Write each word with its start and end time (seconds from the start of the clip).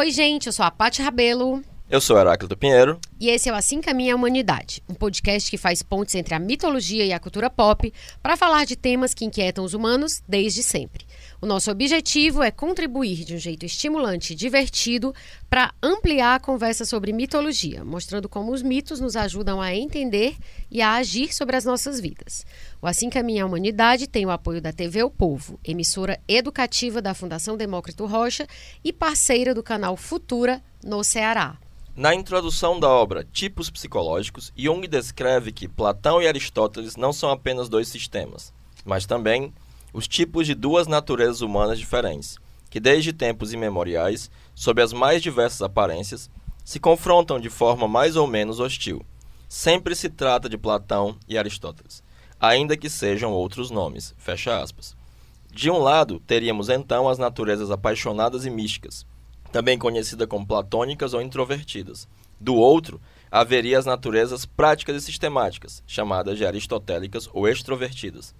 Oi, 0.00 0.10
gente, 0.10 0.46
eu 0.46 0.52
sou 0.54 0.64
a 0.64 0.70
Paty 0.70 1.02
Rabelo. 1.02 1.62
Eu 1.90 2.00
sou 2.00 2.18
Heráclito 2.18 2.56
Pinheiro. 2.56 2.98
E 3.20 3.28
esse 3.28 3.50
é 3.50 3.52
o 3.52 3.54
Assim 3.54 3.82
Caminha 3.82 4.14
a 4.14 4.16
Humanidade, 4.16 4.82
um 4.88 4.94
podcast 4.94 5.50
que 5.50 5.58
faz 5.58 5.82
pontes 5.82 6.14
entre 6.14 6.34
a 6.34 6.38
mitologia 6.38 7.04
e 7.04 7.12
a 7.12 7.20
cultura 7.20 7.50
pop 7.50 7.92
para 8.22 8.34
falar 8.34 8.64
de 8.64 8.76
temas 8.76 9.12
que 9.12 9.26
inquietam 9.26 9.62
os 9.62 9.74
humanos 9.74 10.22
desde 10.26 10.62
sempre. 10.62 11.04
O 11.42 11.46
nosso 11.46 11.70
objetivo 11.70 12.42
é 12.42 12.50
contribuir 12.50 13.24
de 13.24 13.34
um 13.34 13.38
jeito 13.38 13.64
estimulante 13.64 14.34
e 14.34 14.36
divertido 14.36 15.14
para 15.48 15.72
ampliar 15.82 16.34
a 16.34 16.38
conversa 16.38 16.84
sobre 16.84 17.14
mitologia, 17.14 17.82
mostrando 17.82 18.28
como 18.28 18.52
os 18.52 18.62
mitos 18.62 19.00
nos 19.00 19.16
ajudam 19.16 19.58
a 19.58 19.74
entender 19.74 20.36
e 20.70 20.82
a 20.82 20.96
agir 20.96 21.34
sobre 21.34 21.56
as 21.56 21.64
nossas 21.64 21.98
vidas. 21.98 22.44
O 22.82 22.86
Assim 22.86 23.08
Caminha 23.08 23.44
a 23.44 23.46
Humanidade 23.46 24.06
tem 24.06 24.26
o 24.26 24.30
apoio 24.30 24.60
da 24.60 24.70
TV 24.70 25.02
O 25.02 25.08
Povo, 25.08 25.58
emissora 25.64 26.20
educativa 26.28 27.00
da 27.00 27.14
Fundação 27.14 27.56
Demócrito 27.56 28.04
Rocha 28.04 28.46
e 28.84 28.92
parceira 28.92 29.54
do 29.54 29.62
canal 29.62 29.96
Futura 29.96 30.62
no 30.84 31.02
Ceará. 31.02 31.56
Na 31.96 32.14
introdução 32.14 32.78
da 32.78 32.88
obra 32.90 33.24
Tipos 33.24 33.70
Psicológicos, 33.70 34.52
Jung 34.54 34.86
descreve 34.86 35.52
que 35.52 35.66
Platão 35.66 36.20
e 36.20 36.28
Aristóteles 36.28 36.96
não 36.96 37.14
são 37.14 37.30
apenas 37.30 37.66
dois 37.66 37.88
sistemas, 37.88 38.52
mas 38.84 39.06
também 39.06 39.54
os 39.92 40.06
tipos 40.06 40.46
de 40.46 40.54
duas 40.54 40.86
naturezas 40.86 41.40
humanas 41.40 41.78
diferentes, 41.78 42.38
que 42.68 42.78
desde 42.78 43.12
tempos 43.12 43.52
imemoriais, 43.52 44.30
sob 44.54 44.80
as 44.80 44.92
mais 44.92 45.22
diversas 45.22 45.62
aparências, 45.62 46.30
se 46.64 46.78
confrontam 46.78 47.40
de 47.40 47.50
forma 47.50 47.88
mais 47.88 48.16
ou 48.16 48.26
menos 48.26 48.60
hostil. 48.60 49.04
Sempre 49.48 49.96
se 49.96 50.08
trata 50.08 50.48
de 50.48 50.56
Platão 50.56 51.16
e 51.28 51.36
Aristóteles, 51.36 52.02
ainda 52.38 52.76
que 52.76 52.88
sejam 52.88 53.32
outros 53.32 53.70
nomes. 53.70 54.14
Fecha 54.16 54.60
aspas. 54.62 54.96
De 55.52 55.68
um 55.68 55.78
lado, 55.78 56.20
teríamos 56.20 56.68
então 56.68 57.08
as 57.08 57.18
naturezas 57.18 57.72
apaixonadas 57.72 58.46
e 58.46 58.50
místicas, 58.50 59.04
também 59.50 59.76
conhecida 59.76 60.26
como 60.26 60.46
platônicas 60.46 61.12
ou 61.12 61.20
introvertidas. 61.20 62.08
Do 62.40 62.54
outro, 62.54 63.00
haveria 63.30 63.78
as 63.78 63.84
naturezas 63.84 64.46
práticas 64.46 64.96
e 64.96 65.04
sistemáticas, 65.04 65.82
chamadas 65.86 66.38
de 66.38 66.46
aristotélicas 66.46 67.28
ou 67.32 67.48
extrovertidas. 67.48 68.32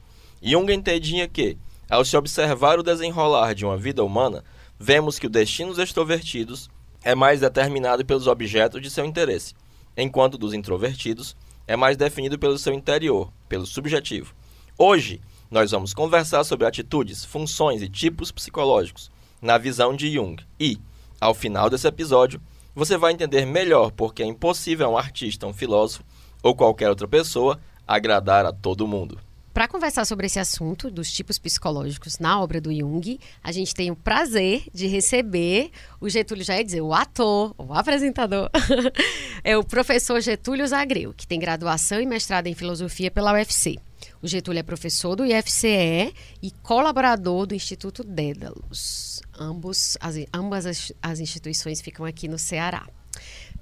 Jung 0.42 0.72
entendia 0.72 1.28
que, 1.28 1.58
ao 1.88 2.02
se 2.02 2.16
observar 2.16 2.78
o 2.78 2.82
desenrolar 2.82 3.54
de 3.54 3.66
uma 3.66 3.76
vida 3.76 4.02
humana, 4.02 4.42
vemos 4.78 5.18
que 5.18 5.26
o 5.26 5.30
destino 5.30 5.68
dos 5.68 5.78
extrovertidos 5.78 6.70
é 7.04 7.14
mais 7.14 7.40
determinado 7.40 8.04
pelos 8.06 8.26
objetos 8.26 8.80
de 8.80 8.90
seu 8.90 9.04
interesse, 9.04 9.54
enquanto 9.94 10.38
dos 10.38 10.54
introvertidos 10.54 11.36
é 11.66 11.76
mais 11.76 11.96
definido 11.96 12.38
pelo 12.38 12.58
seu 12.58 12.72
interior, 12.72 13.30
pelo 13.50 13.66
subjetivo. 13.66 14.34
Hoje, 14.78 15.20
nós 15.50 15.72
vamos 15.72 15.92
conversar 15.92 16.42
sobre 16.44 16.66
atitudes, 16.66 17.22
funções 17.22 17.82
e 17.82 17.88
tipos 17.88 18.32
psicológicos 18.32 19.10
na 19.42 19.58
visão 19.58 19.94
de 19.94 20.10
Jung 20.10 20.42
e, 20.58 20.80
ao 21.20 21.34
final 21.34 21.68
desse 21.68 21.86
episódio, 21.86 22.40
você 22.74 22.96
vai 22.96 23.12
entender 23.12 23.44
melhor 23.44 23.90
porque 23.90 24.22
é 24.22 24.26
impossível 24.26 24.86
a 24.86 24.90
um 24.90 24.96
artista, 24.96 25.46
um 25.46 25.52
filósofo 25.52 26.02
ou 26.42 26.54
qualquer 26.54 26.88
outra 26.88 27.06
pessoa 27.06 27.60
agradar 27.86 28.46
a 28.46 28.52
todo 28.52 28.88
mundo. 28.88 29.18
Para 29.52 29.66
conversar 29.66 30.04
sobre 30.04 30.26
esse 30.26 30.38
assunto 30.38 30.90
dos 30.90 31.10
tipos 31.10 31.36
psicológicos 31.36 32.20
na 32.20 32.40
obra 32.40 32.60
do 32.60 32.72
Jung, 32.72 33.18
a 33.42 33.50
gente 33.50 33.74
tem 33.74 33.90
o 33.90 33.96
prazer 33.96 34.62
de 34.72 34.86
receber 34.86 35.72
o 36.00 36.08
Getúlio, 36.08 36.44
já 36.44 36.56
ia 36.56 36.64
dizer, 36.64 36.80
o 36.80 36.94
ator, 36.94 37.52
o 37.58 37.74
apresentador, 37.74 38.48
é 39.42 39.58
o 39.58 39.64
professor 39.64 40.20
Getúlio 40.20 40.66
Zagreu, 40.66 41.12
que 41.12 41.26
tem 41.26 41.40
graduação 41.40 42.00
e 42.00 42.06
mestrado 42.06 42.46
em 42.46 42.54
filosofia 42.54 43.10
pela 43.10 43.32
UFC. 43.32 43.76
O 44.22 44.28
Getúlio 44.28 44.60
é 44.60 44.62
professor 44.62 45.16
do 45.16 45.26
IFCE 45.26 46.14
e 46.40 46.50
colaborador 46.62 47.46
do 47.46 47.54
Instituto 47.54 48.04
Dédalus. 48.04 49.20
Ambos, 49.36 49.96
as, 50.00 50.14
ambas 50.32 50.64
as, 50.64 50.92
as 51.02 51.18
instituições 51.18 51.80
ficam 51.80 52.06
aqui 52.06 52.28
no 52.28 52.38
Ceará. 52.38 52.86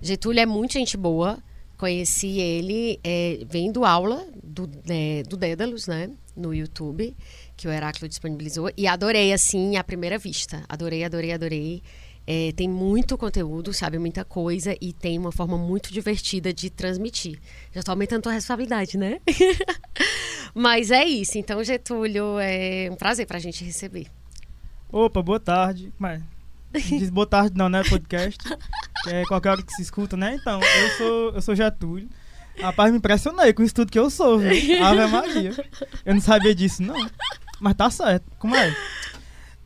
Getúlio 0.03 0.41
é 0.41 0.47
muito 0.47 0.75
gente 0.75 0.97
boa. 0.97 1.39
Conheci 1.79 2.41
ele 2.41 2.99
é, 3.05 3.39
vendo 3.49 3.85
aula 3.85 4.27
do, 4.43 4.69
é, 4.89 5.23
do 5.23 5.37
Dédalus, 5.37 5.87
né? 5.87 6.11
No 6.37 6.53
YouTube, 6.53 7.17
que 7.57 7.69
o 7.69 7.71
Heráclito 7.71 8.09
disponibilizou. 8.09 8.71
E 8.77 8.87
adorei, 8.89 9.33
assim, 9.33 9.77
à 9.77 9.85
primeira 9.85 10.19
vista. 10.19 10.65
Adorei, 10.69 11.05
adorei, 11.05 11.33
adorei. 11.33 11.83
É, 12.27 12.53
tem 12.53 12.69
muito 12.69 13.17
conteúdo, 13.17 13.73
sabe 13.73 13.97
muita 13.99 14.25
coisa 14.25 14.77
e 14.81 14.93
tem 14.93 15.17
uma 15.19 15.31
forma 15.31 15.57
muito 15.57 15.93
divertida 15.93 16.53
de 16.53 16.69
transmitir. 16.69 17.39
Já 17.73 17.79
estou 17.81 17.93
aumentando 17.93 18.29
a 18.29 18.33
responsabilidade, 18.33 18.99
né? 18.99 19.21
Mas 20.53 20.91
é 20.91 21.05
isso. 21.05 21.39
Então, 21.39 21.63
Getúlio, 21.63 22.39
é 22.41 22.91
um 22.91 22.97
prazer 22.97 23.25
para 23.25 23.37
a 23.37 23.41
gente 23.41 23.65
receber. 23.65 24.09
Opa, 24.91 25.23
boa 25.23 25.41
tarde. 25.41 25.93
Mas, 25.97 26.23
diz 26.73 27.11
boa 27.11 27.27
tarde 27.27 27.57
não, 27.57 27.69
né? 27.69 27.83
Podcast. 27.89 28.39
Que 29.05 29.11
é 29.11 29.25
qualquer 29.25 29.51
hora 29.51 29.63
que 29.63 29.73
se 29.73 29.83
escuta, 29.83 30.17
né? 30.17 30.37
Então, 30.41 30.61
eu 30.61 30.91
sou, 30.97 31.31
eu 31.35 31.43
sou 31.43 31.55
Getúlio. 31.55 32.09
Rapaz, 32.61 32.91
me 32.91 32.99
impressionei 32.99 33.53
com 33.53 33.63
o 33.63 33.65
estudo 33.65 33.91
que 33.91 33.99
eu 33.99 34.11
sou, 34.11 34.39
viu? 34.39 34.85
Ave 34.85 35.07
Maria. 35.07 35.53
Eu 36.05 36.15
não 36.15 36.21
sabia 36.21 36.55
disso, 36.55 36.83
não. 36.83 36.97
Mas 37.61 37.75
tá 37.75 37.91
certo. 37.91 38.25
Como 38.39 38.55
é? 38.57 38.77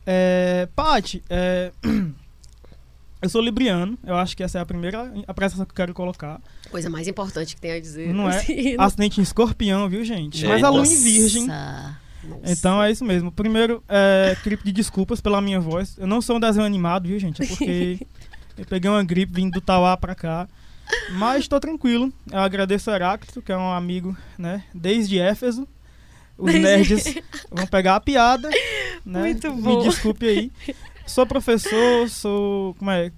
É, 0.05 0.67
Paty, 0.75 1.23
é... 1.29 1.71
Eu 3.21 3.29
sou 3.29 3.41
libriano, 3.41 3.97
eu 4.05 4.17
acho 4.17 4.35
que 4.35 4.43
essa 4.43 4.57
é 4.57 4.61
a 4.61 4.65
primeira 4.65 5.09
apresentação 5.25 5.65
que 5.65 5.71
eu 5.71 5.75
quero 5.77 5.93
colocar. 5.93 6.41
Coisa 6.69 6.89
mais 6.89 7.07
importante 7.07 7.55
que 7.55 7.61
tem 7.61 7.71
a 7.71 7.79
dizer. 7.79 8.13
Não 8.13 8.29
é? 8.29 8.35
Acidente 8.77 9.21
em 9.21 9.23
escorpião, 9.23 9.87
viu, 9.87 10.03
gente? 10.03 10.45
Mas 10.45 10.61
a 10.61 10.67
lua 10.67 10.85
em 10.85 11.03
virgem. 11.03 11.47
Nossa. 12.23 12.51
Então 12.51 12.81
é 12.81 12.91
isso 12.91 13.03
mesmo. 13.03 13.31
Primeiro, 13.31 13.83
é, 13.87 14.35
queria 14.41 14.57
pedir 14.57 14.71
desculpas 14.71 15.19
pela 15.19 15.41
minha 15.41 15.59
voz. 15.59 15.97
Eu 15.97 16.07
não 16.07 16.21
sou 16.21 16.37
um 16.37 16.39
desenho 16.39 16.65
animado, 16.65 17.07
viu, 17.07 17.19
gente? 17.19 17.43
É 17.43 17.45
porque 17.45 17.99
eu 18.57 18.65
peguei 18.65 18.89
uma 18.89 19.03
gripe 19.03 19.33
vindo 19.33 19.53
do 19.53 19.61
Tauá 19.61 19.97
pra 19.97 20.15
cá. 20.15 20.47
Mas 21.11 21.41
estou 21.41 21.59
tranquilo. 21.59 22.11
Eu 22.31 22.39
agradeço 22.39 22.89
a 22.91 22.95
Heráclito, 22.95 23.41
que 23.41 23.51
é 23.51 23.57
um 23.57 23.71
amigo, 23.71 24.15
né? 24.37 24.63
Desde 24.73 25.19
Éfeso. 25.19 25.67
Os 26.37 26.53
nerds 26.53 27.15
vão 27.51 27.67
pegar 27.67 27.95
a 27.95 27.99
piada. 27.99 28.49
Né? 29.05 29.21
Muito 29.21 29.51
bom. 29.53 29.77
Me 29.79 29.89
desculpe 29.89 30.27
aí. 30.27 30.51
Sou 31.05 31.25
professor, 31.25 32.09
sou. 32.09 32.73
Como 32.75 32.91
é? 32.91 33.11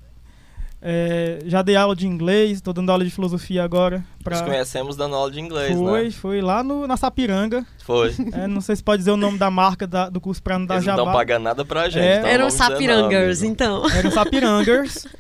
É 0.87 1.39
já 1.47 1.63
dei 1.63 1.75
aula 1.75 1.95
de 1.95 2.05
inglês, 2.05 2.51
estou 2.51 2.71
dando 2.71 2.91
aula 2.91 3.03
de 3.03 3.09
filosofia 3.09 3.63
agora. 3.63 4.05
Pra... 4.23 4.37
Nos 4.37 4.47
conhecemos 4.47 4.95
dando 4.95 5.15
aula 5.15 5.31
de 5.31 5.39
inglês, 5.39 5.75
foi, 5.75 6.03
né? 6.03 6.11
Foi, 6.11 6.41
lá 6.41 6.63
no, 6.63 6.85
na 6.85 6.95
Sapiranga. 6.95 7.65
Foi. 7.83 8.13
É, 8.33 8.45
não 8.45 8.61
sei 8.61 8.75
se 8.75 8.83
pode 8.83 8.99
dizer 8.99 9.11
o 9.11 9.17
nome 9.17 9.39
da 9.39 9.49
marca 9.49 9.87
da, 9.87 10.09
do 10.09 10.21
curso 10.21 10.43
para 10.43 10.59
não 10.59 10.67
dar 10.67 10.75
Eles 10.75 10.85
jabá. 10.85 11.05
não 11.05 11.11
pagando 11.11 11.43
nada 11.43 11.65
pra 11.65 11.89
gente. 11.89 12.05
É. 12.05 12.19
então 12.19 12.29
Eram 12.29 12.49
Sapirangers, 12.51 13.41
não, 13.41 13.49
então. 13.49 13.89
Eram 13.89 14.11
Sapirangers. 14.11 15.07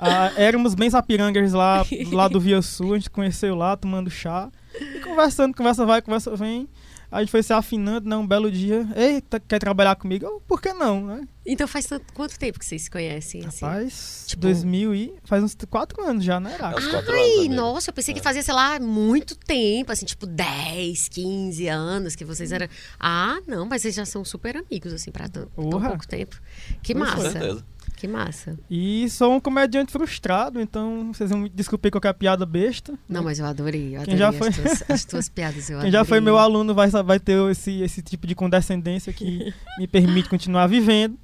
Ah, 0.00 0.30
éramos 0.36 0.76
bem 0.76 0.88
Sapirangers 0.88 1.52
lá, 1.52 1.84
lá 2.12 2.28
do 2.28 2.38
Via 2.38 2.62
Sul, 2.62 2.94
a 2.94 2.98
gente 2.98 3.10
conheceu 3.10 3.56
lá, 3.56 3.76
tomando 3.76 4.08
chá. 4.08 4.48
E 4.80 5.00
conversando, 5.00 5.56
conversa 5.56 5.84
vai, 5.84 6.00
conversa 6.00 6.36
vem. 6.36 6.68
A 7.10 7.20
gente 7.20 7.30
foi 7.30 7.42
se 7.42 7.52
afinando, 7.54 8.06
né? 8.08 8.14
Um 8.16 8.26
belo 8.26 8.50
dia. 8.50 8.86
Ei, 8.94 9.20
tá- 9.22 9.40
quer 9.40 9.58
trabalhar 9.58 9.96
comigo? 9.96 10.26
Eu, 10.26 10.42
por 10.46 10.60
que 10.60 10.72
não, 10.74 11.06
né? 11.06 11.26
Então 11.46 11.66
faz 11.66 11.86
tanto- 11.86 12.12
quanto 12.12 12.38
tempo 12.38 12.58
que 12.58 12.66
vocês 12.66 12.82
se 12.82 12.90
conhecem? 12.90 13.44
Assim? 13.46 13.64
Rapaz, 13.64 14.24
Tipo- 14.26 14.42
2000 14.42 14.94
e... 14.94 15.14
Faz 15.24 15.42
uns 15.42 15.56
quatro 15.70 16.02
anos 16.02 16.22
já, 16.22 16.38
né, 16.38 16.50
É 16.52 16.54
Heráclito? 16.56 16.86
uns 16.86 16.90
quatro 16.92 17.12
Ai, 17.14 17.20
anos, 17.22 17.38
amigo. 17.38 17.54
nossa, 17.54 17.88
eu 17.90 17.94
pensei 17.94 18.12
É. 18.12 18.16
que 18.18 18.22
fazia, 18.22 18.42
sei 18.42 18.52
lá, 18.52 18.78
muito 18.78 19.34
tempo, 19.34 19.90
assim, 19.90 20.04
tipo 20.04 20.26
10, 20.26 21.08
15 21.08 21.66
anos 21.68 22.14
que 22.14 22.24
vocês 22.26 22.52
eram. 22.52 22.68
Ah, 23.00 23.38
não, 23.46 23.64
mas 23.64 23.80
vocês 23.82 23.94
já 23.94 24.04
são 24.04 24.22
super 24.24 24.56
amigos, 24.58 24.92
assim, 24.92 25.10
pra 25.10 25.28
tão, 25.30 25.46
tão 25.46 25.70
Porra. 25.70 25.88
pouco 25.88 26.06
tempo. 26.06 26.38
Que 26.82 26.94
Pois 26.94 27.10
Com 27.10 27.16
massa. 27.16 27.30
certeza. 27.32 27.64
Que 27.98 28.06
massa. 28.06 28.56
E 28.70 29.10
sou 29.10 29.34
um 29.34 29.40
comediante 29.40 29.90
frustrado, 29.90 30.60
então 30.60 31.12
vocês 31.12 31.30
vão 31.30 31.40
me 31.40 31.48
desculpar 31.48 31.90
qualquer 31.90 32.14
piada 32.14 32.46
besta. 32.46 32.94
Não, 33.08 33.24
mas 33.24 33.40
eu 33.40 33.46
adorei. 33.46 33.96
Eu 33.96 34.02
Quem 34.02 34.14
adorei 34.14 34.18
já 34.18 34.28
as, 34.28 34.36
foi- 34.36 34.52
tuas, 34.52 34.84
as 34.90 35.04
tuas 35.04 35.28
piadas. 35.30 35.68
Eu 35.68 35.80
Quem 35.80 35.90
já 35.90 36.04
foi 36.04 36.20
meu 36.20 36.38
aluno 36.38 36.74
vai, 36.74 36.88
vai 36.88 37.18
ter 37.18 37.36
esse, 37.50 37.80
esse 37.82 38.00
tipo 38.00 38.24
de 38.26 38.36
condescendência 38.36 39.12
que 39.12 39.52
me 39.78 39.88
permite 39.88 40.28
continuar 40.28 40.68
vivendo. 40.68 41.18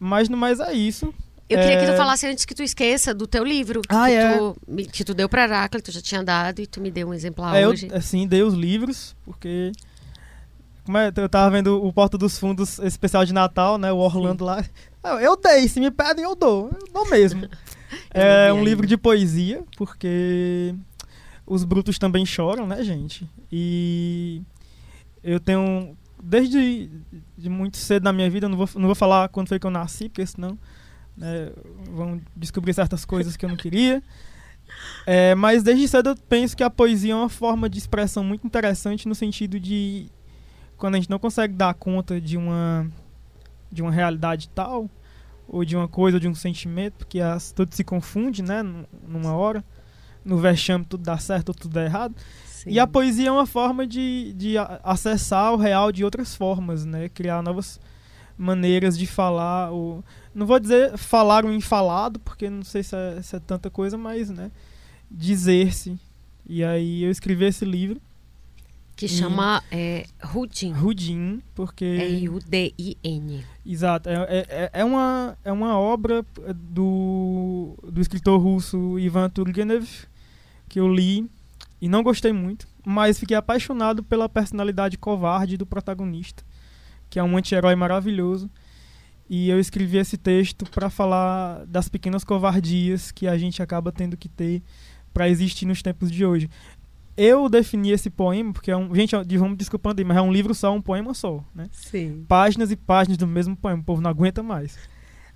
Mas 0.00 0.28
no 0.30 0.36
mais 0.38 0.58
é 0.58 0.72
isso. 0.72 1.12
Eu 1.48 1.58
queria 1.60 1.78
que 1.80 1.84
tu 1.86 1.92
É, 1.92 1.96
falasse 1.96 2.26
antes 2.26 2.44
que 2.46 2.54
tu 2.54 2.62
esqueça 2.62 3.14
do 3.14 3.26
teu 3.26 3.44
livro. 3.44 3.82
Ah, 3.88 4.06
que, 4.06 4.12
é. 4.14 4.38
tu, 4.38 4.56
me- 4.66 4.86
que 4.86 5.04
tu 5.04 5.12
deu 5.14 5.28
pra 5.28 5.44
Heráclito, 5.44 5.92
já 5.92 6.00
tinha 6.00 6.24
dado 6.24 6.60
e 6.60 6.66
tu 6.66 6.80
me 6.80 6.90
deu 6.90 7.08
um 7.08 7.14
exemplar 7.14 7.54
É, 7.54 7.64
eu, 7.64 7.68
hoje. 7.68 7.88
assim, 7.92 8.26
dei 8.26 8.42
os 8.42 8.54
livros, 8.54 9.14
porque. 9.24 9.70
Como 10.84 10.96
é, 10.98 11.12
eu 11.16 11.28
tava 11.28 11.50
vendo 11.50 11.84
o 11.84 11.92
Porta 11.92 12.16
dos 12.16 12.38
Fundos 12.38 12.78
especial 12.78 13.24
de 13.24 13.32
Natal, 13.34 13.76
né? 13.76 13.92
O 13.92 13.96
Orlando 13.96 14.44
lá. 14.44 14.64
Eu, 15.20 15.36
dei, 15.36 15.68
se 15.68 15.80
me 15.80 15.90
pedem, 15.90 16.24
eu 16.24 16.34
dou. 16.34 16.70
Eu 16.72 16.92
dou 16.92 17.08
mesmo. 17.08 17.48
é 18.12 18.52
um 18.52 18.64
livro 18.64 18.86
de 18.86 18.96
poesia, 18.96 19.64
porque 19.76 20.74
os 21.46 21.64
brutos 21.64 21.98
também 21.98 22.26
choram, 22.26 22.66
né, 22.66 22.82
gente? 22.82 23.28
E 23.50 24.42
eu 25.22 25.38
tenho. 25.40 25.96
Desde 26.22 26.90
de 27.36 27.48
muito 27.48 27.76
cedo 27.76 28.04
na 28.04 28.12
minha 28.12 28.28
vida, 28.28 28.46
eu 28.46 28.50
não 28.50 28.56
vou, 28.56 28.68
não 28.74 28.86
vou 28.86 28.94
falar 28.94 29.28
quando 29.28 29.48
foi 29.48 29.58
que 29.58 29.66
eu 29.66 29.70
nasci, 29.70 30.08
porque 30.08 30.26
senão 30.26 30.58
né, 31.16 31.52
vão 31.90 32.20
descobrir 32.34 32.74
certas 32.74 33.04
coisas 33.04 33.36
que 33.36 33.44
eu 33.44 33.48
não 33.48 33.56
queria. 33.56 34.02
É, 35.06 35.32
mas 35.36 35.62
desde 35.62 35.86
cedo 35.86 36.08
eu 36.08 36.16
penso 36.16 36.56
que 36.56 36.64
a 36.64 36.68
poesia 36.68 37.12
é 37.12 37.14
uma 37.14 37.28
forma 37.28 37.68
de 37.70 37.78
expressão 37.78 38.24
muito 38.24 38.44
interessante 38.44 39.06
no 39.06 39.14
sentido 39.14 39.60
de 39.60 40.10
quando 40.76 40.96
a 40.96 40.98
gente 40.98 41.08
não 41.08 41.20
consegue 41.20 41.54
dar 41.54 41.72
conta 41.74 42.20
de 42.20 42.36
uma 42.36 42.90
de 43.70 43.80
uma 43.80 43.92
realidade 43.92 44.48
tal, 44.48 44.90
ou 45.48 45.64
de 45.64 45.76
uma 45.76 45.88
coisa, 45.88 46.16
ou 46.16 46.20
de 46.20 46.28
um 46.28 46.34
sentimento, 46.34 46.94
porque 46.98 47.20
as, 47.20 47.52
tudo 47.52 47.74
se 47.74 47.84
confunde, 47.84 48.42
né, 48.42 48.62
numa 49.06 49.34
hora. 49.34 49.64
No 50.24 50.38
vexame 50.38 50.84
tudo 50.84 51.04
dá 51.04 51.16
certo 51.18 51.50
ou 51.50 51.54
tudo 51.54 51.74
dá 51.74 51.84
errado. 51.84 52.14
Sim. 52.46 52.70
E 52.70 52.80
a 52.80 52.86
poesia 52.86 53.28
é 53.28 53.32
uma 53.32 53.46
forma 53.46 53.86
de, 53.86 54.32
de 54.32 54.54
acessar 54.82 55.52
o 55.52 55.56
real 55.56 55.92
de 55.92 56.04
outras 56.04 56.34
formas, 56.34 56.84
né? 56.84 57.08
Criar 57.08 57.40
novas 57.42 57.78
maneiras 58.36 58.98
de 58.98 59.06
falar. 59.06 59.70
Ou, 59.70 60.04
não 60.34 60.44
vou 60.44 60.58
dizer 60.58 60.98
falar 60.98 61.44
o 61.44 61.52
infalado, 61.52 62.18
porque 62.18 62.50
não 62.50 62.64
sei 62.64 62.82
se 62.82 62.96
é, 62.96 63.22
se 63.22 63.36
é 63.36 63.38
tanta 63.38 63.70
coisa, 63.70 63.96
mas, 63.96 64.28
né? 64.28 64.50
Dizer-se. 65.08 65.96
E 66.44 66.64
aí 66.64 67.04
eu 67.04 67.10
escrevi 67.10 67.44
esse 67.44 67.64
livro. 67.64 68.00
Que 68.96 69.06
chama 69.06 69.62
é, 69.70 70.06
Rudin. 70.22 70.72
Rudin, 70.72 71.42
porque... 71.54 71.84
R-U-D-I-N. 71.84 73.44
Exato. 73.64 74.08
É, 74.08 74.46
é, 74.48 74.70
é, 74.72 74.84
uma, 74.84 75.36
é 75.44 75.52
uma 75.52 75.78
obra 75.78 76.24
do, 76.54 77.76
do 77.82 78.00
escritor 78.00 78.40
russo 78.40 78.98
Ivan 78.98 79.28
Turgenev, 79.28 79.86
que 80.66 80.80
eu 80.80 80.90
li 80.90 81.28
e 81.80 81.88
não 81.88 82.02
gostei 82.02 82.32
muito, 82.32 82.66
mas 82.84 83.18
fiquei 83.18 83.36
apaixonado 83.36 84.02
pela 84.02 84.30
personalidade 84.30 84.96
covarde 84.96 85.58
do 85.58 85.66
protagonista, 85.66 86.42
que 87.10 87.18
é 87.18 87.22
um 87.22 87.36
anti-herói 87.36 87.76
maravilhoso. 87.76 88.50
E 89.28 89.50
eu 89.50 89.60
escrevi 89.60 89.98
esse 89.98 90.16
texto 90.16 90.64
para 90.70 90.88
falar 90.88 91.66
das 91.66 91.88
pequenas 91.88 92.24
covardias 92.24 93.10
que 93.10 93.26
a 93.26 93.36
gente 93.36 93.62
acaba 93.62 93.92
tendo 93.92 94.16
que 94.16 94.28
ter 94.28 94.62
para 95.12 95.28
existir 95.28 95.66
nos 95.66 95.82
tempos 95.82 96.10
de 96.10 96.24
hoje. 96.24 96.48
Eu 97.16 97.48
defini 97.48 97.90
esse 97.90 98.10
poema, 98.10 98.52
porque 98.52 98.70
é 98.70 98.76
um. 98.76 98.94
Gente, 98.94 99.16
vamos 99.38 99.56
desculpando 99.56 100.00
aí, 100.00 100.04
mas 100.04 100.16
é 100.16 100.20
um 100.20 100.32
livro 100.32 100.54
só, 100.54 100.72
um 100.74 100.82
poema 100.82 101.14
só, 101.14 101.42
né? 101.54 101.68
Sim. 101.72 102.24
Páginas 102.28 102.70
e 102.70 102.76
páginas 102.76 103.16
do 103.16 103.26
mesmo 103.26 103.56
poema, 103.56 103.80
o 103.80 103.84
povo 103.84 104.02
não 104.02 104.10
aguenta 104.10 104.42
mais. 104.42 104.76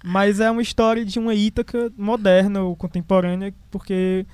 Mas 0.05 0.41
é 0.41 0.51
uma 0.51 0.63
história 0.63 1.05
de 1.05 1.19
uma 1.19 1.35
Ítaca 1.35 1.93
moderna 1.97 2.63
ou 2.63 2.77
contemporânea, 2.77 3.55
porque 3.71 4.27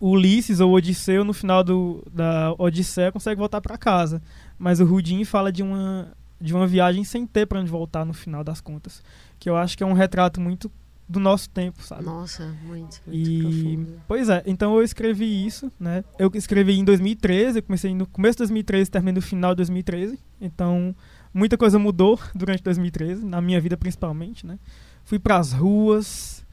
Ulisses 0.00 0.60
ou 0.60 0.72
Odisseu, 0.72 1.24
no 1.24 1.32
final 1.32 1.62
do, 1.62 2.04
da 2.12 2.54
Odisseia, 2.58 3.12
consegue 3.12 3.38
voltar 3.38 3.60
para 3.60 3.76
casa. 3.76 4.22
Mas 4.58 4.80
o 4.80 4.84
Rudin 4.84 5.24
fala 5.24 5.52
de 5.52 5.62
uma, 5.62 6.12
de 6.40 6.54
uma 6.54 6.66
viagem 6.66 7.04
sem 7.04 7.26
ter 7.26 7.46
para 7.46 7.60
onde 7.60 7.70
voltar 7.70 8.04
no 8.04 8.14
final 8.14 8.42
das 8.42 8.60
contas. 8.60 9.02
Que 9.38 9.50
eu 9.50 9.56
acho 9.56 9.76
que 9.76 9.82
é 9.82 9.86
um 9.86 9.92
retrato 9.92 10.40
muito 10.40 10.70
do 11.10 11.18
nosso 11.18 11.50
tempo, 11.50 11.82
sabe? 11.82 12.04
Nossa, 12.04 12.46
muito, 12.62 13.00
muito 13.04 13.28
e 13.28 13.42
profundo. 13.42 14.00
pois 14.06 14.28
é, 14.28 14.44
então 14.46 14.76
eu 14.76 14.82
escrevi 14.84 15.44
isso, 15.44 15.70
né? 15.78 16.04
Eu 16.16 16.30
escrevi 16.34 16.78
em 16.78 16.84
2013, 16.84 17.58
eu 17.58 17.62
comecei 17.64 17.92
no 17.92 18.06
começo 18.06 18.36
de 18.36 18.42
2013, 18.42 18.88
terminei 18.88 19.14
no 19.14 19.20
final 19.20 19.50
de 19.50 19.56
2013. 19.56 20.16
Então, 20.40 20.94
muita 21.34 21.58
coisa 21.58 21.80
mudou 21.80 22.16
durante 22.32 22.62
2013, 22.62 23.26
na 23.26 23.40
minha 23.40 23.60
vida 23.60 23.76
principalmente, 23.76 24.46
né? 24.46 24.56
Fui 25.04 25.18
para 25.18 25.36
as 25.38 25.52
ruas 25.52 26.46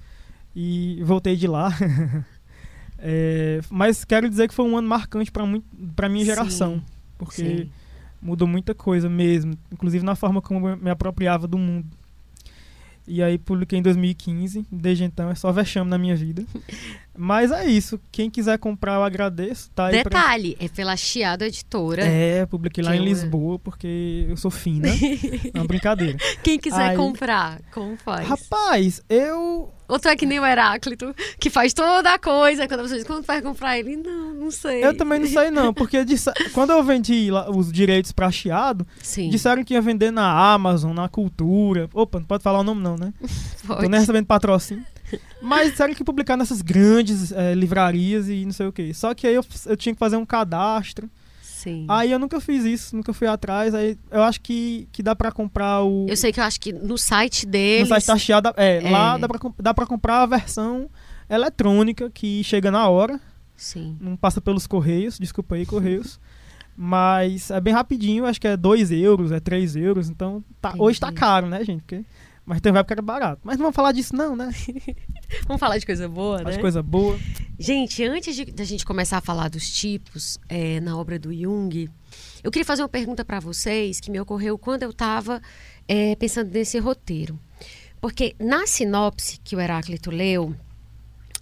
e 0.56 1.04
voltei 1.04 1.36
de 1.36 1.46
lá. 1.46 1.72
é, 2.98 3.62
mas 3.70 4.04
quero 4.04 4.28
dizer 4.28 4.48
que 4.48 4.56
foi 4.56 4.66
um 4.66 4.76
ano 4.76 4.88
marcante 4.88 5.32
para 5.32 6.10
minha 6.10 6.26
geração, 6.26 6.78
Sim, 6.78 6.84
porque 7.16 7.58
sim. 7.58 7.70
mudou 8.20 8.48
muita 8.48 8.74
coisa 8.74 9.08
mesmo, 9.08 9.54
inclusive 9.72 10.04
na 10.04 10.16
forma 10.16 10.42
como 10.42 10.68
eu 10.68 10.78
me 10.78 10.90
apropriava 10.90 11.48
do 11.48 11.60
mundo. 11.60 11.86
E 13.08 13.24
aí 13.24 13.38
publiquei 13.38 13.80
em 13.80 13.82
2015, 13.82 14.66
desde 14.72 15.06
então 15.06 15.30
é 15.30 15.36
só 15.36 15.52
vexame 15.52 15.90
na 15.90 15.98
minha 15.98 16.16
vida. 16.16 16.44
Mas 17.20 17.52
é 17.52 17.66
isso, 17.66 18.00
quem 18.12 18.30
quiser 18.30 18.60
comprar 18.60 18.96
eu 18.96 19.04
agradeço, 19.04 19.72
tá 19.72 19.88
aí 19.88 20.04
pra... 20.04 20.22
Detalhe, 20.22 20.56
é 20.60 20.68
pela 20.68 20.96
Chiado 20.96 21.44
Editora. 21.44 22.04
É, 22.06 22.46
publiquei 22.46 22.84
lá 22.84 22.96
em 22.96 23.04
Lisboa, 23.04 23.58
porque 23.58 24.28
eu 24.30 24.38
sou 24.38 24.52
fina. 24.52 24.88
é 24.90 25.58
uma 25.58 25.66
brincadeira. 25.66 26.18
Quem 26.44 26.60
quiser 26.60 26.90
Aí- 26.90 26.98
comprar, 26.98 27.60
como 27.74 27.98
faz? 27.98 28.28
Rapaz, 28.28 29.02
eu. 29.10 29.74
Ou 29.88 29.98
tu 30.00 30.08
é 30.10 30.16
que 30.16 30.26
nem 30.26 30.40
o 30.40 30.46
Heráclito, 30.46 31.16
que 31.40 31.50
faz 31.50 31.74
toda 31.74 32.14
a 32.14 32.20
coisa. 32.20 32.68
Quando 32.68 32.82
a 32.82 32.84
pessoa 32.84 32.98
diz, 33.00 33.08
quando 33.08 33.24
vai 33.26 33.42
comprar 33.42 33.78
ele? 33.80 33.96
Não, 33.98 34.34
não 34.34 34.52
sei. 34.52 34.84
Eu 34.84 34.96
também 34.98 35.20
não 35.20 35.28
sei, 35.28 35.50
não, 35.50 35.74
porque 35.74 36.04
disse- 36.04 36.32
quando 36.54 36.72
eu 36.72 36.84
vendi 36.84 37.32
lá 37.32 37.50
os 37.50 37.72
direitos 37.72 38.12
pra 38.12 38.30
Chiado, 38.32 38.86
Sim, 39.02 39.30
disseram 39.30 39.64
que 39.64 39.74
ia 39.74 39.82
vender 39.82 40.12
na 40.12 40.54
Amazon, 40.54 40.94
na 40.94 41.08
Cultura. 41.08 41.90
Opa, 41.94 42.20
não 42.20 42.26
pode 42.26 42.44
falar 42.44 42.60
o 42.60 42.64
nome, 42.64 42.82
não, 42.82 42.98
né? 42.98 43.14
pode. 43.66 43.82
Tô 43.84 43.90
nem 43.90 44.00
recebendo 44.00 44.26
patrocínio. 44.26 44.86
Mas 45.42 45.72
disseram 45.72 45.94
que 45.94 46.04
publicar 46.04 46.36
nessas 46.36 46.62
grandes 46.62 47.32
eh, 47.32 47.54
livrarias 47.56 48.28
e 48.28 48.44
não 48.44 48.52
sei 48.52 48.68
o 48.68 48.74
que. 48.74 48.94
Só 48.94 49.14
que 49.14 49.26
aí 49.26 49.36
eu, 49.36 49.46
eu 49.68 49.78
tinha 49.78 49.94
que 49.94 50.00
fazer 50.00 50.18
um 50.18 50.26
cadastro. 50.26 51.10
Sim. 51.58 51.86
Aí 51.90 52.12
eu 52.12 52.20
nunca 52.20 52.40
fiz 52.40 52.64
isso, 52.64 52.96
nunca 52.96 53.12
fui 53.14 53.26
atrás. 53.26 53.74
Aí 53.74 53.98
eu 54.12 54.22
acho 54.22 54.40
que, 54.42 54.88
que 54.92 55.02
dá 55.02 55.16
pra 55.16 55.32
comprar 55.32 55.82
o. 55.82 56.06
Eu 56.08 56.16
sei 56.16 56.32
que 56.32 56.40
eu 56.40 56.44
acho 56.44 56.60
que 56.62 56.72
no 56.72 57.00
site 57.00 57.48
no 57.48 57.52
deles... 57.52 57.88
site 57.88 58.06
da 58.06 58.16
Chiado. 58.16 58.54
É, 58.56 58.78
É. 58.78 58.92
lá 58.92 59.18
dá 59.18 59.28
pra, 59.28 59.40
dá 59.58 59.74
pra 59.74 59.88
comprar 59.88 60.22
a 60.22 60.26
versão 60.28 60.88
eletrônica 61.28 62.12
que 62.12 62.44
chega 62.44 62.70
na 62.70 62.88
hora. 62.88 63.20
Sim. 63.56 63.98
Não 64.00 64.16
passa 64.16 64.40
pelos 64.40 64.68
correios, 64.68 65.18
desculpa 65.18 65.56
aí, 65.56 65.66
correios. 65.66 66.20
Mas 66.78 67.50
é 67.50 67.60
bem 67.60 67.74
rapidinho, 67.74 68.28
acho 68.28 68.40
que 68.40 68.48
é 68.48 68.56
2 68.56 68.92
euros, 68.92 69.32
é 69.32 69.40
3 69.40 69.76
euros. 69.76 70.10
Então 70.12 70.44
tá, 70.62 70.76
hoje 70.78 71.00
tá 71.00 71.12
caro, 71.12 71.48
né, 71.48 71.64
gente? 71.64 71.82
Porque, 71.82 72.06
mas 72.46 72.62
tem 72.62 72.72
uma 72.72 72.80
época 72.82 72.94
que 72.94 73.00
era 73.00 73.02
barato. 73.02 73.42
Mas 73.44 73.58
não 73.58 73.64
vamos 73.64 73.76
falar 73.76 73.94
disso, 73.94 74.16
não, 74.16 74.36
né? 74.36 74.52
Vamos 75.48 75.60
falar 75.60 75.78
de 75.78 75.86
coisa 75.86 76.08
boa, 76.08 76.44
né? 76.44 76.58
coisa 76.58 76.82
boa. 76.82 77.20
Gente, 77.60 78.04
antes 78.04 78.36
de, 78.36 78.46
da 78.46 78.64
gente 78.64 78.86
começar 78.86 79.18
a 79.18 79.22
falar 79.22 79.50
dos 79.50 79.70
tipos 79.70 80.40
é, 80.48 80.80
na 80.80 80.98
obra 80.98 81.18
do 81.18 81.34
Jung, 81.34 81.90
eu 82.44 82.52
queria 82.52 82.66
fazer 82.66 82.82
uma 82.82 82.90
pergunta 82.90 83.26
para 83.26 83.40
vocês 83.40 84.00
que 84.00 84.12
me 84.12 84.20
ocorreu 84.20 84.58
quando 84.58 84.84
eu 84.84 84.92
estava 84.92 85.42
pensando 86.20 86.52
nesse 86.52 86.78
roteiro. 86.80 87.40
Porque 88.00 88.36
na 88.40 88.68
sinopse 88.68 89.40
que 89.44 89.56
o 89.56 89.60
Heráclito 89.60 90.12
leu, 90.12 90.56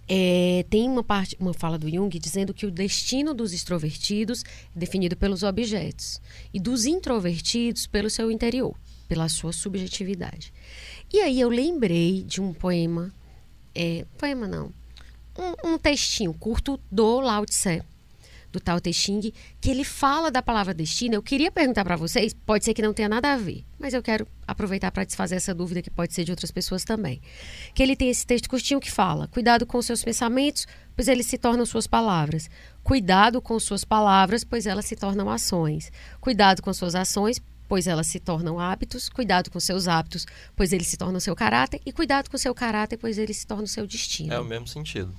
é, 0.08 0.64
tem 0.70 0.88
uma 0.88 1.02
parte, 1.02 1.36
uma 1.38 1.52
fala 1.52 1.78
do 1.78 1.90
Jung 1.90 2.16
dizendo 2.18 2.54
que 2.54 2.64
o 2.64 2.70
destino 2.70 3.34
dos 3.34 3.52
extrovertidos 3.52 4.44
é 4.74 4.78
definido 4.78 5.16
pelos 5.16 5.42
objetos 5.42 6.20
e 6.54 6.60
dos 6.60 6.86
introvertidos 6.86 7.86
pelo 7.86 8.08
seu 8.08 8.30
interior, 8.30 8.74
pela 9.08 9.28
sua 9.28 9.52
subjetividade. 9.52 10.52
E 11.12 11.20
aí 11.20 11.40
eu 11.40 11.48
lembrei 11.48 12.22
de 12.22 12.40
um 12.40 12.52
poema, 12.52 13.12
é, 13.76 14.06
poema 14.18 14.48
não, 14.48 14.72
um, 15.38 15.74
um 15.74 15.78
textinho 15.78 16.32
curto 16.32 16.80
do 16.90 17.20
Lao 17.20 17.44
Tse, 17.44 17.82
do 18.50 18.58
Tao 18.58 18.80
Te 18.80 18.90
Ching, 18.90 19.32
que 19.60 19.70
ele 19.70 19.84
fala 19.84 20.30
da 20.30 20.40
palavra 20.40 20.72
destino. 20.72 21.14
Eu 21.14 21.22
queria 21.22 21.50
perguntar 21.50 21.84
para 21.84 21.94
vocês, 21.94 22.32
pode 22.32 22.64
ser 22.64 22.72
que 22.72 22.80
não 22.80 22.94
tenha 22.94 23.08
nada 23.08 23.34
a 23.34 23.36
ver, 23.36 23.64
mas 23.78 23.92
eu 23.92 24.02
quero 24.02 24.26
aproveitar 24.46 24.90
para 24.90 25.04
desfazer 25.04 25.36
essa 25.36 25.54
dúvida 25.54 25.82
que 25.82 25.90
pode 25.90 26.14
ser 26.14 26.24
de 26.24 26.30
outras 26.30 26.50
pessoas 26.50 26.84
também. 26.84 27.20
Que 27.74 27.82
ele 27.82 27.94
tem 27.94 28.08
esse 28.08 28.26
texto 28.26 28.48
curtinho 28.48 28.80
que 28.80 28.90
fala: 28.90 29.28
cuidado 29.28 29.66
com 29.66 29.80
seus 29.82 30.02
pensamentos, 30.02 30.66
pois 30.94 31.06
eles 31.06 31.26
se 31.26 31.36
tornam 31.36 31.66
suas 31.66 31.86
palavras. 31.86 32.48
Cuidado 32.82 33.42
com 33.42 33.60
suas 33.60 33.84
palavras, 33.84 34.42
pois 34.42 34.66
elas 34.66 34.86
se 34.86 34.96
tornam 34.96 35.28
ações. 35.28 35.92
Cuidado 36.20 36.62
com 36.62 36.72
suas 36.72 36.94
ações, 36.94 37.40
pois 37.68 37.86
elas 37.86 38.06
se 38.06 38.20
tornam 38.20 38.58
hábitos. 38.58 39.08
Cuidado 39.08 39.50
com 39.50 39.60
seus 39.60 39.88
hábitos, 39.88 40.26
pois 40.54 40.72
eles 40.72 40.86
se 40.86 40.96
tornam 40.96 41.20
seu 41.20 41.34
caráter. 41.34 41.80
E 41.84 41.92
cuidado 41.92 42.30
com 42.30 42.38
seu 42.38 42.54
caráter, 42.54 42.96
pois 42.96 43.18
eles 43.18 43.38
se 43.38 43.46
tornam 43.46 43.66
seu 43.66 43.86
destino. 43.86 44.32
É 44.32 44.40
o 44.40 44.44
mesmo 44.44 44.66
sentido. 44.66 45.14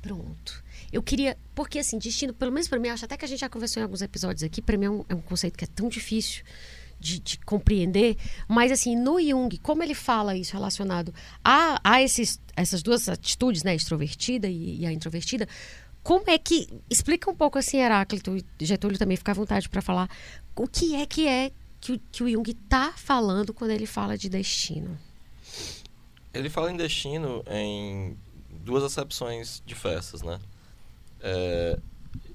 Pronto. 0.00 0.62
Eu 0.92 1.02
queria. 1.02 1.36
Porque, 1.54 1.78
assim, 1.78 1.98
destino, 1.98 2.32
pelo 2.32 2.52
menos 2.52 2.68
para 2.68 2.78
mim, 2.78 2.88
acho 2.88 3.04
até 3.04 3.16
que 3.16 3.24
a 3.24 3.28
gente 3.28 3.40
já 3.40 3.48
conversou 3.48 3.80
em 3.80 3.84
alguns 3.84 4.02
episódios 4.02 4.42
aqui, 4.42 4.62
para 4.62 4.76
mim 4.76 4.86
é 4.86 4.90
um, 4.90 5.04
é 5.08 5.14
um 5.14 5.20
conceito 5.20 5.56
que 5.56 5.64
é 5.64 5.68
tão 5.68 5.88
difícil 5.88 6.44
de, 6.98 7.18
de 7.18 7.38
compreender. 7.38 8.16
Mas, 8.46 8.72
assim, 8.72 8.96
no 8.96 9.20
Jung, 9.20 9.56
como 9.58 9.82
ele 9.82 9.94
fala 9.94 10.36
isso 10.36 10.52
relacionado 10.52 11.12
a, 11.44 11.80
a 11.84 12.02
esses, 12.02 12.40
essas 12.56 12.82
duas 12.82 13.08
atitudes, 13.08 13.62
né, 13.62 13.72
a 13.72 13.74
extrovertida 13.74 14.48
e, 14.48 14.80
e 14.80 14.86
a 14.86 14.92
introvertida, 14.92 15.46
como 16.02 16.24
é 16.28 16.38
que. 16.38 16.68
Explica 16.88 17.30
um 17.30 17.34
pouco 17.34 17.58
assim, 17.58 17.78
Heráclito 17.78 18.36
e 18.58 18.64
Getúlio 18.64 18.98
também, 18.98 19.16
fica 19.16 19.32
à 19.32 19.34
vontade 19.34 19.68
para 19.68 19.82
falar. 19.82 20.08
O 20.56 20.66
que 20.66 20.96
é 20.96 21.04
que 21.04 21.28
é 21.28 21.52
que 21.88 21.92
o, 21.92 22.00
que 22.12 22.22
o 22.22 22.30
Jung 22.30 22.52
tá 22.68 22.92
falando 22.94 23.54
quando 23.54 23.70
ele 23.70 23.86
fala 23.86 24.18
de 24.18 24.28
destino? 24.28 24.98
Ele 26.34 26.50
fala 26.50 26.70
em 26.70 26.76
destino 26.76 27.42
em 27.50 28.16
duas 28.50 28.84
acepções 28.84 29.62
diversas, 29.64 30.22
né? 30.22 30.38
É, 31.20 31.78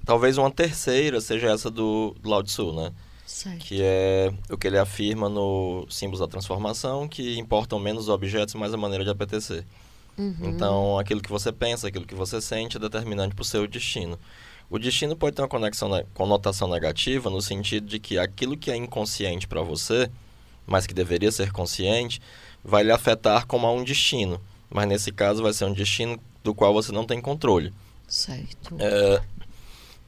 talvez 0.04 0.36
uma 0.36 0.50
terceira 0.50 1.20
seja 1.20 1.52
essa 1.52 1.70
do 1.70 2.16
Lao 2.24 2.42
Tzu, 2.42 2.72
né? 2.72 2.92
Certo. 3.24 3.64
Que 3.64 3.80
é 3.80 4.32
o 4.50 4.58
que 4.58 4.66
ele 4.66 4.78
afirma 4.78 5.28
no 5.28 5.86
Símbolos 5.88 6.20
da 6.20 6.28
Transformação, 6.28 7.08
que 7.08 7.38
importam 7.38 7.78
menos 7.78 8.04
os 8.04 8.08
objetos, 8.08 8.54
mais 8.54 8.74
a 8.74 8.76
maneira 8.76 9.04
de 9.04 9.10
apetecer. 9.10 9.64
Uhum. 10.18 10.36
Então, 10.42 10.98
aquilo 10.98 11.20
que 11.20 11.30
você 11.30 11.52
pensa, 11.52 11.88
aquilo 11.88 12.06
que 12.06 12.14
você 12.14 12.40
sente 12.40 12.76
é 12.76 12.80
determinante 12.80 13.34
para 13.34 13.42
o 13.42 13.46
seu 13.46 13.66
destino. 13.66 14.18
O 14.70 14.78
destino 14.78 15.14
pode 15.16 15.36
ter 15.36 15.42
uma 15.42 15.48
conexão, 15.48 15.88
ne- 15.88 16.04
conotação 16.14 16.68
negativa 16.68 17.30
no 17.30 17.40
sentido 17.40 17.86
de 17.86 17.98
que 17.98 18.18
aquilo 18.18 18.56
que 18.56 18.70
é 18.70 18.76
inconsciente 18.76 19.46
para 19.46 19.62
você, 19.62 20.10
mas 20.66 20.86
que 20.86 20.94
deveria 20.94 21.30
ser 21.30 21.52
consciente, 21.52 22.20
vai 22.64 22.82
lhe 22.82 22.90
afetar 22.90 23.46
como 23.46 23.66
a 23.66 23.72
um 23.72 23.84
destino. 23.84 24.40
Mas 24.70 24.88
nesse 24.88 25.12
caso 25.12 25.42
vai 25.42 25.52
ser 25.52 25.66
um 25.66 25.72
destino 25.72 26.18
do 26.42 26.54
qual 26.54 26.72
você 26.72 26.90
não 26.90 27.04
tem 27.04 27.20
controle. 27.20 27.72
Certo. 28.08 28.74
É, 28.78 29.20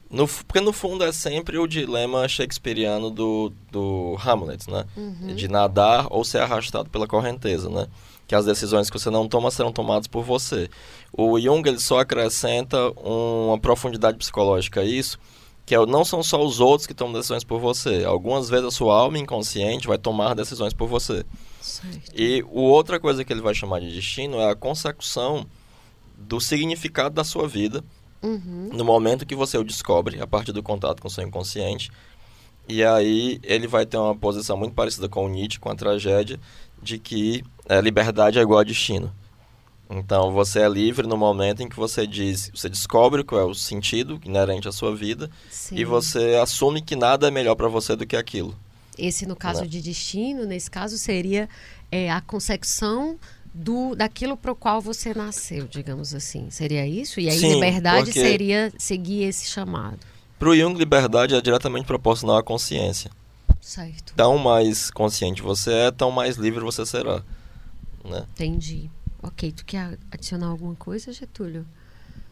No, 0.09 0.27
porque 0.27 0.61
no 0.61 0.71
fundo 0.73 1.03
é 1.03 1.11
sempre 1.11 1.57
o 1.57 1.67
dilema 1.67 2.27
shakespeariano 2.27 3.09
do, 3.09 3.51
do 3.71 4.17
Hamlet, 4.25 4.69
né? 4.69 4.85
Uhum. 4.95 5.35
De 5.35 5.47
nadar 5.47 6.07
ou 6.09 6.23
ser 6.23 6.39
arrastado 6.41 6.89
pela 6.89 7.05
correnteza, 7.07 7.69
né? 7.69 7.87
Que 8.25 8.33
as 8.35 8.45
decisões 8.45 8.89
que 8.89 8.97
você 8.99 9.09
não 9.09 9.27
toma 9.27 9.51
serão 9.51 9.71
tomadas 9.71 10.07
por 10.07 10.23
você. 10.23 10.69
O 11.11 11.39
Jung 11.39 11.67
ele 11.67 11.79
só 11.79 11.99
acrescenta 11.99 12.91
uma 13.01 13.57
profundidade 13.57 14.17
psicológica 14.17 14.81
a 14.81 14.85
isso, 14.85 15.17
que 15.65 15.75
é, 15.75 15.85
não 15.85 16.05
são 16.05 16.23
só 16.23 16.43
os 16.43 16.59
outros 16.59 16.87
que 16.87 16.93
tomam 16.93 17.13
decisões 17.13 17.43
por 17.43 17.59
você. 17.59 18.03
Algumas 18.05 18.49
vezes 18.49 18.65
a 18.65 18.71
sua 18.71 18.97
alma 18.97 19.17
inconsciente 19.17 19.87
vai 19.87 19.97
tomar 19.97 20.33
decisões 20.33 20.73
por 20.73 20.87
você. 20.87 21.25
Certo. 21.61 22.11
E 22.15 22.43
outra 22.49 22.99
coisa 22.99 23.23
que 23.25 23.33
ele 23.33 23.41
vai 23.41 23.53
chamar 23.53 23.81
de 23.81 23.93
destino 23.93 24.39
é 24.39 24.49
a 24.49 24.55
consecução 24.55 25.45
do 26.17 26.39
significado 26.39 27.15
da 27.15 27.23
sua 27.23 27.47
vida 27.47 27.83
Uhum. 28.23 28.71
no 28.73 28.83
momento 28.83 29.27
que 29.27 29.35
você 29.35 29.59
o 29.59 29.63
descobre, 29.63 30.19
a 30.19 30.25
partir 30.25 30.51
do 30.51 30.63
contato 30.63 31.01
com 31.01 31.07
o 31.07 31.11
seu 31.11 31.23
inconsciente. 31.23 31.91
E 32.67 32.83
aí 32.83 33.39
ele 33.43 33.67
vai 33.67 33.85
ter 33.85 33.97
uma 33.97 34.15
posição 34.15 34.57
muito 34.57 34.73
parecida 34.73 35.07
com 35.07 35.25
o 35.25 35.29
Nietzsche, 35.29 35.59
com 35.59 35.69
a 35.69 35.75
tragédia, 35.75 36.39
de 36.81 36.97
que 36.97 37.43
é, 37.69 37.79
liberdade 37.79 38.39
é 38.39 38.41
igual 38.41 38.59
a 38.59 38.63
destino. 38.63 39.13
Então 39.89 40.33
você 40.33 40.59
é 40.59 40.69
livre 40.69 41.07
no 41.07 41.15
momento 41.15 41.63
em 41.63 41.69
que 41.69 41.75
você 41.75 42.05
diz, 42.05 42.51
você 42.53 42.67
descobre 42.67 43.23
qual 43.23 43.41
é 43.41 43.45
o 43.45 43.53
sentido 43.53 44.19
inerente 44.25 44.67
à 44.67 44.71
sua 44.71 44.93
vida 44.93 45.29
Sim. 45.49 45.77
e 45.77 45.85
você 45.85 46.35
assume 46.35 46.81
que 46.81 46.95
nada 46.95 47.27
é 47.27 47.31
melhor 47.31 47.55
para 47.55 47.69
você 47.69 47.95
do 47.95 48.05
que 48.05 48.15
aquilo. 48.15 48.53
Esse, 48.97 49.25
no 49.25 49.35
caso 49.35 49.61
Né? 49.61 49.67
de 49.67 49.81
destino, 49.81 50.43
nesse 50.45 50.69
caso, 50.69 50.97
seria 50.97 51.47
é, 51.91 52.11
a 52.11 52.19
consecução 52.19 53.17
do, 53.53 53.95
daquilo 53.95 54.35
para 54.35 54.51
o 54.51 54.55
qual 54.55 54.81
você 54.81 55.13
nasceu, 55.13 55.67
digamos 55.67 56.13
assim. 56.13 56.49
Seria 56.49 56.85
isso? 56.85 57.19
E 57.19 57.29
aí, 57.29 57.39
Sim, 57.39 57.53
liberdade 57.53 58.11
seria 58.11 58.73
seguir 58.77 59.23
esse 59.23 59.47
chamado. 59.47 59.99
Para 60.37 60.49
o 60.49 60.55
Jung, 60.55 60.77
liberdade 60.77 61.33
é 61.33 61.41
diretamente 61.41 61.85
proporcional 61.85 62.37
à 62.37 62.43
consciência. 62.43 63.09
Certo. 63.61 64.13
Tão 64.15 64.37
mais 64.37 64.91
consciente 64.91 65.41
você 65.41 65.71
é, 65.71 65.91
tão 65.91 66.11
mais 66.11 66.35
livre 66.37 66.59
você 66.63 66.85
será. 66.85 67.23
Né? 68.03 68.25
Entendi. 68.33 68.89
Ok, 69.21 69.51
tu 69.51 69.65
quer 69.65 69.97
adicionar 70.11 70.47
alguma 70.47 70.75
coisa, 70.75 71.11
Getúlio? 71.11 71.65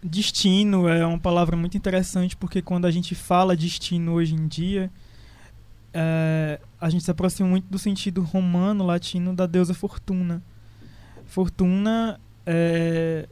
Destino 0.04 0.88
é 0.88 1.06
uma 1.06 1.18
palavra 1.20 1.58
muito 1.58 1.75
interessante 1.75 2.38
porque 2.38 2.62
quando 2.62 2.86
a 2.86 2.92
gente 2.92 3.15
fala 3.15 3.56
destino 3.56 4.13
hoje 4.13 4.36
em 4.36 4.48
dia, 4.48 4.92
é, 5.94 6.60
a 6.80 6.89
gente 6.89 7.04
se 7.04 7.10
aproxima 7.10 7.50
muito 7.50 7.65
do 7.70 7.80
sentido 7.80 8.22
romano, 8.22 8.86
latino 8.86 9.34
da 9.36 9.48
deusa 9.48 9.74
Fortuna. 9.74 10.44
Fortuna, 11.25 12.20
é, 12.46 13.27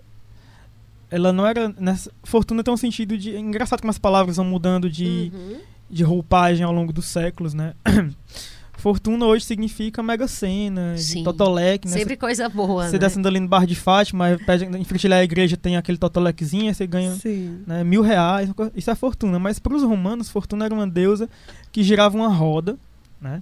ela 1.11 1.31
não 1.31 1.45
era. 1.45 1.69
Nessa, 1.79 2.11
Fortuna 2.23 2.63
tem 2.63 2.73
um 2.73 2.77
sentido 2.77 3.17
de. 3.17 3.35
É 3.35 3.39
engraçado 3.39 3.81
como 3.81 3.91
as 3.91 3.99
palavras 3.99 4.37
vão 4.37 4.45
mudando 4.45 4.89
de, 4.89 5.31
Uhum. 5.33 5.59
de 5.89 6.03
roupagem 6.03 6.65
ao 6.65 6.73
longo 6.73 6.91
dos 6.91 7.05
séculos, 7.05 7.53
né? 7.53 7.75
Fortuna 8.83 9.25
hoje 9.27 9.45
significa 9.45 10.03
Mega 10.03 10.27
Sena. 10.27 10.95
Totolec, 11.23 11.87
né? 11.87 11.93
Sempre 11.93 12.17
coisa 12.17 12.49
boa, 12.49 12.85
Você 12.85 12.91
né? 12.91 12.99
descendo 12.99 13.29
ali 13.29 13.39
no 13.39 13.47
bar 13.47 13.65
de 13.65 13.75
Fátima, 13.75 14.37
pede, 14.45 14.65
em 14.65 14.83
frente 14.83 15.07
à 15.07 15.23
igreja 15.23 15.55
tem 15.55 15.77
aquele 15.77 15.97
totolequezinho, 15.97 16.67
aí 16.67 16.73
você 16.73 16.85
ganha 16.85 17.17
né, 17.65 17.81
mil 17.85 18.01
reais, 18.01 18.49
isso 18.75 18.91
é 18.91 18.95
fortuna. 18.95 19.39
Mas 19.39 19.57
para 19.57 19.73
os 19.73 19.83
romanos, 19.83 20.29
fortuna 20.29 20.65
era 20.65 20.73
uma 20.73 20.85
deusa 20.85 21.29
que 21.71 21.81
girava 21.81 22.17
uma 22.17 22.27
roda, 22.27 22.77
né? 23.21 23.41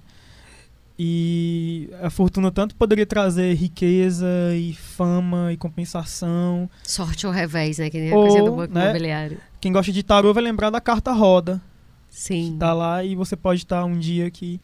E 0.96 1.90
a 2.00 2.08
fortuna 2.08 2.52
tanto 2.52 2.76
poderia 2.76 3.04
trazer 3.04 3.52
riqueza 3.54 4.28
e 4.54 4.72
fama 4.74 5.52
e 5.52 5.56
compensação. 5.56 6.70
Sorte 6.84 7.26
ou 7.26 7.32
revés, 7.32 7.78
né? 7.78 7.90
Que 7.90 7.98
nem 7.98 8.12
a 8.12 8.16
Ou, 8.16 8.28
coisa 8.28 8.44
do 8.44 8.52
banco 8.52 8.74
né? 8.74 8.84
imobiliário. 8.84 9.38
Quem 9.60 9.72
gosta 9.72 9.90
de 9.90 10.04
tarô 10.04 10.32
vai 10.32 10.44
lembrar 10.44 10.70
da 10.70 10.80
carta 10.80 11.10
roda, 11.10 11.60
Sim. 12.08 12.52
que 12.52 12.58
tá 12.60 12.72
lá 12.72 13.02
e 13.02 13.16
você 13.16 13.34
pode 13.34 13.62
estar 13.62 13.84
um 13.84 13.98
dia 13.98 14.28
aqui 14.28 14.60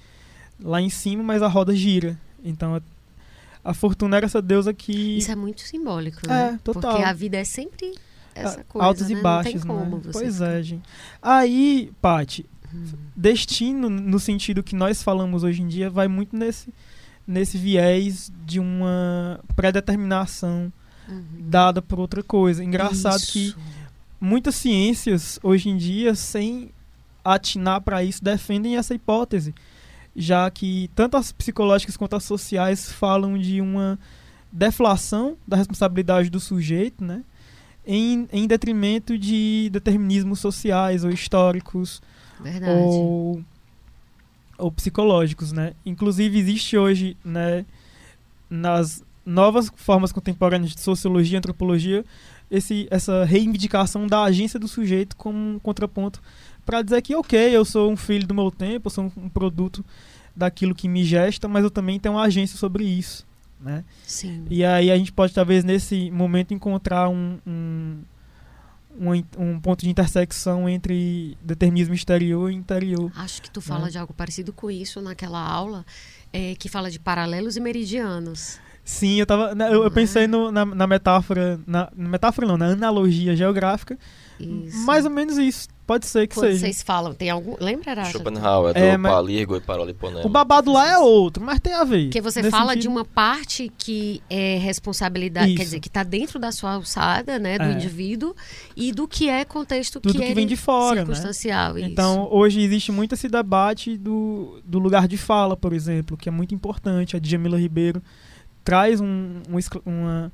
lá 0.63 0.81
em 0.81 0.91
cima, 0.91 1.23
mas 1.23 1.43
a 1.43 1.49
roda 1.49 1.75
gira. 1.75 2.19
Então 2.45 2.75
a, 2.77 2.81
a 3.65 3.75
fortuna 3.75 4.17
era 4.17 4.27
essa 4.27 4.41
deusa 4.43 4.73
que 4.73 5.19
Isso 5.19 5.31
é 5.31 5.37
muito 5.37 5.61
simbólico, 5.63 6.27
né? 6.27 6.55
É, 6.55 6.59
total. 6.65 6.93
Porque 6.93 7.05
a 7.05 7.13
vida 7.13 7.37
é 7.37 7.45
sempre 7.45 7.95
essa 8.35 8.63
coisa, 8.65 8.87
altos 8.87 9.09
né? 9.09 9.19
e 9.19 9.23
baixos, 9.23 9.65
Não 9.65 9.85
né? 9.85 10.01
Pois 10.13 10.35
ficar- 10.35 10.47
é, 10.51 10.63
gente. 10.63 10.83
Aí, 11.21 11.93
Paty, 12.01 12.47
Hum. 12.73 12.85
destino 13.17 13.89
no 13.89 14.19
sentido 14.21 14.63
que 14.63 14.77
nós 14.77 15.03
falamos 15.03 15.43
hoje 15.43 15.63
em 15.63 15.67
dia 15.69 15.89
vai 15.89 16.07
muito 16.07 16.37
nesse 16.37 16.69
nesse 17.27 17.57
viés 17.59 18.31
de 18.47 18.59
uma 18.61 19.41
predeterminação 19.57 20.73
Uhum. 21.09 21.25
dada 21.49 21.81
por 21.81 21.99
outra 21.99 22.23
coisa. 22.23 22.63
Engraçado 22.63 23.21
que 23.27 23.47
Isso. 23.49 23.59
muitas 24.21 24.55
ciências 24.55 25.39
hoje 25.43 25.71
em 25.71 25.77
dia 25.79 26.15
sem 26.15 26.71
atinar 27.25 27.81
para 27.81 28.05
isso 28.05 28.23
defendem 28.23 28.77
essa 28.77 28.95
hipótese, 28.95 29.55
já 30.19 30.51
que 30.51 30.91
tanto 30.97 31.17
as 31.17 31.31
psicológicas 31.31 31.97
quanto 31.97 32.17
as 32.17 32.25
sociais 32.25 32.91
falam 32.91 33.39
de 33.39 33.61
uma 33.61 33.97
deflação 34.51 35.37
da 35.47 35.57
responsabilidade 35.57 36.29
do 36.29 36.41
sujeito, 36.41 37.05
né? 37.05 37.23
Em, 37.87 38.29
em 38.33 38.47
detrimento 38.47 39.17
de 39.17 39.71
determinismos 39.73 40.41
sociais 40.41 41.05
ou 41.05 41.11
históricos 41.11 42.03
Verdade. 42.41 42.81
ou, 42.81 43.43
ou 44.59 44.73
psicológicos, 44.73 45.53
né? 45.53 45.73
Inclusive 45.87 46.37
existe 46.37 46.77
hoje, 46.77 47.17
né, 47.25 47.65
nas 48.51 49.03
novas 49.25 49.71
formas 49.77 50.11
contemporâneas 50.11 50.73
de 50.73 50.81
sociologia 50.81 51.37
e 51.37 51.39
antropologia, 51.39 52.05
esse, 52.51 52.89
essa 52.91 53.25
reivindicação 53.25 54.07
da 54.07 54.25
agência 54.25 54.59
do 54.59 54.67
sujeito 54.67 55.17
como 55.17 55.39
um 55.39 55.59
contraponto 55.59 56.21
para 56.69 56.83
dizer 56.83 57.01
que, 57.01 57.15
ok, 57.17 57.39
eu 57.57 57.65
sou 57.65 57.91
um 57.91 57.97
filho 57.97 58.27
do 58.27 58.35
meu 58.35 58.51
tempo, 58.51 58.89
eu 58.89 58.91
sou 58.91 59.05
um, 59.05 59.25
um 59.25 59.29
produto 59.31 59.83
daquilo 60.37 60.75
que 60.75 60.87
me 60.87 61.03
gesta, 61.03 61.49
mas 61.49 61.65
eu 61.65 61.71
também 61.71 61.99
tenho 61.99 62.15
uma 62.17 62.23
agência 62.25 62.59
sobre 62.59 62.85
isso, 62.85 63.27
né? 63.59 63.83
Sim. 64.07 64.45
E 64.51 64.63
aí 64.63 64.91
a 64.91 64.97
gente 64.99 65.11
pode 65.11 65.33
talvez 65.33 65.65
nesse 65.65 66.11
momento 66.11 66.53
encontrar 66.53 67.09
um, 67.09 67.39
um, 67.47 67.97
um, 69.01 69.25
um 69.39 69.61
ponto 69.61 69.81
de 69.83 69.89
intersecção 69.89 70.69
entre 70.69 71.39
determinismo 71.43 71.95
exterior 71.95 72.51
e 72.51 72.55
interior. 72.55 73.11
Acho 73.17 73.41
que 73.41 73.51
tu 73.51 73.61
fala 73.63 73.87
Né? 73.87 73.91
de 73.93 73.99
algo 73.99 74.13
parecido 74.13 74.53
com 74.53 74.71
isso 74.71 75.01
naquela 75.01 75.41
aula 75.41 75.87
é, 76.33 76.55
que 76.55 76.69
fala 76.69 76.91
de 76.91 76.99
paralelos 77.01 77.57
e 77.57 77.61
meridianos. 77.61 78.59
Sim, 78.85 79.15
eu 79.21 79.27
tava. 79.27 79.55
né, 79.55 79.69
Eu, 79.69 79.75
eu 79.75 79.85
Não 79.85 79.91
pensei 79.91 80.25
é? 80.25 80.27
no- 80.27 80.51
na, 80.53 80.65
na 80.65 80.87
metáfora. 80.87 81.59
Na, 81.67 81.91
na 81.97 82.09
metáfora 82.09 82.47
não, 82.47 82.57
na 82.57 82.67
analogia 82.69 83.35
geográfica. 83.37 83.99
Isso. 84.41 84.79
Mais 84.87 85.05
ou 85.05 85.11
menos 85.11 85.37
isso. 85.37 85.69
Pode 85.89 86.05
ser 86.07 86.27
que 86.27 86.35
Quando 86.35 86.49
seja. 86.49 86.61
vocês 86.61 86.83
falam, 86.83 87.15
tem 87.15 87.31
algum. 87.31 87.57
Lembra, 87.59 87.93
Aracha? 87.93 88.13
Schopenhauer, 88.13 88.75
do 88.75 88.79
É, 88.79 88.95
mas- 88.99 89.11
Palirgo 89.11 89.57
e 89.57 89.61
Paraliponema. 89.63 90.27
O 90.27 90.29
babado 90.29 90.71
lá 90.71 90.87
é 90.87 90.99
outro, 90.99 91.43
mas 91.43 91.59
tem 91.61 91.73
a 91.73 91.83
ver. 91.83 92.05
Porque 92.05 92.21
você 92.21 92.43
Nesse 92.43 92.51
fala 92.51 92.77
de 92.77 92.83
sentido. 92.83 92.91
uma 92.95 93.07
parte 93.07 93.73
que 93.79 94.23
é 94.29 94.59
responsabilidade, 94.59 95.47
quer 95.47 95.55
Isso. 95.55 95.65
dizer, 95.65 95.81
que 95.81 95.89
está 95.89 96.03
dentro 96.03 96.39
da 96.39 96.53
sua 96.53 96.73
alçada, 96.75 97.39
né, 97.39 97.57
do 97.59 97.65
É. 97.65 97.73
indivíduo, 97.73 98.37
e 98.77 98.93
do 98.93 99.09
que 99.09 99.31
é 99.31 99.47
contexto 99.47 99.99
Tudo 99.99 100.13
que, 100.13 100.19
que 100.19 100.25
ele- 100.27 100.35
vem 100.35 100.47
de 100.47 100.57
fora, 100.57 100.97
né? 101.01 101.07
circunstancial. 101.07 101.79
isso. 101.79 101.89
Então, 101.89 102.29
hoje 102.31 102.61
existe 102.61 102.93
muito 102.93 103.15
esse 103.15 103.27
debate 103.27 103.97
do, 103.97 104.61
do 104.67 104.79
lugar 104.79 105.09
de 105.09 105.17
fala, 105.17 105.57
por 105.57 105.73
exemplo, 105.73 106.19
que 106.19 106.29
é 106.29 106.33
muito 106.33 106.55
importante. 106.55 107.17
A 107.17 107.19
Djamila 107.19 107.59
Ribeiro 107.59 108.03
traz 108.63 109.01
um, 109.01 109.41
um 109.49 109.59
uma, 109.87 110.31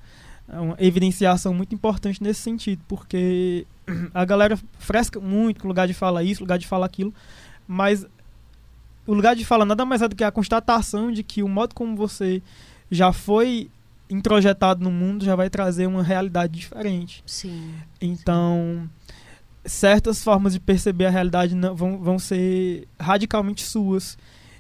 uma 0.49 0.77
evidenciação 0.79 1.55
muito 1.55 1.75
importante 1.75 2.23
nesse 2.23 2.41
sentido, 2.43 2.83
porque 2.87 3.67
a 4.13 4.25
galera 4.25 4.59
fresca 4.79 5.19
muito 5.21 5.61
com 5.61 5.69
lugar 5.69 5.87
de 5.87 5.95
fala 5.95 6.23
isso, 6.23 6.43
lugar 6.43 6.59
de 6.59 6.67
fala 6.67 6.85
aquilo, 6.87 7.13
mas 7.67 8.07
o 9.07 9.13
lugar 9.15 9.35
de 9.37 9.45
fala 9.45 9.65
nada 9.65 9.85
mais 9.85 10.03
é 10.03 10.09
do 10.09 10.17
que 10.17 10.25
a 10.25 10.31
constatação 10.31 11.11
de 11.13 11.23
que 11.23 11.43
o 11.43 11.49
modo 11.49 11.75
como 11.75 11.97
você 11.97 12.43
já 12.91 13.13
foi 13.13 13.71
introjetado 14.09 14.85
no 14.85 14.91
mundo 14.91 15.25
já 15.25 15.35
vai 15.35 15.49
trazer 15.51 15.87
uma 15.87 16.03
realidade 16.03 16.53
diferente. 16.53 17.23
Sim. 17.27 17.73
Então, 18.01 18.89
certas 19.65 20.23
formas 20.23 20.53
de 20.53 20.61
perceber 20.61 21.07
a 21.07 21.11
realidade 21.11 21.55
não- 21.55 21.75
vão, 21.75 21.99
vão 21.99 22.19
ser 22.19 22.87
radicalmente 23.01 23.63
suas. 23.63 24.17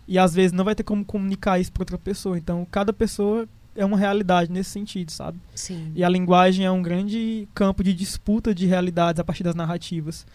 E 0.08 0.18
às 0.18 0.34
vezes 0.34 0.52
não 0.52 0.64
vai 0.64 0.74
ter 0.74 0.82
como 0.82 1.04
comunicar 1.04 1.58
isso 1.58 1.72
para 1.72 1.82
outra 1.82 1.98
pessoa. 1.98 2.36
Então, 2.36 2.66
cada 2.70 2.92
pessoa 2.92 3.46
é 3.76 3.84
uma 3.84 3.96
realidade 3.96 4.50
nesse 4.52 4.70
sentido, 4.70 5.10
sabe? 5.10 5.38
Sim. 5.54 5.92
E 5.94 6.04
a 6.04 6.08
linguagem 6.08 6.64
é 6.64 6.70
um 6.70 6.82
grande 6.82 7.48
campo 7.54 7.82
de 7.82 7.92
disputa 7.92 8.54
de 8.54 8.66
realidades 8.66 9.18
a 9.20 9.24
partir 9.24 9.42
das 9.42 9.54
narrativas. 9.54 10.26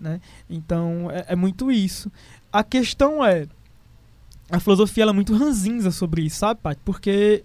Né? 0.00 0.20
Então, 0.50 1.10
é, 1.10 1.26
é 1.28 1.36
muito 1.36 1.70
isso. 1.70 2.10
A 2.52 2.62
questão 2.64 3.24
é. 3.24 3.46
A 4.50 4.60
filosofia 4.60 5.02
ela 5.04 5.12
é 5.12 5.14
muito 5.14 5.34
ranzinza 5.34 5.90
sobre 5.90 6.22
isso, 6.22 6.36
sabe, 6.36 6.60
Paty? 6.60 6.80
Porque 6.84 7.44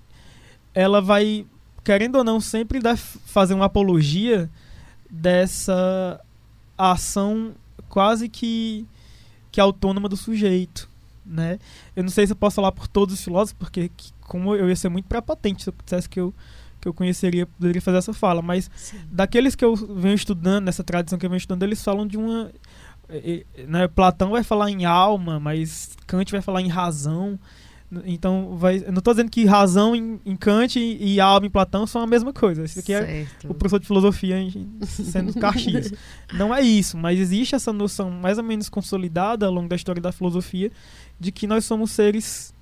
ela 0.73 0.99
vai, 1.01 1.45
querendo 1.83 2.15
ou 2.17 2.23
não, 2.23 2.41
sempre 2.41 2.79
def- 2.79 3.15
fazer 3.25 3.53
uma 3.53 3.65
apologia 3.65 4.49
dessa 5.09 6.19
ação 6.77 7.53
quase 7.89 8.27
que, 8.29 8.85
que 9.51 9.59
autônoma 9.61 10.09
do 10.09 10.17
sujeito. 10.17 10.89
Né? 11.25 11.59
Eu 11.95 12.03
não 12.03 12.09
sei 12.09 12.25
se 12.25 12.33
eu 12.33 12.37
posso 12.37 12.55
falar 12.57 12.71
por 12.71 12.87
todos 12.87 13.13
os 13.15 13.23
filósofos, 13.23 13.57
porque 13.57 13.89
que- 13.95 14.11
como 14.27 14.55
eu 14.55 14.69
ia 14.69 14.75
ser 14.75 14.89
muito 14.89 15.05
prepotente 15.05 15.63
se 15.63 15.69
eu 15.69 15.74
dissesse 15.84 16.07
que 16.07 16.19
eu, 16.19 16.34
que 16.79 16.88
eu 16.88 16.93
conheceria, 16.93 17.48
poderia 17.48 17.81
fazer 17.81 17.98
essa 17.98 18.13
fala, 18.13 18.41
mas 18.41 18.69
Sim. 18.75 19.00
daqueles 19.12 19.55
que 19.55 19.65
eu 19.65 19.75
venho 19.75 20.13
estudando, 20.13 20.65
nessa 20.65 20.84
tradição 20.84 21.17
que 21.17 21.25
eu 21.25 21.29
venho 21.29 21.38
estudando, 21.38 21.63
eles 21.63 21.84
falam 21.84 22.05
de 22.05 22.17
uma, 22.17 22.51
né, 23.67 23.88
Platão 23.88 24.31
vai 24.31 24.43
falar 24.43 24.69
em 24.69 24.86
alma, 24.86 25.39
mas 25.39 25.96
Kant 26.05 26.31
vai 26.31 26.41
falar 26.41 26.62
em 26.62 26.67
razão. 26.67 27.39
Então, 28.05 28.57
vai, 28.57 28.79
não 28.79 28.98
estou 28.98 29.13
dizendo 29.13 29.31
que 29.31 29.46
razão 29.46 29.96
em, 29.96 30.19
em 30.25 30.36
Kant 30.36 30.77
e, 30.77 31.13
e 31.13 31.19
alma 31.22 31.48
em 31.48 31.50
Platão 31.50 31.88
são 31.88 32.01
a 32.01 32.07
mesma 32.07 32.34
coisa. 32.34 32.65
Isso 32.65 32.79
aqui 32.79 32.91
é 32.91 33.05
certo. 33.05 33.50
o 33.50 33.53
professor 33.53 33.79
de 33.79 33.88
filosofia 33.88 34.36
sendo 34.81 35.34
Caxias. 35.39 35.93
Não 36.34 36.53
é 36.53 36.62
isso, 36.62 36.98
mas 36.98 37.17
existe 37.17 37.55
essa 37.55 37.72
noção 37.72 38.12
mais 38.12 38.38
ou 38.38 38.43
menos 38.43 38.67
consolidada 38.67 39.46
ao 39.46 39.53
longo 39.53 39.69
da 39.69 39.75
história 39.77 40.01
da 40.01 40.12
filosofia 40.12 40.69
de 41.17 41.31
que 41.31 41.48
nós 41.48 41.63
somos 41.63 41.91
seres 41.91 42.53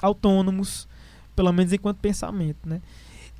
autônomos, 0.00 0.88
pelo 1.40 1.52
menos 1.52 1.72
enquanto 1.72 1.96
pensamento, 1.96 2.68
né? 2.68 2.82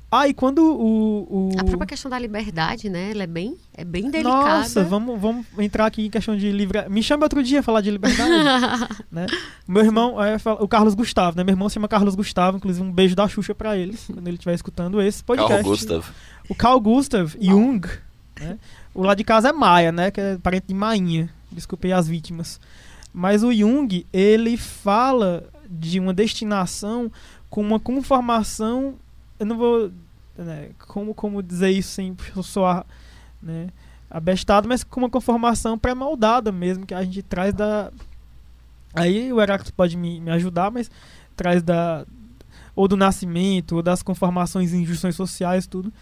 Ah, 0.09 0.27
e 0.27 0.33
quando 0.33 0.59
o... 0.59 1.51
o... 1.53 1.59
A 1.59 1.63
própria 1.63 1.85
questão 1.85 2.09
da 2.09 2.17
liberdade, 2.17 2.89
né? 2.89 3.11
Ela 3.11 3.23
é 3.23 3.27
bem, 3.27 3.55
é 3.77 3.85
bem 3.85 4.09
delicada. 4.09 4.57
Nossa, 4.57 4.83
vamos, 4.83 5.21
vamos 5.21 5.45
entrar 5.59 5.85
aqui 5.85 6.07
em 6.07 6.09
questão 6.09 6.35
de 6.35 6.51
livre... 6.51 6.89
Me 6.89 7.03
chama 7.03 7.23
outro 7.23 7.41
dia 7.43 7.61
falar 7.61 7.79
de 7.79 7.91
liberdade, 7.91 8.29
né? 9.09 9.27
Meu 9.67 9.85
irmão, 9.85 10.21
é, 10.21 10.35
o 10.59 10.67
Carlos 10.67 10.95
Gustavo, 10.95 11.37
né? 11.37 11.43
Meu 11.43 11.53
irmão 11.53 11.69
se 11.69 11.75
chama 11.75 11.87
Carlos 11.87 12.15
Gustavo, 12.15 12.57
inclusive 12.57 12.85
um 12.85 12.91
beijo 12.91 13.15
da 13.15 13.27
Xuxa 13.27 13.53
pra 13.53 13.77
ele, 13.77 13.95
quando 14.11 14.27
ele 14.27 14.35
estiver 14.35 14.55
escutando 14.55 14.99
esse 14.99 15.23
podcast. 15.23 15.53
Carl 15.53 15.63
Gustav. 15.63 16.05
O 16.49 16.55
Carl 16.55 16.79
Gustav 16.81 17.35
Jung, 17.39 17.87
né? 18.37 18.57
O 18.95 19.03
lá 19.03 19.13
de 19.13 19.23
casa 19.23 19.49
é 19.49 19.53
Maia, 19.53 19.91
né? 19.91 20.09
Que 20.09 20.19
é 20.19 20.37
parente 20.39 20.65
de 20.67 20.73
Mainha. 20.73 21.29
Desculpei 21.51 21.93
as 21.93 22.07
vítimas. 22.07 22.59
Mas 23.13 23.43
o 23.43 23.53
Jung, 23.53 24.05
ele 24.11 24.57
fala 24.57 25.47
de 25.69 26.01
uma 26.01 26.13
destinação 26.13 27.09
com 27.51 27.61
uma 27.61 27.79
conformação. 27.79 28.95
Eu 29.37 29.45
não 29.45 29.57
vou. 29.57 29.91
Né, 30.35 30.71
como, 30.87 31.13
como 31.13 31.43
dizer 31.43 31.69
isso 31.69 31.89
sem 31.89 32.15
soar 32.41 32.85
né, 33.43 33.67
abestado, 34.09 34.67
mas 34.67 34.83
com 34.83 35.01
uma 35.01 35.09
conformação 35.09 35.77
pré-moldada 35.77 36.51
mesmo, 36.51 36.87
que 36.87 36.95
a 36.95 37.03
gente 37.03 37.21
traz 37.21 37.53
da. 37.53 37.91
Aí 38.95 39.31
o 39.31 39.39
Heráclito 39.39 39.73
pode 39.73 39.95
me, 39.95 40.19
me 40.19 40.31
ajudar, 40.31 40.71
mas 40.71 40.89
traz 41.35 41.61
da. 41.61 42.05
Ou 42.73 42.87
do 42.87 42.95
nascimento, 42.95 43.75
ou 43.75 43.83
das 43.83 44.01
conformações 44.01 44.73
injunções 44.73 45.15
sociais, 45.15 45.67
tudo. 45.67 45.93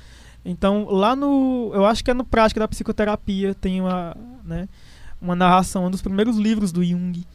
Então, 0.46 0.86
lá 0.86 1.15
no. 1.15 1.72
Eu 1.74 1.86
acho 1.86 2.03
que 2.03 2.12
é 2.12 2.13
no 2.13 2.24
Prática 2.24 2.60
da 2.60 2.68
Psicoterapia, 2.68 3.56
tem 3.56 3.82
uma, 3.82 4.15
né, 4.46 4.70
uma 5.20 5.36
narração, 5.36 5.88
um 5.88 5.91
dos 5.91 6.01
primeiros 6.01 6.38
livros 6.38 6.72
do 6.72 6.84
Jung. 6.84 7.25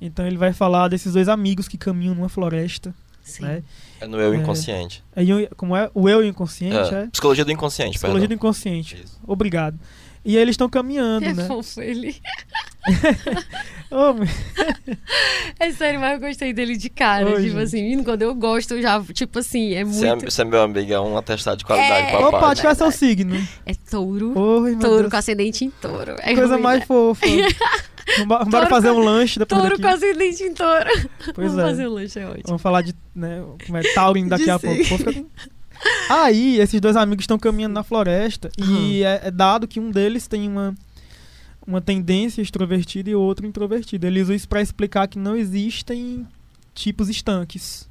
Então, 0.00 0.26
ele 0.26 0.36
vai 0.36 0.52
falar 0.52 0.88
desses 0.88 1.14
dois 1.14 1.28
amigos 1.28 1.66
que 1.66 1.78
caminham 1.78 2.14
numa 2.14 2.28
floresta. 2.28 2.94
Sim. 3.24 3.42
Né? 3.42 3.62
É 4.00 4.06
no 4.06 4.20
eu 4.20 4.32
É. 4.32 4.36
inconsciente. 4.36 5.02
É 5.16 5.22
como 5.56 5.74
é? 5.74 5.90
O 5.94 6.08
eu 6.08 6.22
inconsciente, 6.24 6.94
É, 6.94 6.98
é? 7.04 7.06
Psicologia 7.06 7.44
do 7.44 7.50
inconsciente, 7.50 7.92
Psicologia 7.98 8.28
do 8.28 8.30
perdão. 8.30 8.36
inconsciente. 8.48 9.02
Isso. 9.02 9.18
Obrigado. 9.26 9.76
E 10.24 10.36
aí 10.36 10.42
eles 10.42 10.52
estão 10.54 10.68
caminhando, 10.70 11.26
É 11.26 11.32
né? 11.34 11.44
fofo 11.48 11.80
ele. 11.82 12.14
É 15.58 15.70
sério, 15.72 16.00
mas 16.00 16.14
eu 16.20 16.28
gostei 16.28 16.52
dele 16.52 16.76
de 16.76 16.88
cara. 16.90 17.24
Oi, 17.26 17.32
tipo 17.44 17.58
gente. 17.58 17.62
assim, 17.62 18.02
quando 18.04 18.22
eu 18.22 18.34
gosto, 18.34 18.74
eu 18.74 18.82
já, 18.82 19.02
tipo 19.12 19.38
assim, 19.38 19.72
é 19.74 19.80
é, 19.80 19.84
muito. 19.84 20.30
você 20.30 20.42
é 20.42 20.44
meu 20.44 20.62
amigo, 20.62 20.92
é 20.92 21.00
um 21.00 21.16
atestado 21.16 21.56
de 21.58 21.64
qualidade, 21.64 22.08
É. 22.08 22.10
papai. 22.12 22.28
Opa, 22.28 22.56
qual 22.56 22.72
é 22.72 22.74
seu 22.74 22.90
signo? 22.90 23.36
É 23.64 23.72
touro. 23.90 24.36
Oi, 24.38 24.76
touro 24.76 24.98
Deus. 25.02 25.10
com 25.10 25.16
ascendente 25.16 25.64
em 25.64 25.70
touro. 25.70 26.16
É 26.18 26.34
Coisa 26.34 26.54
ruim, 26.54 26.62
mais 26.62 26.80
né? 26.80 26.86
fofa. 26.86 27.24
Vamos 28.26 28.68
fazer 28.68 28.90
um 28.90 28.98
lanche 28.98 29.38
depois 29.38 29.60
Touro 29.60 29.76
daqui. 29.78 29.82
com 29.82 29.94
ascendente 30.06 30.42
em 30.44 30.54
touro. 30.54 31.08
Pois 31.34 31.52
Vamos 31.52 31.58
é. 31.58 31.62
fazer 31.62 31.88
um 31.88 31.92
lanche, 31.94 32.18
é 32.18 32.26
ótimo. 32.26 32.42
Vamos 32.46 32.62
falar 32.62 32.82
de, 32.82 32.94
né, 33.14 33.42
como 33.64 33.78
é 33.78 33.82
Taurin 33.94 34.28
daqui 34.28 34.44
De 34.44 34.50
a 34.50 34.58
pouco. 34.58 34.84
Fica- 34.84 35.24
Aí, 36.08 36.58
esses 36.60 36.80
dois 36.80 36.96
amigos 36.96 37.24
estão 37.24 37.38
caminhando 37.38 37.72
na 37.74 37.82
floresta 37.82 38.50
e 38.58 39.02
é, 39.02 39.22
é 39.24 39.30
dado 39.30 39.66
que 39.68 39.80
um 39.80 39.90
deles 39.90 40.26
tem 40.26 40.48
uma, 40.48 40.74
uma 41.66 41.80
tendência 41.80 42.40
extrovertida 42.40 43.10
e 43.10 43.14
o 43.14 43.20
outro 43.20 43.46
introvertido. 43.46 44.06
Ele 44.06 44.20
usa 44.22 44.34
isso 44.34 44.48
para 44.48 44.62
explicar 44.62 45.08
que 45.08 45.18
não 45.18 45.36
existem 45.36 46.26
tipos 46.74 47.08
estanques. 47.08 47.88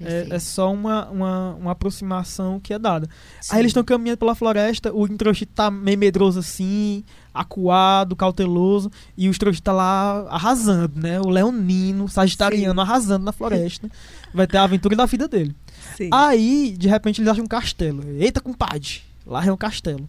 É, 0.00 0.26
é 0.30 0.38
só 0.38 0.72
uma, 0.72 1.08
uma, 1.08 1.54
uma 1.54 1.70
aproximação 1.70 2.58
que 2.58 2.74
é 2.74 2.78
dada. 2.78 3.08
Sim. 3.40 3.54
Aí 3.54 3.60
eles 3.60 3.70
estão 3.70 3.84
caminhando 3.84 4.18
pela 4.18 4.34
floresta, 4.34 4.92
o 4.92 5.06
introvertido 5.06 5.52
tá 5.54 5.70
meio 5.70 5.96
medroso 5.96 6.40
assim, 6.40 7.04
acuado, 7.32 8.16
cauteloso, 8.16 8.90
e 9.16 9.28
o 9.28 9.30
extrovertido 9.30 9.64
tá 9.64 9.72
lá 9.72 10.26
arrasando, 10.28 11.00
né? 11.00 11.20
O 11.20 11.28
leonino, 11.28 12.08
sagitariano, 12.08 12.80
arrasando 12.80 13.24
na 13.24 13.32
floresta. 13.32 13.88
Vai 14.34 14.46
ter 14.46 14.56
a 14.56 14.64
aventura 14.64 14.96
da 14.96 15.06
vida 15.06 15.28
dele. 15.28 15.54
Sim. 15.96 16.10
Aí, 16.12 16.74
de 16.76 16.88
repente, 16.88 17.20
eles 17.20 17.30
acham 17.30 17.44
um 17.44 17.48
castelo. 17.48 18.02
Eita, 18.18 18.40
compadre, 18.40 19.02
lá 19.24 19.44
é 19.44 19.52
um 19.52 19.56
castelo. 19.56 20.08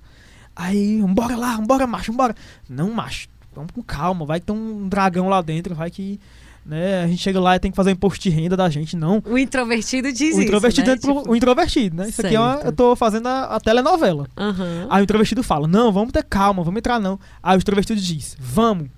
Aí, 0.55 0.99
vambora 1.01 1.35
lá, 1.35 1.57
vambora, 1.57 1.85
macho, 1.85 2.11
vambora. 2.11 2.35
Não, 2.67 2.91
macho, 2.91 3.27
vamos 3.53 3.71
com 3.71 3.83
calma, 3.83 4.25
vai 4.25 4.39
que 4.39 4.47
tem 4.47 4.55
um 4.55 4.87
dragão 4.87 5.29
lá 5.29 5.41
dentro, 5.41 5.75
vai 5.75 5.91
que... 5.91 6.19
Né, 6.65 7.03
a 7.03 7.07
gente 7.07 7.21
chega 7.21 7.39
lá 7.39 7.55
e 7.55 7.59
tem 7.59 7.69
que 7.69 7.75
fazer 7.77 7.91
imposto 7.91 8.23
de 8.23 8.29
renda 8.31 8.57
da 8.57 8.67
gente, 8.71 8.95
não. 8.97 9.21
O 9.23 9.37
introvertido 9.37 10.11
diz 10.11 10.35
O 10.35 10.41
introvertido 10.41 10.89
isso, 10.91 11.07
né? 11.07 11.13
Tipo, 11.15 11.29
o 11.31 11.35
introvertido, 11.35 11.95
né? 11.95 12.09
Isso 12.09 12.25
aqui 12.25 12.35
é 12.35 12.39
uma- 12.39 12.53
Certo. 12.53 12.65
eu 12.65 12.71
tô 12.71 12.95
fazendo 12.95 13.27
a, 13.27 13.43
a 13.55 13.59
telenovela. 13.59 14.27
aham. 14.35 14.87
Aí 14.89 15.01
o 15.01 15.03
introvertido 15.03 15.43
fala: 15.43 15.67
Não, 15.67 15.91
vamos 15.91 16.11
ter 16.11 16.23
calma, 16.23 16.63
vamos 16.63 16.79
entrar 16.79 16.99
não. 16.99 17.19
Aí 17.43 17.55
o 17.55 17.59
extrovertido 17.59 18.01
diz: 18.01 18.35
Vamos. 18.39 18.89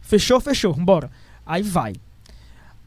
Fechou, 0.00 0.40
fechou, 0.40 0.74
bora. 0.74 1.08
Aí 1.46 1.62
vai. 1.62 1.92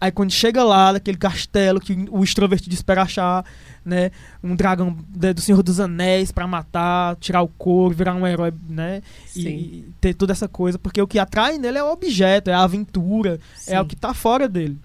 Aí 0.02 0.12
quando 0.12 0.32
chega 0.32 0.64
lá, 0.64 0.92
naquele 0.94 1.16
castelo 1.18 1.80
que 1.80 2.08
o 2.10 2.24
extrovertido 2.24 2.74
espera 2.74 3.04
achar, 3.04 3.46
né? 3.86 4.10
Um 4.44 4.56
dragão 4.56 4.98
de- 5.08 5.32
do 5.34 5.42
Senhor 5.42 5.62
dos 5.62 5.80
Anéis 5.80 6.32
pra 6.32 6.48
matar, 6.48 7.16
tirar 7.18 7.44
o 7.44 7.48
couro, 7.48 7.94
virar 7.96 8.16
um 8.16 8.26
herói, 8.26 8.52
né? 8.68 9.04
Sim. 9.28 9.48
e 9.48 9.86
ter 10.02 10.16
toda 10.16 10.34
essa 10.34 10.48
coisa. 10.48 10.80
Porque 10.80 11.00
o 11.00 11.06
que 11.08 11.20
atrai 11.20 11.60
nele 11.60 11.78
é 11.78 11.84
o 11.84 11.92
objeto, 11.92 12.50
é 12.50 12.54
a 12.54 12.64
aventura, 12.64 13.40
é 13.68 13.76
Sim. 13.76 13.78
o 13.78 13.86
que 13.86 13.96
tá 13.96 14.12
fora 14.12 14.50
dele. 14.50 14.76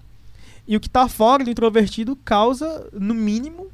E 0.67 0.77
o 0.77 0.79
que 0.79 0.89
tá 0.89 1.07
fora 1.09 1.43
do 1.43 1.49
introvertido 1.49 2.15
causa, 2.17 2.87
no 2.93 3.15
mínimo, 3.15 3.67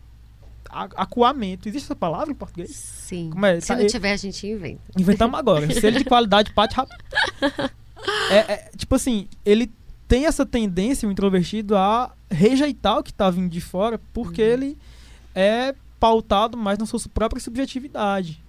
acuamento. 0.69 1.67
Existe 1.67 1.85
essa 1.87 1.95
palavra 1.95 2.31
em 2.31 2.35
português? 2.35 2.71
Sim. 2.71 3.31
É? 3.43 3.59
Se 3.59 3.67
Tá- 3.67 3.75
não 3.75 3.85
tiver, 3.87 4.13
a 4.13 4.17
gente 4.17 4.47
inventa. 4.47 4.81
Inventamos 4.97 5.37
agora. 5.37 5.69
Selo 5.73 5.97
de 5.97 6.05
qualidade, 6.05 6.53
pate 6.53 6.75
rápido. 6.75 7.03
É, 8.29 8.35
é, 8.53 8.69
tipo 8.75 8.95
assim, 8.95 9.29
ele 9.45 9.71
tem 10.13 10.27
essa 10.27 10.45
tendência, 10.45 11.09
o 11.09 11.11
introvertido, 11.11 11.75
a 11.75 12.11
rejeitar 12.29 12.99
o 12.99 13.03
que 13.03 13.11
tá 13.11 13.31
vindo 13.31 13.49
de 13.49 13.59
fora, 13.59 13.99
porque 14.13 14.43
Uhum. 14.43 14.47
ele 14.47 14.77
é 15.33 15.73
pautado 15.99 16.55
mais 16.55 16.77
na 16.77 16.85
sua 16.85 16.99
própria 17.11 17.41
subjetividade. 17.41 18.39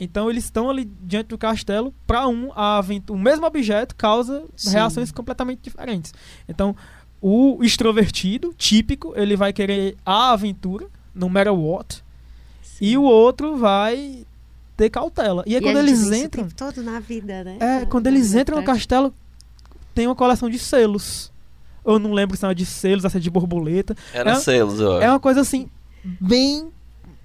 Então 0.00 0.30
eles 0.30 0.44
estão 0.44 0.70
ali 0.70 0.90
diante 1.02 1.26
do 1.26 1.36
castelo, 1.36 1.92
para 2.06 2.26
um, 2.26 2.50
a 2.56 2.78
aventura, 2.78 3.18
o 3.18 3.22
mesmo 3.22 3.44
objeto 3.44 3.94
causa 3.94 4.42
Sim. 4.56 4.70
reações 4.70 5.12
completamente 5.12 5.60
diferentes. 5.60 6.14
Então, 6.48 6.74
o 7.20 7.58
extrovertido, 7.62 8.54
típico, 8.56 9.12
ele 9.16 9.36
vai 9.36 9.52
querer 9.52 9.98
a 10.02 10.32
aventura, 10.32 10.86
no 11.14 11.28
matter 11.28 11.52
what, 11.52 12.02
e 12.80 12.96
o 12.96 13.02
outro 13.02 13.58
vai 13.58 14.24
ter 14.78 14.88
cautela. 14.88 15.44
E 15.46 15.54
aí 15.56 15.60
E 15.60 15.62
quando 15.62 15.76
eles 15.78 16.10
entram, 16.10 16.48
todo 16.48 16.82
na 16.82 17.00
vida, 17.00 17.44
né? 17.44 17.58
é, 17.60 17.84
quando 17.84 18.06
eles 18.06 18.34
entram 18.34 18.56
no 18.56 18.64
castelo, 18.64 19.12
tem 19.94 20.06
uma 20.06 20.14
coleção 20.14 20.50
de 20.50 20.58
selos. 20.58 21.32
Eu 21.84 21.98
não 21.98 22.12
lembro 22.12 22.36
se 22.36 22.44
é 22.46 22.54
de 22.54 22.64
selos, 22.66 23.10
se 23.10 23.16
é 23.16 23.20
de 23.20 23.30
borboleta. 23.30 23.94
Era 24.12 24.32
É- 24.32 24.34
selos, 24.36 24.80
ó. 24.80 25.00
É 25.00 25.08
uma 25.10 25.20
coisa 25.20 25.40
assim, 25.42 25.68
bem. 26.20 26.70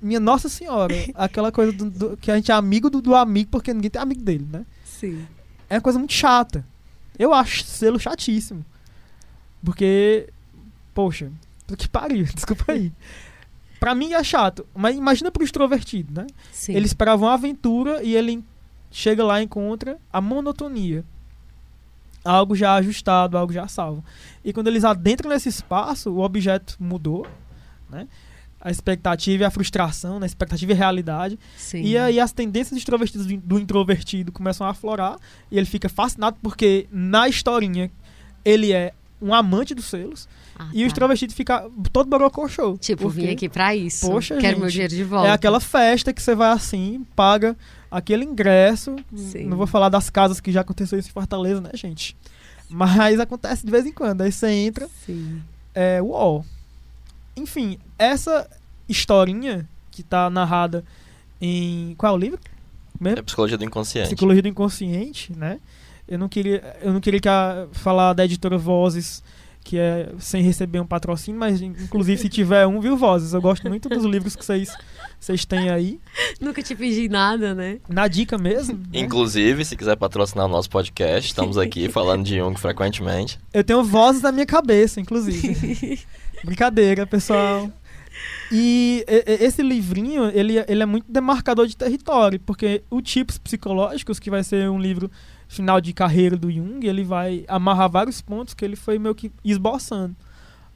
Minha 0.02 0.20
Nossa 0.20 0.48
Senhora. 0.48 0.94
aquela 1.16 1.52
coisa 1.52 1.72
do, 1.74 1.90
do- 1.90 2.18
que 2.18 2.32
a 2.32 2.36
gente 2.36 2.52
é 2.52 2.54
amigo 2.54 2.90
do, 2.90 3.02
do 3.02 3.16
amigo, 3.16 3.50
porque 3.52 3.74
ninguém 3.74 3.90
tem 3.90 4.02
amigo 4.02 4.22
dele, 4.22 4.48
né? 4.52 4.66
Sim. 4.86 5.26
É 5.70 5.76
uma 5.76 5.82
coisa 5.82 6.00
muito 6.00 6.14
chata. 6.14 6.66
Eu 7.18 7.34
acho 7.34 7.64
selo 7.66 8.00
chatíssimo. 8.00 8.64
Porque. 9.64 10.30
Poxa, 10.94 11.32
que 11.78 11.88
pariu, 11.88 12.26
desculpa 12.34 12.72
aí. 12.72 12.92
Pra 13.80 13.96
mim 13.96 14.14
é 14.14 14.22
chato, 14.24 14.66
mas 14.76 14.96
imagina 14.98 15.32
pro 15.32 15.44
extrovertido, 15.44 16.22
né? 16.22 16.28
Sim. 16.52 16.74
Ele 16.76 16.86
esperava 16.86 17.24
uma 17.24 17.34
aventura 17.34 18.04
e 18.04 18.14
ele 18.16 18.44
chega 18.92 19.24
lá 19.24 19.40
e 19.42 19.46
encontra 19.46 19.98
a 20.12 20.20
monotonia. 20.20 21.06
Algo 22.24 22.56
já 22.56 22.76
ajustado, 22.76 23.38
algo 23.38 23.54
já 23.54 23.68
salvo. 23.68 24.04
E 24.44 24.52
quando 24.52 24.68
eles 24.68 24.84
adentram 24.84 25.30
nesse 25.30 25.50
espaço, 25.50 26.12
o 26.12 26.20
objeto 26.20 26.76
mudou, 26.80 27.26
né? 27.90 28.08
A 28.62 28.70
expectativa 28.70 29.44
e 29.44 29.46
a 29.46 29.50
frustração, 29.50 30.20
né? 30.20 30.26
a 30.26 30.28
expectativa 30.28 30.74
e 30.74 30.76
a 30.76 30.78
realidade. 30.78 31.40
Sim. 31.56 31.82
E 31.82 31.98
aí 31.98 32.20
as 32.20 32.34
tendências 32.34 32.78
extrovertidas 32.78 33.26
do, 33.26 33.38
do 33.38 33.58
introvertido 33.58 34.34
começam 34.34 34.68
a 34.68 34.72
aflorar 34.72 35.18
e 35.50 35.58
ele 35.58 35.66
fica 35.66 35.88
fascinado 35.88 36.38
porque 36.44 36.86
na 36.92 37.30
historinha 37.30 37.90
ele 38.44 38.74
é 38.74 38.94
um 39.22 39.34
amante 39.34 39.74
dos 39.74 39.86
selos 39.86 40.28
Ah, 40.60 40.70
e 40.74 40.80
o 40.80 40.82
tá. 40.82 40.88
extrovertido 40.88 41.34
fica 41.34 41.70
todo 41.94 42.10
borocochô. 42.10 42.78
Tipo, 42.78 43.04
porque 43.04 43.22
vim 43.22 43.32
aqui 43.32 43.48
pra 43.48 43.74
isso. 43.74 44.06
Poxa, 44.06 44.36
Quero 44.36 44.48
gente, 44.48 44.60
meu 44.60 44.70
dinheiro 44.70 44.94
de 44.94 45.04
volta. 45.06 45.30
É 45.30 45.32
aquela 45.32 45.62
festa 45.62 46.12
que 46.12 46.22
você 46.22 46.36
vai 46.36 46.52
assim, 46.52 47.06
paga 47.16 47.56
aquele 47.90 48.26
ingresso. 48.26 48.96
Sim. 49.16 49.46
Não 49.46 49.56
vou 49.56 49.66
falar 49.66 49.88
das 49.88 50.10
casas 50.10 50.42
que 50.42 50.52
já 50.52 50.62
aconteceu 50.62 51.00
isso 51.00 51.08
em 51.08 51.14
Fortaleza, 51.14 51.62
né, 51.62 51.72
gente? 51.74 52.16
Mas 52.70 53.20
acontece 53.20 53.66
de 53.66 53.72
vez 53.72 53.86
em 53.86 53.92
quando. 53.94 54.22
Aí 54.22 54.32
você 54.32 54.48
entra, 54.50 54.88
Sim. 55.06 55.42
é 55.74 56.02
uau. 56.02 56.46
Enfim, 57.36 57.80
essa 57.98 58.48
historinha 58.88 59.68
que 59.90 60.04
tá 60.04 60.30
narrada 60.30 60.84
em. 61.42 61.96
Qual 61.98 62.14
é 62.14 62.16
o 62.16 62.20
livro? 62.20 62.40
Mesmo? 63.00 63.20
É 63.20 63.22
psicologia 63.22 63.58
do 63.58 63.64
inconsciente. 63.64 64.08
Psicologia 64.08 64.42
do 64.42 64.48
Inconsciente, 64.50 65.32
né? 65.36 65.60
Eu 66.08 66.18
não 66.18 66.28
queria, 66.28 66.78
eu 66.82 66.92
não 66.92 67.00
queria 67.00 67.20
que 67.20 67.30
a, 67.30 67.68
falar 67.72 68.14
da 68.14 68.26
editora 68.26 68.58
Vozes, 68.58 69.24
que 69.70 69.78
é 69.78 70.10
sem 70.18 70.42
receber 70.42 70.80
um 70.80 70.86
patrocínio, 70.86 71.40
mas 71.40 71.62
inclusive 71.62 72.20
se 72.20 72.28
tiver 72.28 72.66
um, 72.66 72.82
viu, 72.82 72.98
Vozes? 72.98 73.34
Eu 73.34 73.42
gosto 73.42 73.70
muito 73.70 73.88
dos 73.88 74.04
livros 74.04 74.36
que 74.36 74.44
vocês 74.44 74.76
vocês 75.20 75.46
têm 75.46 75.70
aí. 75.70 76.00
Nunca 76.42 76.64
te 76.64 76.74
pedi 76.74 77.08
nada, 77.08 77.54
né? 77.54 77.78
Na 77.88 78.08
dica 78.08 78.36
mesmo. 78.36 78.80
Né? 78.80 79.02
Inclusive, 79.02 79.64
se 79.64 79.78
quiser 79.78 79.96
patrocinar 79.96 80.48
o 80.48 80.50
nosso 80.50 80.72
podcast, 80.72 81.30
estamos 81.30 81.56
aqui 81.60 81.88
falando 81.88 82.24
de 82.24 82.38
Jung 82.38 82.60
frequentemente. 82.60 83.40
Eu 83.54 83.64
tenho 83.64 83.84
vozes 83.84 84.24
na 84.24 84.32
minha 84.32 84.46
cabeça, 84.48 85.00
inclusive. 85.00 86.00
Brincadeira, 86.44 87.06
pessoal. 87.06 87.70
E 88.52 89.06
esse 89.28 89.62
livrinho, 89.62 90.32
ele, 90.34 90.66
ele 90.68 90.82
é 90.82 90.86
muito 90.86 91.06
demarcador 91.12 91.68
de 91.68 91.78
território, 91.78 92.40
porque 92.40 92.82
o 92.90 93.04
Tipos 93.04 93.38
Psicológicos, 93.38 94.18
que 94.18 94.32
vai 94.32 94.44
ser 94.44 94.68
um 94.68 94.80
livro 94.80 95.12
final 95.50 95.82
de 95.82 95.92
carreira 95.92 96.38
do 96.38 96.50
Jung, 96.50 96.86
ele 96.88 97.04
vai 97.04 97.44
amarrar 97.48 97.90
vários 97.90 98.22
pontos 98.22 98.54
que 98.54 98.64
ele 98.64 98.76
foi 98.76 99.00
meio 99.00 99.16
que 99.16 99.32
esboçando, 99.44 100.16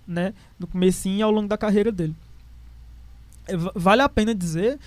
né? 0.05 0.33
No 0.59 0.65
comecinho 0.65 1.23
ao 1.23 1.31
longo 1.31 1.47
da 1.47 1.57
carreira 1.57 1.91
dele. 1.91 2.15
É, 3.47 3.55
vale 3.55 4.01
a 4.01 4.09
pena 4.09 4.33
dizer 4.33 4.79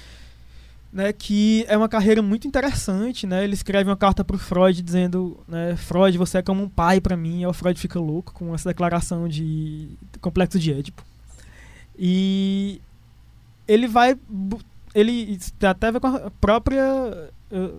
né, 0.92 1.12
que 1.12 1.64
é 1.68 1.76
uma 1.76 1.88
carreira 1.88 2.20
muito 2.20 2.48
interessante, 2.48 3.26
né? 3.26 3.44
Ele 3.44 3.54
escreve 3.54 3.88
uma 3.88 3.96
carta 3.96 4.24
para 4.24 4.34
o 4.34 4.38
Freud 4.38 4.82
dizendo, 4.82 5.38
né, 5.46 5.76
Freud, 5.76 6.18
você 6.18 6.38
é 6.38 6.42
como 6.42 6.64
um 6.64 6.68
pai 6.68 7.00
para 7.00 7.16
mim. 7.16 7.42
E 7.42 7.46
o 7.46 7.52
Freud 7.52 7.78
fica 7.78 8.00
louco 8.00 8.32
com 8.32 8.54
essa 8.54 8.68
declaração 8.68 9.28
de 9.28 9.88
complexo 10.20 10.58
de 10.58 10.72
Édipo. 10.72 11.04
E 11.96 12.80
ele 13.68 13.86
vai 13.86 14.18
ele 14.94 15.38
até 15.62 15.92
ver 15.92 16.00
com 16.00 16.06
a 16.08 16.30
própria 16.40 17.30
eh, 17.52 17.70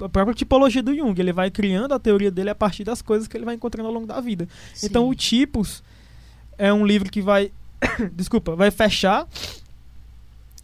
a 0.00 0.08
própria 0.08 0.34
tipologia 0.34 0.82
do 0.82 0.94
Jung. 0.94 1.18
Ele 1.18 1.32
vai 1.32 1.50
criando 1.50 1.92
a 1.92 1.98
teoria 1.98 2.30
dele 2.30 2.50
a 2.50 2.54
partir 2.54 2.84
das 2.84 3.02
coisas 3.02 3.26
que 3.26 3.36
ele 3.36 3.44
vai 3.44 3.54
encontrando 3.54 3.88
ao 3.88 3.94
longo 3.94 4.06
da 4.06 4.20
vida. 4.20 4.48
Sim. 4.74 4.86
Então, 4.86 5.08
o 5.08 5.14
Tipos 5.14 5.82
é 6.56 6.72
um 6.72 6.86
livro 6.86 7.10
que 7.10 7.22
vai 7.22 7.52
desculpa, 8.12 8.54
vai 8.54 8.70
fechar 8.70 9.26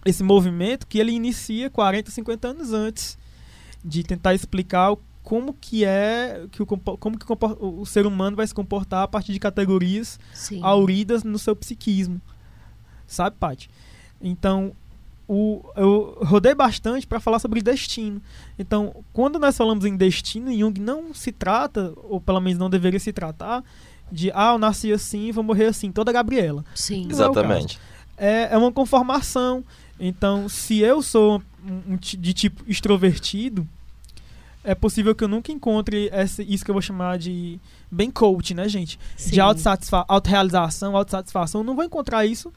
esse 0.04 0.22
movimento 0.22 0.86
que 0.86 0.98
ele 0.98 1.12
inicia 1.12 1.68
40, 1.68 2.10
50 2.10 2.48
anos 2.48 2.72
antes 2.72 3.18
de 3.84 4.02
tentar 4.02 4.34
explicar 4.34 4.94
como 5.22 5.52
que 5.52 5.84
é 5.84 6.46
que 6.52 6.62
o, 6.62 6.66
como 6.66 7.18
que 7.18 7.26
o, 7.28 7.80
o 7.80 7.86
ser 7.86 8.06
humano 8.06 8.36
vai 8.36 8.46
se 8.46 8.54
comportar 8.54 9.02
a 9.02 9.08
partir 9.08 9.32
de 9.32 9.40
categorias 9.40 10.20
Sim. 10.32 10.60
auridas 10.62 11.24
no 11.24 11.38
seu 11.38 11.56
psiquismo. 11.56 12.20
Sabe, 13.06 13.36
Paty? 13.38 13.68
Então, 14.20 14.72
o, 15.28 15.64
eu 15.76 16.18
rodei 16.22 16.54
bastante 16.54 17.06
para 17.06 17.20
falar 17.20 17.38
sobre 17.38 17.60
destino. 17.60 18.20
Então, 18.58 19.04
quando 19.12 19.38
nós 19.38 19.56
falamos 19.56 19.84
em 19.84 19.96
destino, 19.96 20.56
Jung 20.56 20.80
não 20.80 21.12
se 21.12 21.32
trata, 21.32 21.92
ou 21.96 22.20
pelo 22.20 22.40
menos 22.40 22.58
não 22.58 22.70
deveria 22.70 23.00
se 23.00 23.12
tratar, 23.12 23.64
de 24.10 24.30
ah, 24.32 24.52
eu 24.52 24.58
nasci 24.58 24.92
assim 24.92 25.32
vou 25.32 25.42
morrer 25.42 25.66
assim, 25.66 25.90
toda 25.90 26.12
Gabriela. 26.12 26.64
Sim. 26.74 27.04
Não 27.04 27.10
Exatamente. 27.10 27.78
É, 28.16 28.42
é, 28.42 28.48
é 28.52 28.56
uma 28.56 28.70
conformação 28.70 29.64
então, 29.98 30.48
se 30.48 30.80
eu 30.80 31.02
sou 31.02 31.42
um, 31.64 31.94
um, 31.94 31.96
de 31.96 32.32
tipo 32.32 32.62
extrovertido, 32.66 33.66
é 34.62 34.74
possível 34.74 35.14
que 35.14 35.24
eu 35.24 35.28
nunca 35.28 35.52
encontre 35.52 36.08
essa, 36.12 36.42
isso 36.42 36.64
que 36.64 36.70
eu 36.70 36.74
vou 36.74 36.82
chamar 36.82 37.18
de 37.18 37.58
bem 37.90 38.10
coach, 38.10 38.52
né, 38.52 38.68
gente? 38.68 38.98
Sim. 39.16 39.30
De 39.30 39.40
autorrealização, 39.40 40.96
autossatisfação. 40.96 41.60
Eu 41.60 41.64
não 41.64 41.74
vou 41.74 41.84
encontrar 41.84 42.26
isso 42.26 42.52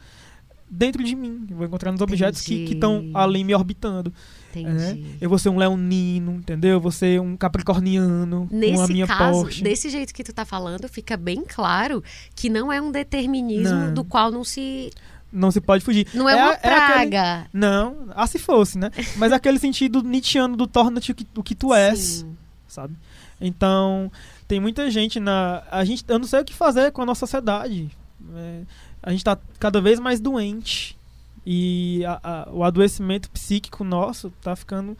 dentro 0.70 1.04
de 1.04 1.16
mim. 1.16 1.48
Eu 1.50 1.58
vou 1.58 1.66
encontrar 1.66 1.92
nos 1.92 2.02
objetos 2.02 2.46
Entendi. 2.46 2.66
que 2.66 2.74
estão 2.74 3.10
ali 3.14 3.44
me 3.44 3.56
orbitando. 3.56 4.14
Né? 4.56 4.98
Eu 5.22 5.30
vou 5.30 5.38
ser 5.38 5.50
um 5.50 5.58
leonino, 5.58 6.34
entendeu? 6.34 6.72
Eu 6.72 6.80
vou 6.80 6.92
ser 6.92 7.22
um 7.22 7.38
capricorniano 7.38 8.48
Nesse 8.52 9.06
caso, 9.06 9.42
Porsche. 9.42 9.64
desse 9.64 9.90
jeito 9.90 10.14
que 10.14 10.24
tu 10.24 10.34
tá 10.34 10.44
falando, 10.44 10.88
fica 10.88 11.16
bem 11.16 11.44
claro 11.48 12.04
que 12.36 12.50
não 12.50 12.72
é 12.72 12.82
um 12.82 12.92
determinismo 12.92 13.76
não. 13.76 13.94
do 13.94 14.04
qual 14.04 14.32
não 14.32 14.44
se 14.44 14.92
não 15.32 15.52
se 15.52 15.62
pode 15.62 15.84
fugir. 15.86 16.08
Não 16.14 16.28
é, 16.28 16.38
é 16.38 16.44
uma 16.44 16.56
praga. 16.56 17.18
É 17.18 17.34
aquele... 17.34 17.50
Não, 17.54 18.08
ah, 18.16 18.26
se 18.26 18.40
fosse, 18.40 18.80
né? 18.80 18.90
Mas 19.16 19.32
é 19.32 19.36
aquele 19.36 19.60
sentido 19.60 20.02
nietzscheano 20.02 20.58
do 20.58 20.66
torna-te 20.66 21.16
o 21.36 21.44
que 21.44 21.54
tu 21.54 21.72
és, 21.72 22.00
Sim. 22.00 22.38
sabe? 22.68 22.96
Então, 23.40 24.12
tem 24.48 24.60
muita 24.60 24.90
gente 24.90 25.20
na... 25.20 25.64
A 25.70 25.86
gente, 25.86 26.04
eu 26.08 26.18
não 26.18 26.26
sei 26.26 26.42
o 26.42 26.46
que 26.46 26.54
fazer 26.54 26.92
com 26.92 27.04
a 27.04 27.06
nossa 27.06 27.20
sociedade. 27.20 27.90
É, 28.36 28.62
a 29.02 29.12
gente 29.12 29.20
está 29.20 29.38
cada 29.60 29.82
vez 29.82 30.00
mais 30.00 30.20
doente. 30.20 30.98
E 31.46 32.04
a, 32.06 32.20
a, 32.24 32.50
o 32.52 32.64
adoecimento 32.64 33.30
psíquico 33.30 33.84
nosso 33.84 34.28
está 34.28 34.56
ficando... 34.56 34.98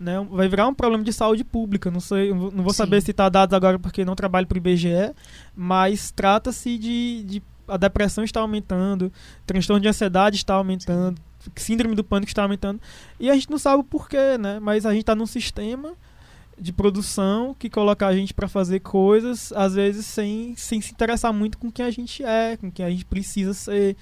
Né, 0.00 0.14
vai 0.30 0.48
virar 0.48 0.66
um 0.66 0.74
problema 0.74 1.04
de 1.04 1.12
saúde 1.12 1.44
pública. 1.44 1.88
Não 1.88 2.00
sei, 2.00 2.34
não 2.34 2.64
vou 2.64 2.72
Sim. 2.72 2.78
saber 2.78 2.96
está 2.96 3.28
dados 3.28 3.54
agora 3.54 3.78
porque 3.78 4.04
não 4.04 4.16
trabalho 4.16 4.48
para 4.48 4.56
o 4.56 4.58
IBGE, 4.58 5.14
mas 5.54 6.10
trata-se 6.10 6.76
de, 6.76 7.22
de 7.24 7.42
a 7.68 7.76
depressão 7.76 8.24
está 8.24 8.40
aumentando, 8.40 9.12
transtorno 9.46 9.80
de 9.80 9.88
ansiedade 9.88 10.36
está 10.36 10.54
aumentando, 10.54 11.20
síndrome 11.56 11.94
do 11.94 12.02
pânico 12.02 12.30
está 12.30 12.42
aumentando. 12.42 12.80
E 13.18 13.30
a 13.30 13.34
gente 13.34 13.50
não 13.50 13.58
sabe 13.58 13.80
o 13.80 13.84
porquê, 13.84 14.36
né? 14.38 14.58
Mas 14.60 14.84
a 14.84 14.90
gente 14.90 15.02
está 15.02 15.14
num 15.14 15.26
sistema 15.26 15.92
de 16.62 16.72
produção 16.72 17.54
que 17.58 17.68
coloca 17.68 18.06
a 18.06 18.14
gente 18.14 18.32
para 18.32 18.46
fazer 18.46 18.80
coisas, 18.80 19.52
às 19.52 19.74
vezes 19.74 20.06
sem, 20.06 20.54
sem 20.56 20.80
se 20.80 20.92
interessar 20.92 21.32
muito 21.32 21.58
com 21.58 21.70
quem 21.72 21.84
a 21.84 21.90
gente 21.90 22.22
é, 22.24 22.56
com 22.56 22.70
quem 22.70 22.86
a 22.86 22.90
gente 22.90 23.04
precisa 23.04 23.52
ser. 23.52 23.96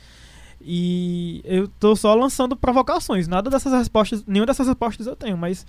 E 0.61 1.41
eu 1.45 1.67
tô 1.67 1.97
só 1.97 2.15
lançando 2.15 2.55
provocações. 2.55 3.27
Nada 3.27 3.49
dessas 3.49 3.73
respostas, 3.73 4.23
nenhuma 4.27 4.47
dessas 4.47 4.67
respostas 4.67 5.07
eu 5.07 5.17
tenho, 5.17 5.39
mas. 5.39 5.67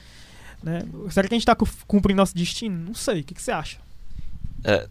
Né, 0.61 0.83
será 1.09 1.27
que 1.27 1.33
a 1.33 1.37
gente 1.37 1.47
está 1.47 1.55
cumprindo 1.87 2.17
nosso 2.17 2.35
destino? 2.35 2.77
Não 2.77 2.93
sei. 2.93 3.21
O 3.21 3.23
que, 3.23 3.33
que 3.33 3.41
você 3.41 3.51
acha? 3.51 3.79
É, 4.63 4.87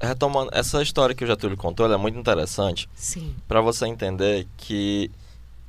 retomando 0.00 0.50
essa 0.52 0.82
história 0.82 1.14
que 1.14 1.24
o 1.24 1.26
Getúlio 1.26 1.56
contou, 1.56 1.90
é 1.90 1.96
muito 1.96 2.18
interessante. 2.18 2.88
Sim. 2.94 3.34
Para 3.46 3.60
você 3.60 3.86
entender 3.86 4.46
que 4.56 5.08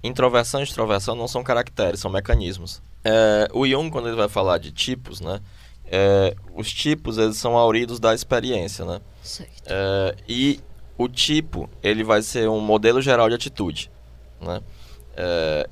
introversão 0.03 0.61
e 0.61 0.63
extroversão 0.63 1.15
não 1.15 1.27
são 1.27 1.43
caracteres, 1.43 1.99
são 1.99 2.11
mecanismos. 2.11 2.81
É, 3.03 3.47
o 3.53 3.67
Jung, 3.67 3.89
quando 3.91 4.07
ele 4.07 4.17
vai 4.17 4.27
falar 4.27 4.57
de 4.57 4.71
tipos, 4.71 5.21
né? 5.21 5.39
É, 5.91 6.35
os 6.55 6.71
tipos 6.71 7.17
eles 7.17 7.37
são 7.37 7.57
auridos 7.57 7.99
da 7.99 8.13
experiência, 8.13 8.85
né? 8.85 9.01
É, 9.65 10.15
e 10.27 10.59
o 10.97 11.07
tipo 11.07 11.69
ele 11.81 12.03
vai 12.03 12.21
ser 12.21 12.47
um 12.47 12.59
modelo 12.59 13.01
geral 13.01 13.27
de 13.27 13.35
atitude, 13.35 13.91
né? 14.39 14.61
É, 15.15 15.67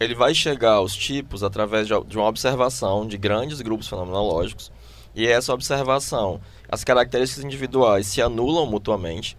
ele 0.00 0.14
vai 0.14 0.34
chegar 0.34 0.72
aos 0.72 0.94
tipos 0.94 1.42
através 1.42 1.86
de, 1.86 1.94
de 2.04 2.18
uma 2.18 2.26
observação 2.26 3.06
de 3.06 3.16
grandes 3.16 3.60
grupos 3.60 3.88
fenomenológicos 3.88 4.72
e 5.14 5.26
essa 5.26 5.54
observação 5.54 6.40
as 6.68 6.82
características 6.82 7.44
individuais 7.44 8.06
se 8.08 8.20
anulam 8.20 8.66
mutuamente, 8.66 9.36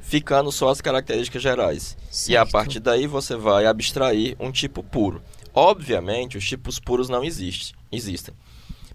ficando 0.00 0.52
só 0.52 0.68
as 0.68 0.80
características 0.80 1.42
gerais. 1.42 1.96
Certo. 2.10 2.30
E 2.30 2.36
a 2.36 2.46
partir 2.46 2.78
daí 2.78 3.06
você 3.06 3.34
vai 3.34 3.66
abstrair 3.66 4.36
um 4.38 4.52
tipo 4.52 4.82
puro. 4.82 5.20
Obviamente, 5.52 6.38
os 6.38 6.46
tipos 6.46 6.78
puros 6.78 7.08
não 7.08 7.24
existem. 7.24 7.74
existem. 7.90 8.34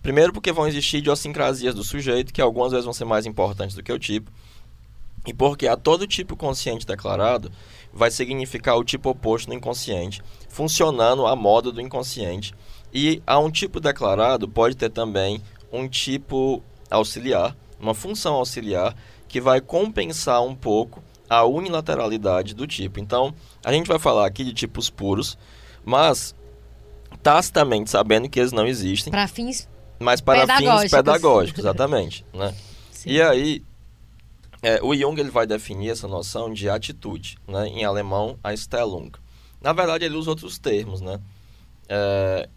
Primeiro 0.01 0.33
porque 0.33 0.51
vão 0.51 0.67
existir 0.67 0.97
idiosincrasias 0.97 1.75
do 1.75 1.83
sujeito, 1.83 2.33
que 2.33 2.41
algumas 2.41 2.71
vezes 2.71 2.85
vão 2.85 2.93
ser 2.93 3.05
mais 3.05 3.25
importantes 3.25 3.75
do 3.75 3.83
que 3.83 3.91
o 3.91 3.99
tipo. 3.99 4.31
E 5.25 5.33
porque 5.33 5.67
a 5.67 5.77
todo 5.77 6.07
tipo 6.07 6.35
consciente 6.35 6.87
declarado 6.87 7.51
vai 7.93 8.09
significar 8.09 8.77
o 8.77 8.83
tipo 8.83 9.09
oposto 9.09 9.49
no 9.49 9.53
inconsciente, 9.53 10.21
funcionando 10.49 11.27
a 11.27 11.35
moda 11.35 11.71
do 11.71 11.81
inconsciente. 11.81 12.53
E 12.91 13.21
a 13.27 13.37
um 13.37 13.51
tipo 13.51 13.79
declarado 13.79 14.49
pode 14.49 14.75
ter 14.75 14.89
também 14.89 15.41
um 15.71 15.87
tipo 15.87 16.63
auxiliar, 16.89 17.55
uma 17.79 17.93
função 17.93 18.33
auxiliar 18.33 18.95
que 19.27 19.39
vai 19.39 19.61
compensar 19.61 20.43
um 20.43 20.55
pouco 20.55 21.03
a 21.29 21.45
unilateralidade 21.45 22.55
do 22.55 22.65
tipo. 22.65 22.99
Então, 22.99 23.33
a 23.63 23.71
gente 23.71 23.87
vai 23.87 23.99
falar 23.99 24.25
aqui 24.25 24.43
de 24.43 24.53
tipos 24.53 24.89
puros, 24.89 25.37
mas 25.85 26.35
tacitamente 27.21 27.89
sabendo 27.89 28.27
que 28.27 28.39
eles 28.39 28.51
não 28.51 28.65
existem. 28.65 29.11
Para 29.11 29.27
fins 29.27 29.69
mas 30.01 30.21
para 30.21 30.41
pedagógicos. 30.41 30.81
fins 30.81 30.91
pedagógicos, 30.91 31.59
exatamente, 31.59 32.25
né? 32.33 32.55
E 33.05 33.21
aí, 33.21 33.63
é, 34.61 34.79
o 34.83 34.95
Jung 34.95 35.19
ele 35.19 35.31
vai 35.31 35.47
definir 35.47 35.89
essa 35.89 36.07
noção 36.07 36.53
de 36.53 36.69
atitude, 36.69 37.37
né? 37.47 37.67
Em 37.67 37.85
alemão, 37.85 38.37
a 38.43 38.55
Stellung. 38.55 39.11
Na 39.61 39.73
verdade, 39.73 40.05
ele 40.05 40.15
usa 40.15 40.31
outros 40.31 40.57
termos, 40.57 41.01
né? 41.01 41.19
É, 41.87 42.49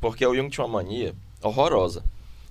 porque 0.00 0.26
o 0.26 0.34
Jung 0.34 0.48
tinha 0.48 0.64
uma 0.64 0.82
mania 0.82 1.14
horrorosa 1.42 2.02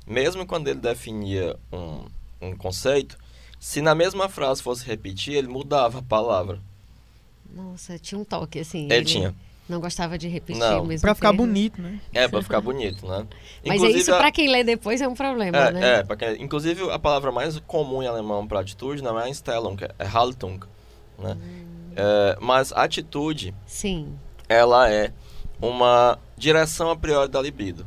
mesmo 0.07 0.45
quando 0.45 0.69
ele 0.69 0.79
definia 0.79 1.57
um, 1.71 2.05
um 2.41 2.55
conceito, 2.55 3.17
se 3.59 3.81
na 3.81 3.93
mesma 3.93 4.29
frase 4.29 4.63
fosse 4.63 4.85
repetir, 4.85 5.33
ele 5.33 5.49
mudava 5.49 5.99
a 5.99 6.01
palavra. 6.01 6.61
Nossa, 7.53 7.99
tinha 7.99 8.17
um 8.17 8.23
toque 8.23 8.59
assim. 8.59 8.85
Ele, 8.85 8.93
ele 8.95 9.05
tinha. 9.05 9.35
Não 9.67 9.79
gostava 9.79 10.17
de 10.17 10.27
repetir 10.27 10.61
não. 10.61 10.83
o 10.83 10.85
mesmo 10.85 11.01
Pra 11.01 11.13
ficar 11.13 11.33
bonito, 11.33 11.81
né? 11.81 11.99
É, 12.13 12.27
pra 12.27 12.41
ficar 12.41 12.61
bonito, 12.61 13.05
né? 13.07 13.25
Mas 13.65 13.83
é 13.83 13.89
isso 13.89 14.11
pra 14.15 14.31
quem 14.31 14.49
lê 14.49 14.63
depois 14.63 15.01
é 15.01 15.07
um 15.07 15.13
problema, 15.13 15.57
é, 15.57 15.71
né? 15.71 15.93
É, 15.99 16.03
pra 16.03 16.15
quem... 16.15 16.41
inclusive 16.41 16.89
a 16.89 16.99
palavra 16.99 17.31
mais 17.31 17.59
comum 17.59 18.01
em 18.01 18.07
alemão 18.07 18.47
para 18.47 18.59
atitude 18.59 19.01
não 19.01 19.19
é 19.19 19.27
Einstellung, 19.27 19.77
é 19.99 20.05
Haltung, 20.05 20.59
né? 21.19 21.37
Hum. 21.39 21.91
É, 21.95 22.37
mas 22.39 22.71
atitude, 22.71 23.53
Sim. 23.65 24.17
ela 24.47 24.89
é 24.89 25.11
uma 25.61 26.17
direção 26.37 26.89
a 26.89 26.95
priori 26.95 27.29
da 27.29 27.41
libido 27.41 27.85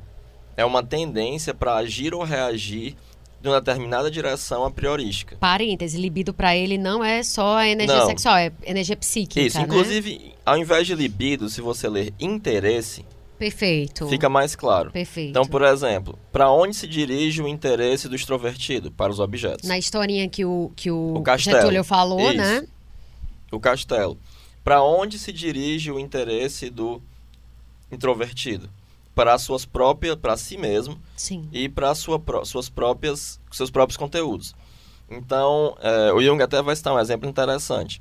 é 0.60 0.64
uma 0.64 0.82
tendência 0.82 1.54
para 1.54 1.76
agir 1.76 2.14
ou 2.14 2.22
reagir 2.22 2.96
de 3.40 3.48
uma 3.48 3.60
determinada 3.60 4.10
direção 4.10 4.64
a 4.64 4.70
priorística. 4.70 5.36
Parêntese, 5.40 5.96
libido 5.98 6.32
pra 6.34 6.54
ele 6.56 6.76
não 6.76 7.02
é 7.02 7.22
só 7.22 7.56
a 7.56 7.66
energia 7.68 7.96
Não. 7.96 8.06
sexual, 8.06 8.36
é 8.36 8.52
energia 8.64 8.96
psíquica, 8.96 9.40
Isso, 9.40 9.58
né? 9.58 9.64
inclusive, 9.64 10.34
ao 10.44 10.58
invés 10.58 10.86
de 10.86 10.94
libido, 10.94 11.48
se 11.48 11.60
você 11.60 11.88
ler 11.88 12.12
interesse, 12.20 13.04
Perfeito. 13.38 14.06
fica 14.08 14.28
mais 14.28 14.54
claro. 14.54 14.90
Perfeito. 14.90 15.30
Então, 15.30 15.46
por 15.46 15.62
exemplo, 15.62 16.18
para 16.30 16.50
onde 16.50 16.76
se 16.76 16.86
dirige 16.86 17.40
o 17.40 17.48
interesse 17.48 18.08
do 18.08 18.14
extrovertido? 18.14 18.90
Para 18.90 19.10
os 19.10 19.18
objetos. 19.18 19.66
Na 19.66 19.78
historinha 19.78 20.28
que 20.28 20.44
o, 20.44 20.70
que 20.76 20.90
o, 20.90 21.14
O 21.16 21.22
castelo. 21.22 21.56
Getúlio 21.56 21.82
falou, 21.82 22.20
Isso. 22.20 22.36
né? 22.36 22.66
O 23.50 23.58
castelo. 23.58 24.18
Para 24.62 24.82
onde 24.82 25.18
se 25.18 25.32
dirige 25.32 25.90
o 25.90 25.98
interesse 25.98 26.68
do 26.68 27.00
introvertido? 27.90 28.68
Para 29.14 29.38
suas 29.38 29.64
próprias, 29.64 30.16
para 30.16 30.36
si 30.36 30.56
mesmo 30.56 30.98
Sim. 31.16 31.48
e 31.52 31.68
para 31.68 31.94
sua, 31.94 32.22
suas 32.44 32.68
próprias, 32.68 33.40
seus 33.50 33.70
próprios 33.70 33.96
conteúdos. 33.96 34.54
Então, 35.10 35.76
é, 35.80 36.12
o 36.12 36.22
Jung 36.22 36.40
até 36.42 36.62
vai 36.62 36.76
citar 36.76 36.94
um 36.94 36.98
exemplo 36.98 37.28
interessante. 37.28 38.00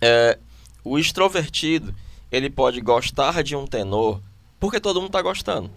É, 0.00 0.38
o 0.82 0.98
extrovertido, 0.98 1.94
ele 2.32 2.48
pode 2.48 2.80
gostar 2.80 3.42
de 3.42 3.54
um 3.54 3.66
tenor 3.66 4.22
porque 4.58 4.80
todo 4.80 5.00
mundo 5.00 5.08
está 5.08 5.22
gostando. 5.22 5.70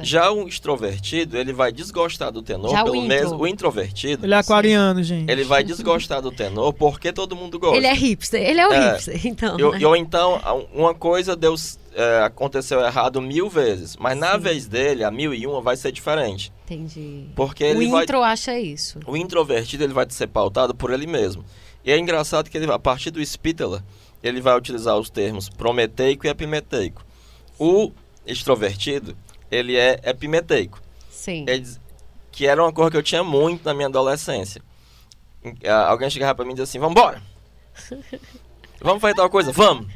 Certo. 0.00 0.06
Já 0.08 0.30
o 0.30 0.48
extrovertido, 0.48 1.36
ele 1.36 1.52
vai 1.52 1.70
desgostar 1.72 2.30
do 2.32 2.42
tenor 2.42 2.70
Já 2.70 2.82
o 2.82 2.84
pelo 2.84 2.96
intro. 2.96 3.08
mesmo... 3.08 3.36
O 3.38 3.46
introvertido, 3.46 4.26
Ele 4.26 4.34
é 4.34 4.36
aquariano, 4.38 5.02
gente. 5.02 5.30
ele 5.30 5.44
vai 5.44 5.62
desgostar 5.64 6.20
do 6.22 6.30
tenor 6.32 6.72
porque 6.72 7.12
todo 7.12 7.34
mundo 7.36 7.58
gosta. 7.58 7.76
Ele 7.76 7.86
é 7.86 7.94
hipster, 7.94 8.40
ele 8.42 8.60
é 8.60 8.68
o 8.68 8.72
É. 8.72 8.92
hipster, 8.92 9.20
então. 9.26 9.58
E, 9.58 9.62
ou- 9.62 9.72
né? 9.78 9.86
ou 9.86 9.96
então, 9.96 10.40
uma 10.74 10.94
coisa 10.94 11.34
deu, 11.36 11.54
é, 11.94 12.22
aconteceu 12.24 12.80
errado 12.80 13.20
mil 13.20 13.48
vezes, 13.48 13.96
mas 13.96 14.16
na 14.18 14.32
Sim. 14.34 14.38
vez 14.40 14.66
dele, 14.66 15.04
a 15.04 15.10
mil 15.10 15.32
e 15.34 15.46
uma 15.46 15.60
vai 15.60 15.76
ser 15.76 15.92
diferente. 15.92 16.52
Entendi. 16.64 17.26
Porque 17.34 17.64
o 17.64 17.66
ele 17.66 17.88
vai... 17.90 18.02
intro 18.04 18.22
acha 18.22 18.58
isso. 18.58 18.98
O 19.06 19.16
introvertido 19.16 19.82
ele 19.84 19.92
vai 19.92 20.06
ser 20.08 20.26
pautado 20.28 20.74
por 20.74 20.92
ele 20.92 21.06
mesmo. 21.06 21.44
E 21.84 21.90
é 21.90 21.98
engraçado 21.98 22.48
que 22.50 22.56
ele, 22.58 22.70
a 22.70 22.78
partir 22.78 23.10
do 23.10 23.24
Spitaler, 23.24 23.82
ele 24.22 24.40
vai 24.40 24.56
utilizar 24.56 24.96
os 24.98 25.08
termos 25.08 25.48
prometeico 25.48 26.26
e 26.26 26.30
epimeteico. 26.30 27.02
O 27.58 27.90
extrovertido, 28.26 29.16
ele 29.50 29.76
é 29.76 30.00
epimeteico, 30.04 30.80
Sim. 31.10 31.44
Quer 31.44 31.58
dizer- 31.58 31.80
que 32.32 32.46
era 32.46 32.62
uma 32.62 32.72
coisa 32.72 32.90
que 32.90 32.96
eu 32.96 33.02
tinha 33.02 33.22
muito 33.24 33.64
na 33.64 33.74
minha 33.74 33.88
adolescência. 33.88 34.62
Alguém 35.86 36.08
chegava 36.08 36.34
pra 36.34 36.44
mim 36.44 36.52
e 36.52 36.54
dizia 36.54 36.64
assim, 36.64 36.78
vambora! 36.78 37.20
Vamos 38.80 39.00
fazer 39.00 39.14
tal 39.14 39.28
coisa? 39.28 39.52
Vamos! 39.52 39.86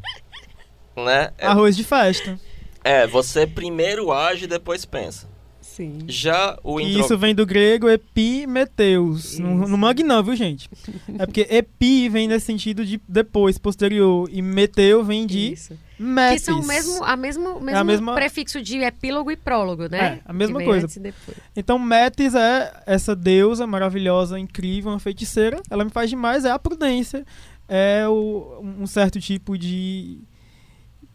Né? 0.97 1.33
É, 1.39 1.47
Arroz 1.47 1.77
de 1.77 1.83
festa. 1.85 2.39
é, 2.83 3.07
você 3.07 3.47
primeiro 3.47 4.13
age 4.13 4.45
e 4.45 4.49
depois 4.49 4.85
pensa. 4.85 5.29
Sim. 5.75 5.99
Já 6.07 6.57
o 6.63 6.81
E 6.81 6.85
intro... 6.85 7.01
isso 7.01 7.19
vem 7.19 7.35
do 7.35 7.45
grego 7.45 7.89
epimeteus. 7.89 9.39
Não, 9.39 9.57
não 9.69 9.77
mangue 9.77 10.03
não, 10.05 10.23
viu, 10.23 10.37
gente? 10.37 10.71
É 11.19 11.27
porque 11.27 11.47
epi 11.51 12.09
vem 12.09 12.29
nesse 12.29 12.47
sentido 12.47 12.85
de 12.85 13.01
depois, 13.09 13.59
posterior. 13.59 14.29
E 14.31 14.41
meteu 14.41 15.03
vem 15.05 15.27
de 15.27 15.53
Isso. 15.53 15.77
metis. 15.99 16.41
Que 16.45 16.47
são 16.53 16.61
o 16.61 16.67
mesmo, 16.67 17.03
a 17.05 17.17
mesmo, 17.17 17.61
mesmo 17.61 17.79
a 17.81 17.85
mesma- 17.85 18.15
prefixo 18.15 18.63
de 18.63 18.79
epílogo 18.79 19.31
e 19.33 19.37
prólogo, 19.37 19.89
né? 19.89 19.99
É, 19.99 20.21
a 20.25 20.33
mesma 20.33 20.63
coisa. 20.63 20.85
antes 20.85 20.97
e 20.97 21.01
depois. 21.01 21.37
Então, 21.57 21.77
Metis 21.79 22.35
é 22.35 22.83
essa 22.87 23.17
deusa 23.17 23.67
maravilhosa, 23.67 24.39
incrível, 24.39 24.93
uma 24.93 25.01
feiticeira. 25.01 25.61
Ela 25.69 25.85
me 25.85 25.91
faz 25.91 26.09
demais, 26.09 26.45
é 26.45 26.51
a 26.51 26.59
prudência. 26.59 27.25
É 27.69 28.07
o- 28.09 28.61
um 28.63 28.87
certo 28.87 29.19
tipo 29.21 29.57
de, 29.59 30.19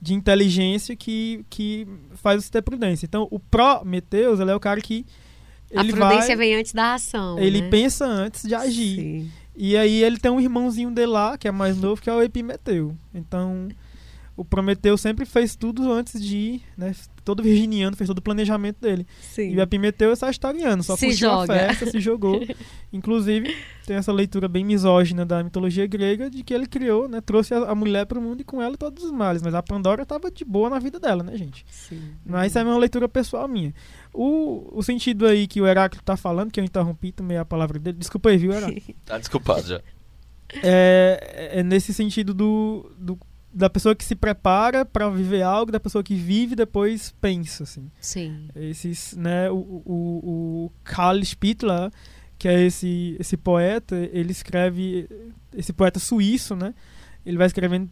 de 0.02 0.14
inteligência 0.14 0.96
que, 0.96 1.46
que 1.50 1.88
faz 2.16 2.44
você 2.44 2.52
ter 2.52 2.62
prudência. 2.62 3.06
Então, 3.06 3.28
o 3.30 3.40
Prometeus, 3.40 4.40
ele 4.40 4.52
é 4.52 4.56
o 4.56 4.60
cara 4.60 4.82
que 4.82 5.06
ele 5.70 5.92
a 5.92 5.96
prudência 5.96 6.28
vai, 6.28 6.38
vem 6.38 6.56
antes 6.56 6.74
da 6.74 6.94
ação. 6.96 7.38
ele 7.38 7.62
né? 7.62 7.70
pensa 7.70 8.06
antes 8.06 8.44
de 8.44 8.56
agir. 8.56 8.96
Sim. 8.96 9.32
E 9.56 9.76
aí 9.76 10.04
ele 10.04 10.18
tem 10.18 10.32
um 10.32 10.40
irmãozinho 10.40 10.90
dele 10.90 11.12
lá, 11.12 11.38
que 11.38 11.48
é 11.48 11.52
mais 11.52 11.78
novo, 11.78 12.02
que 12.02 12.10
é 12.10 12.14
o 12.14 12.22
Epimeteu. 12.22 12.96
Então, 13.14 13.68
o 14.40 14.46
Prometeu 14.46 14.98
sempre 14.98 15.26
fez 15.26 15.56
tudo 15.56 15.92
antes 15.92 16.22
de 16.22 16.38
ir, 16.38 16.64
né? 16.78 16.96
Todo 17.26 17.44
virginiano 17.44 17.96
fez 17.96 18.08
todo 18.08 18.20
o 18.20 18.22
planejamento 18.22 18.78
dele. 18.80 19.06
Sim. 19.22 19.52
E 19.52 19.58
o 19.58 19.62
Epimeteu 19.62 20.12
é 20.12 20.16
sagitariano, 20.16 20.82
só 20.82 20.96
Se 20.96 21.08
curtiu 21.08 21.32
a 21.32 21.46
festa, 21.46 21.86
se 21.92 22.00
jogou. 22.00 22.42
Inclusive, 22.92 23.54
tem 23.86 23.98
essa 23.98 24.12
leitura 24.12 24.48
bem 24.48 24.64
misógina 24.64 25.26
da 25.26 25.44
mitologia 25.44 25.86
grega 25.86 26.30
de 26.30 26.42
que 26.44 26.54
ele 26.54 26.66
criou, 26.66 27.08
né? 27.10 27.22
Trouxe 27.22 27.54
a, 27.54 27.58
a 27.70 27.76
mulher 27.76 28.06
pro 28.06 28.22
mundo 28.22 28.42
e 28.42 28.44
com 28.44 28.62
ela 28.62 28.76
todos 28.78 29.04
os 29.04 29.12
males. 29.12 29.42
Mas 29.42 29.54
a 29.54 29.62
Pandora 29.62 30.06
tava 30.06 30.32
de 30.32 30.44
boa 30.46 30.70
na 30.70 30.80
vida 30.80 31.00
dela, 31.00 31.22
né, 31.22 31.36
gente? 31.38 31.66
Sim. 31.70 32.02
Mas 32.26 32.48
isso 32.52 32.60
é 32.60 32.64
uma 32.64 32.78
leitura 32.78 33.08
pessoal 33.10 33.48
minha. 33.48 33.74
O, 34.14 34.68
o 34.72 34.82
sentido 34.82 35.28
aí 35.28 35.46
que 35.48 35.62
o 35.62 35.68
Heráclito 35.68 36.04
tá 36.04 36.16
falando, 36.18 36.50
que 36.52 36.60
eu 36.60 36.64
interrompi 36.64 37.12
também 37.12 37.38
a 37.38 37.46
palavra 37.46 37.78
dele. 37.78 37.98
Desculpa 37.98 38.30
aí, 38.30 38.38
viu, 38.38 38.54
Heráclito? 38.54 38.96
Tá 39.06 39.18
desculpado 39.18 39.68
já. 39.68 39.82
é, 40.64 41.50
é 41.60 41.64
nesse 41.64 41.94
sentido 41.94 42.34
do, 42.34 42.92
do- 42.98 43.20
da 43.60 43.70
pessoa 43.70 43.94
que 43.94 44.06
se 44.06 44.16
prepara 44.16 44.86
para 44.86 45.10
viver 45.10 45.42
algo, 45.42 45.70
da 45.70 45.82
pessoa 45.82 46.02
que 46.02 46.16
vive 46.16 46.54
e 46.54 46.56
depois 46.56 47.14
pensa, 47.20 47.64
assim. 47.64 47.92
Sim. 48.00 48.48
Esses, 48.56 49.14
né, 49.18 49.52
o, 49.52 49.58
o, 49.58 50.66
o 50.66 50.72
Karl 50.82 51.22
Spittler, 51.22 51.92
que 52.38 52.48
é 52.48 52.62
esse, 52.62 53.18
esse 53.20 53.36
poeta, 53.36 53.98
ele 54.14 54.32
escreve, 54.32 55.10
esse 55.54 55.74
poeta 55.74 56.00
suíço, 56.00 56.56
né, 56.56 56.74
ele 57.26 57.38
vai 57.38 57.48
escrevendo, 57.48 57.90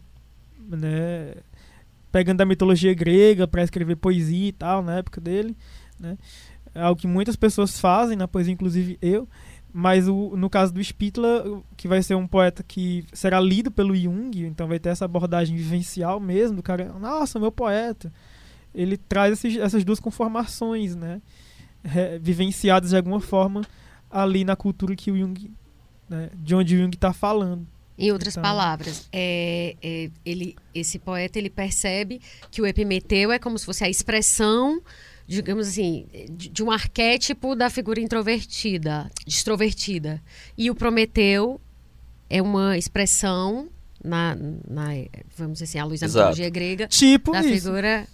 né, 0.58 1.34
pegando 2.10 2.38
da 2.38 2.46
mitologia 2.46 2.94
grega 2.94 3.46
para 3.46 3.62
escrever 3.62 3.96
poesia 3.96 4.48
e 4.48 4.52
tal, 4.52 4.82
na 4.82 4.96
época 4.96 5.20
dele, 5.20 5.54
né, 6.00 6.16
é 6.74 6.80
algo 6.80 6.98
que 6.98 7.06
muitas 7.06 7.36
pessoas 7.36 7.78
fazem 7.78 8.16
na 8.16 8.26
poesia, 8.26 8.54
inclusive 8.54 8.98
eu, 9.02 9.28
mas 9.72 10.08
o, 10.08 10.34
no 10.36 10.48
caso 10.50 10.72
do 10.72 10.82
Spittler, 10.82 11.42
que 11.76 11.86
vai 11.88 12.02
ser 12.02 12.14
um 12.14 12.26
poeta 12.26 12.62
que 12.62 13.04
será 13.12 13.38
lido 13.40 13.70
pelo 13.70 13.94
Jung, 13.94 14.30
então 14.46 14.66
vai 14.66 14.78
ter 14.78 14.88
essa 14.90 15.04
abordagem 15.04 15.56
vivencial 15.56 16.18
mesmo, 16.18 16.56
do 16.56 16.62
cara, 16.62 16.92
nossa, 16.98 17.38
meu 17.38 17.52
poeta. 17.52 18.12
Ele 18.74 18.96
traz 18.96 19.32
esses- 19.34 19.56
essas 19.58 19.84
duas 19.84 20.00
conformações, 20.00 20.94
né? 20.96 21.20
é, 21.94 22.18
vivenciadas 22.18 22.90
de 22.90 22.96
alguma 22.96 23.20
forma 23.20 23.62
ali 24.10 24.42
na 24.44 24.56
cultura 24.56 24.96
que 24.96 25.12
o 25.12 25.16
Jung, 25.16 25.48
né, 26.08 26.28
de 26.34 26.52
onde 26.54 26.74
o 26.74 26.78
Jung 26.80 26.92
está 26.94 27.12
falando. 27.12 27.64
Em 27.96 28.10
outras 28.10 28.34
Então- 28.34 28.42
palavras, 28.42 29.08
é, 29.12 29.76
é, 29.80 30.10
ele, 30.24 30.56
esse 30.74 30.98
poeta 30.98 31.38
ele 31.38 31.48
percebe 31.48 32.20
que 32.50 32.60
o 32.60 32.66
epimeteu 32.66 33.30
é 33.30 33.38
como 33.38 33.56
se 33.58 33.64
fosse 33.64 33.84
a 33.84 33.88
expressão, 33.88 34.82
digamos 35.28 35.68
assim, 35.68 36.06
de, 36.30 36.48
de 36.48 36.62
um 36.64 36.70
arquétipo 36.70 37.54
da 37.54 37.68
figura 37.70 38.00
introvertida, 38.00 39.10
extrovertida. 39.26 40.20
E 40.56 40.70
o 40.70 40.74
Prometeu 40.74 41.60
é 42.30 42.40
uma 42.42 42.76
expressão 42.78 43.68
na, 44.02 44.34
na 44.68 44.86
vamos 45.36 45.54
dizer 45.58 45.64
assim, 45.64 45.78
à 45.78 45.84
luz 45.84 46.00
da 46.00 46.06
Exato. 46.06 46.24
mitologia 46.30 46.50
grega 46.50 46.88
Tipo 46.88 47.32
da 47.32 47.40
isso. 47.40 47.50
figura 47.66 48.06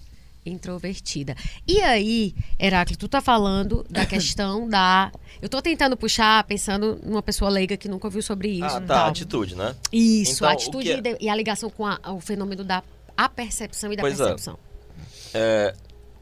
introvertida. 0.46 1.34
E 1.66 1.80
aí, 1.80 2.34
Heráclito, 2.60 3.06
tu 3.06 3.08
tá 3.08 3.20
falando 3.20 3.84
da 3.88 4.04
questão 4.06 4.68
da. 4.68 5.10
Eu 5.40 5.48
tô 5.48 5.62
tentando 5.62 5.96
puxar, 5.96 6.44
pensando 6.44 6.98
numa 7.02 7.22
pessoa 7.22 7.50
leiga 7.50 7.76
que 7.76 7.88
nunca 7.88 8.06
ouviu 8.06 8.22
sobre 8.22 8.48
isso. 8.48 8.64
Ah, 8.64 8.80
tá, 8.80 8.86
tal. 8.94 9.08
atitude, 9.08 9.54
né? 9.54 9.74
Isso, 9.92 10.36
Então, 10.36 10.48
a 10.48 10.52
atitude 10.52 10.90
é- 10.90 11.16
e 11.20 11.28
a 11.28 11.34
ligação 11.34 11.70
com 11.70 11.86
a- 11.86 11.98
o 12.12 12.20
fenômeno 12.20 12.62
da 12.64 12.82
apercepção 13.16 13.92
e 13.92 13.96
da 13.96 14.02
Pois 14.02 14.14
é. 14.20 14.24
percepção. 14.24 14.58
É, 15.32 15.74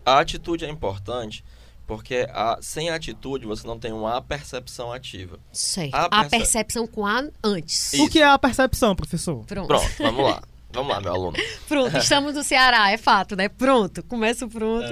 a 0.05 0.19
atitude 0.19 0.65
é 0.65 0.69
importante 0.69 1.45
porque 1.87 2.27
a- 2.33 2.59
sem 2.63 2.89
a 2.91 2.95
atitude 2.95 3.45
você 3.47 3.67
não 3.67 3.79
tem 3.79 3.93
uma 3.93 4.21
percepção 4.23 4.93
ativa. 4.93 5.39
Certo. 5.53 5.95
A 5.95 6.05
A, 6.05 6.09
perce- 6.11 6.31
percepção 6.31 6.87
com 6.87 7.07
a 7.07 7.25
antes. 7.45 7.93
Isso. 7.93 8.05
O 8.05 8.09
que 8.09 8.21
é 8.21 8.25
a 8.25 8.39
percepção, 8.39 8.95
professor? 8.97 9.45
Pronto. 9.45 9.67
Pronto, 9.69 9.87
vamos 9.99 10.25
lá. 10.25 10.43
Vamos 10.75 10.91
lá, 10.91 11.03
meu 11.03 11.13
aluno. 11.13 11.37
Pronto, 11.69 11.95
estamos 11.99 12.35
no 12.35 12.43
Ceará, 12.43 12.91
é 12.91 12.97
fato, 12.97 13.37
né? 13.37 13.47
Pronto, 13.47 14.03
começa 14.05 14.47
o 14.47 14.49
pronto. 14.49 14.89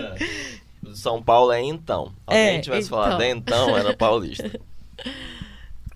São 0.94 1.22
Paulo 1.22 1.50
é 1.52 1.62
então. 1.62 2.12
Alguém 2.26 2.56
É, 2.58 2.60
tivesse 2.60 2.88
então. 2.88 3.02
falado 3.02 3.22
então, 3.22 3.78
era 3.78 3.96
paulista. 3.96 4.60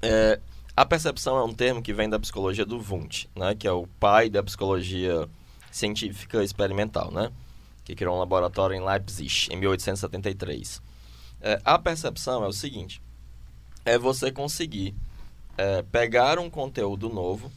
É, 0.00 0.38
a 0.76 0.84
percepção 0.84 1.36
é 1.38 1.44
um 1.44 1.52
termo 1.52 1.82
que 1.82 1.92
vem 1.92 2.08
da 2.08 2.18
psicologia 2.18 2.64
do 2.64 2.78
Wundt, 2.78 3.28
né? 3.36 3.54
Que 3.54 3.66
é 3.66 3.72
o 3.72 3.86
pai 4.00 4.28
da 4.28 4.42
psicologia 4.42 5.28
científica 5.70 6.42
experimental, 6.42 7.10
né? 7.10 7.30
Que 7.84 7.94
criou 7.94 8.16
um 8.16 8.18
laboratório 8.18 8.74
em 8.74 8.84
Leipzig, 8.84 9.48
em 9.50 9.56
1873. 9.56 10.80
É, 11.40 11.60
a 11.64 11.78
percepção 11.78 12.42
é 12.44 12.48
o 12.48 12.52
seguinte. 12.52 13.02
É 13.84 13.98
você 13.98 14.32
conseguir 14.32 14.94
é, 15.58 15.82
pegar 15.82 16.38
um 16.38 16.48
conteúdo 16.48 17.08
novo 17.08 17.52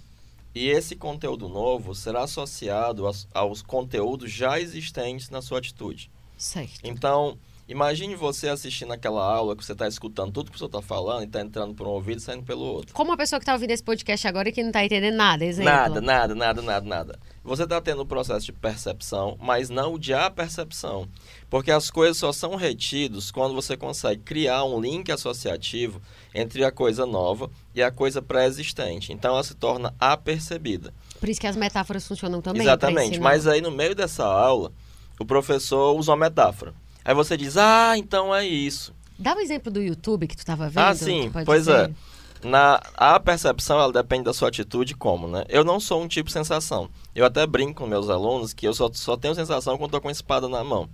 e 0.54 0.70
esse 0.70 0.96
conteúdo 0.96 1.48
novo 1.48 1.94
será 1.94 2.24
associado 2.24 3.06
aos, 3.06 3.28
aos 3.34 3.62
conteúdos 3.62 4.32
já 4.32 4.60
existentes 4.60 5.30
na 5.30 5.42
sua 5.42 5.60
atitude. 5.60 6.12
Certo. 6.36 6.80
Então, 6.84 7.38
Imagine 7.68 8.16
você 8.16 8.48
assistindo 8.48 8.94
aquela 8.94 9.22
aula 9.22 9.54
que 9.54 9.66
você 9.66 9.74
está 9.74 9.88
escutando 9.90 10.32
tudo 10.32 10.46
que 10.46 10.56
o 10.56 10.60
professor 10.60 10.68
está 10.68 10.82
falando 10.82 11.24
e 11.24 11.26
está 11.26 11.42
entrando 11.42 11.74
por 11.76 11.86
um 11.86 11.90
ouvido 11.90 12.20
e 12.20 12.22
saindo 12.22 12.44
pelo 12.44 12.62
outro. 12.62 12.94
Como 12.94 13.12
a 13.12 13.18
pessoa 13.18 13.42
que 13.42 13.46
tá 13.46 13.52
ouvindo 13.52 13.72
esse 13.72 13.84
podcast 13.84 14.26
agora 14.26 14.48
e 14.48 14.54
que 14.54 14.64
não 14.64 14.72
tá 14.72 14.86
entendendo 14.86 15.16
nada, 15.16 15.44
exemplo. 15.44 15.70
Nada, 15.70 16.00
nada, 16.00 16.34
nada, 16.34 16.62
nada, 16.62 16.88
nada. 16.88 17.20
Você 17.44 17.64
está 17.64 17.82
tendo 17.82 18.02
o 18.04 18.06
processo 18.06 18.46
de 18.46 18.54
percepção, 18.54 19.38
mas 19.42 19.70
não 19.70 19.96
o 19.96 20.00
de 20.00 20.14
apercepção. 20.14 21.10
Porque 21.50 21.70
as 21.70 21.92
coisas 21.92 22.16
só 22.16 22.32
são 22.32 22.56
retidos 22.56 23.32
quando 23.32 23.54
você 23.54 23.76
consegue 23.76 24.22
criar 24.22 24.64
um 24.64 24.80
link 24.80 25.12
associativo 25.12 26.02
entre 26.34 26.64
a 26.64 26.72
coisa 26.72 27.06
nova 27.06 27.50
e 27.76 27.84
a 27.84 27.92
coisa 27.92 28.22
pré-existente. 28.22 29.12
Então 29.12 29.34
ela 29.34 29.44
se 29.44 29.56
torna 29.56 29.94
apercebida. 30.00 30.94
Por 31.20 31.28
isso 31.28 31.42
que 31.42 31.48
as 31.48 31.58
metáforas 31.58 32.08
funcionam 32.08 32.42
também. 32.42 32.62
Exatamente. 32.62 33.20
Mas 33.20 33.46
aí 33.46 33.60
no 33.60 33.72
meio 33.72 33.94
dessa 33.94 34.26
aula, 34.26 34.72
o 35.20 35.26
professor 35.26 35.98
usa 35.98 36.12
uma 36.12 36.18
metáfora. 36.18 36.74
Aí 37.08 37.14
você 37.16 37.38
diz, 37.38 37.56
ah, 37.56 37.94
então 37.98 38.36
é 38.36 38.46
isso. 38.46 38.94
Dá 39.18 39.34
o 39.34 39.40
exemplo 39.40 39.72
do 39.72 39.82
YouTube 39.82 40.28
que 40.28 40.36
tu 40.36 40.46
tava 40.46 40.68
vendo. 40.68 40.84
Ah, 40.84 40.94
sim, 40.94 41.32
pois 41.46 41.62
dizer? 41.66 41.90
é. 41.90 42.48
Na, 42.48 42.80
a 42.96 43.20
percepção, 43.20 43.80
ela 43.80 43.92
depende 43.92 44.26
da 44.26 44.34
sua 44.34 44.50
atitude 44.50 44.94
como, 44.94 45.28
né? 45.28 45.44
Eu 45.50 45.64
não 45.64 45.80
sou 45.80 46.04
um 46.04 46.08
tipo 46.08 46.30
sensação. 46.30 46.90
Eu 47.16 47.26
até 47.26 47.48
brinco 47.48 47.82
com 47.82 47.88
meus 47.88 48.10
alunos 48.10 48.54
que 48.54 48.68
eu 48.68 48.74
só, 48.74 48.92
só 48.94 49.16
tenho 49.18 49.34
sensação 49.34 49.78
quando 49.78 49.92
tô 49.92 50.02
com 50.02 50.10
a 50.10 50.12
espada 50.12 50.48
na 50.50 50.64
mão. 50.64 50.88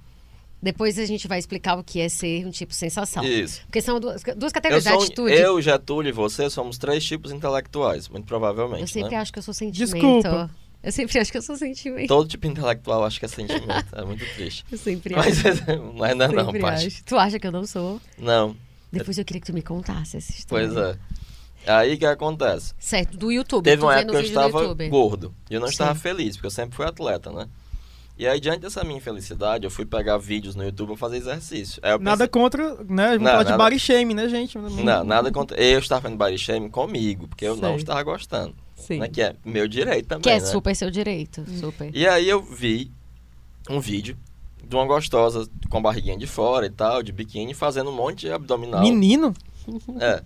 Depois 0.62 0.98
a 0.98 1.06
gente 1.06 1.28
vai 1.28 1.40
explicar 1.40 1.78
o 1.78 1.84
que 1.84 2.00
é 2.00 2.08
ser 2.08 2.46
um 2.48 2.52
tipo 2.52 2.74
sensação. 2.74 3.22
Isso. 3.26 3.62
Porque 3.66 3.82
são 3.82 4.00
duas, 4.00 4.22
duas 4.24 4.52
Eu, 4.52 4.52
categorias. 4.54 4.84
sou, 4.86 4.94
um- 4.94 5.04
atitude. 5.04 5.34
eu, 5.34 5.62
Getúlio 5.62 6.10
e 6.10 6.14
você 6.14 6.50
somos 6.50 6.78
três 6.78 7.04
tipos 7.04 7.34
intelectuais, 7.34 8.08
muito 8.08 8.26
provavelmente, 8.26 8.82
Eu 8.82 8.88
sempre 8.88 9.12
né? 9.16 9.18
acho 9.18 9.34
que 9.34 9.40
eu 9.40 9.44
sou 9.44 9.54
sentimento. 9.54 9.92
Desculpa. 9.94 10.50
Eu 10.84 10.92
sempre 10.92 11.18
acho 11.18 11.32
que 11.32 11.38
eu 11.38 11.42
sou 11.42 11.56
sentimento. 11.56 12.08
Todo 12.10 12.28
tipo 12.28 12.46
intelectual 12.46 13.06
acho 13.06 13.18
que 13.20 13.26
é 13.26 13.30
sentimento. 13.30 13.88
é 13.96 14.04
muito 14.04 14.26
triste. 14.36 14.66
Eu 14.72 14.78
sempre 14.78 15.16
Mas, 15.16 15.46
acho. 15.46 15.64
mas 15.98 16.16
não 16.18 16.26
é 16.26 16.30
não, 16.30 16.46
sempre 16.46 16.60
Paty. 16.60 17.04
Tu 17.06 17.18
acha 17.18 17.40
que 17.40 17.48
eu 17.48 17.52
não 17.52 17.66
sou? 17.66 18.02
Não, 18.18 18.56
Depois 18.92 19.18
eu 19.18 19.24
queria 19.26 19.40
que 19.40 19.48
tu 19.48 19.54
me 19.54 19.62
contasse 19.62 20.18
essa 20.18 20.32
história. 20.32 20.68
pois 20.68 20.78
é. 20.78 20.98
Aí 21.66 21.94
o 21.94 21.98
que 21.98 22.06
acontece? 22.06 22.74
Certo, 22.78 23.16
do 23.18 23.32
YouTube. 23.32 23.64
Teve 23.64 23.82
uma 23.82 23.96
época 23.98 24.12
que 24.20 24.26
eu 24.26 24.28
estava 24.28 24.74
gordo. 24.90 25.34
E 25.50 25.54
eu 25.54 25.62
não 25.62 25.68
estava 25.70 25.94
Sim. 25.96 26.02
feliz, 26.02 26.36
porque 26.36 26.48
eu 26.48 26.52
sempre 26.52 26.76
fui 26.76 26.86
atleta, 26.86 27.32
né? 27.32 27.48
E 28.18 28.28
aí, 28.28 28.40
diante 28.40 28.60
dessa 28.60 28.84
minha 28.84 28.98
infelicidade, 28.98 29.64
eu 29.64 29.72
fui 29.72 29.86
pegar 29.86 30.18
vídeos 30.18 30.54
no 30.56 30.64
YouTube 30.64 30.90
pra 30.90 30.98
fazer 30.98 31.18
exercício. 31.18 31.80
Eu 31.84 31.98
Nada 31.98 32.28
pensei, 32.28 32.28
contra, 32.28 32.76
né? 32.84 33.08
Vamos 33.18 33.22
Não, 33.24 33.32
falar 33.32 33.44
de 33.44 33.50
nada- 33.52 33.64
body 33.64 33.80
shaming, 33.80 34.14
né, 34.14 34.28
gente? 34.30 34.58
Não, 34.58 35.04
nada 35.04 35.32
contra. 35.32 35.58
Eu 35.60 35.80
estava 35.80 36.02
fazendo 36.02 36.18
body 36.18 36.38
shaming 36.38 36.70
comigo, 36.70 37.28
porque 37.28 37.46
eu 37.46 37.56
não 37.56 37.70
Sei. 37.70 37.78
estava 37.78 38.04
gostando. 38.04 38.54
Sim. 38.84 39.00
Né? 39.00 39.08
Que 39.08 39.22
é 39.22 39.36
meu 39.46 39.68
direito 39.68 40.08
também. 40.08 40.24
Que 40.24 40.30
é 40.30 40.40
né? 40.40 40.46
super 40.46 40.76
seu 40.76 40.92
direito. 40.92 41.44
Super. 41.60 41.96
E 41.96 42.08
aí 42.08 42.28
eu 42.28 42.42
vi 42.42 42.92
um 43.70 43.80
vídeo 43.80 44.18
de 44.64 44.76
uma 44.76 44.86
gostosa 44.86 45.48
com 45.70 45.78
a 45.78 45.82
barriguinha 45.82 46.18
de 46.18 46.28
fora 46.28 46.66
e 46.66 46.70
tal, 46.70 47.04
de 47.04 47.12
biquíni, 47.12 47.54
fazendo 47.54 47.90
um 47.90 47.96
monte 47.96 48.22
de 48.22 48.32
abdominal. 48.32 48.82
Menino? 48.82 49.34
É. 50.00 50.24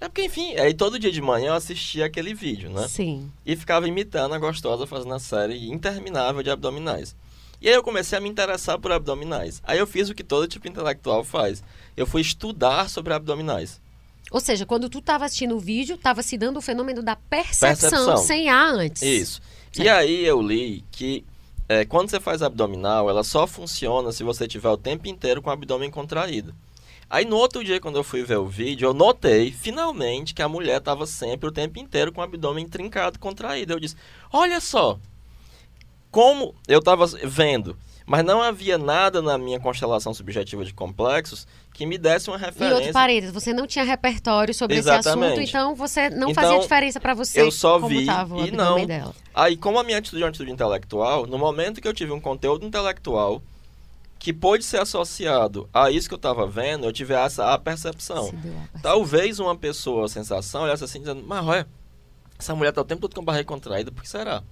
É 0.00 0.08
porque, 0.08 0.24
enfim, 0.24 0.54
aí 0.56 0.74
todo 0.74 0.98
dia 0.98 1.10
de 1.10 1.20
manhã 1.22 1.48
eu 1.48 1.54
assistia 1.54 2.04
aquele 2.04 2.34
vídeo, 2.34 2.68
né? 2.68 2.86
Sim. 2.88 3.30
E 3.46 3.56
ficava 3.56 3.88
imitando 3.88 4.34
a 4.34 4.38
gostosa 4.38 4.86
fazendo 4.86 5.14
a 5.14 5.18
série 5.18 5.70
interminável 5.70 6.42
de 6.42 6.50
abdominais. 6.50 7.16
E 7.60 7.68
aí 7.68 7.74
eu 7.74 7.82
comecei 7.82 8.18
a 8.18 8.20
me 8.20 8.28
interessar 8.28 8.78
por 8.78 8.92
abdominais. 8.92 9.62
Aí 9.64 9.78
eu 9.78 9.86
fiz 9.86 10.10
o 10.10 10.14
que 10.14 10.22
todo 10.22 10.46
tipo 10.46 10.68
intelectual 10.68 11.24
faz. 11.24 11.62
Eu 11.96 12.06
fui 12.06 12.20
estudar 12.20 12.90
sobre 12.90 13.14
abdominais. 13.14 13.80
Ou 14.34 14.40
seja, 14.40 14.66
quando 14.66 14.88
tu 14.88 15.00
tava 15.00 15.24
assistindo 15.26 15.54
o 15.54 15.60
vídeo, 15.60 15.96
tava 15.96 16.20
se 16.20 16.36
dando 16.36 16.56
o 16.56 16.60
fenômeno 16.60 17.04
da 17.04 17.14
percepção, 17.14 17.68
Percepção. 17.68 18.16
sem 18.16 18.48
A 18.48 18.66
antes. 18.66 19.00
Isso. 19.00 19.40
E 19.72 19.76
Certo. 19.76 19.90
aí 19.96 20.26
eu 20.26 20.42
li 20.42 20.82
que 20.90 21.24
é, 21.68 21.84
quando 21.84 22.10
você 22.10 22.18
faz 22.18 22.42
abdominal, 22.42 23.08
ela 23.08 23.22
só 23.22 23.46
funciona 23.46 24.10
se 24.10 24.24
você 24.24 24.48
tiver 24.48 24.68
o 24.70 24.76
tempo 24.76 25.06
inteiro 25.06 25.40
com 25.40 25.50
o 25.50 25.52
abdômen 25.52 25.88
contraído. 25.88 26.52
Aí 27.08 27.24
no 27.24 27.36
outro 27.36 27.62
dia, 27.62 27.78
quando 27.78 27.94
eu 27.94 28.02
fui 28.02 28.24
ver 28.24 28.38
o 28.38 28.48
vídeo, 28.48 28.88
eu 28.88 28.92
notei, 28.92 29.52
finalmente, 29.52 30.34
que 30.34 30.42
a 30.42 30.48
mulher 30.48 30.78
estava 30.78 31.06
sempre 31.06 31.48
o 31.48 31.52
tempo 31.52 31.78
inteiro 31.78 32.10
com 32.10 32.20
o 32.20 32.24
abdômen 32.24 32.66
trincado, 32.66 33.20
contraído. 33.20 33.72
Eu 33.72 33.78
disse, 33.78 33.94
olha 34.32 34.60
só, 34.60 34.98
como 36.10 36.56
eu 36.66 36.80
estava 36.80 37.06
vendo, 37.06 37.76
mas 38.06 38.24
não 38.24 38.42
havia 38.42 38.76
nada 38.76 39.22
na 39.22 39.38
minha 39.38 39.58
constelação 39.58 40.12
subjetiva 40.12 40.64
de 40.64 40.74
complexos 40.74 41.46
que 41.72 41.86
me 41.86 41.96
desse 41.98 42.28
uma 42.30 42.36
E 42.36 42.42
outro 42.44 42.60
referência. 42.60 42.92
parênteses, 42.92 43.32
você 43.34 43.52
não 43.52 43.66
tinha 43.66 43.84
repertório 43.84 44.52
sobre 44.54 44.76
esse 44.76 44.88
assunto, 44.90 45.08
Exatamente. 45.18 45.48
então 45.48 45.74
você 45.74 46.10
não 46.10 46.30
Então, 46.30 46.42
fazia 46.44 46.60
diferença 46.60 47.00
pra 47.00 47.14
você 47.14 47.40
eu 47.40 47.50
só 47.50 47.78
vi 47.78 48.06
e 48.46 48.50
não- 48.50 48.84
dela. 48.86 49.14
Aí, 49.34 49.56
como 49.56 49.78
a 49.78 49.84
minha 49.84 49.98
atitude 49.98 50.22
é 50.22 50.24
uma 50.24 50.28
atitude 50.30 50.50
intelectual, 50.52 51.26
no 51.26 51.38
momento 51.38 51.80
que 51.80 51.88
eu 51.88 51.94
tive 51.94 52.12
um 52.12 52.20
conteúdo 52.20 52.64
intelectual 52.66 53.42
que 54.18 54.32
pôde 54.32 54.64
ser 54.64 54.80
associado 54.80 55.68
a 55.72 55.90
isso 55.90 56.08
que 56.08 56.14
eu 56.14 56.16
estava 56.16 56.46
vendo, 56.46 56.84
eu 56.86 56.92
tive 56.92 57.12
essa 57.14 57.52
a 57.52 57.58
percepção. 57.58 58.32
Talvez 58.82 59.38
uma 59.38 59.56
pessoa, 59.56 60.06
a 60.06 60.08
sensação, 60.08 60.62
olhasse 60.62 60.84
assim, 60.84 61.00
dizendo, 61.00 61.22
mas 61.26 61.44
olha, 61.44 61.66
essa 62.38 62.54
mulher 62.54 62.72
tá 62.72 62.80
o 62.80 62.84
tempo 62.84 63.02
todo 63.02 63.14
com 63.14 63.20
a 63.20 63.24
barriga 63.24 63.44
contraída, 63.44 63.90
por 63.92 64.02
que 64.02 64.08
será? 64.08 64.42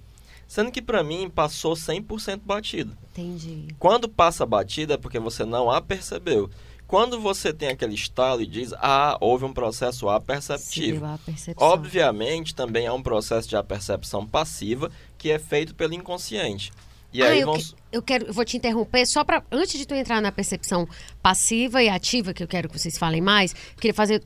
Sendo 0.53 0.71
que 0.71 0.83
pra 0.83 1.01
mim 1.03 1.31
passou 1.31 1.73
100% 1.73 2.41
batido. 2.45 2.95
Entendi. 3.11 3.69
Quando 3.79 4.07
passa 4.07 4.45
batida 4.45 4.93
é 4.93 4.97
porque 4.97 5.17
você 5.17 5.43
não 5.43 5.71
a 5.71 5.81
percebeu. 5.81 6.47
Quando 6.85 7.19
você 7.19 7.51
tem 7.51 7.69
aquele 7.69 7.95
estalo 7.95 8.39
e 8.39 8.45
diz, 8.45 8.71
ah, 8.73 9.17
houve 9.19 9.45
um 9.45 9.51
processo 9.51 10.07
aperceptivo. 10.09 10.99
deu 10.99 11.09
a 11.09 11.17
percepção. 11.17 11.67
Obviamente, 11.67 12.53
também 12.53 12.85
há 12.85 12.93
um 12.93 13.01
processo 13.01 13.49
de 13.49 13.55
apercepção 13.55 14.27
passiva 14.27 14.91
que 15.17 15.31
é 15.31 15.39
feito 15.39 15.73
pelo 15.73 15.95
inconsciente. 15.95 16.71
E 17.11 17.23
ah, 17.23 17.29
aí 17.29 17.39
eu, 17.39 17.47
vão. 17.47 17.57
que- 17.57 17.73
eu 17.91 18.03
quero, 18.03 18.27
eu 18.27 18.33
vou 18.33 18.45
te 18.45 18.55
interromper 18.55 19.07
só 19.07 19.23
para 19.23 19.41
antes 19.51 19.79
de 19.79 19.87
tu 19.87 19.95
entrar 19.95 20.21
na 20.21 20.31
percepção 20.31 20.87
passiva 21.19 21.81
e 21.81 21.89
ativa, 21.89 22.31
que 22.31 22.43
eu 22.43 22.47
quero 22.47 22.69
que 22.69 22.77
vocês 22.77 22.95
falem 22.95 23.21
mais, 23.21 23.55
queria 23.75 23.91
fazer 23.91 24.21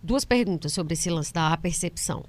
duas 0.00 0.24
perguntas 0.24 0.72
sobre 0.72 0.94
esse 0.94 1.10
lance 1.10 1.32
da 1.32 1.56
percepção. 1.56 2.24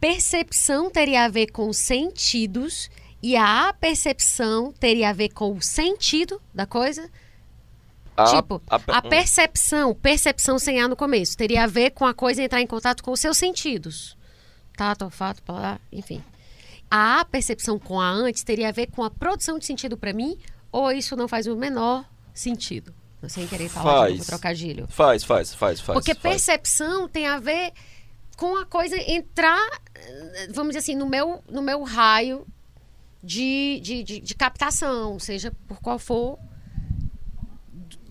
Percepção 0.00 0.90
teria 0.90 1.24
a 1.24 1.28
ver 1.28 1.48
com 1.50 1.72
sentidos 1.72 2.88
e 3.22 3.36
a 3.36 3.68
apercepção 3.68 4.72
teria 4.72 5.10
a 5.10 5.12
ver 5.12 5.30
com 5.30 5.52
o 5.52 5.62
sentido 5.62 6.40
da 6.54 6.66
coisa? 6.66 7.10
a- 8.16 8.24
tipo, 8.34 8.60
a- 8.68 8.98
a 8.98 9.02
percepção, 9.02 9.94
percepção 9.94 10.58
sem 10.58 10.80
A 10.80 10.88
no 10.88 10.96
começo, 10.96 11.36
teria 11.36 11.62
a 11.62 11.66
ver 11.68 11.90
com 11.90 12.04
a 12.04 12.12
coisa 12.12 12.42
entrar 12.42 12.60
em 12.60 12.66
contato 12.66 13.00
com 13.02 13.12
os 13.12 13.20
seus 13.20 13.36
sentidos. 13.36 14.16
Tato, 14.76 15.04
olfato, 15.04 15.40
paladar, 15.42 15.80
enfim. 15.92 16.22
A 16.90 17.24
percepção 17.24 17.78
com 17.78 18.00
a 18.00 18.08
antes 18.10 18.42
teria 18.42 18.70
a 18.70 18.72
ver 18.72 18.88
com 18.88 19.04
a 19.04 19.10
produção 19.10 19.56
de 19.58 19.66
sentido 19.66 19.96
para 19.96 20.12
mim, 20.12 20.36
ou 20.72 20.90
isso 20.90 21.14
não 21.14 21.28
faz 21.28 21.46
o 21.46 21.54
menor 21.54 22.04
sentido? 22.34 22.92
Sem 23.28 23.46
querer 23.46 23.68
falar 23.68 23.92
de 23.92 23.98
Faz. 24.00 24.12
novo, 24.18 24.26
trocadilho. 24.26 24.86
Faz, 24.88 25.22
faz, 25.24 25.54
faz, 25.54 25.80
faz. 25.80 25.96
Porque 25.96 26.14
faz. 26.14 26.22
percepção 26.22 27.08
tem 27.08 27.26
a 27.26 27.38
ver 27.38 27.72
com 28.38 28.56
a 28.56 28.64
coisa 28.64 28.96
entrar, 29.10 29.68
vamos 30.50 30.68
dizer 30.68 30.78
assim, 30.78 30.94
no 30.94 31.06
meu, 31.08 31.42
no 31.50 31.60
meu 31.60 31.82
raio 31.82 32.46
de, 33.22 33.80
de, 33.82 34.04
de, 34.04 34.20
de 34.20 34.34
captação, 34.36 35.18
seja 35.18 35.52
por 35.66 35.80
qual 35.80 35.98
for. 35.98 36.38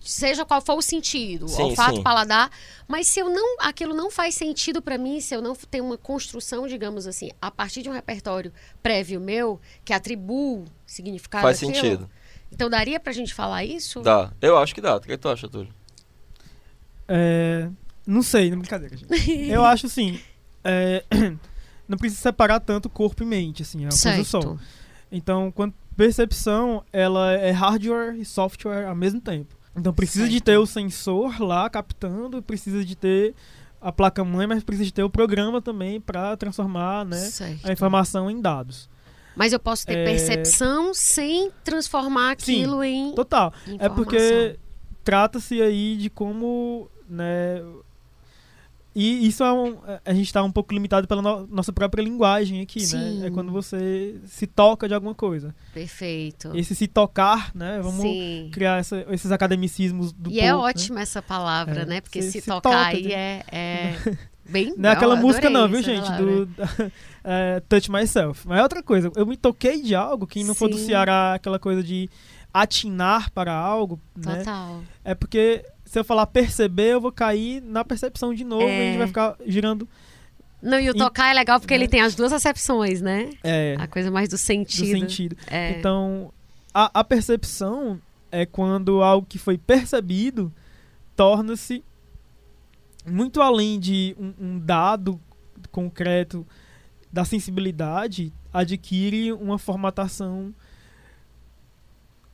Seja 0.02 0.44
qual 0.44 0.60
for 0.60 0.76
o 0.76 0.82
sentido, 0.82 1.48
Sim, 1.48 1.62
olfato, 1.62 1.96
sim. 1.96 2.02
paladar, 2.02 2.50
mas 2.86 3.08
se 3.08 3.20
eu 3.20 3.28
não, 3.28 3.56
aquilo 3.60 3.94
não 3.94 4.10
faz 4.10 4.34
sentido 4.34 4.80
para 4.80 4.96
mim, 4.96 5.20
se 5.20 5.34
eu 5.34 5.42
não 5.42 5.54
tenho 5.54 5.84
uma 5.84 5.98
construção, 5.98 6.66
digamos 6.66 7.06
assim, 7.06 7.30
a 7.42 7.50
partir 7.50 7.82
de 7.82 7.90
um 7.90 7.92
repertório 7.92 8.52
prévio 8.82 9.20
meu, 9.20 9.60
que 9.84 9.92
atribuo 9.92 10.64
significado 10.86 11.42
Faz 11.42 11.58
àquilo, 11.58 11.74
sentido. 11.74 12.10
Então 12.50 12.70
daria 12.70 13.00
pra 13.00 13.12
gente 13.12 13.34
falar 13.34 13.64
isso? 13.64 14.00
Dá. 14.00 14.32
Eu 14.40 14.56
acho 14.56 14.74
que 14.74 14.80
dá. 14.80 14.96
O 14.96 15.00
que 15.00 15.16
tu 15.18 15.28
acha, 15.28 15.46
Túlio? 15.46 15.74
É, 17.06 17.68
não 18.08 18.22
sei, 18.22 18.50
não 18.50 18.58
brincadeira, 18.58 18.96
gente. 18.96 19.48
Eu 19.50 19.64
acho 19.64 19.86
assim. 19.86 20.18
é, 20.64 21.04
não 21.88 21.96
precisa 21.98 22.20
separar 22.22 22.60
tanto 22.60 22.88
corpo 22.88 23.22
e 23.22 23.26
mente, 23.26 23.62
assim, 23.62 23.78
é 23.84 23.88
uma 23.88 23.90
coisa 23.90 24.24
só. 24.24 24.40
certo. 24.40 24.60
Então, 25.10 25.50
quando 25.52 25.72
percepção, 25.96 26.84
ela 26.92 27.32
é 27.32 27.50
hardware 27.50 28.16
e 28.18 28.24
software 28.24 28.86
ao 28.86 28.94
mesmo 28.94 29.20
tempo. 29.20 29.56
Então 29.76 29.92
precisa 29.92 30.26
de 30.26 30.32
Certo. 30.34 30.44
ter 30.44 30.58
o 30.58 30.66
sensor 30.66 31.40
lá 31.40 31.68
captando, 31.70 32.42
precisa 32.42 32.84
de 32.84 32.96
ter 32.96 33.34
a 33.80 33.92
placa 33.92 34.24
mãe, 34.24 34.44
mas 34.46 34.64
precisa 34.64 34.84
de 34.86 34.92
ter 34.92 35.02
o 35.04 35.10
programa 35.10 35.62
também 35.62 36.00
para 36.00 36.36
transformar, 36.36 37.04
né, 37.04 37.16
Certo. 37.16 37.64
a 37.68 37.72
informação 37.72 38.28
em 38.30 38.40
dados. 38.40 38.88
Mas 39.36 39.52
eu 39.52 39.60
posso 39.60 39.86
ter 39.86 39.98
É, 39.98 40.04
percepção 40.04 40.92
sem 40.92 41.50
transformar 41.62 42.34
Sim, 42.40 42.62
aquilo 42.62 42.82
em 42.82 43.12
Total. 43.14 43.52
É 43.66 43.70
informação. 43.74 43.94
porque 43.94 44.58
trata-se 45.04 45.62
aí 45.62 45.96
de 45.96 46.10
como, 46.10 46.90
né, 47.08 47.62
e 49.00 49.26
isso 49.28 49.44
é 49.44 49.52
um, 49.52 49.78
a 50.04 50.12
gente 50.12 50.26
está 50.26 50.42
um 50.42 50.50
pouco 50.50 50.72
limitado 50.74 51.06
pela 51.06 51.22
no- 51.22 51.46
nossa 51.46 51.72
própria 51.72 52.02
linguagem 52.02 52.60
aqui, 52.60 52.80
Sim. 52.80 53.20
né? 53.20 53.26
É 53.26 53.30
quando 53.30 53.52
você 53.52 54.16
se 54.26 54.46
toca 54.46 54.88
de 54.88 54.94
alguma 54.94 55.14
coisa. 55.14 55.54
Perfeito. 55.72 56.50
Esse 56.56 56.74
se 56.74 56.86
tocar, 56.88 57.50
né? 57.54 57.80
Vamos 57.82 58.00
Sim. 58.02 58.50
criar 58.52 58.78
essa- 58.80 59.04
esses 59.10 59.30
academicismos 59.30 60.12
do 60.12 60.30
E 60.30 60.40
é 60.40 60.50
povo, 60.50 60.62
né? 60.64 60.68
ótima 60.70 61.00
essa 61.00 61.22
palavra, 61.22 61.82
É, 61.82 61.86
né? 61.86 62.00
Porque 62.00 62.22
se- 62.22 62.32
se, 62.32 62.40
se 62.40 62.46
tocar 62.46 62.60
toca 62.70 62.86
aí 62.96 63.02
de- 63.02 63.12
é, 63.12 63.44
é 63.52 63.94
bem. 64.48 64.74
Não 64.76 64.90
é 64.90 64.92
aquela 64.92 65.16
música 65.16 65.48
não, 65.50 65.68
viu, 65.68 65.82
gente? 65.82 66.02
palavra. 66.04 66.26
Do 66.26 66.48
é, 67.24 67.60
Touch 67.68 67.90
Myself. 67.90 68.48
Mas 68.48 68.58
é 68.58 68.62
outra 68.62 68.82
coisa. 68.82 69.10
Eu 69.14 69.26
me 69.26 69.36
toquei 69.36 69.82
de 69.82 69.94
algo 69.94 70.26
que 70.26 70.42
não 70.44 70.54
for 70.54 70.68
do 70.68 70.76
Sim. 70.78 70.86
Ceará, 70.86 71.34
aquela 71.34 71.58
coisa 71.58 71.82
de 71.82 72.08
atinar 72.52 73.30
para 73.32 73.52
algo, 73.54 74.00
né? 74.16 74.36
Total. 74.38 74.82
É 75.04 75.14
porque 75.14 75.64
se 75.88 75.98
eu 75.98 76.04
falar 76.04 76.26
perceber, 76.26 76.92
eu 76.94 77.00
vou 77.00 77.10
cair 77.10 77.62
na 77.62 77.84
percepção 77.84 78.34
de 78.34 78.44
novo 78.44 78.64
É. 78.64 78.78
e 78.78 78.80
a 78.82 78.84
gente 78.90 78.98
vai 78.98 79.06
ficar 79.06 79.36
girando. 79.46 79.88
Não, 80.60 80.78
e 80.78 80.90
o 80.90 80.94
E- 80.94 80.98
tocar 80.98 81.30
é 81.30 81.34
legal 81.34 81.58
porque 81.60 81.72
né? 81.74 81.80
ele 81.80 81.88
tem 81.88 82.00
as 82.00 82.14
duas 82.14 82.32
acepções, 82.32 83.00
né? 83.00 83.30
É, 83.42 83.76
A 83.78 83.86
coisa 83.86 84.10
mais 84.10 84.28
do 84.28 84.32
do 84.32 84.38
sentido. 84.38 84.86
sentido. 84.86 85.36
É. 85.46 85.78
Então, 85.78 86.32
a, 86.74 87.00
a 87.00 87.04
percepção 87.04 88.00
é 88.30 88.44
quando 88.44 89.02
algo 89.02 89.26
que 89.26 89.38
foi 89.38 89.56
percebido 89.56 90.52
torna-se 91.16 91.82
muito 93.06 93.40
além 93.40 93.80
de 93.80 94.14
um, 94.18 94.34
um 94.38 94.58
dado 94.58 95.18
concreto 95.70 96.46
da 97.10 97.24
sensibilidade, 97.24 98.32
adquire 98.52 99.32
uma 99.32 99.58
formatação 99.58 100.52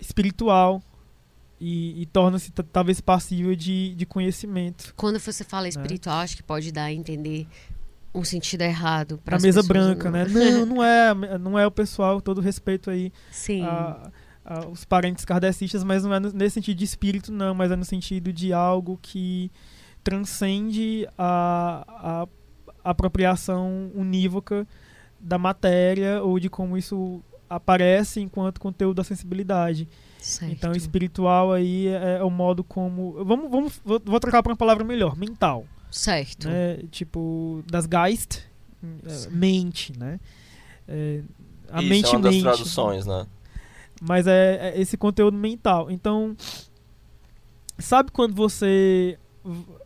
espiritual 0.00 0.82
e, 1.66 2.02
e 2.02 2.06
torna-se 2.06 2.50
talvez 2.50 3.00
passível 3.00 3.54
de, 3.56 3.94
de 3.94 4.04
conhecimento. 4.04 4.92
Quando 4.96 5.18
você 5.18 5.42
fala 5.44 5.66
espiritual, 5.68 6.18
acho 6.18 6.36
que 6.36 6.42
pode 6.42 6.70
dar 6.70 6.84
a 6.84 6.92
entender 6.92 7.46
um 8.14 8.22
sentido 8.22 8.62
errado 8.62 9.18
para 9.24 9.38
Pra 9.38 9.42
mesa 9.46 9.62
branca, 9.62 10.10
né? 10.10 10.24
Não, 10.26 10.66
não 10.76 10.84
é, 10.84 11.38
não 11.38 11.58
é 11.58 11.66
o 11.66 11.70
pessoal, 11.70 12.20
todo 12.20 12.40
respeito 12.40 12.90
aí 12.90 13.10
Sim. 13.30 13.62
a- 13.62 14.10
a- 14.44 14.66
os 14.68 14.84
parentes 14.84 15.24
kardecistas, 15.24 15.82
mas 15.82 16.04
não 16.04 16.12
é 16.14 16.20
no- 16.20 16.32
nesse 16.32 16.54
sentido 16.54 16.76
de 16.76 16.84
espírito, 16.84 17.32
não, 17.32 17.54
mas 17.54 17.70
é 17.70 17.76
no 17.76 17.84
sentido 17.84 18.32
de 18.32 18.52
algo 18.52 18.98
que 19.00 19.50
transcende 20.04 21.08
a, 21.16 22.26
a 22.84 22.90
apropriação 22.90 23.90
unívoca 23.94 24.66
da 25.18 25.38
matéria 25.38 26.22
ou 26.22 26.38
de 26.38 26.50
como 26.50 26.76
isso 26.76 27.22
aparece 27.48 28.20
enquanto 28.20 28.60
conteúdo 28.60 28.96
da 28.96 29.04
sensibilidade. 29.04 29.88
Certo. 30.24 30.52
Então, 30.52 30.72
espiritual 30.72 31.52
aí 31.52 31.88
é, 31.88 32.18
é 32.18 32.22
o 32.22 32.30
modo 32.30 32.64
como. 32.64 33.24
Vamos, 33.24 33.50
vamos, 33.50 33.80
vou, 33.84 34.00
vou 34.04 34.20
trocar 34.20 34.42
para 34.42 34.52
uma 34.52 34.56
palavra 34.56 34.84
melhor, 34.84 35.16
mental. 35.16 35.66
Certo. 35.90 36.48
Né? 36.48 36.78
Tipo, 36.90 37.62
das 37.66 37.86
Geist, 37.86 38.38
é, 38.82 39.30
mente, 39.30 39.96
né? 39.98 40.18
É, 40.88 41.22
a 41.70 41.80
Isso 41.80 41.88
mente 41.88 42.06
é 42.06 42.10
uma 42.10 42.20
das 42.20 42.34
mente. 42.34 42.42
traduções, 42.42 43.06
né? 43.06 43.26
Mas 44.00 44.26
é, 44.26 44.72
é 44.74 44.80
esse 44.80 44.96
conteúdo 44.96 45.36
mental. 45.36 45.90
Então, 45.90 46.36
sabe 47.78 48.10
quando 48.10 48.34
você. 48.34 49.18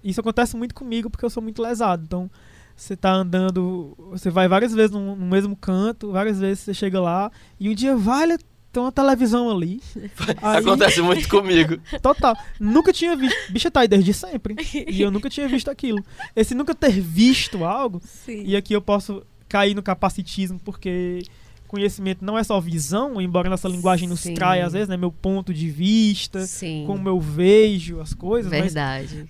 Isso 0.03 0.20
acontece 0.20 0.57
muito 0.57 0.74
comigo 0.74 1.11
porque 1.11 1.24
eu 1.24 1.30
sou 1.30 1.43
muito 1.43 1.61
lesado. 1.61 2.05
Então, 2.05 2.30
você 2.74 2.97
tá 2.97 3.12
andando. 3.12 3.95
Você 4.11 4.30
vai 4.30 4.49
várias 4.49 4.72
vezes 4.72 4.91
no, 4.91 5.16
no 5.16 5.26
mesmo 5.26 5.57
canto, 5.57 6.12
várias 6.12 6.39
vezes 6.39 6.61
você 6.61 6.74
chega 6.74 7.01
lá 7.01 7.30
e 7.59 7.68
um 7.68 7.74
dia, 7.74 7.97
vale, 7.97 8.39
tem 8.79 8.85
uma 8.85 8.93
televisão 8.93 9.51
ali. 9.51 9.83
Aí, 10.41 10.59
Acontece 10.59 11.03
muito 11.03 11.29
comigo. 11.29 11.79
Total. 12.01 12.37
Nunca 12.61 12.93
tinha 12.93 13.16
visto. 13.16 13.37
Bicha 13.51 13.70
tá 13.70 13.81
aí 13.81 13.89
desde 13.89 14.14
sempre. 14.14 14.55
E 14.89 15.03
eu 15.03 15.11
nunca 15.11 15.29
tinha 15.29 15.49
visto 15.49 15.68
aquilo. 15.68 16.05
Esse 16.35 16.55
nunca 16.55 16.74
ter 16.74 17.01
visto 17.01 17.64
algo. 17.64 18.01
Sim. 18.05 18.45
E 18.47 18.57
aqui 18.57 18.72
eu 18.72 18.81
posso 18.81 19.22
cair 19.49 19.74
no 19.74 19.83
capacitismo 19.83 20.61
porque 20.64 21.22
conhecimento 21.66 22.24
não 22.24 22.39
é 22.39 22.45
só 22.45 22.59
visão, 22.61 23.20
embora 23.20 23.51
nossa 23.51 23.68
linguagem 23.68 24.09
nos 24.09 24.20
Sim. 24.20 24.33
traia 24.33 24.64
às 24.64 24.72
vezes, 24.72 24.89
né, 24.89 24.97
meu 24.97 25.12
ponto 25.12 25.53
de 25.53 25.68
vista, 25.68 26.47
Sim. 26.47 26.85
como 26.87 27.07
eu 27.07 27.20
vejo 27.20 28.01
as 28.01 28.14
coisas, 28.14 28.51
mas 28.51 28.72
Verdade. 28.72 29.26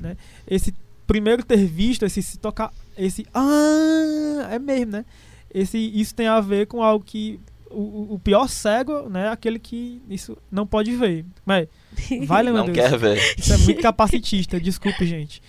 esse 0.46 0.72
primeiro 1.04 1.44
ter 1.44 1.66
visto, 1.66 2.04
esse 2.04 2.22
se 2.22 2.38
tocar, 2.38 2.72
esse 2.96 3.26
ah, 3.34 4.50
é 4.52 4.58
mesmo, 4.60 4.92
né? 4.92 5.04
Esse 5.52 5.78
isso 5.78 6.14
tem 6.14 6.28
a 6.28 6.40
ver 6.40 6.68
com 6.68 6.80
algo 6.80 7.04
que 7.04 7.40
o, 7.70 8.14
o- 8.14 8.18
pior 8.18 8.48
cego, 8.48 9.08
né, 9.08 9.26
é 9.26 9.28
aquele 9.28 9.58
que 9.58 10.00
isso 10.08 10.36
não 10.50 10.66
pode 10.66 10.94
ver. 10.94 11.24
Mas 11.44 11.68
vale, 12.26 12.50
meu 12.50 12.64
Não 12.64 12.72
Deus. 12.72 12.76
quer 12.88 12.98
ver. 12.98 13.18
Isso 13.38 13.52
é 13.52 13.58
muito 13.58 13.80
capacitista, 13.82 14.60
desculpe, 14.60 15.04
gente. 15.06 15.42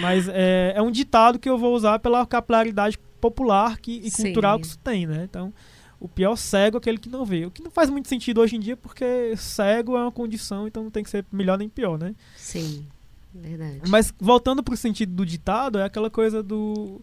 Mas 0.00 0.28
é, 0.28 0.72
é 0.76 0.82
um 0.82 0.90
ditado 0.90 1.38
que 1.38 1.48
eu 1.48 1.58
vou 1.58 1.74
usar 1.74 1.98
pela 1.98 2.24
capilaridade 2.26 2.98
popular 3.20 3.78
que, 3.78 4.00
e 4.04 4.10
Sim. 4.10 4.24
cultural 4.24 4.58
que 4.58 4.66
isso 4.66 4.78
tem, 4.78 5.06
né? 5.06 5.26
Então, 5.28 5.52
o 6.00 6.08
pior 6.08 6.34
cego 6.36 6.76
é 6.76 6.78
aquele 6.78 6.98
que 6.98 7.08
não 7.08 7.24
vê. 7.24 7.46
O 7.46 7.50
que 7.50 7.62
não 7.62 7.70
faz 7.70 7.88
muito 7.88 8.08
sentido 8.08 8.40
hoje 8.40 8.56
em 8.56 8.60
dia, 8.60 8.76
porque 8.76 9.34
cego 9.36 9.96
é 9.96 10.00
uma 10.02 10.10
condição, 10.12 10.66
então 10.66 10.82
não 10.82 10.90
tem 10.90 11.04
que 11.04 11.10
ser 11.10 11.24
melhor 11.30 11.56
nem 11.58 11.68
pior, 11.68 11.98
né? 11.98 12.14
Sim. 12.36 12.86
Verdade. 13.34 13.80
Mas 13.88 14.12
voltando 14.20 14.62
pro 14.62 14.76
sentido 14.76 15.14
do 15.14 15.24
ditado, 15.24 15.78
é 15.78 15.84
aquela 15.84 16.10
coisa 16.10 16.42
do. 16.42 17.00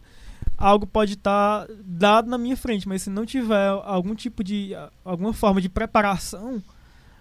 Algo 0.57 0.85
pode 0.85 1.13
estar 1.13 1.67
dado 1.85 2.29
na 2.29 2.37
minha 2.37 2.57
frente, 2.57 2.87
mas 2.87 3.03
se 3.03 3.09
não 3.09 3.25
tiver 3.25 3.69
algum 3.83 4.13
tipo 4.13 4.43
de. 4.43 4.71
alguma 5.05 5.33
forma 5.33 5.61
de 5.61 5.69
preparação 5.69 6.61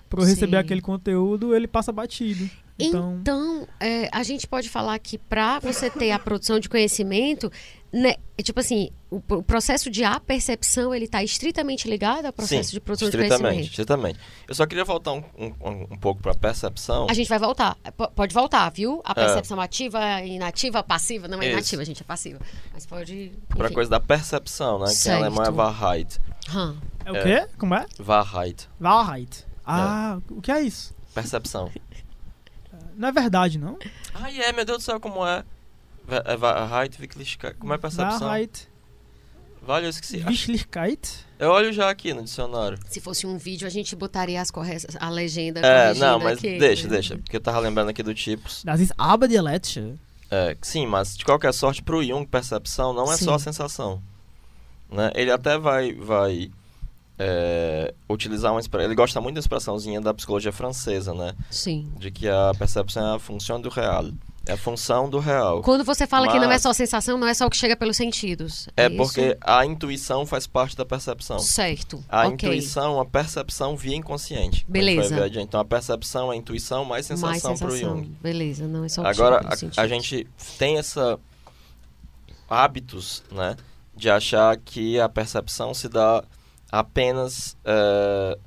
para 0.08 0.22
eu 0.22 0.26
receber 0.26 0.56
aquele 0.56 0.80
conteúdo, 0.80 1.54
ele 1.54 1.68
passa 1.68 1.92
batido. 1.92 2.50
Então. 2.78 3.18
Então, 3.20 3.68
é, 3.80 4.08
a 4.12 4.22
gente 4.22 4.46
pode 4.46 4.68
falar 4.70 4.98
que 5.00 5.18
para 5.18 5.58
você 5.58 5.90
ter 5.90 6.12
a 6.12 6.18
produção 6.18 6.60
de 6.60 6.68
conhecimento, 6.68 7.50
né, 7.92 8.16
é 8.36 8.42
tipo 8.42 8.60
assim, 8.60 8.90
o, 9.10 9.16
o 9.16 9.42
processo 9.42 9.90
de 9.90 10.04
apercepção 10.04 10.94
ele 10.94 11.06
está 11.06 11.22
estritamente 11.24 11.88
ligado 11.88 12.26
ao 12.26 12.32
processo 12.32 12.70
Sim, 12.70 12.74
de 12.76 12.80
produção 12.80 13.08
de 13.08 13.16
estritamente, 13.16 13.42
conhecimento. 13.42 13.70
estritamente. 13.70 14.18
Eu 14.46 14.54
só 14.54 14.66
queria 14.66 14.84
voltar 14.84 15.12
um, 15.12 15.24
um, 15.38 15.52
um 15.92 15.98
pouco 15.98 16.20
para 16.20 16.32
a 16.32 16.34
percepção. 16.34 17.06
A 17.08 17.14
gente 17.14 17.28
vai 17.28 17.38
voltar. 17.38 17.74
P- 17.76 18.08
Pode 18.14 18.34
voltar, 18.34 18.68
viu? 18.70 19.00
A 19.04 19.14
percepção 19.14 19.58
ativa, 19.60 20.20
inativa, 20.22 20.82
passiva. 20.82 21.26
Não 21.28 21.40
é 21.40 21.46
É. 21.46 21.48
Isso. 21.48 21.58
inativa, 21.58 21.84
gente, 21.84 22.02
é 22.02 22.04
passiva. 22.04 22.38
Mas 22.74 22.84
pode. 22.84 23.32
Para 23.48 23.70
coisa 23.70 23.90
da 23.90 24.00
percepção, 24.00 24.78
né? 24.80 24.86
Que 24.86 24.92
em 24.92 24.94
Certo. 24.94 25.24
alemão 25.24 25.44
é 25.44 25.50
Wahrheit. 25.50 26.18
Hum. 26.54 26.76
É 27.06 27.12
o 27.12 27.16
É. 27.16 27.22
quê? 27.22 27.48
Como 27.58 27.74
é? 27.74 27.86
Wahrheit. 27.98 28.68
Wahrheit. 28.80 29.46
Ah, 29.66 30.18
o 30.30 30.40
que 30.42 30.52
é 30.52 30.60
isso? 30.60 30.94
Percepção. 31.14 31.70
Não 32.96 33.08
é 33.08 33.12
verdade, 33.12 33.58
não? 33.58 33.78
Ai, 34.14 34.40
é, 34.40 34.52
meu 34.52 34.64
Deus 34.64 34.78
do 34.78 34.84
céu, 34.84 34.98
como 35.00 35.26
é? 35.26 35.44
Wa- 36.08 36.22
É 36.24 36.36
Wahrheit, 36.36 37.00
Wirklichkeit. 37.00 37.56
Como 37.58 37.72
é 37.74 37.78
percepção? 37.78 38.20
Wahrheit. 38.28 38.68
Vale, 39.62 39.86
eu 39.86 39.90
esqueci. 39.90 40.18
Wirklichkeit. 40.18 41.26
Eu 41.38 41.50
olho 41.50 41.72
já 41.72 41.90
aqui 41.90 42.14
no 42.14 42.22
dicionário. 42.24 42.78
Se 42.88 43.00
fosse 43.00 43.26
um 43.26 43.36
vídeo, 43.36 43.66
a 43.66 43.70
gente 43.70 43.94
botaria 43.94 44.40
as 44.40 44.50
corre... 44.50 44.76
a 44.98 45.10
legenda 45.10 45.60
É, 45.60 45.94
não, 45.94 46.18
mas 46.18 46.38
aqui. 46.38 46.58
deixa, 46.58 46.88
deixa. 46.88 47.16
Porque 47.18 47.36
eu 47.36 47.40
tava 47.40 47.58
lembrando 47.60 47.90
aqui 47.90 48.02
do 48.02 48.14
tipos. 48.14 48.64
Das 48.64 48.80
ist 48.80 48.92
aber 48.96 49.28
die 49.28 49.40
letzte. 49.40 49.94
É, 50.30 50.56
sim, 50.62 50.86
mas 50.86 51.16
de 51.16 51.24
qualquer 51.24 51.52
sorte, 51.54 51.82
pro 51.82 52.02
Jung, 52.04 52.26
percepção 52.26 52.92
não 52.92 53.10
é 53.12 53.16
só 53.16 53.34
a 53.34 53.38
Sim. 53.38 53.44
sensação. 53.44 54.02
Né? 54.90 55.10
Ele 55.14 55.30
até 55.30 55.58
vai, 55.58 55.92
vai 55.94 56.50
é, 57.18 57.94
utilizar 58.08 58.52
uma 58.52 58.60
expressão. 58.60 58.86
Ele 58.86 58.94
gosta 58.94 59.20
muito 59.20 59.34
da 59.34 59.40
expressãozinha 59.40 60.00
da 60.00 60.12
psicologia 60.14 60.52
francesa, 60.52 61.12
né? 61.14 61.34
Sim. 61.50 61.90
De 61.98 62.10
que 62.10 62.28
a 62.28 62.52
percepção 62.58 63.12
é 63.12 63.16
a 63.16 63.18
função 63.18 63.60
do 63.60 63.68
real. 63.68 64.06
É 64.48 64.54
a 64.54 64.56
função 64.56 65.10
do 65.10 65.18
real. 65.18 65.60
Quando 65.60 65.84
você 65.84 66.06
fala 66.06 66.26
que 66.26 66.36
não 66.38 66.44
é 66.44 66.48
Mas- 66.48 66.62
só 66.62 66.72
sensação, 66.72 67.18
não 67.18 67.26
é 67.28 67.34
só 67.34 67.46
o 67.46 67.50
que 67.50 67.56
chega 67.58 67.76
pelos 67.76 67.98
sentidos. 67.98 68.66
É 68.74 68.86
isso? 68.86 68.96
porque 68.96 69.36
a 69.42 69.66
intuição 69.66 70.24
faz 70.24 70.46
parte 70.46 70.74
da 70.74 70.86
percepção. 70.86 71.38
Certo. 71.38 72.02
A 72.08 72.26
ok. 72.26 72.32
intuição, 72.48 72.98
a 72.98 73.04
percepção 73.04 73.76
via 73.76 73.94
inconsciente. 73.94 74.64
Beleza. 74.66 75.28
Então 75.38 75.60
a 75.60 75.64
percepção 75.66 76.32
é 76.32 76.34
a 76.34 76.38
intuição 76.38 76.82
mais 76.86 77.04
sensação, 77.04 77.28
Mais 77.28 77.42
sensação. 77.42 77.68
pro 77.68 77.76
Jung. 77.76 78.16
Beleza, 78.22 78.66
não 78.66 78.84
é 78.84 78.88
só 78.88 79.02
o 79.02 79.04
que 79.04 79.10
Agora, 79.10 79.36
chega 79.42 79.56
pelos 79.58 79.78
a, 79.78 79.82
a 79.82 79.86
gente 79.86 80.26
tem 80.58 80.78
essa 80.78 81.20
hábitos, 82.48 83.22
né, 83.30 83.54
de 83.94 84.08
achar 84.08 84.56
que 84.56 84.98
a 84.98 85.08
percepção 85.08 85.74
se 85.74 85.88
dá 85.88 86.24
apenas 86.72 87.54
eh, 87.64 88.38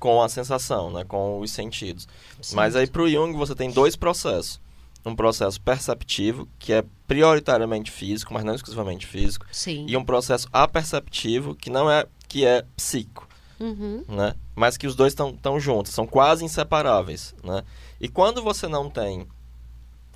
com 0.00 0.20
a 0.20 0.28
sensação, 0.28 0.90
né, 0.90 1.04
com 1.04 1.38
os 1.38 1.50
sentidos. 1.52 2.08
Mas 2.52 2.74
aí 2.74 2.86
para 2.88 3.02
o 3.02 3.08
Jung 3.08 3.36
você 3.36 3.54
tem 3.54 3.70
dois 3.70 3.94
processos. 3.94 4.60
Um 5.04 5.14
processo 5.14 5.60
perceptivo, 5.60 6.48
que 6.58 6.72
é 6.72 6.84
prioritariamente 7.06 7.90
físico, 7.90 8.34
mas 8.34 8.44
não 8.44 8.54
exclusivamente 8.54 9.06
físico, 9.06 9.46
Sim. 9.50 9.86
e 9.88 9.96
um 9.96 10.04
processo 10.04 10.48
aperceptivo, 10.52 11.54
que 11.54 11.70
não 11.70 11.90
é 11.90 12.06
que 12.28 12.44
é 12.44 12.64
psíquico 12.76 13.26
Uhum. 13.60 14.04
né? 14.06 14.34
Mas 14.54 14.76
que 14.76 14.86
os 14.86 14.94
dois 14.94 15.12
estão 15.12 15.58
juntos, 15.58 15.92
são 15.92 16.06
quase 16.06 16.44
inseparáveis, 16.44 17.34
né? 17.42 17.62
E 18.00 18.08
quando 18.08 18.42
você 18.42 18.68
não 18.68 18.88
tem 18.88 19.26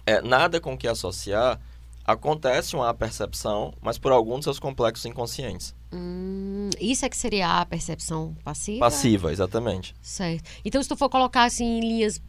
é, 0.06 0.20
nada 0.20 0.60
com 0.60 0.76
que 0.76 0.86
associar, 0.86 1.60
acontece 2.04 2.74
uma 2.76 2.92
percepção, 2.94 3.72
mas 3.80 3.98
por 3.98 4.12
algum 4.12 4.36
dos 4.36 4.44
seus 4.44 4.58
complexos 4.58 5.06
inconscientes. 5.06 5.74
Hum, 5.92 6.70
isso 6.80 7.04
é 7.04 7.08
que 7.08 7.16
seria 7.16 7.60
a 7.60 7.66
percepção 7.66 8.34
passiva? 8.44 8.80
Passiva, 8.80 9.32
exatamente. 9.32 9.94
Certo. 10.00 10.48
Então, 10.64 10.82
se 10.82 10.88
tu 10.88 10.96
for 10.96 11.08
colocar 11.08 11.44
assim 11.44 11.64
em 11.64 11.80
linhas, 11.80 12.20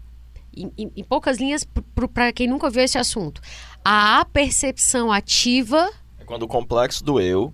em, 0.55 0.71
em- 0.77 0.91
em 0.97 1.03
poucas 1.03 1.37
linhas, 1.37 1.65
para 2.13 2.31
quem 2.33 2.47
nunca 2.47 2.69
viu 2.69 2.83
esse 2.83 2.97
assunto, 2.97 3.41
a 3.83 4.25
percepção 4.31 5.11
ativa, 5.11 5.89
É 6.19 6.23
quando 6.23 6.43
o 6.43 6.47
complexo 6.47 7.03
do 7.03 7.19
eu 7.19 7.53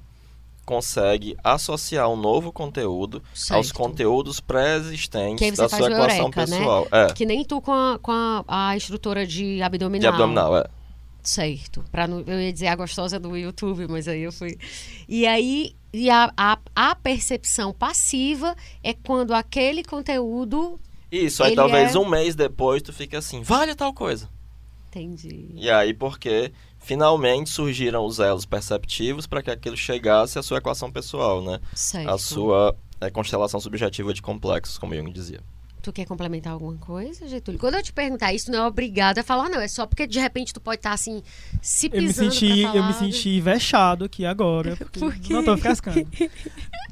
consegue 0.65 1.35
associar 1.43 2.07
um 2.09 2.15
novo 2.15 2.51
conteúdo 2.53 3.23
aos 3.31 3.39
Certo. 3.67 3.73
conteúdos 3.73 4.39
que 4.39 4.43
aí 4.43 4.47
pré-existentes 4.47 5.57
da 5.57 5.67
sua 5.67 5.79
o 5.79 5.91
equação 5.91 6.17
eureka, 6.17 6.45
pessoal. 6.45 6.87
né? 6.91 7.05
É, 7.05 7.13
Que 7.13 7.25
nem 7.25 7.43
tu 7.43 7.59
com 7.59 7.71
a, 7.73 7.97
com 7.99 8.11
a, 8.11 8.43
a 8.47 8.77
estrutura 8.77 9.25
de 9.25 9.61
abdominal. 9.63 9.99
de 10.01 10.07
abdominal, 10.07 10.57
é. 10.57 10.65
Certo. 11.23 11.83
Pra 11.91 12.07
não, 12.07 12.21
eu 12.21 12.39
ia 12.39 12.53
dizer 12.53 12.67
a 12.67 12.75
gostosa 12.75 13.19
do 13.19 13.35
YouTube, 13.35 13.87
mas 13.89 14.07
aí 14.07 14.21
eu 14.21 14.31
fui. 14.31 14.57
E 15.07 15.25
aí, 15.27 15.75
e 15.91 16.09
a, 16.09 16.31
a, 16.37 16.57
a 16.75 16.95
percepção 16.95 17.73
passiva 17.73 18.55
é 18.83 18.93
quando 18.93 19.33
aquele 19.33 19.83
conteúdo 19.83 20.79
Isso, 21.11 21.43
aí 21.43 21.49
Ele 21.49 21.55
talvez 21.55 21.95
é- 21.95 21.99
um 21.99 22.07
mês 22.07 22.35
depois 22.35 22.81
tu 22.81 22.93
fica 22.93 23.17
assim, 23.17 23.41
vale 23.41 23.75
tal 23.75 23.93
coisa. 23.93 24.29
Entendi. 24.89 25.51
E 25.55 25.69
aí 25.69 25.93
porque 25.93 26.51
finalmente 26.79 27.49
surgiram 27.49 28.05
os 28.05 28.19
elos 28.19 28.45
perceptivos 28.45 29.27
para 29.27 29.41
que 29.43 29.51
aquilo 29.51 29.77
chegasse 29.77 30.39
à 30.39 30.43
sua 30.43 30.57
equação 30.57 30.91
pessoal, 30.91 31.43
né? 31.43 31.59
Certo. 31.75 32.09
A 32.09 32.17
sua 32.17 32.75
é, 32.99 33.09
constelação 33.09 33.59
subjetiva 33.59 34.13
de 34.13 34.21
complexos, 34.21 34.77
como 34.77 34.95
Jung 34.95 35.11
dizia. 35.11 35.41
Tu 35.89 35.93
quer 35.93 36.05
complementar 36.05 36.53
alguma 36.53 36.75
coisa, 36.75 37.27
Getúlio? 37.27 37.59
Quando 37.59 37.73
eu 37.73 37.81
te 37.81 37.91
perguntar 37.91 38.31
isso, 38.31 38.51
não 38.51 38.59
é 38.59 38.67
obrigado 38.67 39.17
a 39.17 39.23
falar, 39.23 39.49
não. 39.49 39.59
É 39.59 39.67
só 39.67 39.87
porque 39.87 40.05
de 40.05 40.19
repente 40.19 40.53
tu 40.53 40.61
pode 40.61 40.77
estar 40.77 40.91
assim, 40.93 41.23
se 41.63 41.87
Eu 41.87 41.99
me 42.01 42.07
pisando 42.09 42.31
senti, 42.31 42.61
eu 42.61 42.73
me 42.73 42.81
né? 42.81 42.93
senti 42.93 43.41
vexado 43.41 44.05
aqui 44.05 44.23
agora. 44.23 44.75
porque- 44.77 44.99
Por 44.99 45.15
quê? 45.15 45.33
Não, 45.33 45.43
tô 45.43 45.57
frescando. 45.57 46.07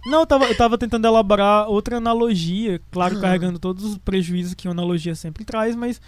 Não, 0.08 0.22
eu 0.22 0.26
tava, 0.26 0.46
eu 0.46 0.58
tava 0.58 0.78
tentando 0.80 1.06
elaborar 1.06 1.70
outra 1.70 1.98
analogia, 1.98 2.82
claro, 2.90 3.18
Ah. 3.20 3.22
carregando 3.22 3.60
todos 3.60 3.84
os 3.84 3.98
prejuízos 4.00 4.56
que 4.56 4.68
uma 4.68 4.74
analogia 4.74 5.14
sempre 5.14 5.46
traz, 5.46 5.76
mas 5.76 6.02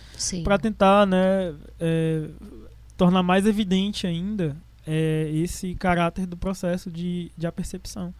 para 0.43 0.57
tentar, 0.57 1.05
né, 1.05 1.53
é, 1.79 2.27
tornar 2.97 3.21
mais 3.21 3.45
evidente 3.45 4.07
ainda 4.07 4.57
é, 4.87 5.29
esse 5.31 5.75
caráter 5.75 6.25
do 6.25 6.35
processo 6.35 6.89
de, 6.89 7.31
de 7.37 7.45
apercepção. 7.45 8.11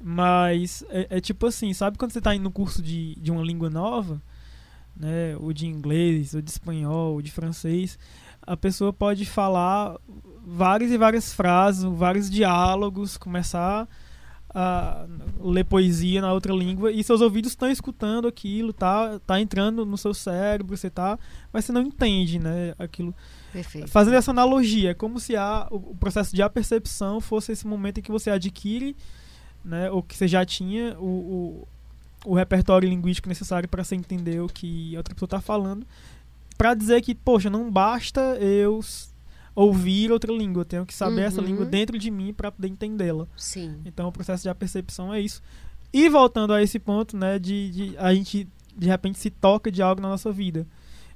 Mas 0.00 0.84
é, 0.90 1.06
é 1.10 1.20
tipo 1.20 1.46
assim, 1.46 1.72
sabe 1.72 1.98
quando 1.98 2.12
você 2.12 2.18
está 2.18 2.34
indo 2.34 2.44
no 2.44 2.52
curso 2.52 2.80
de, 2.80 3.16
de 3.16 3.30
uma 3.30 3.42
língua 3.42 3.68
nova, 3.68 4.22
né, 4.96 5.36
ou 5.38 5.52
de 5.52 5.66
inglês, 5.66 6.34
ou 6.34 6.42
de 6.42 6.50
espanhol, 6.50 7.14
ou 7.14 7.22
de 7.22 7.30
francês, 7.30 7.98
a 8.42 8.56
pessoa 8.56 8.92
pode 8.92 9.24
falar 9.26 9.96
várias 10.46 10.90
e 10.90 10.98
várias 10.98 11.32
frases, 11.32 11.84
vários 11.84 12.30
diálogos, 12.30 13.16
começar 13.16 13.88
a 14.50 15.06
ler 15.40 15.64
poesia 15.64 16.22
na 16.22 16.32
outra 16.32 16.54
língua 16.54 16.90
e 16.90 17.04
seus 17.04 17.20
ouvidos 17.20 17.52
estão 17.52 17.70
escutando 17.70 18.26
aquilo, 18.26 18.72
tá, 18.72 19.18
tá 19.20 19.38
entrando 19.38 19.84
no 19.84 19.98
seu 19.98 20.14
cérebro, 20.14 20.76
você 20.76 20.88
tá, 20.88 21.18
mas 21.52 21.66
você 21.66 21.72
não 21.72 21.82
entende, 21.82 22.38
né, 22.38 22.74
aquilo. 22.78 23.14
Perfeito. 23.52 23.88
Fazendo 23.88 24.14
essa 24.14 24.30
analogia, 24.30 24.90
é 24.90 24.94
como 24.94 25.20
se 25.20 25.36
a, 25.36 25.68
o, 25.70 25.92
o 25.92 25.96
processo 25.96 26.34
de 26.34 26.42
apercepção 26.42 27.20
fosse 27.20 27.52
esse 27.52 27.66
momento 27.66 27.98
em 28.00 28.02
que 28.02 28.10
você 28.10 28.30
adquire, 28.30 28.96
né, 29.68 29.90
ou 29.90 30.02
que 30.02 30.16
você 30.16 30.26
já 30.26 30.44
tinha 30.44 30.98
o, 30.98 31.04
o, 32.24 32.30
o 32.32 32.34
repertório 32.34 32.88
linguístico 32.88 33.28
necessário 33.28 33.68
para 33.68 33.84
você 33.84 33.94
entender 33.94 34.40
o 34.40 34.48
que 34.48 34.94
a 34.96 34.98
outra 34.98 35.14
pessoa 35.14 35.26
está 35.26 35.40
falando, 35.40 35.86
para 36.56 36.74
dizer 36.74 37.00
que, 37.02 37.14
poxa, 37.14 37.48
não 37.50 37.70
basta 37.70 38.20
eu 38.40 38.80
ouvir 39.54 40.10
outra 40.10 40.32
língua, 40.32 40.62
eu 40.62 40.64
tenho 40.64 40.86
que 40.86 40.94
saber 40.94 41.22
essa 41.22 41.40
Uhum. 41.40 41.46
língua 41.46 41.66
dentro 41.66 41.98
de 41.98 42.10
mim 42.10 42.32
para 42.32 42.50
poder 42.50 42.68
entendê-la. 42.68 43.26
Sim. 43.36 43.76
Então 43.84 44.08
o 44.08 44.12
processo 44.12 44.42
de 44.44 44.48
apercepção 44.48 45.12
é 45.12 45.20
isso. 45.20 45.42
E 45.92 46.08
voltando 46.08 46.52
a 46.52 46.62
esse 46.62 46.78
ponto, 46.78 47.16
né, 47.16 47.38
de, 47.38 47.70
de 47.70 47.96
a 47.98 48.14
gente 48.14 48.48
de 48.76 48.86
repente 48.86 49.18
se 49.18 49.30
toca 49.30 49.70
de 49.72 49.82
algo 49.82 50.00
na 50.00 50.08
nossa 50.08 50.30
vida. 50.30 50.64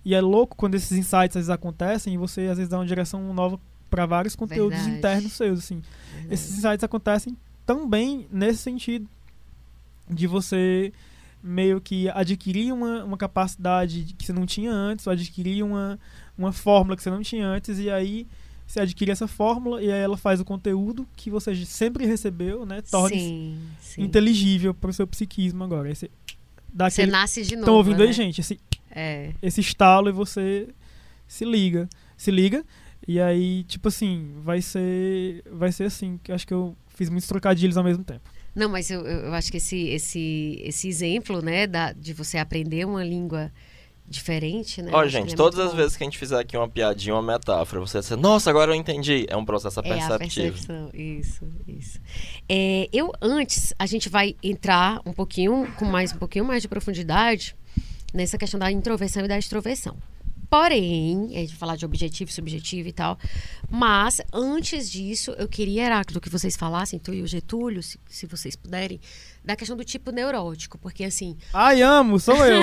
E 0.04 0.14
é 0.14 0.20
louco 0.20 0.56
quando 0.56 0.74
esses 0.74 0.90
insights 0.98 1.28
às 1.28 1.34
vezes 1.34 1.50
acontecem 1.50 2.14
e 2.14 2.16
você 2.16 2.42
às 2.48 2.56
vezes 2.56 2.68
dá 2.68 2.78
uma 2.78 2.86
direção 2.86 3.32
nova 3.32 3.60
para 3.88 4.04
vários 4.06 4.34
conteúdos 4.34 4.76
Verdade. 4.78 4.98
internos 4.98 5.32
seus, 5.34 5.58
assim. 5.60 5.80
Verdade. 6.12 6.34
Esses 6.34 6.58
insights 6.58 6.82
acontecem 6.82 7.36
também 7.66 8.26
nesse 8.30 8.58
sentido 8.58 9.08
de 10.08 10.26
você 10.26 10.92
meio 11.42 11.80
que 11.80 12.08
adquirir 12.10 12.72
uma, 12.72 13.04
uma 13.04 13.16
capacidade 13.16 14.14
que 14.16 14.24
você 14.26 14.32
não 14.32 14.46
tinha 14.46 14.70
antes, 14.70 15.06
ou 15.06 15.12
adquirir 15.12 15.64
uma, 15.64 15.98
uma 16.38 16.52
fórmula 16.52 16.96
que 16.96 17.02
você 17.02 17.10
não 17.10 17.22
tinha 17.22 17.46
antes, 17.46 17.78
e 17.78 17.90
aí 17.90 18.26
você 18.66 18.80
adquire 18.80 19.10
essa 19.10 19.26
fórmula 19.26 19.82
e 19.82 19.90
aí 19.92 20.00
ela 20.00 20.16
faz 20.16 20.40
o 20.40 20.44
conteúdo 20.44 21.06
que 21.16 21.28
você 21.30 21.54
sempre 21.66 22.06
recebeu, 22.06 22.64
né? 22.64 22.80
Torna 22.82 23.16
inteligível 23.98 24.72
para 24.72 24.90
o 24.90 24.92
seu 24.92 25.06
psiquismo 25.06 25.62
agora. 25.64 25.90
Esse, 25.90 26.10
dá 26.72 26.88
Você 26.88 27.06
nasce 27.06 27.42
de 27.42 27.56
novo. 27.56 27.60
estão 27.62 27.74
ouvindo 27.74 27.98
né? 27.98 28.04
aí, 28.06 28.12
gente? 28.12 28.40
Esse, 28.40 28.58
É. 28.90 29.32
esse 29.42 29.60
estalo 29.60 30.08
e 30.08 30.12
você 30.12 30.68
se 31.26 31.44
liga. 31.44 31.88
Se 32.16 32.30
liga. 32.30 32.64
E 33.06 33.20
aí, 33.20 33.64
tipo 33.64 33.88
assim, 33.88 34.32
vai 34.44 34.62
ser. 34.62 35.42
Vai 35.50 35.72
ser 35.72 35.84
assim, 35.84 36.20
que 36.22 36.30
acho 36.30 36.46
que 36.46 36.54
eu 36.54 36.76
fiz 36.94 37.08
muitos 37.08 37.28
trocadilhos 37.28 37.76
ao 37.76 37.84
mesmo 37.84 38.04
tempo. 38.04 38.22
Não, 38.54 38.68
mas 38.68 38.90
eu, 38.90 39.00
eu 39.06 39.32
acho 39.32 39.50
que 39.50 39.56
esse, 39.56 39.88
esse, 39.88 40.60
esse 40.62 40.88
exemplo, 40.88 41.40
né, 41.40 41.66
da, 41.66 41.92
de 41.92 42.12
você 42.12 42.36
aprender 42.38 42.84
uma 42.86 43.02
língua 43.02 43.50
diferente, 44.06 44.82
né? 44.82 44.90
Ó, 44.92 45.02
que 45.02 45.08
gente, 45.08 45.32
é 45.32 45.36
todas 45.36 45.58
as 45.58 45.70
bom. 45.70 45.76
vezes 45.76 45.96
que 45.96 46.02
a 46.02 46.06
gente 46.06 46.18
fizer 46.18 46.38
aqui 46.38 46.56
uma 46.56 46.68
piadinha, 46.68 47.14
uma 47.14 47.22
metáfora, 47.22 47.80
você 47.80 48.00
dizer, 48.00 48.16
nossa, 48.16 48.50
agora 48.50 48.72
eu 48.72 48.74
entendi. 48.74 49.24
É 49.28 49.36
um 49.36 49.44
processo 49.44 49.80
É 49.80 49.82
a 49.82 49.88
perceptivo. 50.18 50.52
percepção, 50.52 50.90
isso, 50.92 51.48
isso. 51.66 51.98
É, 52.48 52.88
eu 52.92 53.10
antes, 53.22 53.72
a 53.78 53.86
gente 53.86 54.08
vai 54.08 54.36
entrar 54.42 55.00
um 55.06 55.12
pouquinho, 55.12 55.66
com 55.78 55.86
mais 55.86 56.12
um 56.12 56.18
pouquinho 56.18 56.44
mais 56.44 56.60
de 56.62 56.68
profundidade 56.68 57.56
nessa 58.12 58.36
questão 58.36 58.60
da 58.60 58.70
introversão 58.70 59.24
e 59.24 59.28
da 59.28 59.38
extroversão. 59.38 59.96
Porém, 60.52 61.30
a 61.30 61.38
gente 61.38 61.48
vai 61.48 61.56
falar 61.56 61.76
de 61.76 61.86
objetivo, 61.86 62.30
subjetivo 62.30 62.86
e 62.86 62.92
tal. 62.92 63.18
Mas, 63.70 64.20
antes 64.30 64.90
disso, 64.90 65.30
eu 65.38 65.48
queria, 65.48 65.86
Heráclito, 65.86 66.20
que 66.20 66.28
vocês 66.28 66.58
falassem, 66.58 66.98
tu 66.98 67.14
e 67.14 67.22
o 67.22 67.26
Getúlio, 67.26 67.82
se, 67.82 67.98
se 68.06 68.26
vocês 68.26 68.54
puderem, 68.54 69.00
da 69.42 69.56
questão 69.56 69.74
do 69.74 69.82
tipo 69.82 70.10
neurótico. 70.10 70.76
Porque, 70.76 71.04
assim, 71.04 71.38
Ai, 71.54 71.80
amo, 71.80 72.20
sou 72.20 72.36
eu. 72.44 72.60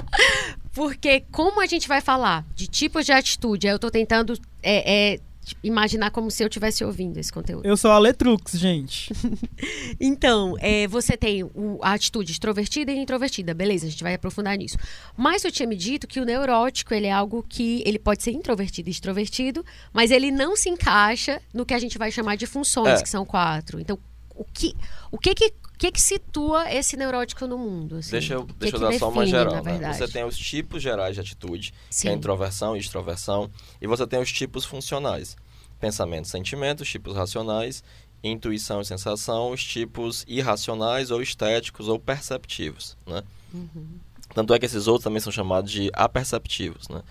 porque 0.72 1.20
como 1.30 1.60
a 1.60 1.66
gente 1.66 1.86
vai 1.86 2.00
falar 2.00 2.46
de 2.54 2.66
tipos 2.66 3.04
de 3.04 3.12
atitude, 3.12 3.68
aí 3.68 3.74
eu 3.74 3.78
tô 3.78 3.90
tentando 3.90 4.32
é, 4.62 5.12
é, 5.12 5.20
imaginar 5.62 6.10
como 6.10 6.30
se 6.30 6.42
eu 6.42 6.48
estivesse 6.48 6.84
ouvindo 6.84 7.18
esse 7.18 7.32
conteúdo. 7.32 7.66
eu 7.66 7.76
sou 7.76 7.90
a 7.90 7.98
Letrux, 7.98 8.52
gente. 8.58 9.12
Então, 10.00 10.56
é, 10.58 10.86
você 10.88 11.16
tem 11.16 11.44
o- 11.44 11.78
a 11.82 11.92
atitude 11.92 12.32
extrovertida 12.32 12.90
e 12.92 12.98
introvertida, 12.98 13.54
beleza, 13.54 13.86
a 13.86 13.90
gente 13.90 14.02
vai 14.02 14.14
aprofundar 14.14 14.56
nisso. 14.56 14.76
Mas 15.16 15.44
eu 15.44 15.52
tinha 15.52 15.66
me 15.66 15.76
dito 15.76 16.06
que 16.06 16.20
o 16.20 16.24
neurótico, 16.24 16.92
ele 16.94 17.06
é 17.06 17.12
algo 17.12 17.44
que 17.48 17.82
ele 17.86 17.98
pode 17.98 18.22
ser 18.22 18.32
introvertido 18.32 18.88
e 18.88 18.92
extrovertido, 18.92 19.64
mas 19.92 20.10
ele 20.10 20.30
não 20.30 20.56
se 20.56 20.68
encaixa 20.68 21.40
no 21.52 21.64
que 21.64 21.74
a 21.74 21.78
gente 21.78 21.98
vai 21.98 22.10
chamar 22.10 22.36
de 22.36 22.46
funções, 22.46 23.00
É. 23.00 23.02
que 23.02 23.08
são 23.08 23.24
quatro. 23.24 23.78
Então, 23.80 23.98
o 24.34 24.44
que 24.44 24.74
o 25.10 25.18
que 25.18 25.34
que, 25.34 25.46
o 25.46 25.78
que, 25.78 25.92
que 25.92 26.00
situa 26.00 26.72
esse 26.72 26.96
neurótico 26.96 27.46
no 27.46 27.58
mundo? 27.58 27.96
assim? 27.96 28.10
Deixa 28.12 28.34
eu, 28.34 28.40
O 28.42 28.46
que 28.46 28.54
deixa 28.54 28.76
eu 28.76 28.80
que 28.80 28.86
dar 28.92 28.98
só 28.98 29.08
uma 29.10 29.24
define, 29.24 29.38
geral. 29.38 29.62
né? 29.64 29.92
Você 29.92 30.08
tem 30.08 30.24
os 30.24 30.36
tipos 30.36 30.82
gerais 30.82 31.14
de 31.14 31.20
atitude, 31.20 31.72
que 31.72 31.94
Sim. 31.94 32.08
é 32.08 32.12
introversão 32.12 32.74
e 32.76 32.80
extroversão, 32.80 33.50
e 33.80 33.86
você 33.86 34.06
tem 34.06 34.20
os 34.20 34.32
tipos 34.32 34.64
funcionais. 34.64 35.36
Pensamento, 35.82 36.28
sentimento, 36.28 36.82
os 36.82 36.88
tipos 36.88 37.16
racionais, 37.16 37.82
intuição 38.22 38.80
e 38.80 38.84
sensação, 38.84 39.50
os 39.50 39.64
tipos 39.64 40.24
irracionais 40.28 41.10
ou 41.10 41.20
estéticos 41.20 41.88
ou 41.88 41.98
perceptivos, 41.98 42.96
né? 43.04 43.24
Uhum. 43.52 43.98
Tanto 44.32 44.54
é 44.54 44.60
que 44.60 44.64
esses 44.64 44.86
outros 44.86 45.02
também 45.02 45.18
são 45.18 45.32
chamados 45.32 45.72
de 45.72 45.90
aperceptivos, 45.92 46.88
né? 46.88 47.02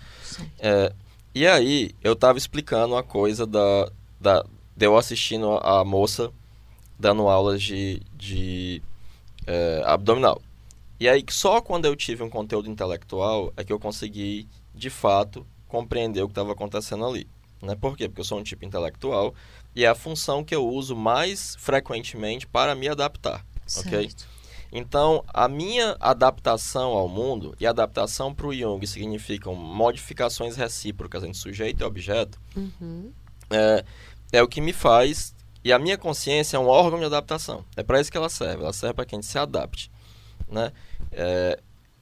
É, 0.58 0.90
e 1.34 1.46
aí, 1.46 1.94
eu 2.02 2.16
tava 2.16 2.38
explicando 2.38 2.94
uma 2.94 3.02
coisa 3.02 3.46
da, 3.46 3.92
da, 4.18 4.42
de 4.74 4.86
eu 4.86 4.96
assistindo 4.96 5.58
a 5.58 5.84
moça 5.84 6.32
dando 6.98 7.28
aulas 7.28 7.62
de, 7.62 8.00
de 8.16 8.82
é, 9.46 9.82
abdominal. 9.84 10.40
E 10.98 11.10
aí, 11.10 11.22
só 11.28 11.60
quando 11.60 11.84
eu 11.84 11.94
tive 11.94 12.22
um 12.22 12.30
conteúdo 12.30 12.70
intelectual 12.70 13.52
é 13.54 13.62
que 13.62 13.72
eu 13.72 13.78
consegui, 13.78 14.48
de 14.74 14.88
fato, 14.88 15.46
compreender 15.68 16.22
o 16.22 16.26
que 16.26 16.32
estava 16.32 16.52
acontecendo 16.52 17.04
ali. 17.04 17.28
Né? 17.62 17.76
Por 17.76 17.96
quê? 17.96 18.08
Porque 18.08 18.20
eu 18.20 18.24
sou 18.24 18.38
um 18.38 18.42
tipo 18.42 18.64
intelectual 18.64 19.34
e 19.74 19.84
é 19.84 19.88
a 19.88 19.94
função 19.94 20.42
que 20.42 20.54
eu 20.54 20.66
uso 20.68 20.96
mais 20.96 21.56
frequentemente 21.58 22.46
para 22.46 22.74
me 22.74 22.88
adaptar. 22.88 23.46
Ok? 23.78 23.90
Certo. 24.08 24.26
Então, 24.74 25.22
a 25.28 25.46
minha 25.48 25.96
adaptação 26.00 26.92
ao 26.92 27.06
mundo, 27.06 27.54
e 27.60 27.66
adaptação 27.66 28.34
para 28.34 28.46
o 28.46 28.54
Jung 28.54 28.84
significam 28.86 29.54
modificações 29.54 30.56
recíprocas 30.56 31.22
entre 31.22 31.38
sujeito 31.38 31.82
e 31.82 31.84
objeto, 31.84 32.40
Uhum. 32.56 33.12
é, 33.50 33.84
é 34.32 34.42
o 34.42 34.48
que 34.48 34.60
me 34.62 34.72
faz. 34.72 35.34
E 35.62 35.72
a 35.72 35.78
minha 35.78 35.96
consciência 35.98 36.56
é 36.56 36.60
um 36.60 36.66
órgão 36.66 36.98
de 36.98 37.04
adaptação. 37.04 37.64
É 37.76 37.82
para 37.84 38.00
isso 38.00 38.10
que 38.10 38.16
ela 38.16 38.28
serve. 38.30 38.62
Ela 38.62 38.72
serve 38.72 38.94
para 38.94 39.04
que 39.04 39.14
a 39.14 39.18
gente 39.18 39.26
se 39.28 39.38
adapte. 39.38 39.90
Né? 40.48 40.72
É, 41.12 41.60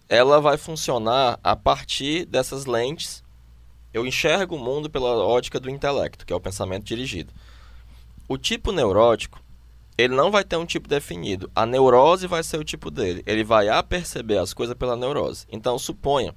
ela 0.09 0.41
vai 0.41 0.57
funcionar 0.57 1.39
a 1.43 1.55
partir 1.55 2.25
dessas 2.25 2.65
lentes. 2.67 3.23
Eu 3.93 4.07
enxergo 4.07 4.57
o 4.57 4.59
mundo 4.59 4.88
pela 4.88 5.16
ótica 5.16 5.59
do 5.59 5.70
intelecto, 5.70 6.24
que 6.24 6.32
é 6.32 6.36
o 6.36 6.41
pensamento 6.41 6.84
dirigido. 6.84 7.32
O 8.28 8.38
tipo 8.38 8.70
neurótico, 8.70 9.43
ele 9.99 10.14
não 10.14 10.30
vai 10.30 10.45
ter 10.45 10.57
um 10.57 10.64
tipo 10.64 10.88
definido. 10.88 11.51
A 11.55 11.66
neurose 11.66 12.26
vai 12.26 12.43
ser 12.43 12.59
o 12.59 12.64
tipo 12.64 12.91
dele. 12.91 13.22
Ele 13.26 13.43
vai 13.43 13.68
aperceber 13.68 14.41
as 14.41 14.55
coisas 14.55 14.76
pela 14.76 14.97
neurose. 14.97 15.47
Então, 15.51 15.78
suponha 15.78 16.34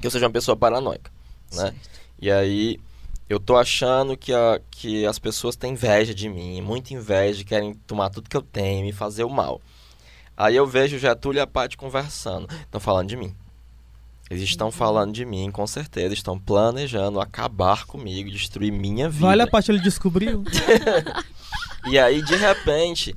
que 0.00 0.06
eu 0.06 0.10
seja 0.10 0.26
uma 0.26 0.32
pessoa 0.32 0.56
paranoica. 0.56 1.10
Né? 1.52 1.66
Certo. 1.66 1.90
E 2.20 2.30
aí 2.30 2.80
eu 3.28 3.40
tô 3.40 3.56
achando 3.56 4.16
que, 4.16 4.32
a, 4.32 4.60
que 4.70 5.06
as 5.06 5.18
pessoas 5.18 5.56
têm 5.56 5.72
inveja 5.72 6.14
de 6.14 6.28
mim, 6.28 6.60
muita 6.60 6.94
inveja, 6.94 7.44
querem 7.44 7.74
tomar 7.74 8.10
tudo 8.10 8.28
que 8.28 8.36
eu 8.36 8.42
tenho, 8.42 8.84
me 8.84 8.92
fazer 8.92 9.24
o 9.24 9.30
mal. 9.30 9.60
Aí 10.36 10.54
eu 10.54 10.66
vejo 10.66 10.96
o 10.96 10.98
Getúlio 10.98 11.38
e 11.38 11.40
a 11.40 11.46
Paty 11.46 11.76
conversando. 11.76 12.46
Estão 12.62 12.80
falando 12.80 13.08
de 13.08 13.16
mim. 13.16 13.34
Eles 14.28 14.42
estão 14.42 14.72
falando 14.72 15.12
de 15.12 15.24
mim, 15.24 15.50
com 15.50 15.66
certeza. 15.66 16.12
Estão 16.12 16.38
planejando 16.38 17.20
acabar 17.20 17.86
comigo, 17.86 18.30
destruir 18.30 18.72
minha 18.72 19.08
vida. 19.08 19.26
Vale 19.26 19.42
a 19.42 19.46
parte 19.46 19.70
ele 19.70 19.80
descobriu. 19.80 20.42
E 21.88 22.00
aí, 22.00 22.20
de 22.20 22.34
repente, 22.34 23.14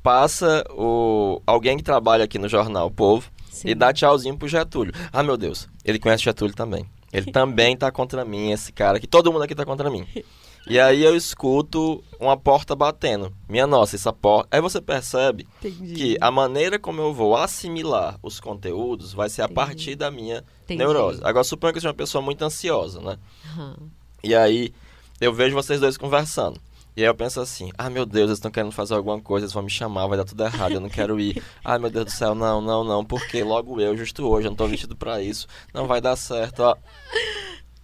passa 0.00 0.64
o 0.70 1.42
alguém 1.44 1.76
que 1.76 1.82
trabalha 1.82 2.24
aqui 2.24 2.38
no 2.38 2.48
jornal 2.48 2.86
o 2.86 2.90
Povo 2.90 3.28
Sim. 3.50 3.70
e 3.70 3.74
dá 3.74 3.92
tchauzinho 3.92 4.36
pro 4.36 4.46
Getúlio. 4.46 4.94
Ah, 5.12 5.24
meu 5.24 5.36
Deus, 5.36 5.68
ele 5.84 5.98
conhece 5.98 6.22
Getúlio 6.22 6.54
também. 6.54 6.86
Ele 7.12 7.30
também 7.32 7.76
tá 7.76 7.90
contra 7.90 8.24
mim, 8.24 8.52
esse 8.52 8.72
cara 8.72 8.98
aqui. 8.98 9.08
Todo 9.08 9.32
mundo 9.32 9.42
aqui 9.42 9.56
tá 9.56 9.64
contra 9.64 9.90
mim. 9.90 10.06
E 10.66 10.78
aí 10.78 11.02
eu 11.02 11.16
escuto 11.16 12.02
uma 12.20 12.36
porta 12.36 12.76
batendo. 12.76 13.32
Minha 13.48 13.66
nossa, 13.66 13.96
essa 13.96 14.12
porta. 14.12 14.48
Aí 14.56 14.60
você 14.60 14.80
percebe 14.80 15.46
Entendi. 15.62 15.94
que 15.94 16.16
a 16.20 16.30
maneira 16.30 16.78
como 16.78 17.00
eu 17.00 17.12
vou 17.12 17.36
assimilar 17.36 18.18
os 18.22 18.38
conteúdos 18.38 19.12
vai 19.12 19.28
ser 19.28 19.42
a 19.42 19.46
Entendi. 19.46 19.54
partir 19.54 19.94
da 19.96 20.10
minha 20.10 20.44
Entendi. 20.64 20.78
neurose. 20.78 21.20
Agora, 21.24 21.42
suponha 21.42 21.72
que 21.72 21.78
eu 21.78 21.80
seja 21.82 21.88
uma 21.88 21.94
pessoa 21.94 22.22
muito 22.22 22.42
ansiosa, 22.44 23.00
né? 23.00 23.18
Aham. 23.46 23.76
E 24.22 24.34
aí 24.36 24.72
eu 25.20 25.32
vejo 25.32 25.54
vocês 25.54 25.80
dois 25.80 25.96
conversando. 25.96 26.60
E 26.96 27.00
aí 27.00 27.08
eu 27.08 27.14
penso 27.14 27.40
assim, 27.40 27.70
ah 27.78 27.88
meu 27.88 28.04
Deus, 28.04 28.26
eles 28.28 28.38
estão 28.38 28.50
querendo 28.50 28.70
fazer 28.70 28.94
alguma 28.94 29.18
coisa, 29.18 29.46
eles 29.46 29.52
vão 29.54 29.62
me 29.62 29.70
chamar, 29.70 30.06
vai 30.06 30.18
dar 30.18 30.24
tudo 30.26 30.44
errado, 30.44 30.72
eu 30.72 30.80
não 30.80 30.90
quero 30.90 31.18
ir. 31.18 31.42
Ai 31.64 31.78
meu 31.78 31.88
Deus 31.88 32.04
do 32.04 32.10
céu, 32.10 32.34
não, 32.34 32.60
não, 32.60 32.84
não, 32.84 33.02
porque 33.02 33.42
logo 33.42 33.80
eu, 33.80 33.96
justo 33.96 34.28
hoje, 34.28 34.46
eu 34.46 34.50
não 34.50 34.56
tô 34.56 34.66
vestido 34.68 34.94
pra 34.94 35.22
isso, 35.22 35.46
não 35.72 35.86
vai 35.86 36.02
dar 36.02 36.16
certo, 36.16 36.60
ó. 36.60 36.76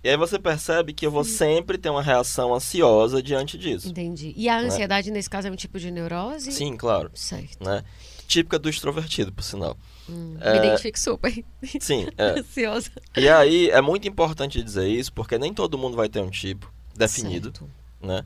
E 0.09 0.11
aí 0.11 0.17
você 0.17 0.39
percebe 0.39 0.95
que 0.95 1.05
eu 1.07 1.11
vou 1.11 1.23
sempre 1.23 1.77
ter 1.77 1.91
uma 1.91 2.01
reação 2.01 2.55
ansiosa 2.55 3.23
diante 3.23 3.59
disso. 3.59 3.89
Entendi. 3.91 4.33
E 4.35 4.49
a 4.49 4.59
ansiedade, 4.59 5.11
nesse 5.11 5.29
caso, 5.29 5.49
é 5.49 5.51
um 5.51 5.55
tipo 5.55 5.79
de 5.79 5.91
neurose? 5.91 6.51
Sim, 6.51 6.79
claro, 6.79 7.11
Certo. 7.13 7.63
né? 7.63 7.85
Típica 8.27 8.59
do 8.59 8.71
extrovertido, 8.71 9.31
por 9.31 9.43
sinal. 9.43 9.77
Hum, 10.09 10.39
É. 10.41 10.53
Me 10.53 10.59
identifico 10.67 10.99
super. 10.99 11.45
Sim, 11.79 12.07
é. 12.17 12.39
Ansiosa. 12.41 12.91
E 13.15 13.29
aí 13.29 13.69
é 13.69 13.83
muito 13.83 14.09
importante 14.09 14.63
dizer 14.63 14.89
isso, 14.89 15.13
porque 15.13 15.37
nem 15.37 15.53
todo 15.53 15.77
mundo 15.77 15.95
vai 15.95 16.09
ter 16.09 16.21
um 16.23 16.31
tipo 16.31 16.73
definido, 16.97 17.49
Certo. 17.53 17.71
né? 18.01 18.25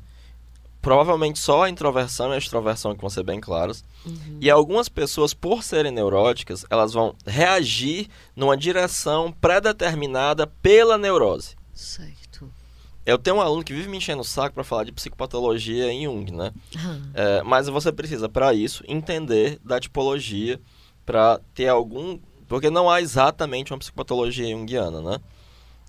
Provavelmente 0.80 1.40
só 1.40 1.64
a 1.64 1.68
introversão 1.68 2.30
e 2.30 2.34
a 2.36 2.38
extroversão 2.38 2.94
que 2.94 3.00
vão 3.00 3.10
ser 3.10 3.24
bem 3.24 3.40
claras. 3.40 3.84
Uhum. 4.06 4.38
E 4.40 4.48
algumas 4.48 4.88
pessoas, 4.88 5.34
por 5.34 5.64
serem 5.64 5.90
neuróticas, 5.90 6.64
elas 6.70 6.92
vão 6.92 7.16
reagir 7.26 8.06
numa 8.36 8.56
direção 8.56 9.32
pré-determinada 9.32 10.46
pela 10.46 10.96
neurose. 10.96 11.60
Certo. 11.82 12.50
Eu 13.04 13.18
tenho 13.18 13.36
um 13.36 13.40
aluno 13.40 13.64
que 13.64 13.72
vive 13.72 13.88
me 13.88 13.96
enchendo 13.96 14.22
o 14.22 14.24
saco 14.24 14.54
para 14.54 14.62
falar 14.62 14.84
de 14.84 14.92
psicopatologia 14.92 15.90
em 15.92 16.04
Jung, 16.04 16.30
né? 16.30 16.52
Ah, 16.76 17.00
É, 17.14 17.42
mas 17.42 17.68
você 17.68 17.90
precisa, 17.90 18.28
para 18.28 18.54
isso, 18.54 18.84
entender 18.86 19.58
da 19.64 19.80
tipologia 19.80 20.60
para 21.04 21.40
ter 21.54 21.66
algum. 21.68 22.18
Porque 22.46 22.70
não 22.70 22.88
há 22.88 23.00
exatamente 23.00 23.72
uma 23.72 23.78
psicopatologia 23.78 24.48
junguiana, 24.48 25.02
né? 25.02 25.18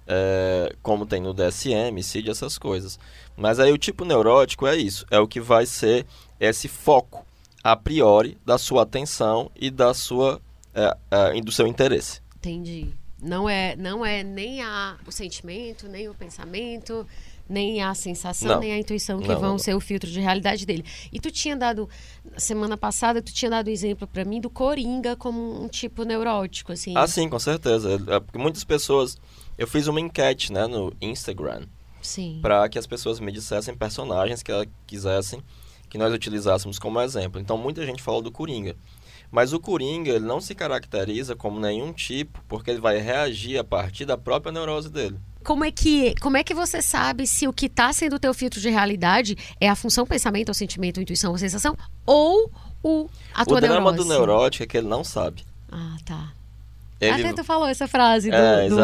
É, 0.07 0.75
como 0.81 1.05
tem 1.05 1.21
no 1.21 1.33
DSM, 1.33 2.01
CID, 2.01 2.31
essas 2.31 2.57
coisas. 2.57 2.99
Mas 3.37 3.59
aí 3.59 3.71
o 3.71 3.77
tipo 3.77 4.03
neurótico 4.03 4.65
é 4.65 4.75
isso, 4.75 5.05
é 5.11 5.19
o 5.19 5.27
que 5.27 5.39
vai 5.39 5.65
ser 5.65 6.05
esse 6.39 6.67
foco 6.67 7.25
a 7.63 7.75
priori 7.75 8.37
da 8.45 8.57
sua 8.57 8.83
atenção 8.83 9.49
e 9.55 9.69
da 9.69 9.93
sua 9.93 10.41
é, 10.73 10.97
é, 11.11 11.37
e 11.37 11.41
do 11.41 11.51
seu 11.51 11.67
interesse. 11.67 12.21
entendi. 12.37 12.89
Não 13.23 13.49
é, 13.49 13.75
não 13.75 14.05
é 14.05 14.23
nem 14.23 14.61
a, 14.61 14.97
o 15.07 15.11
sentimento, 15.11 15.87
nem 15.87 16.09
o 16.09 16.13
pensamento, 16.13 17.07
nem 17.47 17.81
a 17.81 17.93
sensação, 17.93 18.55
Não. 18.55 18.59
nem 18.59 18.73
a 18.73 18.77
intuição 18.77 19.19
que 19.19 19.27
Não, 19.27 19.39
vão 19.39 19.51
não, 19.51 19.57
ser 19.57 19.73
o 19.75 19.79
filtro 19.79 20.09
de 20.09 20.19
realidade 20.19 20.65
dele. 20.65 20.85
E 21.11 21.19
tu 21.19 21.31
tinha 21.31 21.55
dado, 21.55 21.89
semana 22.37 22.77
passada, 22.77 23.21
tu 23.21 23.33
tinha 23.33 23.49
dado 23.49 23.69
exemplo 23.69 24.07
pra 24.07 24.23
mim 24.23 24.39
do 24.39 24.49
Coringa 24.49 25.15
como 25.15 25.63
um 25.63 25.67
tipo 25.67 26.03
neurótico, 26.03 26.71
assim. 26.71 26.93
Ah, 26.95 27.07
sim, 27.07 27.29
com 27.29 27.39
certeza. 27.39 28.01
É, 28.07 28.19
porque 28.19 28.37
muitas 28.37 28.63
pessoas. 28.63 29.17
Eu 29.57 29.67
fiz 29.67 29.87
uma 29.87 29.99
enquete 29.99 30.51
né, 30.51 30.65
no 30.65 30.91
Instagram 30.99 31.67
Sim. 32.01 32.39
para 32.41 32.67
que 32.67 32.79
as 32.79 32.87
pessoas 32.87 33.19
me 33.19 33.31
dissessem 33.31 33.75
personagens 33.75 34.41
que 34.41 34.51
elas 34.51 34.67
quisessem 34.87 35.43
que 35.87 35.97
nós 35.97 36.11
utilizássemos 36.11 36.79
como 36.79 36.99
exemplo. 36.99 37.39
Então 37.39 37.55
muita 37.55 37.85
gente 37.85 38.01
falou 38.01 38.19
do 38.19 38.31
Coringa. 38.31 38.75
Mas 39.33 39.51
o 39.51 39.59
Coringa 39.59 40.11
ele 40.11 40.27
não 40.27 40.39
se 40.39 40.53
caracteriza 40.53 41.35
como 41.35 41.59
nenhum 41.59 41.91
tipo, 41.91 42.39
porque 42.47 42.69
ele 42.69 42.79
vai 42.79 42.99
reagir 42.99 43.57
a 43.57 43.63
partir 43.63 44.05
da 44.05 44.15
própria 44.15 44.51
neurose 44.51 44.91
dele. 44.91 45.17
Como 45.43 45.65
é 45.65 45.71
que, 45.71 46.13
como 46.21 46.37
é 46.37 46.43
que 46.43 46.53
você 46.53 46.83
sabe 46.83 47.25
se 47.25 47.47
o 47.47 47.51
que 47.51 47.65
está 47.65 47.91
sendo 47.91 48.17
o 48.17 48.19
teu 48.19 48.31
filtro 48.31 48.61
de 48.61 48.69
realidade 48.69 49.35
é 49.59 49.67
a 49.67 49.75
função 49.75 50.05
pensamento, 50.05 50.49
ou 50.49 50.53
sentimento, 50.53 50.97
ou 50.97 51.01
intuição, 51.01 51.31
ou 51.31 51.37
sensação, 51.39 51.75
ou 52.05 52.51
o, 52.83 53.09
a 53.33 53.43
tua 53.43 53.57
o 53.57 53.61
drama 53.61 53.91
neurose? 53.91 53.97
do 53.97 54.05
neurótico 54.05 54.63
é 54.65 54.67
que 54.67 54.77
ele 54.77 54.87
não 54.87 55.03
sabe. 55.03 55.43
Ah, 55.71 55.97
tá. 56.05 56.31
Ele... 57.01 57.09
Até 57.09 57.33
tu 57.33 57.43
falou 57.43 57.67
essa 57.67 57.87
frase 57.87 58.29
do, 58.29 58.35
É, 58.35 58.69
do, 58.69 58.75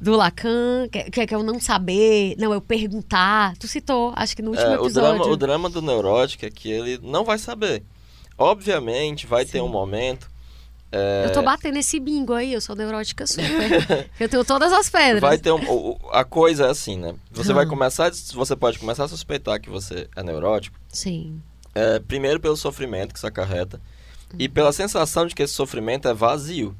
do 0.00 0.16
Lacan, 0.16 0.88
que, 0.90 1.04
que 1.04 1.20
é 1.20 1.26
que 1.28 1.32
é 1.32 1.38
o 1.38 1.44
não 1.44 1.60
saber, 1.60 2.34
não, 2.36 2.52
é 2.52 2.56
o 2.56 2.60
perguntar. 2.60 3.56
Tu 3.58 3.68
citou, 3.68 4.12
acho 4.16 4.34
que 4.34 4.42
no 4.42 4.50
último 4.50 4.66
É, 4.66 4.70
o, 4.72 4.86
episódio. 4.86 5.18
drama, 5.18 5.32
o 5.32 5.36
drama 5.36 5.70
do 5.70 5.80
neurótico 5.80 6.44
é 6.44 6.50
que 6.50 6.68
ele 6.68 6.98
não 7.00 7.24
vai 7.24 7.38
saber. 7.38 7.84
Obviamente, 8.38 9.26
vai 9.26 9.44
ter 9.44 9.58
Sim. 9.58 9.60
um 9.60 9.68
momento. 9.68 10.30
é, 10.92 11.24
Eu 11.26 11.32
tô 11.32 11.42
batendo 11.42 11.76
esse 11.76 11.98
bingo 11.98 12.32
aí, 12.32 12.52
eu 12.52 12.60
sou 12.60 12.74
neurótica 12.76 13.26
super. 13.26 14.08
eu 14.18 14.28
tenho 14.28 14.44
todas 14.44 14.72
as 14.72 14.88
pedras. 14.88 15.20
Vai 15.20 15.36
ter 15.36 15.50
um, 15.52 15.96
a 16.12 16.24
coisa 16.24 16.66
é 16.66 16.70
assim, 16.70 16.96
né? 16.96 17.14
Você 17.32 17.52
vai 17.52 17.64
Ah. 17.64 17.68
começar, 17.68 18.10
você 18.32 18.54
pode 18.56 18.78
começar 18.78 19.04
a 19.04 19.08
suspeitar 19.08 19.60
que 19.60 19.68
você 19.68 20.08
é 20.14 20.22
neurótico, 20.22 20.78
Sim. 20.88 21.42
é, 21.74 21.98
primeiro 21.98 22.38
pelo 22.40 22.56
sofrimento 22.56 23.12
que 23.12 23.18
isso 23.18 23.26
acarreta 23.26 23.80
e 24.38 24.48
pela 24.48 24.72
sensação 24.72 25.26
de 25.26 25.34
que 25.34 25.42
esse 25.42 25.54
sofrimento 25.54 26.06
é 26.08 26.14
vazio. 26.14 26.76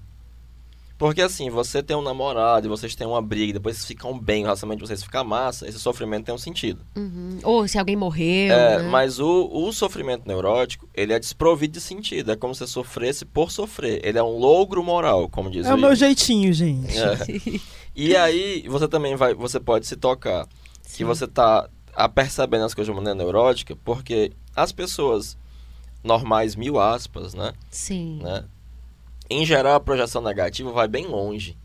Porque 0.99 1.22
assim, 1.22 1.49
você 1.49 1.80
tem 1.80 1.96
um 1.96 2.03
namorado 2.03 2.66
e 2.66 2.68
vocês 2.68 2.96
têm 2.96 3.07
uma 3.07 3.22
briga, 3.22 3.53
depois 3.53 3.76
vocês 3.76 3.86
ficam 3.86 4.18
bem, 4.18 4.42
o 4.42 4.46
relacionamento 4.46 4.82
de 4.82 4.88
vocês 4.88 5.03
fica 5.03 5.22
massa, 5.22 5.68
esse 5.68 5.78
sofrimento 5.78 6.24
tem 6.24 6.34
um 6.34 6.38
sentido. 6.38 6.84
Uhum. 6.96 7.38
Ou 7.44 7.68
se 7.68 7.78
alguém 7.78 7.94
morreu. 7.94 8.53
É, 8.53 8.82
né? 8.82 8.88
mas 8.90 9.20
o, 9.20 9.49
o 9.53 9.72
sofrimento 9.72 10.26
neurótico, 10.26 10.88
ele 10.92 11.12
é 11.12 11.18
desprovido 11.20 11.74
de 11.74 11.80
sentido. 11.80 12.32
É 12.32 12.36
como 12.36 12.53
se 12.53 12.59
você 12.59 12.66
sofresse 12.66 13.24
por 13.24 13.53
sofrer. 13.53 14.01
Ele 14.05 14.18
é 14.18 14.22
um 14.22 14.36
logro 14.38 14.82
moral, 14.82 15.28
como 15.28 15.49
diz 15.49 15.66
É 15.66 15.72
o 15.72 15.76
o 15.76 15.80
meu 15.80 15.94
jeitinho, 15.94 16.53
gente. 16.53 16.99
É. 16.99 17.61
E 18.01 18.14
aí, 18.14 18.64
você 18.68 18.86
também 18.86 19.16
vai, 19.16 19.34
você 19.34 19.59
pode 19.59 19.84
se 19.84 19.96
tocar 19.96 20.46
que 20.84 20.99
Sim. 20.99 21.05
você 21.05 21.26
tá 21.26 21.68
apercebendo 21.92 22.64
as 22.64 22.72
coisas 22.72 22.94
de 22.94 22.96
maneira 22.96 23.18
neurótica, 23.18 23.74
porque 23.74 24.30
as 24.55 24.70
pessoas 24.70 25.36
normais, 26.05 26.55
mil 26.55 26.78
aspas, 26.78 27.34
né? 27.34 27.53
Sim. 27.72 28.20
né 28.22 28.44
em 29.31 29.45
geral, 29.45 29.74
a 29.74 29.81
projeção 29.81 30.22
negativa 30.22 30.70
vai 30.72 30.89
bem 30.89 31.07
longe. 31.07 31.57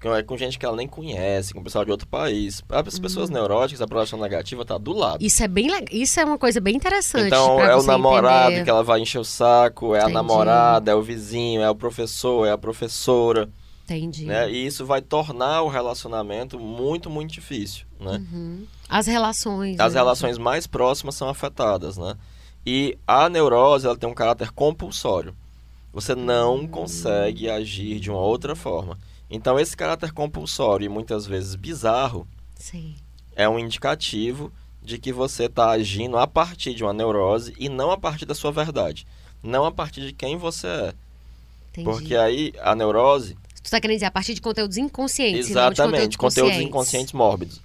É 0.00 0.22
com 0.22 0.36
gente 0.36 0.56
que 0.60 0.64
ela 0.64 0.76
nem 0.76 0.86
conhece, 0.86 1.52
com 1.52 1.60
pessoal 1.60 1.84
de 1.84 1.90
outro 1.90 2.06
país. 2.06 2.62
As 2.68 2.94
Uhum. 2.94 3.00
pessoas 3.02 3.30
neuróticas, 3.30 3.82
a 3.82 3.86
projeção 3.86 4.16
negativa 4.20 4.64
tá 4.64 4.78
do 4.78 4.92
lado. 4.92 5.24
Isso 5.24 5.42
é 5.42 5.48
bem. 5.48 5.66
Isso 5.90 6.20
é 6.20 6.24
uma 6.24 6.38
coisa 6.38 6.60
bem 6.60 6.76
interessante. 6.76 7.26
Então 7.26 7.60
é 7.60 7.74
o 7.74 7.82
namorado 7.82 8.50
entender. 8.52 8.64
que 8.64 8.70
ela 8.70 8.84
vai 8.84 9.00
encher 9.00 9.18
o 9.18 9.24
saco, 9.24 9.96
é 9.96 9.98
a 9.98 10.02
Entendi. 10.02 10.14
namorada, 10.14 10.92
é 10.92 10.94
o 10.94 11.02
vizinho, 11.02 11.62
é 11.62 11.68
o 11.68 11.74
professor, 11.74 12.46
é 12.46 12.52
a 12.52 12.58
professora, 12.58 13.48
Entendi. 13.86 14.24
né? 14.24 14.48
E 14.48 14.64
isso 14.64 14.86
vai 14.86 15.02
tornar 15.02 15.62
o 15.62 15.68
relacionamento 15.68 16.60
muito, 16.60 17.10
muito 17.10 17.32
difícil, 17.32 17.84
né? 17.98 18.22
Uhum. 18.32 18.64
As 18.88 19.08
relações. 19.08 19.80
As 19.80 19.94
né? 19.94 19.98
relações 19.98 20.38
mais 20.38 20.64
próximas 20.68 21.16
são 21.16 21.28
afetadas, 21.28 21.96
né? 21.98 22.14
E 22.64 22.96
a 23.04 23.28
neurose, 23.28 23.84
ela 23.84 23.96
tem 23.96 24.08
um 24.08 24.14
caráter 24.14 24.52
compulsório. 24.52 25.34
Você 25.98 26.14
não 26.14 26.64
consegue 26.64 27.50
agir 27.50 27.98
de 27.98 28.08
uma 28.08 28.20
outra 28.20 28.54
forma. 28.54 28.96
Então 29.28 29.58
esse 29.58 29.76
caráter 29.76 30.12
compulsório 30.12 30.84
e 30.84 30.88
muitas 30.88 31.26
vezes 31.26 31.56
bizarro 31.56 32.24
Sim. 32.54 32.94
é 33.34 33.48
um 33.48 33.58
indicativo 33.58 34.52
de 34.80 34.96
que 34.96 35.12
você 35.12 35.46
está 35.46 35.70
agindo 35.70 36.16
a 36.16 36.24
partir 36.24 36.72
de 36.72 36.84
uma 36.84 36.92
neurose 36.92 37.52
e 37.58 37.68
não 37.68 37.90
a 37.90 37.98
partir 37.98 38.26
da 38.26 38.34
sua 38.34 38.52
verdade. 38.52 39.08
Não 39.42 39.64
a 39.64 39.72
partir 39.72 40.02
de 40.02 40.12
quem 40.12 40.36
você 40.36 40.68
é. 40.68 40.94
Entendi. 41.72 41.90
Porque 41.90 42.14
aí 42.14 42.52
a 42.60 42.76
neurose. 42.76 43.36
Tu 43.60 43.68
tá 43.68 43.80
querendo 43.80 43.96
dizer 43.96 44.06
a 44.06 44.12
partir 44.12 44.34
de 44.34 44.40
conteúdos 44.40 44.76
inconscientes, 44.76 45.50
e 45.50 45.52
não 45.52 45.62
de 45.62 45.80
exatamente, 45.80 46.16
conteúdos, 46.16 46.16
conteúdos 46.16 46.42
conscientes. 46.42 46.68
inconscientes 46.68 47.12
mórbidos. 47.12 47.60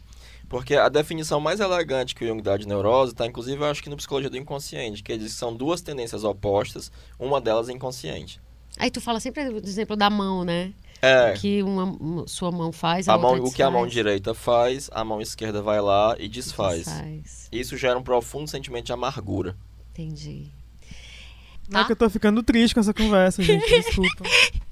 Porque 0.53 0.75
a 0.75 0.87
definição 0.87 1.39
mais 1.39 1.59
elegante 1.59 2.13
que 2.13 2.23
o 2.23 2.27
Jung 2.27 2.39
dá 2.39 2.55
de 2.55 2.67
neurose 2.67 3.11
está, 3.11 3.25
inclusive, 3.25 3.59
eu 3.59 3.65
acho 3.65 3.81
que 3.81 3.89
no 3.89 3.97
Psicologia 3.97 4.29
do 4.29 4.37
Inconsciente, 4.37 5.01
que 5.01 5.11
ele 5.11 5.23
diz 5.23 5.33
que 5.33 5.39
são 5.39 5.51
duas 5.51 5.81
tendências 5.81 6.23
opostas, 6.23 6.91
uma 7.17 7.41
delas 7.41 7.69
é 7.69 7.71
inconsciente. 7.71 8.39
Aí 8.77 8.91
tu 8.91 9.01
fala 9.01 9.19
sempre 9.19 9.49
do 9.49 9.67
exemplo 9.67 9.95
da 9.95 10.11
mão, 10.11 10.43
né? 10.43 10.71
É, 11.01 11.33
Que 11.33 11.63
uma, 11.63 12.27
sua 12.27 12.51
mão 12.51 12.71
faz, 12.71 13.09
a, 13.09 13.15
a 13.15 13.17
mão, 13.17 13.31
outra 13.31 13.47
o 13.47 13.51
que 13.51 13.63
a 13.63 13.71
mão 13.71 13.87
direita 13.87 14.35
faz, 14.35 14.91
a 14.93 15.03
mão 15.03 15.19
esquerda 15.19 15.59
vai 15.59 15.81
lá 15.81 16.15
e 16.19 16.29
desfaz. 16.29 16.85
Desfaz. 16.85 17.49
Isso 17.51 17.75
gera 17.75 17.97
um 17.97 18.03
profundo 18.03 18.47
sentimento 18.47 18.85
de 18.85 18.93
amargura. 18.93 19.57
Entendi. 19.89 20.51
Não 21.67 21.79
é 21.79 21.81
Tá. 21.81 21.87
que 21.87 21.93
eu 21.93 21.95
tô 21.95 22.07
ficando 22.11 22.43
triste 22.43 22.75
com 22.75 22.79
essa 22.79 22.93
conversa, 22.93 23.41
gente. 23.41 23.67
Desculpa. 23.67 24.23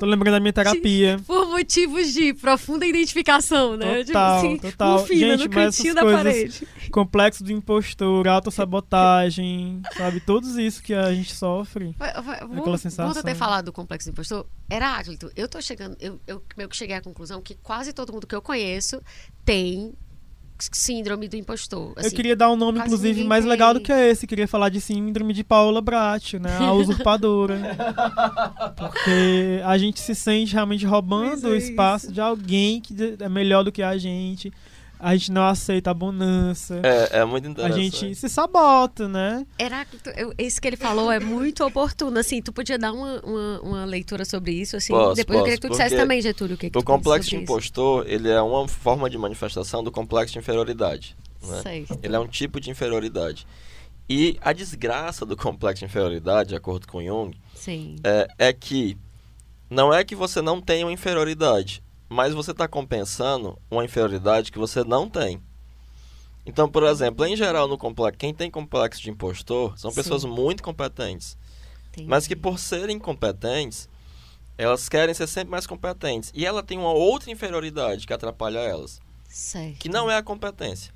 Tô 0.00 0.06
lembrando 0.06 0.34
da 0.34 0.40
minha 0.40 0.52
terapia. 0.52 1.20
Por 1.26 1.46
motivos 1.48 2.12
de 2.12 2.34
profunda 2.34 2.84
identificação, 2.86 3.76
né? 3.76 4.02
Total, 4.04 4.04
tipo 4.04 4.18
assim, 4.18 4.58
total. 4.58 4.98
Rufina, 4.98 5.20
Gente, 5.38 5.48
no 5.48 5.54
mas 5.54 5.76
cantinho 5.76 5.92
essas 5.92 5.94
da 5.94 6.00
coisas- 6.02 6.22
parede. 6.22 6.90
Complexo 6.90 7.44
do 7.44 7.52
impostor, 7.52 8.26
autossabotagem, 8.28 9.80
sabe? 9.96 10.20
Todos 10.20 10.56
isso 10.56 10.82
que 10.82 10.92
a 10.94 11.12
gente 11.12 11.34
sofre. 11.34 11.94
Vai- 11.98 12.12
Vou, 12.20 12.58
Aquela 12.58 12.78
sensação. 12.78 13.12
vou 13.12 13.22
ter 13.22 13.34
falado 13.34 13.66
do 13.66 13.72
complexo 13.72 14.08
do 14.08 14.12
impostor. 14.12 14.46
Heráclito, 14.70 15.30
eu 15.36 15.48
tô 15.48 15.60
chegando, 15.60 15.96
eu, 16.00 16.20
eu 16.26 16.42
meio 16.56 16.68
que 16.68 16.76
cheguei 16.76 16.96
à 16.96 17.00
conclusão 17.00 17.40
que 17.40 17.54
quase 17.62 17.92
todo 17.92 18.12
mundo 18.12 18.26
que 18.26 18.34
eu 18.34 18.42
conheço 18.42 19.00
tem 19.44 19.92
síndrome 20.72 21.28
do 21.28 21.36
impostor. 21.36 21.92
Eu 21.96 22.06
assim. 22.06 22.16
queria 22.16 22.36
dar 22.36 22.50
um 22.50 22.56
nome, 22.56 22.78
inclusive, 22.80 23.24
mais 23.24 23.44
tem. 23.44 23.50
legal 23.50 23.74
do 23.74 23.80
que 23.80 23.92
esse. 23.92 24.26
Queria 24.26 24.48
falar 24.48 24.68
de 24.68 24.80
síndrome 24.80 25.32
de 25.32 25.44
Paola 25.44 25.80
Bracho, 25.80 26.38
né? 26.38 26.56
A 26.58 26.72
usurpadora. 26.74 27.58
Porque 28.76 29.60
a 29.64 29.78
gente 29.78 30.00
se 30.00 30.14
sente 30.14 30.52
realmente 30.52 30.84
roubando 30.84 31.42
Pois 31.42 31.44
o 31.44 31.54
é 31.54 31.58
espaço 31.58 32.12
de 32.12 32.20
alguém 32.20 32.80
que 32.80 32.94
é 33.18 33.28
melhor 33.28 33.64
do 33.64 33.72
que 33.72 33.82
a 33.82 33.96
gente. 33.96 34.52
A 35.02 35.16
gente 35.16 35.32
não 35.32 35.44
aceita 35.44 35.90
a 35.90 35.94
bonança. 35.94 36.80
É, 36.84 37.20
é 37.20 37.24
muito 37.24 37.46
a 37.48 37.50
interessante. 37.50 37.80
gente 38.00 38.14
se 38.14 38.28
sabota, 38.28 39.08
né? 39.08 39.46
Heráclito, 39.58 40.10
eu- 40.10 40.34
esse 40.36 40.60
que 40.60 40.68
ele 40.68 40.76
falou 40.76 41.10
é 41.10 41.18
muito 41.18 41.64
oportuno. 41.64 42.18
Assim, 42.18 42.42
tu 42.42 42.52
podia 42.52 42.78
dar 42.78 42.92
uma, 42.92 43.18
uma, 43.22 43.60
uma 43.62 43.84
leitura 43.86 44.24
sobre 44.24 44.52
isso, 44.52 44.76
assim. 44.76 44.92
Posso, 44.92 45.14
Depois 45.16 45.38
eu 45.38 45.44
queria 45.44 45.58
que 45.58 45.66
posso, 45.68 45.78
tu 45.78 45.82
dissesse 45.82 45.96
também, 45.96 46.20
Getúlio, 46.20 46.54
o 46.54 46.58
que, 46.58 46.68
que 46.70 46.78
O 46.78 46.82
complexo 46.82 47.30
de 47.30 47.36
sobre 47.36 47.44
isso. 47.44 47.52
impostor, 47.52 48.04
ele 48.06 48.28
é 48.28 48.40
uma 48.42 48.68
forma 48.68 49.08
de 49.08 49.16
manifestação 49.16 49.82
do 49.82 49.90
complexo 49.90 50.34
de 50.34 50.38
inferioridade. 50.38 51.16
Né? 51.42 51.62
Certo. 51.62 51.98
Ele 52.02 52.14
é 52.14 52.18
um 52.20 52.28
tipo 52.28 52.60
de 52.60 52.70
inferioridade. 52.70 53.46
E 54.08 54.36
a 54.42 54.52
desgraça 54.52 55.24
do 55.24 55.36
complexo 55.36 55.78
de 55.80 55.84
inferioridade, 55.86 56.50
de 56.50 56.56
acordo 56.56 56.86
com 56.86 57.02
Jung, 57.02 57.34
Sim. 57.54 57.96
é, 58.04 58.28
é 58.38 58.52
que 58.52 58.98
não 59.70 59.94
é 59.94 60.02
que 60.04 60.14
você 60.16 60.42
não 60.42 60.60
tenha 60.60 60.84
uma 60.84 60.92
inferioridade, 60.92 61.80
mas 62.10 62.34
você 62.34 62.50
está 62.50 62.66
compensando 62.66 63.56
uma 63.70 63.84
inferioridade 63.84 64.50
que 64.50 64.58
você 64.58 64.82
não 64.82 65.08
tem. 65.08 65.40
Então, 66.44 66.68
por 66.68 66.82
exemplo, 66.82 67.24
em 67.24 67.36
geral, 67.36 67.68
no 67.68 67.78
complexo, 67.78 68.18
quem 68.18 68.34
tem 68.34 68.50
complexo 68.50 69.00
de 69.00 69.10
impostor 69.10 69.78
são 69.78 69.90
Sim. 69.92 69.94
pessoas 69.94 70.24
muito 70.24 70.60
competentes, 70.60 71.38
Entendi. 71.90 72.08
mas 72.08 72.26
que 72.26 72.34
por 72.34 72.58
serem 72.58 72.98
competentes, 72.98 73.88
elas 74.58 74.88
querem 74.88 75.14
ser 75.14 75.28
sempre 75.28 75.52
mais 75.52 75.68
competentes. 75.68 76.32
E 76.34 76.44
ela 76.44 76.62
tem 76.64 76.76
uma 76.76 76.92
outra 76.92 77.30
inferioridade 77.30 78.06
que 78.06 78.12
atrapalha 78.12 78.58
elas, 78.58 79.00
Certo. 79.28 79.78
que 79.78 79.88
não 79.88 80.10
é 80.10 80.16
a 80.16 80.22
competência. 80.22 80.92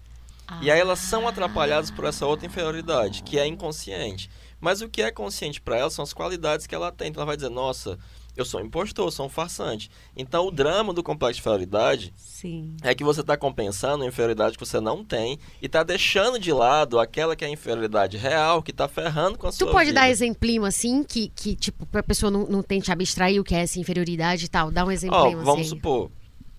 E 0.60 0.70
aí 0.70 0.78
elas 0.78 0.98
são 0.98 1.26
atrapalhadas 1.26 1.90
por 1.90 2.04
essa 2.04 2.26
outra 2.26 2.44
inferioridade, 2.46 3.22
que 3.22 3.38
é 3.38 3.46
inconsciente. 3.46 4.28
Mas 4.60 4.82
o 4.82 4.88
que 4.88 5.00
é 5.02 5.10
consciente 5.10 5.60
para 5.60 5.78
ela 5.78 5.90
são 5.90 6.02
as 6.02 6.12
qualidades 6.12 6.66
que 6.66 6.74
ela 6.74 6.90
tem. 6.92 7.08
Então 7.08 7.20
ela 7.22 7.26
vai 7.28 7.36
dizer, 7.36 7.48
nossa, 7.48 7.98
eu 8.36 8.44
sou 8.44 8.60
um 8.60 8.64
impostor, 8.64 9.06
eu 9.06 9.10
sou 9.10 9.26
um 9.26 9.28
farsante. 9.28 9.90
Então 10.16 10.46
o 10.46 10.50
drama 10.50 10.92
do 10.92 11.02
complexo 11.02 11.34
de 11.36 11.40
inferioridade 11.40 12.12
Sim. 12.16 12.76
é 12.82 12.94
que 12.94 13.04
você 13.04 13.20
está 13.20 13.36
compensando 13.36 14.04
a 14.04 14.06
inferioridade 14.06 14.58
que 14.58 14.64
você 14.66 14.80
não 14.80 15.04
tem 15.04 15.38
e 15.62 15.66
está 15.66 15.82
deixando 15.82 16.38
de 16.38 16.52
lado 16.52 16.98
aquela 16.98 17.34
que 17.36 17.44
é 17.44 17.48
a 17.48 17.50
inferioridade 17.50 18.16
real, 18.16 18.62
que 18.62 18.70
está 18.70 18.88
ferrando 18.88 19.38
com 19.38 19.46
a 19.46 19.52
sua 19.52 19.66
Tu 19.66 19.70
pode 19.70 19.86
vida. 19.90 20.00
dar 20.00 20.10
exemplinho, 20.10 20.64
assim, 20.64 21.02
que, 21.04 21.28
que 21.28 21.54
tipo, 21.54 21.86
pra 21.86 22.02
pessoa 22.02 22.30
não, 22.30 22.46
não 22.46 22.62
tente 22.62 22.90
abstrair 22.90 23.40
o 23.40 23.44
que 23.44 23.54
é 23.54 23.60
essa 23.60 23.78
inferioridade 23.78 24.44
e 24.44 24.48
tal? 24.48 24.70
Dá 24.70 24.84
um 24.84 24.90
exemplinho, 24.90 25.42
vamos 25.42 25.60
assim. 25.60 25.70
supor. 25.70 26.10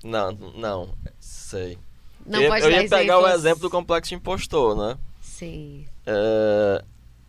Não, 0.03 0.31
não, 0.55 0.93
sei. 1.19 1.77
Não 2.25 2.41
eu, 2.41 2.49
pode 2.49 2.63
eu 2.65 2.71
ia 2.71 2.87
pegar 2.89 3.19
o 3.19 3.27
exemplo 3.27 3.61
do 3.61 3.69
complexo 3.69 4.09
de 4.09 4.15
impostor, 4.15 4.75
né? 4.75 4.97
Sim. 5.21 5.85
É, 6.05 6.83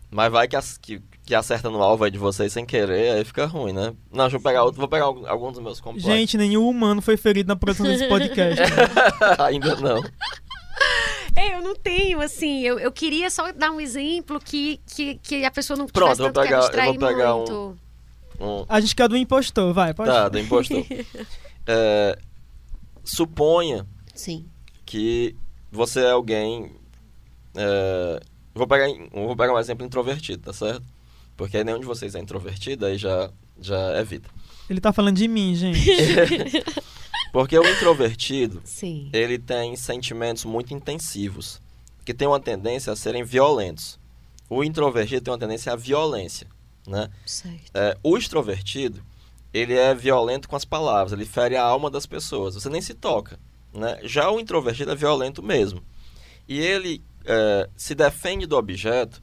Mas 0.09 0.31
vai 0.31 0.47
que, 0.47 0.55
as- 0.55 0.77
que, 0.77 1.01
que 1.27 1.35
acerta 1.35 1.69
no 1.69 1.83
alvo 1.83 2.05
aí 2.05 2.09
de 2.09 2.17
vocês 2.17 2.53
sem 2.53 2.65
querer, 2.65 3.11
aí 3.11 3.25
fica 3.25 3.45
ruim, 3.45 3.73
né? 3.73 3.93
Não, 4.09 4.23
deixa 4.23 4.37
eu 4.37 4.41
pegar 4.41 4.63
outro, 4.63 4.79
vou 4.79 4.87
pegar 4.87 5.03
algum- 5.05 5.27
alguns 5.27 5.53
dos 5.55 5.61
meus 5.61 5.81
complexos. 5.81 6.09
Gente, 6.09 6.37
nenhum 6.37 6.67
humano 6.69 7.01
foi 7.01 7.17
ferido 7.17 7.49
na 7.49 7.55
produção 7.57 7.85
desse 7.85 8.07
podcast. 8.09 8.61
né? 8.61 8.87
Ainda 9.45 9.75
não. 9.75 10.01
É, 11.35 11.55
eu 11.55 11.61
não 11.61 11.75
tenho, 11.75 12.21
assim, 12.21 12.61
eu, 12.61 12.79
eu 12.79 12.89
queria 12.93 13.29
só 13.29 13.51
dar 13.51 13.71
um 13.71 13.81
exemplo 13.81 14.39
que, 14.39 14.79
que, 14.87 15.15
que 15.15 15.43
a 15.43 15.51
pessoa 15.51 15.75
não 15.77 15.85
Pronto, 15.85 16.15
vou 16.17 16.31
pegar- 16.31 16.61
eu 16.73 16.85
vou 16.93 16.97
pegar 16.97 17.35
um- 17.35 17.37
muito. 17.39 17.77
Um, 18.39 18.65
A 18.69 18.79
gente 18.79 18.95
quer 18.95 19.09
do 19.09 19.17
impostor, 19.17 19.73
vai, 19.73 19.93
pode. 19.93 20.09
tá, 20.09 20.29
do 20.29 20.39
impostor. 20.39 20.83
É, 21.69 22.17
suponha 23.03 23.85
Sim. 24.15 24.45
que 24.85 25.35
você 25.69 25.99
é 26.05 26.11
alguém. 26.11 26.71
é, 27.53 28.21
vou, 28.55 28.65
pegar, 28.65 28.87
vou 29.11 29.35
pegar 29.35 29.53
um 29.53 29.59
exemplo 29.59 29.85
introvertido, 29.85 30.43
tá 30.43 30.53
certo? 30.53 30.83
Porque 31.37 31.63
nenhum 31.63 31.79
de 31.79 31.85
vocês 31.85 32.15
é 32.15 32.19
introvertido, 32.19 32.87
aí 32.87 32.97
já, 32.97 33.31
já 33.61 33.99
evita. 33.99 34.27
Ele 34.67 34.81
tá 34.81 34.91
falando 34.91 35.15
de 35.15 35.27
mim, 35.27 35.55
gente. 35.55 35.79
Porque 37.31 37.57
o 37.57 37.69
introvertido, 37.69 38.61
Sim. 38.65 39.09
ele 39.13 39.37
tem 39.37 39.75
sentimentos 39.75 40.43
muito 40.43 40.73
intensivos, 40.73 41.61
que 42.03 42.13
tem 42.13 42.27
uma 42.27 42.39
tendência 42.39 42.91
a 42.91 42.95
serem 42.95 43.23
violentos. 43.23 43.99
O 44.49 44.63
introvertido 44.63 45.21
tem 45.21 45.31
uma 45.31 45.39
tendência 45.39 45.73
à 45.73 45.75
violência, 45.75 46.47
né? 46.87 47.09
Certo. 47.25 47.71
É, 47.73 47.95
o 48.01 48.17
extrovertido, 48.17 49.03
ele 49.53 49.73
é 49.73 49.93
violento 49.93 50.49
com 50.49 50.55
as 50.55 50.65
palavras, 50.65 51.11
ele 51.11 51.25
fere 51.25 51.55
a 51.55 51.63
alma 51.63 51.91
das 51.91 52.05
pessoas, 52.05 52.55
você 52.55 52.69
nem 52.69 52.81
se 52.81 52.93
toca, 52.95 53.39
né? 53.71 53.99
Já 54.03 54.31
o 54.31 54.39
introvertido 54.39 54.91
é 54.91 54.95
violento 54.95 55.43
mesmo. 55.43 55.83
E 56.47 56.59
ele 56.59 57.03
é, 57.25 57.69
se 57.75 57.93
defende 57.93 58.47
do 58.47 58.57
objeto 58.57 59.21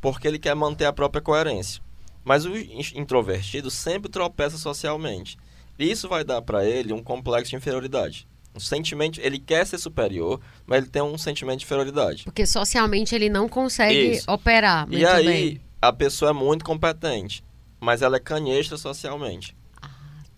porque 0.00 0.26
ele 0.28 0.38
quer 0.38 0.54
manter 0.54 0.84
a 0.86 0.92
própria 0.92 1.20
coerência. 1.22 1.82
Mas 2.24 2.44
o 2.44 2.56
in- 2.56 2.80
introvertido 2.94 3.70
sempre 3.70 4.10
tropeça 4.10 4.58
socialmente. 4.58 5.36
E 5.78 5.90
isso 5.90 6.08
vai 6.08 6.24
dar 6.24 6.42
para 6.42 6.64
ele 6.64 6.92
um 6.92 7.02
complexo 7.02 7.50
de 7.50 7.56
inferioridade. 7.56 8.26
Um 8.54 8.60
sentimento, 8.60 9.20
ele 9.20 9.38
quer 9.38 9.66
ser 9.66 9.78
superior, 9.78 10.40
mas 10.66 10.78
ele 10.82 10.90
tem 10.90 11.00
um 11.02 11.16
sentimento 11.16 11.60
de 11.60 11.64
inferioridade. 11.64 12.24
Porque 12.24 12.44
socialmente 12.44 13.14
ele 13.14 13.28
não 13.28 13.48
consegue 13.48 14.12
Isso. 14.16 14.30
operar 14.30 14.86
E 14.90 15.06
aí, 15.06 15.24
bem. 15.26 15.60
a 15.80 15.92
pessoa 15.92 16.30
é 16.30 16.34
muito 16.34 16.64
competente, 16.64 17.44
mas 17.78 18.02
ela 18.02 18.16
é 18.16 18.20
canhestra 18.20 18.76
socialmente. 18.76 19.54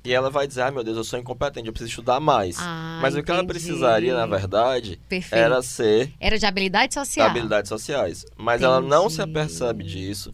E 0.03 0.13
ela 0.15 0.31
vai 0.31 0.47
dizer, 0.47 0.63
ah, 0.63 0.71
meu 0.71 0.83
Deus, 0.83 0.97
eu 0.97 1.05
sou 1.05 1.19
incompetente, 1.19 1.67
eu 1.67 1.73
preciso 1.73 1.91
estudar 1.91 2.21
mais. 2.21 2.57
Ah, 2.59 2.99
mas 3.03 3.15
o 3.15 3.23
que 3.23 3.31
ela 3.31 3.43
entendi. 3.43 3.53
precisaria, 3.61 4.15
na 4.17 4.25
verdade, 4.27 4.99
Perfeito. 5.09 5.35
era 5.43 5.61
ser 5.63 6.13
Era 6.19 6.39
de 6.39 6.47
habilidade 6.47 6.95
social. 6.95 7.27
habilidades 7.29 7.69
sociais. 7.69 8.25
Mas 8.37 8.63
ela 8.63 8.81
não 8.81 9.11
se 9.11 9.21
Entendi. 9.21 9.39
apercebe 9.39 9.85
disso. 9.85 10.33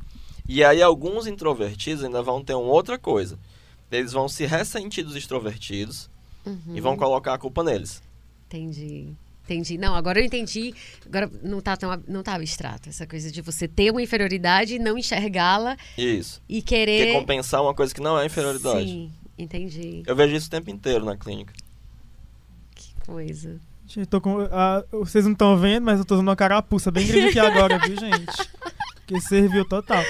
E 0.48 0.62
aí, 0.62 0.80
alguns 0.80 1.26
introvertidos 1.26 2.04
ainda 2.04 2.22
vão 2.22 2.44
ter 2.44 2.54
uma 2.54 2.70
outra 2.70 2.96
coisa. 2.96 3.36
Eles 3.90 4.12
vão 4.12 4.28
se 4.28 4.46
ressentir 4.46 5.04
dos 5.04 5.16
extrovertidos 5.16 6.08
Uhum. 6.44 6.60
e 6.76 6.80
vão 6.80 6.96
colocar 6.96 7.34
a 7.34 7.38
culpa 7.38 7.64
neles. 7.64 8.00
Entendi. 8.46 9.08
Entendi. 9.44 9.78
Não, 9.78 9.94
agora 9.94 10.20
eu 10.20 10.24
entendi. 10.24 10.72
Agora 11.04 11.30
não 11.42 11.60
tá 11.60 11.76
tão 11.76 12.02
não 12.08 12.22
tá 12.22 12.34
abstrato 12.34 12.88
essa 12.88 13.06
coisa 13.06 13.30
de 13.30 13.40
você 13.40 13.66
ter 13.68 13.90
uma 13.92 14.02
inferioridade, 14.02 14.78
não 14.78 14.98
enxergá-la 14.98 15.76
Isso. 15.96 16.40
e 16.48 16.60
Quer 16.62 16.86
querer 16.86 17.12
compensar 17.12 17.62
uma 17.62 17.72
coisa 17.74 17.94
que 17.94 18.00
não 18.00 18.18
é 18.18 18.26
inferioridade. 18.26 18.84
Sim, 18.88 19.12
entendi. 19.38 20.02
Eu 20.06 20.16
vejo 20.16 20.34
isso 20.34 20.46
o 20.48 20.50
tempo 20.50 20.70
inteiro 20.70 21.04
na 21.04 21.16
clínica. 21.16 21.52
Que 22.74 22.94
coisa. 23.06 23.60
Gente, 23.86 24.00
eu 24.00 24.06
tô 24.06 24.20
com, 24.20 24.40
ah, 24.50 24.84
vocês 24.92 25.24
não 25.24 25.32
estão 25.32 25.56
vendo, 25.56 25.84
mas 25.84 25.98
eu 25.98 26.04
tô 26.04 26.14
usando 26.14 26.26
uma 26.28 26.36
carapuça 26.36 26.90
bem 26.90 27.06
grande 27.06 27.28
aqui 27.28 27.38
agora, 27.38 27.78
viu, 27.78 27.94
gente? 28.00 28.50
Que 29.06 29.20
serviu 29.20 29.64
total. 29.64 30.02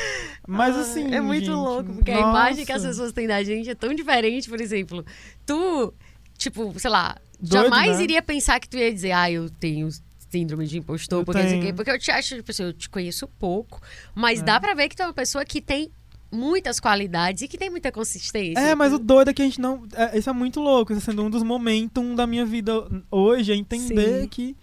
Mas 0.49 0.75
Ah, 0.75 0.81
assim. 0.81 1.13
É 1.15 1.21
muito 1.21 1.45
gente, 1.47 1.55
louco, 1.55 1.93
porque 1.95 2.11
a 2.11 2.21
imagem 2.21 2.65
que 2.65 2.73
as 2.73 2.83
nossa. 2.83 2.95
pessoas 2.95 3.13
têm 3.13 3.27
da 3.27 3.43
gente 3.43 3.69
é 3.69 3.75
tão 3.75 3.93
diferente, 3.95 4.49
por 4.49 4.61
exemplo. 4.61 5.05
Tu, 5.45 5.93
tipo, 6.39 6.73
sei 6.79 6.89
lá, 6.91 7.17
Doido, 7.39 7.65
jamais 7.65 7.99
né? 7.99 8.05
iria 8.05 8.23
pensar 8.23 8.59
que 8.59 8.69
tu 8.69 8.79
ia 8.79 8.91
dizer, 8.93 9.13
ah, 9.13 9.31
eu 9.31 9.51
tenho 9.51 9.89
síndrome 10.31 10.67
de 10.67 10.79
impostor, 10.79 11.21
Eu 11.21 11.25
porque, 11.27 11.43
não 11.43 11.49
sei 11.49 11.59
o 11.59 11.61
quê. 11.61 11.67
tenho. 11.67 11.77
porque 11.77 11.91
eu 11.91 11.99
te 11.99 12.11
acho, 12.11 12.37
tipo 12.37 12.51
assim, 12.51 12.63
eu 12.63 12.73
te 12.73 12.89
conheço 12.89 13.29
pouco, 13.39 13.81
mas 14.15 14.41
É. 14.41 14.43
dá 14.45 14.59
pra 14.59 14.73
ver 14.73 14.89
que 14.89 14.97
tu 14.97 15.03
é 15.03 15.07
uma 15.07 15.13
pessoa 15.13 15.45
que 15.45 15.61
tem 15.61 15.91
muitas 16.37 16.79
qualidades 16.79 17.43
e 17.43 17.49
que 17.49 17.59
tem 17.59 17.71
muita 17.71 17.91
consistência. 17.91 18.61
É, 18.61 18.75
mas 18.75 18.93
o 18.93 18.99
doido 18.99 19.31
é 19.31 19.35
que 19.35 19.43
a 19.43 19.45
gente 19.45 19.61
não. 19.61 19.83
É, 19.95 20.19
isso 20.19 20.29
é 20.29 20.33
muito 20.33 20.61
louco. 20.61 20.93
Isso 20.93 21.01
sendo 21.01 21.23
um 21.25 21.31
dos 21.31 21.43
momentum 21.43 22.15
da 22.15 22.27
minha 22.27 22.45
vida 22.45 22.87
hoje, 23.11 23.53
é 23.53 23.57
entender 23.57 24.23
Sim. 24.23 24.29
que. 24.29 24.57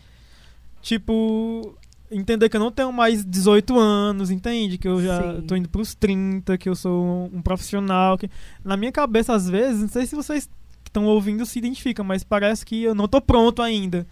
Tipo. 0.82 1.76
Entender 2.12 2.48
que 2.48 2.56
eu 2.56 2.60
não 2.60 2.72
tenho 2.72 2.94
mais 2.94 3.26
18 3.26 3.78
anos, 3.80 4.30
entende? 4.30 4.78
Que 4.78 4.88
eu 4.88 5.02
já 5.02 5.36
Sim. 5.36 5.42
tô 5.42 5.56
indo 5.56 5.68
pros 5.68 5.96
30, 5.96 6.60
que 6.60 6.70
eu 6.70 6.76
sou 6.76 7.04
um, 7.04 7.38
um 7.38 7.42
profissional. 7.42 8.20
Que... 8.20 8.30
Na 8.64 8.78
minha 8.78 8.92
cabeça, 8.92 9.34
às 9.34 9.50
vezes, 9.50 9.82
não 9.82 9.88
sei 9.90 10.06
se 10.06 10.16
vocês 10.16 10.48
que 10.84 10.90
estão 10.90 11.06
ouvindo 11.06 11.44
se 11.44 11.58
identificam, 11.58 12.06
mas 12.06 12.24
parece 12.24 12.64
que 12.64 12.84
eu 12.84 12.94
não 12.94 13.08
tô 13.08 13.20
pronto 13.20 13.64
ainda. 13.64 14.06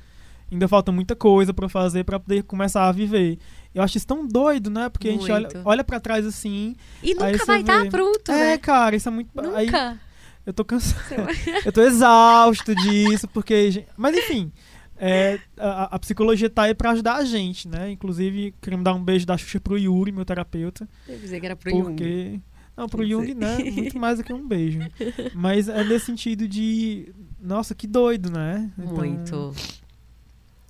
Ainda 0.51 0.67
falta 0.67 0.91
muita 0.91 1.15
coisa 1.15 1.53
pra 1.53 1.69
fazer 1.69 2.03
pra 2.03 2.19
poder 2.19 2.43
começar 2.43 2.87
a 2.87 2.91
viver. 2.91 3.39
Eu 3.73 3.81
acho 3.81 3.97
isso 3.97 4.05
tão 4.05 4.27
doido, 4.27 4.69
né? 4.69 4.89
Porque 4.89 5.07
a 5.07 5.11
gente 5.13 5.31
olha, 5.31 5.49
Muito. 5.53 5.61
olha 5.63 5.83
pra 5.83 5.99
trás 5.99 6.25
assim. 6.25 6.75
E 7.01 7.13
nunca 7.13 7.25
aí 7.27 7.37
vai 7.37 7.61
estar 7.61 7.83
vê. 7.83 7.89
pronto, 7.89 8.31
é, 8.31 8.51
né? 8.51 8.57
cara, 8.57 8.95
isso 8.95 9.07
é 9.07 9.11
muito. 9.11 9.29
Aí, 9.55 9.67
Nunca. 9.67 9.99
eu 10.45 10.51
tô 10.53 10.65
cansado. 10.65 11.27
eu 11.65 11.71
tô 11.71 11.81
exausto 11.81 12.75
disso, 12.75 13.29
porque. 13.29 13.85
Mas 13.95 14.17
enfim, 14.17 14.51
é, 14.97 15.39
a, 15.57 15.95
a 15.95 15.99
psicologia 15.99 16.49
tá 16.49 16.63
aí 16.63 16.75
pra 16.75 16.91
ajudar 16.91 17.15
a 17.15 17.23
gente, 17.23 17.67
né? 17.67 17.89
Inclusive, 17.89 18.53
queremos 18.61 18.83
dar 18.83 18.93
um 18.93 19.03
beijo 19.03 19.25
da 19.25 19.37
Xuxa 19.37 19.59
pro 19.59 19.77
Yuri, 19.77 20.11
meu 20.11 20.25
terapeuta. 20.25 20.87
Eu 21.07 21.17
dizer 21.17 21.39
que 21.39 21.45
era 21.45 21.55
pro 21.55 21.71
Jung. 21.71 21.83
porque. 21.85 22.39
Não, 22.75 22.87
pro 22.87 23.07
Jung, 23.07 23.33
né? 23.33 23.57
Muito 23.71 23.97
mais 23.97 24.17
do 24.17 24.23
que 24.23 24.31
um 24.33 24.47
beijo. 24.47 24.79
Mas 25.33 25.69
é 25.69 25.83
nesse 25.83 26.05
sentido 26.05 26.47
de. 26.47 27.11
Nossa, 27.41 27.73
que 27.73 27.87
doido, 27.87 28.29
né? 28.29 28.69
Então, 28.77 28.95
Muito. 28.95 29.53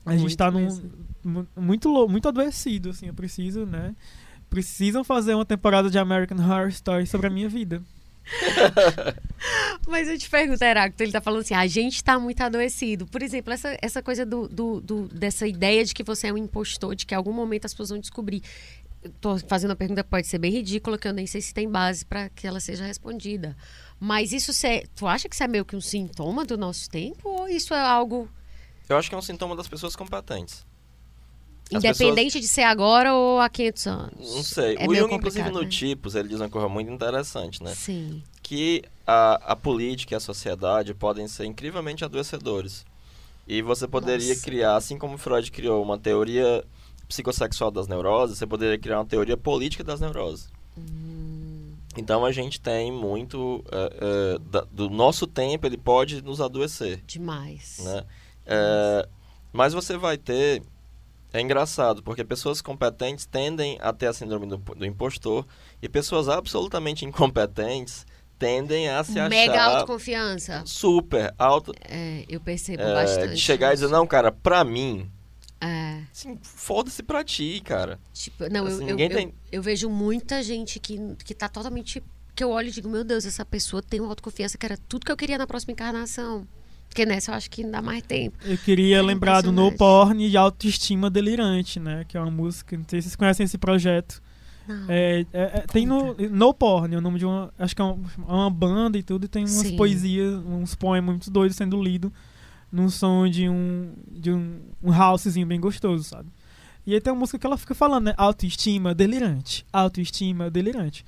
A 0.06 0.12
gente 0.14 0.22
muito 0.22 0.38
tá 0.38 0.50
num. 0.52 0.92
Muito, 1.56 2.08
muito 2.10 2.28
adoecido, 2.28 2.90
assim. 2.90 3.08
Eu 3.08 3.14
preciso, 3.14 3.66
né? 3.66 3.96
Precisam 4.50 5.04
fazer 5.04 5.36
uma 5.36 5.46
temporada 5.46 5.90
de 5.90 5.98
American 5.98 6.38
Horror 6.40 6.68
Story 6.70 7.06
sobre 7.08 7.28
a 7.28 7.30
minha 7.30 7.48
vida. 7.48 7.82
Mas 9.88 10.08
eu 10.08 10.18
te 10.18 10.30
pergunto, 10.30 10.64
Heráclito, 10.64 11.04
ele 11.04 11.12
tá 11.12 11.22
falando 11.22 11.42
assim, 11.42 11.54
a 11.54 11.66
gente 11.68 12.04
tá 12.04 12.20
muito 12.20 12.42
adoecido. 12.42 13.06
Por 13.08 13.22
exemplo, 13.22 13.52
essa, 13.54 13.78
essa 13.82 14.02
coisa 14.02 14.26
do, 14.26 14.48
do, 14.48 14.82
do- 14.82 15.08
dessa 15.08 15.48
ideia 15.48 15.84
de 15.84 15.94
que 15.94 16.04
você 16.04 16.28
é 16.28 16.34
um 16.34 16.38
impostor, 16.38 16.96
de 16.96 17.06
que 17.06 17.14
em 17.14 17.18
algum 17.18 17.34
momento 17.34 17.66
as 17.66 17.74
pessoas 17.74 17.90
vão 17.90 18.00
descobrir. 18.00 18.42
Eu 19.04 19.12
tô 19.20 19.38
fazendo 19.40 19.72
uma 19.72 19.76
pergunta 19.76 20.04
que 20.04 20.10
pode 20.10 20.28
ser 20.28 20.38
bem 20.38 20.52
ridícula, 20.52 20.98
que 20.98 21.08
eu 21.08 21.14
nem 21.14 21.26
sei 21.26 21.42
se 21.42 21.54
tem 21.54 21.68
base 21.70 22.06
para 22.06 22.30
que 22.30 22.46
ela 22.46 22.60
seja 22.60 22.86
respondida. 22.86 23.56
Mas 24.00 24.32
isso, 24.32 24.54
cê, 24.54 24.86
tu 24.96 25.08
acha 25.08 25.28
que 25.28 25.34
isso 25.36 25.44
é 25.44 25.48
meio 25.48 25.66
que 25.66 25.76
um 25.76 25.82
sintoma 25.82 26.46
do 26.46 26.58
nosso 26.58 26.90
tempo? 26.90 27.28
Ou 27.28 27.48
isso 27.50 27.74
é 27.74 27.80
algo 27.80 28.30
Eu 28.92 28.98
acho 28.98 29.10
que 29.10 29.16
é 29.16 29.18
um 29.18 29.22
sintoma 29.22 29.56
das 29.56 29.68
pessoas 29.68 29.96
competentes. 29.96 30.66
As 31.74 31.84
independente 31.84 32.40
de 32.40 32.48
ser 32.48 32.64
agora 32.64 33.14
ou 33.14 33.40
há 33.40 33.48
500 33.48 33.88
anos? 33.88 34.36
Não 34.36 34.44
sei. 34.44 34.76
É 34.78 34.86
o 34.88 34.94
Jung, 34.94 35.14
inclusive, 35.14 35.44
complicado, 35.44 35.54
no 35.54 35.62
né? 35.62 35.70
Tipos, 35.70 36.16
ele 36.16 36.28
diz 36.28 36.40
uma 36.42 36.50
coisa 36.50 36.68
muito 36.68 36.92
interessante, 36.92 37.64
né? 37.64 37.74
Sim. 37.74 38.22
que 38.44 38.84
a, 39.08 39.54
a 39.54 39.56
política 39.56 40.14
e 40.14 40.18
a 40.18 40.20
sociedade 40.20 40.94
podem 40.94 41.26
ser 41.28 41.46
incrivelmente 41.46 42.04
adoecedores. 42.04 42.86
E 43.48 43.62
você 43.62 43.88
poderia 43.88 44.28
Nossa. 44.30 44.42
criar, 44.44 44.76
assim 44.76 44.98
como 44.98 45.18
Freud 45.18 45.50
criou 45.52 45.82
uma 45.82 45.98
teoria 45.98 46.64
psicossexual 47.08 47.72
das 47.72 47.88
neuroses, 47.88 48.38
você 48.38 48.46
poderia 48.46 48.78
criar 48.78 49.00
uma 49.00 49.06
teoria 49.06 49.38
política 49.38 49.84
das 49.86 50.02
neuroses. 50.02 50.50
Hum. 50.78 51.72
Então 51.98 52.26
a 52.26 52.32
gente 52.32 52.60
tem 52.60 52.92
muito 52.92 53.64
eh, 53.72 53.94
eh, 54.02 54.40
da- 54.50 54.66
do 54.72 54.90
nosso 54.90 55.26
tempo, 55.28 55.66
ele 55.66 55.78
pode 55.78 56.22
nos 56.22 56.40
adoecer, 56.42 57.02
Demais. 57.06 57.80
né? 57.80 58.04
Eh, 58.46 59.08
mas 59.54 59.74
você 59.74 59.98
vai 59.98 60.18
ter 60.18 60.62
é 61.34 61.40
engraçado, 61.40 62.04
porque 62.04 62.26
pessoas 62.26 62.62
competentes 62.62 63.26
tendem 63.26 63.78
a 63.82 63.94
ter 63.94 64.08
a 64.08 64.14
síndrome 64.14 64.46
do, 64.48 64.58
do 64.58 64.86
impostor 64.86 65.46
e 65.82 65.88
pessoas 65.88 66.28
absolutamente 66.28 67.06
incompetentes 67.06 68.06
tendem 68.38 68.90
a 68.90 69.04
se 69.04 69.14
Mega 69.30 69.54
achar 69.54 69.64
autoconfiança. 69.78 70.64
super 70.66 71.34
alto. 71.38 71.74
É, 71.88 72.26
eu 72.28 72.42
percebo 72.42 72.82
é, 72.84 72.94
bastante. 72.94 73.36
de 73.36 73.42
chegar 73.42 73.72
e 73.72 73.76
dizer, 73.76 73.88
não, 73.88 74.06
cara, 74.08 74.32
pra 74.32 74.64
mim, 74.64 75.10
É, 75.62 76.02
assim, 76.12 76.38
foda-se 76.42 77.04
pra 77.04 77.24
ti, 77.24 77.62
cara. 77.64 78.00
tipo, 78.12 78.50
não, 78.50 78.68
eu, 78.68 78.76
Assim, 78.76 78.84
eu, 78.84 78.90
ninguém 78.98 79.10
eu, 79.12 79.16
tem- 79.16 79.34
eu 79.52 79.62
vejo 79.62 79.90
muita 79.90 80.42
gente 80.42 80.80
que, 80.80 80.98
que 81.24 81.36
tá 81.36 81.48
totalmente. 81.48 82.04
Que 82.36 82.44
eu 82.44 82.50
olho 82.50 82.70
e 82.70 82.72
digo, 82.72 82.90
meu 82.90 83.04
Deus, 83.04 83.26
essa 83.26 83.46
pessoa 83.46 83.82
tem 83.84 84.00
uma 84.00 84.10
autoconfiança 84.10 84.58
que 84.58 84.66
era 84.66 84.76
tudo 84.76 85.06
que 85.06 85.12
eu 85.12 85.18
queria 85.18 85.38
na 85.38 85.46
próxima 85.46 85.74
encarnação. 85.74 86.48
Porque 86.92 87.06
nessa 87.06 87.32
eu 87.32 87.36
acho 87.36 87.50
que 87.50 87.64
dá 87.66 87.82
mais 87.82 88.04
tempo. 88.04 88.38
Eu 88.44 88.58
queria 88.58 88.98
É 88.98 89.02
lembrar 89.02 89.40
do 89.42 89.50
No. 89.50 89.72
Porn 89.72 90.28
e 90.28 90.36
Autoestima 90.36 91.10
Delirante, 91.10 91.80
né? 91.80 92.04
Que 92.06 92.18
é 92.18 92.20
uma 92.20 92.30
música, 92.30 92.78
não 92.78 92.84
sei 92.86 93.02
se 93.02 93.08
vocês 93.08 93.16
conhecem 93.16 93.46
esse 93.46 93.58
projeto. 93.58 94.22
É, 94.90 95.26
é- 95.32 95.42
é- 95.42 95.60
tem 95.72 95.86
no, 95.86 96.14
no 96.14 96.54
Porn, 96.54 96.94
é 96.94 96.98
o 96.98 97.02
nome 97.02 97.18
de 97.18 97.26
uma. 97.26 97.50
Acho 97.58 97.74
que 97.74 97.82
é 97.82 97.86
uma, 97.86 97.96
é 98.28 98.32
uma 98.34 98.50
banda 98.50 98.98
e 98.98 99.04
tudo, 99.04 99.24
e 99.26 99.28
tem 99.30 99.44
umas 99.44 99.52
Sim. 99.52 99.78
poesias, 99.78 100.36
uns 100.46 100.76
poemas 100.76 101.12
muito 101.16 101.32
doidos 101.32 101.56
sendo 101.56 101.82
lidos 101.82 102.12
num 102.70 102.90
som 102.90 103.26
de 103.28 103.48
um. 103.48 103.94
de 104.12 104.30
um, 104.32 104.60
um 104.84 104.92
housezinho 104.94 105.48
bem 105.48 105.62
gostoso, 105.62 106.04
sabe? 106.04 106.28
E 106.86 106.94
aí 106.94 107.00
tem 107.00 107.14
uma 107.14 107.20
música 107.20 107.40
que 107.40 107.46
ela 107.48 107.58
fica 107.58 107.74
falando, 107.74 108.06
né? 108.06 108.14
Autoestima 108.18 108.94
delirante. 108.94 109.66
Autoestima 109.72 110.50
delirante. 110.52 111.06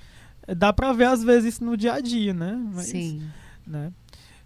Dá 0.58 0.72
pra 0.72 0.94
ver, 0.94 1.06
às 1.08 1.22
vezes, 1.24 1.56
isso 1.56 1.64
no 1.66 1.76
dia 1.76 1.94
a 1.94 2.00
dia, 2.00 2.34
né? 2.34 2.58
Mas, 2.74 2.86
Sim. 2.88 3.22
né? 3.68 3.92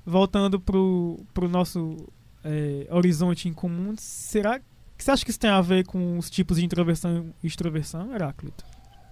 Voltando 0.09 0.57
pro, 0.57 1.19
pro 1.33 1.49
nosso 1.49 2.07
é, 2.41 2.87
horizonte 2.89 3.49
em 3.49 3.53
comum, 3.53 3.93
será 3.97 4.57
que 4.57 5.03
você 5.03 5.11
acha 5.11 5.25
que 5.25 5.31
isso 5.31 5.39
tem 5.39 5.49
a 5.49 5.59
ver 5.59 5.85
com 5.85 6.17
os 6.17 6.29
tipos 6.29 6.57
de 6.57 6.63
introversão 6.63 7.33
e 7.43 7.47
extroversão, 7.47 8.13
Heráclito? 8.13 8.63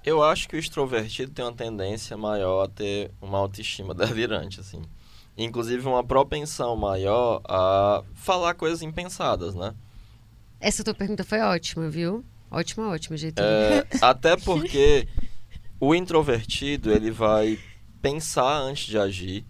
Eu 0.06 0.24
acho 0.24 0.48
que 0.48 0.56
o 0.56 0.60
extrovertido 0.60 1.34
tem 1.34 1.44
uma 1.44 1.52
tendência 1.52 2.16
maior 2.16 2.64
a 2.64 2.70
ter 2.70 3.12
uma 3.22 3.38
autoestima 3.40 3.94
delirante, 3.94 4.62
assim. 4.62 4.82
Inclusive 5.38 5.86
uma 5.86 6.02
propensão 6.02 6.78
maior 6.78 7.42
a 7.44 8.02
falar 8.14 8.54
coisas 8.54 8.82
impensadas, 8.82 9.54
né? 9.54 9.76
Essa 10.62 10.82
tua 10.82 10.94
pergunta 10.94 11.26
foi 11.26 11.42
ótima, 11.42 11.90
viu? 11.90 12.24
Ótima, 12.50 12.88
ótima, 12.88 13.18
jeito. 13.18 13.42
É, 13.42 13.86
até 14.02 14.38
porque 14.38 15.10
o 15.78 15.94
introvertido, 15.94 16.90
ele 16.90 17.12
vai 17.12 17.60
pensar 18.02 18.60
antes 18.60 18.86
de 18.86 18.98
agir, 18.98 19.46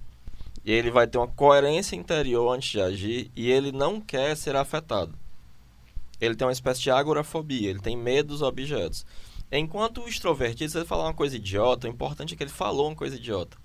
e 0.65 0.71
ele 0.71 0.89
vai 0.89 1.05
ter 1.05 1.17
uma 1.19 1.27
coerência 1.27 1.95
interior 1.95 2.51
antes 2.51 2.71
de 2.71 2.81
agir, 2.81 3.31
e 3.35 3.51
ele 3.51 3.71
não 3.71 4.01
quer 4.01 4.35
ser 4.35 4.55
afetado. 4.55 5.13
Ele 6.19 6.35
tem 6.35 6.47
uma 6.47 6.53
espécie 6.53 6.81
de 6.81 6.89
agorafobia, 6.89 7.69
ele 7.69 7.79
tem 7.79 7.95
medo 7.95 8.29
dos 8.29 8.41
objetos. 8.41 9.05
Enquanto 9.51 10.01
o 10.01 10.07
extrovertido, 10.07 10.71
se 10.71 10.77
ele 10.77 10.85
falar 10.85 11.03
uma 11.03 11.13
coisa 11.13 11.35
idiota, 11.35 11.87
o 11.87 11.91
importante 11.91 12.33
é 12.33 12.37
que 12.37 12.43
ele 12.43 12.49
falou 12.49 12.87
uma 12.87 12.95
coisa 12.95 13.15
idiota. 13.15 13.57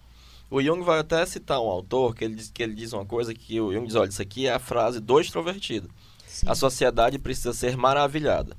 O 0.50 0.60
Jung 0.60 0.82
vai 0.82 0.98
até 0.98 1.24
citar 1.24 1.60
um 1.60 1.68
autor 1.68 2.14
que 2.14 2.24
ele 2.24 2.34
diz, 2.34 2.50
que 2.50 2.62
ele 2.62 2.74
diz 2.74 2.92
uma 2.92 3.06
coisa 3.06 3.32
que 3.32 3.60
o 3.60 3.72
Jung 3.72 3.86
diz, 3.86 3.94
olha, 3.94 4.08
isso 4.08 4.20
aqui 4.20 4.46
é 4.46 4.52
a 4.52 4.58
frase 4.58 5.00
do 5.00 5.18
extrovertido. 5.20 5.88
Sim. 6.26 6.46
A 6.48 6.54
sociedade 6.54 7.18
precisa 7.18 7.52
ser 7.52 7.76
maravilhada. 7.76 8.56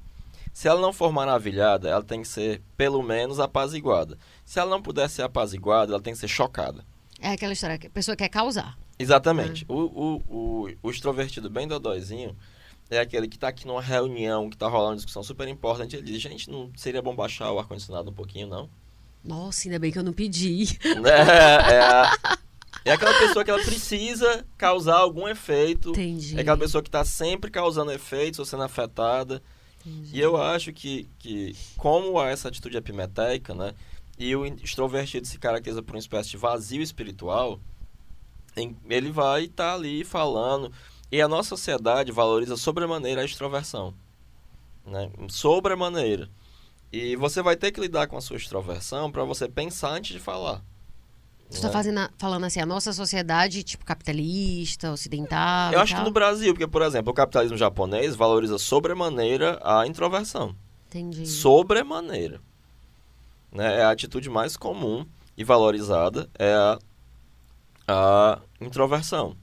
Se 0.54 0.68
ela 0.68 0.82
não 0.82 0.92
for 0.92 1.12
maravilhada, 1.12 1.90
ela 1.90 2.04
tem 2.04 2.22
que 2.22 2.28
ser, 2.28 2.62
pelo 2.76 3.04
menos, 3.04 3.40
apaziguada. 3.40 4.18
Se 4.44 4.60
ela 4.60 4.70
não 4.70 4.82
puder 4.82 5.10
ser 5.10 5.22
apaziguada, 5.22 5.94
ela 5.94 6.02
tem 6.02 6.14
que 6.14 6.20
ser 6.20 6.28
chocada. 6.28 6.84
É 7.22 7.30
aquela 7.34 7.54
história 7.54 7.78
que 7.78 7.88
a 7.88 7.90
pessoa 7.90 8.16
quer 8.18 8.28
causar. 8.30 8.78
Exatamente. 8.98 9.64
O, 9.68 9.76
o, 9.76 10.24
o, 10.28 10.70
o 10.84 10.90
extrovertido 10.92 11.50
bem 11.50 11.68
dodóizinho 11.68 12.36
é 12.90 13.00
aquele 13.00 13.28
que 13.28 13.36
está 13.38 13.48
aqui 13.48 13.66
numa 13.66 13.82
reunião, 13.82 14.50
que 14.50 14.56
está 14.56 14.68
rolando 14.68 14.90
uma 14.92 14.96
discussão 14.98 15.24
super 15.24 15.48
importante. 15.48 15.96
Ele 15.96 16.04
diz, 16.12 16.22
gente, 16.22 16.50
não 16.50 16.72
seria 16.76 17.02
bom 17.02 17.16
baixar 17.16 17.52
o 17.52 17.60
ar-condicionado 17.60 18.10
um 18.10 18.14
pouquinho, 18.14 18.48
não? 18.48 18.70
Nossa, 19.24 19.68
ainda 19.68 19.78
bem 19.80 19.92
que 19.92 20.00
eu 20.00 20.04
não 20.04 20.14
pedi. 20.14 20.78
É, 21.06 21.74
é, 21.76 21.80
a- 21.82 22.38
é 22.84 22.92
aquela 22.92 23.18
pessoa 23.20 23.46
que 23.46 23.52
ela 23.52 23.64
precisa 23.64 24.44
causar 24.58 24.98
algum 24.98 25.28
efeito. 25.28 25.92
Entendi. 25.92 26.36
É 26.38 26.42
aquela 26.42 26.58
pessoa 26.58 26.82
que 26.82 26.90
está 26.90 27.06
sempre 27.06 27.52
causando 27.52 27.92
efeitos 27.92 28.40
ou 28.40 28.46
sendo 28.46 28.64
afetada. 28.64 29.42
Entendi. 29.86 30.10
E 30.18 30.20
eu 30.20 30.36
acho 30.42 30.74
que, 30.74 31.08
que 31.20 31.56
como 31.78 32.22
essa 32.22 32.48
atitude 32.50 32.78
epimetéica, 32.78 33.54
né? 33.54 33.74
E 34.22 34.36
o 34.36 34.46
extrovertido 34.46 35.26
se 35.26 35.40
caracteriza 35.40 35.82
por 35.82 35.96
uma 35.96 36.00
espécie 36.00 36.30
de 36.30 36.38
vazio 36.38 36.84
espiritual, 36.84 37.60
ele 38.88 39.12
vai 39.12 39.46
estar 39.46 39.74
ali 39.74 40.04
falando. 40.04 40.72
E 41.12 41.20
a 41.20 41.28
nossa 41.28 41.50
sociedade 41.50 42.12
valoriza 42.12 42.56
sobremaneira 42.56 43.22
a 43.22 43.26
extroversão. 43.26 43.96
Né? 44.86 45.10
Sobremaneira. 45.28 46.30
E 46.94 47.16
você 47.16 47.42
vai 47.42 47.56
ter 47.56 47.72
que 47.72 47.82
lidar 47.82 48.06
com 48.06 48.16
a 48.16 48.22
sua 48.22 48.38
extroversão 48.38 49.12
para 49.12 49.24
você 49.24 49.50
pensar 49.50 49.90
antes 49.94 50.14
de 50.14 50.20
falar. 50.20 50.64
Tu 51.50 51.60
tá 51.60 51.84
né? 51.86 52.08
falando 52.20 52.44
assim, 52.44 52.60
a 52.60 52.66
nossa 52.66 52.94
sociedade, 52.94 53.64
tipo, 53.64 53.84
capitalista, 53.84 54.92
ocidental. 54.92 55.74
Eu 55.74 55.80
acho 55.80 55.96
que 55.96 56.02
no 56.04 56.12
Brasil, 56.12 56.54
porque, 56.54 56.68
por 56.68 56.84
exemplo, 56.84 57.12
o 57.12 57.16
capitalismo 57.16 57.58
japonês 57.58 58.16
valoriza 58.16 58.60
sobremaneira 58.60 59.60
a 59.64 59.88
introversão. 59.88 60.56
Entendi. 60.88 61.26
sobremaneira. 61.26 62.40
Né? 63.52 63.80
É 63.80 63.84
a 63.84 63.92
atitude 63.92 64.30
mais 64.30 64.56
comum 64.56 65.06
e 65.38 65.44
valorizada 65.44 66.30
é 66.38 66.54
a, 66.54 66.80
a 67.88 68.42
introversão. 68.60 69.36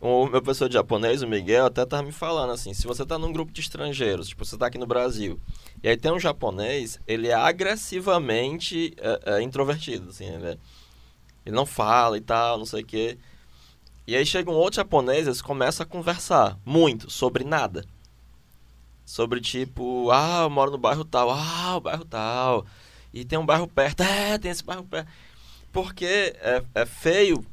O 0.00 0.26
meu 0.26 0.42
professor 0.42 0.68
de 0.68 0.74
japonês, 0.74 1.22
o 1.22 1.26
Miguel, 1.26 1.64
até 1.64 1.82
estava 1.82 2.02
me 2.02 2.12
falando 2.12 2.52
assim, 2.52 2.74
se 2.74 2.86
você 2.86 3.04
está 3.04 3.18
num 3.18 3.32
grupo 3.32 3.50
de 3.50 3.62
estrangeiros, 3.62 4.28
tipo, 4.28 4.44
você 4.44 4.54
está 4.54 4.66
aqui 4.66 4.76
no 4.76 4.86
Brasil, 4.86 5.40
e 5.82 5.88
aí 5.88 5.96
tem 5.96 6.12
um 6.12 6.20
japonês, 6.20 7.00
ele 7.06 7.28
é 7.28 7.34
agressivamente 7.34 8.94
é, 8.98 9.36
é, 9.36 9.42
introvertido, 9.42 10.10
assim, 10.10 10.26
ele, 10.26 10.46
é- 10.48 10.58
ele 11.46 11.56
não 11.56 11.64
fala 11.64 12.18
e 12.18 12.20
tal, 12.20 12.58
não 12.58 12.66
sei 12.66 12.82
o 12.82 12.86
quê. 12.86 13.16
E 14.06 14.14
aí 14.14 14.26
chega 14.26 14.50
um 14.50 14.54
outro 14.54 14.76
japonês, 14.76 15.26
eles 15.26 15.40
começam 15.40 15.84
a 15.84 15.88
conversar 15.88 16.58
muito 16.66 17.08
sobre 17.10 17.42
nada. 17.42 17.82
Sobre 19.06 19.40
tipo, 19.40 20.10
ah, 20.10 20.40
eu 20.42 20.50
moro 20.50 20.70
no 20.70 20.78
bairro 20.78 21.04
tal, 21.04 21.30
ah, 21.30 21.76
o 21.76 21.80
bairro 21.80 22.04
tal. 22.04 22.66
E 23.14 23.24
tem 23.24 23.38
um 23.38 23.46
bairro 23.46 23.68
perto, 23.68 24.02
é, 24.04 24.36
tem 24.36 24.50
esse 24.50 24.64
bairro 24.64 24.84
perto. 24.84 25.08
Porque 25.72 26.04
é, 26.04 26.62
é 26.74 26.84
feio 26.84 27.44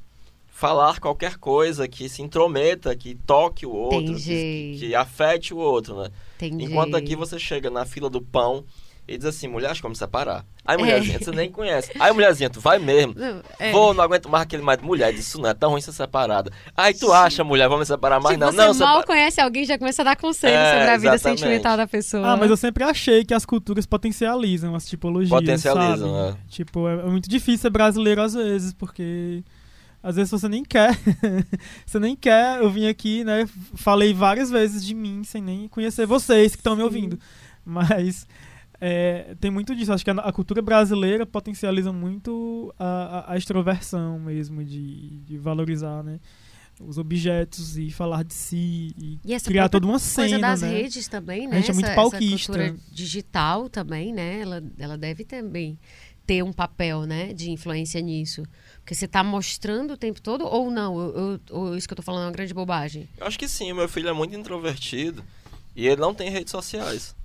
falar 0.47 0.99
qualquer 0.99 1.37
coisa 1.37 1.87
que 1.87 2.09
se 2.09 2.21
intrometa, 2.21 2.95
que 2.95 3.15
toque 3.15 3.65
o 3.65 3.71
outro, 3.71 4.15
que, 4.15 4.77
que 4.79 4.95
afete 4.95 5.53
o 5.53 5.57
outro, 5.57 6.03
né? 6.03 6.09
Entendi. 6.35 6.65
Enquanto 6.65 6.95
aqui 6.95 7.15
você 7.15 7.39
chega 7.39 7.69
na 7.69 7.85
fila 7.85 8.09
do 8.09 8.21
pão 8.21 8.63
e 9.07 9.17
diz 9.17 9.25
assim, 9.25 9.47
mulher, 9.47 9.71
acho 9.71 9.79
que 9.81 9.83
vamos 9.83 9.97
separar. 9.97 10.45
Aí, 10.63 10.77
mulherzinha, 10.77 11.19
você 11.19 11.31
nem 11.31 11.51
conhece. 11.51 11.91
Aí, 11.99 12.13
mulherzinha, 12.13 12.49
tu 12.49 12.61
vai 12.61 12.79
mesmo. 12.79 13.15
É. 13.59 13.71
Vou, 13.71 13.93
não 13.93 14.03
aguento 14.03 14.29
mais 14.29 14.43
aquele 14.43 14.61
mais 14.63 14.79
de 14.79 14.85
mulher. 14.85 15.11
Diz, 15.11 15.27
Isso 15.27 15.41
não 15.41 15.49
é 15.49 15.53
tão 15.53 15.71
ruim 15.71 15.81
ser 15.81 15.91
separada. 15.91 16.51
Aí 16.77 16.93
tu 16.93 17.11
acha, 17.11 17.43
mulher, 17.43 17.67
vamos 17.67 17.87
separar 17.87 18.19
mais? 18.21 18.35
Tipo, 18.37 18.45
não, 18.45 18.51
você 18.51 18.57
não, 18.57 18.67
mal 18.87 18.99
separa- 19.01 19.07
conhece 19.07 19.41
alguém 19.41 19.65
já 19.65 19.77
começa 19.77 20.01
a 20.01 20.05
dar 20.05 20.15
conselho 20.15 20.55
É, 20.55 20.71
sobre 20.73 20.89
a 20.91 20.97
vida 20.97 21.15
exatamente. 21.15 21.39
sentimental 21.39 21.75
da 21.77 21.87
pessoa. 21.87 22.25
Ah, 22.31 22.37
mas 22.37 22.49
eu 22.49 22.55
sempre 22.55 22.83
achei 22.83 23.25
que 23.25 23.33
as 23.33 23.43
culturas 23.45 23.85
potencializam 23.85 24.75
as 24.75 24.85
tipologias. 24.87 25.29
Potencializam, 25.29 26.09
sabe? 26.27 26.37
é. 26.37 26.49
Tipo, 26.49 26.87
é, 26.87 26.93
é 26.93 27.05
muito 27.09 27.27
difícil 27.29 27.57
ser 27.63 27.69
brasileiro 27.71 28.21
às 28.21 28.33
vezes, 28.33 28.71
porque 28.71 29.43
às 30.03 30.15
vezes 30.15 30.31
você 30.31 30.47
nem 30.47 30.63
quer. 30.63 30.95
você 31.85 31.99
nem 31.99 32.15
quer. 32.15 32.59
Eu 32.61 32.69
vim 32.69 32.87
aqui, 32.87 33.23
né? 33.23 33.47
Falei 33.75 34.13
várias 34.13 34.49
vezes 34.49 34.85
de 34.85 34.93
mim 34.93 35.23
sem 35.23 35.41
nem 35.41 35.67
conhecer 35.67 36.05
vocês 36.05 36.51
que 36.53 36.59
estão 36.59 36.75
me 36.75 36.83
ouvindo. 36.83 37.19
Mas 37.65 38.25
é, 38.81 39.35
tem 39.39 39.51
muito 39.51 39.75
disso. 39.75 39.93
Acho 39.93 40.03
que 40.03 40.09
a, 40.09 40.15
a 40.15 40.33
cultura 40.33 40.61
brasileira 40.61 41.25
potencializa 41.25 41.93
muito 41.93 42.73
a, 42.79 42.85
a, 43.29 43.33
a 43.33 43.37
extroversão 43.37 44.19
mesmo, 44.19 44.63
de, 44.63 45.19
de 45.19 45.37
valorizar, 45.37 46.03
né? 46.03 46.19
Os 46.79 46.97
objetos 46.97 47.77
e 47.77 47.91
falar 47.91 48.23
de 48.23 48.33
si 48.33 48.91
e, 48.97 49.19
E 49.23 49.33
essa 49.35 49.45
criar 49.45 49.69
toda 49.69 49.85
uma 49.85 49.99
coisa 49.99 50.29
cena, 50.29 50.39
das 50.39 50.61
né? 50.63 50.69
redes 50.71 51.07
também, 51.07 51.47
né? 51.47 51.57
A 51.57 51.59
gente 51.59 51.69
é 51.69 51.73
muito 51.73 51.85
essa, 51.85 51.95
pauquista. 51.95 52.25
Essa 52.53 52.69
cultura 52.71 52.75
digital 52.91 53.69
também, 53.69 54.11
né? 54.11 54.39
Ela, 54.41 54.63
ela 54.79 54.97
deve 54.97 55.23
também 55.23 55.77
ter 56.25 56.43
um 56.43 56.51
papel, 56.51 57.03
né? 57.05 57.33
De 57.33 57.51
influência 57.51 58.01
nisso. 58.01 58.41
Porque 58.79 58.95
você 58.95 59.07
tá 59.07 59.23
mostrando 59.23 59.93
o 59.93 59.97
tempo 59.97 60.19
todo 60.19 60.43
ou 60.43 60.71
não? 60.71 60.99
Eu- 60.99 61.15
eu- 61.15 61.39
ou 61.51 61.77
isso 61.77 61.87
que 61.87 61.93
eu 61.93 61.97
tô 61.97 62.01
falando 62.01 62.23
é 62.23 62.25
uma 62.27 62.31
grande 62.31 62.53
bobagem? 62.53 63.07
Eu 63.15 63.27
acho 63.27 63.37
que 63.37 63.47
sim, 63.47 63.71
o 63.71 63.75
meu 63.75 63.87
filho 63.87 64.09
é 64.09 64.13
muito 64.13 64.35
introvertido 64.35 65.23
e 65.75 65.85
ele 65.87 66.01
não 66.01 66.15
tem 66.15 66.31
redes 66.31 66.49
sociais. 66.49 67.15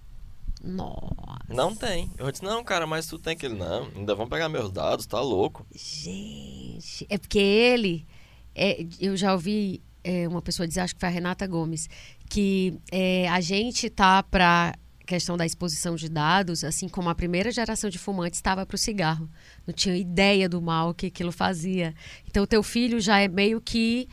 Nossa. 0.67 1.17
Não 1.49 1.75
tem. 1.75 2.11
Eu 2.19 2.31
disse, 2.31 2.45
não, 2.45 2.65
cara, 2.65 2.87
mas 2.87 3.07
tu 3.07 3.19
tem 3.19 3.35
aquele. 3.35 3.55
Não, 3.55 3.89
ainda 3.95 4.15
vão 4.15 4.29
pegar 4.29 4.49
meus 4.49 4.71
dados, 4.71 5.07
tá 5.07 5.21
louco. 5.21 5.67
Gente, 5.75 7.07
é 7.09 7.17
porque 7.17 7.39
ele, 7.39 8.07
é, 8.55 8.85
eu 9.01 9.17
já 9.17 9.33
ouvi 9.33 9.83
é, 10.03 10.27
uma 10.27 10.43
pessoa 10.43 10.67
dizer, 10.67 10.81
acho 10.81 10.95
que 10.95 11.01
foi 11.01 11.09
a 11.09 11.13
Renata 11.13 11.47
Gomes, 11.47 11.89
que 12.29 12.79
é, 12.91 13.29
a 13.29 13.41
gente 13.41 13.89
tá 13.91 14.23
para 14.23 14.75
questão 15.07 15.37
da 15.37 15.47
exposição 15.47 15.95
de 15.95 16.09
dados, 16.09 16.65
assim 16.65 16.89
como 16.89 17.09
a 17.09 17.15
primeira 17.15 17.53
geração 17.53 17.89
de 17.89 17.97
fumantes 17.97 18.39
estava 18.39 18.67
para 18.67 18.75
o 18.75 18.79
cigarro, 18.79 19.31
não 19.65 19.73
tinha 19.73 19.97
ideia 19.97 20.49
do 20.49 20.61
mal 20.61 20.93
que 20.93 21.07
aquilo 21.07 21.31
fazia. 21.31 21.95
Então 22.27 22.43
o 22.43 22.47
teu 22.47 22.63
filho 22.63 23.01
já 23.01 23.21
é 23.21 23.29
meio 23.29 23.61
que 23.61 24.09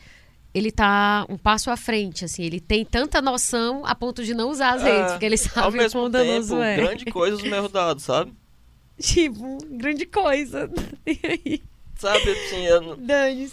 ele 0.54 0.70
tá 0.70 1.26
um 1.28 1.36
passo 1.36 1.70
à 1.70 1.76
frente, 1.76 2.24
assim, 2.24 2.44
ele 2.44 2.60
tem 2.60 2.84
tanta 2.84 3.20
noção 3.20 3.84
a 3.84 3.94
ponto 3.94 4.22
de 4.24 4.32
não 4.34 4.50
usar 4.50 4.74
as 4.74 4.82
É, 4.82 4.92
redes, 4.96 5.12
porque 5.12 5.26
ele 5.26 5.34
Ao 5.34 5.40
sabe 5.40 5.68
o 5.68 5.72
mesmo 5.80 6.00
quão 6.00 6.10
danoso 6.10 6.48
tempo, 6.50 6.62
é. 6.62 6.76
grande 6.76 7.04
coisa 7.06 7.36
os 7.36 7.42
meus 7.42 7.70
dados, 7.70 8.04
sabe? 8.04 8.32
Tipo, 9.00 9.58
grande 9.70 10.06
coisa. 10.06 10.70
E 11.06 11.20
aí, 11.26 11.62
Sabe, 11.96 12.30
assim, 12.32 12.66
eu, 12.66 12.80
não- 12.80 12.96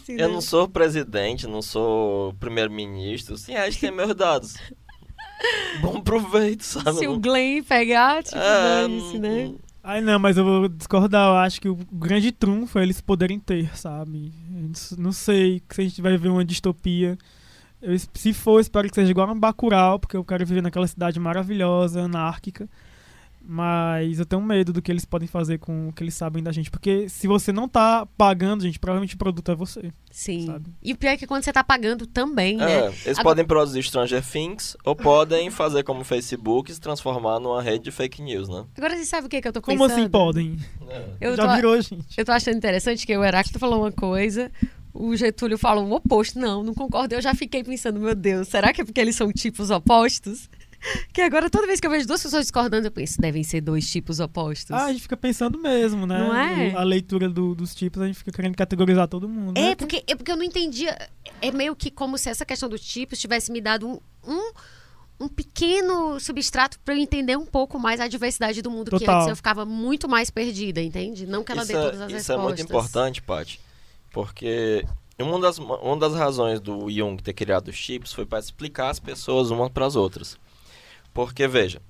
eu 0.08 0.16
né? 0.18 0.28
não 0.28 0.42
sou 0.42 0.68
presidente, 0.68 1.46
não 1.48 1.62
sou 1.62 2.34
primeiro-ministro. 2.40 3.38
Sim, 3.38 3.56
a 3.56 3.70
gente 3.70 3.80
tem 3.82 3.92
meus 3.92 4.16
dados. 4.16 4.56
Bom 5.82 6.02
proveito, 6.02 6.64
sabe? 6.64 6.94
Se 6.94 7.08
o 7.08 7.20
Glenn 7.20 7.64
pegar, 7.64 8.24
tipo, 8.24 8.38
É, 8.38 8.64
dane-se, 8.64 9.20
né? 9.20 9.52
Ai, 9.84 10.00
não, 10.00 10.20
mas 10.20 10.38
eu 10.38 10.44
vou 10.46 10.68
discordar. 10.70 11.28
Eu 11.30 11.38
acho 11.38 11.60
que 11.60 11.68
o 11.70 11.76
grande 11.92 12.32
trunfo 12.32 12.78
é 12.80 12.84
eles 12.84 13.02
poderem 13.02 13.40
ter, 13.40 13.76
sabe? 13.76 14.32
Não- 14.98 15.12
sei 15.12 15.62
se 15.70 15.82
a 15.82 15.84
gente 15.84 16.02
vai 16.02 16.18
ver 16.18 16.30
uma 16.30 16.46
distopia. 16.46 17.18
Eu, 17.82 17.98
se 18.14 18.34
for, 18.34 18.60
espero 18.60 18.88
que 18.90 18.96
seja 18.96 19.12
igual 19.12 19.30
a 19.30 19.36
Bacurau, 19.36 20.00
porque 20.00 20.18
eu 20.18 20.24
quero 20.26 20.46
viver 20.46 20.62
naquela 20.62 20.88
cidade 20.88 21.20
maravilhosa, 21.20 22.04
anárquica. 22.04 22.70
Mas 23.44 24.20
eu 24.20 24.26
tenho 24.26 24.42
medo 24.42 24.72
do 24.72 24.82
que 24.82 24.92
eles 24.92 25.04
podem 25.04 25.28
fazer 25.28 25.58
com 25.58 25.90
o 25.90 25.94
que 25.94 26.04
eles 26.04 26.14
sabem 26.14 26.44
da 26.44 26.52
gente. 26.52 26.70
Porque 26.70 27.10
se 27.10 27.28
você 27.28 27.52
não 27.52 27.68
tá 27.68 28.06
pagando, 28.18 28.64
gente, 28.64 28.80
provavelmente 28.80 29.16
o 29.16 29.18
produto 29.18 29.52
é 29.52 29.56
você. 29.56 29.92
Sim. 30.12 30.46
Sabe? 30.46 30.72
E 30.82 30.94
o 30.94 30.98
pior 30.98 31.12
é 31.12 31.18
que 31.18 31.26
quando 31.28 31.44
você 31.44 31.52
tá 31.52 31.64
pagando 31.64 32.06
também, 32.06 32.58
né? 32.58 32.72
É, 32.72 32.86
eles 32.88 33.08
Agora- 33.20 33.24
podem 33.24 33.46
produzir 33.46 33.84
Stranger 33.84 34.24
Things 34.26 34.78
ou 34.86 34.96
podem 34.96 35.50
fazer 35.50 35.84
como 35.84 36.02
o 36.02 36.06
Facebook 36.06 36.72
e 36.72 36.74
se 36.76 36.80
transformar 36.80 37.40
numa 37.40 37.62
rede 37.62 37.86
de 37.86 37.92
fake 37.92 38.22
news, 38.22 38.48
né? 38.48 38.64
Agora 38.78 38.96
você 38.96 39.06
sabe 39.06 39.26
o 39.28 39.30
que, 39.30 39.42
que 39.42 39.48
eu 39.48 39.54
tô 39.54 39.62
Como 39.62 39.78
pensando? 39.80 40.00
assim 40.00 40.10
podem? 40.10 40.58
Eu 41.20 41.36
Já 41.36 41.48
tô, 41.48 41.56
virou, 41.56 41.82
gente. 41.82 42.06
eu 42.18 42.24
tô 42.26 42.32
achando 42.32 42.58
interessante 42.58 43.06
que 43.06 43.18
o 43.18 43.24
Heráclito 43.24 43.58
falou 43.60 43.80
uma 43.82 43.92
coisa, 43.92 44.52
o 44.94 45.16
Getúlio 45.16 45.58
falou 45.58 45.86
o 45.88 45.94
oposto. 45.96 46.38
Não, 46.40 46.64
não 46.64 46.74
concordo. 46.74 47.16
Eu 47.16 47.22
já 47.22 47.34
fiquei 47.34 47.64
pensando, 47.64 48.00
meu 48.00 48.14
Deus, 48.14 48.48
será 48.50 48.72
que 48.74 48.82
é 48.82 48.86
porque 48.86 49.00
eles 49.02 49.16
são 49.16 49.32
tipos 49.32 49.70
opostos? 49.72 50.50
Que 51.14 51.22
agora, 51.22 51.50
toda 51.50 51.68
vez 51.68 51.80
que 51.80 51.86
eu 51.88 51.92
vejo 51.92 52.08
duas 52.08 52.22
pessoas 52.24 52.44
discordando, 52.44 52.88
eu 52.88 52.92
penso, 52.92 53.20
devem 53.22 53.44
ser 53.44 53.62
dois 53.62 53.90
tipos 53.90 54.20
opostos. 54.20 54.72
Ah, 54.72 54.86
a 54.86 54.92
gente 54.92 55.04
fica 55.04 55.18
pensando 55.18 55.60
mesmo, 55.60 56.06
né? 56.08 56.18
Não 56.20 56.36
é? 56.36 56.74
A 56.76 56.84
leitura 56.84 57.30
do- 57.30 57.54
dos 57.54 57.76
tipos, 57.76 58.02
a 58.02 58.08
gente 58.08 58.18
fica 58.18 58.32
querendo 58.32 58.56
categorizar 58.56 59.08
todo 59.08 59.28
mundo. 59.28 59.58
É 59.58 59.70
né? 59.70 59.76
porque, 59.76 60.04
é 60.08 60.16
porque 60.16 60.32
eu 60.32 60.38
não 60.38 60.44
entendia. 60.44 60.98
É 61.42 61.52
meio 61.52 61.76
que 61.76 61.92
como 61.92 62.18
se 62.18 62.30
essa 62.30 62.46
questão 62.46 62.68
dos 62.70 62.82
tipos 62.82 63.20
tivesse 63.20 63.52
me 63.52 63.62
dado 63.62 63.88
um, 63.88 64.00
um, 64.26 64.52
um 65.20 65.28
pequeno 65.28 66.20
substrato 66.20 66.80
para 66.80 66.96
eu 66.96 67.00
entender 67.00 67.38
um 67.38 67.46
pouco 67.46 67.78
mais 67.78 68.00
a 68.00 68.08
diversidade 68.08 68.62
do 68.62 68.72
mundo 68.72 68.90
que 68.92 69.00
Total. 69.00 69.18
antes 69.18 69.28
eu 69.30 69.36
ficava 69.36 69.66
muito 69.66 70.10
mais 70.10 70.30
perdida, 70.30 70.82
entende? 70.82 71.28
Não 71.28 71.44
que 71.44 71.52
ela 71.52 71.62
isso 71.62 71.72
dê 71.72 71.78
é, 71.78 71.82
todas 71.82 72.02
as 72.02 72.08
isso 72.08 72.16
respostas. 72.18 72.40
é 72.44 72.48
muito 72.48 72.62
importante, 72.62 73.22
Paty, 73.22 73.60
porque 74.12 74.86
uma 75.20 75.40
das, 75.40 75.58
uma 75.60 75.98
das 75.98 76.16
razões 76.16 76.60
do 76.60 76.90
Jung 76.90 77.22
ter 77.22 77.34
criado 77.34 77.68
os 77.68 77.76
chips 77.76 78.12
foi 78.14 78.26
para 78.26 78.40
explicar 78.40 78.90
as 78.90 79.00
pessoas 79.00 79.52
umas 79.52 79.70
para 79.70 79.86
as 79.86 79.96
outras. 79.96 80.38
Porque, 81.14 81.48
veja, 81.48 81.82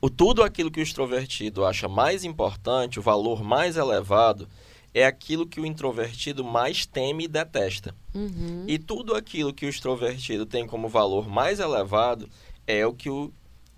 o 0.00 0.08
tudo 0.08 0.42
aquilo 0.42 0.70
que 0.70 0.80
o 0.80 0.82
extrovertido 0.82 1.64
acha 1.64 1.88
mais 1.88 2.24
importante, 2.24 2.98
o 2.98 3.02
valor 3.02 3.42
mais 3.42 3.76
elevado, 3.76 4.48
é 4.94 5.04
aquilo 5.04 5.46
que 5.46 5.60
o 5.60 5.66
introvertido 5.66 6.42
mais 6.42 6.84
teme 6.86 7.24
e 7.24 7.28
detesta. 7.28 7.94
Uhum. 8.14 8.64
E 8.66 8.78
tudo 8.78 9.14
aquilo 9.14 9.52
que 9.52 9.66
o 9.66 9.68
extrovertido 9.68 10.46
tem 10.46 10.66
como 10.66 10.88
valor 10.88 11.28
mais 11.28 11.60
elevado 11.60 12.28
é 12.66 12.86
o 12.86 12.92
que 12.92 13.08
o 13.08 13.32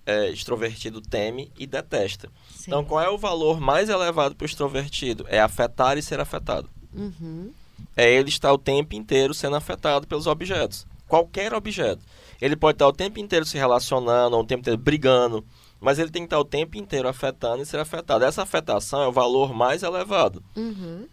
é, 0.07 0.31
extrovertido 0.31 1.01
teme 1.01 1.51
e 1.59 1.67
detesta. 1.67 2.29
Sim. 2.55 2.65
Então, 2.69 2.85
qual 2.85 3.03
é 3.03 3.11
o 3.11 3.19
valor 3.19 3.61
mais 3.61 3.89
elevado 3.89 4.35
para 4.35 4.45
o 4.45 4.47
extrovertido? 4.47 5.27
É 5.29 5.41
afetar 5.41 5.99
e 5.99 6.03
ser 6.03 6.19
afetado. 6.19 6.69
Uhum. 6.95 7.51
É 7.97 8.11
ele 8.11 8.29
estar 8.29 8.53
o 8.53 8.59
tempo 8.59 8.95
inteiro 8.95 9.35
sendo 9.35 9.57
afetado 9.57 10.07
pelos 10.07 10.27
objetos. 10.27 10.87
Qualquer 11.07 11.53
objeto. 11.53 12.03
Ele 12.43 12.57
pode 12.57 12.75
estar 12.75 12.89
o 12.89 12.93
tempo 12.93 13.21
inteiro 13.21 13.47
se 13.47 13.57
relacionando, 13.57 14.35
ou 14.35 14.43
o 14.43 14.45
tempo 14.45 14.63
inteiro 14.63 14.77
brigando, 14.77 15.45
mas 15.81 16.01
ele 16.01 16.11
tem 16.11 16.23
que 16.23 16.27
estar 16.27 16.41
o 16.41 16.45
tempo 16.45 16.77
inteiro 16.77 17.07
afetando 17.07 17.63
e 17.63 17.67
ser 17.67 17.79
afetado. 17.79 18.25
Essa 18.25 18.43
afetação 18.43 19.01
é 19.01 19.07
o 19.07 19.13
valor 19.13 19.55
mais 19.55 19.85
elevado. 19.85 20.43
Uhum. 20.57 21.07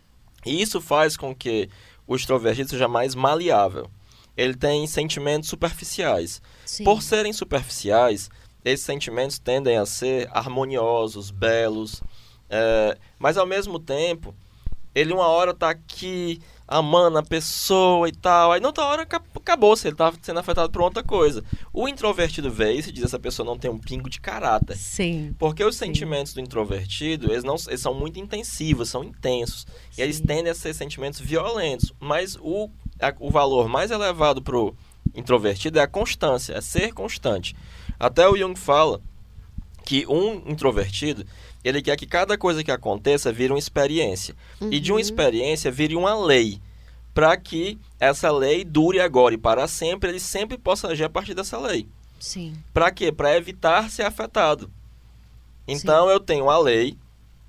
E 0.43 0.59
isso 0.59 0.82
faz 0.82 1.15
com 1.15 1.36
que 1.36 1.69
o 2.07 2.15
extrovertido 2.15 2.71
seja 2.71 2.88
mais 2.88 3.13
maleável. 3.13 3.88
Ele 4.36 4.55
tem 4.55 4.88
sentimentos 4.88 5.49
superficiais. 5.49 6.41
Sim. 6.65 6.84
Por 6.84 7.03
serem 7.03 7.32
superficiais, 7.32 8.32
esses 8.65 8.84
sentimentos 8.84 9.38
tendem 9.38 9.77
a 9.77 9.86
ser 9.86 10.27
harmoniosos, 10.32 11.30
belos, 11.30 12.01
é, 12.49 12.97
mas 13.19 13.38
ao 13.38 13.45
mesmo 13.45 13.77
tempo, 13.77 14.34
ele 14.95 15.13
uma 15.13 15.27
hora 15.27 15.53
tá 15.53 15.69
aqui 15.69 16.41
amando 16.72 17.17
a 17.17 17.24
pessoa 17.24 18.07
e 18.07 18.11
tal, 18.11 18.51
aí 18.51 18.61
na 18.61 18.67
outra 18.67 18.86
hora 18.86 19.01
aca- 19.01 19.22
acabou, 19.36 19.76
se 19.76 19.88
ele 19.88 19.95
tá 19.95 20.13
sendo 20.22 20.39
afetado 20.39 20.70
por 20.72 20.84
outra 20.84 21.01
coisa. 21.03 21.43
O 21.74 21.88
introvertido 21.89 22.51
vê 22.51 22.74
isso 22.74 22.89
e 22.89 22.91
diz 22.91 23.03
essa 23.03 23.17
pessoa 23.17 23.43
não 23.45 23.57
tem 23.57 23.72
um 23.72 23.80
pingo 23.80 24.07
de 24.09 24.22
caráter. 24.22 24.78
Sim. 24.78 25.34
Porque 25.39 25.63
os 25.63 25.76
sentimentos 25.76 26.34
do 26.34 26.39
introvertido, 26.41 27.32
eles, 27.32 27.43
não, 27.43 27.55
eles 27.67 27.82
são 27.82 27.93
muito 27.95 28.20
intensivos, 28.20 28.88
são 28.89 29.03
intensos. 29.03 29.65
E 29.97 30.01
eles 30.01 30.17
Sim. 30.17 30.26
tendem 30.26 30.51
a 30.51 30.55
ser 30.55 30.74
sentimentos 30.76 31.20
violentos. 31.20 31.91
Mas 31.99 32.38
o, 32.39 32.70
a- 33.01 33.15
o 33.20 33.32
valor 33.32 33.67
mais 33.67 33.89
elevado 33.89 34.41
pro 34.41 34.76
introvertido 35.15 35.80
é 35.80 35.82
a 35.82 35.88
constância, 35.88 36.53
é 36.53 36.61
ser 36.61 36.93
constante. 36.93 37.55
Até 37.99 38.30
o 38.30 38.38
Jung 38.38 38.55
fala 38.57 39.01
que 39.86 40.05
um 40.07 40.43
introvertido, 40.47 41.26
ele 41.64 41.82
quer 41.82 41.95
que 41.97 42.05
cada 42.05 42.38
coisa 42.38 42.64
que 42.64 42.72
aconteça 42.72 43.32
vire 43.32 43.51
uma 43.53 43.60
experiência. 43.60 44.36
E 44.72 44.80
de 44.80 44.91
uma 44.91 44.95
Uhum. 44.95 45.01
experiência 45.01 45.72
vire 45.72 45.95
uma 45.95 46.16
lei. 46.16 46.62
Para 47.14 47.36
que 47.36 47.78
essa 47.99 48.32
lei 48.32 48.64
dure 48.64 48.99
agora 48.99 49.34
e 49.36 49.38
para 49.38 49.68
sempre, 49.68 50.10
ele 50.10 50.20
sempre 50.20 50.57
possa 50.57 50.88
agir 50.88 51.03
a 51.03 51.10
partir 51.10 51.34
dessa 51.34 51.57
lei. 51.57 51.88
Sim. 52.20 52.53
Para 52.74 52.91
quê? 52.91 53.12
Para 53.12 53.36
evitar 53.36 53.89
ser 53.89 54.03
afetado. 54.03 54.70
Então 55.68 56.10
eu 56.10 56.20
tenho 56.20 56.49
a 56.49 56.57
lei, 56.57 56.97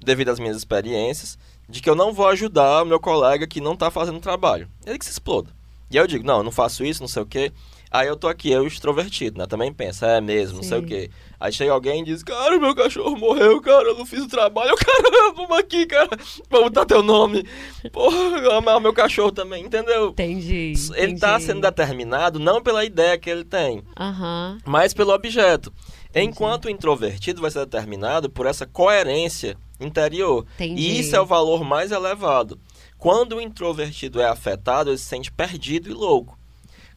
devido 0.00 0.28
às 0.30 0.38
minhas 0.38 0.56
experiências, 0.56 1.38
de 1.68 1.80
que 1.80 1.88
eu 1.88 1.94
não 1.94 2.12
vou 2.12 2.26
ajudar 2.28 2.82
o 2.82 2.86
meu 2.86 2.98
colega 3.00 3.46
que 3.46 3.61
não 3.61 3.74
está 3.74 3.90
fazendo 3.90 4.18
trabalho. 4.20 4.68
Ele 4.84 4.98
que 4.98 5.04
se 5.04 5.11
exploda. 5.12 5.50
E 5.90 5.98
aí 5.98 6.02
eu 6.04 6.06
digo, 6.08 6.24
não, 6.26 6.38
eu 6.38 6.42
não 6.42 6.52
faço 6.52 6.84
isso, 6.84 7.00
não 7.00 7.08
sei 7.08 7.22
o 7.22 7.26
quê. 7.26 7.52
Aí 7.91 8.07
eu 8.07 8.14
tô 8.16 8.28
aqui, 8.28 8.51
eu 8.53 8.64
extrovertido, 8.64 9.38
né? 9.38 9.47
Também 9.47 9.72
pensa, 9.72 10.07
é 10.07 10.20
mesmo, 10.20 10.59
não 10.59 10.62
sei 10.62 10.78
o 10.78 10.82
quê. 10.82 11.11
Aí 11.41 11.53
chega 11.53 11.72
alguém 11.72 12.03
e 12.03 12.05
diz, 12.05 12.22
cara, 12.22 12.57
meu 12.57 12.72
cachorro 12.72 13.16
morreu, 13.16 13.61
cara, 13.61 13.88
eu 13.88 13.99
não 13.99 14.07
fiz 14.07 14.22
o 14.22 14.28
trabalho. 14.28 14.70
Eu, 14.70 14.76
cara, 14.76 15.32
vamos 15.34 15.59
aqui, 15.59 15.86
cara, 15.86 16.09
vamos 16.49 16.68
botar 16.68 16.86
teu 16.86 17.03
nome. 17.03 17.45
Porra, 17.93 18.57
amar 18.57 18.80
meu 18.80 18.93
cachorro 18.93 19.32
também, 19.32 19.64
entendeu? 19.64 20.11
Entendi. 20.11 20.74
Ele 20.95 21.18
tá 21.18 21.32
entendi. 21.32 21.47
sendo 21.47 21.61
determinado 21.62 22.38
não 22.38 22.62
pela 22.62 22.84
ideia 22.84 23.18
que 23.18 23.28
ele 23.28 23.45
tem, 23.45 23.82
Aham. 23.99 24.59
mas 24.64 24.95
pelo 24.95 25.12
objeto. 25.12 25.72
Enquanto 26.14 26.66
o 26.66 26.70
introvertido 26.70 27.41
vai 27.41 27.51
ser 27.51 27.61
determinado 27.61 28.30
por 28.30 28.47
essa 28.47 28.66
coerência 28.66 29.57
interior. 29.80 30.47
Entendi. 30.55 30.80
E 30.80 31.01
isso 31.01 31.16
é 31.16 31.20
o 31.20 31.26
valor 31.26 31.64
mais 31.64 31.91
elevado. 31.91 32.61
Quando 32.99 33.36
o 33.36 33.41
introvertido 33.41 34.20
é 34.20 34.28
afetado, 34.28 34.91
ele 34.91 34.99
se 34.99 35.05
sente 35.07 35.32
perdido 35.32 35.91
e 35.91 35.95
louco. 35.95 36.38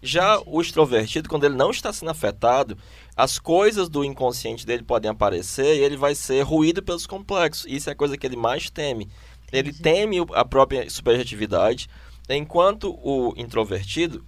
Já 0.05 0.37
o 0.45 0.59
extrovertido, 0.59 1.29
quando 1.29 1.45
ele 1.45 1.55
não 1.55 1.71
está 1.71 1.93
sendo 1.93 2.11
afetado, 2.11 2.77
as 3.15 3.39
coisas 3.39 3.87
do 3.87 4.03
inconsciente 4.03 4.65
dele 4.65 4.83
podem 4.83 5.09
aparecer 5.09 5.77
e 5.77 5.79
ele 5.79 5.95
vai 5.95 6.13
ser 6.13 6.41
ruído 6.41 6.83
pelos 6.83 7.07
complexos. 7.07 7.65
Isso 7.69 7.89
é 7.89 7.93
a 7.93 7.95
coisa 7.95 8.17
que 8.17 8.27
ele 8.27 8.35
mais 8.35 8.69
teme. 8.69 9.09
Ele 9.49 9.69
Entendi. 9.69 9.81
teme 9.81 10.17
a 10.33 10.43
própria 10.43 10.89
subjetividade, 10.89 11.87
enquanto 12.29 12.93
o 13.01 13.33
introvertido 13.37 14.25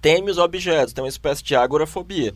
teme 0.00 0.30
os 0.30 0.38
objetos, 0.38 0.94
tem 0.94 1.04
uma 1.04 1.08
espécie 1.08 1.42
de 1.42 1.54
agorafobia. 1.54 2.34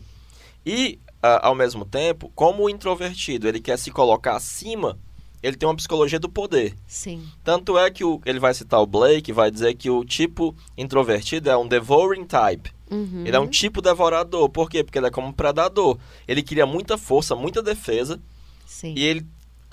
E 0.63 0.99
ah, 1.23 1.47
ao 1.47 1.55
mesmo 1.55 1.85
tempo, 1.85 2.31
como 2.35 2.63
o 2.63 2.69
introvertido 2.69 3.47
ele 3.47 3.59
quer 3.59 3.79
se 3.79 3.89
colocar 3.89 4.35
acima, 4.35 4.99
ele 5.43 5.57
tem 5.57 5.67
uma 5.69 5.75
psicologia 5.75 6.17
do 6.19 6.29
poder. 6.29 6.73
Sim. 6.87 7.21
Tanto 7.43 7.77
é 7.77 7.91
que 7.91 8.03
o, 8.03 8.19
ele 8.25 8.39
vai 8.39 8.53
citar 8.53 8.81
o 8.81 8.87
Blake, 8.87 9.31
vai 9.33 9.51
dizer 9.51 9.73
que 9.75 9.89
o 9.89 10.03
tipo 10.05 10.55
introvertido 10.77 11.49
é 11.49 11.57
um 11.57 11.67
devouring 11.67 12.23
type. 12.25 12.71
Uhum. 12.89 13.23
Ele 13.25 13.35
é 13.35 13.39
um 13.39 13.47
tipo 13.47 13.81
devorador. 13.81 14.47
Por 14.49 14.69
quê? 14.69 14.83
Porque 14.83 14.97
ele 14.97 15.07
é 15.07 15.11
como 15.11 15.27
um 15.27 15.31
predador. 15.33 15.97
Ele 16.27 16.41
cria 16.41 16.65
muita 16.65 16.97
força, 16.97 17.35
muita 17.35 17.61
defesa, 17.61 18.19
Sim. 18.65 18.93
e 18.97 19.03
ele 19.03 19.25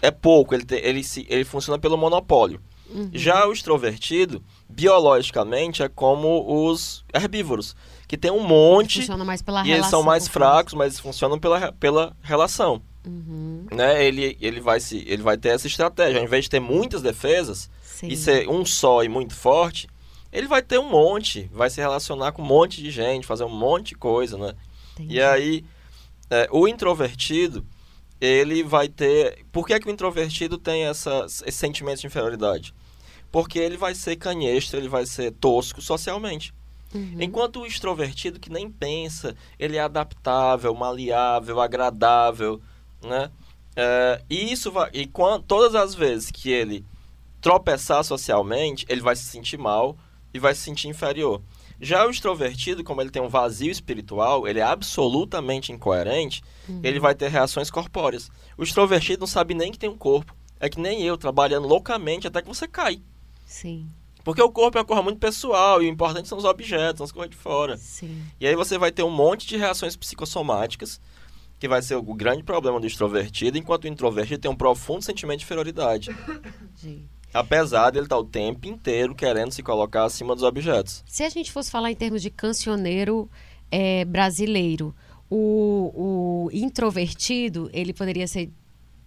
é 0.02 0.10
pouco, 0.10 0.54
ele, 0.54 0.64
te- 0.64 0.74
ele, 0.82 1.04
se, 1.04 1.26
ele 1.28 1.44
funciona 1.44 1.78
pelo 1.78 1.96
monopólio. 1.96 2.60
Uhum. 2.92 3.08
Já 3.12 3.46
o 3.46 3.52
extrovertido, 3.52 4.42
biologicamente, 4.68 5.82
é 5.82 5.88
como 5.88 6.68
os 6.68 7.04
herbívoros, 7.14 7.76
que 8.08 8.16
tem 8.16 8.30
um 8.30 8.40
monte 8.42 8.98
Funciona 9.00 9.24
mais 9.24 9.40
pela 9.42 9.60
e 9.60 9.66
relação. 9.68 9.78
eles 9.78 9.86
são 9.90 10.02
mais 10.02 10.26
fracos, 10.26 10.74
mas 10.74 10.98
funcionam 10.98 11.38
pela, 11.38 11.70
pela 11.72 12.16
relação. 12.22 12.82
Uhum. 13.06 13.66
Né? 13.70 14.04
Ele, 14.04 14.36
ele, 14.40 14.60
vai 14.60 14.80
se, 14.80 15.04
ele 15.06 15.22
vai 15.22 15.36
ter 15.36 15.50
essa 15.50 15.66
estratégia. 15.66 16.18
Ao 16.18 16.24
invés 16.24 16.44
de 16.44 16.50
ter 16.50 16.60
muitas 16.60 17.02
defesas 17.02 17.70
Sim. 17.82 18.08
e 18.08 18.16
ser 18.16 18.48
um 18.48 18.64
só 18.64 19.02
e 19.02 19.08
muito 19.08 19.34
forte, 19.34 19.88
ele 20.32 20.46
vai 20.46 20.62
ter 20.62 20.78
um 20.78 20.88
monte, 20.88 21.50
vai 21.52 21.70
se 21.70 21.80
relacionar 21.80 22.32
com 22.32 22.42
um 22.42 22.46
monte 22.46 22.82
de 22.82 22.90
gente, 22.90 23.26
fazer 23.26 23.44
um 23.44 23.48
monte 23.48 23.88
de 23.88 23.94
coisa, 23.96 24.38
né? 24.38 24.54
Entendi. 24.94 25.16
E 25.16 25.22
aí, 25.22 25.64
é, 26.30 26.48
o 26.52 26.68
introvertido, 26.68 27.64
ele 28.20 28.62
vai 28.62 28.88
ter. 28.88 29.44
Por 29.50 29.66
que, 29.66 29.78
que 29.80 29.88
o 29.88 29.90
introvertido 29.90 30.58
tem 30.58 30.84
essa, 30.84 31.26
esse 31.26 31.58
sentimento 31.58 32.00
de 32.00 32.06
inferioridade? 32.06 32.74
Porque 33.32 33.58
ele 33.58 33.76
vai 33.76 33.94
ser 33.94 34.16
canhestro, 34.16 34.78
ele 34.78 34.88
vai 34.88 35.06
ser 35.06 35.32
tosco 35.32 35.80
socialmente. 35.80 36.52
Uhum. 36.94 37.16
Enquanto 37.20 37.60
o 37.60 37.66
extrovertido 37.66 38.40
que 38.40 38.50
nem 38.50 38.68
pensa, 38.68 39.36
ele 39.58 39.76
é 39.76 39.80
adaptável, 39.80 40.74
maleável, 40.74 41.60
agradável, 41.60 42.60
né? 43.02 43.30
É, 43.76 44.20
e 44.28 44.52
isso 44.52 44.70
vai. 44.72 44.90
E 44.92 45.06
quan- 45.06 45.40
todas 45.40 45.74
as 45.74 45.94
vezes 45.94 46.30
que 46.30 46.50
ele 46.50 46.84
tropeçar 47.40 48.04
socialmente, 48.04 48.84
ele 48.88 49.00
vai 49.00 49.16
se 49.16 49.24
sentir 49.24 49.56
mal 49.58 49.96
e 50.34 50.38
vai 50.38 50.54
se 50.54 50.60
sentir 50.62 50.88
inferior. 50.88 51.40
Já 51.80 52.06
o 52.06 52.10
extrovertido, 52.10 52.84
como 52.84 53.00
ele 53.00 53.10
tem 53.10 53.22
um 53.22 53.28
vazio 53.28 53.70
espiritual, 53.70 54.46
ele 54.46 54.58
é 54.58 54.62
absolutamente 54.62 55.72
incoerente, 55.72 56.42
Uhum. 56.68 56.80
ele 56.84 57.00
vai 57.00 57.14
ter 57.14 57.28
reações 57.28 57.70
corpóreas. 57.70 58.30
O 58.58 58.62
extrovertido 58.62 59.20
não 59.20 59.26
sabe 59.26 59.54
nem 59.54 59.72
que 59.72 59.78
tem 59.78 59.88
um 59.88 59.96
corpo. 59.96 60.34
É 60.58 60.68
que 60.68 60.78
nem 60.78 61.02
eu, 61.02 61.16
trabalhando 61.16 61.66
loucamente 61.66 62.26
até 62.26 62.42
que 62.42 62.48
você 62.48 62.68
cai. 62.68 63.00
Sim. 63.46 63.86
Porque 64.22 64.42
o 64.42 64.50
corpo 64.52 64.76
é 64.76 64.82
uma 64.82 64.86
coisa 64.86 65.02
muito 65.02 65.18
pessoal 65.18 65.82
e 65.82 65.86
o 65.86 65.88
importante 65.88 66.28
são 66.28 66.36
os 66.36 66.44
objetos, 66.44 66.98
são 66.98 67.04
as 67.06 67.12
coisas 67.12 67.30
de 67.30 67.36
fora. 67.38 67.78
Sim. 67.78 68.22
E 68.38 68.46
aí 68.46 68.54
você 68.54 68.76
vai 68.76 68.92
ter 68.92 69.02
um 69.02 69.10
monte 69.10 69.46
de 69.46 69.56
reações 69.56 69.96
psicossomáticas, 69.96 71.00
que 71.60 71.68
vai 71.68 71.82
ser 71.82 71.94
o 71.94 72.02
grande 72.02 72.42
problema 72.42 72.80
do 72.80 72.86
extrovertido, 72.86 73.58
enquanto 73.58 73.84
o 73.84 73.88
introvertido 73.88 74.40
tem 74.40 74.50
um 74.50 74.56
profundo 74.56 75.04
sentimento 75.04 75.40
de 75.40 75.44
inferioridade. 75.44 76.10
Entendi. 76.10 77.04
Apesar 77.34 77.90
dele 77.90 78.06
estar 78.06 78.16
o 78.16 78.24
tempo 78.24 78.66
inteiro 78.66 79.14
querendo 79.14 79.52
se 79.52 79.62
colocar 79.62 80.04
acima 80.04 80.34
dos 80.34 80.42
objetos. 80.42 81.04
Se 81.06 81.22
a 81.22 81.28
gente 81.28 81.52
fosse 81.52 81.70
falar 81.70 81.92
em 81.92 81.94
termos 81.94 82.22
de 82.22 82.30
cancioneiro 82.30 83.30
é, 83.70 84.06
brasileiro, 84.06 84.94
o, 85.28 86.46
o 86.46 86.50
introvertido, 86.50 87.68
ele 87.74 87.92
poderia 87.92 88.26
ser 88.26 88.50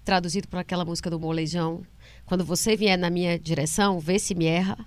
traduzido 0.05 0.47
por 0.47 0.59
aquela 0.59 0.85
música 0.85 1.09
do 1.09 1.19
Molejão. 1.19 1.81
Quando 2.23 2.45
você 2.45 2.77
vier 2.77 2.97
na 2.99 3.09
minha 3.09 3.37
direção, 3.37 3.99
vê 3.99 4.19
se 4.19 4.35
me 4.35 4.45
erra. 4.45 4.77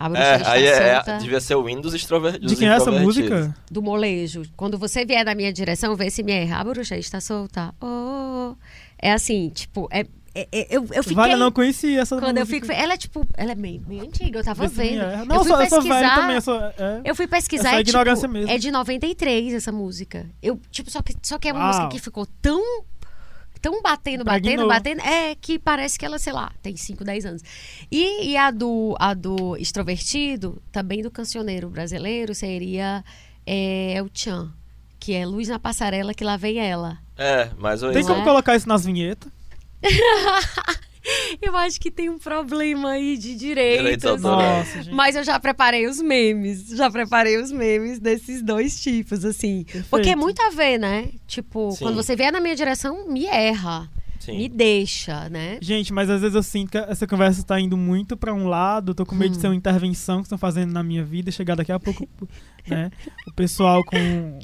A 0.00 0.08
bruxa 0.08 0.24
É, 0.24 0.36
está 0.36 0.52
aí 0.52 0.64
é, 0.66 0.94
solta. 0.94 1.18
devia 1.18 1.40
ser 1.40 1.54
o 1.56 1.64
Windows 1.64 1.92
extrover... 1.92 2.38
De 2.38 2.54
quem 2.54 2.68
é 2.68 2.72
essa 2.72 2.90
música? 2.92 3.52
Do 3.68 3.82
molejo. 3.82 4.42
Quando 4.56 4.78
você 4.78 5.04
vier 5.04 5.24
na 5.24 5.34
minha 5.34 5.52
direção, 5.52 5.96
vê 5.96 6.08
se 6.08 6.22
me 6.22 6.30
erra. 6.30 6.60
A 6.60 6.64
bruxa 6.64 6.96
está 6.96 7.20
solta. 7.20 7.74
Oh. 7.82 8.54
É 8.96 9.12
assim, 9.12 9.48
tipo, 9.50 9.88
é, 9.90 10.06
é- 10.36 10.48
é- 10.52 10.66
eu, 10.70 10.86
eu 10.92 11.02
fiquei... 11.02 11.16
Vale, 11.16 11.32
eu 11.32 11.38
não 11.38 11.50
conhecia 11.50 12.00
essa 12.00 12.16
Quando 12.16 12.38
eu 12.38 12.46
música. 12.46 12.66
fico... 12.66 12.72
Ela 12.80 12.92
é 12.92 12.96
tipo... 12.96 13.26
Ela 13.36 13.52
é 13.52 13.54
meio, 13.56 13.82
meio 13.88 14.02
antiga, 14.04 14.38
eu 14.38 14.44
tava 14.44 14.68
vendo. 14.68 15.02
eu 15.02 15.26
Não, 15.26 15.42
fui 15.42 15.52
eu 15.52 15.56
eu 15.56 15.58
velho 15.58 15.70
pesquisar... 15.70 16.14
também. 16.14 16.36
Eu, 16.36 16.40
sou, 16.42 16.60
é. 16.60 17.00
Eu 17.04 17.14
fui 17.16 17.26
pesquisar 17.26 17.74
É 17.80 17.82
tipo, 17.82 17.98
é 18.48 18.56
de 18.56 18.70
93 18.70 19.52
essa 19.54 19.72
música. 19.72 20.26
Eu, 20.40 20.60
tipo, 20.70 20.90
só 20.92 21.02
que, 21.02 21.12
só 21.22 21.38
que 21.38 21.48
é 21.48 21.52
uma 21.52 21.58
Uau. 21.60 21.68
música 21.68 21.88
que 21.88 21.98
ficou 21.98 22.24
tão 22.40 22.62
tão 23.60 23.82
batendo, 23.82 24.24
batendo, 24.24 24.64
Impregnou. 24.64 24.68
batendo, 24.68 25.00
é 25.00 25.34
que 25.34 25.58
parece 25.58 25.98
que 25.98 26.04
ela, 26.04 26.18
sei 26.18 26.32
lá, 26.32 26.52
tem 26.62 26.76
5, 26.76 27.04
10 27.04 27.26
anos. 27.26 27.42
E, 27.90 28.30
e 28.30 28.36
a 28.36 28.50
do 28.50 28.96
a 28.98 29.14
do 29.14 29.56
extrovertido, 29.56 30.62
também 30.72 31.02
do 31.02 31.10
cancioneiro 31.10 31.68
brasileiro, 31.68 32.34
seria 32.34 33.04
é, 33.46 34.00
o 34.02 34.08
Tchan, 34.08 34.52
que 34.98 35.14
é 35.14 35.26
Luz 35.26 35.48
na 35.48 35.58
Passarela 35.58 36.14
que 36.14 36.24
lá 36.24 36.36
vem 36.36 36.58
ela. 36.58 36.98
É, 37.16 37.50
mais 37.58 37.82
ou 37.82 37.88
Tem 37.88 37.96
menos. 37.96 38.08
Não 38.08 38.14
como 38.16 38.22
é? 38.22 38.30
colocar 38.30 38.56
isso 38.56 38.68
nas 38.68 38.84
vinhetas? 38.84 39.30
Eu 41.40 41.56
acho 41.56 41.80
que 41.80 41.90
tem 41.90 42.08
um 42.08 42.18
problema 42.18 42.90
aí 42.90 43.16
de 43.16 43.34
direitos. 43.34 44.20
Nossa, 44.20 44.82
gente. 44.82 44.94
Mas 44.94 45.16
eu 45.16 45.24
já 45.24 45.38
preparei 45.38 45.86
os 45.86 46.00
memes. 46.00 46.68
Já 46.68 46.90
preparei 46.90 47.40
os 47.40 47.50
memes 47.50 47.98
desses 47.98 48.42
dois 48.42 48.80
tipos, 48.80 49.24
assim. 49.24 49.64
Porque 49.64 49.76
é 49.80 49.82
Perfeito. 49.82 50.18
muito 50.18 50.42
a 50.42 50.50
ver, 50.50 50.78
né? 50.78 51.08
Tipo, 51.26 51.70
Sim. 51.72 51.84
quando 51.84 51.96
você 51.96 52.14
vier 52.14 52.32
na 52.32 52.40
minha 52.40 52.54
direção, 52.54 53.08
me 53.08 53.26
erra. 53.26 53.90
Me 54.26 54.42
Sim. 54.42 54.50
deixa, 54.54 55.28
né? 55.30 55.58
Gente, 55.62 55.92
mas 55.92 56.10
às 56.10 56.20
vezes 56.20 56.34
eu 56.34 56.42
sinto 56.42 56.70
que 56.72 56.78
essa 56.78 57.06
conversa 57.06 57.42
tá 57.42 57.58
indo 57.58 57.78
muito 57.78 58.14
pra 58.14 58.34
um 58.34 58.46
lado, 58.46 58.94
tô 58.94 59.06
com 59.06 59.14
medo 59.14 59.34
de 59.34 59.40
ser 59.40 59.46
uma 59.46 59.54
intervenção 59.54 60.18
que 60.18 60.24
estão 60.24 60.36
fazendo 60.36 60.70
na 60.70 60.82
minha 60.82 61.02
vida, 61.02 61.30
chegar 61.30 61.54
daqui 61.54 61.72
a 61.72 61.80
pouco, 61.80 62.06
né? 62.68 62.90
O 63.26 63.32
pessoal 63.32 63.82
com 63.84 64.38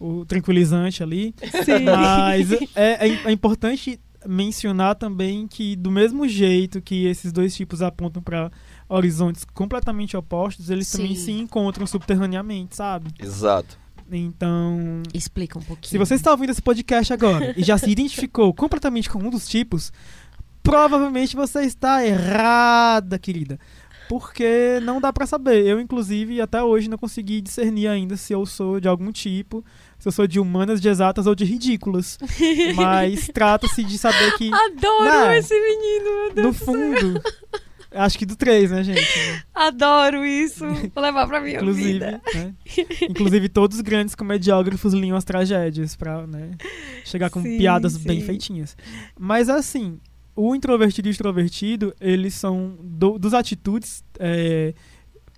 o 0.00 0.24
tranquilizante 0.24 1.04
ali. 1.04 1.34
Sim. 1.64 1.84
Mas 1.84 2.50
é, 2.74 3.06
é, 3.06 3.20
é 3.26 3.30
importante 3.30 4.00
mencionar 4.26 4.94
também 4.96 5.46
que 5.46 5.76
do 5.76 5.90
mesmo 5.90 6.26
jeito 6.28 6.80
que 6.80 7.06
esses 7.06 7.32
dois 7.32 7.54
tipos 7.54 7.82
apontam 7.82 8.22
pra 8.22 8.50
horizontes 8.88 9.44
completamente 9.54 10.16
opostos, 10.16 10.70
eles 10.70 10.90
também 10.90 11.14
Sim. 11.14 11.22
se 11.24 11.32
encontram 11.32 11.86
subterraneamente, 11.86 12.76
sabe? 12.76 13.10
Exato. 13.18 13.78
Então, 14.10 15.02
Explica 15.12 15.58
um 15.58 15.62
pouquinho. 15.62 15.90
se 15.90 15.98
você 15.98 16.14
está 16.14 16.30
ouvindo 16.30 16.50
esse 16.50 16.62
podcast 16.62 17.12
agora 17.12 17.52
e 17.56 17.62
já 17.62 17.76
se 17.76 17.90
identificou 17.90 18.54
completamente 18.54 19.10
com 19.10 19.18
um 19.18 19.28
dos 19.30 19.46
tipos, 19.46 19.92
provavelmente 20.62 21.36
você 21.36 21.60
está 21.62 22.04
errada, 22.04 23.18
querida. 23.18 23.58
Porque 24.08 24.80
não 24.82 25.00
dá 25.00 25.12
pra 25.12 25.26
saber. 25.26 25.66
Eu, 25.66 25.78
inclusive, 25.78 26.40
até 26.40 26.62
hoje 26.62 26.88
não 26.88 26.96
consegui 26.96 27.42
discernir 27.42 27.88
ainda 27.88 28.16
se 28.16 28.32
eu 28.32 28.46
sou 28.46 28.80
de 28.80 28.88
algum 28.88 29.12
tipo, 29.12 29.62
se 29.98 30.06
eu 30.08 30.12
sou 30.12 30.26
de 30.26 30.38
humanas, 30.38 30.80
de 30.80 30.88
exatas 30.88 31.26
ou 31.26 31.34
de 31.34 31.44
ridículas. 31.44 32.18
Mas 32.76 33.28
trata-se 33.32 33.82
de 33.82 33.98
saber 33.98 34.36
que, 34.36 34.50
Adoro 34.52 35.04
Não. 35.04 35.32
esse 35.32 35.54
menino, 35.54 36.04
meu 36.04 36.34
Deus. 36.34 36.46
no 36.46 36.52
fundo, 36.52 37.22
acho 37.92 38.18
que 38.18 38.26
do 38.26 38.36
três, 38.36 38.70
né, 38.70 38.82
gente? 38.84 39.06
Adoro 39.54 40.24
isso. 40.24 40.64
Vou 40.94 41.02
levar 41.02 41.26
pra 41.26 41.40
minha 41.40 41.56
Inclusive, 41.56 41.92
vida. 41.94 42.20
né? 42.34 42.54
Inclusive, 43.08 43.48
todos 43.48 43.76
os 43.78 43.82
grandes 43.82 44.14
comediógrafos 44.14 44.92
liam 44.92 45.16
as 45.16 45.24
tragédias 45.24 45.96
pra 45.96 46.26
né, 46.26 46.50
chegar 47.04 47.30
com 47.30 47.42
Sim, 47.42 47.58
piadas 47.58 47.94
sim. 47.94 48.04
bem 48.06 48.20
feitinhas. 48.22 48.76
Mas 49.18 49.48
assim, 49.48 49.98
o 50.36 50.54
introvertido 50.54 51.08
e 51.08 51.10
o 51.10 51.12
extrovertido, 51.12 51.94
eles 52.00 52.34
são 52.34 52.78
do, 52.80 53.18
dos 53.18 53.34
atitudes 53.34 54.04
é, 54.20 54.74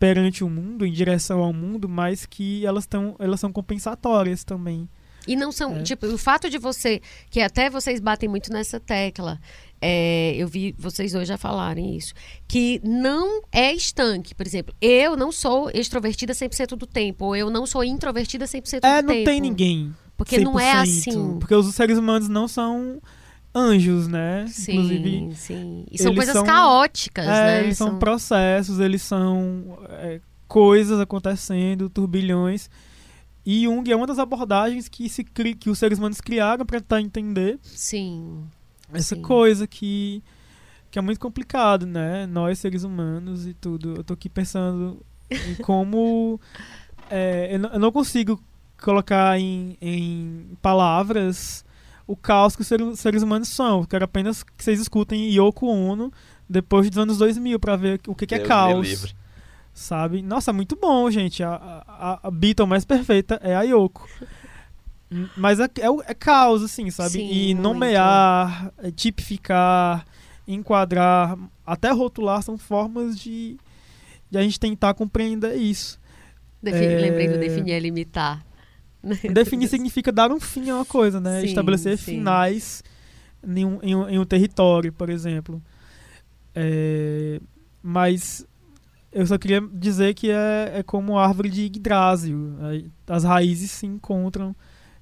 perante 0.01 0.42
o 0.42 0.48
mundo, 0.51 0.84
em 0.84 0.90
direção 0.92 1.40
ao 1.40 1.53
mundo, 1.53 1.88
mas 1.88 2.26
que 2.26 2.66
elas, 2.66 2.86
tão, 2.86 3.14
elas 3.20 3.38
são 3.38 3.53
compensatórias 3.53 4.43
também. 4.43 4.89
E 5.28 5.36
não 5.36 5.52
são, 5.52 5.77
É. 5.77 5.82
tipo, 5.82 6.06
o 6.06 6.16
fato 6.16 6.48
de 6.48 6.56
você, 6.56 7.02
que 7.31 7.40
até 7.43 7.68
vocês 7.68 8.01
batem 8.01 8.27
muito 8.28 8.51
nessa 8.51 8.81
tecla, 8.81 9.39
é, 9.78 10.35
eu 10.36 10.48
vi 10.48 10.74
vocês 10.78 11.12
dois 11.12 11.28
já 11.28 11.36
falarem 11.36 11.94
isso, 11.94 12.14
que 12.48 12.81
não 12.82 13.43
é 13.52 13.72
estanque. 13.74 14.35
Por 14.35 14.47
exemplo, 14.47 14.74
eu 14.81 15.16
não 15.18 15.31
sou 15.31 15.70
extrovertida 15.74 16.32
100% 16.32 16.74
do 16.74 16.86
tempo, 16.86 17.27
ou 17.27 17.36
eu 17.36 17.51
não 17.51 17.66
sou 17.66 17.85
introvertida 17.85 18.47
100% 18.47 18.81
do 18.81 18.86
É, 18.86 19.02
tempo. 19.02 19.12
não 19.14 19.24
tem 19.24 19.40
ninguém. 19.43 19.94
Porque 20.16 20.39
não 20.39 20.59
é 20.59 20.72
100%, 20.72 20.82
assim. 20.82 21.39
Porque 21.39 21.55
os 21.55 21.74
seres 21.74 21.98
humanos 21.98 22.28
não 22.28 22.48
são 22.48 23.01
anjos, 23.55 24.06
né? 24.09 24.47
Sim, 24.48 24.72
Inclusive, 24.72 25.35
sim. 25.35 25.85
E 25.90 25.98
são 25.98 26.14
coisas 26.14 26.32
são- 26.35 26.44
caóticas, 26.44 27.27
É, 27.27 27.28
né? 27.44 27.64
eles 27.64 27.77
são, 27.78 27.98
processos, 27.98 28.78
eles 28.78 29.02
são 29.02 29.78
é, 29.89 30.20
coisas 30.47 31.01
acontecendo, 31.01 31.89
turbilhões. 31.90 32.70
E 33.44 33.64
Jung 33.64 33.90
é 33.90 33.97
uma 33.97 34.06
das 34.06 34.18
abordagens 34.18 34.89
que, 34.89 35.09
se 35.09 35.24
cri- 35.24 35.55
que 35.55 35.70
os 35.70 35.78
seres 35.78 35.98
humanos 35.98 36.20
criaram 36.20 36.64
para 36.64 36.78
tentar 36.81 37.01
entender 37.01 37.59
Sim. 37.62 38.44
essa 38.93 39.14
Sim. 39.16 39.22
coisa 39.22 39.66
que, 39.66 40.22
que 40.90 40.98
é 40.98 41.02
muito 41.02 41.18
complicado, 41.18 41.86
né? 41.86 42.27
Nós, 42.27 42.59
seres 42.59 42.85
humanos 42.85 43.47
e 43.47 43.55
tudo. 43.55 43.94
Eu 43.97 44.05
tô 44.05 44.12
aqui 44.14 44.28
pensando 44.28 45.01
em 45.31 45.55
como. 45.62 46.39
é, 47.10 47.48
eu, 47.55 47.59
não, 47.59 47.70
eu 47.70 47.78
não 47.81 47.90
consigo 47.90 48.40
colocar 48.81 49.39
em, 49.40 49.77
em 49.81 50.56
palavras 50.62 51.64
o 52.11 52.16
caos 52.16 52.57
que 52.57 52.62
os 52.62 52.66
seres, 52.69 52.99
seres 52.99 53.23
humanos 53.23 53.49
são. 53.49 53.81
Eu 53.82 53.87
quero 53.87 54.05
apenas 54.05 54.43
que 54.43 54.53
vocês 54.65 54.81
escutem 54.81 55.31
Yoko 55.32 55.66
Ono 55.66 56.12
depois 56.49 56.89
dos 56.91 56.99
anos 56.99 57.19
2000 57.19 57.59
para 57.61 57.77
ver 57.77 58.01
o 58.09 58.15
que, 58.15 58.27
que 58.27 58.35
é 58.35 58.39
Deus 58.39 58.49
caos. 58.49 58.89
livre. 58.89 59.15
Sabe? 59.73 60.20
Nossa, 60.20 60.53
muito 60.53 60.74
bom, 60.77 61.09
gente. 61.11 61.43
A, 61.43 61.55
a, 61.87 62.20
a 62.24 62.31
Beatle 62.31 62.66
mais 62.66 62.85
perfeita 62.85 63.39
é 63.43 63.55
a 63.55 63.62
Yoko. 63.62 64.09
Mas 65.37 65.59
é, 65.59 65.65
é, 65.65 65.87
é 66.11 66.15
caos, 66.15 66.62
assim, 66.62 66.91
sabe? 66.91 67.11
Sim, 67.11 67.28
e 67.31 67.55
muito. 67.55 67.62
nomear, 67.62 68.73
é, 68.78 68.91
tipificar, 68.93 70.05
enquadrar, 70.47 71.37
até 71.66 71.91
rotular 71.91 72.43
são 72.43 72.57
formas 72.57 73.19
de, 73.19 73.57
de 74.31 74.39
a 74.39 74.43
gente 74.43 74.59
tentar 74.61 74.95
compreender 74.95 75.57
isso. 75.57 75.99
Defi- 76.62 76.85
É. 76.85 76.99
Lembrei 77.01 77.28
do 77.28 77.39
definir 77.39 77.73
é 77.73 77.81
limitar. 77.81 78.45
Definir 79.32 79.68
significa 79.68 80.12
dar 80.12 80.31
um 80.31 80.40
fim 80.40 80.70
a 80.70 80.77
uma 80.77 80.85
coisa, 80.85 81.20
né? 81.20 81.40
Sim, 81.40 81.47
Estabelecer 81.47 81.98
sim. 81.98 82.05
finais 82.05 82.82
em 83.47 83.64
um, 83.64 83.78
em, 83.82 83.94
um, 83.94 84.09
em 84.09 84.18
um 84.18 84.24
território, 84.24 84.93
por 84.93 85.09
exemplo. 85.09 85.62
É, 86.55 87.40
mas 87.82 88.47
eu 89.12 89.27
só 89.27 89.39
queria 89.39 89.60
dizer 89.72 90.14
que 90.14 90.31
é, 90.31 90.72
é 90.77 90.82
como 90.82 91.18
árvore 91.18 91.48
de 91.48 91.62
Yggdrasil. 91.62 92.55
As 93.06 93.24
raízes 93.24 93.70
se 93.70 93.86
encontram 93.86 94.55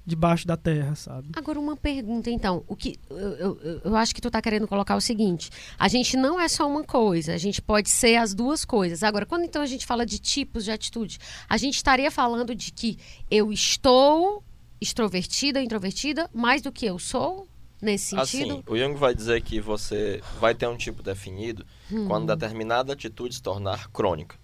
debaixo 0.09 0.45
da 0.47 0.57
terra, 0.57 0.95
sabe? 0.95 1.29
Agora, 1.35 1.59
uma 1.59 1.77
pergunta, 1.77 2.29
então. 2.29 2.63
O 2.67 2.75
que, 2.75 2.99
eu, 3.09 3.17
eu- 3.17 3.81
eu- 3.85 3.95
acho 3.95 4.13
que 4.13 4.19
tu 4.21 4.29
tá 4.29 4.41
querendo 4.41 4.67
colocar 4.67 4.95
o 4.95 5.01
seguinte: 5.01 5.49
a 5.77 5.87
gente 5.87 6.17
não 6.17 6.39
é 6.39 6.47
só 6.47 6.67
uma 6.67 6.83
coisa, 6.83 7.33
a 7.33 7.37
gente 7.37 7.61
pode 7.61 7.89
ser 7.89 8.15
as 8.17 8.33
duas 8.33 8.65
coisas. 8.65 9.03
Agora, 9.03 9.25
quando 9.25 9.43
então 9.45 9.61
a 9.61 9.65
gente 9.65 9.85
fala 9.85 10.05
de 10.05 10.19
tipos 10.19 10.65
de 10.65 10.71
atitude, 10.71 11.19
a 11.47 11.55
gente 11.57 11.75
estaria 11.75 12.09
falando 12.11 12.53
de 12.53 12.71
que 12.71 12.97
eu 13.31 13.51
estou 13.51 14.43
extrovertida 14.81 15.61
introvertida 15.61 16.29
mais 16.33 16.61
do 16.61 16.71
que 16.71 16.85
eu 16.85 16.97
sou? 16.99 17.47
Nesse 17.81 18.07
sentido? 18.09 18.51
Assim, 18.55 18.63
o 18.67 18.77
Jung 18.77 18.95
vai 18.95 19.15
dizer 19.15 19.41
que 19.41 19.61
você 19.61 20.21
vai 20.37 20.53
ter 20.53 20.67
um 20.67 20.75
tipo 20.75 21.01
definido 21.01 21.65
Hum. 21.89 22.07
quando 22.07 22.27
determinada 22.27 22.91
atitude 22.91 23.35
se 23.35 23.41
tornar 23.41 23.87
crônica. 23.91 24.35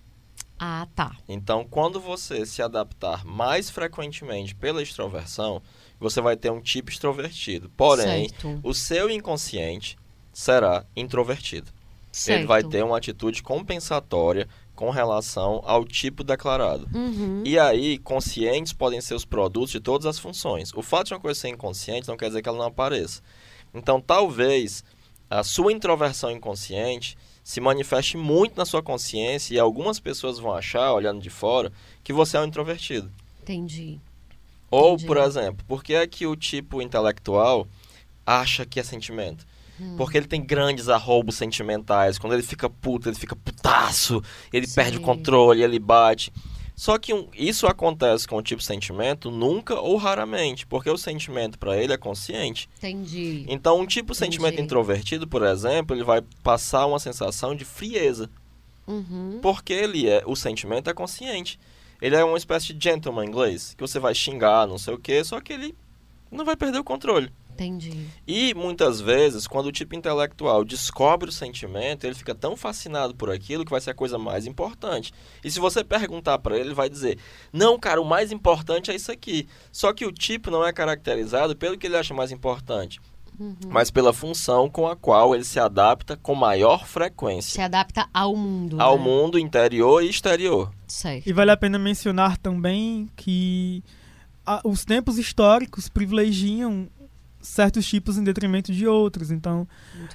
Ah, 0.57 0.87
tá. 0.95 1.15
Então, 1.27 1.65
quando 1.69 1.99
você 1.99 2.45
se 2.45 2.61
adaptar 2.61 3.25
mais 3.25 3.69
frequentemente 3.69 4.55
pela 4.55 4.81
extroversão, 4.81 5.61
você 5.99 6.21
vai 6.21 6.37
ter 6.37 6.49
um 6.49 6.61
tipo 6.61 6.89
extrovertido. 6.89 7.69
Porém, 7.75 8.29
certo. 8.29 8.59
o 8.63 8.73
seu 8.73 9.09
inconsciente 9.09 9.97
será 10.31 10.85
introvertido. 10.95 11.71
certo. 12.11 12.39
Ele 12.39 12.47
vai 12.47 12.63
ter 12.63 12.83
uma 12.83 12.97
atitude 12.97 13.43
compensatória 13.43 14.47
com 14.75 14.89
relação 14.89 15.61
ao 15.65 15.85
tipo 15.85 16.23
declarado. 16.23 16.87
Uhum. 16.93 17.41
E 17.45 17.57
aí, 17.57 17.97
conscientes 17.97 18.73
podem 18.73 18.99
ser 18.99 19.15
os 19.15 19.25
produtos 19.25 19.71
de 19.71 19.79
todas 19.79 20.05
as 20.05 20.19
funções. 20.19 20.73
O 20.73 20.81
fato 20.81 21.07
de 21.07 21.13
uma 21.13 21.19
coisa 21.19 21.39
ser 21.39 21.49
inconsciente 21.49 22.07
não 22.07 22.17
quer 22.17 22.27
dizer 22.27 22.41
que 22.41 22.49
ela 22.49 22.57
não 22.57 22.65
apareça. 22.65 23.21
Então, 23.73 24.01
talvez 24.01 24.83
a 25.29 25.43
sua 25.43 25.71
introversão 25.71 26.29
inconsciente 26.29 27.17
se 27.45 27.61
manifeste 27.61 28.17
muito 28.17 28.57
na 28.57 28.65
sua 28.65 28.81
consciência 28.81 29.53
e 29.53 29.59
algumas 29.59 29.99
pessoas 29.99 30.39
vão 30.39 30.51
achar, 30.51 30.91
olhando 30.91 31.21
de 31.21 31.29
fora, 31.29 31.71
que 32.03 32.11
você 32.11 32.37
é 32.37 32.39
um 32.39 32.45
introvertido. 32.45 33.11
Entendi. 33.43 33.99
Ou, 34.71 34.93
Entendi. 34.93 35.05
por 35.05 35.17
exemplo, 35.17 35.63
por 35.67 35.83
que 35.83 35.93
é 35.93 36.07
que 36.07 36.25
o 36.25 36.35
tipo 36.35 36.81
intelectual 36.81 37.67
acha 38.25 38.65
que 38.65 38.79
é 38.79 38.83
sentimento? 38.83 39.45
Hum. 39.79 39.93
Porque 39.95 40.17
ele 40.17 40.25
tem 40.25 40.43
grandes 40.43 40.89
arroubos 40.89 41.35
sentimentais. 41.35 42.17
Quando 42.17 42.33
ele 42.33 42.41
fica 42.41 42.67
puto, 42.67 43.09
ele 43.09 43.15
fica 43.15 43.35
putaço. 43.35 44.23
Ele 44.51 44.65
Sim. 44.65 44.75
perde 44.75 44.97
o 44.97 45.01
controle, 45.01 45.61
ele 45.61 45.77
bate. 45.77 46.33
Só 46.75 46.97
que 46.97 47.13
um- 47.13 47.29
isso 47.33 47.67
acontece 47.67 48.27
com 48.27 48.35
o 48.37 48.41
tipo 48.41 48.61
sentimento 48.61 49.31
nunca 49.31 49.79
ou 49.79 49.95
raramente. 49.95 50.65
Porque 50.67 50.89
o 50.89 50.97
sentimento 50.97 51.57
para 51.57 51.77
ele 51.81 51.93
é 51.93 51.97
consciente. 51.97 52.67
Entendi. 52.77 53.45
Então, 53.47 53.79
um 53.79 53.85
tipo 53.85 54.13
sentimento 54.13 54.53
Entendi. 54.55 54.65
introvertido, 54.65 55.25
por 55.27 55.43
exemplo, 55.43 55.95
ele 55.95 56.03
vai 56.03 56.21
passar 56.43 56.85
uma 56.85 56.99
sensação 56.99 57.55
de 57.55 57.63
frieza. 57.63 58.29
Uhum. 58.85 59.39
Porque 59.41 59.71
ele 59.73 60.07
é, 60.09 60.21
o 60.25 60.35
sentimento 60.35 60.89
é 60.89 60.93
consciente. 60.93 61.57
Ele 62.01 62.15
é 62.15 62.23
uma 62.23 62.37
espécie 62.37 62.73
de 62.73 62.83
gentleman 62.89 63.25
inglês, 63.25 63.73
que 63.75 63.81
você 63.81 63.97
vai 63.97 64.13
xingar, 64.13 64.67
não 64.67 64.77
sei 64.77 64.93
o 64.93 64.99
quê, 64.99 65.23
só 65.23 65.39
que 65.39 65.53
ele 65.53 65.73
não 66.29 66.43
vai 66.43 66.55
perder 66.57 66.77
o 66.79 66.83
controle. 66.83 67.31
Entendi. 67.55 68.07
E 68.27 68.53
muitas 68.53 68.99
vezes, 68.99 69.47
quando 69.47 69.67
o 69.67 69.71
tipo 69.71 69.95
intelectual 69.95 70.63
descobre 70.65 71.29
o 71.29 71.31
sentimento, 71.33 72.03
ele 72.05 72.13
fica 72.15 72.35
tão 72.35 72.55
fascinado 72.57 73.15
por 73.15 73.29
aquilo 73.31 73.63
que 73.63 73.71
vai 73.71 73.79
ser 73.81 73.91
a 73.91 73.95
coisa 73.95 74.17
mais 74.17 74.45
importante. 74.45 75.13
E 75.43 75.49
se 75.49 75.59
você 75.59 75.83
perguntar 75.83 76.37
para 76.39 76.55
ele, 76.57 76.67
ele 76.67 76.73
vai 76.75 76.89
dizer: 76.89 77.17
"Não, 77.53 77.79
cara, 77.79 78.01
o 78.01 78.05
mais 78.05 78.31
importante 78.31 78.91
é 78.91 78.95
isso 78.95 79.11
aqui". 79.11 79.47
Só 79.71 79.93
que 79.93 80.05
o 80.05 80.11
tipo 80.11 80.51
não 80.51 80.65
é 80.65 80.73
caracterizado 80.73 81.55
pelo 81.55 81.77
que 81.77 81.87
ele 81.87 81.97
acha 81.97 82.13
mais 82.13 82.31
importante, 82.31 82.99
Uhum. 83.39 83.55
mas 83.67 83.91
pela 83.91 84.13
função 84.13 84.69
com 84.69 84.87
a 84.87 84.95
qual 84.95 85.35
ele 85.35 85.43
se 85.43 85.59
adapta 85.59 86.15
com 86.15 86.33
maior 86.35 86.85
frequência 86.85 87.51
Se 87.53 87.61
adapta 87.61 88.07
ao 88.13 88.35
mundo. 88.35 88.79
ao 88.81 88.97
né? 88.97 89.03
mundo 89.03 89.37
interior 89.39 90.01
e 90.03 90.09
exterior. 90.09 90.71
Certo. 90.87 91.27
E 91.27 91.33
vale 91.33 91.51
a 91.51 91.57
pena 91.57 91.77
mencionar 91.77 92.37
também 92.37 93.09
que 93.15 93.83
a- 94.45 94.61
os 94.63 94.85
tempos 94.85 95.17
históricos 95.17 95.89
privilegiam 95.89 96.87
certos 97.47 97.85
tipos 97.87 98.17
em 98.17 98.23
detrimento 98.23 98.71
de 98.73 98.87
outros. 98.87 99.31
Então, 99.31 99.67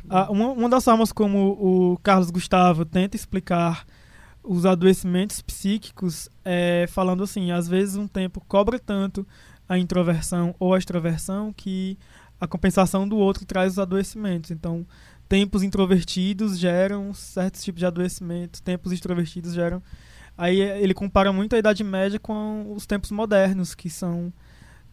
a- 0.09 0.31
uma, 0.31 0.49
uma 0.49 0.69
das 0.69 0.85
formas 0.85 1.13
como 1.13 1.53
o 1.93 1.99
Carlos 2.03 2.31
Gustavo 2.31 2.85
tenta 2.85 3.17
explicar 3.17 3.85
os 4.43 4.65
adoecimentos 4.65 5.41
psíquicos 5.43 6.29
é 6.45 6.87
falando 6.91 7.23
assim: 7.23 7.51
às 7.51 7.69
vezes 7.69 7.97
um 7.97 8.07
tempo 8.09 8.43
cobra 8.49 8.79
tanto 8.79 9.27
a 9.69 9.79
introversão 9.79 10.55
ou 10.59 10.75
a 10.75 10.79
extroversão 10.79 11.53
que 11.53 11.99
a 12.41 12.47
compensação 12.47 13.07
do 13.09 13.17
outro 13.17 13.45
traz 13.45 13.73
os 13.75 13.79
adoecimentos. 13.79 14.51
Então, 14.51 14.87
tempos 15.29 15.63
introvertidos 15.63 16.59
geram 16.59 17.13
certos 17.15 17.63
tipos 17.63 17.79
de 17.81 17.87
adoecimentos, 17.87 18.61
tempos 18.61 18.93
extrovertidos 18.93 19.53
geram. 19.53 19.83
Aí 20.39 20.59
ele 20.59 20.95
compara 20.95 21.33
muito 21.35 21.55
a 21.55 21.59
Idade 21.59 21.85
Média 21.85 22.19
com 22.19 22.73
os 22.75 22.87
tempos 22.87 23.11
modernos, 23.11 23.75
que 23.75 23.91
são 23.91 24.33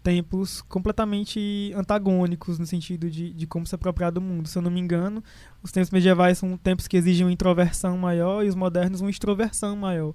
tempos 0.08 0.62
completamente 0.62 1.74
antagônicos 1.76 2.58
no 2.58 2.66
sentido 2.66 3.10
de, 3.12 3.34
de 3.34 3.46
como 3.46 3.68
se 3.68 3.76
apropriar 3.76 4.10
do 4.10 4.22
mundo. 4.22 4.48
Se 4.48 4.58
eu 4.58 4.62
não 4.62 4.72
me 4.72 4.80
engano, 4.80 5.22
os 5.62 5.70
tempos 5.70 5.92
medievais 5.92 6.38
são 6.38 6.56
tempos 6.56 6.88
que 6.88 6.96
exigem 6.96 7.26
uma 7.26 7.32
introversão 7.34 7.98
maior 7.98 8.46
e 8.46 8.48
os 8.48 8.56
modernos 8.56 9.02
uma 9.02 9.10
extroversão 9.10 9.76
maior, 9.76 10.14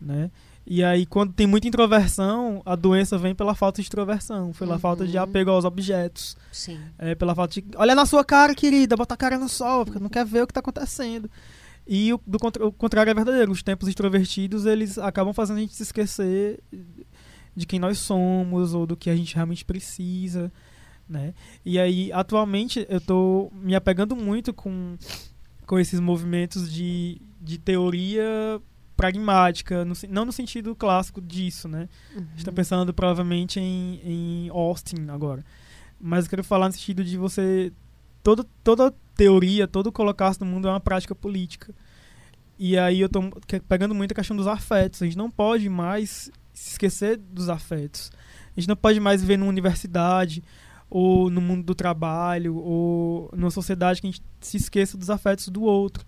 né? 0.00 0.30
E 0.64 0.84
aí, 0.84 1.04
quando 1.04 1.32
tem 1.32 1.48
muita 1.48 1.66
introversão, 1.66 2.62
a 2.64 2.76
doença 2.76 3.18
vem 3.18 3.34
pela 3.34 3.56
falta 3.56 3.76
de 3.82 3.86
extroversão, 3.86 4.52
pela 4.56 4.74
Uhum. 4.74 4.78
falta 4.78 5.04
de 5.04 5.18
apego 5.18 5.50
aos 5.50 5.64
objetos, 5.64 6.36
Sim. 6.52 6.78
é, 6.96 7.16
pela 7.16 7.34
falta 7.34 7.54
de. 7.54 7.64
Olha 7.74 7.96
na 7.96 8.06
sua 8.06 8.24
cara, 8.24 8.54
querida, 8.54 8.94
bota 8.96 9.14
a 9.14 9.16
cara 9.16 9.36
no 9.36 9.48
sol, 9.48 9.84
porque 9.84 9.98
não 9.98 10.10
quer 10.10 10.24
ver 10.24 10.42
o 10.42 10.46
que 10.46 10.52
está 10.52 10.60
acontecendo. 10.60 11.28
E 11.88 12.12
o, 12.12 12.20
do 12.24 12.36
o 12.66 12.70
contrário 12.70 13.10
é 13.10 13.14
verdadeiro. 13.14 13.50
Os 13.50 13.62
tempos 13.62 13.88
extrovertidos, 13.88 14.64
eles 14.66 14.96
acabam 14.98 15.32
fazendo 15.32 15.56
a 15.56 15.60
gente 15.60 15.74
se 15.74 15.82
esquecer 15.82 16.60
de 17.58 17.66
quem 17.66 17.80
nós 17.80 17.98
somos 17.98 18.72
ou 18.72 18.86
do 18.86 18.96
que 18.96 19.10
a 19.10 19.16
gente 19.16 19.34
realmente 19.34 19.64
precisa, 19.64 20.52
né? 21.08 21.34
E 21.64 21.78
aí, 21.78 22.12
atualmente, 22.12 22.86
eu 22.88 23.00
tô 23.00 23.50
me 23.52 23.74
apegando 23.74 24.14
muito 24.14 24.54
com, 24.54 24.96
com 25.66 25.78
esses 25.78 25.98
movimentos 25.98 26.72
de, 26.72 27.20
de 27.40 27.58
teoria 27.58 28.60
pragmática, 28.96 29.84
no 29.84 29.94
não 30.08 30.24
no 30.24 30.32
sentido 30.32 30.74
clássico 30.74 31.20
disso, 31.20 31.66
né? 31.66 31.88
A 32.16 32.36
gente 32.36 32.44
tá 32.44 32.52
pensando 32.52 32.94
provavelmente 32.94 33.58
em, 33.58 34.00
em 34.04 34.48
Austin 34.50 35.08
agora. 35.08 35.44
Mas 36.00 36.24
eu 36.24 36.30
quero 36.30 36.44
falar 36.44 36.68
no 36.68 36.72
sentido 36.72 37.02
de 37.02 37.16
você. 37.16 37.72
Toda, 38.22 38.44
toda 38.62 38.94
teoria, 39.16 39.66
todo 39.66 39.90
colocar-se 39.90 40.40
no 40.40 40.46
mundo 40.46 40.68
é 40.68 40.70
uma 40.70 40.80
prática 40.80 41.14
política. 41.14 41.74
E 42.56 42.78
aí 42.78 43.00
eu 43.00 43.08
tô 43.08 43.20
pegando 43.68 43.94
muito 43.94 44.12
a 44.12 44.14
questão 44.14 44.36
dos 44.36 44.46
afetos. 44.46 45.02
A 45.02 45.06
gente 45.06 45.18
não 45.18 45.30
pode 45.30 45.68
mais 45.68 46.30
se 46.58 46.70
esquecer 46.72 47.16
dos 47.16 47.48
afetos. 47.48 48.10
A 48.56 48.60
gente 48.60 48.68
não 48.68 48.76
pode 48.76 48.98
mais 49.00 49.20
viver 49.20 49.36
numa 49.36 49.48
universidade, 49.50 50.42
ou 50.90 51.30
no 51.30 51.40
mundo 51.40 51.62
do 51.64 51.74
trabalho, 51.74 52.56
ou 52.56 53.30
numa 53.36 53.50
sociedade 53.50 54.00
que 54.00 54.06
a 54.06 54.10
gente 54.10 54.22
se 54.40 54.56
esqueça 54.56 54.96
dos 54.96 55.10
afetos 55.10 55.48
do 55.48 55.62
outro. 55.62 56.04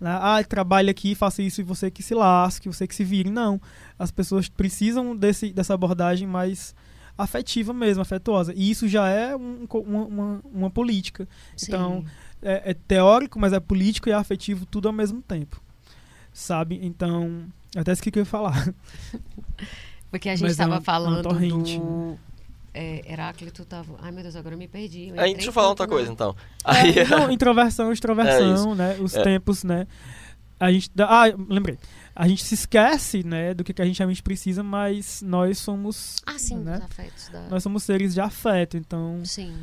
Né? 0.00 0.10
Ah, 0.20 0.42
trabalha 0.44 0.90
aqui, 0.90 1.14
faça 1.14 1.42
isso 1.42 1.60
e 1.60 1.64
você 1.64 1.90
que 1.90 2.02
se 2.02 2.14
lasque, 2.14 2.68
você 2.68 2.86
que 2.86 2.94
se 2.94 3.02
vire. 3.04 3.30
Não. 3.30 3.60
As 3.98 4.10
pessoas 4.10 4.48
precisam 4.48 5.16
desse, 5.16 5.52
dessa 5.52 5.74
abordagem 5.74 6.28
mais 6.28 6.74
afetiva 7.16 7.72
mesmo, 7.72 8.00
afetuosa. 8.02 8.52
E 8.54 8.70
isso 8.70 8.86
já 8.86 9.08
é 9.08 9.34
um- 9.34 9.66
uma, 9.68 10.04
uma, 10.06 10.40
uma 10.44 10.70
política. 10.70 11.26
Sim. 11.56 11.66
Então, 11.72 12.04
é, 12.40 12.70
é 12.70 12.74
teórico, 12.74 13.40
mas 13.40 13.52
é 13.52 13.58
político 13.58 14.08
e 14.08 14.12
afetivo 14.12 14.64
tudo 14.66 14.86
ao 14.86 14.94
mesmo 14.94 15.20
tempo. 15.20 15.60
Sabe? 16.32 16.78
Então, 16.80 17.46
eu 17.74 17.80
até 17.80 17.90
esqueci 17.92 18.10
o 18.10 18.12
que 18.12 18.18
eu 18.20 18.22
ia 18.22 18.26
falar. 18.26 18.72
Porque 20.10 20.28
a 20.28 20.36
gente 20.36 20.48
é 20.48 20.50
estava 20.50 20.74
é 20.74 20.76
uma 20.76 20.80
falando 20.80 21.22
torrente, 21.22 21.78
do. 21.78 22.18
É, 22.74 23.12
Heráclito 23.12 23.64
tava. 23.64 23.94
Ai, 24.00 24.12
meu 24.12 24.22
Deus, 24.22 24.36
agora 24.36 24.54
eu 24.54 24.58
me 24.58 24.68
perdi. 24.68 25.08
Eu 25.08 25.14
Aí, 25.14 25.30
entrei 25.30 25.34
deixa 25.34 25.48
eu 25.48 25.52
falar 25.52 25.68
outra 25.68 25.86
na- 25.86 25.92
coisa, 25.92 26.12
então. 26.12 26.34
Aí, 26.64 26.98
É, 26.98 27.04
não, 27.06 27.30
introversão, 27.32 27.92
extroversão, 27.92 28.74
né? 28.74 28.96
Os 29.00 29.14
É. 29.14 29.22
tempos, 29.22 29.64
né? 29.64 29.86
A 30.60 30.70
gente 30.72 30.90
ah, 30.98 31.24
lembrei. 31.48 31.78
A 32.14 32.26
gente 32.26 32.42
se 32.44 32.54
esquece, 32.54 33.22
né, 33.22 33.54
do 33.54 33.62
que, 33.62 33.72
que 33.72 33.80
a 33.80 33.84
gente 33.84 33.98
realmente 33.98 34.22
precisa, 34.22 34.60
mas 34.62 35.22
nós 35.22 35.58
somos, 35.58 36.16
Ah, 36.26 36.36
sim, 36.36 36.56
né? 36.58 36.78
os 36.78 36.82
afetos 36.82 37.28
da. 37.28 37.42
nós 37.48 37.62
somos 37.62 37.84
seres 37.84 38.12
de 38.12 38.20
afeto, 38.20 38.76
então 38.76 39.20
Sim. 39.24 39.54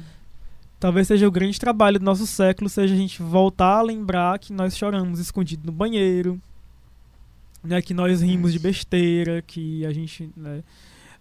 talvez 0.80 1.06
seja 1.08 1.28
o 1.28 1.32
grande 1.32 1.60
trabalho 1.60 2.00
do 2.00 2.06
nosso 2.06 2.26
século, 2.26 2.70
seja 2.70 2.94
a 2.94 2.98
gente 2.98 3.22
voltar 3.22 3.80
a 3.80 3.82
lembrar 3.82 4.40
que 4.40 4.54
nós 4.54 4.78
choramos 4.78 5.20
escondido 5.20 5.66
no 5.66 5.72
banheiro, 5.74 6.40
né, 7.66 7.82
que 7.82 7.94
nós 7.94 8.22
rimos 8.22 8.54
de 8.54 8.60
besteira, 8.60 9.42
que 9.42 9.86
a 9.86 9.92
gente, 9.92 10.30
né, 10.36 10.64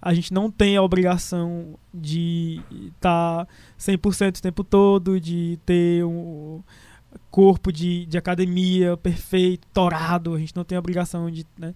a 0.01 0.13
gente 0.13 0.33
não 0.33 0.51
tem 0.51 0.77
a 0.77 0.83
obrigação 0.83 1.79
de 1.93 2.61
estar 2.71 3.47
tá 3.47 3.49
100% 3.79 4.39
o 4.39 4.43
tempo 4.43 4.63
todo, 4.63 5.21
de 5.21 5.59
ter 5.65 6.05
um 6.05 6.63
corpo 7.31 7.73
de, 7.73 8.07
de 8.07 8.19
academia 8.19 8.97
perfeito, 8.97 9.67
torado. 9.73 10.35
A 10.35 10.39
gente 10.39 10.55
não 10.55 10.65
tem 10.65 10.77
a 10.77 10.81
obrigação 10.81 11.31
de 11.31 11.47
né, 11.57 11.75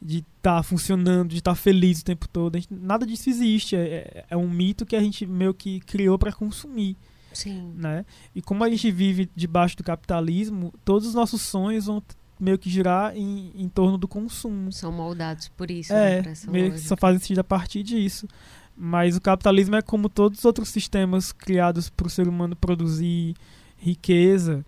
de 0.00 0.18
estar 0.18 0.56
tá 0.56 0.62
funcionando, 0.62 1.30
de 1.30 1.38
estar 1.38 1.52
tá 1.52 1.56
feliz 1.56 2.00
o 2.00 2.04
tempo 2.04 2.28
todo. 2.28 2.56
Gente, 2.56 2.68
nada 2.72 3.06
disso 3.06 3.30
existe. 3.30 3.74
É, 3.74 3.80
é, 3.80 4.24
é, 4.30 4.36
um 4.36 4.48
mito 4.48 4.84
que 4.84 4.94
a 4.94 5.00
gente 5.00 5.26
meio 5.26 5.54
que 5.54 5.80
criou 5.80 6.18
para 6.18 6.32
consumir. 6.32 6.96
Sim. 7.32 7.72
Né? 7.74 8.04
E 8.34 8.42
como 8.42 8.62
a 8.62 8.70
gente 8.70 8.90
vive 8.90 9.28
debaixo 9.34 9.76
do 9.76 9.82
capitalismo, 9.82 10.72
todos 10.84 11.08
os 11.08 11.14
nossos 11.14 11.40
sonhos 11.42 11.86
vão 11.86 12.02
meio 12.44 12.58
que 12.58 12.68
girar 12.68 13.16
em, 13.16 13.50
em 13.56 13.68
torno 13.68 13.96
do 13.96 14.06
consumo. 14.06 14.70
São 14.70 14.92
moldados 14.92 15.48
por 15.48 15.70
isso. 15.70 15.92
É, 15.92 16.22
né, 16.22 16.34
meio 16.48 16.72
que 16.72 16.80
só 16.80 16.96
fazem 16.96 17.18
sentido 17.18 17.40
a 17.40 17.44
partir 17.44 17.82
disso. 17.82 18.28
Mas 18.76 19.16
o 19.16 19.20
capitalismo 19.20 19.76
é 19.76 19.82
como 19.82 20.08
todos 20.08 20.40
os 20.40 20.44
outros 20.44 20.68
sistemas 20.68 21.32
criados 21.32 21.88
para 21.88 22.06
o 22.06 22.10
ser 22.10 22.28
humano 22.28 22.54
produzir 22.54 23.34
riqueza 23.78 24.64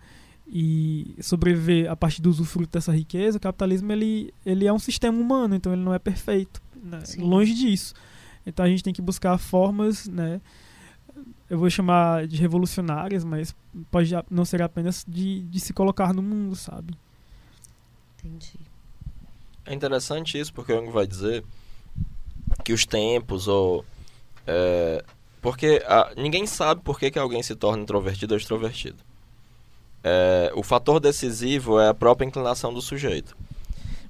e 0.46 1.16
sobreviver 1.20 1.90
a 1.90 1.96
partir 1.96 2.22
do 2.22 2.30
usufruto 2.30 2.72
dessa 2.72 2.92
riqueza. 2.92 3.36
O 3.36 3.40
capitalismo 3.40 3.92
ele, 3.92 4.32
ele 4.44 4.66
é 4.66 4.72
um 4.72 4.78
sistema 4.78 5.18
humano, 5.18 5.54
então 5.54 5.72
ele 5.72 5.82
não 5.82 5.92
é 5.92 5.98
perfeito. 5.98 6.62
Né? 6.82 7.02
Longe 7.18 7.52
disso. 7.52 7.94
Então 8.46 8.64
a 8.64 8.68
gente 8.68 8.82
tem 8.82 8.92
que 8.92 9.02
buscar 9.02 9.36
formas, 9.38 10.06
né? 10.06 10.40
Eu 11.50 11.58
vou 11.58 11.68
chamar 11.68 12.26
de 12.26 12.36
revolucionárias, 12.36 13.24
mas 13.24 13.54
pode 13.90 14.12
não 14.30 14.44
ser 14.44 14.62
apenas 14.62 15.04
de, 15.06 15.42
de 15.42 15.60
se 15.60 15.72
colocar 15.72 16.12
no 16.12 16.22
mundo, 16.22 16.54
sabe? 16.54 16.94
Entendi. 18.26 18.58
É 19.64 19.72
interessante 19.72 20.38
isso, 20.38 20.52
porque 20.52 20.72
o 20.72 20.76
Jung 20.76 20.90
vai 20.90 21.06
dizer 21.06 21.44
que 22.64 22.72
os 22.72 22.84
tempos, 22.84 23.46
ou. 23.46 23.84
É, 24.46 25.04
porque 25.40 25.82
a, 25.86 26.12
ninguém 26.16 26.46
sabe 26.46 26.80
por 26.82 26.98
que, 26.98 27.10
que 27.10 27.18
alguém 27.18 27.42
se 27.42 27.54
torna 27.54 27.82
introvertido 27.82 28.34
ou 28.34 28.38
extrovertido. 28.38 28.98
É, 30.02 30.52
o 30.54 30.62
fator 30.62 31.00
decisivo 31.00 31.80
é 31.80 31.88
a 31.88 31.94
própria 31.94 32.26
inclinação 32.26 32.72
do 32.72 32.82
sujeito. 32.82 33.36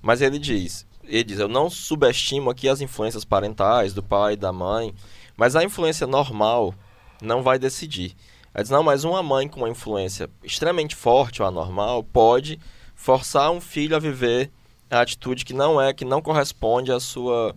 Mas 0.03 0.21
ele 0.21 0.39
diz, 0.39 0.87
ele 1.05 1.25
diz, 1.25 1.39
eu 1.39 1.49
não 1.49 1.69
subestimo 1.71 2.51
aqui 2.51 2.69
as 2.69 2.81
influências 2.81 3.25
parentais, 3.25 3.95
do 3.95 4.03
pai, 4.03 4.37
da 4.37 4.53
mãe, 4.53 4.95
mas 5.37 5.57
a 5.57 5.65
influência 5.65 6.07
normal 6.07 6.75
não 7.21 7.43
vai 7.43 7.59
decidir. 7.59 8.15
Ele 8.55 8.63
diz, 8.63 8.71
não, 8.71 8.83
mas 8.83 9.05
uma 9.05 9.23
mãe 9.23 9.49
com 9.49 9.61
uma 9.61 9.71
influência 9.71 10.29
extremamente 10.43 10.95
forte 10.95 11.43
ou 11.43 11.49
anormal 11.49 12.05
pode 12.05 12.59
forçar 12.97 13.53
um 13.53 13.61
filho 13.61 13.95
a 13.95 14.01
viver 14.01 14.51
a 14.91 15.01
atitude 15.01 15.45
que 15.45 15.53
não 15.53 15.81
é, 15.81 15.93
que 15.93 16.05
não 16.05 16.23
corresponde 16.23 16.91
à 16.91 16.99
sua, 16.99 17.55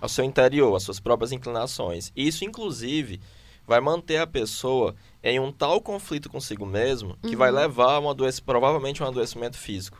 ao 0.00 0.08
seu 0.08 0.24
interior, 0.24 0.74
às 0.74 0.82
suas 0.82 0.98
próprias 0.98 1.30
inclinações. 1.30 2.10
Isso, 2.16 2.44
inclusive, 2.44 3.20
vai 3.66 3.80
manter 3.80 4.16
a 4.16 4.26
pessoa 4.26 4.96
em 5.22 5.38
um 5.38 5.52
tal 5.52 5.80
conflito 5.80 6.30
consigo 6.30 6.64
mesmo 6.64 7.16
que 7.22 7.30
uhum. 7.30 7.36
vai 7.36 7.50
levar 7.50 7.94
a 7.94 7.98
uma 7.98 8.14
doença, 8.14 8.40
provavelmente 8.44 9.02
um 9.02 9.06
adoecimento 9.06 9.58
físico. 9.58 9.98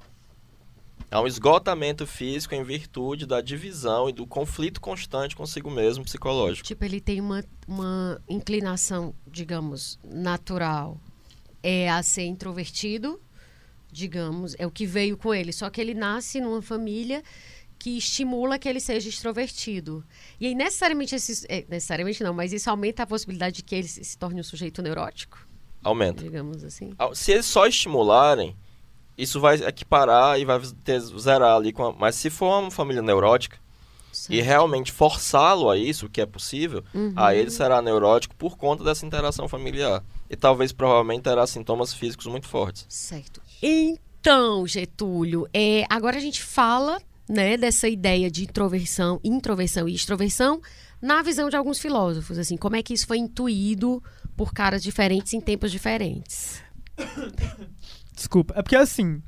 A 1.11 1.21
um 1.21 1.27
esgotamento 1.27 2.07
físico 2.07 2.55
em 2.55 2.63
virtude 2.63 3.25
da 3.25 3.41
divisão 3.41 4.09
e 4.09 4.13
do 4.13 4.27
conflito 4.27 4.81
constante 4.81 5.35
consigo 5.35 5.71
mesmo 5.71 6.05
psicológico. 6.05 6.67
Tipo, 6.67 6.85
ele 6.85 7.01
tem 7.01 7.21
uma, 7.21 7.43
uma 7.67 8.21
inclinação, 8.29 9.15
digamos, 9.27 9.99
natural 10.05 10.99
é 11.63 11.91
a 11.91 12.03
ser 12.03 12.25
introvertido, 12.27 13.21
digamos, 13.91 14.55
é 14.59 14.67
o 14.67 14.71
que 14.71 14.87
veio 14.87 15.17
com 15.17 15.35
ele. 15.35 15.53
Só 15.53 15.71
que 15.71 15.81
ele 15.81 15.95
nasce 15.95 16.41
numa 16.41 16.63
família 16.63 17.23
que 17.79 17.97
estimula 17.97 18.59
que 18.59 18.69
ele 18.69 18.81
seja 18.81 19.09
extrovertido. 19.09 20.05
E 20.41 20.47
aí, 20.47 20.55
necessariamente, 20.55 21.15
esse, 21.15 21.47
é, 21.49 21.65
necessariamente 21.69 22.23
não, 22.23 22.35
mas 22.35 22.53
isso 22.53 22.69
aumenta 22.69 23.05
a 23.05 23.07
possibilidade 23.07 23.57
de 23.57 23.63
que 23.63 23.75
ele 23.75 23.89
se, 23.89 24.03
se 24.03 24.19
torne 24.19 24.41
um 24.41 24.45
sujeito 24.45 24.83
neurótico? 24.83 25.47
Aumenta. 25.83 26.23
Digamos 26.23 26.65
assim. 26.65 26.93
Se 27.15 27.33
eles 27.33 27.47
só 27.47 27.67
estimularem, 27.67 28.57
isso 29.17 29.41
vai 29.41 29.57
equiparar 29.57 30.39
e 30.41 30.45
vai 30.45 30.61
ter, 30.83 31.01
zerar 31.01 31.57
ali. 31.57 31.73
A, 31.77 31.93
mas 31.93 32.17
se 32.17 32.31
for 32.31 32.61
uma 32.61 32.71
família 32.71 33.01
neurótica, 33.01 33.59
certo. 34.13 34.33
e 34.33 34.41
realmente 34.41 34.91
forçá-lo 34.91 35.71
a 35.71 35.79
isso, 35.79 36.07
o 36.07 36.09
que 36.09 36.21
é 36.21 36.27
possível, 36.27 36.83
uhum. 36.93 37.13
aí 37.15 37.39
ele 37.39 37.51
será 37.51 37.81
neurótico 37.81 38.35
por 38.35 38.57
conta 38.57 38.83
dessa 38.83 39.07
interação 39.07 39.49
familiar. 39.49 40.05
E 40.29 40.37
talvez, 40.37 40.73
provavelmente, 40.73 41.23
terá 41.23 41.47
sintomas 41.47 41.95
físicos 41.95 42.27
muito 42.27 42.49
fortes. 42.49 42.85
Certo. 42.89 43.41
Então, 43.63 44.67
Getúlio, 44.67 45.47
é, 45.53 45.85
agora 45.89 46.17
a 46.17 46.21
gente 46.21 46.43
fala 46.43 47.01
né, 47.29 47.57
dessa 47.57 47.89
ideia 47.89 48.31
de 48.31 48.45
introversão, 48.45 49.21
introversão 49.23 49.89
e 49.89 49.95
extroversão 49.95 50.61
na 51.01 51.23
visão 51.23 51.49
de 51.49 51.57
alguns 51.57 51.79
filósofos, 51.79 52.39
assim, 52.39 52.57
como 52.57 52.77
é 52.77 52.83
que 52.83 52.95
isso 52.95 53.07
foi 53.07 53.19
intuído 53.19 54.03
por 54.37 54.53
caras 54.53 54.83
diferentes 54.83 55.33
em 55.33 55.41
tempos 55.41 55.71
diferentes? 55.71 56.63
Desculpa, 58.15 58.55
é 58.57 58.63
porque 58.63 58.77
assim, 58.77 59.23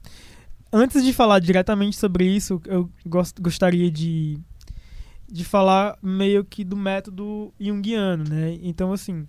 antes 0.72 1.04
de 1.04 1.12
falar 1.12 1.38
diretamente 1.38 1.96
sobre 1.96 2.24
isso, 2.24 2.60
eu 2.66 2.90
gost, 3.06 3.40
gostaria 3.40 3.90
de, 3.90 4.38
de 5.30 5.44
falar 5.44 5.96
meio 6.02 6.44
que 6.44 6.64
do 6.64 6.76
método 6.76 7.52
junguiano, 7.60 8.24
né? 8.24 8.58
Então, 8.62 8.92
assim, 8.92 9.26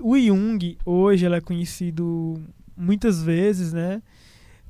o 0.00 0.16
Jung, 0.16 0.78
hoje, 0.84 1.26
ele 1.26 1.34
é 1.34 1.40
conhecido 1.40 2.40
muitas 2.76 3.22
vezes, 3.22 3.72
né? 3.72 4.02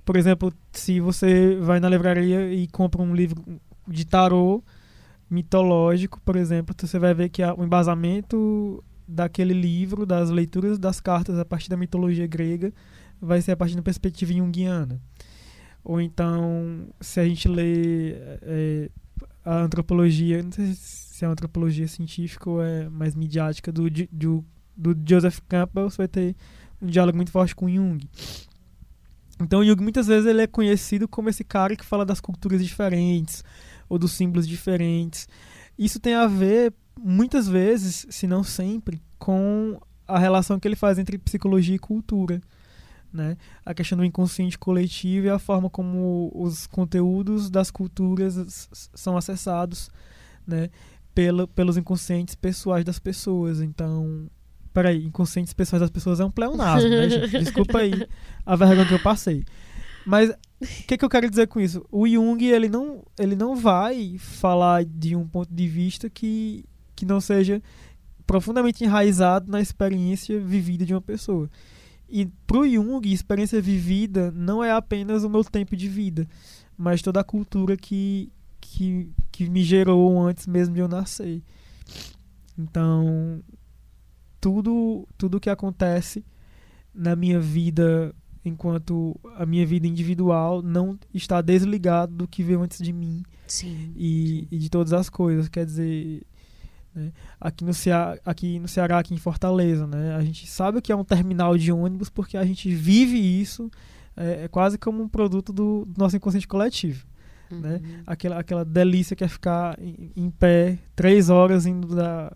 Por 0.06 0.16
exemplo, 0.16 0.52
se 0.70 1.00
você 1.00 1.56
vai 1.56 1.80
na 1.80 1.88
livraria 1.88 2.52
e 2.52 2.68
compra 2.68 3.02
um 3.02 3.12
livro 3.12 3.42
de 3.88 4.06
tarô 4.06 4.62
mitológico, 5.28 6.20
por 6.24 6.36
exemplo, 6.36 6.72
você 6.78 6.96
vai 6.96 7.12
ver 7.12 7.28
que 7.28 7.42
o 7.42 7.64
embasamento 7.64 8.84
daquele 9.06 9.52
livro, 9.52 10.06
das 10.06 10.30
leituras 10.30 10.78
das 10.78 11.00
cartas 11.00 11.40
a 11.40 11.44
partir 11.44 11.68
da 11.68 11.76
mitologia 11.76 12.24
grega, 12.24 12.72
vai 13.20 13.42
ser 13.42 13.50
a 13.50 13.56
partir 13.56 13.74
da 13.74 13.82
perspectiva 13.82 14.32
junguiana. 14.32 15.00
Ou 15.82 16.00
então, 16.00 16.86
se 17.00 17.18
a 17.18 17.24
gente 17.26 17.48
lê 17.48 18.12
é, 18.42 18.90
a 19.44 19.62
antropologia, 19.62 20.40
não 20.40 20.52
sei 20.52 20.72
se 20.74 21.24
é 21.24 21.28
antropologia 21.28 21.88
científica 21.88 22.48
ou 22.48 22.62
é 22.62 22.88
mais 22.88 23.16
midiática, 23.16 23.72
do, 23.72 23.90
do, 23.90 24.44
do 24.76 24.96
Joseph 25.04 25.40
Campbell, 25.48 25.90
você 25.90 25.96
vai 25.98 26.08
ter 26.08 26.36
um 26.80 26.86
diálogo 26.86 27.16
muito 27.16 27.32
forte 27.32 27.56
com 27.56 27.68
Jung. 27.68 27.98
Então 29.40 29.64
Jung 29.64 29.82
muitas 29.82 30.06
vezes 30.06 30.26
ele 30.26 30.42
é 30.42 30.46
conhecido 30.46 31.06
como 31.06 31.28
esse 31.28 31.44
cara 31.44 31.76
que 31.76 31.84
fala 31.84 32.06
das 32.06 32.20
culturas 32.20 32.64
diferentes 32.64 33.44
ou 33.88 33.98
dos 33.98 34.12
símbolos 34.12 34.48
diferentes. 34.48 35.28
Isso 35.78 36.00
tem 36.00 36.14
a 36.14 36.26
ver 36.26 36.72
muitas 36.98 37.46
vezes, 37.46 38.06
se 38.08 38.26
não 38.26 38.42
sempre, 38.42 39.02
com 39.18 39.78
a 40.08 40.18
relação 40.18 40.58
que 40.58 40.66
ele 40.66 40.76
faz 40.76 40.98
entre 40.98 41.18
psicologia 41.18 41.74
e 41.74 41.78
cultura. 41.78 42.40
Né? 43.12 43.36
A 43.64 43.72
questão 43.74 43.96
do 43.96 44.04
inconsciente 44.04 44.58
coletivo 44.58 45.26
e 45.26 45.30
a 45.30 45.38
forma 45.38 45.70
como 45.70 46.30
os 46.34 46.66
conteúdos 46.66 47.48
das 47.50 47.70
culturas 47.70 48.68
são 48.94 49.16
acessados 49.16 49.90
né? 50.46 50.70
Pela, 51.14 51.48
pelos 51.48 51.78
inconscientes 51.78 52.34
pessoais 52.34 52.84
das 52.84 52.98
pessoas. 52.98 53.60
Então, 53.60 54.30
Peraí, 54.76 55.06
inconscientes 55.06 55.54
pessoais 55.54 55.80
das 55.80 55.88
pessoas 55.88 56.20
é 56.20 56.24
um 56.26 56.30
pleonasmo, 56.30 56.90
né, 56.90 57.08
gente? 57.08 57.30
Desculpa 57.42 57.78
aí 57.78 58.06
a 58.44 58.54
vergonha 58.54 58.86
que 58.86 58.92
eu 58.92 58.98
passei. 58.98 59.42
Mas 60.04 60.28
o 60.28 60.66
que, 60.86 60.98
que 60.98 61.02
eu 61.02 61.08
quero 61.08 61.30
dizer 61.30 61.46
com 61.46 61.58
isso? 61.58 61.82
O 61.90 62.06
Jung, 62.06 62.44
ele 62.44 62.68
não, 62.68 63.02
ele 63.18 63.34
não 63.34 63.56
vai 63.56 64.18
falar 64.18 64.84
de 64.84 65.16
um 65.16 65.26
ponto 65.26 65.48
de 65.50 65.66
vista 65.66 66.10
que, 66.10 66.62
que 66.94 67.06
não 67.06 67.22
seja 67.22 67.62
profundamente 68.26 68.84
enraizado 68.84 69.50
na 69.50 69.62
experiência 69.62 70.38
vivida 70.38 70.84
de 70.84 70.92
uma 70.92 71.00
pessoa. 71.00 71.48
E 72.06 72.26
pro 72.46 72.68
Jung, 72.68 73.10
experiência 73.10 73.62
vivida 73.62 74.30
não 74.30 74.62
é 74.62 74.72
apenas 74.72 75.24
o 75.24 75.30
meu 75.30 75.42
tempo 75.42 75.74
de 75.74 75.88
vida, 75.88 76.28
mas 76.76 77.00
toda 77.00 77.20
a 77.20 77.24
cultura 77.24 77.78
que, 77.78 78.30
que, 78.60 79.08
que 79.32 79.48
me 79.48 79.62
gerou 79.62 80.20
antes 80.20 80.46
mesmo 80.46 80.74
de 80.74 80.82
eu 80.82 80.86
nascer. 80.86 81.42
Então, 82.58 83.42
tudo 84.40 85.06
tudo 85.16 85.40
que 85.40 85.50
acontece 85.50 86.24
na 86.94 87.14
minha 87.14 87.40
vida 87.40 88.14
enquanto 88.44 89.18
a 89.36 89.44
minha 89.44 89.66
vida 89.66 89.86
individual 89.86 90.62
não 90.62 90.98
está 91.12 91.40
desligado 91.40 92.14
do 92.14 92.28
que 92.28 92.42
veio 92.42 92.62
antes 92.62 92.78
de 92.78 92.92
mim 92.92 93.22
Sim. 93.46 93.92
E, 93.96 94.46
e 94.50 94.58
de 94.58 94.70
todas 94.70 94.92
as 94.92 95.08
coisas 95.08 95.48
quer 95.48 95.66
dizer 95.66 96.22
né? 96.94 97.12
aqui 97.40 97.64
no 97.64 97.74
Ceará 97.74 98.18
aqui 98.24 98.58
no 98.58 98.68
Ceará 98.68 98.98
aqui 98.98 99.14
em 99.14 99.18
Fortaleza 99.18 99.86
né 99.86 100.14
a 100.14 100.22
gente 100.22 100.46
sabe 100.46 100.80
que 100.80 100.92
é 100.92 100.96
um 100.96 101.04
terminal 101.04 101.56
de 101.58 101.72
ônibus 101.72 102.08
porque 102.08 102.36
a 102.36 102.44
gente 102.44 102.72
vive 102.74 103.18
isso 103.18 103.70
é, 104.16 104.44
é 104.44 104.48
quase 104.48 104.78
como 104.78 105.02
um 105.02 105.08
produto 105.08 105.52
do, 105.52 105.84
do 105.84 105.98
nosso 105.98 106.16
inconsciente 106.16 106.48
coletivo 106.48 107.06
né? 107.50 107.56
uhum. 107.56 107.60
né 107.60 108.02
aquela 108.06 108.38
aquela 108.38 108.64
delícia 108.64 109.16
que 109.16 109.24
é 109.24 109.28
ficar 109.28 109.78
em, 109.80 110.12
em 110.16 110.30
pé 110.30 110.78
três 110.94 111.30
horas 111.30 111.66
indo 111.66 111.94
da 111.94 112.32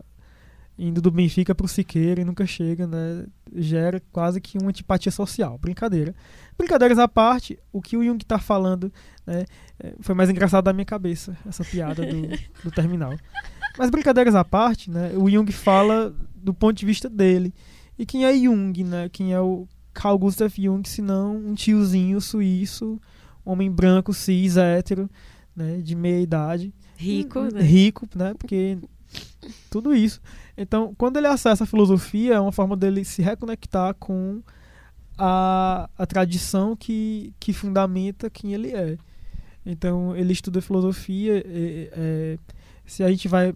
indo 0.80 1.02
do 1.02 1.10
Benfica 1.10 1.54
pro 1.54 1.68
Siqueira 1.68 2.22
e 2.22 2.24
nunca 2.24 2.46
chega, 2.46 2.86
né? 2.86 3.26
Gera 3.54 4.02
quase 4.10 4.40
que 4.40 4.56
uma 4.56 4.70
antipatia 4.70 5.12
social. 5.12 5.58
Brincadeira. 5.58 6.14
Brincadeiras 6.56 6.98
à 6.98 7.06
parte, 7.06 7.58
o 7.70 7.82
que 7.82 7.98
o 7.98 8.02
Jung 8.02 8.24
tá 8.24 8.38
falando 8.38 8.90
né, 9.26 9.44
é, 9.78 9.92
foi 10.00 10.14
mais 10.14 10.30
engraçado 10.30 10.64
da 10.64 10.72
minha 10.72 10.86
cabeça, 10.86 11.36
essa 11.46 11.62
piada 11.62 12.04
do, 12.06 12.28
do 12.64 12.70
terminal. 12.70 13.14
Mas 13.78 13.90
brincadeiras 13.90 14.34
à 14.34 14.42
parte, 14.42 14.90
né? 14.90 15.12
O 15.16 15.28
Jung 15.30 15.52
fala 15.52 16.14
do 16.34 16.54
ponto 16.54 16.76
de 16.76 16.86
vista 16.86 17.10
dele. 17.10 17.52
E 17.98 18.06
quem 18.06 18.24
é 18.24 18.32
Jung, 18.34 18.82
né? 18.82 19.10
Quem 19.10 19.34
é 19.34 19.40
o 19.40 19.68
Carl 19.92 20.18
Gustav 20.18 20.50
Jung, 20.56 20.88
senão 20.88 21.36
um 21.36 21.54
tiozinho 21.54 22.20
suíço, 22.22 22.98
homem 23.44 23.70
branco, 23.70 24.14
cis, 24.14 24.56
hétero, 24.56 25.10
né? 25.54 25.76
De 25.82 25.94
meia 25.94 26.22
idade. 26.22 26.72
Rico, 26.96 27.40
né? 27.42 27.60
Rico, 27.60 28.08
né? 28.14 28.32
Porque 28.38 28.78
tudo 29.70 29.94
isso. 29.94 30.20
Então, 30.56 30.94
quando 30.96 31.16
ele 31.16 31.26
acessa 31.26 31.64
a 31.64 31.66
filosofia, 31.66 32.34
é 32.34 32.40
uma 32.40 32.52
forma 32.52 32.76
dele 32.76 33.04
se 33.04 33.22
reconectar 33.22 33.94
com 33.94 34.42
a, 35.16 35.88
a 35.96 36.06
tradição 36.06 36.76
que, 36.76 37.34
que 37.40 37.52
fundamenta 37.52 38.28
quem 38.28 38.52
ele 38.52 38.70
é. 38.70 38.96
Então, 39.64 40.16
ele 40.16 40.32
estuda 40.32 40.60
filosofia. 40.60 41.42
É, 41.46 42.38
se 42.84 43.02
a 43.02 43.10
gente 43.10 43.28
vai 43.28 43.54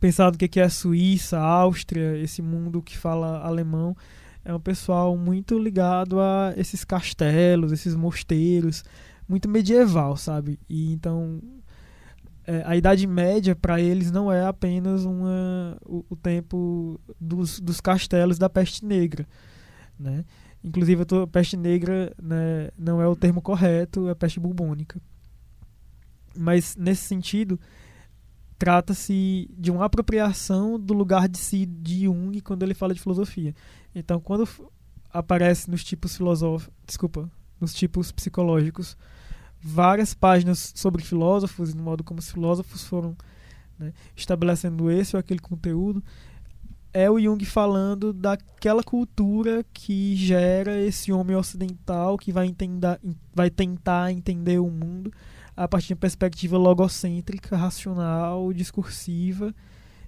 pensar 0.00 0.30
no 0.30 0.38
que 0.38 0.60
é 0.60 0.68
Suíça, 0.68 1.38
Áustria, 1.38 2.18
esse 2.18 2.42
mundo 2.42 2.82
que 2.82 2.96
fala 2.96 3.40
alemão, 3.40 3.96
é 4.44 4.54
um 4.54 4.60
pessoal 4.60 5.16
muito 5.16 5.58
ligado 5.58 6.20
a 6.20 6.54
esses 6.56 6.84
castelos, 6.84 7.72
esses 7.72 7.96
mosteiros, 7.96 8.84
muito 9.28 9.48
medieval, 9.48 10.16
sabe? 10.16 10.58
E 10.68 10.92
então 10.92 11.40
é, 12.46 12.62
a 12.64 12.76
Idade 12.76 13.06
Média 13.06 13.56
para 13.56 13.80
eles 13.80 14.10
não 14.10 14.30
é 14.30 14.46
apenas 14.46 15.04
uma, 15.04 15.76
o, 15.84 16.04
o, 16.08 16.16
tempo 16.16 17.00
dos, 17.20 17.58
dos 17.58 17.80
castelos 17.80 18.38
da 18.38 18.48
peste 18.48 18.84
negra, 18.84 19.26
né? 19.98 20.24
Inclusive 20.62 21.02
a 21.02 21.26
peste 21.26 21.56
negra 21.56 22.12
né, 22.20 22.70
não 22.78 23.00
é 23.00 23.06
o 23.06 23.16
termo 23.16 23.42
correto, 23.42 24.08
é 24.08 24.14
peste 24.14 24.40
bubônica. 24.40 25.00
Mas 26.36 26.76
nesse 26.76 27.02
sentido 27.02 27.58
trata-se 28.58 29.50
de 29.56 29.70
uma 29.70 29.84
apropriação 29.84 30.78
do 30.78 30.94
lugar 30.94 31.28
de 31.28 31.38
si 31.38 31.66
de 31.66 32.04
Jung 32.04 32.40
quando 32.40 32.62
ele 32.62 32.74
fala 32.74 32.94
de 32.94 33.00
filosofia. 33.00 33.54
Então, 33.94 34.20
quando 34.20 34.48
aparece 35.10 35.70
nos 35.70 35.84
tipos 35.84 36.16
filosóficos, 36.16 36.74
desculpa, 36.86 37.30
nos 37.60 37.72
tipos 37.74 38.10
psicológicos, 38.12 38.96
várias 39.66 40.14
páginas 40.14 40.72
sobre 40.74 41.02
filósofos 41.02 41.70
e 41.70 41.76
no 41.76 41.82
modo 41.82 42.04
como 42.04 42.20
os 42.20 42.30
filósofos 42.30 42.84
foram 42.84 43.16
né, 43.78 43.92
estabelecendo 44.14 44.90
esse 44.90 45.16
ou 45.16 45.20
aquele 45.20 45.40
conteúdo, 45.40 46.02
é 46.92 47.10
o 47.10 47.20
Jung 47.20 47.44
falando 47.44 48.12
daquela 48.12 48.82
cultura 48.82 49.64
que 49.72 50.16
gera 50.16 50.80
esse 50.80 51.12
homem 51.12 51.36
ocidental 51.36 52.16
que 52.16 52.32
vai, 52.32 52.54
vai 53.34 53.50
tentar 53.50 54.12
entender 54.12 54.58
o 54.58 54.70
mundo 54.70 55.12
a 55.54 55.66
partir 55.66 55.88
de 55.88 55.94
uma 55.94 56.00
perspectiva 56.00 56.56
logocêntrica, 56.56 57.56
racional, 57.56 58.52
discursiva 58.52 59.54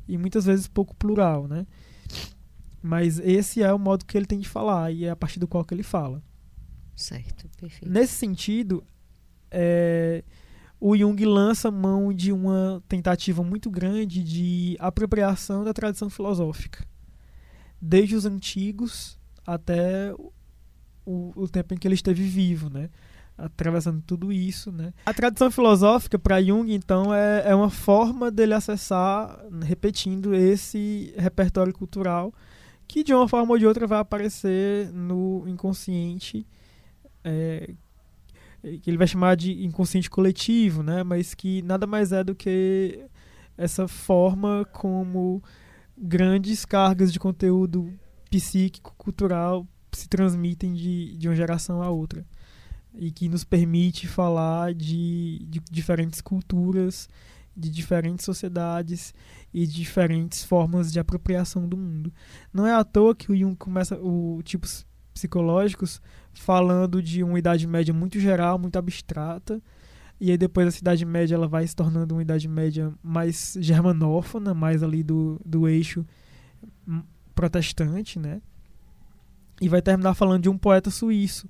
e 0.07 0.17
muitas 0.17 0.47
vezes 0.47 0.67
pouco 0.67 0.95
plural, 0.95 1.47
né? 1.47 1.67
Mas 2.83 3.19
esse 3.19 3.63
é 3.63 3.73
o 3.73 3.79
modo 3.79 4.07
que 4.07 4.17
ele 4.17 4.27
tem 4.27 4.39
de 4.39 4.49
falar 4.49 4.91
e 4.93 5.05
é 5.05 5.11
a 5.11 5.17
partir 5.17 5.41
do 5.41 5.49
qual 5.49 5.65
que 5.65 5.75
ele 5.75 5.83
fala. 5.83 6.23
Certo, 6.95 7.49
perfeito. 7.61 7.91
Nesse 7.91 8.15
sentido, 8.15 8.83
é, 9.51 10.23
o 10.81 10.97
Jung 10.97 11.25
lança 11.25 11.71
mão 11.71 12.13
de 12.13 12.33
uma 12.33 12.83
tentativa 12.89 13.43
muito 13.43 13.71
grande 13.71 14.23
de 14.23 14.77
apropriação 14.79 15.65
da 15.65 15.73
tradição 15.73 16.09
filosófica, 16.09 16.87
desde 17.81 18.15
os 18.15 18.25
antigos 18.25 19.19
até 19.47 20.15
o, 21.05 21.33
o 21.35 21.49
tempo 21.49 21.75
em 21.75 21.77
que 21.77 21.87
ele 21.87 21.95
esteve 21.95 22.23
vivo, 22.23 22.69
né? 22.71 22.91
atravessando 23.37 24.03
tudo 24.05 24.33
isso, 24.33 24.73
né? 24.73 24.93
A 25.07 25.15
tradição 25.15 25.49
filosófica 25.49 26.19
para 26.19 26.43
Jung, 26.43 26.75
então, 26.75 27.15
é, 27.15 27.51
é 27.51 27.55
uma 27.55 27.71
forma 27.71 28.33
dele 28.33 28.53
acessar, 28.53 29.39
repetindo 29.63 30.35
esse 30.35 31.15
repertório 31.17 31.73
cultural 31.73 32.35
que 32.89 33.05
de 33.05 33.13
uma 33.13 33.29
forma 33.29 33.53
ou 33.53 33.59
de 33.59 33.67
outra 33.67 33.87
vai 33.87 34.01
aparecer 34.01 34.91
no 34.93 35.45
inconsciente, 35.47 36.47
é, 37.23 37.75
que 38.63 38.91
ele 38.91 38.97
vai 38.97 39.07
chamar 39.07 39.37
de 39.37 39.65
inconsciente 39.65 40.11
coletivo, 40.11 40.83
né? 40.83 41.03
Mas 41.03 41.35
que 41.35 41.63
nada 41.63 41.87
mais 41.87 42.13
é 42.13 42.23
do 42.25 42.35
que 42.35 43.05
essa 43.57 43.89
forma 43.89 44.65
como 44.73 45.43
grandes 45.97 46.65
cargas 46.65 47.13
de 47.13 47.19
conteúdo 47.19 47.93
psíquico, 48.31 48.95
cultural 48.97 49.67
se 49.93 50.09
transmitem 50.09 50.75
de, 50.75 51.17
de 51.17 51.29
uma 51.29 51.35
geração 51.35 51.83
a 51.83 51.91
outra 51.91 52.25
e 52.95 53.11
que 53.11 53.29
nos 53.29 53.45
permite 53.45 54.07
falar 54.07 54.75
de, 54.75 55.45
de 55.49 55.61
diferentes 55.71 56.21
culturas, 56.21 57.09
de 57.57 57.71
diferentes 57.71 58.25
sociedades 58.25 59.15
e 59.53 59.67
diferentes 59.67 60.45
formas 60.45 60.93
de 60.93 61.01
apropriação 61.01 61.69
do 61.69 61.77
mundo. 61.77 62.13
Não 62.53 62.67
é 62.67 62.73
à 62.73 62.85
toa 62.85 63.15
que 63.15 63.33
o 63.33 63.37
Jung 63.37 63.57
começa 63.57 63.97
o 64.01 64.41
tipos 64.45 64.87
psicológicos 65.13 66.01
falando 66.35 67.03
de 67.03 67.23
uma 67.23 67.39
idade 67.39 67.67
média 67.67 67.93
muito 67.93 68.19
geral, 68.21 68.59
muito 68.59 68.79
abstrata, 68.79 69.61
e 70.21 70.31
aí 70.31 70.37
depois 70.37 70.75
a 70.75 70.79
Idade 70.79 71.05
Média 71.05 71.37
ela 71.37 71.47
vai 71.47 71.67
se 71.67 71.77
tornando 71.77 72.15
uma 72.15 72.23
Idade 72.23 72.49
Média 72.49 72.93
mais 73.03 73.57
germanófona, 73.61 74.53
mais 74.53 74.83
ali 74.83 75.03
do, 75.03 75.41
do 75.45 75.69
eixo 75.69 76.05
protestante, 77.35 78.19
né? 78.19 78.43
E 79.61 79.69
vai 79.69 79.81
terminar 79.81 80.15
falando 80.15 80.43
de 80.43 80.49
um 80.49 80.59
poeta 80.59 80.91
suíço, 80.91 81.49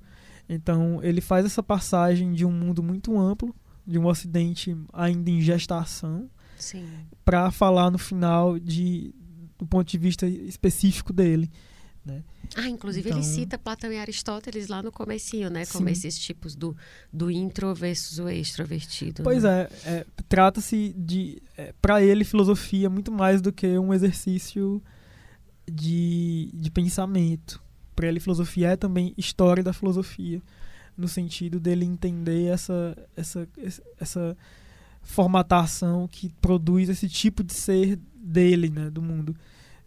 então, 0.49 0.99
ele 1.03 1.21
faz 1.21 1.45
essa 1.45 1.61
passagem 1.61 2.33
de 2.33 2.43
um 2.43 2.51
mundo 2.51 2.81
muito 2.81 3.17
amplo, 3.17 3.55
de 3.85 3.99
um 3.99 4.07
ocidente 4.07 4.75
ainda 4.91 5.29
em 5.29 5.39
gestação, 5.39 6.27
para 7.23 7.51
falar 7.51 7.91
no 7.91 7.99
final 7.99 8.57
de, 8.57 9.13
do 9.59 9.67
ponto 9.67 9.87
de 9.87 9.97
vista 9.99 10.27
específico 10.27 11.13
dele. 11.13 11.51
Né? 12.09 12.23
Ah, 12.55 12.67
inclusive 12.67 13.09
então, 13.09 13.19
ele 13.19 13.27
cita 13.27 13.57
Platão 13.57 13.91
e 13.91 13.97
Aristóteles 13.97 14.67
lá 14.67 14.81
no 14.81 14.91
comecinho, 14.91 15.49
né? 15.49 15.65
Como 15.67 15.85
sim. 15.85 15.91
esses 15.91 16.17
tipos 16.17 16.55
do, 16.55 16.75
do 17.13 17.29
intro 17.29 17.73
versus 17.75 18.19
o 18.19 18.27
extrovertido. 18.27 19.23
Pois 19.23 19.43
né? 19.43 19.67
é, 19.85 19.91
é 19.91 20.05
trata-se 20.27 20.93
de... 20.97 21.41
É, 21.57 21.73
para 21.81 22.01
ele, 22.01 22.23
filosofia 22.23 22.89
muito 22.89 23.11
mais 23.11 23.41
do 23.41 23.51
que 23.51 23.77
um 23.77 23.93
exercício 23.93 24.81
de, 25.69 26.49
de 26.53 26.71
pensamento 26.71 27.61
para 27.99 28.07
ele 28.07 28.21
filosofia 28.21 28.69
é 28.69 28.75
também 28.77 29.13
história 29.17 29.61
da 29.61 29.73
filosofia, 29.73 30.41
no 30.95 31.05
sentido 31.05 31.59
dele 31.59 31.83
entender 31.83 32.45
essa, 32.45 32.95
essa, 33.13 33.45
essa 33.99 34.37
formatação 35.01 36.07
que 36.07 36.29
produz 36.39 36.87
esse 36.87 37.09
tipo 37.09 37.43
de 37.43 37.53
ser 37.53 37.99
dele, 38.15 38.69
né, 38.69 38.89
do 38.89 39.01
mundo, 39.01 39.35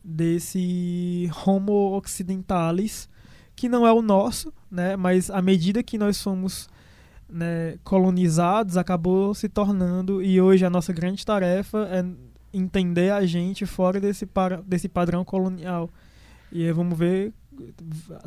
desse 0.04 1.30
Homo 1.44 1.96
occidentalis, 1.96 3.08
que 3.54 3.68
não 3.68 3.86
é 3.86 3.92
o 3.92 4.02
nosso, 4.02 4.52
né, 4.70 4.96
mas 4.96 5.30
à 5.30 5.40
medida 5.40 5.82
que 5.82 5.98
nós 5.98 6.16
somos 6.16 6.68
né, 7.28 7.78
colonizados, 7.84 8.76
acabou 8.76 9.34
se 9.34 9.48
tornando, 9.48 10.22
e 10.22 10.40
hoje 10.40 10.64
a 10.64 10.70
nossa 10.70 10.92
grande 10.92 11.24
tarefa 11.24 11.88
é 11.90 12.04
entender 12.52 13.12
a 13.12 13.24
gente 13.24 13.64
fora 13.64 14.00
desse, 14.00 14.26
para, 14.26 14.60
desse 14.62 14.88
padrão 14.88 15.24
colonial. 15.24 15.88
E 16.50 16.64
aí 16.64 16.72
vamos 16.72 16.98
ver 16.98 17.32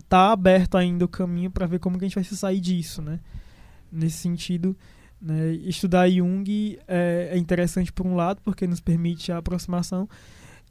tá 0.08 0.32
aberto 0.32 0.78
ainda 0.78 1.06
o 1.06 1.08
caminho 1.08 1.50
para 1.50 1.66
ver 1.66 1.80
como 1.80 1.98
que 1.98 2.06
a 2.06 2.08
gente 2.08 2.16
vai 2.16 2.24
se 2.24 2.38
sair 2.38 2.60
disso, 2.60 3.02
né? 3.02 3.20
Nesse 3.92 4.18
sentido, 4.18 4.76
né, 5.22 5.54
estudar 5.54 6.10
Jung 6.10 6.78
é, 6.88 7.30
é 7.32 7.38
interessante 7.38 7.92
por 7.92 8.06
um 8.06 8.16
lado 8.16 8.42
porque 8.44 8.68
nos 8.68 8.80
permite 8.80 9.32
a 9.32 9.38
aproximação 9.38 10.08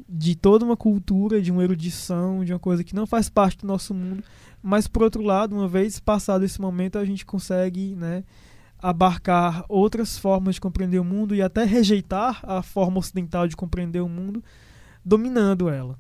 de 0.08 0.34
toda 0.34 0.64
uma 0.64 0.76
cultura, 0.76 1.40
de 1.40 1.50
uma 1.50 1.62
erudição, 1.62 2.44
de 2.44 2.52
uma 2.52 2.58
coisa 2.58 2.82
que 2.82 2.94
não 2.94 3.06
faz 3.06 3.28
parte 3.28 3.58
do 3.58 3.66
nosso 3.66 3.94
mundo, 3.94 4.22
mas 4.62 4.86
por 4.86 5.02
outro 5.02 5.22
lado, 5.22 5.54
uma 5.54 5.68
vez 5.68 6.00
passado 6.00 6.44
esse 6.44 6.60
momento, 6.60 6.98
a 6.98 7.04
gente 7.04 7.24
consegue, 7.24 7.94
né, 7.94 8.24
abarcar 8.78 9.64
outras 9.68 10.18
formas 10.18 10.56
de 10.56 10.60
compreender 10.60 10.98
o 10.98 11.04
mundo 11.04 11.34
e 11.34 11.40
até 11.40 11.64
rejeitar 11.64 12.40
a 12.42 12.62
forma 12.62 12.98
ocidental 12.98 13.48
de 13.48 13.56
compreender 13.56 14.00
o 14.00 14.08
mundo, 14.08 14.44
dominando 15.04 15.68
ela. 15.68 15.98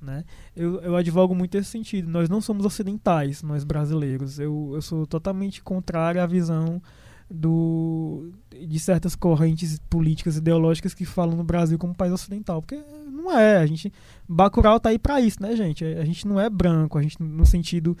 Né? 0.00 0.24
Eu, 0.54 0.80
eu 0.82 0.94
advogo 0.94 1.34
muito 1.34 1.56
esse 1.56 1.70
sentido. 1.70 2.10
Nós 2.10 2.28
não 2.28 2.40
somos 2.40 2.66
ocidentais, 2.66 3.42
nós 3.42 3.64
brasileiros. 3.64 4.38
Eu, 4.38 4.72
eu 4.74 4.82
sou 4.82 5.06
totalmente 5.06 5.62
contrário 5.62 6.22
à 6.22 6.26
visão 6.26 6.82
do, 7.30 8.30
de 8.50 8.78
certas 8.78 9.14
correntes 9.14 9.78
políticas 9.90 10.36
ideológicas 10.36 10.94
que 10.94 11.04
falam 11.04 11.36
no 11.36 11.44
Brasil 11.44 11.78
como 11.78 11.94
país 11.94 12.12
ocidental. 12.12 12.60
Porque 12.60 12.82
não 13.10 13.36
é. 13.36 13.58
A 13.58 13.66
gente, 13.66 13.92
Bacurau 14.28 14.78
tá 14.78 14.90
aí 14.90 14.98
para 14.98 15.20
isso, 15.20 15.42
né, 15.42 15.54
gente? 15.56 15.84
A 15.84 16.04
gente 16.04 16.26
não 16.26 16.38
é 16.40 16.48
branco, 16.48 16.98
a 16.98 17.02
gente, 17.02 17.22
no 17.22 17.44
sentido 17.44 17.96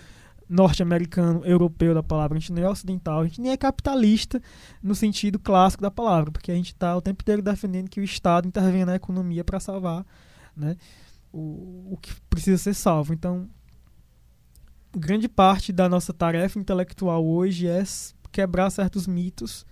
norte-americano, 0.48 1.44
europeu 1.44 1.92
da 1.92 2.02
palavra. 2.02 2.36
A 2.36 2.40
gente 2.40 2.52
não 2.52 2.62
é 2.62 2.68
ocidental, 2.68 3.20
a 3.20 3.24
gente 3.24 3.40
nem 3.40 3.50
é 3.50 3.56
capitalista 3.56 4.40
no 4.82 4.94
sentido 4.94 5.38
clássico 5.38 5.82
da 5.82 5.90
palavra, 5.90 6.30
porque 6.30 6.52
a 6.52 6.54
gente 6.54 6.72
está 6.72 6.96
o 6.96 7.02
tempo 7.02 7.22
inteiro 7.22 7.42
defendendo 7.42 7.88
que 7.88 8.00
o 8.00 8.04
Estado 8.04 8.46
intervenha 8.46 8.86
na 8.86 8.94
economia 8.94 9.42
para 9.42 9.58
salvar 9.58 10.06
né? 10.56 10.76
O, 11.32 11.92
o 11.92 11.98
que 12.00 12.14
precisa 12.30 12.56
ser 12.56 12.74
salvo. 12.74 13.12
Então, 13.12 13.48
grande 14.96 15.28
parte 15.28 15.72
da 15.72 15.88
nossa 15.88 16.14
tarefa 16.14 16.58
intelectual 16.58 17.24
hoje 17.24 17.66
é 17.66 17.82
quebrar 18.32 18.70
certos 18.70 19.06
mitos 19.06 19.66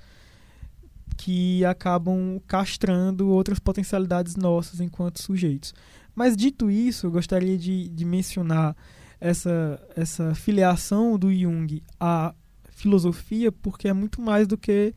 que 1.16 1.64
acabam 1.64 2.40
castrando 2.47 3.28
outras 3.28 3.59
potencialidades 3.59 4.36
nossas 4.36 4.81
enquanto 4.81 5.22
sujeitos. 5.22 5.74
Mas 6.14 6.36
dito 6.36 6.70
isso, 6.70 7.06
eu 7.06 7.10
gostaria 7.10 7.56
de, 7.56 7.89
de 7.89 8.05
mencionar 8.05 8.76
essa, 9.20 9.81
essa 9.97 10.35
filiação 10.35 11.18
do 11.18 11.32
Jung 11.32 11.82
à 11.98 12.35
filosofia, 12.70 13.51
porque 13.51 13.89
é 13.89 13.93
muito 13.93 14.20
mais 14.20 14.47
do 14.47 14.59
que 14.59 14.94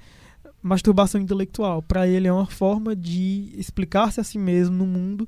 masturbação 0.61 1.21
intelectual. 1.21 1.81
Para 1.81 2.07
ele 2.07 2.27
é 2.27 2.33
uma 2.33 2.47
forma 2.47 2.95
de 2.95 3.53
explicar-se 3.55 4.19
a 4.19 4.23
si 4.23 4.37
mesmo 4.37 4.75
no 4.75 4.85
mundo 4.85 5.27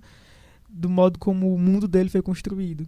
do 0.70 0.90
modo 0.90 1.18
como 1.18 1.54
o 1.54 1.58
mundo 1.58 1.88
dele 1.88 2.10
foi 2.10 2.22
construído. 2.22 2.88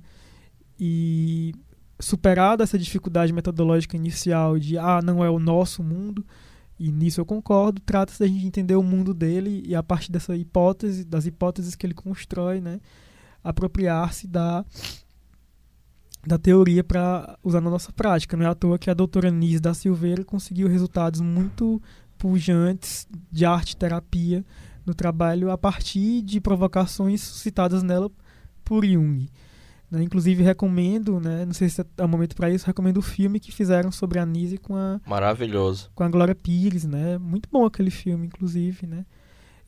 E 0.80 1.54
superada 2.02 2.64
essa 2.64 2.78
dificuldade 2.78 3.32
metodológica 3.32 3.96
inicial 3.96 4.60
de 4.60 4.78
ah, 4.78 5.02
não 5.04 5.24
é 5.24 5.30
o 5.30 5.40
nosso 5.40 5.84
mundo, 5.84 6.26
e 6.80 6.92
nisso 6.92 7.22
eu 7.22 7.26
concordo, 7.26 7.82
trata-se 7.86 8.20
da 8.20 8.28
gente 8.28 8.46
entender 8.46 8.76
o 8.76 8.84
mundo 8.84 9.14
dele 9.14 9.64
e 9.66 9.76
a 9.76 9.84
partir 9.84 10.12
dessa 10.12 10.36
hipótese, 10.36 11.06
das 11.06 11.26
hipóteses 11.26 11.76
que 11.76 11.86
ele 11.86 11.94
constrói, 11.94 12.60
né, 12.60 12.80
apropriar-se 13.44 14.28
da 14.28 14.66
da 16.26 16.38
teoria 16.38 16.84
para 16.84 17.38
usar 17.44 17.62
na 17.62 17.70
nossa 17.70 17.92
prática. 17.92 18.38
Não 18.38 18.46
é 18.46 18.50
à 18.50 18.54
toa 18.54 18.78
que 18.78 18.92
a 18.92 18.94
doutora 18.94 19.32
Nis 19.32 19.60
da 19.60 19.74
Silveira 19.74 20.24
conseguiu 20.24 20.68
resultados 20.68 21.20
muito 21.20 21.82
pujantes 22.18 23.08
de 23.32 23.44
arte 23.44 23.76
terapia 23.76 24.46
no 24.86 24.94
trabalho 24.94 25.50
a 25.50 25.58
partir 25.58 26.22
de 26.22 26.40
provocações 26.40 27.22
suscitadas 27.22 27.82
nela 27.82 28.12
por 28.64 28.86
Jung. 28.86 29.28
Né? 29.92 30.04
Inclusive 30.04 30.42
recomendo, 30.42 31.20
né? 31.20 31.44
não 31.46 31.54
sei 31.54 31.68
se 31.68 31.82
é 31.82 32.06
o 32.06 32.08
momento 32.08 32.34
para 32.34 32.50
isso, 32.50 32.66
recomendo 32.66 32.98
o 32.98 33.02
filme 33.02 33.42
que 33.42 33.52
fizeram 33.52 33.92
sobre 33.92 34.20
a 34.20 34.26
Nise 34.26 34.58
com 34.58 34.74
a 34.74 35.02
maravilhoso 35.06 35.92
com 35.94 36.04
a 36.04 36.08
Glória 36.08 36.34
Pires, 36.34 36.86
né? 36.86 37.18
Muito 37.18 37.50
bom 37.52 37.66
aquele 37.66 37.92
filme, 37.92 38.26
inclusive, 38.28 38.88
né? 38.88 39.06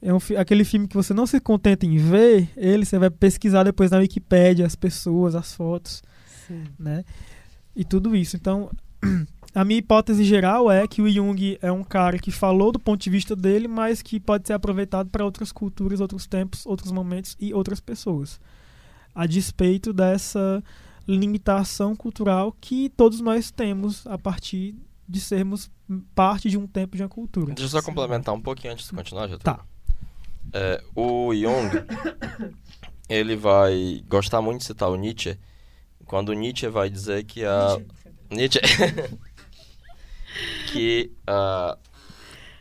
É 0.02 0.14
um, 0.14 0.20
aquele 0.38 0.64
filme 0.64 0.88
que 0.88 0.96
você 0.96 1.14
não 1.14 1.26
se 1.26 1.42
contenta 1.42 1.86
em 1.86 1.98
ver, 1.98 2.50
ele 2.56 2.86
você 2.86 2.98
vai 2.98 3.10
pesquisar 3.10 3.64
depois 3.64 3.92
na 3.92 3.98
Wikipédia 3.98 4.66
as 4.66 4.76
pessoas, 4.76 5.36
as 5.36 5.54
fotos, 5.54 6.02
Sim. 6.48 6.64
né? 6.80 7.04
E 7.76 7.84
tudo 7.84 8.16
isso. 8.16 8.38
Então, 8.38 8.70
a 9.54 9.66
minha 9.66 9.80
hipótese 9.80 10.24
geral 10.24 10.72
é 10.72 10.88
que 10.88 11.02
o 11.02 11.10
Jung 11.10 11.58
é 11.62 11.72
um 11.72 11.84
cara 11.84 12.18
que 12.18 12.32
falou 12.32 12.72
do 12.72 12.80
ponto 12.80 13.02
de 13.02 13.10
vista 13.10 13.36
dele, 13.36 13.68
mas 13.68 14.02
que 14.02 14.20
pode 14.20 14.48
ser 14.48 14.54
aproveitado 14.54 15.10
para 15.10 15.26
outras 15.26 15.52
culturas, 15.52 16.00
outros 16.00 16.28
tempos, 16.28 16.66
outros 16.66 16.92
momentos 16.92 17.36
e 17.40 17.54
outras 17.54 17.80
pessoas. 17.82 18.40
A 19.14 19.26
despeito 19.26 19.94
dessa 19.94 20.64
limitação 21.08 21.96
cultural 21.96 22.56
que 22.60 22.90
todos 22.90 23.20
nós 23.20 23.52
temos 23.52 24.08
a 24.08 24.18
partir 24.18 24.76
de 25.08 25.20
sermos 25.20 25.70
parte 26.16 26.50
de 26.50 26.58
um 26.58 26.66
tempo 26.66 26.96
de 26.96 27.04
uma 27.04 27.10
cultura. 27.10 27.48
Deixa 27.48 27.64
eu 27.64 27.70
só 27.70 27.86
complementar 27.86 28.34
um 28.34 28.42
pouquinho 28.42 28.74
antes 28.74 28.88
de 28.88 28.94
continuar, 28.94 29.28
já 29.28 29.38
Tá. 29.38 29.60
É, 30.52 30.84
o 30.96 31.34
Jung, 31.34 31.72
ele 33.10 33.36
vai 33.36 34.04
gostar 34.08 34.42
muito 34.42 34.60
de 34.60 34.66
citar 34.66 34.90
o 34.90 34.96
Nietzsche, 34.96 35.38
quando 36.06 36.34
Nietzsche 36.34 36.68
vai 36.68 36.90
dizer 36.90 37.24
que 37.24 37.46
a... 37.46 37.78
Nietzsche... 38.30 38.60
que 40.72 41.12
a, 41.28 41.78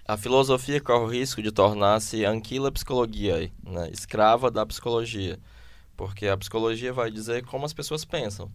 a 0.06 0.16
filosofia 0.16 0.80
corre 0.80 1.04
o 1.04 1.08
risco 1.08 1.42
de 1.42 1.50
tornar-se 1.50 2.24
anquila 2.24 2.70
psicologia, 2.70 3.50
né? 3.64 3.88
escrava 3.90 4.50
da 4.50 4.66
psicologia. 4.66 5.38
Porque 5.96 6.26
a 6.26 6.36
psicologia 6.36 6.92
vai 6.92 7.10
dizer 7.10 7.44
como 7.44 7.64
as 7.64 7.72
pessoas 7.72 8.04
pensam, 8.04 8.50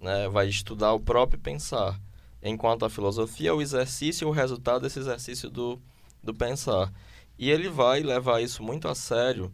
né? 0.00 0.28
vai 0.28 0.48
estudar 0.48 0.92
o 0.92 1.00
próprio 1.00 1.40
pensar. 1.40 2.00
Enquanto 2.42 2.84
a 2.84 2.90
filosofia 2.90 3.50
é 3.50 3.52
o 3.52 3.60
exercício, 3.60 4.28
o 4.28 4.32
resultado 4.32 4.82
desse 4.82 4.98
exercício 4.98 5.50
do, 5.50 5.80
do 6.22 6.34
pensar. 6.34 6.92
E 7.38 7.50
ele 7.50 7.68
vai 7.68 8.00
levar 8.00 8.40
isso 8.40 8.62
muito 8.62 8.88
a 8.88 8.94
sério, 8.94 9.52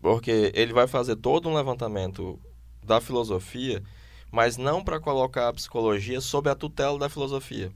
porque 0.00 0.52
ele 0.54 0.72
vai 0.72 0.86
fazer 0.86 1.16
todo 1.16 1.48
um 1.48 1.54
levantamento 1.54 2.38
da 2.82 3.00
filosofia 3.00 3.82
mas 4.30 4.56
não 4.56 4.82
para 4.82 5.00
colocar 5.00 5.48
a 5.48 5.52
psicologia 5.52 6.20
sob 6.20 6.48
a 6.48 6.54
tutela 6.54 6.98
da 6.98 7.08
filosofia, 7.08 7.72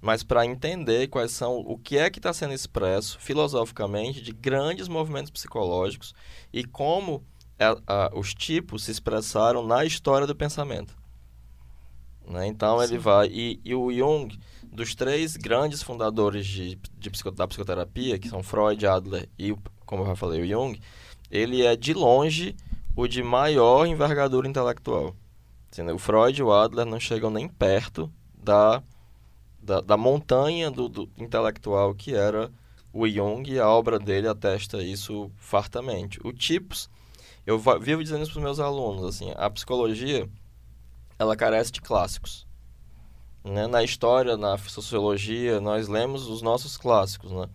mas 0.00 0.22
para 0.22 0.44
entender 0.44 1.08
quais 1.08 1.32
são 1.32 1.58
o 1.58 1.78
que 1.78 1.96
é 1.96 2.10
que 2.10 2.18
está 2.18 2.32
sendo 2.32 2.52
expresso 2.52 3.18
filosoficamente 3.18 4.20
de 4.20 4.32
grandes 4.32 4.86
movimentos 4.86 5.30
psicológicos 5.30 6.14
e 6.52 6.64
como 6.64 7.24
a, 7.58 7.76
a, 7.86 8.10
os 8.14 8.34
tipos 8.34 8.84
se 8.84 8.90
expressaram 8.90 9.66
na 9.66 9.84
história 9.84 10.26
do 10.26 10.34
pensamento. 10.34 10.96
Né? 12.26 12.46
Então 12.46 12.78
Sim. 12.78 12.84
ele 12.84 12.98
vai 12.98 13.28
e, 13.28 13.60
e, 13.64 13.74
o 13.74 13.92
Jung 13.92 14.38
dos 14.70 14.94
três 14.94 15.36
grandes 15.36 15.82
fundadores 15.82 16.46
de, 16.46 16.78
de 16.98 17.10
psico, 17.10 17.30
da 17.30 17.48
psicoterapia 17.48 18.18
que 18.18 18.28
são 18.28 18.42
Freud, 18.42 18.86
Adler 18.86 19.28
e 19.38 19.54
como 19.86 20.02
eu 20.02 20.06
já 20.08 20.16
falei 20.16 20.42
o 20.42 20.46
Jung, 20.46 20.78
ele 21.30 21.64
é 21.64 21.74
de 21.74 21.94
longe 21.94 22.54
o 22.94 23.06
de 23.06 23.22
maior 23.22 23.86
envergadura 23.86 24.46
intelectual. 24.46 25.16
Assim, 25.70 25.82
o 25.90 25.98
Freud 25.98 26.38
e 26.38 26.42
o 26.42 26.52
Adler 26.52 26.84
não 26.84 27.00
chegam 27.00 27.30
nem 27.30 27.48
perto 27.48 28.12
da, 28.34 28.82
da, 29.62 29.80
da 29.80 29.96
montanha 29.96 30.70
do, 30.70 30.88
do, 30.88 31.10
intelectual 31.16 31.94
que 31.94 32.14
era 32.14 32.50
o 32.92 33.06
Jung 33.06 33.50
e 33.50 33.58
a 33.58 33.68
obra 33.68 33.98
dele 33.98 34.28
atesta 34.28 34.82
isso 34.82 35.30
fartamente. 35.36 36.18
O 36.24 36.32
Tipos, 36.32 36.90
eu 37.48 37.58
vivo 37.80 38.02
dizendo 38.02 38.22
isso 38.22 38.32
para 38.32 38.40
os 38.40 38.44
meus 38.44 38.60
alunos, 38.60 39.06
assim, 39.06 39.32
a 39.34 39.48
psicologia, 39.48 40.28
ela 41.18 41.34
carece 41.34 41.72
de 41.72 41.80
clássicos. 41.80 42.46
Né? 43.42 43.66
Na 43.66 43.82
história, 43.82 44.36
na 44.36 44.58
sociologia, 44.58 45.58
nós 45.58 45.88
lemos 45.88 46.28
os 46.28 46.42
nossos 46.42 46.76
clássicos, 46.76 47.32
né? 47.32 47.48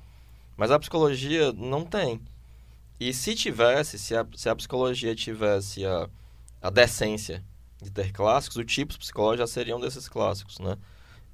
Mas 0.58 0.72
a 0.72 0.80
psicologia 0.80 1.54
não 1.54 1.86
tem. 1.86 2.20
E 3.00 3.14
se 3.14 3.36
tivesse, 3.36 4.00
se 4.00 4.16
a, 4.16 4.26
se 4.36 4.50
a 4.50 4.56
psicologia 4.56 5.14
tivesse 5.14 5.86
a, 5.86 6.10
a 6.60 6.72
decência 6.72 7.44
de 7.80 7.92
ter 7.92 8.12
clássicos, 8.12 8.58
o 8.58 8.64
tipos 8.64 8.98
psicológicos 8.98 9.48
já 9.48 9.54
seriam 9.54 9.80
desses 9.80 10.10
clássicos, 10.10 10.58
né? 10.58 10.76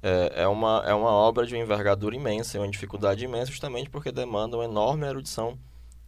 É, 0.02 0.42
é, 0.42 0.48
uma, 0.48 0.82
é 0.86 0.92
uma 0.92 1.10
obra 1.10 1.46
de 1.46 1.54
uma 1.54 1.62
envergadura 1.62 2.14
imensa, 2.14 2.58
uma 2.58 2.68
dificuldade 2.68 3.24
imensa, 3.24 3.50
justamente 3.50 3.88
porque 3.88 4.12
demanda 4.12 4.58
uma 4.58 4.64
enorme 4.64 5.06
erudição 5.06 5.58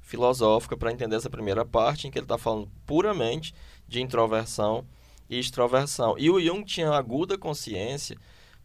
filosófica 0.02 0.76
para 0.76 0.92
entender 0.92 1.16
essa 1.16 1.30
primeira 1.30 1.64
parte, 1.64 2.06
em 2.06 2.10
que 2.10 2.18
ele 2.18 2.24
está 2.24 2.36
falando 2.36 2.70
puramente 2.84 3.54
de 3.88 4.02
introversão 4.02 4.84
e 5.30 5.38
extroversão. 5.38 6.16
E 6.18 6.28
o 6.28 6.40
Jung 6.40 6.64
tinha 6.64 6.90
aguda 6.90 7.38
consciência 7.38 8.16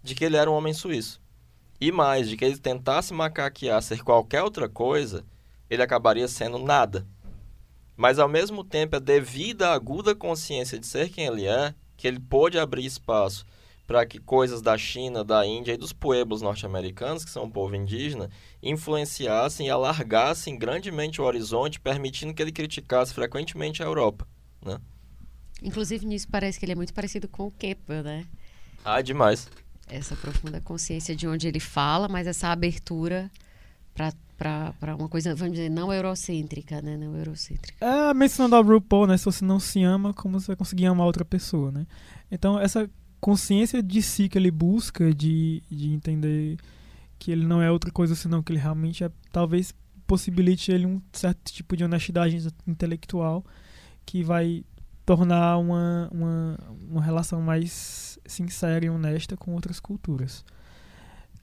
de 0.04 0.14
que 0.14 0.26
ele 0.26 0.36
era 0.36 0.52
um 0.52 0.56
homem 0.56 0.74
suíço. 0.74 1.22
E 1.80 1.92
mais, 1.92 2.28
de 2.28 2.36
que 2.36 2.44
ele 2.44 2.58
tentasse 2.58 3.14
macaquear 3.14 3.82
ser 3.82 4.04
qualquer 4.04 4.42
outra 4.42 4.68
coisa, 4.68 5.24
ele 5.70 5.84
acabaria 5.84 6.28
sendo 6.28 6.58
nada. 6.58 7.08
Mas 7.96 8.20
ao 8.20 8.28
mesmo 8.28 8.64
tempo 8.64 8.96
é 8.96 9.00
devido 9.00 9.64
à 9.64 9.74
aguda 9.74 10.14
consciência 10.14 10.78
de 10.78 10.86
ser 10.86 11.10
quem 11.10 11.26
ele 11.26 11.46
é, 11.46 11.74
que 11.96 12.08
ele 12.08 12.20
pôde 12.20 12.60
abrir 12.60 12.86
espaço 12.86 13.46
para 13.88 14.06
que 14.06 14.20
coisas 14.20 14.62
da 14.62 14.78
China, 14.78 15.24
da 15.24 15.46
Índia 15.46 15.72
e 15.74 15.78
dos 15.78 15.94
pueblos 15.94 16.42
norte-americanos, 16.42 17.24
que 17.24 17.32
são 17.32 17.46
um 17.46 17.50
povo 17.50 17.74
indígena, 17.74 18.30
influenciassem 18.62 19.68
e 19.68 19.70
alargassem 19.70 20.60
grandemente 20.60 21.22
o 21.22 21.24
horizonte, 21.24 21.80
permitindo 21.80 22.34
que 22.34 22.42
ele 22.42 22.52
criticasse 22.52 23.14
frequentemente 23.14 23.82
a 23.82 23.86
Europa, 23.86 24.28
né? 24.64 24.78
Inclusive 25.64 26.06
nisso 26.06 26.28
parece 26.30 26.60
que 26.60 26.66
ele 26.66 26.74
é 26.74 26.76
muito 26.76 26.94
parecido 26.94 27.30
com 27.30 27.48
o 27.48 27.52
Kepler, 27.52 28.04
né? 28.04 28.26
Ah, 28.84 29.02
demais. 29.02 29.50
Essa 29.90 30.16
profunda 30.18 30.60
consciência 30.60 31.16
de 31.16 31.26
onde 31.26 31.48
ele 31.48 31.62
fala, 31.62 32.10
mas 32.10 32.28
essa 32.28 32.50
abertura 32.50 33.32
para 33.94 34.12
para 34.38 34.96
uma 34.96 35.10
coisa, 35.10 35.34
vamos 35.34 35.56
dizer, 35.56 35.68
não 35.68 35.92
eurocêntrica, 35.92 36.80
né? 36.80 36.96
Não 36.96 37.18
eurocêntrica. 37.18 37.84
É, 37.84 38.14
mencionando 38.14 38.56
a 38.56 38.62
RuPaul, 38.62 39.08
né? 39.08 39.18
Se 39.18 39.26
você 39.26 39.44
não 39.44 39.60
se 39.60 39.82
ama, 39.82 40.14
como 40.14 40.40
você 40.40 40.48
vai 40.48 40.56
conseguir 40.56 40.86
amar 40.86 41.08
outra 41.08 41.26
pessoa, 41.26 41.72
né? 41.72 41.88
Então, 42.30 42.60
essa 42.60 42.88
consciência 43.20 43.82
de 43.82 44.02
si 44.02 44.30
que 44.30 44.38
ele 44.38 44.52
busca, 44.52 45.14
de, 45.14 45.64
de 45.70 45.90
entender 45.90 46.58
que 47.20 47.32
ele 47.32 47.46
não 47.46 47.62
é 47.62 47.72
outra 47.72 47.92
coisa 47.92 48.16
senão 48.16 48.44
que 48.44 48.52
ele 48.52 48.60
realmente 48.60 49.04
é, 49.04 49.12
talvez 49.32 49.74
possibilite 50.06 50.72
ele 50.72 50.86
um 50.86 51.02
certo 51.12 51.52
tipo 51.52 51.76
de 51.76 51.84
honestidade 51.84 52.48
intelectual 52.66 53.44
que 54.06 54.24
vai 54.24 54.64
tornar 55.06 55.58
uma, 55.58 56.10
uma, 56.12 56.60
uma 56.90 57.02
relação 57.02 57.42
mais 57.42 58.20
sincera 58.26 58.86
e 58.86 58.90
honesta 58.90 59.36
com 59.36 59.54
outras 59.54 59.80
culturas. 59.80 60.44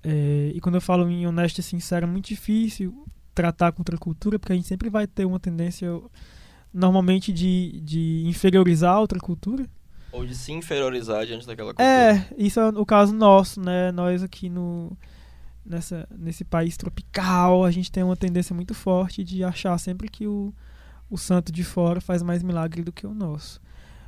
É, 0.03 0.53
e 0.55 0.61
quando 0.61 0.75
eu 0.75 0.81
falo 0.81 1.09
em 1.09 1.27
honesto 1.27 1.59
e 1.59 1.63
sincero, 1.63 2.07
é 2.07 2.09
muito 2.09 2.29
difícil 2.29 3.07
tratar 3.35 3.73
com 3.73 3.81
outra 3.81 3.97
cultura, 3.97 4.39
porque 4.39 4.53
a 4.53 4.57
gente 4.57 4.69
sempre 4.69 4.91
vai 4.91 5.07
ter 5.07 5.25
uma 5.25 5.41
tendência, 5.41 5.89
normalmente, 6.73 7.33
de, 7.33 7.81
de 7.83 8.23
inferiorizar 8.27 9.01
outra 9.01 9.19
cultura. 9.19 9.67
Ou 10.15 10.25
de 10.25 10.35
se 10.35 10.53
inferiorizar 10.53 11.27
diante 11.27 11.45
daquela 11.45 11.75
cultura. 11.75 11.89
É, 11.89 12.27
isso 12.39 12.61
é 12.61 12.69
o 12.69 12.87
caso 12.87 13.13
nosso, 13.13 13.61
né? 13.61 13.91
Nós 13.91 14.23
aqui 14.23 14.49
no, 14.49 14.97
nessa, 15.67 16.07
nesse 16.17 16.45
país 16.45 16.77
tropical, 16.77 17.65
a 17.65 17.71
gente 17.73 17.91
tem 17.91 18.05
uma 18.05 18.17
tendência 18.17 18.55
muito 18.55 18.75
forte 18.75 19.25
de 19.25 19.43
achar 19.43 19.77
sempre 19.77 20.09
que 20.09 20.25
o, 20.27 20.55
o 21.11 21.19
santo 21.19 21.51
de 21.51 21.65
fora 21.65 22.01
faz 22.01 22.23
mais 22.23 22.45
milagre 22.45 22.83
do 22.83 22.93
que 22.93 23.05
o 23.05 23.13
nosso. 23.13 23.61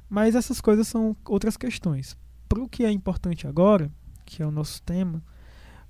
Mas 0.08 0.36
essas 0.36 0.60
coisas 0.60 0.86
são 0.86 1.16
outras 1.24 1.56
questões. 1.56 2.16
Para 2.48 2.62
o 2.62 2.68
que 2.68 2.84
é 2.84 2.90
importante 2.92 3.48
agora, 3.48 3.90
que 4.24 4.40
é 4.40 4.46
o 4.46 4.50
nosso 4.52 4.80
tema, 4.82 5.20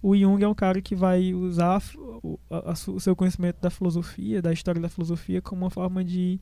o 0.01 0.17
Jung 0.17 0.43
é 0.43 0.49
um 0.49 0.55
cara 0.55 0.81
que 0.81 0.95
vai 0.95 1.35
usar 1.35 1.83
o, 2.23 2.41
a, 2.51 2.71
a, 2.71 2.73
o 2.73 3.01
seu 3.01 3.15
conhecimento 3.15 3.61
da 3.61 3.69
filosofia, 3.69 4.41
da 4.41 4.53
história 4.53 4.81
da 4.81 4.89
filosofia, 4.89 5.43
como 5.43 5.65
uma 5.65 5.71
forma 5.71 6.03
de, 6.03 6.41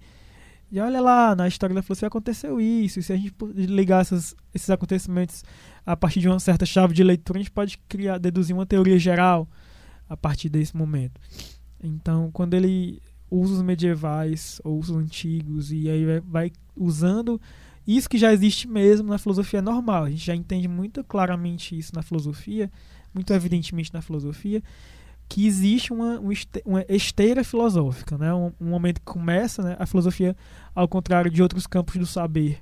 de 0.71 0.81
olha 0.81 1.01
lá, 1.01 1.35
na 1.37 1.47
história 1.47 1.75
da 1.75 1.83
filosofia 1.83 2.09
aconteceu 2.09 2.61
isso, 2.61 2.99
e 2.99 3.03
se 3.03 3.13
a 3.13 3.17
gente 3.17 3.35
ligar 3.55 4.01
essas, 4.01 4.35
esses 4.55 4.71
acontecimentos 4.71 5.45
a 5.87 5.97
partir 5.97 6.21
de 6.21 6.29
uma 6.29 6.41
certa 6.41 6.67
chave 6.67 6.95
de 6.95 7.05
leitura, 7.05 7.39
a 7.39 7.43
gente 7.43 7.51
pode 7.51 7.79
criar, 7.89 8.19
deduzir 8.19 8.55
uma 8.55 8.67
teoria 8.67 8.99
geral 8.99 9.49
a 10.09 10.17
partir 10.17 10.49
desse 10.49 10.77
momento. 10.77 11.21
Então, 11.83 12.31
quando 12.33 12.55
ele 12.55 13.01
usa 13.31 13.55
os 13.55 13.63
medievais 13.63 14.61
ou 14.65 14.79
os 14.79 14.91
antigos 14.91 15.73
e 15.73 15.89
aí 15.89 16.05
vai, 16.05 16.21
vai 16.21 16.53
usando 16.77 17.41
isso 17.87 18.09
que 18.09 18.17
já 18.17 18.33
existe 18.33 18.67
mesmo 18.67 19.09
na 19.09 19.19
filosofia 19.19 19.61
normal. 19.61 20.05
A 20.05 20.11
gente 20.11 20.25
já 20.25 20.35
entende 20.35 20.69
muito 20.69 21.05
claramente 21.05 21.77
isso 21.79 21.95
na 21.95 22.03
filosofia, 22.03 22.71
muito 23.13 23.33
evidentemente 23.33 23.93
na 23.93 24.01
filosofia, 24.01 24.63
que 25.35 25.49
existe 25.49 25.93
uma, 25.93 26.21
uma 26.65 26.85
esteira 26.89 27.43
filosófica, 27.43 28.17
né? 28.17 28.33
Um, 28.33 28.53
um, 28.61 28.69
momento 28.69 29.01
que 29.01 29.05
começa, 29.05 29.63
né? 29.65 29.77
A 29.81 29.85
filosofia, 29.85 30.37
ao 30.73 30.87
contrário 30.87 31.29
de 31.29 31.43
outros 31.43 31.67
campos 31.67 31.97
do 31.97 32.07
saber, 32.07 32.61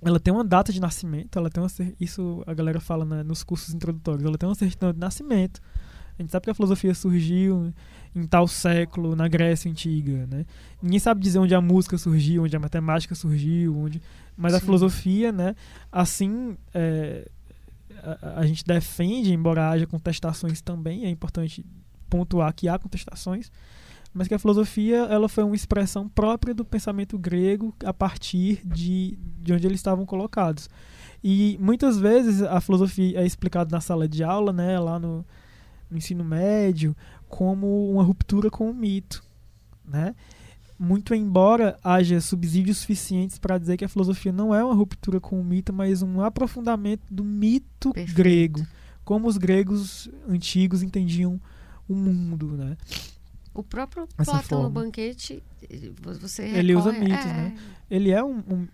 ela 0.00 0.18
tem 0.18 0.32
uma 0.32 0.42
data 0.42 0.72
de 0.72 0.80
nascimento, 0.80 1.38
ela 1.38 1.50
tem 1.50 1.62
uma, 1.62 1.68
isso 2.00 2.42
a 2.46 2.54
galera 2.54 2.80
fala 2.80 3.04
né, 3.04 3.22
nos 3.22 3.44
cursos 3.44 3.74
introdutórios, 3.74 4.24
ela 4.24 4.38
tem 4.38 4.48
uma 4.48 4.54
certidão 4.54 4.94
de 4.94 4.98
nascimento. 4.98 5.60
A 6.18 6.22
gente 6.22 6.32
sabe 6.32 6.44
que 6.44 6.50
a 6.50 6.54
filosofia 6.54 6.94
surgiu 6.94 7.70
em 8.16 8.26
tal 8.26 8.48
século, 8.48 9.14
na 9.14 9.28
Grécia 9.28 9.70
Antiga, 9.70 10.26
né? 10.26 10.46
Ninguém 10.82 10.98
sabe 10.98 11.20
dizer 11.20 11.38
onde 11.38 11.54
a 11.54 11.60
música 11.60 11.98
surgiu, 11.98 12.44
onde 12.44 12.56
a 12.56 12.60
matemática 12.60 13.14
surgiu, 13.14 13.76
onde... 13.76 14.00
mas 14.34 14.52
Sim. 14.52 14.56
a 14.56 14.60
filosofia, 14.62 15.32
né? 15.32 15.54
Assim, 15.92 16.56
é, 16.72 17.28
a, 18.02 18.40
a, 18.40 18.46
gente 18.46 18.64
defende, 18.64 19.32
embora 19.32 19.70
haja 19.70 19.86
contestações 19.86 20.60
também, 20.60 21.04
é 21.04 21.10
importante 21.10 21.64
pontuar 22.08 22.52
que 22.54 22.68
há 22.68 22.78
contestações, 22.78 23.50
mas 24.12 24.26
que 24.26 24.34
a 24.34 24.38
filosofia 24.38 24.98
ela 25.10 25.28
foi 25.28 25.44
uma 25.44 25.54
expressão 25.54 26.08
própria 26.08 26.54
do 26.54 26.64
pensamento 26.64 27.18
grego 27.18 27.74
a 27.84 27.92
partir 27.92 28.60
de, 28.64 29.18
de 29.40 29.52
onde 29.52 29.66
eles 29.66 29.78
estavam 29.78 30.06
colocados. 30.06 30.68
E 31.22 31.58
muitas 31.60 31.98
vezes 31.98 32.42
a 32.42 32.60
filosofia 32.60 33.20
é 33.20 33.26
explicada 33.26 33.74
na 33.74 33.80
sala 33.80 34.08
de 34.08 34.22
aula, 34.22 34.52
né, 34.52 34.78
lá 34.78 34.98
no, 34.98 35.24
no 35.90 35.98
ensino 35.98 36.24
médio 36.24 36.96
como 37.28 37.90
uma 37.90 38.02
ruptura 38.02 38.50
com 38.50 38.70
o 38.70 38.74
mito, 38.74 39.22
né? 39.84 40.14
Muito 40.78 41.12
embora 41.14 41.76
haja 41.82 42.20
subsídios 42.20 42.78
suficientes 42.78 43.38
para 43.38 43.58
dizer 43.58 43.76
que 43.76 43.84
a 43.84 43.88
filosofia 43.88 44.30
não 44.30 44.54
é 44.54 44.62
uma 44.64 44.74
ruptura 44.74 45.20
com 45.20 45.40
o 45.40 45.44
mito, 45.44 45.72
mas 45.72 46.02
um 46.02 46.20
aprofundamento 46.20 47.02
do 47.10 47.24
mito 47.24 47.92
Perfeito. 47.92 48.16
grego, 48.16 48.66
como 49.04 49.26
os 49.26 49.36
gregos 49.36 50.08
antigos 50.28 50.82
entendiam 50.82 51.40
o 51.88 51.94
mundo, 51.94 52.56
né? 52.56 52.76
O 53.58 53.62
próprio 53.64 54.06
Essa 54.16 54.30
Platão 54.30 54.62
forma. 54.62 54.68
no 54.68 54.70
banquete, 54.70 55.42
você 56.20 56.44
Ele 56.44 56.76
usa 56.76 56.92
mitos, 56.92 57.26
é... 57.26 57.32
né? 57.32 57.56
Ele 57.90 58.12
é 58.12 58.22
um... 58.22 58.36
um 58.38 58.68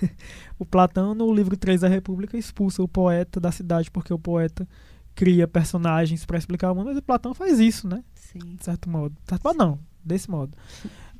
o 0.58 0.64
Platão, 0.64 1.14
no 1.14 1.30
livro 1.34 1.58
3 1.58 1.82
da 1.82 1.88
República, 1.88 2.38
expulsa 2.38 2.82
o 2.82 2.88
poeta 2.88 3.38
da 3.38 3.52
cidade, 3.52 3.90
porque 3.90 4.14
o 4.14 4.18
poeta 4.18 4.66
cria 5.14 5.46
personagens 5.46 6.24
para 6.24 6.38
explicar 6.38 6.72
o 6.72 6.74
mundo, 6.74 6.86
mas 6.86 6.96
o 6.96 7.02
Platão 7.02 7.34
faz 7.34 7.60
isso, 7.60 7.86
né? 7.86 8.02
Sim. 8.14 8.56
De 8.56 8.64
certo 8.64 8.88
modo. 8.88 9.14
De 9.22 9.28
certo 9.28 9.44
modo, 9.44 9.58
não. 9.58 9.78
Desse 10.02 10.30
modo. 10.30 10.56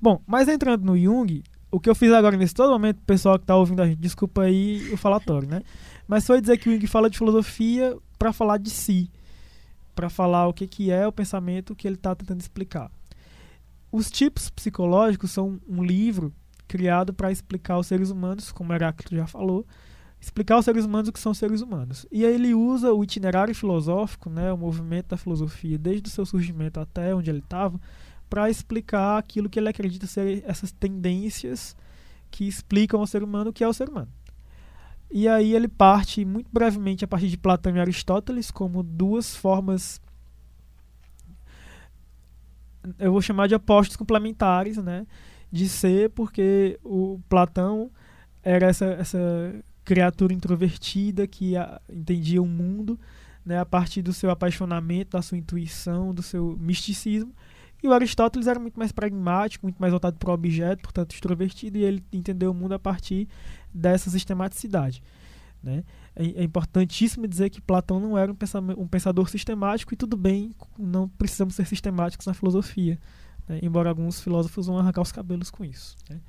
Bom, 0.01 0.23
mas 0.27 0.49
entrando 0.49 0.85
no 0.85 0.99
Jung, 0.99 1.43
o 1.71 1.79
que 1.79 1.91
eu 1.91 1.95
fiz 1.95 2.13
agora 2.13 2.37
nesse 2.37 2.55
todo 2.55 2.73
momento, 2.73 3.01
pessoal 3.07 3.39
que 3.39 3.45
tá 3.45 3.55
ouvindo 3.55 3.83
a 3.83 3.87
gente, 3.87 3.99
desculpa 3.99 4.43
aí 4.43 4.91
o 4.93 4.97
falatório, 4.97 5.49
né? 5.49 5.63
Mas 6.09 6.27
foi 6.27 6.41
dizer 6.41 6.57
que 6.57 6.69
o 6.69 6.73
Jung 6.73 6.87
fala 6.87 7.11
de 7.11 7.19
filosofia 7.19 7.97
para 8.19 8.33
falar 8.33 8.59
de 8.59 8.71
si, 8.71 9.11
para 9.95 10.09
falar 10.09 10.47
o 10.49 10.55
que, 10.55 10.67
que 10.67 10.91
é 10.91 11.07
o 11.07 11.13
pensamento 11.13 11.75
que 11.77 11.87
ele 11.87 11.97
está 11.97 12.15
tentando 12.15 12.41
explicar. 12.41 12.91
Os 13.93 14.11
tipos 14.11 14.49
psicológicos 14.49 15.31
são 15.31 15.61
um 15.69 15.83
livro 15.83 16.33
criado 16.67 17.13
para 17.13 17.33
explicar 17.33 17.79
os 17.79 17.87
seres 17.87 18.11
humanos, 18.11 18.53
como 18.53 18.73
Heráclito 18.73 19.15
já 19.15 19.27
falou, 19.27 19.67
explicar 20.21 20.55
aos 20.55 20.65
seres 20.65 20.85
humanos 20.85 21.09
o 21.09 21.13
que 21.13 21.19
são 21.19 21.35
seres 21.35 21.61
humanos. 21.61 22.07
E 22.13 22.25
aí 22.25 22.35
ele 22.35 22.55
usa 22.55 22.93
o 22.93 23.03
itinerário 23.03 23.55
filosófico, 23.55 24.31
né, 24.31 24.53
o 24.53 24.57
movimento 24.57 25.09
da 25.09 25.17
filosofia, 25.17 25.77
desde 25.77 26.09
o 26.09 26.11
seu 26.13 26.25
surgimento 26.25 26.79
até 26.79 27.15
onde 27.15 27.31
ele 27.31 27.41
estava, 27.41 27.81
para 28.31 28.49
explicar 28.49 29.19
aquilo 29.19 29.51
que 29.51 29.59
ele 29.59 29.69
acredita 29.69 30.07
ser 30.07 30.45
essas 30.47 30.71
tendências 30.71 31.77
que 32.31 32.47
explicam 32.47 33.01
ao 33.01 33.07
ser 33.07 33.23
humano 33.25 33.51
o 33.51 33.53
que 33.53 33.65
é 33.65 33.69
o 33.69 33.73
ser 33.73 33.89
humano. 33.89 34.09
E 35.11 35.27
aí 35.27 35.55
ele 35.55 35.67
parte 35.67 36.25
muito 36.25 36.49
brevemente 36.53 37.05
a 37.05 37.09
partir 37.09 37.29
de 37.29 37.37
Platão 37.37 37.77
e 37.77 37.81
Aristóteles 37.81 38.51
como 38.53 38.83
duas 38.85 39.35
formas 39.35 40.01
eu 42.99 43.13
vou 43.13 43.21
chamar 43.21 43.47
de 43.47 43.55
apostos 43.55 43.97
complementares, 43.97 44.79
né, 44.79 45.07
de 45.53 45.69
ser, 45.69 46.11
porque 46.11 46.79
o 46.83 47.21
Platão 47.29 47.91
era 48.43 48.67
essa, 48.69 48.87
essa 48.87 49.19
criatura 49.85 50.33
introvertida 50.33 51.27
que 51.27 51.57
a, 51.57 51.81
entendia 51.93 52.41
o 52.41 52.47
mundo 52.47 52.99
né, 53.45 53.59
a 53.59 53.67
partir 53.67 54.03
do 54.03 54.13
seu 54.13 54.31
apaixonamento, 54.31 55.17
da 55.17 55.23
sua 55.23 55.39
intuição, 55.39 56.15
do 56.15 56.23
seu 56.23 56.57
misticismo. 56.59 57.35
E 57.83 57.89
o 57.89 57.93
Aristóteles 57.93 58.47
era 58.47 58.59
muito 58.59 58.79
mais 58.79 58.93
pragmático, 58.93 59.65
muito 59.67 59.79
mais 59.79 59.91
voltado 59.91 60.17
para 60.19 60.31
o 60.31 60.35
objeto, 60.35 60.83
portanto 60.83 61.13
extrovertido, 61.13 61.79
e 61.79 61.85
ele 61.85 62.05
entendeu 62.13 62.51
o 62.51 62.55
mundo 62.55 62.73
a 62.73 62.79
partir 62.79 63.29
dessa 63.73 64.11
sistematicidade. 64.11 65.03
Né? 65.63 65.85
É, 66.15 66.25
é 66.25 66.43
importantíssimo 66.43 67.27
dizer 67.27 67.51
que 67.51 67.61
Platão 67.61 68.01
não 68.01 68.17
era 68.17 68.31
um, 68.31 68.37
um, 68.77 68.87
pensador 68.87 69.29
sistemático, 69.29 69.95
e 69.95 69.97
tudo 69.97 70.17
bem, 70.17 70.55
não 70.79 71.09
precisamos 71.09 71.55
ser 71.55 71.67
sistemáticos 71.67 72.27
na 72.27 72.35
filosofia, 72.35 72.99
né? 73.49 73.59
embora 73.63 73.89
alguns 73.89 74.21
filósofos 74.21 74.67
vão 74.67 74.79
arrancar 74.79 75.03
os 75.03 75.13
cabelos 75.13 75.51
com 75.51 75.65
isso. 75.65 75.97
Né? 76.09 76.21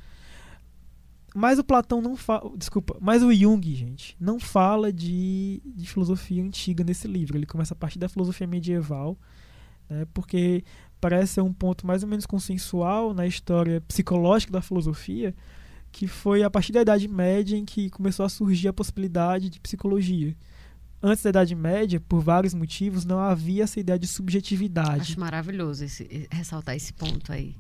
Mas 1.34 1.58
o 1.60 1.64
Platão 1.64 2.02
não 2.02 2.16
fala. 2.16 2.52
Desculpa, 2.58 2.98
mas 3.00 3.24
o 3.24 3.34
Jung, 3.34 3.74
gente, 3.74 4.18
não 4.20 4.40
fala 4.40 4.92
de, 4.92 5.62
de 5.66 5.88
filosofia 5.88 6.44
antiga 6.44 6.84
nesse 6.84 7.08
livro. 7.08 7.38
Ele 7.38 7.46
começa 7.46 7.74
a 7.74 7.78
partir 7.78 7.98
da 7.98 8.10
filosofia 8.10 8.46
medieval, 8.46 9.18
né, 9.90 10.06
porque 10.14 10.64
parece 11.02 11.34
ser 11.34 11.42
um 11.42 11.52
ponto 11.52 11.86
mais 11.86 12.04
ou 12.04 12.10
menos 12.10 12.28
consensual 12.28 13.14
na 13.14 13.26
história 13.26 13.82
psicológica 13.82 14.54
da 14.54 14.62
filosofia, 14.62 15.34
que 15.92 16.08
foi 16.08 16.44
a 16.44 16.50
partir 16.50 16.72
da 16.72 16.82
Idade 16.82 17.08
Média 17.08 17.58
em 17.58 17.66
que 17.66 17.90
começou 17.90 18.26
a 18.26 18.30
surgir 18.30 18.68
a 18.68 18.74
possibilidade 18.74 19.50
de 19.50 19.60
psicologia. 19.60 20.36
Antes 21.04 21.24
da 21.24 21.32
Idade 21.32 21.56
Média, 21.56 22.00
por 22.00 22.22
vários 22.22 22.54
motivos, 22.54 23.04
não 23.04 23.20
havia 23.20 23.64
essa 23.64 23.80
ideia 23.80 23.98
de 23.98 24.06
subjetividade. 24.06 25.02
Acho 25.02 25.20
maravilhoso 25.20 25.84
esse, 25.84 26.28
ressaltar 26.32 26.76
esse 26.76 26.94
ponto 26.94 27.34
aí 27.34 27.56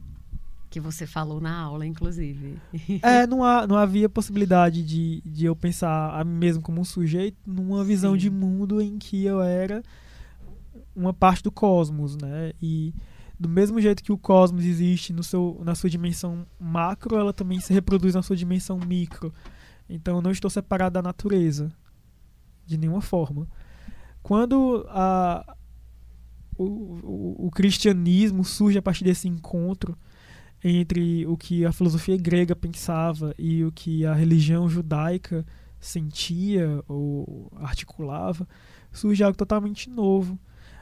que 0.69 0.80
você 0.80 1.05
falou 1.05 1.41
na 1.41 1.53
aula, 1.53 1.85
inclusive. 1.85 2.57
É, 3.03 3.27
não, 3.27 3.43
há, 3.43 3.68
não 3.68 3.76
havia 3.76 4.07
possibilidade 4.07 4.84
de, 4.84 5.22
de 5.26 5.45
eu 5.45 5.55
pensar 5.55 6.18
a 6.18 6.23
mim 6.23 6.38
mesmo 6.38 6.61
como 6.61 6.80
um 6.80 6.85
sujeito 6.85 7.38
numa 7.45 7.84
visão 7.84 8.13
Sim. 8.13 8.19
de 8.19 8.30
mundo 8.30 8.80
em 8.80 8.97
que 8.97 9.26
eu 9.26 9.41
era 9.41 9.84
uma 10.95 11.13
parte 11.13 11.43
do 11.43 11.51
cosmos, 11.51 12.15
né? 12.15 12.53
E 12.61 12.93
do 13.41 13.49
mesmo 13.49 13.81
jeito 13.81 14.03
que 14.03 14.11
o 14.11 14.18
cosmos 14.18 14.63
existe 14.63 15.11
no 15.11 15.23
seu, 15.23 15.59
na 15.65 15.73
sua 15.73 15.89
dimensão 15.89 16.45
macro, 16.59 17.18
ela 17.18 17.34
também 17.34 17.59
se 17.59 17.73
reproduz 17.73 18.13
na 18.13 18.22
sua 18.22 18.35
dimensão 18.35 18.77
micro. 18.77 19.34
Então 19.89 20.18
eu 20.18 20.22
não 20.22 20.30
estou 20.30 20.49
separado 20.49 20.93
da 20.93 21.01
natureza 21.01 21.73
de 22.68 22.77
nenhuma 22.77 23.01
forma. 23.01 23.47
Quando 24.22 24.85
a, 24.89 25.57
o, 26.55 26.65
o, 26.65 27.47
o 27.47 27.51
cristianismo 27.51 28.45
surge 28.45 28.77
a 28.77 28.81
partir 28.81 29.03
desse 29.03 29.27
encontro 29.27 29.97
entre 30.63 31.26
o 31.26 31.35
que 31.35 31.65
a 31.65 31.72
filosofia 31.72 32.18
grega 32.18 32.55
pensava 32.55 33.34
e 33.39 33.63
o 33.63 33.72
que 33.72 34.05
a 34.05 34.13
religião 34.13 34.69
judaica 34.69 35.43
sentia 35.80 36.84
ou 36.88 37.51
articulava, 37.55 38.47
surge 38.91 39.23
algo 39.23 39.35
totalmente 39.35 39.89
novo. 39.89 40.38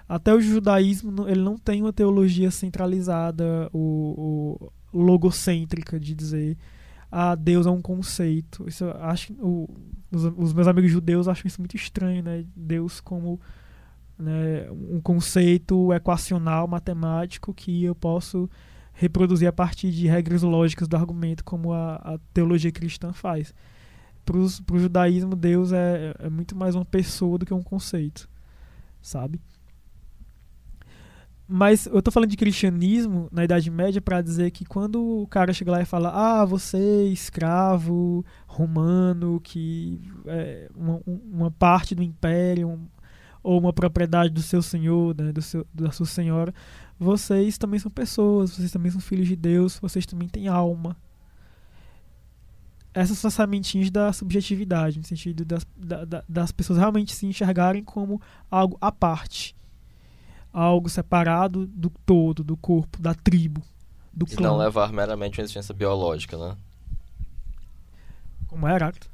Até 0.09 0.33
o 0.33 0.41
judaísmo 0.41 1.29
ele 1.29 1.41
não 1.41 1.55
tem 1.55 1.83
uma 1.83 1.93
teologia 1.93 2.49
centralizada 2.49 3.69
ou, 3.71 4.73
logocêntrica 4.91 5.99
de 5.99 6.15
dizer 6.15 6.57
ah, 7.11 7.35
Deus 7.35 7.67
é 7.67 7.69
um 7.69 7.81
conceito. 7.81 8.67
Isso 8.67 8.85
acho 8.99 9.33
o, 9.33 9.69
os, 10.11 10.23
os, 10.35 10.53
meus 10.53 10.67
amigos 10.67 10.91
judeus 10.91 11.27
acham 11.27 11.47
isso 11.47 11.61
muito 11.61 11.75
estranho, 11.75 12.23
né? 12.23 12.43
Deus 12.55 12.99
como 12.99 13.39
né, 14.17 14.67
um 14.71 14.99
conceito 14.99 15.93
equacional 15.93 16.67
matemático 16.67 17.53
que 17.53 17.83
eu 17.83 17.93
posso 17.93 18.49
reproduzir 18.93 19.47
a 19.47 19.53
partir 19.53 19.91
de 19.91 20.07
regras 20.07 20.41
lógicas 20.41 20.87
do 20.87 20.97
argumento, 20.97 21.43
como 21.43 21.71
a, 21.71 21.95
a 21.95 22.19
teologia 22.33 22.71
cristã 22.71 23.13
faz. 23.13 23.53
Para 24.25 24.37
o 24.37 24.79
judaísmo, 24.79 25.35
Deus 25.35 25.71
é, 25.71 26.15
é 26.19 26.29
muito 26.29 26.55
mais 26.55 26.75
uma 26.75 26.85
pessoa 26.85 27.37
do 27.37 27.45
que 27.45 27.53
um 27.53 27.63
conceito, 27.63 28.27
sabe? 29.01 29.39
Mas 31.51 31.87
eu 31.87 31.99
tô 31.99 32.11
falando 32.11 32.29
de 32.29 32.37
cristianismo 32.37 33.27
na 33.31 33.43
Idade 33.43 33.71
Média 33.71 33.99
para 33.99 34.21
dizer 34.21 34.51
que 34.51 34.63
quando 34.63 35.23
o 35.23 35.25
cara 35.25 35.51
chega 35.51 35.71
lá 35.71 35.81
e 35.81 35.85
fala, 35.85 36.11
ah, 36.13 36.45
você 36.45 37.07
escravo 37.07 38.23
romano, 38.45 39.41
que 39.43 39.99
é 40.27 40.69
uma, 40.75 41.01
uma 41.07 41.49
parte 41.49 41.95
do 41.95 42.03
império 42.03 42.79
ou 43.41 43.59
uma 43.59 43.73
propriedade 43.73 44.31
do 44.31 44.43
seu 44.43 44.61
senhor, 44.61 45.15
né, 45.17 45.31
do 45.31 45.41
seu, 45.41 45.65
da 45.73 45.91
sua 45.91 46.05
senhora, 46.05 46.53
vocês 46.99 47.57
também 47.57 47.79
são 47.79 47.89
pessoas, 47.89 48.51
vocês 48.51 48.71
também 48.71 48.91
são 48.91 49.01
filhos 49.01 49.27
de 49.27 49.35
Deus, 49.35 49.79
vocês 49.81 50.05
também 50.05 50.27
têm 50.27 50.47
alma. 50.47 50.95
Essas 52.93 53.17
são 53.17 53.27
as 53.27 53.33
sementinhas 53.33 53.89
da 53.89 54.13
subjetividade, 54.13 54.99
no 54.99 55.03
sentido 55.03 55.43
das, 55.43 55.65
da, 55.75 56.23
das 56.29 56.51
pessoas 56.51 56.77
realmente 56.77 57.15
se 57.15 57.25
enxergarem 57.25 57.83
como 57.83 58.21
algo 58.51 58.77
à 58.79 58.91
parte 58.91 59.57
algo 60.53 60.89
separado 60.89 61.65
do 61.67 61.89
todo, 62.05 62.43
do 62.43 62.57
corpo, 62.57 63.01
da 63.01 63.13
tribo, 63.13 63.61
do 64.13 64.25
e 64.29 64.35
clã. 64.35 64.49
não 64.49 64.57
levar 64.57 64.91
meramente 64.91 65.39
uma 65.39 65.43
existência 65.43 65.73
biológica, 65.73 66.37
né? 66.37 66.55
Como 68.47 68.67
é, 68.67 68.75
Heráclito? 68.75 69.09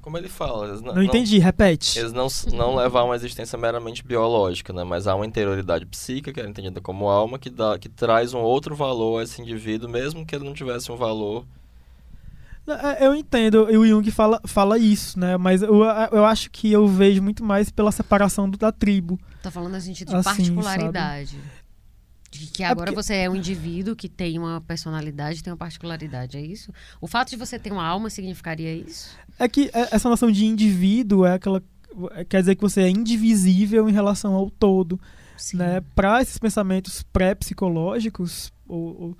Como 0.00 0.16
ele 0.16 0.28
fala. 0.28 0.80
Não, 0.80 0.94
não 0.94 1.02
entendi, 1.02 1.38
repete. 1.38 1.98
Eles 1.98 2.12
não, 2.12 2.28
não 2.54 2.74
levar 2.74 3.02
uma 3.02 3.14
existência 3.14 3.58
meramente 3.58 4.02
biológica, 4.02 4.72
né? 4.72 4.82
Mas 4.82 5.06
há 5.06 5.14
uma 5.14 5.26
interioridade 5.26 5.84
psíquica, 5.84 6.32
que 6.32 6.40
é 6.40 6.48
entendida 6.48 6.80
como 6.80 7.08
alma, 7.08 7.38
que, 7.38 7.50
dá, 7.50 7.78
que 7.78 7.88
traz 7.88 8.32
um 8.32 8.38
outro 8.38 8.74
valor 8.74 9.20
a 9.20 9.24
esse 9.24 9.42
indivíduo, 9.42 9.88
mesmo 9.88 10.24
que 10.24 10.34
ele 10.34 10.44
não 10.44 10.54
tivesse 10.54 10.90
um 10.90 10.96
valor 10.96 11.44
eu 13.00 13.14
entendo, 13.14 13.64
o 13.64 13.86
Jung 13.86 14.10
fala, 14.10 14.40
fala 14.46 14.78
isso, 14.78 15.18
né? 15.18 15.36
Mas 15.36 15.62
eu, 15.62 15.82
eu 16.12 16.24
acho 16.24 16.50
que 16.50 16.70
eu 16.70 16.86
vejo 16.86 17.22
muito 17.22 17.44
mais 17.44 17.70
pela 17.70 17.92
separação 17.92 18.48
do, 18.48 18.58
da 18.58 18.72
tribo. 18.72 19.18
Tá 19.42 19.50
falando 19.50 19.72
no 19.72 19.80
sentido 19.80 20.08
de 20.08 20.16
assim, 20.16 20.24
particularidade. 20.24 21.30
Sabe? 21.30 21.58
De 22.30 22.46
que 22.46 22.62
é 22.62 22.66
agora 22.66 22.90
é 22.90 22.92
porque... 22.92 23.02
você 23.02 23.14
é 23.14 23.30
um 23.30 23.36
indivíduo 23.36 23.96
que 23.96 24.08
tem 24.08 24.38
uma 24.38 24.60
personalidade, 24.60 25.42
tem 25.42 25.52
uma 25.52 25.56
particularidade, 25.56 26.36
é 26.36 26.42
isso? 26.42 26.72
O 27.00 27.06
fato 27.06 27.30
de 27.30 27.36
você 27.36 27.58
ter 27.58 27.72
uma 27.72 27.86
alma 27.86 28.10
significaria 28.10 28.74
isso? 28.74 29.16
É 29.38 29.48
que 29.48 29.70
é, 29.72 29.88
essa 29.94 30.08
noção 30.08 30.30
de 30.30 30.44
indivíduo 30.44 31.24
é 31.24 31.34
aquela. 31.34 31.62
Quer 32.28 32.40
dizer 32.40 32.54
que 32.54 32.60
você 32.60 32.82
é 32.82 32.90
indivisível 32.90 33.88
em 33.88 33.92
relação 33.92 34.34
ao 34.34 34.50
todo. 34.50 35.00
Sim. 35.36 35.56
Né? 35.56 35.80
Para 35.94 36.20
esses 36.20 36.36
pensamentos 36.36 37.02
pré-psicológicos, 37.02 38.52
ou, 38.66 39.00
ou 39.00 39.18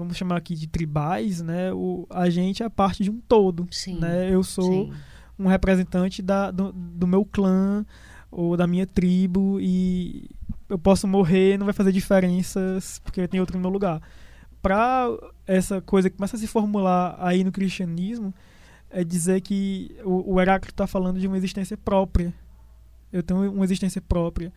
vamos 0.00 0.16
chamar 0.16 0.36
aqui 0.36 0.54
de 0.54 0.66
tribais, 0.66 1.40
né? 1.40 1.72
O, 1.72 2.06
a 2.10 2.28
gente 2.28 2.62
é 2.62 2.68
parte 2.68 3.04
de 3.04 3.10
um 3.10 3.20
todo, 3.20 3.68
Sim. 3.70 3.98
né? 3.98 4.32
Eu 4.32 4.42
sou 4.42 4.64
Sim. 4.64 4.92
um 5.38 5.46
representante 5.46 6.22
da, 6.22 6.50
do, 6.50 6.72
do, 6.72 7.06
meu 7.06 7.24
clã 7.24 7.84
ou 8.30 8.56
da 8.56 8.66
minha 8.66 8.86
tribo 8.86 9.58
e 9.60 10.28
eu 10.68 10.78
posso 10.78 11.06
morrer, 11.06 11.58
não 11.58 11.66
vai 11.66 11.74
fazer 11.74 11.92
diferenças 11.92 13.00
porque 13.04 13.28
tem 13.28 13.40
outro 13.40 13.56
no 13.56 13.62
meu 13.62 13.70
lugar. 13.70 14.00
Para 14.62 15.08
essa 15.46 15.80
coisa 15.80 16.08
que 16.10 16.16
começa 16.16 16.36
a 16.36 16.38
se 16.38 16.46
formular 16.46 17.16
aí 17.18 17.44
no 17.44 17.52
cristianismo, 17.52 18.32
é 18.90 19.04
dizer 19.04 19.40
que 19.40 19.94
o, 20.04 20.34
o 20.34 20.40
Heráclito 20.40 20.74
está 20.74 20.86
falando 20.86 21.20
de 21.20 21.26
uma 21.26 21.36
existência 21.36 21.76
própria. 21.76 22.32
Eu 23.12 23.22
tenho 23.22 23.52
uma 23.52 23.64
existência 23.64 24.00
própria. 24.00 24.52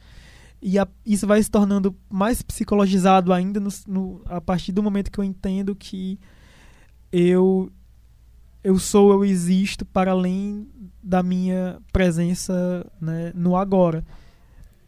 E 0.65 0.79
a, 0.79 0.87
isso 1.05 1.27
vai 1.27 1.43
se 1.43 1.51
tornando 1.51 1.93
mais 2.09 2.41
psicologizado 2.41 3.33
ainda 3.33 3.59
no, 3.59 3.69
no, 3.85 4.21
a 4.25 4.39
partir 4.39 4.71
do 4.71 4.81
momento 4.81 5.11
que 5.11 5.19
eu 5.19 5.23
entendo 5.23 5.75
que 5.75 6.17
eu 7.11 7.69
eu 8.63 8.79
sou, 8.79 9.11
eu 9.11 9.25
existo 9.25 9.85
para 9.85 10.11
além 10.11 10.65
da 11.03 11.21
minha 11.21 11.81
presença 11.91 12.89
né, 13.01 13.33
no 13.35 13.57
agora. 13.57 14.05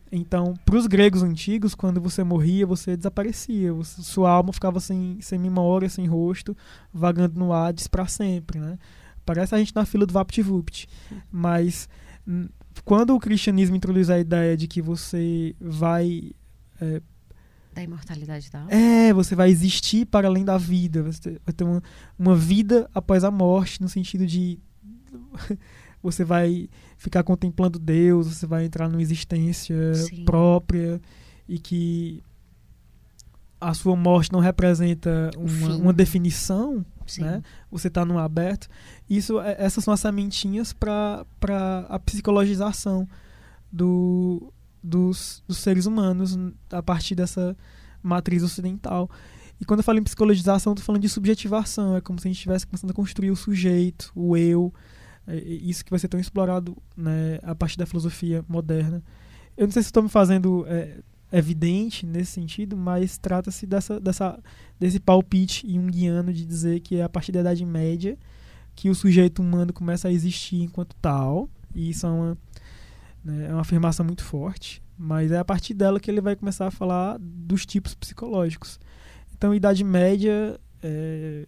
Então, 0.10 0.54
para 0.66 0.78
os 0.78 0.88
gregos 0.88 1.22
antigos, 1.22 1.76
quando 1.76 2.00
você 2.00 2.24
morria, 2.24 2.66
você 2.66 2.96
desaparecia. 2.96 3.74
Você, 3.74 4.02
sua 4.02 4.32
alma 4.32 4.54
ficava 4.54 4.80
sem, 4.80 5.18
sem 5.20 5.38
memória, 5.38 5.90
sem 5.90 6.08
rosto, 6.08 6.56
vagando 6.94 7.38
no 7.38 7.52
Hades 7.52 7.86
para 7.86 8.08
sempre. 8.08 8.60
Né? 8.60 8.80
Parece 9.26 9.54
a 9.54 9.58
gente 9.58 9.76
na 9.76 9.86
fila 9.86 10.06
do 10.06 10.14
VaptVupt. 10.14 10.88
Mas 11.30 11.90
quando 12.84 13.16
o 13.16 13.20
cristianismo 13.20 13.76
introduz 13.76 14.10
a 14.10 14.20
ideia 14.20 14.56
de 14.58 14.68
que 14.68 14.82
você 14.82 15.56
vai. 15.60 16.32
É, 16.82 17.02
da 17.74 17.84
imortalidade 17.84 18.50
da 18.50 18.60
alma? 18.60 18.72
É, 18.72 19.12
você 19.14 19.36
vai 19.36 19.50
existir 19.50 20.06
para 20.06 20.28
além 20.28 20.46
da 20.46 20.58
vida. 20.58 21.04
Você 21.04 21.40
vai 21.46 21.54
ter 21.54 21.64
uma, 21.64 21.84
uma 22.18 22.36
vida 22.36 22.90
após 22.94 23.24
a 23.24 23.32
morte, 23.32 23.82
no 23.82 23.90
sentido 23.90 24.26
de. 24.26 24.58
você 26.02 26.24
vai 26.24 26.70
ficar 26.98 27.24
contemplando 27.24 27.78
Deus, 27.80 28.28
você 28.28 28.46
vai 28.46 28.66
entrar 28.66 28.88
numa 28.88 29.02
existência 29.02 29.94
Sim. 29.94 30.24
própria 30.24 31.02
e 31.50 31.60
que 31.60 32.24
a 33.60 33.74
sua 33.74 33.96
morte 33.96 34.32
não 34.32 34.40
representa 34.40 35.32
uma, 35.38 35.76
uma 35.76 35.94
definição, 35.94 36.86
Né? 37.20 37.44
Você 37.72 37.88
está 37.88 38.06
no 38.06 38.18
aberto. 38.18 38.68
Isso, 39.10 39.40
é, 39.40 39.56
essas 39.60 39.84
são 39.84 39.94
as 39.94 40.00
sementinhas 40.00 40.74
para 40.74 41.26
a 41.90 42.00
psicologização 42.00 43.08
do, 43.72 44.54
dos, 44.82 45.44
dos 45.48 45.58
seres 45.58 45.86
humanos 45.86 46.38
a 46.72 46.82
partir 46.82 47.16
dessa 47.16 47.56
matriz 48.02 48.44
ocidental. 48.44 49.10
E 49.60 49.66
quando 49.66 49.80
eu 49.80 49.84
falo 49.84 50.00
em 50.00 50.04
psicologização, 50.04 50.72
eu 50.72 50.76
tô 50.76 50.82
falando 50.82 51.02
de 51.02 51.10
subjetivação. 51.10 51.96
É 51.96 52.02
como 52.02 52.20
se 52.20 52.28
a 52.28 52.30
gente 52.30 52.38
estivesse 52.38 52.68
começando 52.68 52.92
a 52.92 52.94
construir 52.94 53.32
o 53.32 53.36
sujeito, 53.36 54.12
o 54.16 54.36
eu. 54.36 54.74
É, 55.28 55.38
é 55.38 55.42
isso 55.42 55.84
que 55.84 55.90
vai 55.90 56.00
ser 56.00 56.08
tão 56.08 56.20
explorado 56.20 56.78
né, 56.96 57.40
a 57.44 57.56
partir 57.56 57.78
da 57.78 57.86
filosofia 57.86 58.44
moderna. 58.48 59.04
Eu 59.58 59.68
não 59.68 59.72
sei 59.72 59.82
se 59.82 59.88
estou 59.88 60.04
me 60.04 60.10
fazendo 60.10 60.66
é, 60.68 61.00
evidente 61.38 62.06
nesse 62.06 62.32
sentido, 62.32 62.78
mas 62.78 63.18
trata-se 63.18 63.66
dessa, 63.66 64.00
dessa, 64.00 64.40
desse 64.80 65.00
palpite 65.00 65.68
junguiano 65.72 66.34
de 66.34 66.46
dizer 66.46 66.80
que 66.80 66.98
é 66.98 67.04
a 67.04 67.10
partir 67.10 67.32
da 67.32 67.42
Idade 67.42 67.66
Média 67.66 68.18
que 68.76 68.90
o 68.90 68.96
sujeito 68.96 69.42
humano 69.42 69.72
começa 69.72 70.08
a 70.08 70.12
existir 70.12 70.62
enquanto 70.62 70.96
tal, 71.02 71.50
e 71.74 71.90
isso 71.90 72.06
é 72.06 72.10
uma, 72.10 72.38
né, 73.24 73.48
é 73.50 73.52
uma 73.54 73.62
afirmação 73.62 74.06
muito 74.06 74.24
forte, 74.24 74.84
mas 74.98 75.32
é 75.32 75.38
a 75.38 75.46
partir 75.46 75.74
dela 75.74 76.00
que 76.00 76.12
ele 76.12 76.22
vai 76.22 76.36
começar 76.36 76.68
a 76.68 76.72
falar 76.72 77.18
dos 77.20 77.66
tipos 77.66 77.96
psicológicos. 77.96 78.80
Então, 79.34 79.56
Idade 79.56 79.84
Média, 79.84 80.60
é, 80.84 81.48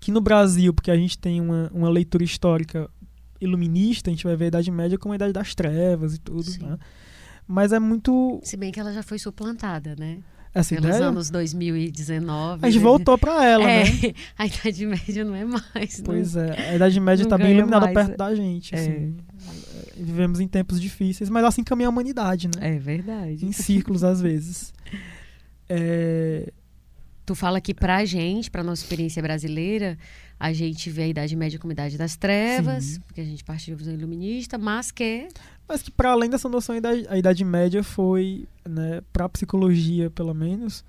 que 0.00 0.10
no 0.10 0.20
Brasil, 0.20 0.72
porque 0.72 0.90
a 0.90 0.96
gente 0.96 1.18
tem 1.18 1.40
uma, 1.40 1.70
uma 1.72 1.88
leitura 1.88 2.24
histórica 2.24 2.90
iluminista, 3.40 4.10
a 4.10 4.12
gente 4.12 4.24
vai 4.24 4.36
ver 4.36 4.44
a 4.46 4.48
Idade 4.48 4.70
Média 4.70 4.98
como 4.98 5.12
a 5.12 5.16
Idade 5.16 5.32
das 5.32 5.54
Trevas 5.54 6.14
e 6.14 6.18
tudo, 6.18 6.50
né? 6.60 6.78
Mas 7.46 7.72
é 7.72 7.78
muito. 7.78 8.40
Se 8.42 8.56
bem 8.56 8.72
que 8.72 8.80
ela 8.80 8.92
já 8.92 9.02
foi 9.02 9.18
suplantada, 9.18 9.94
né? 9.96 10.18
Essa 10.56 10.74
Pelos 10.74 10.88
ideia? 10.88 11.08
anos 11.10 11.28
2019. 11.28 12.66
A 12.66 12.70
gente 12.70 12.82
voltou 12.82 13.18
para 13.18 13.44
ela, 13.44 13.70
é, 13.70 13.84
né? 13.84 13.90
A 14.38 14.46
Idade 14.46 14.86
Média 14.86 15.22
não 15.22 15.34
é 15.34 15.44
mais. 15.44 16.00
Pois 16.02 16.34
não, 16.34 16.44
é, 16.44 16.70
a 16.70 16.74
Idade 16.76 16.98
Média 16.98 17.24
está 17.24 17.36
bem 17.36 17.52
iluminada 17.52 17.84
mais. 17.84 17.94
perto 17.94 18.16
da 18.16 18.34
gente. 18.34 18.74
É. 18.74 18.78
Assim. 18.78 19.16
Vivemos 19.94 20.40
em 20.40 20.48
tempos 20.48 20.80
difíceis, 20.80 21.28
mas 21.28 21.44
assim 21.44 21.62
caminha 21.62 21.88
a 21.88 21.90
humanidade, 21.90 22.48
né? 22.48 22.76
É 22.76 22.78
verdade. 22.78 23.44
Em 23.44 23.52
círculos, 23.52 24.02
às 24.02 24.20
vezes. 24.22 24.72
É... 25.68 26.50
Tu 27.26 27.34
fala 27.34 27.60
que 27.60 27.74
pra 27.74 28.04
gente, 28.04 28.50
pra 28.50 28.62
nossa 28.62 28.82
experiência 28.82 29.20
brasileira, 29.20 29.98
a 30.38 30.52
gente 30.52 30.88
vê 30.88 31.02
a 31.02 31.08
Idade 31.08 31.34
Média 31.34 31.58
como 31.58 31.72
a 31.72 31.74
Idade 31.74 31.98
das 31.98 32.16
Trevas, 32.16 32.84
Sim. 32.84 33.00
porque 33.00 33.20
a 33.20 33.24
gente 33.24 33.42
partiu 33.42 33.74
da 33.74 33.78
visão 33.78 33.92
iluminista, 33.92 34.56
mas 34.56 34.90
que 34.90 35.28
mas 35.68 35.82
que 35.82 35.90
para 35.90 36.12
além 36.12 36.30
dessa 36.30 36.48
noção, 36.48 36.76
a 37.08 37.18
Idade, 37.18 37.44
Média 37.44 37.82
foi, 37.82 38.46
né, 38.68 39.00
para 39.12 39.24
a 39.24 39.28
psicologia 39.28 40.10
pelo 40.10 40.34
menos, 40.34 40.84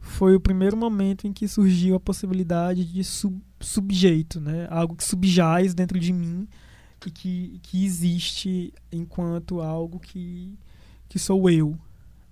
foi 0.00 0.34
o 0.34 0.40
primeiro 0.40 0.76
momento 0.76 1.26
em 1.26 1.32
que 1.32 1.46
surgiu 1.46 1.94
a 1.94 2.00
possibilidade 2.00 2.84
de 2.84 3.04
sub, 3.04 3.40
subjeito, 3.60 4.40
né, 4.40 4.66
algo 4.70 4.96
que 4.96 5.04
subjaz 5.04 5.74
dentro 5.74 5.98
de 5.98 6.12
mim 6.12 6.48
e 7.06 7.10
que, 7.10 7.60
que 7.62 7.84
existe 7.84 8.72
enquanto 8.92 9.60
algo 9.60 9.98
que, 9.98 10.54
que 11.08 11.18
sou 11.18 11.48
eu, 11.48 11.78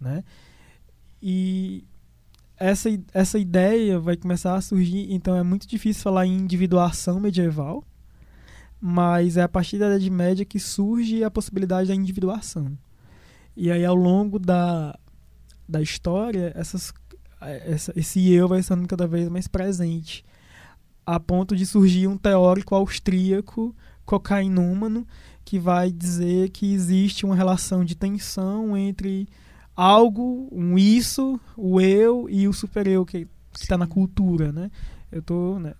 né? 0.00 0.22
E 1.22 1.84
essa, 2.56 2.88
essa 3.12 3.38
ideia 3.38 3.98
vai 3.98 4.16
começar 4.16 4.54
a 4.54 4.60
surgir, 4.60 5.12
então 5.12 5.36
é 5.36 5.42
muito 5.42 5.66
difícil 5.66 6.02
falar 6.02 6.26
em 6.26 6.36
individuação 6.36 7.20
medieval, 7.20 7.84
mas 8.80 9.36
é 9.36 9.42
a 9.42 9.48
partir 9.48 9.78
da 9.78 9.86
Idade 9.86 10.10
Média 10.10 10.44
que 10.44 10.60
surge 10.60 11.24
a 11.24 11.30
possibilidade 11.30 11.88
da 11.88 11.94
individuação. 11.94 12.76
E 13.56 13.70
aí, 13.70 13.84
ao 13.84 13.94
longo 13.94 14.38
da, 14.38 14.96
da 15.68 15.82
história, 15.82 16.52
essas, 16.54 16.92
essa, 17.40 17.92
esse 17.96 18.30
eu 18.32 18.46
vai 18.46 18.62
sendo 18.62 18.86
cada 18.86 19.06
vez 19.06 19.28
mais 19.28 19.48
presente, 19.48 20.24
a 21.04 21.18
ponto 21.18 21.56
de 21.56 21.66
surgir 21.66 22.06
um 22.06 22.16
teórico 22.16 22.74
austríaco, 22.74 23.74
cocainômano, 24.04 25.06
que 25.44 25.58
vai 25.58 25.90
dizer 25.90 26.50
que 26.50 26.72
existe 26.72 27.24
uma 27.24 27.34
relação 27.34 27.84
de 27.84 27.96
tensão 27.96 28.76
entre 28.76 29.26
algo, 29.74 30.48
um 30.52 30.76
isso, 30.76 31.40
o 31.56 31.80
eu 31.80 32.28
e 32.28 32.46
o 32.46 32.52
super-eu 32.52 33.06
que 33.06 33.26
está 33.54 33.78
na 33.78 33.86
cultura, 33.86 34.52
né? 34.52 34.70
Eu 35.10 35.22
tô, 35.22 35.58
né, 35.58 35.74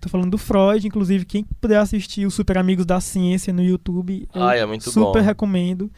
Tô 0.00 0.08
falando 0.08 0.30
do 0.30 0.38
Freud, 0.38 0.86
inclusive, 0.86 1.24
quem 1.26 1.44
puder 1.60 1.78
assistir 1.78 2.26
os 2.26 2.32
Super 2.34 2.56
Amigos 2.56 2.86
da 2.86 3.00
Ciência 3.00 3.52
no 3.52 3.62
YouTube, 3.62 4.26
Ai, 4.32 4.60
é 4.60 4.66
muito 4.66 4.84
super 4.90 5.20
bom. 5.20 5.26
recomendo. 5.26 5.90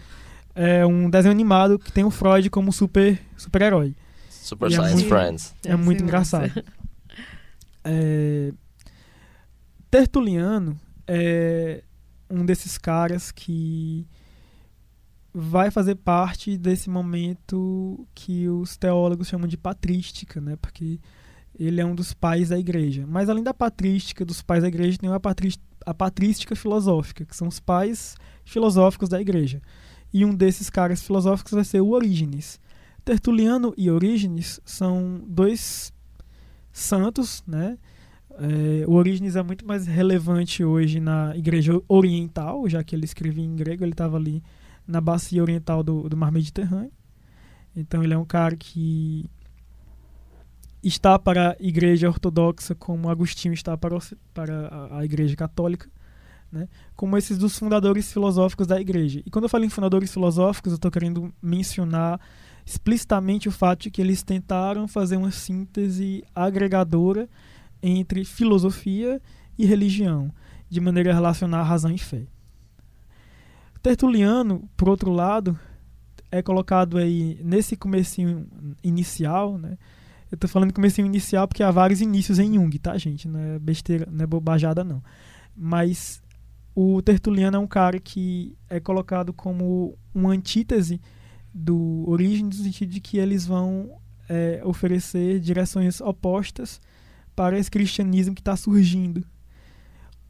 é 0.54 0.84
um 0.84 1.08
desenho 1.08 1.32
animado 1.32 1.78
que 1.78 1.90
tem 1.92 2.02
o 2.04 2.10
Freud 2.10 2.50
como 2.50 2.72
super 2.72 3.18
super-herói. 3.36 3.94
Super 4.28 4.70
E 4.70 4.74
é 4.74 4.76
Science 4.76 4.94
muito- 4.94 5.08
Friends. 5.08 5.54
É 5.64 5.76
muito 5.76 6.04
massa. 6.04 6.04
engraçado. 6.04 6.64
É, 7.84 8.52
Tertuliano 9.90 10.78
é 11.06 11.82
um 12.30 12.44
desses 12.44 12.78
caras 12.78 13.30
que 13.30 14.06
vai 15.34 15.70
fazer 15.70 15.94
parte 15.96 16.56
desse 16.56 16.88
momento 16.90 18.06
que 18.14 18.48
os 18.48 18.76
teólogos 18.76 19.28
chamam 19.28 19.46
de 19.48 19.56
patrística, 19.56 20.40
né? 20.40 20.56
Porque 20.60 20.98
ele 21.64 21.80
é 21.80 21.86
um 21.86 21.94
dos 21.94 22.12
pais 22.12 22.48
da 22.48 22.58
igreja. 22.58 23.06
Mas 23.06 23.28
além 23.28 23.44
da 23.44 23.54
patrística 23.54 24.24
dos 24.24 24.42
pais 24.42 24.62
da 24.62 24.68
igreja, 24.68 24.98
tem 24.98 25.10
a, 25.10 25.20
patrís- 25.20 25.58
a 25.86 25.94
patrística 25.94 26.56
filosófica, 26.56 27.24
que 27.24 27.36
são 27.36 27.48
os 27.48 27.60
pais 27.60 28.16
filosóficos 28.44 29.08
da 29.08 29.20
igreja. 29.20 29.60
E 30.12 30.24
um 30.24 30.34
desses 30.34 30.68
caras 30.68 31.02
filosóficos 31.02 31.52
vai 31.52 31.64
ser 31.64 31.80
o 31.80 31.90
Orígenes. 31.90 32.60
Tertuliano 33.04 33.72
e 33.76 33.90
Orígenes 33.90 34.60
são 34.64 35.22
dois 35.26 35.92
santos, 36.72 37.42
né? 37.46 37.78
É, 38.38 38.84
o 38.86 38.92
Orígenes 38.92 39.36
é 39.36 39.42
muito 39.42 39.66
mais 39.66 39.86
relevante 39.86 40.64
hoje 40.64 41.00
na 41.00 41.36
igreja 41.36 41.80
oriental, 41.86 42.68
já 42.68 42.82
que 42.82 42.94
ele 42.96 43.04
escrevia 43.04 43.44
em 43.44 43.54
grego, 43.54 43.84
ele 43.84 43.92
estava 43.92 44.16
ali 44.16 44.42
na 44.86 45.00
bacia 45.00 45.42
oriental 45.42 45.82
do, 45.82 46.08
do 46.08 46.16
mar 46.16 46.32
Mediterrâneo. 46.32 46.92
Então 47.74 48.02
ele 48.02 48.14
é 48.14 48.18
um 48.18 48.24
cara 48.24 48.56
que 48.56 49.26
está 50.82 51.18
para 51.18 51.52
a 51.52 51.56
igreja 51.60 52.08
ortodoxa 52.08 52.74
como 52.74 53.08
Agostinho 53.08 53.54
está 53.54 53.76
para, 53.76 53.96
para 54.34 54.88
a, 54.90 55.04
igreja 55.04 55.36
católica, 55.36 55.88
né? 56.50 56.68
como 56.96 57.16
esses 57.16 57.38
dos 57.38 57.58
fundadores 57.58 58.12
filosóficos 58.12 58.66
da 58.66 58.80
igreja. 58.80 59.22
E 59.24 59.30
quando 59.30 59.44
eu 59.44 59.48
falo 59.48 59.64
em 59.64 59.70
fundadores 59.70 60.12
filosóficos, 60.12 60.72
eu 60.72 60.76
estou 60.76 60.90
querendo 60.90 61.32
mencionar 61.40 62.20
explicitamente 62.64 63.48
o 63.48 63.52
fato 63.52 63.82
de 63.82 63.90
que 63.90 64.00
eles 64.00 64.22
tentaram 64.22 64.88
fazer 64.88 65.16
uma 65.16 65.30
síntese 65.30 66.24
agregadora 66.34 67.28
entre 67.82 68.24
filosofia 68.24 69.20
e 69.58 69.66
religião, 69.66 70.32
de 70.68 70.80
maneira 70.80 71.10
a 71.10 71.14
relacionar 71.14 71.62
razão 71.62 71.90
e 71.90 71.98
fé. 71.98 72.22
Tertuliano, 73.82 74.68
por 74.76 74.88
outro 74.88 75.10
lado, 75.10 75.58
é 76.30 76.40
colocado 76.40 76.96
aí 76.96 77.38
nesse 77.42 77.76
comecinho 77.76 78.46
inicial, 78.82 79.58
né? 79.58 79.76
Eu 80.32 80.38
tô 80.38 80.48
falando 80.48 80.72
comecinho 80.72 81.06
inicial 81.06 81.46
porque 81.46 81.62
há 81.62 81.70
vários 81.70 82.00
inícios 82.00 82.38
em 82.38 82.54
Jung, 82.54 82.78
tá, 82.78 82.96
gente? 82.96 83.28
Não 83.28 83.38
é 83.38 83.58
besteira, 83.58 84.08
não 84.10 84.24
é 84.24 84.26
bobajada, 84.26 84.82
não. 84.82 85.02
Mas 85.54 86.22
o 86.74 87.02
Tertuliano 87.02 87.58
é 87.58 87.60
um 87.60 87.66
cara 87.66 88.00
que 88.00 88.56
é 88.70 88.80
colocado 88.80 89.34
como 89.34 89.94
uma 90.14 90.30
antítese 90.30 90.98
do 91.52 92.04
Orígenes, 92.06 92.58
no 92.58 92.64
sentido 92.64 92.88
de 92.88 92.98
que 92.98 93.18
eles 93.18 93.44
vão 93.44 93.90
é, 94.26 94.62
oferecer 94.64 95.38
direções 95.38 96.00
opostas 96.00 96.80
para 97.36 97.58
esse 97.58 97.70
cristianismo 97.70 98.34
que 98.34 98.40
está 98.40 98.56
surgindo. 98.56 99.22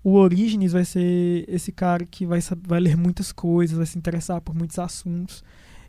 O 0.02 0.14
Orígenes 0.14 0.72
vai 0.72 0.84
ser 0.84 1.44
esse 1.46 1.70
cara 1.70 2.04
que 2.04 2.26
vai, 2.26 2.40
vai 2.66 2.80
ler 2.80 2.96
muitas 2.96 3.30
coisas, 3.30 3.76
vai 3.76 3.86
se 3.86 3.96
interessar 3.96 4.40
por 4.40 4.52
muitos 4.52 4.80
assuntos 4.80 5.44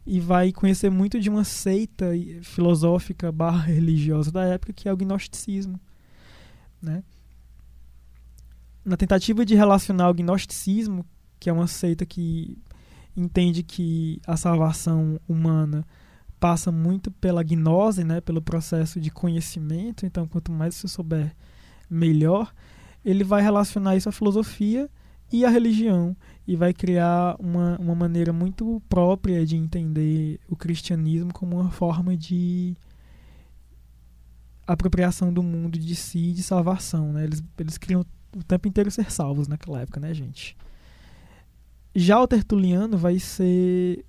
e 0.06 0.20
vai 0.20 0.52
conhecer 0.52 0.90
muito 0.90 1.20
de 1.20 1.30
uma 1.30 1.44
seita 1.44 2.12
filosófica 2.42 3.32
barra 3.32 3.64
religiosa 3.64 4.32
da 4.32 4.44
época 4.44 4.74
que 4.74 4.88
é 4.88 4.94
o 4.94 4.98
gnosticismo. 4.98 5.80
Né? 6.82 7.04
Na 8.84 8.98
tentativa 8.98 9.46
de 9.46 9.56
relacionar 9.56 10.10
o 10.10 10.14
gnosticismo, 10.14 11.06
que 11.40 11.50
é 11.50 11.54
uma 11.54 11.68
seita 11.68 12.06
que 12.06 12.58
entende 13.16 13.64
que 13.64 14.20
a 14.28 14.36
salvação 14.36 15.20
humana 15.28 15.86
passa 16.40 16.72
muito 16.72 17.10
pela 17.10 17.42
gnose, 17.42 18.04
né, 18.04 18.20
pelo 18.20 18.42
processo 18.42 19.00
de 19.00 19.10
conhecimento. 19.10 20.06
Então, 20.06 20.28
quanto 20.28 20.52
mais 20.52 20.76
você 20.76 20.90
souber, 20.90 21.34
melhor. 21.90 22.54
Ele 23.06 23.24
vai 23.24 23.42
relacionar 23.42 23.96
isso 23.96 24.10
à 24.10 24.12
filosofia 24.12 24.90
e 25.32 25.46
à 25.46 25.50
religião 25.50 26.16
e 26.48 26.56
vai 26.56 26.74
criar 26.74 27.36
uma, 27.40 27.78
uma 27.80 27.96
maneira 27.96 28.34
muito 28.34 28.82
própria 28.90 29.46
de 29.46 29.56
entender 29.56 30.40
o 30.50 30.56
cristianismo 30.56 31.34
como 31.34 31.60
uma 31.60 31.72
forma 31.72 32.18
de 32.18 32.76
apropriação 34.68 35.34
do 35.34 35.42
mundo 35.42 35.80
de 35.80 35.96
si 35.96 36.30
e 36.30 36.34
de 36.34 36.44
salvação, 36.44 37.14
né? 37.14 37.24
Eles, 37.24 37.44
eles 37.58 37.78
criam 37.78 38.06
o 38.36 38.44
tempo 38.44 38.68
inteiro 38.68 38.92
ser 38.92 39.12
salvos 39.12 39.48
naquela 39.48 39.82
época, 39.82 40.00
né, 40.00 40.14
gente? 40.14 40.58
Já 41.96 42.20
o 42.20 42.28
Tertuliano 42.28 42.98
vai 42.98 43.20
ser 43.20 44.04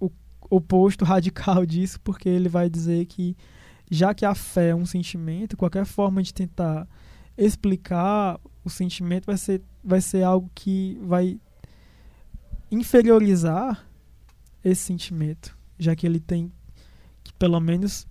o 0.00 0.10
oposto 0.50 1.04
radical 1.04 1.64
disso, 1.64 2.00
porque 2.00 2.28
ele 2.28 2.48
vai 2.48 2.68
dizer 2.68 3.06
que 3.06 3.36
já 3.90 4.14
que 4.14 4.24
a 4.24 4.34
fé 4.34 4.70
é 4.70 4.74
um 4.74 4.86
sentimento, 4.86 5.56
qualquer 5.56 5.84
forma 5.84 6.22
de 6.22 6.32
tentar 6.32 6.88
explicar 7.36 8.40
o 8.64 8.70
sentimento 8.70 9.26
vai 9.26 9.36
ser, 9.36 9.62
vai 9.82 10.00
ser 10.00 10.22
algo 10.22 10.50
que 10.54 10.98
vai 11.02 11.38
inferiorizar 12.70 13.86
esse 14.64 14.82
sentimento, 14.82 15.56
já 15.78 15.94
que 15.94 16.06
ele 16.06 16.20
tem 16.20 16.50
que, 17.22 17.32
pelo 17.34 17.60
menos, 17.60 18.06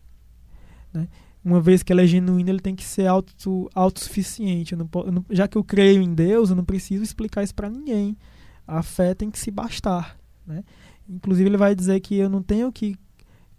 né, 0.93 1.07
uma 1.43 1.59
vez 1.59 1.81
que 1.81 1.91
ele 1.91 2.03
é 2.03 2.07
genuíno, 2.07 2.49
ele 2.49 2.59
tem 2.59 2.75
que 2.75 2.83
ser 2.83 3.07
auto, 3.07 3.69
autossuficiente. 3.73 4.73
Eu 4.73 4.77
não, 4.79 4.89
eu 5.05 5.11
não- 5.11 5.25
já 5.29 5.47
que 5.47 5.57
eu 5.57 5.63
creio 5.63 6.01
em 6.01 6.13
Deus, 6.13 6.49
eu 6.49 6.55
não 6.55 6.63
preciso 6.63 7.03
explicar 7.03 7.43
isso 7.43 7.55
para 7.55 7.69
ninguém. 7.69 8.15
A 8.67 8.83
fé 8.83 9.15
tem 9.15 9.31
que 9.31 9.39
se 9.39 9.49
bastar. 9.49 10.17
Né? 10.45 10.63
Inclusive, 11.09 11.49
ele 11.49 11.57
vai 11.57 11.73
dizer 11.73 11.99
que 11.99 12.15
eu 12.15 12.29
não 12.29 12.43
tenho 12.43 12.71
que 12.71 12.95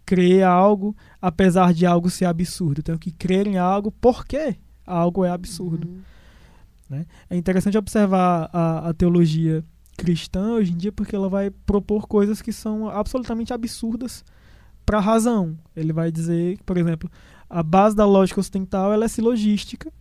crer 0.05 0.43
algo 0.43 0.95
apesar 1.21 1.73
de 1.73 1.85
algo 1.85 2.09
ser 2.09 2.25
absurdo. 2.25 2.79
Eu 2.79 2.83
tenho 2.83 2.99
que 2.99 3.11
crer 3.11 3.47
em 3.47 3.57
algo 3.57 3.91
porque 3.91 4.55
algo 4.85 5.25
é 5.25 5.29
absurdo. 5.29 5.87
Uhum. 5.87 6.01
É 7.29 7.35
interessante 7.35 7.77
observar 7.77 8.49
a, 8.53 8.89
a 8.89 8.93
teologia 8.93 9.63
cristã 9.97 10.53
hoje 10.53 10.71
em 10.73 10.77
dia 10.77 10.91
porque 10.91 11.15
ela 11.15 11.29
vai 11.29 11.49
propor 11.49 12.07
coisas 12.07 12.41
que 12.41 12.51
são 12.51 12.89
absolutamente 12.89 13.53
absurdas 13.53 14.23
para 14.85 14.97
a 14.97 15.01
razão. 15.01 15.57
Ele 15.75 15.93
vai 15.93 16.11
dizer, 16.11 16.59
por 16.65 16.77
exemplo, 16.77 17.09
a 17.49 17.63
base 17.63 17.95
da 17.95 18.05
lógica 18.05 18.39
ocidental 18.39 18.91
ela 18.91 19.05
é 19.05 19.07
silogística, 19.07 19.91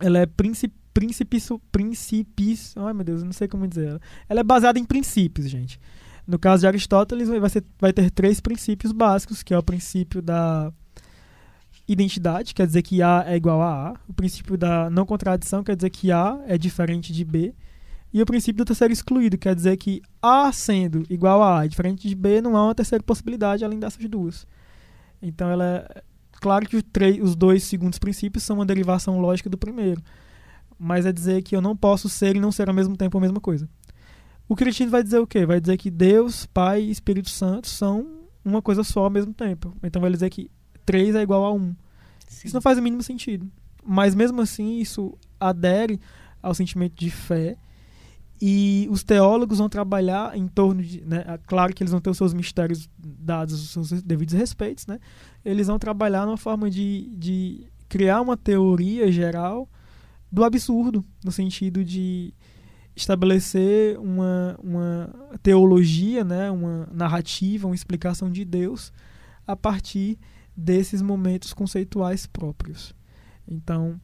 ela 0.00 0.18
é 0.18 0.26
princip, 0.26 0.72
principis, 0.92 2.74
ai 2.76 2.92
meu 2.92 3.04
Deus, 3.04 3.20
eu 3.20 3.26
não 3.26 3.32
sei 3.32 3.48
como 3.48 3.66
dizer. 3.66 3.88
Ela, 3.88 4.00
ela 4.28 4.40
é 4.40 4.44
baseada 4.44 4.78
em 4.78 4.84
princípios, 4.84 5.48
gente. 5.48 5.80
No 6.26 6.38
caso 6.38 6.60
de 6.60 6.66
Aristóteles, 6.66 7.28
vai, 7.28 7.48
ser, 7.48 7.64
vai 7.78 7.92
ter 7.92 8.10
três 8.10 8.40
princípios 8.40 8.92
básicos, 8.92 9.42
que 9.42 9.54
é 9.54 9.58
o 9.58 9.62
princípio 9.62 10.20
da 10.20 10.72
identidade, 11.88 12.54
quer 12.54 12.66
dizer 12.66 12.82
que 12.82 13.02
A 13.02 13.24
é 13.26 13.36
igual 13.36 13.62
a 13.62 13.90
A. 13.90 13.96
O 14.06 14.12
princípio 14.12 14.56
da 14.58 14.90
não 14.90 15.06
contradição 15.06 15.64
quer 15.64 15.74
dizer 15.74 15.90
que 15.90 16.12
A 16.12 16.38
é 16.46 16.58
diferente 16.58 17.12
de 17.12 17.24
B. 17.24 17.54
E 18.12 18.22
o 18.22 18.26
princípio 18.26 18.58
do 18.58 18.66
terceiro 18.66 18.92
excluído 18.92 19.38
quer 19.38 19.54
dizer 19.54 19.76
que 19.76 20.02
A 20.20 20.52
sendo 20.52 21.04
igual 21.10 21.42
a 21.42 21.60
A 21.60 21.66
e 21.66 21.68
diferente 21.68 22.08
de 22.08 22.14
B, 22.14 22.40
não 22.40 22.56
há 22.56 22.64
uma 22.64 22.74
terceira 22.74 23.02
possibilidade 23.02 23.64
além 23.64 23.78
dessas 23.78 24.04
duas. 24.06 24.46
Então, 25.20 25.50
ela 25.50 25.64
é, 25.64 26.02
claro 26.32 26.66
que 26.66 26.76
os 27.22 27.34
dois 27.34 27.64
segundos 27.64 27.98
princípios 27.98 28.44
são 28.44 28.56
uma 28.56 28.66
derivação 28.66 29.18
lógica 29.20 29.50
do 29.50 29.58
primeiro. 29.58 30.02
Mas 30.78 31.06
é 31.06 31.12
dizer 31.12 31.42
que 31.42 31.56
eu 31.56 31.60
não 31.60 31.76
posso 31.76 32.08
ser 32.08 32.36
e 32.36 32.40
não 32.40 32.52
ser 32.52 32.68
ao 32.68 32.74
mesmo 32.74 32.96
tempo 32.96 33.18
a 33.18 33.20
mesma 33.20 33.40
coisa. 33.40 33.68
O 34.48 34.54
cristianismo 34.56 34.92
vai 34.92 35.02
dizer 35.02 35.18
o 35.18 35.26
quê? 35.26 35.44
Vai 35.44 35.60
dizer 35.60 35.76
que 35.76 35.90
Deus, 35.90 36.46
Pai 36.46 36.82
e 36.82 36.90
Espírito 36.90 37.28
Santo 37.28 37.68
são 37.68 38.06
uma 38.44 38.62
coisa 38.62 38.82
só 38.82 39.04
ao 39.04 39.10
mesmo 39.10 39.34
tempo. 39.34 39.76
Então 39.82 40.00
vai 40.00 40.10
dizer 40.10 40.30
que 40.30 40.50
3 40.88 41.16
é 41.16 41.20
igual 41.20 41.44
a 41.44 41.52
1. 41.52 41.76
Isso 42.42 42.54
não 42.54 42.62
faz 42.62 42.78
o 42.78 42.82
mínimo 42.82 43.02
sentido. 43.02 43.46
Mas 43.84 44.14
mesmo 44.14 44.40
assim, 44.40 44.78
isso 44.78 45.18
adere 45.38 46.00
ao 46.42 46.54
sentimento 46.54 46.94
de 46.94 47.10
fé. 47.10 47.58
E 48.40 48.88
os 48.90 49.02
teólogos 49.02 49.58
vão 49.58 49.68
trabalhar 49.68 50.34
em 50.34 50.48
torno 50.48 50.82
de. 50.82 51.02
Né, 51.02 51.38
claro 51.46 51.74
que 51.74 51.82
eles 51.82 51.90
vão 51.90 52.00
ter 52.00 52.08
os 52.08 52.16
seus 52.16 52.32
mistérios 52.32 52.88
dados 52.98 53.52
os 53.52 53.70
seus 53.88 54.02
devidos 54.02 54.32
respeitos, 54.32 54.86
né? 54.86 54.98
Eles 55.44 55.66
vão 55.66 55.78
trabalhar 55.78 56.24
numa 56.24 56.38
forma 56.38 56.70
de, 56.70 57.10
de 57.18 57.66
criar 57.86 58.22
uma 58.22 58.36
teoria 58.36 59.12
geral 59.12 59.68
do 60.32 60.42
absurdo, 60.42 61.04
no 61.22 61.32
sentido 61.32 61.84
de 61.84 62.32
estabelecer 62.96 63.98
uma, 63.98 64.58
uma 64.62 65.10
teologia, 65.42 66.24
né, 66.24 66.50
uma 66.50 66.88
narrativa, 66.92 67.66
uma 67.66 67.74
explicação 67.74 68.30
de 68.30 68.44
Deus 68.44 68.92
a 69.46 69.56
partir 69.56 70.18
desses 70.58 71.00
momentos 71.00 71.52
conceituais 71.52 72.26
próprios. 72.26 72.92
Então, 73.46 74.00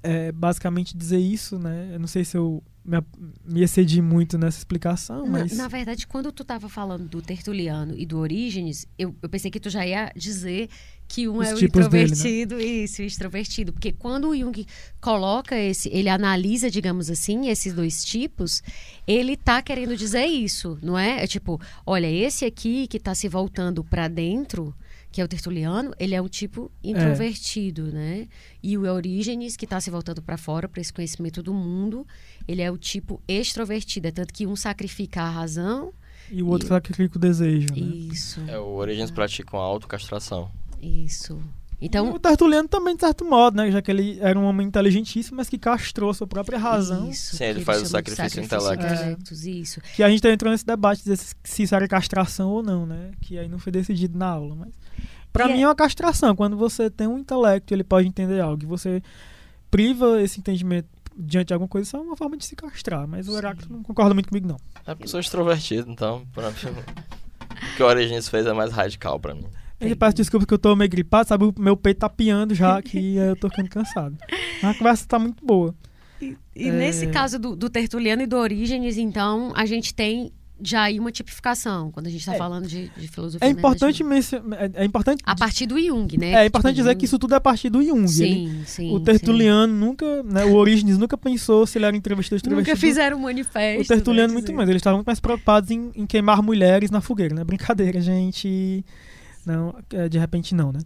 é 0.00 0.30
basicamente 0.30 0.96
dizer 0.96 1.18
isso, 1.18 1.58
né? 1.58 1.90
Eu 1.92 1.98
não 1.98 2.06
sei 2.06 2.24
se 2.24 2.36
eu 2.36 2.62
me, 2.84 3.02
me 3.44 3.62
excedi 3.62 4.00
muito 4.00 4.38
nessa 4.38 4.58
explicação, 4.58 5.24
Na, 5.24 5.40
mas 5.40 5.56
na 5.56 5.66
verdade, 5.66 6.06
quando 6.06 6.30
tu 6.30 6.42
estava 6.42 6.68
falando 6.68 7.08
do 7.08 7.20
Tertuliano 7.20 7.94
e 7.96 8.06
do 8.06 8.18
Orígenes, 8.18 8.86
eu, 8.96 9.16
eu 9.20 9.28
pensei 9.28 9.50
que 9.50 9.58
tu 9.58 9.70
já 9.70 9.84
ia 9.84 10.12
dizer 10.14 10.68
que 11.08 11.26
um 11.26 11.38
Os 11.38 11.48
é 11.48 11.54
o 11.54 11.58
tipos 11.58 11.88
dele, 11.88 12.10
né? 12.10 12.12
introvertido, 12.12 12.60
isso, 12.60 13.02
o 13.02 13.04
extrovertido. 13.04 13.72
Porque 13.72 13.90
quando 13.90 14.28
o 14.28 14.36
Jung 14.36 14.66
coloca 15.00 15.58
esse, 15.58 15.88
ele 15.88 16.08
analisa, 16.08 16.70
digamos 16.70 17.10
assim, 17.10 17.48
esses 17.48 17.72
dois 17.74 18.04
tipos, 18.04 18.62
ele 19.06 19.36
tá 19.36 19.60
querendo 19.62 19.96
dizer 19.96 20.26
isso, 20.26 20.78
não 20.82 20.98
é? 20.98 21.24
É 21.24 21.26
tipo, 21.26 21.60
olha, 21.84 22.10
esse 22.10 22.44
aqui 22.44 22.86
que 22.86 23.00
tá 23.00 23.14
se 23.14 23.28
voltando 23.28 23.82
para 23.82 24.06
dentro, 24.06 24.74
que 25.14 25.20
é 25.20 25.24
o 25.24 25.28
tertuliano, 25.28 25.94
ele 25.96 26.12
é 26.12 26.20
um 26.20 26.26
tipo 26.26 26.72
introvertido, 26.82 27.84
né? 27.92 28.26
E 28.60 28.76
o 28.76 28.84
Eurígenes, 28.84 29.56
que 29.56 29.64
está 29.64 29.80
se 29.80 29.88
voltando 29.88 30.20
para 30.20 30.36
fora, 30.36 30.68
para 30.68 30.80
esse 30.80 30.92
conhecimento 30.92 31.40
do 31.40 31.54
mundo, 31.54 32.04
ele 32.48 32.60
é 32.60 32.68
o 32.68 32.76
tipo 32.76 33.22
extrovertido. 33.28 34.08
É 34.08 34.10
tanto 34.10 34.34
que 34.34 34.44
um 34.44 34.56
sacrifica 34.56 35.22
a 35.22 35.30
razão. 35.30 35.92
e 36.32 36.42
o 36.42 36.48
outro 36.48 36.66
e- 36.66 36.68
sacrifica 36.68 37.16
o 37.16 37.20
desejo, 37.20 37.68
né? 37.70 37.78
Isso, 37.78 38.40
É, 38.48 38.58
o 38.58 38.74
Origins 38.74 39.12
pratica 39.12 39.56
uma 39.56 39.62
autocastração. 39.62 40.50
isso. 40.82 41.40
E 41.80 41.86
Então, 41.86 42.12
o 42.12 42.18
Tertuliano 42.18 42.68
também, 42.68 42.94
de 42.94 43.00
certo 43.00 43.24
modo, 43.24 43.56
né? 43.56 43.70
Já 43.70 43.82
que 43.82 43.90
ele 43.90 44.18
era 44.20 44.38
um 44.38 44.44
homem 44.44 44.66
inteligentíssimo, 44.66 45.36
mas 45.36 45.48
que 45.48 45.58
castrou 45.58 46.10
a 46.10 46.14
sua 46.14 46.26
própria 46.26 46.58
razão. 46.58 47.10
Isso, 47.10 47.36
Sim, 47.36 47.44
ele 47.44 47.60
faz 47.64 47.82
o 47.82 47.86
sacrifício 47.86 48.24
sacrifício 48.42 48.56
intelecto. 48.58 48.94
intelectus, 48.94 49.44
Isso. 49.44 49.80
Que 49.94 50.02
a 50.02 50.08
gente 50.08 50.26
entrou 50.26 50.50
nesse 50.52 50.64
debate 50.64 50.98
de 51.04 51.10
dizer 51.10 51.34
se 51.42 51.62
isso 51.62 51.74
era 51.74 51.86
castração 51.88 52.50
ou 52.50 52.62
não, 52.62 52.86
né? 52.86 53.10
Que 53.20 53.38
aí 53.38 53.48
não 53.48 53.58
foi 53.58 53.72
decidido 53.72 54.16
na 54.18 54.28
aula, 54.28 54.54
mas... 54.54 54.72
Pra 55.32 55.46
E 55.48 55.52
mim 55.52 55.58
é- 55.58 55.62
é 55.62 55.66
uma 55.68 55.74
castração. 55.74 56.34
Quando 56.36 56.56
você 56.56 56.88
tem 56.88 57.06
um 57.08 57.18
intelecto 57.18 57.72
e 57.72 57.74
ele 57.74 57.84
pode 57.84 58.06
entender 58.06 58.40
algo 58.40 58.62
e 58.62 58.66
você 58.66 59.02
priva 59.70 60.22
esse 60.22 60.38
entendimento 60.38 60.88
diante 61.16 61.48
de 61.48 61.52
alguma 61.54 61.68
coisa, 61.68 61.86
isso 61.88 61.96
é 61.96 62.00
uma 62.00 62.16
forma 62.16 62.36
de 62.36 62.44
se 62.46 62.54
castrar. 62.54 63.06
Mas 63.08 63.28
o. 63.28 63.36
Heráclito 63.36 63.72
não 63.72 63.82
concorda 63.82 64.14
muito 64.14 64.28
comigo, 64.28 64.46
não. 64.46 64.56
É 64.86 64.94
porque 64.94 65.04
eu 65.04 65.08
sou 65.08 65.18
extrovertido, 65.20 65.90
então, 65.90 66.24
pra 66.32 66.50
mim, 66.50 66.56
o 66.56 67.76
que 67.76 67.82
o 67.82 67.86
Origins 67.86 68.28
fez 68.28 68.46
é 68.46 68.52
mais 68.52 68.70
radical 68.72 69.18
pra 69.18 69.34
mim. 69.34 69.46
Eu 69.80 69.96
peço 69.96 70.14
desculpa 70.16 70.46
que 70.46 70.54
eu 70.54 70.58
tô 70.58 70.74
meio 70.74 70.90
gripado, 70.90 71.28
sabe? 71.28 71.44
O 71.44 71.54
meu 71.58 71.76
peito 71.76 71.98
tá 71.98 72.08
piando 72.08 72.54
já, 72.54 72.80
que 72.80 73.16
eu 73.16 73.36
tô 73.36 73.48
ficando 73.50 73.68
cansado. 73.68 74.16
Mas 74.62 74.74
a 74.74 74.78
conversa 74.78 75.06
tá 75.06 75.18
muito 75.18 75.44
boa. 75.44 75.74
E, 76.22 76.36
e 76.56 76.68
É. 76.68 76.72
nesse 76.72 77.06
caso 77.08 77.38
do, 77.38 77.54
do 77.54 77.68
Tertuliano 77.68 78.22
e 78.22 78.26
do 78.26 78.36
Orígenes, 78.36 78.96
então, 78.96 79.52
a 79.54 79.66
gente 79.66 79.92
tem 79.94 80.32
já 80.62 80.82
aí 80.82 81.00
uma 81.00 81.10
tipificação, 81.10 81.90
quando 81.90 82.06
a 82.06 82.10
gente 82.10 82.20
está 82.20 82.36
É. 82.36 82.38
falando 82.38 82.66
de, 82.68 82.88
de 82.96 83.08
filosofia. 83.08 83.46
É 83.46 83.50
importante 83.50 84.04
né, 84.04 84.08
mencionar. 84.08 84.62
É, 84.62 84.70
é 84.76 84.84
importante, 84.84 85.20
A 85.26 85.34
partir 85.34 85.66
do 85.66 85.78
Jung, 85.78 86.16
né? 86.16 86.32
é 86.44 86.46
importante 86.46 86.74
Tipo, 86.76 86.82
dizer 86.82 86.90
Jung- 86.92 86.98
que 87.00 87.04
isso 87.06 87.18
tudo 87.18 87.34
é 87.34 87.36
a 87.36 87.40
partir 87.40 87.68
do 87.68 87.82
Jung. 87.82 88.04
Ele- 88.04 88.08
Sim, 88.08 88.62
sim. 88.64 88.94
o 88.94 88.98
sim. 88.98 89.04
Tertuliano 89.04 89.74
nunca, 89.74 90.22
né, 90.22 90.44
o 90.44 90.54
Orígenes 90.54 90.96
nunca 90.96 91.18
pensou 91.18 91.66
se 91.66 91.76
ele 91.76 91.86
era 91.86 91.96
extrovertido. 91.96 92.54
Nunca 92.54 92.76
fizeram 92.76 93.18
um 93.18 93.22
manifesto. 93.22 93.82
O 93.82 93.86
Tertuliano 93.86 94.28
né, 94.28 94.34
muito 94.34 94.54
mais. 94.54 94.68
Eles 94.68 94.78
estavam 94.80 94.98
muito 94.98 95.08
mais 95.08 95.18
preocupados 95.20 95.70
em, 95.72 95.90
em 95.96 96.06
queimar 96.06 96.40
mulheres 96.40 96.88
na 96.90 97.00
fogueira, 97.00 97.34
né? 97.34 97.42
Brincadeira, 97.42 98.00
gente. 98.00 98.84
Não, 99.46 99.74
é, 99.92 100.08
de 100.08 100.18
repente 100.18 100.54
não, 100.54 100.72
né? 100.72 100.80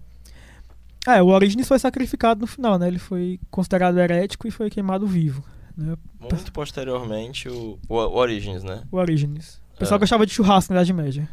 É, 1.06 1.22
o 1.22 1.26
Orígenes 1.28 1.66
foi 1.66 1.78
sacrificado 1.78 2.40
no 2.40 2.46
final, 2.46 2.78
né? 2.78 2.86
Ele 2.88 2.98
foi 2.98 3.38
considerado 3.50 3.98
herético 3.98 4.46
e 4.46 4.50
foi 4.50 4.68
queimado 4.68 5.06
vivo. 5.06 5.42
Né? 5.76 5.96
Muito 6.20 6.52
posteriormente, 6.52 7.48
o, 7.48 7.78
o, 7.88 7.94
o 7.94 8.16
Origins, 8.16 8.62
né? 8.62 8.82
O 8.90 8.96
Orígenes. 8.96 9.60
O 9.74 9.78
pessoal 9.78 9.96
É. 9.96 10.00
gostava 10.00 10.26
de 10.26 10.32
churrasco 10.34 10.72
na 10.72 10.80
Idade 10.80 10.92
Média. 10.92 11.28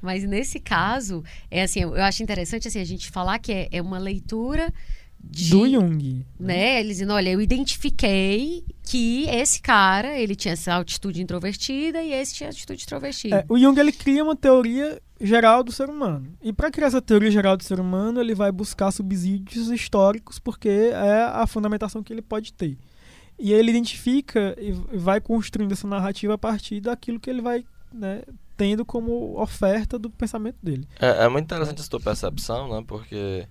Mas 0.00 0.24
nesse 0.24 0.58
caso, 0.58 1.22
é 1.50 1.62
assim, 1.62 1.80
eu 1.82 1.94
acho 2.02 2.22
interessante 2.22 2.66
assim, 2.68 2.80
a 2.80 2.84
gente 2.84 3.10
falar 3.10 3.38
que 3.38 3.52
é, 3.52 3.68
é 3.72 3.82
uma 3.82 3.98
leitura 3.98 4.72
de, 5.20 5.50
Do 5.50 5.68
Jung. 5.68 6.24
né? 6.38 6.80
Eles 6.80 6.96
dizendo, 6.98 7.12
olha, 7.12 7.28
eu 7.30 7.40
identifiquei 7.40 8.64
que 8.84 9.26
esse 9.28 9.60
cara, 9.60 10.18
ele 10.18 10.34
tinha 10.36 10.52
essa 10.52 10.76
atitude 10.76 11.20
introvertida 11.20 12.00
e 12.02 12.12
esse 12.12 12.34
tinha 12.34 12.48
atitude 12.50 12.80
extrovertida. 12.80 13.36
É, 13.40 13.44
o 13.48 13.58
Jung 13.58 13.78
ele 13.78 13.92
cria 13.92 14.22
uma 14.24 14.36
teoria 14.36 15.00
geral 15.20 15.62
do 15.62 15.72
ser 15.72 15.88
humano. 15.88 16.32
E 16.42 16.52
para 16.52 16.70
criar 16.70 16.88
essa 16.88 17.02
teoria 17.02 17.30
geral 17.30 17.56
do 17.56 17.64
ser 17.64 17.80
humano, 17.80 18.20
ele 18.20 18.34
vai 18.34 18.52
buscar 18.52 18.90
subsídios 18.90 19.70
históricos, 19.70 20.38
porque 20.38 20.68
é 20.68 21.24
a 21.24 21.46
fundamentação 21.46 22.02
que 22.02 22.12
ele 22.12 22.22
pode 22.22 22.52
ter. 22.52 22.78
E 23.38 23.52
ele 23.52 23.70
identifica 23.70 24.56
e 24.58 24.72
vai 24.98 25.20
construindo 25.20 25.72
essa 25.72 25.86
narrativa 25.86 26.34
a 26.34 26.38
partir 26.38 26.80
daquilo 26.80 27.20
que 27.20 27.30
ele 27.30 27.40
vai 27.40 27.64
né, 27.92 28.22
tendo 28.56 28.84
como 28.84 29.40
oferta 29.40 29.98
do 29.98 30.10
pensamento 30.10 30.58
dele. 30.62 30.86
É, 31.00 31.24
é 31.24 31.28
muito 31.28 31.44
interessante 31.44 31.80
essa 31.80 31.90
tua 31.90 32.00
percepção, 32.00 32.68
né? 32.68 32.84
Porque 32.86 33.46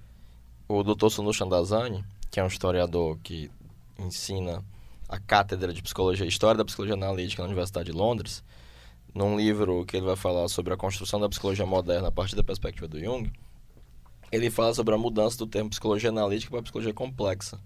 o 0.68 0.84
Dr. 0.84 1.10
Sunu 1.10 1.34
Chandazani, 1.34 2.03
que 2.30 2.39
é 2.39 2.44
um 2.44 2.48
historiador 2.48 3.18
que 3.23 3.49
ensina 3.98 4.64
a 5.07 5.18
cátedra 5.18 5.73
de 5.73 5.81
psicologia, 5.81 6.26
história 6.26 6.57
da 6.57 6.65
psicologia 6.65 6.95
analítica 6.95 7.41
na 7.41 7.48
Universidade 7.48 7.89
de 7.89 7.98
Londres, 7.98 8.44
num 9.18 9.35
livro 9.35 9.84
que 9.84 9.98
ele 9.98 10.06
vai 10.06 10.15
falar 10.15 10.48
sobre 10.48 10.72
a 10.72 10.77
construção 10.77 11.19
da 11.19 11.27
psicologia 11.27 11.65
moderna 11.65 12.10
a 12.10 12.11
partir 12.11 12.35
da 12.35 12.44
perspectiva 12.44 12.88
do 12.88 12.99
Jung, 12.99 13.31
ele 14.31 14.52
fala 14.52 14.76
sobre 14.76 14.94
a 14.94 14.98
mudança 14.98 15.39
do 15.39 15.48
termo 15.48 15.72
psicologia 15.72 16.11
analítica 16.11 16.52
para 16.52 16.61
psicologia 16.61 16.94
complexa. 16.94 17.60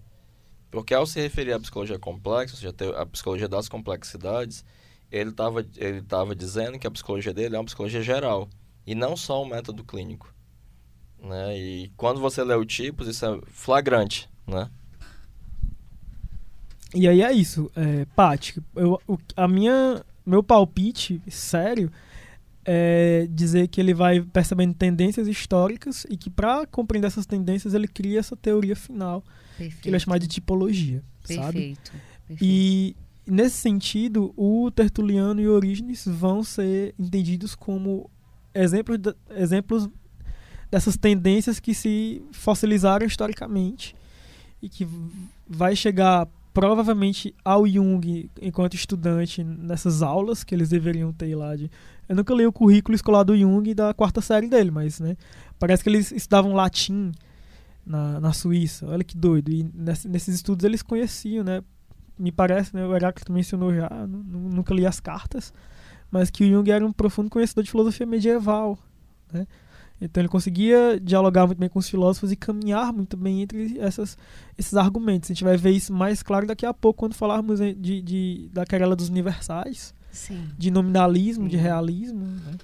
Porque 0.70 0.94
ao 0.94 1.04
se 1.04 1.20
referir 1.20 1.52
à 1.52 1.60
psicologia 1.60 1.98
complexa, 1.98 2.54
ou 2.54 2.72
seja, 2.72 2.98
a 2.98 3.04
psicologia 3.04 3.48
das 3.48 3.68
complexidades, 3.68 4.64
ele 5.10 5.28
estava 5.28 5.60
ele 5.76 6.00
tava 6.00 6.34
dizendo 6.34 6.78
que 6.78 6.86
a 6.86 6.90
psicologia 6.90 7.34
dele 7.34 7.54
é 7.54 7.58
uma 7.58 7.66
psicologia 7.66 8.00
geral 8.00 8.48
e 8.86 8.94
não 8.94 9.14
só 9.14 9.42
um 9.42 9.46
método 9.46 9.84
clínico. 9.84 10.34
Né? 11.22 11.58
E 11.58 11.92
quando 11.98 12.18
você 12.18 12.42
lê 12.42 12.54
o 12.54 12.64
tipos, 12.64 13.06
isso 13.08 13.26
é 13.26 13.38
flagrante. 13.48 14.26
Né? 14.46 14.70
E 16.94 17.06
aí 17.06 17.20
é 17.20 17.30
isso, 17.30 17.70
é, 17.76 18.06
Paty, 18.16 18.62
a 19.36 19.48
minha, 19.48 20.02
meu 20.24 20.42
palpite, 20.42 21.20
sério, 21.28 21.90
é 22.64 23.26
dizer 23.30 23.66
que 23.68 23.80
ele 23.80 23.92
vai 23.92 24.20
percebendo 24.20 24.72
tendências 24.74 25.26
históricas 25.26 26.06
e 26.08 26.16
que 26.16 26.30
para 26.30 26.64
compreender 26.66 27.08
essas 27.08 27.26
tendências 27.26 27.74
ele 27.74 27.88
cria 27.88 28.20
essa 28.20 28.36
teoria 28.36 28.76
final, 28.76 29.22
que 29.56 29.62
ele 29.64 29.68
vai 29.68 29.78
Perfeito. 29.80 30.00
chamar 30.00 30.18
de 30.18 30.28
tipologia, 30.28 31.02
sabe? 31.24 31.40
Perfeito. 31.52 31.92
perfeito. 32.28 32.44
E 32.44 32.94
nesse 33.26 33.56
sentido, 33.56 34.32
o 34.36 34.70
Tertuliano 34.70 35.40
e 35.40 35.48
o 35.48 35.52
Orígenes 35.52 36.04
vão 36.06 36.44
ser 36.44 36.94
entendidos 36.98 37.54
como 37.56 38.08
exemplos, 38.54 38.98
da- 38.98 39.14
exemplos 39.30 39.88
dessas 40.70 40.96
tendências 40.96 41.58
que 41.58 41.74
se 41.74 42.22
fossilizaram 42.32 43.04
historicamente 43.06 43.94
e 44.62 44.68
que 44.68 44.86
vai 45.48 45.74
chegar 45.74 46.28
provavelmente 46.52 47.34
ao 47.44 47.66
Jung 47.66 48.28
enquanto 48.40 48.74
estudante 48.74 49.42
nessas 49.42 50.02
aulas 50.02 50.44
que 50.44 50.54
eles 50.54 50.68
deveriam 50.68 51.12
ter 51.12 51.34
lá 51.34 51.56
de 51.56 51.70
eu 52.08 52.16
nunca 52.16 52.34
li 52.34 52.46
o 52.46 52.52
currículo 52.52 52.94
escolar 52.94 53.22
do 53.22 53.36
Jung 53.36 53.72
da 53.74 53.94
quarta 53.94 54.20
série 54.20 54.48
dele, 54.48 54.70
mas 54.70 55.00
né, 55.00 55.16
parece 55.58 55.82
que 55.82 55.88
eles 55.88 56.12
estudavam 56.12 56.52
latim 56.52 57.12
na, 57.86 58.20
na 58.20 58.32
Suíça. 58.32 58.86
Olha 58.86 59.02
que 59.02 59.16
doido. 59.16 59.50
E 59.50 59.62
ness- 59.74 60.04
nesses 60.04 60.34
estudos 60.34 60.64
eles 60.64 60.82
conheciam, 60.82 61.42
né? 61.42 61.62
Me 62.18 62.30
parece, 62.30 62.74
né? 62.76 62.86
O 62.86 62.94
Heráclito 62.94 63.32
mencionou 63.32 63.72
já, 63.74 63.88
nu- 64.06 64.22
nu- 64.22 64.48
nunca 64.50 64.74
li 64.74 64.86
as 64.86 65.00
cartas, 65.00 65.52
mas 66.10 66.30
que 66.30 66.44
o 66.44 66.46
Jung 66.48 66.70
era 66.70 66.84
um 66.84 66.92
profundo 66.92 67.30
conhecedor 67.30 67.64
de 67.64 67.70
filosofia 67.70 68.04
medieval, 68.06 68.78
né? 69.32 69.46
Então 70.04 70.20
ele 70.20 70.28
conseguia 70.28 70.98
dialogar 71.00 71.46
muito 71.46 71.58
bem 71.58 71.68
com 71.68 71.78
os 71.78 71.88
filósofos 71.88 72.32
e 72.32 72.36
caminhar 72.36 72.92
muito 72.92 73.16
bem 73.16 73.42
entre 73.42 73.78
essas, 73.78 74.18
esses 74.58 74.74
argumentos. 74.74 75.30
A 75.30 75.32
gente 75.32 75.44
vai 75.44 75.56
ver 75.56 75.70
isso 75.70 75.92
mais 75.92 76.22
claro 76.24 76.44
daqui 76.44 76.66
a 76.66 76.74
pouco 76.74 76.98
quando 76.98 77.14
falarmos 77.14 77.60
de, 77.60 78.02
de, 78.02 78.50
da 78.52 78.66
querela 78.66 78.96
dos 78.96 79.08
universais, 79.08 79.94
Sim. 80.10 80.48
de 80.58 80.72
nominalismo, 80.72 81.48
de 81.48 81.56
Sim. 81.56 81.62
realismo, 81.62 82.26
né? 82.26 82.58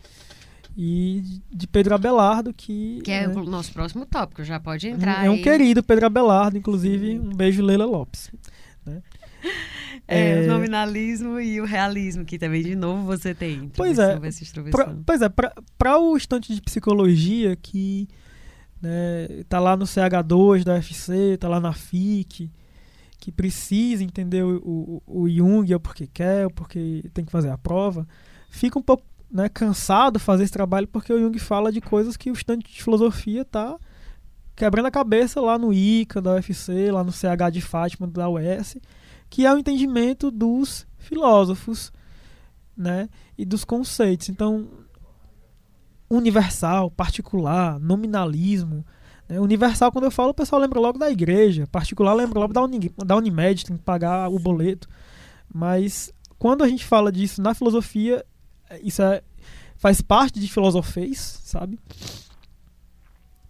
e 0.77 1.41
de 1.51 1.67
Pedro 1.67 1.95
Abelardo, 1.95 2.53
que, 2.53 3.01
Que 3.03 3.11
é 3.11 3.27
né, 3.27 3.35
o 3.35 3.45
nosso 3.45 3.73
próximo 3.73 4.07
tópico, 4.07 4.45
já 4.45 4.61
pode 4.61 4.89
entrar. 4.89 5.25
é 5.25 5.31
um 5.31 5.35
aí. 5.35 5.43
querido 5.43 5.83
Pedro 5.83 6.07
Abelardo, 6.07 6.57
inclusive 6.59 7.19
um 7.19 7.35
beijo 7.35 7.63
Leila 7.63 7.85
Lopes. 7.85 8.31
né? 8.85 9.03
É, 10.09 10.45
É. 10.45 10.45
o 10.45 10.47
nominalismo 10.49 11.39
e 11.39 11.61
o 11.61 11.67
realismo, 11.67 12.25
que 12.25 12.39
também, 12.39 12.63
de 12.63 12.75
novo, 12.75 13.05
você 13.05 13.35
tem. 13.35 13.69
Pois 13.77 13.99
é. 13.99 14.15
Pra, 14.71 14.95
pois 15.05 15.21
é, 15.23 15.29
para 15.29 15.99
o 15.99 16.17
estudante 16.17 16.55
de 16.55 16.63
psicologia 16.63 17.55
que 17.55 18.09
né, 18.81 19.45
tá 19.49 19.61
lá 19.61 19.77
no 19.77 19.85
CH2 19.85 20.65
da 20.65 20.75
UFC, 20.75 21.37
tá 21.39 21.49
lá 21.49 21.61
na 21.61 21.73
FIC, 21.73 22.51
que 23.21 23.31
precisa 23.33 24.03
entender 24.03 24.43
o, 24.45 25.03
o, 25.07 25.23
o 25.25 25.29
Jung, 25.29 25.71
é 25.71 25.77
o 25.77 25.81
porquê 25.81 26.07
quer, 26.07 26.47
o 26.47 26.51
porquê 26.51 27.05
tem 27.13 27.25
que 27.25 27.33
fazer 27.33 27.51
a 27.51 27.59
prova, 27.59 28.07
fica 28.49 28.79
um 28.79 28.83
pouco 28.83 29.05
né, 29.31 29.49
cansado 29.49 30.19
fazer 30.19 30.45
esse 30.45 30.53
trabalho 30.53 30.89
porque 30.89 31.13
o 31.13 31.19
Jung 31.19 31.39
fala 31.39 31.71
de 31.71 31.81
coisas 31.83 32.17
que 32.17 32.31
o 32.31 32.33
estudante 32.33 32.73
de 32.73 32.83
filosofia 32.83 33.45
tá 33.45 33.77
quebrando 34.57 34.87
a 34.87 34.91
cabeça 34.91 35.41
lá 35.41 35.59
no 35.59 35.73
ICA 35.73 36.23
da 36.23 36.33
UFC, 36.35 36.91
lá 36.91 37.05
no 37.05 37.13
CH 37.13 37.51
de 37.53 37.61
Fátima 37.61 38.07
da 38.07 38.29
US, 38.29 38.77
que 39.29 39.47
é 39.47 39.53
o 39.53 39.59
entendimento 39.59 40.31
dos 40.31 40.87
filósofos, 40.97 41.93
né, 42.77 43.09
e 43.37 43.45
dos 43.45 43.65
conceitos. 43.65 44.29
Então, 44.29 44.69
universal, 46.09 46.91
particular, 46.91 47.79
nominalismo. 47.79 48.85
Né? 49.29 49.41
Universal, 49.41 49.93
quando 49.93 50.05
eu 50.05 50.11
falo, 50.11 50.31
o 50.31 50.35
pessoal 50.35 50.61
lembra 50.61 50.81
logo 50.81 50.99
da 50.99 51.11
igreja. 51.11 51.67
Particular 51.67 52.15
lembra 52.15 52.39
logo 52.39 52.53
da, 52.53 52.63
Uni, 52.63 52.93
da 53.05 53.17
Unimed, 53.17 53.65
tem 53.65 53.77
que 53.77 53.83
pagar 53.83 54.29
o 54.29 54.39
boleto. 54.39 54.89
Mas 55.53 56.13
quando 56.39 56.63
a 56.63 56.69
gente 56.69 56.85
fala 56.85 57.11
disso 57.11 57.43
na 57.43 57.53
filosofia, 57.55 58.25
isso 58.83 59.03
é, 59.03 59.23
faz 59.77 60.01
parte 60.01 60.39
de 60.39 60.49
filosofês, 60.49 61.41
sabe? 61.45 61.79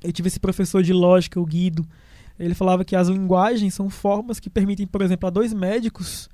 Eu 0.03 0.13
tive 0.13 0.29
esse 0.29 0.41
professor 0.41 0.83
de 0.83 0.93
lógica, 0.93 1.41
o 1.41 1.47
Guido. 1.47 1.87
Ele 2.39 2.55
falava 2.55 2.85
que 2.85 2.95
as 2.95 3.09
linguagens 3.09 3.75
são 3.75 3.91
formas 3.91 4.39
que 4.39 4.49
permitem, 4.49 4.87
por 4.87 5.03
exemplo, 5.03 5.27
a 5.27 5.31
dois 5.31 5.53
médicos, 5.53 6.29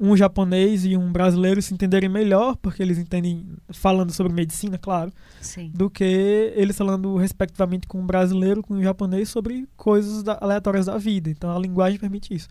um 0.00 0.16
japonês 0.16 0.86
e 0.86 0.96
um 0.96 1.12
brasileiro, 1.12 1.60
se 1.60 1.74
entenderem 1.74 2.08
melhor, 2.08 2.56
porque 2.56 2.82
eles 2.82 2.96
entendem 2.96 3.46
falando 3.68 4.12
sobre 4.12 4.32
medicina, 4.32 4.78
claro, 4.78 5.12
Sim. 5.42 5.70
do 5.74 5.90
que 5.90 6.52
eles 6.56 6.78
falando 6.78 7.16
respectivamente 7.16 7.86
com 7.86 8.00
um 8.00 8.06
brasileiro, 8.06 8.62
com 8.62 8.74
um 8.74 8.82
japonês 8.82 9.28
sobre 9.28 9.68
coisas 9.76 10.22
da, 10.22 10.38
aleatórias 10.40 10.86
da 10.86 10.96
vida. 10.96 11.28
Então 11.28 11.54
a 11.54 11.58
linguagem 11.58 11.98
permite 11.98 12.34
isso. 12.34 12.48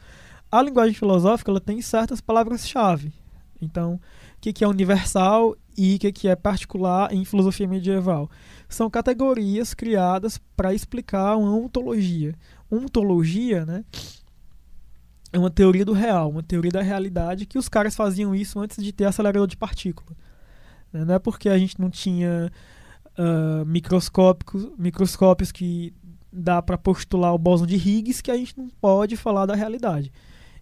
A 0.52 0.62
linguagem 0.62 0.94
filosófica 0.94 1.50
ela 1.50 1.60
tem 1.60 1.82
certas 1.82 2.22
palavras-chave. 2.22 3.12
Então, 3.62 3.96
o 3.96 4.00
que, 4.40 4.54
que 4.54 4.64
é 4.64 4.68
universal 4.68 5.56
e 5.78 5.96
o 5.96 6.00
que, 6.00 6.12
que 6.12 6.28
é 6.28 6.36
particular 6.36 7.14
em 7.14 7.26
filosofia 7.26 7.68
medieval? 7.68 8.30
São 8.68 8.90
categorias 8.90 9.74
criadas 9.74 10.40
para 10.56 10.74
explicar 10.74 11.36
uma 11.36 11.54
ontologia. 11.54 12.36
Ontologia, 12.72 13.66
né? 13.66 13.84
É 15.32 15.38
uma 15.38 15.50
teoria 15.50 15.86
do 15.86 15.94
real, 15.94 16.30
uma 16.30 16.41
teoria 16.41 16.72
da 16.72 16.82
realidade 16.82 17.46
que 17.46 17.58
os 17.58 17.70
caras 17.70 17.96
faziam 17.96 18.34
isso 18.34 18.60
antes 18.60 18.84
de 18.84 18.91
ter 18.91 19.06
acelerador 19.06 19.48
de 19.48 19.56
partícula. 19.56 20.16
Né? 20.91 21.06
Não 21.06 21.14
é 21.14 21.20
porque 21.20 21.50
a 21.50 21.58
gente 21.58 21.80
não 21.80 21.90
tinha 21.90 22.52
uh, 23.18 23.66
microscópicos, 23.66 24.68
microscópios 24.78 25.52
que 25.52 25.94
dá 26.32 26.62
para 26.62 26.78
postular 26.78 27.34
o 27.34 27.38
bóson 27.38 27.66
de 27.66 27.76
Higgs 27.76 28.22
que 28.22 28.32
a 28.32 28.38
gente 28.38 28.58
não 28.58 28.70
pode 28.82 29.16
falar 29.16 29.46
da 29.46 29.56
realidade. 29.56 30.12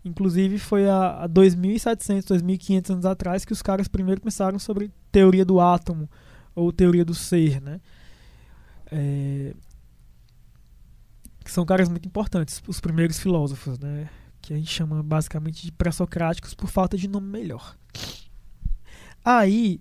Inclusive 0.04 0.58
foi 0.58 0.88
há, 0.88 1.24
há 1.24 1.30
2.700, 1.30 2.26
2.500 2.26 2.90
anos 2.92 3.06
atrás 3.06 3.46
que 3.46 3.54
os 3.54 3.62
caras 3.62 3.88
primeiro 3.88 4.22
pensaram 4.22 4.58
sobre 4.60 4.92
teoria 5.12 5.46
do 5.46 5.60
átomo 5.60 6.10
ou 6.56 6.72
teoria 6.72 7.06
do 7.06 7.14
ser, 7.14 7.62
né? 7.62 7.80
É, 8.90 9.54
que 11.48 11.54
são 11.54 11.66
caras 11.66 11.88
muito 11.88 12.06
importantes, 12.06 12.62
os 12.68 12.82
primeiros 12.82 13.18
filósofos, 13.18 13.80
né? 13.80 14.10
Que 14.42 14.54
a 14.54 14.58
gente 14.58 14.70
chama 14.70 15.02
basicamente 15.02 15.66
de 15.66 15.72
pré-socráticos 15.72 16.54
por 16.54 16.70
falta 16.70 16.98
de 16.98 17.08
nome 17.08 17.30
melhor. 17.30 17.78
Aí, 19.24 19.80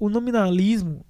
o 0.00 0.08
nominalismo 0.08 1.06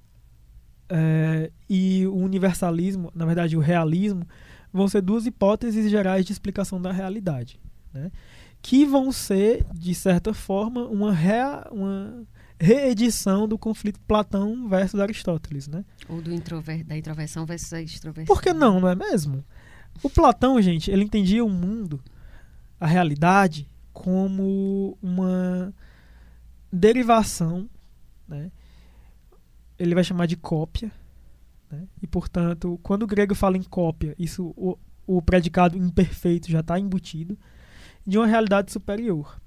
é, 0.90 1.50
e 1.66 2.06
o 2.06 2.14
universalismo, 2.14 3.10
na 3.14 3.24
verdade 3.24 3.56
o 3.56 3.60
realismo, 3.60 4.28
vão 4.70 4.86
ser 4.86 5.00
duas 5.00 5.24
hipóteses 5.24 5.90
gerais 5.90 6.26
de 6.26 6.32
explicação 6.32 6.80
da 6.80 6.92
realidade, 6.92 7.58
né? 7.90 8.12
que 8.60 8.84
vão 8.84 9.10
ser, 9.10 9.64
de 9.72 9.94
certa 9.94 10.34
forma, 10.34 10.86
uma, 10.88 11.10
rea, 11.10 11.66
uma 11.70 12.22
reedição 12.60 13.48
do 13.48 13.56
conflito 13.56 13.98
Platão 14.00 14.68
versus 14.68 15.00
Aristóteles. 15.00 15.66
Né? 15.68 15.86
Ou 16.06 16.20
do 16.20 16.34
introver 16.34 16.84
da 16.84 16.98
introversão 16.98 17.46
versus 17.46 17.72
a 17.72 17.80
extroversão. 17.80 18.34
Por 18.34 18.42
que 18.42 18.52
não, 18.52 18.78
não 18.78 18.88
é 18.88 18.94
mesmo? 18.94 19.42
O 20.02 20.10
Platão, 20.10 20.60
gente, 20.60 20.90
ele 20.90 21.04
entendia 21.04 21.44
o 21.44 21.48
mundo, 21.48 22.00
a 22.78 22.86
realidade, 22.86 23.68
como 23.92 24.98
uma 25.02 25.72
derivação, 26.70 27.68
né? 28.28 28.50
ele 29.78 29.94
vai 29.94 30.04
chamar 30.04 30.26
de 30.26 30.36
cópia, 30.36 30.92
né? 31.70 31.86
e 32.02 32.06
portanto, 32.06 32.78
quando 32.82 33.04
o 33.04 33.06
grego 33.06 33.34
fala 33.34 33.56
em 33.56 33.62
cópia, 33.62 34.14
isso 34.18 34.52
o, 34.56 34.78
o 35.06 35.22
predicado 35.22 35.76
imperfeito 35.76 36.50
já 36.50 36.60
está 36.60 36.78
embutido, 36.78 37.38
de 38.06 38.18
uma 38.18 38.26
realidade 38.26 38.70
superior. 38.72 39.40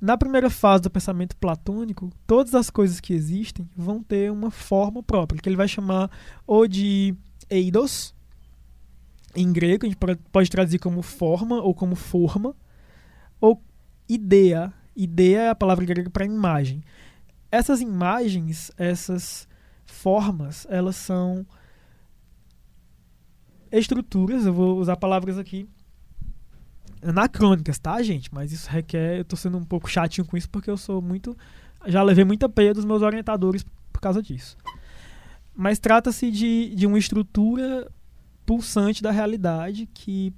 Na 0.00 0.18
primeira 0.18 0.50
fase 0.50 0.82
do 0.82 0.90
pensamento 0.90 1.36
platônico, 1.36 2.10
todas 2.26 2.54
as 2.54 2.68
coisas 2.68 3.00
que 3.00 3.12
existem 3.12 3.68
vão 3.76 4.02
ter 4.02 4.32
uma 4.32 4.50
forma 4.50 5.02
própria, 5.02 5.40
que 5.40 5.48
ele 5.48 5.56
vai 5.56 5.68
chamar 5.68 6.10
ou 6.46 6.66
de 6.66 7.14
eidos, 7.48 8.14
em 9.34 9.52
grego, 9.52 9.86
a 9.86 9.88
gente 9.88 9.98
pode 10.30 10.50
traduzir 10.50 10.78
como 10.78 11.02
forma 11.02 11.60
ou 11.60 11.74
como 11.74 11.94
forma, 11.94 12.54
ou 13.40 13.62
ideia. 14.08 14.72
Ideia 14.94 15.38
é 15.38 15.48
a 15.50 15.54
palavra 15.54 15.84
grega 15.84 16.10
para 16.10 16.24
imagem. 16.24 16.82
Essas 17.50 17.80
imagens, 17.80 18.70
essas 18.76 19.48
formas, 19.84 20.66
elas 20.70 20.96
são 20.96 21.46
estruturas, 23.70 24.44
eu 24.44 24.52
vou 24.52 24.78
usar 24.78 24.96
palavras 24.96 25.38
aqui 25.38 25.68
anacrônicas, 27.02 27.78
tá, 27.78 28.00
gente? 28.02 28.32
Mas 28.32 28.52
isso 28.52 28.70
requer. 28.70 29.18
Eu 29.18 29.24
tô 29.24 29.36
sendo 29.36 29.58
um 29.58 29.64
pouco 29.64 29.90
chatinho 29.90 30.26
com 30.26 30.36
isso 30.36 30.48
porque 30.48 30.70
eu 30.70 30.76
sou 30.76 31.02
muito. 31.02 31.36
Já 31.86 32.02
levei 32.02 32.24
muita 32.24 32.48
peia 32.48 32.72
dos 32.72 32.84
meus 32.84 33.02
orientadores 33.02 33.64
por 33.92 34.00
causa 34.00 34.22
disso. 34.22 34.56
Mas 35.54 35.78
trata-se 35.78 36.30
de, 36.30 36.74
de 36.74 36.86
uma 36.86 36.98
estrutura 36.98 37.90
pulsante 38.44 39.02
da 39.02 39.10
realidade 39.10 39.88
que, 39.92 40.32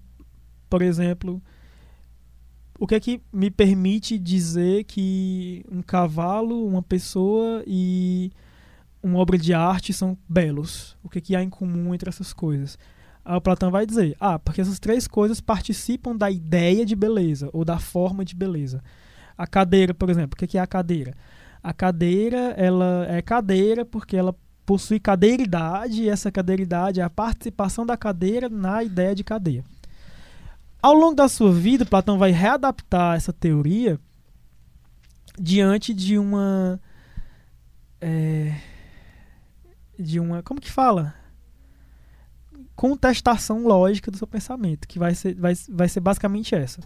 por 0.68 0.82
exemplo, 0.82 1.42
o 2.78 2.86
que 2.86 2.94
é 2.94 3.00
que 3.00 3.22
me 3.32 3.50
permite 3.50 4.18
dizer 4.18 4.84
que 4.84 5.64
um 5.70 5.80
cavalo, 5.80 6.66
uma 6.66 6.82
pessoa 6.82 7.62
e 7.66 8.32
uma 9.02 9.18
obra 9.18 9.38
de 9.38 9.54
arte 9.54 9.92
são 9.92 10.18
belos? 10.28 10.96
O 11.02 11.08
que, 11.08 11.18
é 11.18 11.20
que 11.20 11.36
há 11.36 11.42
em 11.42 11.50
comum 11.50 11.94
entre 11.94 12.08
essas 12.08 12.32
coisas? 12.32 12.78
Aí 13.24 13.36
o 13.36 13.40
Platão 13.40 13.70
vai 13.70 13.86
dizer: 13.86 14.16
ah, 14.18 14.38
porque 14.38 14.60
essas 14.60 14.78
três 14.78 15.06
coisas 15.06 15.40
participam 15.40 16.16
da 16.16 16.30
ideia 16.30 16.84
de 16.84 16.96
beleza 16.96 17.48
ou 17.52 17.64
da 17.64 17.78
forma 17.78 18.24
de 18.24 18.34
beleza. 18.34 18.82
A 19.36 19.46
cadeira, 19.46 19.94
por 19.94 20.10
exemplo, 20.10 20.34
o 20.34 20.46
que 20.46 20.58
é 20.58 20.60
a 20.60 20.66
cadeira? 20.66 21.14
A 21.62 21.72
cadeira, 21.72 22.54
ela 22.56 23.06
é 23.08 23.22
cadeira 23.22 23.84
porque 23.84 24.16
ela 24.16 24.34
possui 24.64 24.98
cadeiridade 24.98 26.02
e 26.02 26.08
essa 26.08 26.30
cadeiridade 26.30 27.00
é 27.00 27.02
a 27.02 27.10
participação 27.10 27.84
da 27.84 27.96
cadeira 27.96 28.48
na 28.48 28.82
ideia 28.82 29.14
de 29.14 29.22
cadeia. 29.22 29.64
Ao 30.82 30.94
longo 30.94 31.14
da 31.14 31.28
sua 31.28 31.52
vida, 31.52 31.86
Platão 31.86 32.18
vai 32.18 32.30
readaptar 32.30 33.16
essa 33.16 33.32
teoria 33.32 33.98
diante 35.38 35.92
de 35.94 36.18
uma 36.18 36.80
é, 38.00 38.54
de 39.98 40.20
uma 40.20 40.42
como 40.42 40.60
que 40.60 40.70
fala 40.70 41.14
contestação 42.76 43.64
lógica 43.66 44.10
do 44.10 44.18
seu 44.18 44.26
pensamento, 44.26 44.88
que 44.88 44.98
vai 44.98 45.14
ser, 45.14 45.34
vai, 45.34 45.54
vai 45.68 45.88
ser 45.88 46.00
basicamente 46.00 46.54
essa. 46.54 46.80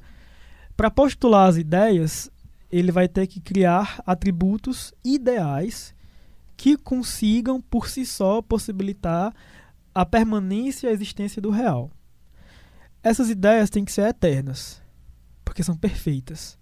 Para 0.76 0.90
postular 0.90 1.48
as 1.48 1.56
ideias, 1.56 2.30
ele 2.70 2.92
vai 2.92 3.08
ter 3.08 3.26
que 3.26 3.40
criar 3.40 4.02
atributos 4.06 4.92
ideais 5.04 5.94
que 6.58 6.76
consigam 6.76 7.62
por 7.62 7.88
si 7.88 8.04
só 8.04 8.42
possibilitar 8.42 9.32
a 9.94 10.04
permanência 10.04 10.88
e 10.88 10.90
a 10.90 10.92
existência 10.92 11.40
do 11.40 11.50
real. 11.50 11.88
Essas 13.00 13.30
ideias 13.30 13.70
têm 13.70 13.84
que 13.84 13.92
ser 13.92 14.08
eternas, 14.08 14.82
porque 15.44 15.62
são 15.62 15.76
perfeitas. 15.76 16.58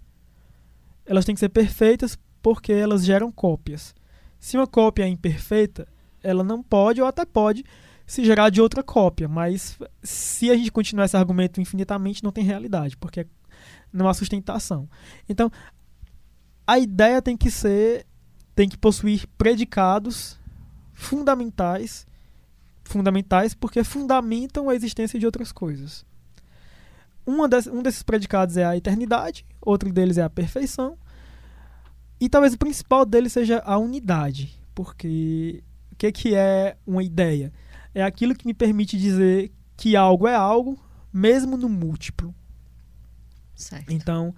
Elas 1.03 1.25
têm 1.25 1.33
que 1.33 1.39
ser 1.39 1.49
perfeitas 1.49 2.17
porque 2.43 2.71
elas 2.71 3.03
geram 3.03 3.31
cópias. 3.31 3.95
Se 4.39 4.55
uma 4.55 4.67
cópia 4.67 5.03
é 5.03 5.07
imperfeita, 5.07 5.87
ela 6.21 6.43
não 6.43 6.61
pode 6.61 7.01
ou 7.01 7.07
até 7.07 7.25
pode 7.25 7.65
se 8.05 8.23
gerar 8.23 8.51
de 8.51 8.61
outra 8.61 8.83
cópia, 8.83 9.27
mas 9.27 9.79
se 10.03 10.51
a 10.51 10.55
gente 10.55 10.71
continuar 10.71 11.05
esse 11.05 11.17
argumento 11.17 11.59
infinitamente, 11.59 12.23
não 12.23 12.31
tem 12.31 12.43
realidade, 12.43 12.95
porque 12.95 13.25
não 13.91 14.07
há 14.07 14.13
sustentação. 14.13 14.87
Então, 15.27 15.51
a 16.67 16.77
ideia 16.77 17.19
tem 17.19 17.35
que 17.35 17.49
ser, 17.49 18.05
tem 18.57 18.67
que 18.67 18.77
possuir 18.77 19.25
predicados 19.37 20.37
fundamentais, 20.93 22.05
fundamentais 22.83 23.53
porque 23.53 23.85
fundamentam 23.85 24.69
a 24.69 24.75
existência 24.75 25.17
de 25.17 25.25
outras 25.25 25.53
coisas. 25.53 26.05
Des, 27.49 27.67
um 27.67 27.81
desses 27.81 28.03
predicados 28.03 28.57
é 28.57 28.65
a 28.65 28.75
eternidade, 28.75 29.45
outro 29.61 29.93
deles 29.93 30.17
é 30.17 30.23
a 30.23 30.29
perfeição, 30.29 30.97
e 32.19 32.27
talvez 32.27 32.53
o 32.53 32.57
principal 32.57 33.05
deles 33.05 33.31
seja 33.31 33.59
a 33.59 33.77
unidade, 33.77 34.59
porque 34.75 35.63
o 35.93 35.95
que, 35.95 36.11
que 36.11 36.35
é 36.35 36.75
uma 36.85 37.03
ideia? 37.03 37.53
é 37.97 38.03
aquilo 38.03 38.35
que 38.35 38.45
me 38.45 38.53
permite 38.53 38.95
dizer 38.95 39.51
que 39.75 39.95
algo 39.95 40.27
é 40.27 40.35
algo, 40.35 40.79
mesmo 41.11 41.57
no 41.57 41.67
múltiplo. 41.67 42.33
Certo. 43.55 43.91
Então, 43.91 44.35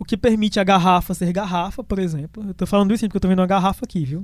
o 0.00 0.04
que 0.04 0.16
permite 0.16 0.58
a 0.58 0.64
garrafa 0.64 1.12
ser 1.12 1.30
garrafa, 1.30 1.84
por 1.84 1.98
exemplo, 1.98 2.42
eu 2.42 2.52
estou 2.52 2.66
falando 2.66 2.94
isso 2.94 3.04
porque 3.04 3.18
eu 3.18 3.18
estou 3.18 3.28
vendo 3.28 3.40
uma 3.40 3.46
garrafa 3.46 3.84
aqui, 3.84 4.02
viu? 4.06 4.22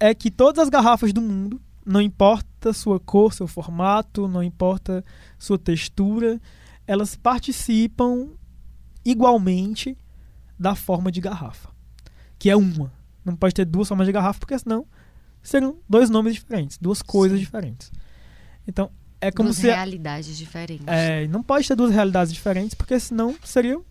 É 0.00 0.14
que 0.14 0.30
todas 0.30 0.62
as 0.62 0.70
garrafas 0.70 1.12
do 1.12 1.20
mundo, 1.20 1.60
não 1.84 2.00
importa 2.00 2.72
sua 2.72 2.98
cor, 2.98 3.34
seu 3.34 3.46
formato, 3.46 4.26
não 4.26 4.42
importa 4.42 5.04
sua 5.38 5.58
textura, 5.58 6.40
elas 6.86 7.14
participam 7.14 8.28
igualmente 9.04 9.94
da 10.58 10.74
forma 10.74 11.12
de 11.12 11.20
garrafa, 11.20 11.68
que 12.38 12.48
é 12.48 12.56
uma. 12.56 12.90
Não 13.22 13.36
pode 13.36 13.54
ter 13.54 13.66
duas 13.66 13.88
formas 13.88 14.06
de 14.06 14.12
garrafa, 14.12 14.40
porque 14.40 14.58
senão 14.58 14.86
seriam 15.42 15.76
dois 15.86 16.08
nomes 16.08 16.32
diferentes, 16.32 16.78
duas 16.78 17.02
coisas 17.02 17.38
Sim. 17.38 17.44
diferentes. 17.44 17.92
Então, 18.66 18.90
é 19.20 19.30
como 19.30 19.50
duas 19.50 19.58
se. 19.58 19.66
realidades 19.66 20.34
diferentes. 20.34 20.86
É, 20.86 21.28
não 21.28 21.42
pode 21.42 21.68
ter 21.68 21.74
duas 21.74 21.92
realidades 21.92 22.32
diferentes, 22.32 22.74
porque 22.74 22.98
senão 22.98 23.36
seriam 23.44 23.84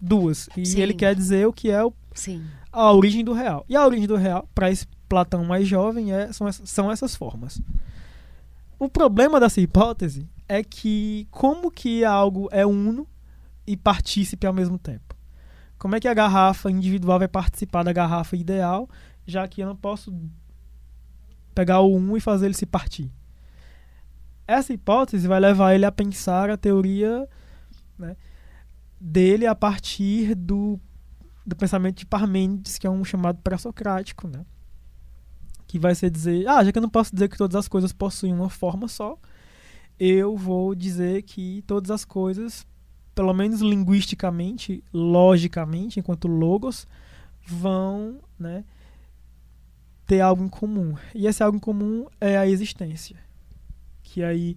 duas. 0.00 0.48
E 0.56 0.64
Sim. 0.66 0.80
ele 0.80 0.94
quer 0.94 1.14
dizer 1.14 1.46
o 1.46 1.52
que 1.52 1.70
é 1.70 1.84
o- 1.84 1.92
Sim. 2.14 2.44
a 2.72 2.92
origem 2.92 3.24
do 3.24 3.32
real. 3.32 3.64
E 3.68 3.76
a 3.76 3.84
origem 3.86 4.06
do 4.06 4.16
real, 4.16 4.48
para 4.54 4.70
esse 4.70 4.86
Platão 5.08 5.44
mais 5.44 5.68
jovem, 5.68 6.12
é, 6.12 6.32
são, 6.32 6.50
são 6.52 6.90
essas 6.90 7.14
formas. 7.14 7.60
O 8.78 8.88
problema 8.88 9.38
dessa 9.38 9.60
hipótese 9.60 10.28
é 10.48 10.62
que 10.64 11.26
como 11.30 11.70
que 11.70 12.04
algo 12.04 12.48
é 12.50 12.66
uno 12.66 13.06
e 13.66 13.76
partícipe 13.76 14.46
ao 14.46 14.52
mesmo 14.52 14.78
tempo? 14.78 15.14
Como 15.78 15.94
é 15.94 16.00
que 16.00 16.08
a 16.08 16.14
garrafa 16.14 16.70
individual 16.70 17.18
vai 17.20 17.28
participar 17.28 17.82
da 17.84 17.92
garrafa 17.92 18.36
ideal, 18.36 18.88
já 19.26 19.46
que 19.46 19.60
eu 19.60 19.66
não 19.66 19.76
posso 19.76 20.12
pegar 21.54 21.80
o 21.80 21.94
um 21.96 22.16
e 22.16 22.20
fazer 22.20 22.46
ele 22.46 22.54
se 22.54 22.66
partir? 22.66 23.10
Essa 24.46 24.72
hipótese 24.72 25.26
vai 25.26 25.40
levar 25.40 25.74
ele 25.74 25.84
a 25.84 25.92
pensar 25.92 26.50
a 26.50 26.56
teoria 26.56 27.28
né, 27.98 28.16
dele 29.00 29.46
a 29.46 29.54
partir 29.54 30.34
do 30.34 30.80
do 31.46 31.54
pensamento 31.54 31.98
de 31.98 32.06
Parmênides, 32.06 32.76
que 32.76 32.88
é 32.88 32.90
um 32.90 33.04
chamado 33.04 33.38
pré-socrático, 33.40 34.26
né? 34.26 34.44
Que 35.68 35.78
vai 35.78 35.94
ser 35.94 36.10
dizer, 36.10 36.48
ah, 36.48 36.64
já 36.64 36.72
que 36.72 36.78
eu 36.78 36.82
não 36.82 36.88
posso 36.88 37.14
dizer 37.14 37.28
que 37.28 37.38
todas 37.38 37.54
as 37.54 37.68
coisas 37.68 37.92
possuem 37.92 38.34
uma 38.34 38.50
forma 38.50 38.88
só, 38.88 39.16
eu 39.98 40.36
vou 40.36 40.74
dizer 40.74 41.22
que 41.22 41.62
todas 41.66 41.90
as 41.92 42.04
coisas, 42.04 42.66
pelo 43.14 43.32
menos 43.32 43.60
linguisticamente, 43.60 44.82
logicamente, 44.92 46.00
enquanto 46.00 46.26
logos, 46.26 46.84
vão, 47.46 48.18
né, 48.36 48.64
ter 50.04 50.20
algo 50.20 50.44
em 50.44 50.48
comum. 50.48 50.96
E 51.14 51.28
esse 51.28 51.44
algo 51.44 51.56
em 51.56 51.60
comum 51.60 52.06
é 52.20 52.36
a 52.36 52.46
existência. 52.46 53.16
Que 54.02 54.22
aí 54.22 54.56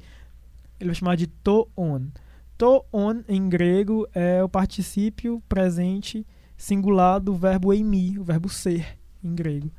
ele 0.79 0.89
vai 0.89 0.95
chamar 0.95 1.15
de 1.15 1.27
to-on. 1.27 2.07
To-on 2.59 3.23
em 3.29 3.47
grego 3.47 4.05
é 4.13 4.43
o 4.43 4.49
particípio 4.49 5.41
presente 5.47 6.27
singular 6.57 7.17
do 7.17 7.33
verbo 7.33 7.73
eimi, 7.73 8.19
o 8.19 8.23
verbo 8.23 8.49
ser 8.49 8.97
em 9.23 9.33
grego. 9.33 9.71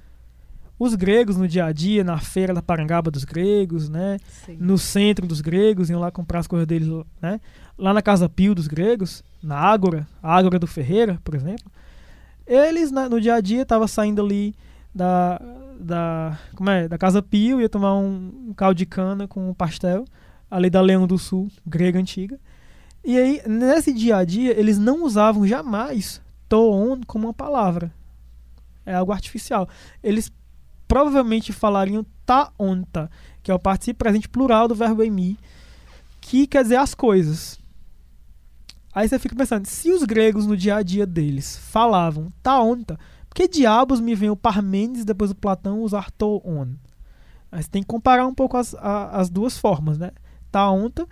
Os 0.78 0.94
gregos 0.94 1.36
no 1.36 1.46
dia 1.46 1.66
a 1.66 1.72
dia, 1.72 2.02
na 2.02 2.16
feira 2.18 2.54
da 2.54 2.62
Parangaba 2.62 3.10
dos 3.10 3.22
gregos, 3.24 3.90
né, 3.90 4.16
Sim. 4.46 4.56
no 4.58 4.78
centro 4.78 5.26
dos 5.26 5.42
gregos, 5.42 5.90
iam 5.90 6.00
lá 6.00 6.10
comprar 6.10 6.38
as 6.38 6.46
coisas 6.46 6.66
deles, 6.66 6.88
né? 7.20 7.38
Lá 7.76 7.92
na 7.92 8.00
Casa 8.00 8.30
Pio 8.30 8.54
dos 8.54 8.66
gregos, 8.66 9.22
na 9.42 9.56
Ágora, 9.58 10.08
a 10.22 10.34
Ágora 10.34 10.58
do 10.58 10.66
Ferreira, 10.66 11.20
por 11.22 11.34
exemplo. 11.34 11.70
Eles 12.46 12.90
na- 12.90 13.10
no 13.10 13.20
dia 13.20 13.34
a 13.34 13.40
dia 13.42 13.60
estavam 13.60 13.86
saindo 13.86 14.22
ali 14.22 14.54
da 14.94 15.38
da 15.78 16.38
como 16.54 16.68
é, 16.70 16.88
da 16.88 16.96
Casa 16.98 17.22
Pio, 17.22 17.60
ia 17.60 17.68
tomar 17.68 17.94
um, 17.96 18.48
um 18.48 18.54
caldo 18.54 18.76
de 18.76 18.86
cana 18.86 19.28
com 19.28 19.50
um 19.50 19.54
pastel, 19.54 20.04
ali 20.50 20.68
da 20.70 20.80
Leão 20.80 21.06
do 21.06 21.18
Sul, 21.18 21.48
grega 21.66 21.98
antiga. 21.98 22.38
E 23.04 23.16
aí, 23.16 23.42
nesse 23.46 23.92
dia 23.92 24.18
a 24.18 24.24
dia, 24.24 24.58
eles 24.58 24.78
não 24.78 25.04
usavam 25.04 25.46
jamais 25.46 26.20
toon 26.48 27.00
como 27.06 27.26
uma 27.28 27.34
palavra. 27.34 27.92
É 28.84 28.94
algo 28.94 29.12
artificial. 29.12 29.68
Eles 30.02 30.30
provavelmente 30.86 31.52
falariam 31.52 32.04
taonta, 32.26 33.10
que 33.42 33.50
é 33.50 33.54
o 33.54 33.58
participio 33.58 33.98
presente 33.98 34.28
plural 34.28 34.66
do 34.68 34.74
verbo 34.74 35.02
emi, 35.02 35.38
que 36.20 36.46
quer 36.46 36.62
dizer 36.62 36.76
as 36.76 36.94
coisas. 36.94 37.58
Aí 38.92 39.08
você 39.08 39.18
fica 39.18 39.36
pensando, 39.36 39.66
se 39.66 39.90
os 39.92 40.02
gregos 40.02 40.46
no 40.46 40.56
dia 40.56 40.76
a 40.76 40.82
dia 40.82 41.06
deles 41.06 41.56
falavam 41.56 42.28
taonta, 42.42 42.98
por 43.28 43.36
que 43.36 43.46
diabos 43.46 44.00
me 44.00 44.14
vem 44.16 44.30
o 44.30 44.36
Parmênides 44.36 45.04
depois 45.04 45.30
o 45.30 45.34
Platão 45.36 45.80
usar 45.82 46.10
toon? 46.10 46.74
Aí 47.52 47.62
você 47.62 47.68
tem 47.70 47.82
que 47.82 47.88
comparar 47.88 48.26
um 48.26 48.34
pouco 48.34 48.56
as, 48.56 48.74
a- 48.74 49.10
as 49.20 49.30
duas 49.30 49.56
formas, 49.56 49.96
né? 49.96 50.10
Taonta 50.50 51.06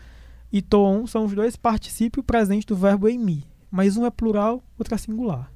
e 0.53 0.63
toon 0.63 1.07
são 1.07 1.25
os 1.25 1.35
dois 1.35 1.57
particípios 1.57 2.25
presentes 2.25 2.65
do 2.65 2.77
verbo 2.77 3.09
emi, 3.09 3.45
mas 3.71 3.97
um 3.97 4.07
é 4.07 4.11
plural, 4.11 4.63
outro 4.79 4.95
é 4.95 4.99
singular. 4.99 5.53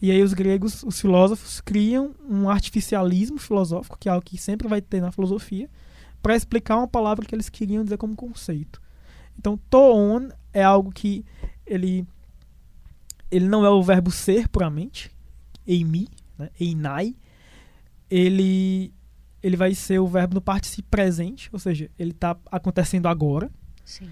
E 0.00 0.10
aí 0.10 0.22
os 0.22 0.34
gregos, 0.34 0.82
os 0.82 1.00
filósofos, 1.00 1.60
criam 1.60 2.14
um 2.28 2.50
artificialismo 2.50 3.38
filosófico, 3.38 3.98
que 3.98 4.08
é 4.08 4.12
algo 4.12 4.24
que 4.24 4.36
sempre 4.36 4.68
vai 4.68 4.82
ter 4.82 5.00
na 5.00 5.10
filosofia, 5.10 5.70
para 6.22 6.36
explicar 6.36 6.76
uma 6.76 6.88
palavra 6.88 7.24
que 7.24 7.34
eles 7.34 7.48
queriam 7.48 7.82
dizer 7.82 7.96
como 7.96 8.14
conceito. 8.14 8.82
Então, 9.38 9.58
toon 9.70 10.28
é 10.52 10.62
algo 10.62 10.90
que 10.92 11.24
ele 11.66 12.06
ele 13.30 13.48
não 13.48 13.64
é 13.64 13.70
o 13.70 13.82
verbo 13.82 14.10
ser 14.10 14.48
puramente, 14.48 15.10
eimi, 15.66 16.08
né, 16.38 16.50
einai. 16.60 17.16
Ele 18.10 18.92
ele 19.42 19.56
vai 19.56 19.74
ser 19.74 19.98
o 19.98 20.06
verbo 20.06 20.34
no 20.34 20.40
participio 20.40 20.90
presente, 20.90 21.48
ou 21.52 21.58
seja, 21.58 21.90
ele 21.98 22.10
está 22.10 22.36
acontecendo 22.50 23.06
agora 23.06 23.50
Sim. 23.86 24.10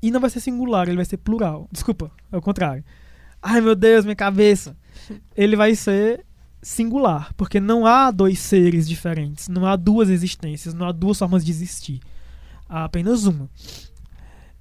e 0.00 0.10
não 0.10 0.20
vai 0.20 0.30
ser 0.30 0.40
singular, 0.40 0.86
ele 0.86 0.96
vai 0.96 1.04
ser 1.04 1.16
plural. 1.16 1.68
Desculpa, 1.70 2.10
é 2.30 2.36
o 2.36 2.40
contrário. 2.40 2.84
Ai 3.42 3.60
meu 3.60 3.74
Deus, 3.74 4.04
minha 4.04 4.16
cabeça. 4.16 4.76
Ele 5.36 5.56
vai 5.56 5.74
ser 5.74 6.24
singular, 6.62 7.34
porque 7.34 7.60
não 7.60 7.84
há 7.84 8.10
dois 8.10 8.38
seres 8.38 8.88
diferentes, 8.88 9.48
não 9.48 9.66
há 9.66 9.76
duas 9.76 10.08
existências, 10.08 10.72
não 10.72 10.86
há 10.86 10.92
duas 10.92 11.18
formas 11.18 11.44
de 11.44 11.50
existir. 11.50 12.00
Há 12.68 12.84
apenas 12.84 13.26
uma. 13.26 13.50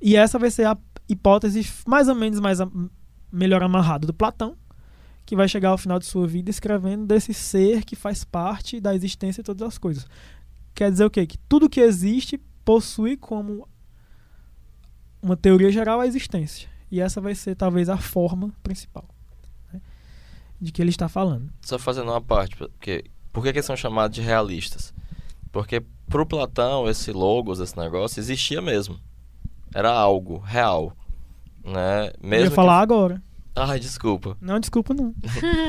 E 0.02 0.16
essa 0.16 0.38
vai 0.38 0.52
ser 0.52 0.66
a 0.66 0.78
hipótese 1.08 1.66
mais 1.88 2.08
ou 2.08 2.16
menos 2.16 2.40
mais 2.40 2.60
melhor 3.32 3.64
amarrada 3.64 4.06
do 4.06 4.14
Platão, 4.14 4.58
que 5.26 5.36
vai 5.36 5.48
chegar 5.48 5.70
ao 5.70 5.78
final 5.78 6.00
de 6.00 6.06
sua 6.06 6.28
vida 6.28 6.50
escrevendo 6.50 7.06
desse 7.06 7.34
ser 7.34 7.86
que 7.86 7.96
faz 7.96 8.24
parte 8.24 8.82
da 8.82 8.94
existência 8.94 9.42
de 9.42 9.46
todas 9.46 9.68
as 9.68 9.78
coisas. 9.78 10.06
Quer 10.76 10.92
dizer 10.92 11.06
o 11.06 11.10
quê? 11.10 11.26
Que 11.26 11.38
tudo 11.38 11.70
que 11.70 11.80
existe 11.80 12.38
possui 12.66 13.16
como 13.16 13.68
uma 15.24 15.38
teoria 15.38 15.72
geral 15.72 16.02
a 16.02 16.06
existência. 16.06 16.68
E 16.92 17.00
essa 17.00 17.22
vai 17.22 17.34
ser 17.34 17.56
talvez 17.56 17.90
a 17.90 17.98
forma 17.98 18.52
principal 18.62 19.06
né, 19.72 19.82
de 20.62 20.72
que 20.72 20.82
ele 20.82 20.92
está 20.92 21.08
falando. 21.08 21.50
Só 21.62 21.80
fazendo 21.80 22.12
uma 22.12 22.22
parte, 22.22 22.56
porque 22.56 23.06
por 23.32 23.42
que, 23.42 23.52
que 23.52 23.58
eles 23.58 23.66
são 23.66 23.76
chamados 23.78 24.14
de 24.14 24.22
realistas? 24.22 24.94
Porque 25.52 25.82
pro 26.08 26.26
Platão, 26.26 26.88
esse 26.88 27.12
logos, 27.12 27.60
esse 27.60 27.78
negócio, 27.78 28.20
existia 28.20 28.62
mesmo. 28.62 29.00
Era 29.74 29.92
algo 29.92 30.38
real. 30.38 30.94
Né? 31.64 32.12
Eu 32.22 32.30
Mesmo 32.30 32.46
ia 32.46 32.52
falar 32.52 32.82
agora. 32.82 33.16
que... 33.16 33.34
Ai, 33.56 33.80
desculpa. 33.80 34.36
Não, 34.42 34.60
desculpa 34.60 34.94
não. 34.94 35.14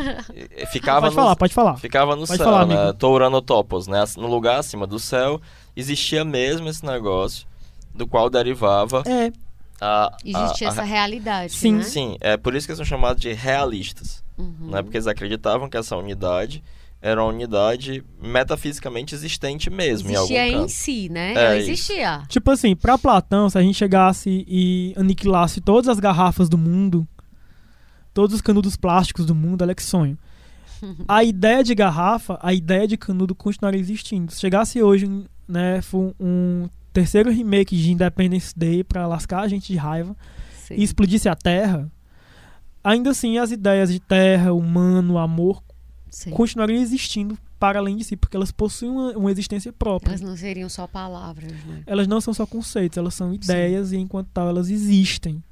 Ficava 0.73 1.03
pode 1.03 1.15
no, 1.15 1.23
falar, 1.23 1.37
pode 1.37 1.55
falar. 1.55 1.77
Ficava 1.77 2.17
no 2.17 2.27
Pode 2.27 2.39
céu, 2.39 2.47
falar, 2.47 2.67
né? 2.67 2.93
Touranotopos, 2.95 3.87
né? 3.87 4.03
No 4.17 4.27
lugar 4.27 4.59
acima 4.59 4.87
do 4.87 4.99
céu, 4.99 5.41
existia 5.77 6.25
mesmo 6.25 6.69
esse 6.69 6.85
negócio 6.85 7.47
do 7.95 8.07
qual 8.07 8.29
derivava 8.29 9.05
É, 9.07 9.31
a... 9.85 10.17
Existe 10.25 10.65
a, 10.65 10.69
a- 10.69 10.71
essa 10.73 10.83
realidade, 10.83 11.53
Sim. 11.53 11.75
né? 11.77 11.83
Sim, 11.83 12.17
é 12.21 12.37
por 12.37 12.55
isso 12.55 12.67
que 12.67 12.73
eles 12.73 12.79
são 12.79 12.87
chamados 12.87 13.21
de 13.21 13.33
realistas. 13.33 14.23
Uhum. 14.37 14.71
né? 14.71 14.83
Porque 14.83 14.97
eles 14.97 15.07
acreditavam 15.07 15.69
que 15.69 15.77
essa 15.77 15.97
unidade 15.97 16.63
era 17.01 17.23
uma 17.23 17.31
unidade 17.31 18.03
metafisicamente 18.21 19.15
existente 19.15 19.69
mesmo 19.71 20.11
em 20.11 20.15
algum 20.17 20.33
Existia 20.35 20.49
em 20.59 20.69
si, 20.69 21.09
né? 21.11 21.33
É 21.35 21.45
Ela 21.45 21.57
isso. 21.59 21.71
existia. 21.71 22.23
tipo 22.29 22.51
assim, 22.51 22.75
pra 22.75 22.97
Platão, 22.97 23.49
se 23.51 23.59
a 23.59 23.63
gente 23.63 23.77
chegasse 23.77 24.45
e 24.49 24.95
aniquilasse 24.97 25.61
todas 25.61 25.89
as 25.89 26.01
garrafas 26.01 26.49
do 26.49 26.57
mundo, 26.59 27.07
todos 28.15 28.35
os 28.35 28.41
canudos 28.41 28.75
plásticos 28.77 29.27
do 29.27 29.35
mundo, 29.35 29.63
olha 29.63 29.75
que 29.75 29.83
sonho. 29.83 30.17
A 31.07 31.23
ideia 31.23 31.63
de 31.63 31.75
garrafa, 31.75 32.39
a 32.43 32.53
ideia 32.53 32.87
de 32.87 32.97
canudo 32.97 33.35
continuaria 33.35 33.81
existindo. 33.81 34.33
Se 34.33 34.41
chegasse 34.41 34.83
hoje, 34.83 35.07
né, 35.49 35.81
um 36.21 36.69
terceiro 36.95 37.31
remake 37.31 37.77
de 37.77 37.91
Independence 37.91 38.55
Day 38.57 38.85
pra 38.85 39.07
lascar 39.07 39.41
a 39.41 39.49
gente 39.49 39.71
de 39.71 39.77
raiva, 39.77 40.17
Sim. 40.55 40.75
e 40.77 40.83
explodisse 40.85 41.29
a 41.29 41.35
Terra, 41.35 41.91
ainda 42.83 43.11
assim 43.11 43.37
as 43.37 43.51
ideias 43.51 43.93
de 43.93 43.99
terra, 43.99 44.53
humano, 44.53 45.19
amor 45.19 45.63
Sim. 46.09 46.31
continuariam 46.31 46.81
existindo 46.81 47.37
para 47.59 47.81
além 47.81 47.97
de 47.97 48.05
si, 48.05 48.17
porque 48.17 48.37
elas 48.37 48.53
possuem 48.53 48.93
uma, 48.93 49.11
uma 49.13 49.31
existência 49.33 49.73
própria. 49.73 50.13
Elas 50.13 50.21
não 50.21 50.37
seriam 50.37 50.69
só 50.69 50.87
palavras, 50.87 51.53
né? 51.65 51.83
Elas 51.87 52.07
não 52.07 52.21
são 52.21 52.33
só 52.33 52.47
conceitos, 52.47 52.97
elas 52.97 53.15
são 53.15 53.35
ideias 53.35 53.91
e 53.91 53.97
enquanto 53.97 54.29
tal 54.33 54.49
elas 54.49 54.71
existem. 54.71 55.43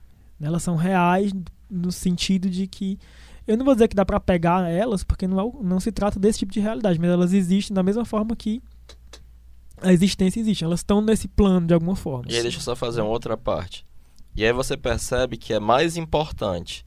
Elas 0.40 0.62
são 0.62 0.77
reais 0.77 1.32
no 1.69 1.90
sentido 1.90 2.48
de 2.48 2.66
que 2.66 2.98
eu 3.47 3.56
não 3.56 3.64
vou 3.64 3.74
dizer 3.74 3.89
que 3.89 3.97
dá 3.97 4.05
para 4.05 4.20
pegar 4.20 4.70
elas, 4.70 5.02
porque 5.02 5.27
não, 5.27 5.40
é 5.40 5.64
não 5.64 5.81
se 5.81 5.90
trata 5.90 6.20
desse 6.20 6.40
tipo 6.40 6.52
de 6.52 6.60
realidade, 6.60 7.01
mas 7.01 7.10
elas 7.10 7.32
existem 7.32 7.74
da 7.74 7.82
mesma 7.82 8.05
forma 8.05 8.36
que 8.36 8.62
a 9.82 9.92
existência 9.92 10.40
existe. 10.40 10.64
Elas 10.64 10.80
estão 10.80 11.00
nesse 11.00 11.28
plano 11.28 11.66
de 11.66 11.74
alguma 11.74 11.96
forma. 11.96 12.24
E 12.28 12.36
aí 12.36 12.42
deixa 12.42 12.59
eu 12.59 12.62
só 12.62 12.76
fazer 12.76 13.00
uma 13.00 13.10
outra 13.10 13.36
parte. 13.36 13.84
E 14.34 14.44
aí 14.44 14.52
você 14.52 14.76
percebe 14.76 15.36
que 15.36 15.52
é 15.52 15.60
mais 15.60 15.96
importante 15.96 16.86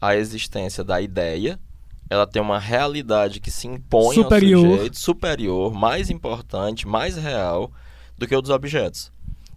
a 0.00 0.14
existência 0.14 0.84
da 0.84 1.00
ideia, 1.00 1.58
ela 2.10 2.26
tem 2.26 2.42
uma 2.42 2.58
realidade 2.58 3.40
que 3.40 3.50
se 3.50 3.66
impõe 3.66 4.16
Superior. 4.16 4.64
ao 4.64 4.72
sujeito, 4.72 4.98
superior, 4.98 5.72
mais 5.72 6.10
importante, 6.10 6.86
mais 6.86 7.16
real 7.16 7.72
do 8.18 8.26
que 8.26 8.36
o 8.36 8.42
dos 8.42 8.50
objetos. 8.50 9.10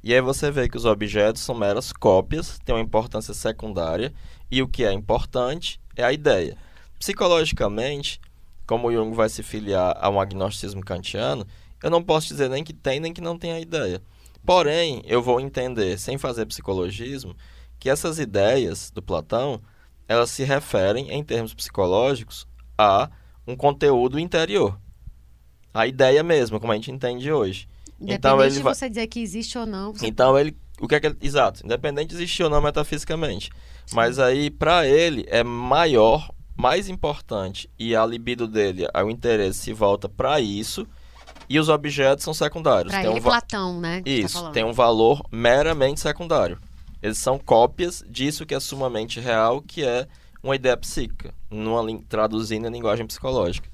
E 0.04 0.14
aí 0.14 0.22
você 0.22 0.50
vê 0.50 0.70
que 0.70 0.78
os 0.78 0.86
objetos 0.86 1.42
são 1.42 1.54
meras 1.54 1.92
cópias, 1.92 2.60
têm 2.64 2.74
uma 2.74 2.82
importância 2.82 3.34
secundária, 3.34 4.14
e 4.50 4.62
o 4.62 4.68
que 4.68 4.86
é 4.86 4.94
importante 4.94 5.82
é 5.96 6.04
a 6.04 6.14
ideia. 6.14 6.56
Psicologicamente, 6.98 8.22
como 8.66 8.88
o 8.88 8.94
Jung 8.94 9.14
vai 9.14 9.28
se 9.28 9.44
filiar 9.44 9.98
a 10.00 10.10
um 10.10 10.20
agnosticismo 10.20 10.82
kantiano, 10.82 11.46
eu 11.84 11.90
não 11.90 12.04
posso 12.04 12.28
dizer 12.28 12.50
nem 12.50 12.64
que 12.64 12.74
tem 12.74 13.00
nem 13.00 13.14
que 13.14 13.22
não 13.22 13.38
tem 13.38 13.52
a 13.52 13.60
ideia. 13.60 14.02
Porém, 14.46 15.02
eu 15.06 15.22
vou 15.22 15.40
entender, 15.42 15.98
sem 16.00 16.18
fazer 16.18 16.46
psicologismo, 16.46 17.36
que 17.80 17.90
essas 17.90 18.18
ideias 18.20 18.90
do 18.92 19.02
Platão 19.02 19.62
elas 20.08 20.30
se 20.32 20.44
referem, 20.44 21.12
em 21.12 21.22
termos 21.24 21.54
psicológicos, 21.54 22.48
a 22.78 23.10
um 23.46 23.56
conteúdo 23.56 24.18
interior. 24.18 24.80
A 25.74 25.86
ideia 25.86 26.24
mesmo, 26.24 26.60
como 26.60 26.72
a 26.72 26.76
gente 26.76 26.92
entende 26.92 27.32
hoje. 27.32 27.68
Então, 28.00 28.42
ele 28.42 28.52
de 28.56 28.62
vai- 28.62 28.74
você 28.74 28.88
dizer 28.88 29.08
que 29.08 29.20
existe 29.20 29.58
ou 29.58 29.66
não. 29.66 29.92
você- 29.92 30.08
Então 30.08 30.38
ele, 30.38 30.56
o 30.80 30.88
que 30.88 30.96
é 30.96 31.00
que 31.00 31.08
ele, 31.08 31.18
exato, 31.22 31.66
independente 31.66 32.10
de 32.10 32.16
existir 32.16 32.44
ou 32.44 32.50
não 32.50 32.62
metafisicamente. 32.62 33.50
Mas 33.94 34.18
aí 34.20 34.50
para 34.50 34.88
ele 34.88 35.26
é 35.28 35.44
maior, 35.44 36.32
mais 36.56 36.88
importante 36.90 37.70
e 37.78 37.96
a 37.96 38.06
libido 38.06 38.48
dele, 38.48 38.88
o 38.94 39.10
interesse 39.10 39.60
se 39.60 39.74
volta 39.74 40.08
para 40.10 40.40
isso 40.40 40.88
e 41.50 41.60
os 41.60 41.70
objetos 41.70 42.24
são 42.24 42.34
secundários. 42.34 42.92
Pra 42.92 43.02
Tem 43.02 43.10
ele, 43.12 43.20
um 43.20 43.24
va- 43.24 43.30
Platão, 43.32 43.80
né? 43.80 44.02
tá 44.02 44.10
isso, 44.10 44.38
falando. 44.38 44.54
tem 44.54 44.64
um 44.64 44.74
valor 44.74 45.22
meramente 45.32 46.00
secundário. 46.00 46.58
Eles 47.02 47.18
são 47.18 47.38
cópias 47.38 48.04
disso 48.10 48.46
que 48.46 48.56
é 48.56 48.60
sumamente 48.60 49.20
real, 49.20 49.62
que 49.62 49.84
é 49.84 50.08
uma 50.44 50.56
ideia 50.56 50.76
psíquica, 50.76 51.34
numa, 51.50 51.84
traduzindo 52.10 52.68
em 52.68 52.72
linguagem 52.72 53.06
psicológica. 53.06 53.68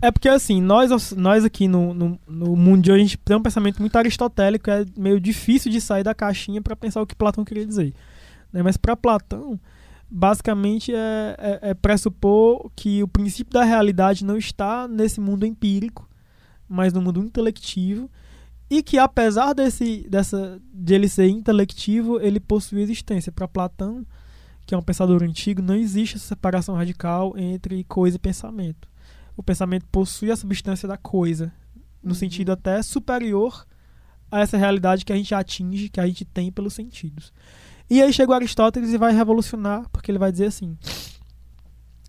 É 0.00 0.10
porque 0.10 0.28
assim, 0.28 0.60
nós, 0.60 1.12
nós 1.12 1.44
aqui 1.44 1.68
no, 1.68 1.94
no, 1.94 2.18
no 2.26 2.56
mundo 2.56 2.82
de 2.82 2.90
hoje, 2.90 3.00
a 3.00 3.04
gente 3.04 3.16
tem 3.18 3.36
um 3.36 3.42
pensamento 3.42 3.78
muito 3.80 3.94
aristotélico, 3.96 4.68
é 4.70 4.84
meio 4.96 5.20
difícil 5.20 5.70
de 5.70 5.80
sair 5.80 6.02
da 6.02 6.12
caixinha 6.14 6.60
para 6.60 6.74
pensar 6.74 7.00
o 7.00 7.06
que 7.06 7.14
Platão 7.14 7.44
queria 7.44 7.64
dizer. 7.64 7.94
né? 8.52 8.62
Mas 8.62 8.76
para 8.76 8.96
Platão, 8.96 9.60
basicamente 10.10 10.92
é, 10.94 11.36
é, 11.38 11.70
é 11.70 11.74
pressupor 11.74 12.70
que 12.76 13.02
o 13.02 13.08
princípio 13.08 13.52
da 13.52 13.64
realidade 13.64 14.24
não 14.24 14.36
está 14.36 14.86
nesse 14.88 15.20
mundo 15.20 15.46
empírico, 15.46 16.08
mas 16.72 16.92
no 16.92 17.02
mundo 17.02 17.20
intelectivo, 17.20 18.10
e 18.70 18.82
que 18.82 18.98
apesar 18.98 19.52
desse, 19.52 20.06
dessa, 20.08 20.60
de 20.72 20.94
ele 20.94 21.08
ser 21.08 21.28
intelectivo, 21.28 22.18
ele 22.20 22.40
possui 22.40 22.80
existência. 22.80 23.30
Para 23.30 23.46
Platão, 23.46 24.06
que 24.64 24.74
é 24.74 24.78
um 24.78 24.82
pensador 24.82 25.22
antigo, 25.22 25.60
não 25.60 25.74
existe 25.74 26.16
essa 26.16 26.28
separação 26.28 26.74
radical 26.74 27.34
entre 27.36 27.84
coisa 27.84 28.16
e 28.16 28.20
pensamento 28.20 28.92
o 29.36 29.42
pensamento 29.42 29.86
possui 29.90 30.30
a 30.30 30.36
substância 30.36 30.86
da 30.86 30.96
coisa, 30.96 31.52
no 32.02 32.10
Uhum. 32.10 32.14
sentido 32.14 32.52
até 32.52 32.82
superior 32.82 33.66
a 34.30 34.40
essa 34.40 34.56
realidade 34.56 35.04
que 35.04 35.12
a 35.12 35.16
gente 35.16 35.34
atinge, 35.34 35.88
que 35.88 36.00
a 36.00 36.06
gente 36.06 36.24
tem 36.24 36.50
pelos 36.50 36.74
sentidos. 36.74 37.32
E 37.88 38.02
aí 38.02 38.12
chega 38.12 38.32
o 38.32 38.34
Aristóteles 38.34 38.90
e 38.90 38.98
vai 38.98 39.12
revolucionar, 39.12 39.88
porque 39.90 40.10
ele 40.10 40.18
vai 40.18 40.32
dizer 40.32 40.46
assim: 40.46 40.76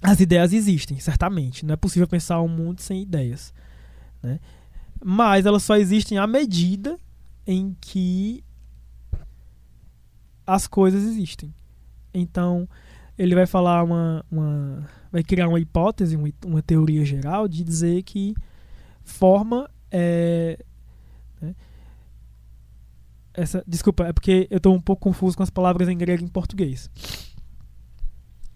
as 0.01 0.19
ideias 0.19 0.53
existem, 0.53 0.99
certamente. 0.99 1.65
Não 1.65 1.73
é 1.73 1.77
possível 1.77 2.07
pensar 2.07 2.41
um 2.41 2.47
mundo 2.47 2.81
sem 2.81 3.01
ideias. 3.01 3.53
Né? 4.23 4.39
Mas 5.03 5.45
elas 5.45 5.63
só 5.63 5.75
existem 5.75 6.17
à 6.17 6.25
medida 6.25 6.97
em 7.45 7.75
que 7.79 8.43
as 10.47 10.65
coisas 10.65 11.03
existem. 11.03 11.53
Então, 12.13 12.67
ele 13.17 13.35
vai 13.35 13.45
falar 13.45 13.83
uma, 13.83 14.25
uma 14.31 14.89
vai 15.11 15.23
criar 15.23 15.47
uma 15.47 15.59
hipótese, 15.59 16.15
uma, 16.45 16.61
teoria 16.61 17.05
geral 17.05 17.47
de 17.47 17.63
dizer 17.63 18.03
que 18.03 18.33
forma 19.03 19.69
é 19.91 20.57
né? 21.41 21.53
essa 23.33 23.63
desculpa 23.67 24.05
é 24.05 24.13
porque 24.13 24.47
eu 24.49 24.57
estou 24.57 24.73
um 24.73 24.81
pouco 24.81 25.03
confuso 25.03 25.35
com 25.35 25.43
as 25.43 25.49
palavras 25.49 25.89
em 25.89 25.97
grego 25.97 26.23
e 26.23 26.25
em 26.25 26.29
português 26.29 26.89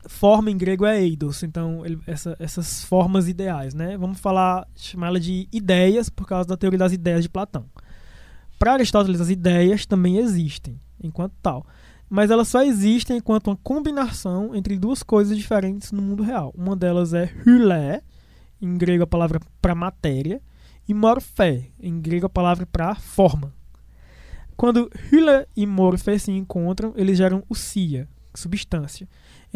forma 0.07 0.49
em 0.51 0.57
grego 0.57 0.85
é 0.85 1.01
eidos 1.01 1.43
então 1.43 1.85
ele- 1.85 1.99
essa- 2.07 2.35
essas 2.39 2.83
formas 2.83 3.27
ideais 3.27 3.73
né 3.73 3.97
vamos 3.97 4.19
falar 4.19 4.67
chamá-la 4.75 5.19
de 5.19 5.47
ideias 5.51 6.09
por 6.09 6.25
causa 6.27 6.47
da 6.47 6.57
teoria 6.57 6.79
das 6.79 6.93
ideias 6.93 7.23
de 7.23 7.29
Platão 7.29 7.65
para 8.57 8.73
Aristóteles 8.73 9.21
as 9.21 9.29
ideias 9.29 9.85
também 9.85 10.17
existem 10.17 10.79
enquanto 11.03 11.33
tal 11.41 11.65
mas 12.09 12.31
elas 12.31 12.47
só 12.47 12.63
existem 12.63 13.17
enquanto 13.17 13.47
uma 13.47 13.57
combinação 13.57 14.55
entre 14.55 14.77
duas 14.79 15.03
coisas 15.03 15.37
diferentes 15.37 15.91
no 15.91 16.01
mundo 16.01 16.23
real. 16.23 16.53
Uma 16.57 16.73
delas 16.73 17.13
é 17.13 17.25
hylé, 17.45 18.01
em 18.61 18.77
grego 18.77 19.03
a 19.03 19.07
palavra 19.07 19.41
para 19.61 19.75
matéria, 19.75 20.41
e 20.87 20.93
morfé, 20.93 21.67
em 21.77 21.99
grego 21.99 22.25
a 22.27 22.29
palavra 22.29 22.65
para 22.65 22.95
forma. 22.95 23.53
Quando 24.55 24.89
hylé 25.11 25.47
e 25.53 25.65
morfé 25.67 26.17
se 26.17 26.31
encontram, 26.31 26.93
eles 26.95 27.17
geram 27.17 27.43
usia, 27.49 28.07
substância. 28.33 29.05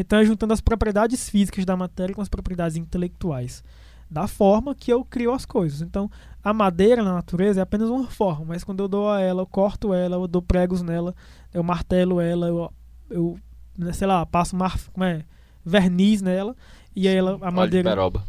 Então 0.01 0.19
é 0.19 0.25
juntando 0.25 0.53
as 0.53 0.61
propriedades 0.61 1.29
físicas 1.29 1.65
da 1.65 1.77
matéria 1.77 2.13
com 2.13 2.21
as 2.21 2.29
propriedades 2.29 2.77
intelectuais 2.77 3.63
da 4.11 4.27
forma 4.27 4.75
que 4.75 4.91
eu 4.91 5.05
crio 5.05 5.33
as 5.33 5.45
coisas. 5.45 5.81
Então, 5.81 6.11
a 6.43 6.53
madeira 6.53 7.01
na 7.01 7.13
natureza 7.13 7.61
é 7.61 7.63
apenas 7.63 7.89
uma 7.89 8.07
forma, 8.07 8.43
mas 8.49 8.61
quando 8.61 8.83
eu 8.83 8.87
dou 8.89 9.09
a 9.09 9.21
ela, 9.21 9.41
eu 9.41 9.47
corto 9.47 9.93
ela, 9.93 10.17
eu 10.17 10.27
dou 10.27 10.41
pregos 10.41 10.81
nela, 10.81 11.15
eu 11.53 11.63
martelo 11.63 12.19
ela, 12.19 12.47
eu, 12.47 12.73
eu 13.09 13.39
né, 13.77 13.93
sei 13.93 14.05
lá, 14.05 14.25
passo 14.25 14.53
mar, 14.53 14.77
como 14.91 15.05
é, 15.05 15.23
verniz 15.65 16.21
nela 16.21 16.53
e 16.93 17.07
aí 17.07 17.15
ela, 17.15 17.37
a 17.41 17.49
de 17.49 17.55
madeira, 17.55 17.89
peroba. 17.89 18.23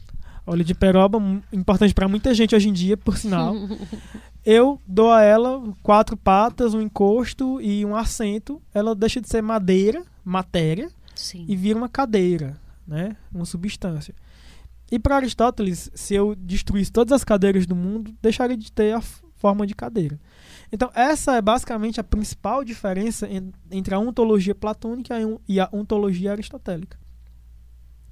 óleo 0.47 0.65
de 0.65 0.73
peroba, 0.73 1.19
importante 1.53 1.93
para 1.93 2.07
muita 2.07 2.33
gente 2.33 2.55
hoje 2.55 2.69
em 2.69 2.73
dia, 2.73 2.97
por 2.97 3.17
sinal. 3.19 3.53
eu 4.47 4.81
dou 4.87 5.11
a 5.11 5.23
ela 5.23 5.61
quatro 5.83 6.17
patas, 6.17 6.75
um 6.75 6.81
encosto 6.81 7.61
e 7.61 7.85
um 7.85 7.97
assento, 7.97 8.63
ela 8.73 8.95
deixa 8.95 9.21
de 9.21 9.29
ser 9.29 9.43
madeira, 9.43 10.05
matéria, 10.25 10.93
Sim. 11.23 11.45
e 11.49 11.55
vira 11.57 11.79
uma 11.79 11.89
cadeira, 11.89 12.59
né? 12.87 13.17
Uma 13.33 13.45
substância. 13.45 14.15
E 14.91 14.99
para 14.99 15.17
Aristóteles, 15.17 15.91
se 15.95 16.15
eu 16.15 16.35
destruísse 16.35 16.93
todas 16.93 17.13
as 17.13 17.25
cadeiras 17.25 17.65
do 17.67 17.75
mundo, 17.77 18.15
deixaria 18.21 18.57
de 18.57 18.71
ter 18.71 18.93
a 18.95 19.01
forma 19.37 19.67
de 19.67 19.75
cadeira. 19.75 20.21
Então, 20.71 20.91
essa 20.95 21.37
é 21.37 21.43
basicamente 21.43 21.99
a 22.01 22.05
principal 22.05 22.65
diferença 22.65 23.27
en- 23.29 23.53
entre 23.71 23.95
a 23.95 23.99
ontologia 23.99 24.55
platônica 24.55 25.15
e 25.21 25.39
e 25.55 25.61
a 25.61 25.69
ontologia 25.73 26.33
aristotélica. 26.33 26.99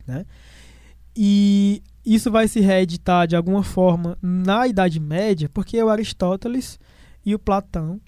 Né? 0.06 0.24
E 1.16 1.82
isso 2.04 2.30
vai 2.30 2.48
se 2.48 2.60
reeditar 2.60 3.26
de 3.26 3.36
alguma 3.36 3.62
forma 3.62 4.16
na 4.22 4.66
Idade 4.66 4.98
Média, 5.00 5.48
porque 5.52 5.82
o 5.82 5.88
Aristóteles 5.88 6.78
e 7.24 7.34
o 7.34 7.38
Platão 7.38 8.00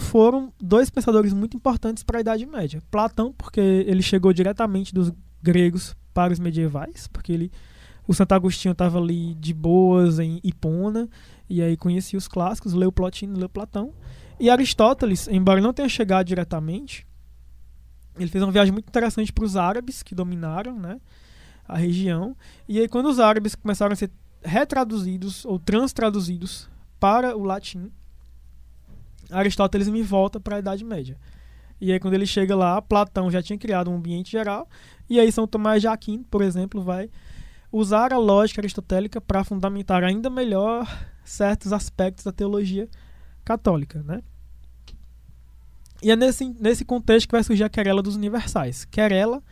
foram 0.00 0.52
dois 0.60 0.90
pensadores 0.90 1.32
muito 1.32 1.56
importantes 1.56 2.02
para 2.02 2.18
a 2.18 2.20
Idade 2.20 2.46
Média. 2.46 2.82
Platão, 2.90 3.32
porque 3.32 3.60
ele 3.60 4.02
chegou 4.02 4.32
diretamente 4.32 4.92
dos 4.92 5.12
gregos 5.42 5.96
para 6.12 6.32
os 6.32 6.38
medievais, 6.38 7.06
porque 7.08 7.32
ele, 7.32 7.52
o 8.06 8.12
Santo 8.12 8.32
Agostinho 8.32 8.72
estava 8.72 8.98
ali 8.98 9.34
de 9.34 9.54
boas 9.54 10.18
em 10.18 10.40
Hipona, 10.42 11.08
e 11.48 11.62
aí 11.62 11.76
conhecia 11.76 12.18
os 12.18 12.28
clássicos, 12.28 12.72
leu 12.72 12.90
Plotino, 12.90 13.38
leu 13.38 13.48
Platão. 13.48 13.92
E 14.38 14.48
Aristóteles, 14.48 15.28
embora 15.28 15.60
não 15.60 15.72
tenha 15.72 15.88
chegado 15.88 16.26
diretamente, 16.26 17.06
ele 18.18 18.30
fez 18.30 18.42
uma 18.42 18.52
viagem 18.52 18.72
muito 18.72 18.88
interessante 18.88 19.32
para 19.32 19.44
os 19.44 19.56
árabes 19.56 20.02
que 20.02 20.14
dominaram 20.14 20.78
né, 20.78 21.00
a 21.66 21.76
região. 21.76 22.36
E 22.68 22.78
aí, 22.78 22.88
quando 22.88 23.06
os 23.06 23.20
árabes 23.20 23.54
começaram 23.54 23.92
a 23.92 23.96
ser 23.96 24.10
retraduzidos 24.42 25.44
ou 25.44 25.58
transtraduzidos 25.58 26.68
para 26.98 27.36
o 27.36 27.44
latim, 27.44 27.90
Aristóteles 29.30 29.88
me 29.88 30.02
volta 30.02 30.40
para 30.40 30.56
a 30.56 30.58
Idade 30.58 30.84
Média. 30.84 31.16
E 31.80 31.92
aí, 31.92 31.98
quando 31.98 32.14
ele 32.14 32.26
chega 32.26 32.54
lá, 32.54 32.80
Platão 32.82 33.30
já 33.30 33.42
tinha 33.42 33.58
criado 33.58 33.90
um 33.90 33.96
ambiente 33.96 34.30
geral. 34.32 34.68
E 35.08 35.18
aí, 35.18 35.32
São 35.32 35.46
Tomás 35.46 35.80
de 35.80 35.88
Aquino, 35.88 36.24
por 36.24 36.42
exemplo, 36.42 36.82
vai 36.82 37.08
usar 37.72 38.12
a 38.12 38.18
lógica 38.18 38.60
aristotélica 38.60 39.20
para 39.20 39.44
fundamentar 39.44 40.04
ainda 40.04 40.28
melhor 40.28 40.86
certos 41.24 41.72
aspectos 41.72 42.24
da 42.24 42.32
teologia 42.32 42.88
católica, 43.44 44.02
né? 44.02 44.22
E 46.02 46.10
é 46.10 46.16
nesse, 46.16 46.48
nesse 46.60 46.84
contexto 46.84 47.28
que 47.28 47.32
vai 47.32 47.44
surgir 47.44 47.64
a 47.64 47.68
querela 47.68 48.02
dos 48.02 48.16
universais. 48.16 48.84
Querela, 48.84 49.42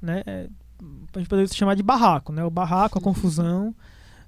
né, 0.00 0.22
é, 0.26 0.48
a 1.14 1.18
gente 1.18 1.28
poderia 1.28 1.48
se 1.48 1.56
chamar 1.56 1.74
de 1.74 1.82
barraco, 1.82 2.32
né? 2.32 2.44
O 2.44 2.50
barraco, 2.50 2.98
a 2.98 3.02
confusão, 3.02 3.74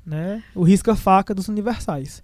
né? 0.04 0.42
O 0.54 0.62
risca-faca 0.62 1.34
dos 1.34 1.48
universais. 1.48 2.22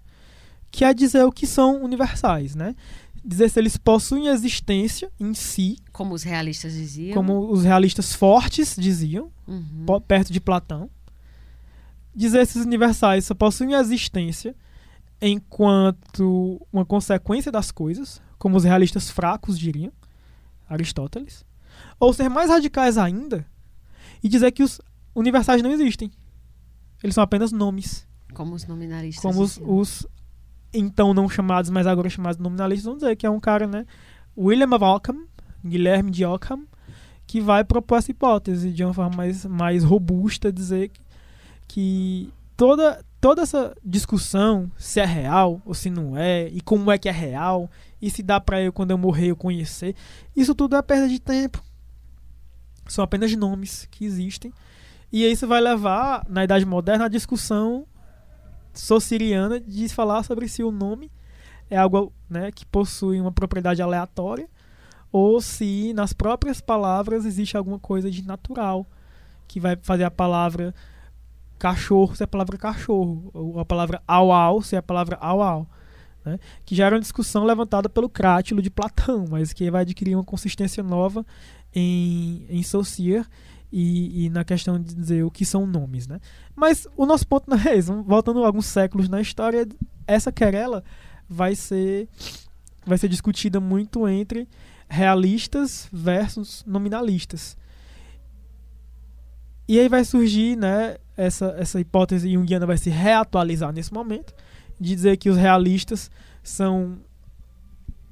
Que 0.75 0.83
é 0.83 0.91
dizer 0.91 1.23
o 1.23 1.31
que 1.31 1.45
são 1.45 1.83
universais, 1.83 2.55
né? 2.55 2.75
Dizer 3.23 3.47
se 3.49 3.59
eles 3.59 3.77
possuem 3.77 4.25
existência 4.27 5.11
em 5.19 5.31
si, 5.35 5.77
Como 5.91 6.15
os 6.15 6.23
realistas 6.23 6.73
diziam. 6.73 7.13
como 7.13 7.51
os 7.51 7.63
realistas 7.63 8.15
fortes 8.15 8.75
diziam, 8.75 9.31
Uhum. 9.47 9.85
perto 10.07 10.33
de 10.33 10.41
Platão. 10.41 10.89
Dizer 12.15 12.47
se 12.47 12.57
os 12.57 12.65
universais 12.65 13.23
só 13.25 13.35
possuem 13.35 13.73
existência 13.73 14.55
enquanto 15.21 16.59
uma 16.73 16.83
consequência 16.85 17.51
das 17.51 17.69
coisas, 17.71 18.19
como 18.39 18.57
os 18.57 18.63
realistas 18.63 19.09
fracos 19.11 19.57
diriam, 19.59 19.91
Aristóteles. 20.67 21.45
Ou 21.99 22.13
ser 22.13 22.29
mais 22.29 22.49
radicais 22.49 22.97
ainda 22.97 23.45
e 24.23 24.27
dizer 24.27 24.51
que 24.51 24.63
os 24.63 24.81
universais 25.13 25.61
não 25.61 25.71
existem. 25.71 26.11
Eles 27.03 27.13
são 27.13 27.23
apenas 27.23 27.51
nomes. 27.51 28.07
Como 28.33 28.55
os 28.55 28.65
nominalistas 28.65 29.21
Como 29.21 29.41
os, 29.41 29.59
os 29.61 30.07
então 30.73 31.13
não 31.13 31.29
chamados, 31.29 31.69
mas 31.69 31.85
agora 31.85 32.09
chamados 32.09 32.39
nominalistas, 32.39 32.85
vão 32.85 32.95
dizer 32.95 33.15
que 33.15 33.25
é 33.25 33.29
um 33.29 33.39
cara, 33.39 33.67
né? 33.67 33.85
William 34.37 34.73
of 34.75 34.83
Ockham, 34.83 35.25
Guilherme 35.63 36.11
de 36.11 36.25
Ockham, 36.25 36.63
que 37.25 37.39
vai 37.39 37.63
propor 37.63 37.97
essa 37.97 38.11
hipótese 38.11 38.71
de 38.71 38.83
uma 38.83 38.93
forma 38.93 39.15
mais, 39.15 39.45
mais 39.45 39.83
robusta, 39.83 40.51
dizer 40.51 40.89
que, 40.89 40.99
que 41.67 42.33
toda, 42.57 43.03
toda 43.21 43.41
essa 43.41 43.75
discussão, 43.83 44.71
se 44.77 44.99
é 44.99 45.05
real 45.05 45.61
ou 45.65 45.73
se 45.73 45.89
não 45.89 46.17
é, 46.17 46.47
e 46.49 46.61
como 46.61 46.91
é 46.91 46.97
que 46.97 47.07
é 47.07 47.11
real, 47.11 47.69
e 48.01 48.09
se 48.09 48.21
dá 48.21 48.39
pra 48.39 48.61
eu, 48.61 48.73
quando 48.73 48.91
eu 48.91 48.97
morrer, 48.97 49.27
eu 49.27 49.35
conhecer, 49.35 49.95
isso 50.35 50.53
tudo 50.53 50.75
é 50.75 50.81
perda 50.81 51.07
de 51.07 51.19
tempo. 51.19 51.63
São 52.87 53.03
apenas 53.03 53.33
nomes 53.35 53.87
que 53.89 54.03
existem. 54.03 54.51
E 55.11 55.25
isso 55.25 55.47
vai 55.47 55.61
levar, 55.61 56.25
na 56.27 56.43
Idade 56.43 56.65
Moderna, 56.65 57.05
a 57.05 57.09
discussão 57.09 57.85
sociriana 58.73 59.59
de 59.59 59.87
falar 59.89 60.23
sobre 60.23 60.47
se 60.47 60.63
o 60.63 60.71
nome 60.71 61.11
é 61.69 61.77
algo 61.77 62.11
né, 62.29 62.51
que 62.51 62.65
possui 62.65 63.19
uma 63.19 63.31
propriedade 63.31 63.81
aleatória 63.81 64.49
ou 65.11 65.39
se 65.39 65.93
nas 65.93 66.13
próprias 66.13 66.59
palavras 66.59 67.25
existe 67.25 67.55
alguma 67.55 67.79
coisa 67.79 68.09
de 68.09 68.25
natural 68.25 68.85
que 69.47 69.59
vai 69.59 69.77
fazer 69.81 70.03
a 70.03 70.11
palavra 70.11 70.73
cachorro 71.63 72.15
ser 72.15 72.25
a 72.25 72.27
palavra 72.27 72.57
cachorro, 72.57 73.29
ou 73.33 73.59
a 73.59 73.63
palavra 73.63 74.01
au 74.07 74.33
au 74.33 74.61
ser 74.61 74.75
a 74.77 74.83
palavra 74.83 75.17
au 75.21 75.41
au. 75.41 75.67
Né? 76.25 76.39
Que 76.65 76.75
já 76.75 76.87
era 76.87 76.95
uma 76.95 77.01
discussão 77.01 77.45
levantada 77.45 77.87
pelo 77.87 78.09
Crátilo 78.09 78.61
de 78.61 78.69
Platão, 78.69 79.25
mas 79.29 79.53
que 79.53 79.69
vai 79.71 79.83
adquirir 79.83 80.15
uma 80.15 80.23
consistência 80.23 80.83
nova 80.83 81.25
em, 81.73 82.45
em 82.49 82.63
Saussure 82.63 83.25
e, 83.75 84.25
e, 84.25 84.29
na 84.29 84.43
questão 84.43 84.79
de 84.79 84.93
dizer 84.93 85.23
o 85.23 85.31
que 85.31 85.43
são 85.43 85.65
nomes. 85.65 86.07
Né? 86.07 86.19
Mas 86.55 86.87
o 86.95 87.07
nosso 87.07 87.27
ponto 87.27 87.49
não 87.49 87.57
é 87.57 87.75
esse. 87.75 87.91
Voltando 87.91 88.45
alguns 88.45 88.67
séculos 88.67 89.09
na 89.09 89.19
história, 89.19 89.67
essa 90.05 90.31
querela 90.31 90.83
vai 91.27 91.55
ser, 91.55 92.07
vai 92.85 92.99
ser 92.99 93.09
discutida 93.09 93.59
muito 93.59 94.07
entre 94.07 94.47
realistas 94.87 95.89
versus 95.91 96.63
nominalistas. 96.67 97.57
E 99.67 99.79
aí 99.79 99.89
vai 99.89 100.05
surgir, 100.05 100.55
né, 100.55 100.97
essa, 101.17 101.55
essa 101.57 101.79
hipótese 101.79 102.31
junguiana 102.31 102.67
vai 102.67 102.77
se 102.77 102.91
reatualizar 102.91 103.73
nesse 103.73 103.91
momento, 103.91 104.35
de 104.79 104.93
dizer 104.93 105.17
que 105.17 105.29
os 105.29 105.37
realistas 105.37 106.11
são 106.43 106.99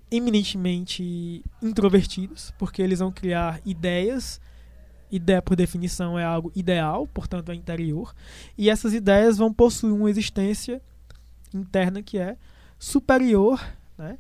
eminentemente 0.10 1.44
introvertidos, 1.62 2.52
porque 2.58 2.82
eles 2.82 3.00
vão 3.00 3.12
criar 3.12 3.62
ideias. 3.64 4.42
Ideia, 5.12 5.42
por 5.42 5.56
definição, 5.56 6.18
é 6.18 6.24
algo 6.24 6.52
ideal, 6.56 7.06
portanto, 7.08 7.52
é 7.52 7.56
interior. 7.56 8.14
E 8.58 8.70
essas 8.70 8.94
ideias 8.94 9.38
vão 9.38 9.52
possuir 9.52 9.94
uma 9.94 10.10
existência 10.10 10.82
interna 11.54 12.02
que 12.02 12.18
é 12.18 12.38
superior 12.80 13.62
né, 13.98 14.18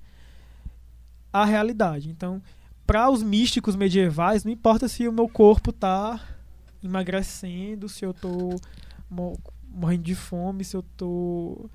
à 1.32 1.46
realidade. 1.46 2.10
Então, 2.10 2.42
para 2.86 3.10
os 3.10 3.24
místicos 3.24 3.76
medievais, 3.76 4.44
não 4.44 4.52
importa 4.52 4.88
se 4.88 5.08
o 5.08 5.14
meu 5.14 5.30
corpo 5.30 5.70
está 5.70 6.20
emagrecendo, 6.84 7.88
se 7.88 8.04
eu 8.04 8.14
tô 8.14 8.60
morrendo 9.70 10.04
de 10.04 10.16
fome, 10.16 10.66
se 10.66 10.76
eu 10.76 10.84
tô 10.98 11.70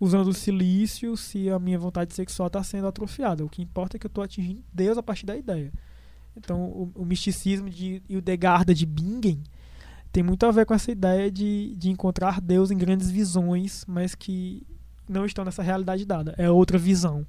usando 0.00 0.32
silício, 0.32 1.16
se 1.16 1.50
a 1.50 1.58
minha 1.58 1.78
vontade 1.78 2.14
sexual 2.14 2.46
está 2.46 2.62
sendo 2.62 2.86
atrofiada. 2.86 3.44
O 3.44 3.48
que 3.48 3.62
importa 3.62 3.96
é 3.96 4.00
que 4.00 4.06
eu 4.06 4.08
estou 4.08 4.24
atingindo 4.24 4.64
Deus 4.72 4.98
a 4.98 5.02
partir 5.02 5.26
da 5.26 5.36
ideia. 5.36 5.72
Então, 6.36 6.64
o, 6.64 6.90
o 6.94 7.04
misticismo 7.04 7.68
de 7.68 8.02
Hildegard 8.08 8.72
de 8.74 8.86
Bingen 8.86 9.42
tem 10.12 10.22
muito 10.22 10.44
a 10.44 10.50
ver 10.50 10.66
com 10.66 10.74
essa 10.74 10.92
ideia 10.92 11.30
de, 11.30 11.74
de 11.76 11.90
encontrar 11.90 12.40
Deus 12.40 12.70
em 12.70 12.76
grandes 12.76 13.10
visões, 13.10 13.84
mas 13.86 14.14
que 14.14 14.66
não 15.08 15.24
estão 15.24 15.44
nessa 15.44 15.62
realidade 15.62 16.04
dada. 16.04 16.34
É 16.36 16.50
outra 16.50 16.76
visão, 16.76 17.26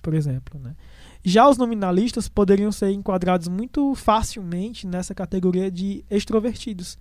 por 0.00 0.14
exemplo. 0.14 0.60
Né? 0.60 0.76
Já 1.24 1.48
os 1.48 1.58
nominalistas 1.58 2.28
poderiam 2.28 2.70
ser 2.70 2.90
enquadrados 2.90 3.48
muito 3.48 3.94
facilmente 3.94 4.86
nessa 4.86 5.14
categoria 5.14 5.70
de 5.70 6.04
extrovertidos, 6.08 6.98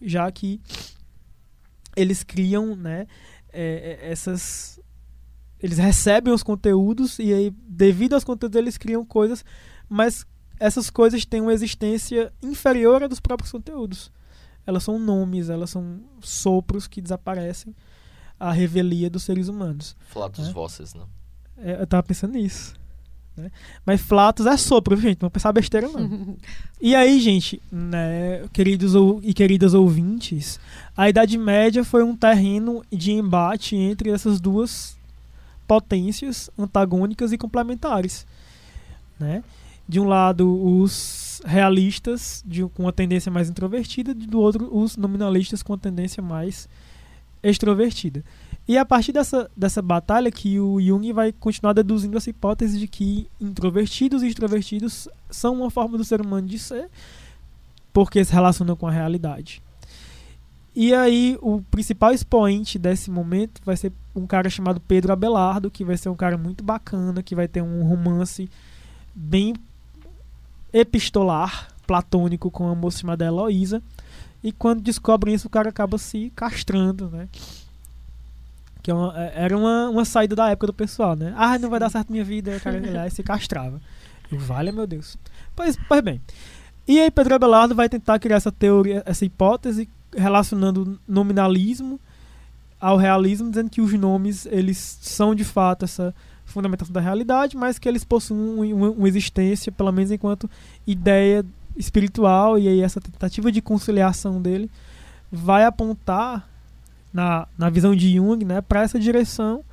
já 0.00 0.30
que 0.30 0.60
eles 1.96 2.22
criam 2.22 2.76
né, 2.76 3.06
é, 3.52 3.98
é, 4.02 4.10
essas. 4.10 4.78
Eles 5.62 5.78
recebem 5.78 6.32
os 6.32 6.42
conteúdos 6.42 7.18
e 7.18 7.32
aí, 7.32 7.50
devido 7.50 8.14
aos 8.14 8.24
conteúdos, 8.24 8.58
eles 8.58 8.78
criam 8.78 9.04
coisas, 9.04 9.44
mas 9.88 10.26
essas 10.60 10.90
coisas 10.90 11.24
têm 11.24 11.40
uma 11.40 11.54
existência 11.54 12.30
inferior 12.42 13.02
à 13.02 13.08
dos 13.08 13.18
próprios 13.18 13.50
conteúdos. 13.50 14.12
Elas 14.66 14.84
são 14.84 14.98
nomes, 14.98 15.48
elas 15.48 15.70
são 15.70 16.00
sopros 16.20 16.86
que 16.86 17.00
desaparecem 17.00 17.74
à 18.38 18.52
revelia 18.52 19.08
dos 19.08 19.22
seres 19.22 19.48
humanos. 19.48 19.96
Flatus 20.10 20.46
né? 20.46 20.52
vozes, 20.52 20.92
não? 20.92 21.08
É, 21.56 21.80
eu 21.80 21.86
tava 21.86 22.02
pensando 22.02 22.34
nisso. 22.34 22.74
Né? 23.34 23.50
Mas 23.86 24.02
Flatus 24.02 24.44
é 24.44 24.56
sopro, 24.58 24.96
gente. 24.96 25.22
Não 25.22 25.30
pensar 25.30 25.50
besteira, 25.50 25.88
não. 25.88 26.36
e 26.78 26.94
aí, 26.94 27.18
gente, 27.20 27.60
né, 27.72 28.46
queridos 28.52 28.92
e 29.22 29.32
queridas 29.32 29.72
ouvintes, 29.72 30.60
a 30.94 31.08
Idade 31.08 31.38
Média 31.38 31.82
foi 31.82 32.02
um 32.02 32.14
terreno 32.14 32.84
de 32.92 33.12
embate 33.12 33.76
entre 33.76 34.10
essas 34.10 34.38
duas 34.38 34.94
potências 35.66 36.50
antagônicas 36.58 37.32
e 37.32 37.38
complementares. 37.38 38.26
Né? 39.18 39.42
De 39.90 39.98
um 39.98 40.04
lado, 40.04 40.48
os 40.48 41.42
realistas 41.44 42.44
de, 42.46 42.62
com 42.62 42.84
uma 42.84 42.92
tendência 42.92 43.28
mais 43.28 43.50
introvertida, 43.50 44.14
do 44.14 44.38
outro, 44.38 44.68
os 44.72 44.96
nominalistas 44.96 45.64
com 45.64 45.72
uma 45.72 45.78
tendência 45.80 46.22
mais 46.22 46.68
extrovertida. 47.42 48.22
E 48.68 48.76
é 48.76 48.78
a 48.78 48.84
partir 48.84 49.10
dessa, 49.10 49.50
dessa 49.56 49.82
batalha 49.82 50.30
que 50.30 50.60
o 50.60 50.80
Jung 50.80 51.12
vai 51.12 51.32
continuar 51.32 51.72
deduzindo 51.72 52.16
essa 52.16 52.30
hipótese 52.30 52.78
de 52.78 52.86
que 52.86 53.26
introvertidos 53.40 54.22
e 54.22 54.28
extrovertidos 54.28 55.08
são 55.28 55.54
uma 55.54 55.72
forma 55.72 55.98
do 55.98 56.04
ser 56.04 56.20
humano 56.20 56.46
de 56.46 56.60
ser, 56.60 56.88
porque 57.92 58.24
se 58.24 58.32
relacionam 58.32 58.76
com 58.76 58.86
a 58.86 58.92
realidade. 58.92 59.60
E 60.72 60.94
aí, 60.94 61.36
o 61.42 61.62
principal 61.62 62.12
expoente 62.12 62.78
desse 62.78 63.10
momento 63.10 63.60
vai 63.64 63.76
ser 63.76 63.92
um 64.14 64.24
cara 64.24 64.48
chamado 64.48 64.80
Pedro 64.80 65.12
Abelardo, 65.12 65.68
que 65.68 65.84
vai 65.84 65.96
ser 65.96 66.10
um 66.10 66.14
cara 66.14 66.38
muito 66.38 66.62
bacana, 66.62 67.24
que 67.24 67.34
vai 67.34 67.48
ter 67.48 67.60
um 67.60 67.82
romance 67.82 68.48
bem 69.12 69.52
epistolar, 70.72 71.68
platônico, 71.86 72.50
com 72.50 72.64
uma 72.64 72.74
moça 72.74 73.00
chamada 73.00 73.24
Heloísa. 73.24 73.82
E 74.42 74.52
quando 74.52 74.80
descobrem 74.80 75.34
isso, 75.34 75.48
o 75.48 75.50
cara 75.50 75.68
acaba 75.68 75.98
se 75.98 76.32
castrando, 76.34 77.10
né? 77.10 77.28
Que 78.82 78.90
é 78.90 78.94
uma, 78.94 79.14
é, 79.20 79.32
era 79.34 79.56
uma, 79.56 79.90
uma 79.90 80.04
saída 80.04 80.34
da 80.34 80.48
época 80.48 80.68
do 80.68 80.72
pessoal, 80.72 81.14
né? 81.14 81.34
Ah, 81.36 81.58
não 81.58 81.68
vai 81.68 81.78
dar 81.78 81.90
certo 81.90 82.10
minha 82.10 82.24
vida, 82.24 82.56
o 82.56 82.60
cara 82.60 82.78
ia 82.78 82.92
lá 82.92 83.06
e 83.06 83.10
se 83.10 83.22
castrava. 83.22 83.80
E 84.32 84.36
vale, 84.36 84.72
meu 84.72 84.86
Deus. 84.86 85.16
Pois, 85.54 85.76
pois 85.88 86.00
bem. 86.00 86.20
E 86.88 86.98
aí 86.98 87.10
Pedro 87.10 87.34
Abelardo 87.34 87.74
vai 87.74 87.88
tentar 87.88 88.18
criar 88.18 88.36
essa 88.36 88.50
teoria, 88.50 89.02
essa 89.04 89.24
hipótese, 89.24 89.88
relacionando 90.16 90.98
nominalismo 91.06 92.00
ao 92.80 92.96
realismo, 92.96 93.50
dizendo 93.50 93.68
que 93.68 93.80
os 93.80 93.92
nomes, 93.92 94.46
eles 94.46 94.78
são 95.02 95.34
de 95.34 95.44
fato 95.44 95.84
essa 95.84 96.14
fundamentação 96.50 96.92
da 96.92 97.00
realidade, 97.00 97.56
mas 97.56 97.78
que 97.78 97.88
eles 97.88 98.04
possuem 98.04 98.72
uma, 98.72 98.90
uma 98.90 99.08
existência, 99.08 99.70
pelo 99.72 99.92
menos 99.92 100.10
enquanto 100.10 100.50
ideia 100.86 101.44
espiritual, 101.76 102.58
e 102.58 102.68
aí 102.68 102.80
essa 102.80 103.00
tentativa 103.00 103.50
de 103.50 103.62
conciliação 103.62 104.40
dele 104.40 104.70
vai 105.30 105.64
apontar 105.64 106.48
na, 107.12 107.46
na 107.56 107.70
visão 107.70 107.94
de 107.94 108.14
Jung, 108.14 108.44
né, 108.44 108.60
para 108.60 108.82
essa 108.82 108.98
direção 108.98 109.64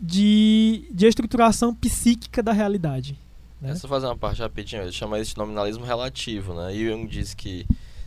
de, 0.00 0.88
de 0.90 1.06
estruturação 1.06 1.74
psíquica 1.74 2.42
da 2.42 2.52
realidade. 2.52 3.18
Né? 3.60 3.74
Só 3.74 3.86
fazer 3.86 4.06
uma 4.06 4.16
parte 4.16 4.40
rapidinho, 4.40 4.82
ele 4.82 4.92
chama 4.92 5.18
isso 5.18 5.32
de 5.32 5.38
nominalismo 5.38 5.84
relativo, 5.84 6.54
né? 6.54 6.74
E 6.74 6.88
Jung 6.88 7.06
diz 7.06 7.34
que 7.34 7.66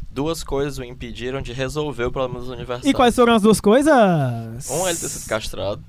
duas 0.09 0.43
coisas 0.43 0.79
o 0.79 0.83
impediram 0.83 1.41
de 1.41 1.53
resolver 1.53 2.05
o 2.05 2.11
problema 2.11 2.39
dos 2.39 2.49
universais. 2.49 2.85
E 2.89 2.93
quais 2.93 3.15
foram 3.15 3.35
as 3.35 3.41
duas 3.43 3.61
coisas? 3.61 4.69
Um, 4.69 4.87
ele 4.87 4.97
ter 4.97 5.09
sido 5.09 5.27
castrado, 5.27 5.83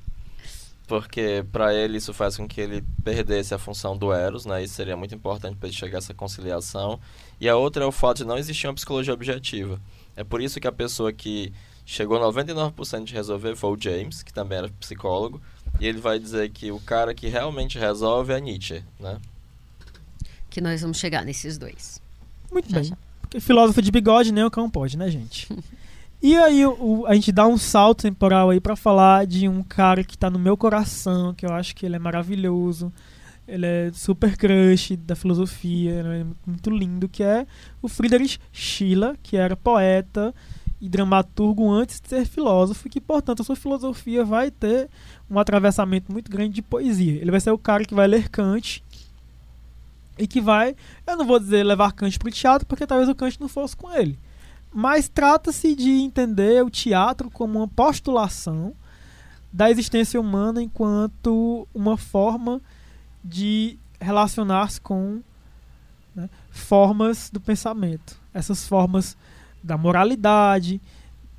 porque 0.86 1.44
para 1.50 1.74
ele 1.74 1.96
isso 1.96 2.12
faz 2.12 2.36
com 2.36 2.46
que 2.46 2.60
ele 2.60 2.84
perdesse 3.02 3.54
a 3.54 3.58
função 3.58 3.96
do 3.96 4.12
Eros, 4.12 4.44
né? 4.44 4.62
Isso 4.62 4.74
seria 4.74 4.96
muito 4.96 5.14
importante 5.14 5.56
para 5.56 5.68
ele 5.68 5.76
chegar 5.76 5.98
a 5.98 6.00
essa 6.00 6.14
conciliação. 6.14 7.00
E 7.40 7.48
a 7.48 7.56
outra 7.56 7.84
é 7.84 7.86
o 7.86 7.92
fato 7.92 8.18
de 8.18 8.24
não 8.24 8.36
existir 8.36 8.66
uma 8.66 8.74
psicologia 8.74 9.14
objetiva. 9.14 9.80
É 10.16 10.22
por 10.22 10.40
isso 10.40 10.60
que 10.60 10.68
a 10.68 10.72
pessoa 10.72 11.12
que 11.12 11.52
chegou 11.86 12.18
99% 12.18 13.04
de 13.04 13.14
resolver 13.14 13.56
foi 13.56 13.70
o 13.70 13.80
James, 13.80 14.22
que 14.22 14.32
também 14.32 14.58
era 14.58 14.68
psicólogo, 14.68 15.40
e 15.80 15.86
ele 15.86 15.98
vai 15.98 16.18
dizer 16.18 16.50
que 16.50 16.70
o 16.70 16.80
cara 16.80 17.14
que 17.14 17.28
realmente 17.28 17.78
resolve 17.78 18.32
é 18.32 18.40
Nietzsche, 18.40 18.82
né? 19.00 19.18
Que 20.48 20.60
nós 20.60 20.82
vamos 20.82 20.98
chegar 20.98 21.24
nesses 21.24 21.58
dois. 21.58 22.00
Muito 22.52 22.70
já, 22.70 22.76
bem. 22.76 22.84
Já. 22.84 22.98
Porque 23.22 23.40
filósofo 23.40 23.82
de 23.82 23.90
bigode 23.90 24.32
nem 24.32 24.44
o 24.44 24.50
cão 24.50 24.70
pode, 24.70 24.96
né, 24.96 25.10
gente? 25.10 25.48
e 26.22 26.36
aí 26.36 26.64
o, 26.66 27.04
a 27.06 27.14
gente 27.14 27.30
dá 27.32 27.46
um 27.46 27.58
salto 27.58 28.02
temporal 28.02 28.50
aí 28.50 28.60
para 28.60 28.76
falar 28.76 29.26
de 29.26 29.48
um 29.48 29.62
cara 29.62 30.02
que 30.02 30.16
tá 30.16 30.30
no 30.30 30.38
meu 30.38 30.56
coração, 30.56 31.34
que 31.34 31.44
eu 31.44 31.52
acho 31.52 31.74
que 31.74 31.84
ele 31.84 31.96
é 31.96 31.98
maravilhoso. 31.98 32.92
Ele 33.46 33.66
é 33.66 33.90
super 33.92 34.36
crush 34.36 34.96
da 34.96 35.14
filosofia, 35.14 35.92
é 35.92 36.24
muito 36.46 36.70
lindo, 36.70 37.08
que 37.08 37.22
é 37.22 37.46
o 37.82 37.88
Friedrich 37.88 38.40
Schiller, 38.50 39.16
que 39.22 39.36
era 39.36 39.54
poeta, 39.54 40.34
e 40.80 40.88
dramaturgo 40.88 41.70
antes 41.70 42.00
de 42.00 42.08
ser 42.08 42.26
filósofo, 42.26 42.86
e 42.86 42.90
que, 42.90 43.00
portanto, 43.00 43.40
a 43.40 43.44
sua 43.44 43.56
filosofia 43.56 44.24
vai 44.24 44.50
ter 44.50 44.88
um 45.30 45.38
atravessamento 45.38 46.12
muito 46.12 46.30
grande 46.30 46.54
de 46.54 46.62
poesia. 46.62 47.20
Ele 47.20 47.30
vai 47.30 47.40
ser 47.40 47.50
o 47.50 47.58
cara 47.58 47.84
que 47.84 47.94
vai 47.94 48.06
ler 48.06 48.28
Kant 48.28 48.82
e 50.18 50.26
que 50.26 50.40
vai, 50.40 50.76
eu 51.06 51.16
não 51.16 51.26
vou 51.26 51.38
dizer 51.38 51.64
levar 51.64 51.92
Kant 51.92 52.18
para 52.18 52.28
o 52.28 52.32
teatro, 52.32 52.66
porque 52.66 52.86
talvez 52.86 53.08
o 53.08 53.14
Kant 53.14 53.40
não 53.40 53.48
fosse 53.48 53.76
com 53.76 53.92
ele. 53.92 54.18
Mas 54.74 55.08
trata-se 55.08 55.76
de 55.76 55.90
entender 55.90 56.64
o 56.64 56.68
teatro 56.68 57.30
como 57.30 57.60
uma 57.60 57.68
postulação 57.68 58.74
da 59.52 59.70
existência 59.70 60.20
humana 60.20 60.60
enquanto 60.60 61.68
uma 61.72 61.96
forma 61.96 62.60
de 63.24 63.78
relacionar-se 64.00 64.80
com 64.80 65.22
né, 66.14 66.28
formas 66.50 67.30
do 67.30 67.40
pensamento. 67.40 68.20
Essas 68.34 68.66
formas 68.66 69.16
da 69.62 69.78
moralidade, 69.78 70.80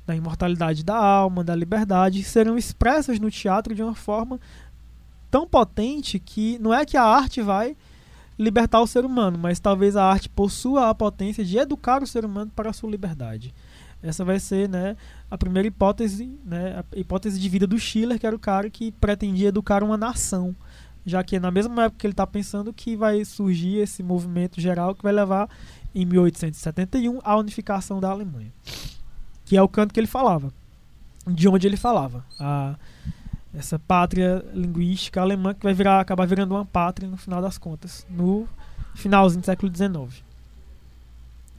da 0.06 0.16
imortalidade 0.16 0.82
da 0.82 0.96
alma, 0.96 1.44
da 1.44 1.54
liberdade, 1.54 2.24
serão 2.24 2.56
expressas 2.56 3.20
no 3.20 3.30
teatro 3.30 3.74
de 3.74 3.82
uma 3.82 3.94
forma 3.94 4.40
tão 5.30 5.46
potente 5.46 6.18
que 6.18 6.58
não 6.58 6.72
é 6.72 6.86
que 6.86 6.96
a 6.96 7.04
arte 7.04 7.42
vai 7.42 7.76
libertar 8.38 8.80
o 8.80 8.86
ser 8.86 9.04
humano, 9.04 9.38
mas 9.38 9.58
talvez 9.58 9.96
a 9.96 10.04
arte 10.04 10.28
possua 10.28 10.90
a 10.90 10.94
potência 10.94 11.44
de 11.44 11.56
educar 11.56 12.02
o 12.02 12.06
ser 12.06 12.24
humano 12.24 12.50
para 12.54 12.70
a 12.70 12.72
sua 12.72 12.90
liberdade. 12.90 13.54
Essa 14.02 14.24
vai 14.24 14.38
ser 14.38 14.68
né, 14.68 14.96
a 15.30 15.38
primeira 15.38 15.66
hipótese, 15.66 16.30
né, 16.44 16.78
a 16.78 16.98
hipótese 16.98 17.40
de 17.40 17.48
vida 17.48 17.66
do 17.66 17.78
Schiller, 17.78 18.18
que 18.18 18.26
era 18.26 18.36
o 18.36 18.38
cara 18.38 18.68
que 18.68 18.92
pretendia 18.92 19.48
educar 19.48 19.82
uma 19.82 19.96
nação, 19.96 20.54
já 21.04 21.24
que 21.24 21.36
é 21.36 21.40
na 21.40 21.50
mesma 21.50 21.84
época 21.84 22.00
que 22.00 22.06
ele 22.06 22.12
está 22.12 22.26
pensando 22.26 22.72
que 22.72 22.96
vai 22.96 23.24
surgir 23.24 23.78
esse 23.78 24.02
movimento 24.02 24.60
geral 24.60 24.94
que 24.94 25.02
vai 25.02 25.12
levar 25.12 25.48
em 25.94 26.04
1871 26.04 27.20
à 27.24 27.36
unificação 27.36 28.00
da 28.00 28.10
Alemanha, 28.10 28.52
que 29.44 29.56
é 29.56 29.62
o 29.62 29.68
canto 29.68 29.94
que 29.94 30.00
ele 30.00 30.06
falava, 30.06 30.52
de 31.26 31.48
onde 31.48 31.66
ele 31.66 31.76
falava, 31.76 32.24
a, 32.38 32.76
essa 33.56 33.78
pátria 33.78 34.44
linguística 34.52 35.20
alemã 35.20 35.54
que 35.54 35.64
vai 35.64 35.72
virar, 35.72 36.00
acabar 36.00 36.26
virando 36.26 36.54
uma 36.54 36.64
pátria 36.64 37.08
no 37.08 37.16
final 37.16 37.40
das 37.40 37.56
contas, 37.56 38.06
no 38.10 38.46
finalzinho 38.94 39.40
do 39.40 39.46
século 39.46 39.74
XIX. 39.74 40.22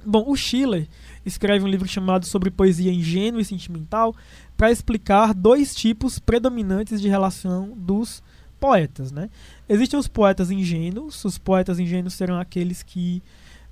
Bom, 0.06 0.24
o 0.28 0.36
Schiller 0.36 0.88
escreve 1.26 1.65
um 1.65 1.68
livro 1.68 1.88
chamado 1.88 2.26
Sobre 2.26 2.52
Poesia 2.52 2.94
Ingênua 2.94 3.41
e 3.41 3.45
Sentimental 3.45 4.15
para 4.56 4.72
explicar 4.72 5.34
dois 5.34 5.76
tipos 5.76 6.19
predominantes 6.19 7.02
de 7.02 7.10
relação 7.10 7.74
dos 7.76 8.24
poetas. 8.60 9.11
Né? 9.11 9.30
Existem 9.68 9.99
os 9.99 10.07
poetas 10.07 10.52
ingênuos, 10.52 11.26
os 11.26 11.38
poetas 11.38 11.80
ingênuos 11.80 12.14
serão 12.14 12.40
aqueles 12.40 12.84
que 12.84 13.22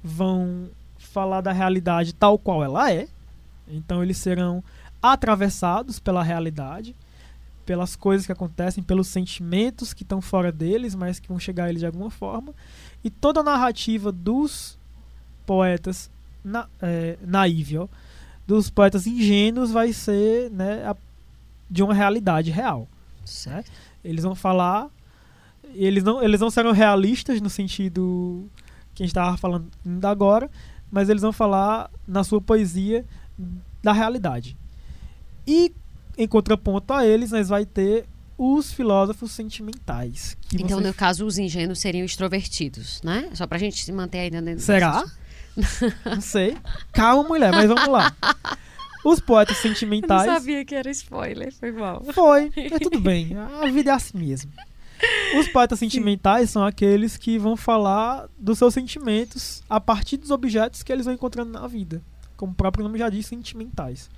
vão 0.04 0.70
falar 0.98 1.42
da 1.42 1.52
realidade 1.52 2.14
tal 2.14 2.38
qual 2.38 2.64
ela 2.64 2.92
é, 2.92 3.08
então 3.68 4.04
eles 4.04 4.18
serão 4.18 4.64
atravessados 5.02 6.00
pela 6.00 6.24
realidade, 6.24 6.96
pelas 7.66 7.96
coisas 7.96 8.26
que 8.26 8.32
acontecem, 8.32 8.84
pelos 8.84 9.08
sentimentos 9.08 9.94
que 9.94 10.04
estão 10.04 10.22
fora 10.22 10.52
deles, 10.52 10.94
mas 10.96 11.20
que 11.20 11.28
vão 11.28 11.40
chegar 11.40 11.66
a 11.66 11.70
eles 11.70 11.80
de 11.80 11.86
alguma 11.86 12.10
forma. 12.10 12.54
E 13.04 13.10
toda 13.10 13.40
a 13.40 13.44
narrativa 13.44 14.12
dos 14.12 14.78
poetas 15.46 16.10
na, 16.44 16.68
é, 16.82 17.18
dos 18.48 18.70
poetas 18.70 19.08
ingênuos 19.08 19.72
vai 19.72 19.92
ser 19.92 20.52
né, 20.52 20.86
a, 20.86 20.96
de 21.70 21.82
uma 21.82 21.94
realidade 21.94 22.52
real. 22.52 22.88
Né? 23.48 23.64
Eles 24.04 24.24
vão 24.24 24.36
falar. 24.36 24.90
Eles 25.74 26.04
não, 26.04 26.22
eles 26.22 26.40
não 26.40 26.52
serão 26.52 26.72
realistas 26.72 27.42
no 27.42 27.50
sentido 27.50 28.48
que 28.94 29.04
a 29.04 29.06
gente 29.06 29.12
estava 29.12 29.36
falando 29.36 29.68
ainda 29.86 30.10
agora, 30.10 30.50
mas 30.92 31.10
eles 31.10 31.22
vão 31.22 31.34
falar 31.34 31.90
na 32.08 32.24
sua 32.24 32.40
poesia 32.40 33.04
da 33.84 33.92
realidade. 33.92 34.56
E 35.46 35.74
em 36.18 36.28
contraponto 36.28 36.94
a 36.94 37.06
eles, 37.06 37.32
nós 37.32 37.50
vai 37.50 37.66
ter 37.66 38.06
os 38.38 38.72
filósofos 38.72 39.32
sentimentais. 39.32 40.38
então, 40.54 40.80
você... 40.80 40.88
no 40.88 40.94
caso, 40.94 41.26
os 41.26 41.38
ingênuos 41.38 41.80
seriam 41.80 42.06
extrovertidos, 42.06 43.02
né? 43.04 43.30
Só 43.34 43.48
pra 43.48 43.58
gente 43.58 43.84
se 43.84 43.92
manter 43.92 44.20
ainda 44.20 44.42
dentro 44.42 44.64
Será? 44.64 45.06
Não 46.06 46.22
sei. 46.22 46.58
Calma, 46.92 47.24
mulher, 47.24 47.52
mas 47.52 47.68
vamos 47.68 47.88
lá. 47.88 48.14
Os 49.06 49.20
poetas 49.20 49.58
sentimentais. 49.58 50.26
Eu 50.26 50.34
não 50.34 50.40
sabia 50.40 50.66
que 50.66 50.76
era 50.76 50.90
spoiler, 50.90 51.54
foi 51.54 51.72
mal. 51.72 52.04
Foi, 52.12 52.52
mas 52.72 52.80
tudo 52.82 53.00
bem. 53.00 53.36
A 53.38 53.68
vida 53.68 53.92
é 53.92 53.94
assim 53.94 54.18
mesmo. 54.18 54.52
Os 55.38 55.48
poetas 55.48 55.80
sentimentais 55.80 56.50
Sim. 56.50 56.54
são 56.54 56.66
aqueles 56.66 57.16
que 57.16 57.38
vão 57.38 57.56
falar 57.56 58.28
dos 58.38 58.58
seus 58.58 58.74
sentimentos 58.74 59.62
a 59.70 59.80
partir 59.80 60.18
dos 60.18 60.32
objetos 60.32 60.82
que 60.82 60.92
eles 60.92 61.06
vão 61.06 61.14
encontrando 61.14 61.52
na 61.52 61.68
vida. 61.68 62.02
Como 62.36 62.52
o 62.52 62.56
próprio 62.56 62.84
nome 62.84 62.98
já 62.98 63.10
diz, 63.10 63.26
sentimentais. 63.26 64.10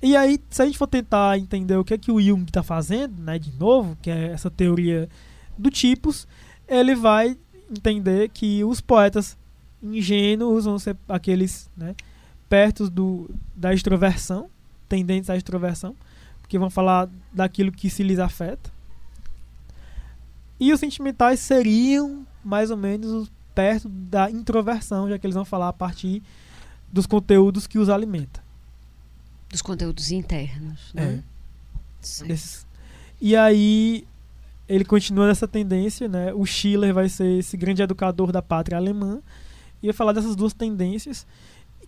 E 0.00 0.16
aí, 0.16 0.38
se 0.48 0.62
a 0.62 0.66
gente 0.66 0.78
for 0.78 0.86
tentar 0.86 1.38
entender 1.38 1.76
o 1.76 1.84
que 1.84 1.94
é 1.94 1.98
que 1.98 2.12
o 2.12 2.20
Jung 2.20 2.44
está 2.44 2.62
fazendo, 2.62 3.20
né, 3.20 3.38
de 3.38 3.52
novo, 3.58 3.96
que 4.00 4.10
é 4.10 4.26
essa 4.28 4.50
teoria 4.50 5.08
do 5.56 5.70
tipos, 5.70 6.26
ele 6.68 6.94
vai 6.94 7.36
entender 7.70 8.28
que 8.28 8.62
os 8.62 8.80
poetas 8.80 9.36
ingênuos 9.82 10.64
vão 10.64 10.78
ser 10.78 10.96
aqueles 11.08 11.68
né, 11.76 11.96
perto 12.48 12.88
do, 12.88 13.28
da 13.54 13.74
extroversão, 13.74 14.48
tendentes 14.88 15.28
à 15.30 15.36
extroversão, 15.36 15.96
porque 16.40 16.58
vão 16.58 16.70
falar 16.70 17.08
daquilo 17.32 17.72
que 17.72 17.90
se 17.90 18.02
lhes 18.02 18.18
afeta. 18.20 18.70
E 20.60 20.72
os 20.72 20.80
sentimentais 20.80 21.40
seriam 21.40 22.26
mais 22.44 22.70
ou 22.70 22.76
menos 22.76 23.30
perto 23.54 23.88
da 23.88 24.30
introversão, 24.30 25.08
já 25.08 25.18
que 25.18 25.26
eles 25.26 25.34
vão 25.34 25.44
falar 25.44 25.68
a 25.68 25.72
partir 25.72 26.22
dos 26.92 27.06
conteúdos 27.06 27.66
que 27.66 27.78
os 27.78 27.88
alimentam. 27.88 28.47
Dos 29.50 29.62
conteúdos 29.62 30.10
internos, 30.10 30.92
né? 30.92 31.22
É. 32.02 32.36
E 33.20 33.34
aí 33.34 34.06
ele 34.68 34.84
continua 34.84 35.26
nessa 35.26 35.48
tendência, 35.48 36.06
né? 36.08 36.32
O 36.34 36.44
Schiller 36.44 36.92
vai 36.92 37.08
ser 37.08 37.38
esse 37.38 37.56
grande 37.56 37.82
educador 37.82 38.30
da 38.30 38.42
pátria 38.42 38.76
alemã 38.76 39.20
e 39.82 39.86
vai 39.86 39.94
falar 39.94 40.12
dessas 40.12 40.36
duas 40.36 40.52
tendências 40.52 41.26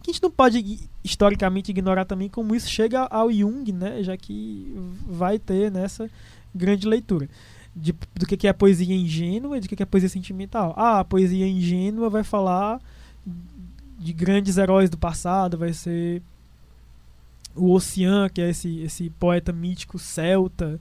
que 0.02 0.10
a 0.10 0.12
gente 0.12 0.22
não 0.22 0.30
pode 0.30 0.80
historicamente 1.04 1.70
ignorar 1.70 2.04
também 2.04 2.28
como 2.28 2.54
isso 2.54 2.68
chega 2.68 3.02
ao 3.02 3.30
Jung, 3.30 3.70
né? 3.72 4.02
Já 4.02 4.16
que 4.16 4.74
vai 5.06 5.38
ter 5.38 5.70
nessa 5.70 6.10
grande 6.54 6.88
leitura 6.88 7.28
de, 7.76 7.94
do 8.14 8.26
que, 8.26 8.36
que 8.36 8.48
é 8.48 8.52
poesia 8.52 8.94
ingênua 8.94 9.58
e 9.58 9.60
do 9.60 9.68
que, 9.68 9.76
que 9.76 9.82
é 9.82 9.86
poesia 9.86 10.08
sentimental. 10.08 10.74
Ah, 10.76 11.00
a 11.00 11.04
poesia 11.04 11.46
ingênua 11.46 12.08
vai 12.08 12.24
falar 12.24 12.80
de 13.98 14.12
grandes 14.12 14.56
heróis 14.56 14.88
do 14.88 14.96
passado, 14.96 15.58
vai 15.58 15.72
ser 15.72 16.22
o 17.54 17.72
Ocean, 17.72 18.28
que 18.28 18.40
é 18.40 18.50
esse, 18.50 18.80
esse 18.80 19.10
poeta 19.10 19.52
mítico 19.52 19.98
celta. 19.98 20.80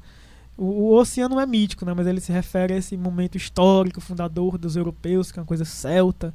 O, 0.58 0.66
o 0.66 0.94
Oceano 0.96 1.36
não 1.36 1.42
é 1.42 1.46
mítico, 1.46 1.86
né, 1.86 1.94
mas 1.94 2.08
ele 2.08 2.20
se 2.20 2.32
refere 2.32 2.74
a 2.74 2.78
esse 2.78 2.96
momento 2.98 3.38
histórico, 3.38 4.02
fundador 4.02 4.58
dos 4.58 4.76
europeus, 4.76 5.32
que 5.32 5.40
é 5.40 5.42
uma 5.42 5.48
coisa 5.48 5.66
celta. 5.66 6.34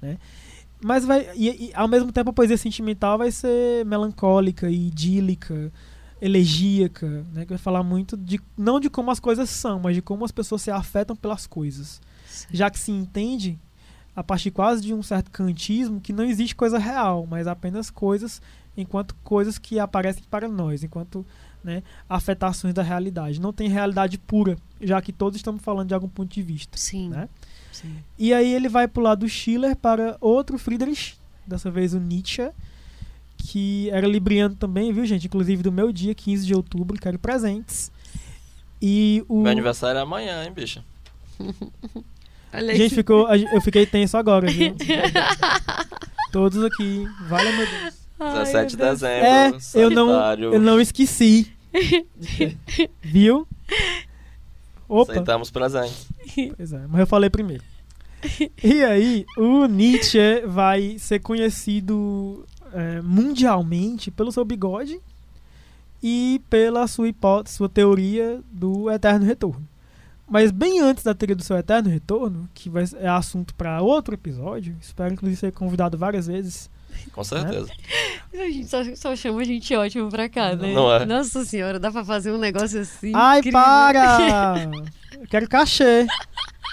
Né? 0.00 0.18
Mas 0.82 1.04
vai. 1.04 1.28
E, 1.34 1.66
e, 1.66 1.72
ao 1.74 1.88
mesmo 1.88 2.12
tempo 2.12 2.30
a 2.30 2.32
poesia 2.32 2.56
sentimental 2.56 3.18
vai 3.18 3.30
ser 3.30 3.84
melancólica 3.84 4.70
e 4.70 4.88
idílica, 4.88 5.72
elegíaca, 6.20 7.26
né? 7.32 7.42
Que 7.42 7.50
vai 7.50 7.58
falar 7.58 7.82
muito 7.82 8.16
de. 8.16 8.40
não 8.56 8.78
de 8.78 8.88
como 8.88 9.10
as 9.10 9.18
coisas 9.18 9.50
são, 9.50 9.80
mas 9.80 9.96
de 9.96 10.02
como 10.02 10.24
as 10.24 10.32
pessoas 10.32 10.62
se 10.62 10.70
afetam 10.70 11.16
pelas 11.16 11.46
coisas. 11.46 12.00
Sim. 12.26 12.46
Já 12.52 12.70
que 12.70 12.78
se 12.78 12.92
entende, 12.92 13.58
a 14.14 14.22
partir 14.22 14.50
quase 14.50 14.82
de 14.82 14.94
um 14.94 15.02
certo 15.02 15.30
kantismo, 15.30 16.00
que 16.00 16.12
não 16.12 16.24
existe 16.24 16.54
coisa 16.54 16.78
real, 16.78 17.26
mas 17.28 17.46
apenas 17.46 17.90
coisas 17.90 18.40
enquanto 18.78 19.14
coisas 19.24 19.58
que 19.58 19.78
aparecem 19.78 20.22
para 20.30 20.48
nós, 20.48 20.84
enquanto 20.84 21.26
né, 21.62 21.82
afetações 22.08 22.72
da 22.72 22.82
realidade. 22.82 23.40
Não 23.40 23.52
tem 23.52 23.68
realidade 23.68 24.16
pura, 24.16 24.56
já 24.80 25.02
que 25.02 25.12
todos 25.12 25.36
estamos 25.36 25.60
falando 25.62 25.88
de 25.88 25.94
algum 25.94 26.08
ponto 26.08 26.32
de 26.32 26.42
vista. 26.42 26.78
Sim. 26.78 27.08
Né? 27.08 27.28
Sim. 27.72 27.96
E 28.16 28.32
aí 28.32 28.54
ele 28.54 28.68
vai 28.68 28.86
pular 28.86 29.16
do 29.16 29.28
Schiller 29.28 29.76
para 29.76 30.16
outro 30.20 30.56
Friedrich, 30.58 31.16
dessa 31.44 31.70
vez 31.70 31.92
o 31.92 31.98
Nietzsche, 31.98 32.50
que 33.36 33.90
era 33.90 34.06
libriano 34.06 34.54
também, 34.54 34.92
viu, 34.92 35.04
gente? 35.04 35.26
Inclusive 35.26 35.62
do 35.62 35.72
meu 35.72 35.92
dia, 35.92 36.14
15 36.14 36.46
de 36.46 36.54
outubro, 36.54 36.96
quero 36.98 37.18
presentes. 37.18 37.90
E 38.80 39.24
o... 39.28 39.42
Meu 39.42 39.50
aniversário 39.52 39.98
é 39.98 40.02
amanhã, 40.02 40.44
hein, 40.44 40.52
bicha? 40.52 40.84
gente, 42.76 42.94
ficou, 42.94 43.28
eu 43.34 43.60
fiquei 43.60 43.84
tenso 43.86 44.16
agora, 44.16 44.48
viu? 44.48 44.74
Todos 46.30 46.62
aqui, 46.62 47.04
vale 47.28 47.50
meu 47.52 47.66
Deus. 47.66 47.97
17 48.18 48.70
de 48.70 48.76
dezembro. 48.76 49.26
É, 49.26 49.52
eu 49.74 49.90
não, 49.90 50.10
eu 50.34 50.60
não 50.60 50.80
esqueci. 50.80 51.52
Viu? 53.02 53.46
Opa. 54.88 55.12
Aceitamos 55.12 55.50
presente. 55.50 56.06
Pois 56.56 56.72
é, 56.72 56.86
mas 56.88 57.00
eu 57.00 57.06
falei 57.06 57.30
primeiro. 57.30 57.62
E 58.62 58.82
aí, 58.82 59.24
o 59.36 59.66
Nietzsche 59.66 60.40
vai 60.46 60.98
ser 60.98 61.20
conhecido 61.20 62.44
é, 62.72 63.00
mundialmente 63.00 64.10
pelo 64.10 64.32
seu 64.32 64.44
bigode 64.44 65.00
e 66.02 66.40
pela 66.50 66.86
sua 66.86 67.08
hipótese, 67.08 67.56
sua 67.56 67.68
teoria 67.68 68.40
do 68.50 68.90
eterno 68.90 69.24
retorno. 69.24 69.66
Mas 70.28 70.50
bem 70.50 70.80
antes 70.80 71.04
da 71.04 71.14
teoria 71.14 71.36
do 71.36 71.44
seu 71.44 71.56
eterno 71.56 71.88
retorno, 71.88 72.48
que 72.52 72.68
vai, 72.68 72.84
é 72.96 73.08
assunto 73.08 73.54
para 73.54 73.80
outro 73.80 74.14
episódio, 74.14 74.76
espero 74.80 75.14
inclusive 75.14 75.38
ser 75.38 75.52
convidado 75.52 75.96
várias 75.96 76.26
vezes 76.26 76.68
com 77.12 77.24
certeza. 77.24 77.68
Né? 78.32 78.42
A 78.42 78.50
gente 78.50 78.68
só, 78.68 78.82
só 78.94 79.16
chama 79.16 79.44
gente 79.44 79.74
ótima 79.74 80.08
pra 80.08 80.28
cá, 80.28 80.54
né? 80.54 80.72
Não 80.72 80.92
é? 80.92 81.04
Nossa 81.04 81.44
senhora, 81.44 81.78
dá 81.78 81.90
pra 81.90 82.04
fazer 82.04 82.32
um 82.32 82.38
negócio 82.38 82.80
assim. 82.80 83.12
Ai, 83.14 83.38
incrível. 83.38 83.60
para! 83.60 84.70
Eu 85.18 85.26
quero 85.28 85.48
cachê. 85.48 86.06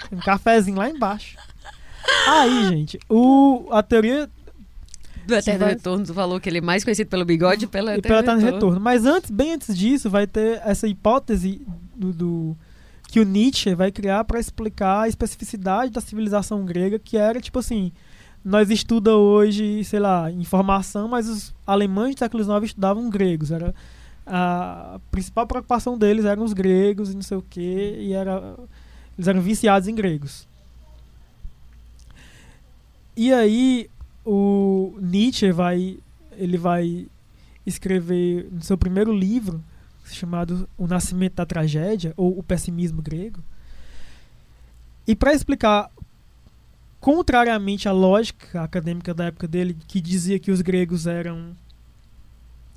Tem 0.08 0.18
um 0.18 0.22
cafezinho 0.22 0.76
lá 0.76 0.88
embaixo. 0.88 1.36
Aí, 2.28 2.68
gente, 2.68 2.98
o, 3.08 3.66
a 3.72 3.82
teoria 3.82 4.30
do 5.26 5.34
Eterno 5.34 5.60
vai... 5.60 5.68
Retorno, 5.70 6.04
tu 6.06 6.14
falou 6.14 6.40
que 6.40 6.48
ele 6.48 6.58
é 6.58 6.60
mais 6.60 6.84
conhecido 6.84 7.08
pelo 7.08 7.24
bigode 7.24 7.64
e 7.64 7.68
pelo 7.68 7.88
Eterno, 7.90 8.02
pelo 8.02 8.18
Eterno 8.20 8.40
Retorno. 8.40 8.54
Retorno. 8.54 8.80
Mas 8.80 9.04
antes, 9.04 9.30
bem 9.30 9.54
antes 9.54 9.76
disso, 9.76 10.08
vai 10.08 10.26
ter 10.26 10.62
essa 10.64 10.86
hipótese 10.86 11.60
do, 11.96 12.12
do 12.12 12.56
que 13.08 13.18
o 13.18 13.24
Nietzsche 13.24 13.74
vai 13.74 13.90
criar 13.90 14.24
para 14.24 14.38
explicar 14.38 15.02
a 15.02 15.08
especificidade 15.08 15.90
da 15.90 16.00
civilização 16.00 16.64
grega, 16.64 16.98
que 16.98 17.16
era 17.16 17.40
tipo 17.40 17.58
assim, 17.58 17.92
nós 18.46 18.70
estuda 18.70 19.16
hoje, 19.16 19.82
sei 19.82 19.98
lá, 19.98 20.30
informação, 20.30 21.08
mas 21.08 21.28
os 21.28 21.52
alemães 21.66 22.14
do 22.14 22.20
século 22.20 22.44
XIX 22.44 22.62
estudavam 22.62 23.10
gregos. 23.10 23.50
Era 23.50 23.74
a 24.24 25.00
principal 25.10 25.48
preocupação 25.48 25.98
deles 25.98 26.24
eram 26.24 26.44
os 26.44 26.52
gregos 26.52 27.10
e 27.10 27.14
não 27.16 27.22
sei 27.22 27.36
o 27.36 27.42
que, 27.42 27.96
e 27.98 28.12
era 28.12 28.56
eles 29.18 29.26
eram 29.26 29.40
viciados 29.40 29.88
em 29.88 29.96
gregos. 29.96 30.46
E 33.16 33.32
aí 33.32 33.90
o 34.24 34.96
Nietzsche 35.00 35.50
vai 35.50 35.98
ele 36.38 36.56
vai 36.56 37.08
escrever 37.66 38.46
no 38.52 38.62
seu 38.62 38.78
primeiro 38.78 39.12
livro 39.12 39.60
chamado 40.04 40.68
O 40.78 40.86
Nascimento 40.86 41.34
da 41.34 41.46
Tragédia 41.46 42.14
ou 42.16 42.38
O 42.38 42.44
Pessimismo 42.44 43.02
Grego. 43.02 43.42
E 45.04 45.16
para 45.16 45.32
explicar 45.34 45.90
contrariamente 47.06 47.88
à 47.88 47.92
lógica 47.92 48.64
acadêmica 48.64 49.14
da 49.14 49.26
época 49.26 49.46
dele, 49.46 49.76
que 49.86 50.00
dizia 50.00 50.40
que 50.40 50.50
os 50.50 50.60
gregos 50.60 51.06
eram 51.06 51.52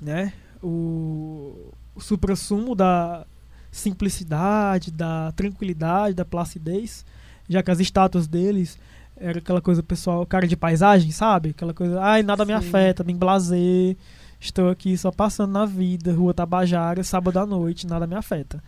né, 0.00 0.32
o, 0.62 1.72
o 1.96 2.00
suprassumo 2.00 2.76
da 2.76 3.26
simplicidade, 3.72 4.92
da 4.92 5.32
tranquilidade, 5.32 6.14
da 6.14 6.24
placidez, 6.24 7.04
já 7.48 7.60
que 7.60 7.72
as 7.72 7.80
estátuas 7.80 8.28
deles 8.28 8.78
era 9.16 9.40
aquela 9.40 9.60
coisa 9.60 9.82
pessoal, 9.82 10.24
cara 10.24 10.46
de 10.46 10.56
paisagem, 10.56 11.10
sabe? 11.10 11.48
Aquela 11.48 11.74
coisa, 11.74 12.00
ai, 12.00 12.22
nada 12.22 12.44
Sim. 12.44 12.52
me 12.52 12.54
afeta, 12.54 13.02
nem 13.02 13.16
blazer, 13.16 13.96
estou 14.40 14.70
aqui 14.70 14.96
só 14.96 15.10
passando 15.10 15.50
na 15.50 15.66
vida, 15.66 16.14
rua 16.14 16.32
Tabajara, 16.32 17.02
sábado 17.02 17.36
à 17.40 17.44
noite, 17.44 17.84
nada 17.84 18.06
me 18.06 18.14
afeta. 18.14 18.62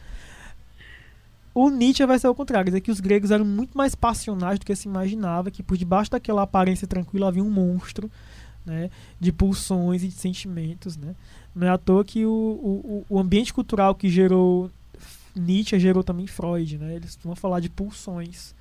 O 1.54 1.68
Nietzsche 1.68 2.06
vai 2.06 2.18
ser 2.18 2.28
o 2.28 2.34
contrário, 2.34 2.66
dizer 2.66 2.80
que 2.80 2.90
os 2.90 3.00
gregos 3.00 3.30
eram 3.30 3.44
muito 3.44 3.76
mais 3.76 3.94
passionais 3.94 4.58
do 4.58 4.64
que 4.64 4.74
se 4.74 4.88
imaginava, 4.88 5.50
que 5.50 5.62
por 5.62 5.76
debaixo 5.76 6.10
daquela 6.10 6.42
aparência 6.42 6.86
tranquila 6.86 7.28
havia 7.28 7.44
um 7.44 7.50
monstro, 7.50 8.10
né, 8.64 8.90
de 9.20 9.32
pulsões 9.32 10.02
e 10.02 10.08
de 10.08 10.14
sentimentos, 10.14 10.96
né. 10.96 11.14
Não 11.54 11.66
é 11.66 11.70
à 11.70 11.76
toa 11.76 12.04
que 12.04 12.24
o, 12.24 12.30
o, 12.30 13.06
o 13.08 13.18
ambiente 13.18 13.52
cultural 13.52 13.94
que 13.94 14.08
gerou 14.08 14.70
Nietzsche 15.34 15.78
gerou 15.78 16.02
também 16.02 16.26
Freud, 16.26 16.78
né? 16.78 16.96
Eles 16.96 17.18
vão 17.22 17.34
falar 17.34 17.60
de 17.60 17.68
pulsões 17.68 18.54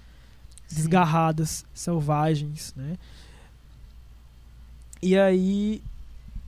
Sim. 0.68 0.76
desgarradas, 0.76 1.66
selvagens, 1.74 2.74
né? 2.76 2.98
E 5.02 5.18
aí 5.18 5.82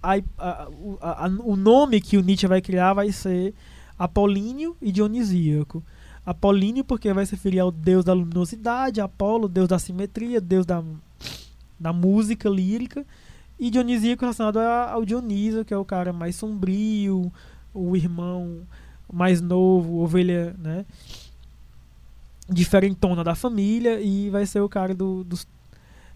a, 0.02 0.14
a, 0.38 0.68
a, 1.02 1.28
o 1.28 1.56
nome 1.56 2.00
que 2.02 2.18
o 2.18 2.22
Nietzsche 2.22 2.48
vai 2.48 2.62
criar 2.62 2.94
vai 2.94 3.12
ser 3.12 3.54
Apolíneo 3.98 4.76
e 4.82 4.92
Dionisíaco. 4.92 5.84
Apolíneo 6.26 6.84
porque 6.84 7.12
vai 7.14 7.26
se 7.26 7.34
referir 7.34 7.60
ao 7.60 7.72
deus 7.72 8.06
da 8.06 8.14
luminosidade, 8.14 9.02
Apolo, 9.02 9.48
deus 9.48 9.68
da 9.68 9.78
simetria, 9.78 10.40
deus 10.40 10.66
da, 10.66 10.84
da 11.80 11.92
música 11.92 12.50
lírica, 12.50 13.06
e 13.60 13.70
Dionisíaco 13.70 14.22
relacionado 14.22 14.58
ao 14.58 15.06
Dionísio, 15.06 15.66
que 15.66 15.74
é 15.74 15.78
o 15.78 15.86
cara 15.86 16.12
mais 16.14 16.36
sombrio, 16.36 17.32
o 17.74 17.96
irmão 17.96 18.62
mais 19.12 19.42
novo, 19.42 20.00
ovelha, 20.00 20.56
né? 20.58 20.86
Diferentona 22.50 23.24
da 23.24 23.36
família 23.36 24.02
e 24.02 24.30
vai 24.30 24.46
ser 24.46 24.62
o 24.62 24.70
cara 24.70 24.94
do, 24.94 25.24
do 25.24 25.38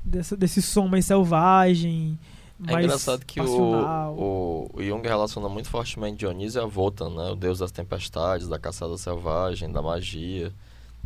desse, 0.03 0.35
desse 0.35 0.61
som 0.61 0.87
mais 0.87 1.05
selvagem. 1.05 2.17
É 2.65 2.71
mais 2.71 2.85
engraçado 2.85 3.25
que 3.25 3.39
o, 3.39 3.45
o, 3.45 4.71
o, 4.73 4.83
Jung 4.83 5.07
relaciona 5.07 5.47
muito 5.47 5.69
fortemente 5.69 6.17
Dionísio 6.17 6.61
a 6.61 6.65
Wotan, 6.65 7.09
né? 7.09 7.31
O 7.31 7.35
deus 7.35 7.59
das 7.59 7.71
tempestades, 7.71 8.47
da 8.47 8.57
caçada 8.57 8.97
selvagem, 8.97 9.71
da 9.71 9.81
magia. 9.81 10.51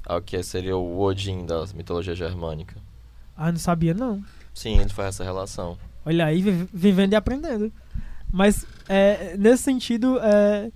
Ao 0.05 0.21
que 0.21 0.41
seria 0.41 0.75
o 0.75 0.99
Odin 0.99 1.45
da 1.45 1.65
mitologia 1.75 2.15
germânica. 2.15 2.75
Ah, 3.35 3.51
não 3.51 3.59
sabia 3.59 3.93
não. 3.93 4.23
Sim, 4.53 4.79
ele 4.79 4.89
faz 4.89 5.09
essa 5.09 5.23
relação. 5.23 5.77
Olha 6.05 6.25
aí, 6.25 6.41
vivendo 6.73 7.13
e 7.13 7.15
aprendendo. 7.15 7.71
Mas, 8.31 8.65
é, 8.87 9.35
nesse 9.37 9.63
sentido, 9.63 10.17
é, 10.19 10.71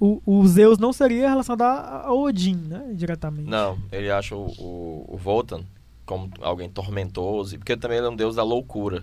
o, 0.00 0.20
o 0.26 0.46
Zeus 0.46 0.78
não 0.78 0.92
seria 0.92 1.28
relacionado 1.28 1.62
a, 1.62 2.12
Odin, 2.12 2.56
né? 2.56 2.92
Diretamente. 2.94 3.48
Não, 3.48 3.78
ele 3.90 4.10
acha 4.10 4.34
o, 4.34 4.46
o, 4.58 5.16
o 5.16 5.20
Wotan 5.24 5.64
como 6.04 6.30
alguém 6.40 6.70
tormentoso, 6.70 7.58
porque 7.58 7.76
também 7.76 7.98
ele 7.98 8.06
é 8.06 8.10
um 8.10 8.16
deus 8.16 8.36
da 8.36 8.42
loucura, 8.42 9.02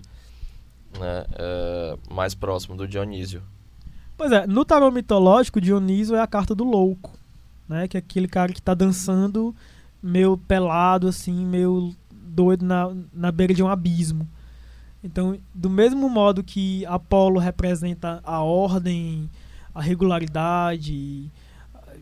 né? 0.98 1.24
É, 1.38 1.98
mais 2.10 2.34
próximo 2.34 2.76
do 2.76 2.86
Dionísio. 2.86 3.42
Pois 4.16 4.32
é, 4.32 4.46
no 4.46 4.64
tarô 4.64 4.90
mitológico, 4.90 5.60
Dionísio 5.60 6.16
é 6.16 6.20
a 6.20 6.26
carta 6.26 6.54
do 6.54 6.64
louco, 6.64 7.12
né? 7.68 7.86
Que 7.86 7.96
é 7.96 8.00
aquele 8.00 8.28
cara 8.28 8.52
que 8.52 8.60
está 8.60 8.74
dançando 8.74 9.54
meio 10.02 10.36
pelado, 10.36 11.08
assim, 11.08 11.44
meio 11.44 11.94
doido 12.10 12.64
na, 12.64 12.92
na 13.12 13.30
beira 13.30 13.52
de 13.52 13.62
um 13.62 13.68
abismo. 13.68 14.28
Então, 15.02 15.38
do 15.54 15.70
mesmo 15.70 16.08
modo 16.08 16.42
que 16.42 16.84
Apolo 16.86 17.38
representa 17.38 18.20
a 18.24 18.42
ordem, 18.42 19.30
a 19.74 19.80
regularidade 19.80 21.30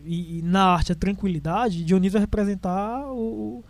e, 0.05 0.39
e, 0.39 0.41
na 0.43 0.65
arte 0.65 0.91
a 0.91 0.95
tranquilidade, 0.95 1.83
Dionísio 1.83 2.13
vai 2.13 2.21
representar 2.21 3.05
o, 3.11 3.63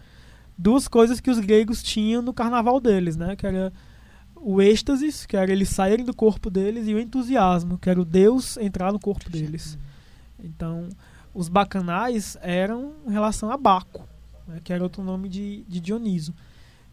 duas 0.58 0.88
coisas 0.88 1.20
que 1.20 1.30
os 1.30 1.40
gregos 1.40 1.82
tinham 1.82 2.22
no 2.22 2.34
carnaval 2.34 2.80
deles, 2.80 3.16
né? 3.16 3.36
Que 3.36 3.48
era 3.48 3.74
o 4.48 4.62
êxtase, 4.62 5.28
que 5.28 5.36
era 5.36 5.52
eles 5.52 5.70
saírem 5.70 6.06
do 6.06 6.14
corpo 6.14 6.52
deles, 6.52 6.88
e 6.88 6.94
o 6.94 7.00
entusiasmo, 7.00 7.80
que 7.80 7.90
era 7.90 8.00
o 8.00 8.06
Deus 8.06 8.58
entrar 8.58 8.94
no 8.94 9.00
corpo 9.00 9.28
deles. 9.28 9.76
Então, 10.40 10.88
os 11.34 11.50
bacanais 11.50 12.38
eram 12.44 12.94
em 13.08 13.12
relação 13.12 13.50
a 13.52 13.58
Baco, 13.58 14.08
né? 14.48 14.62
que 14.64 14.72
era 14.72 14.84
outro 14.84 15.02
nome 15.02 15.30
de, 15.30 15.64
de 15.68 15.80
Dioniso, 15.80 16.32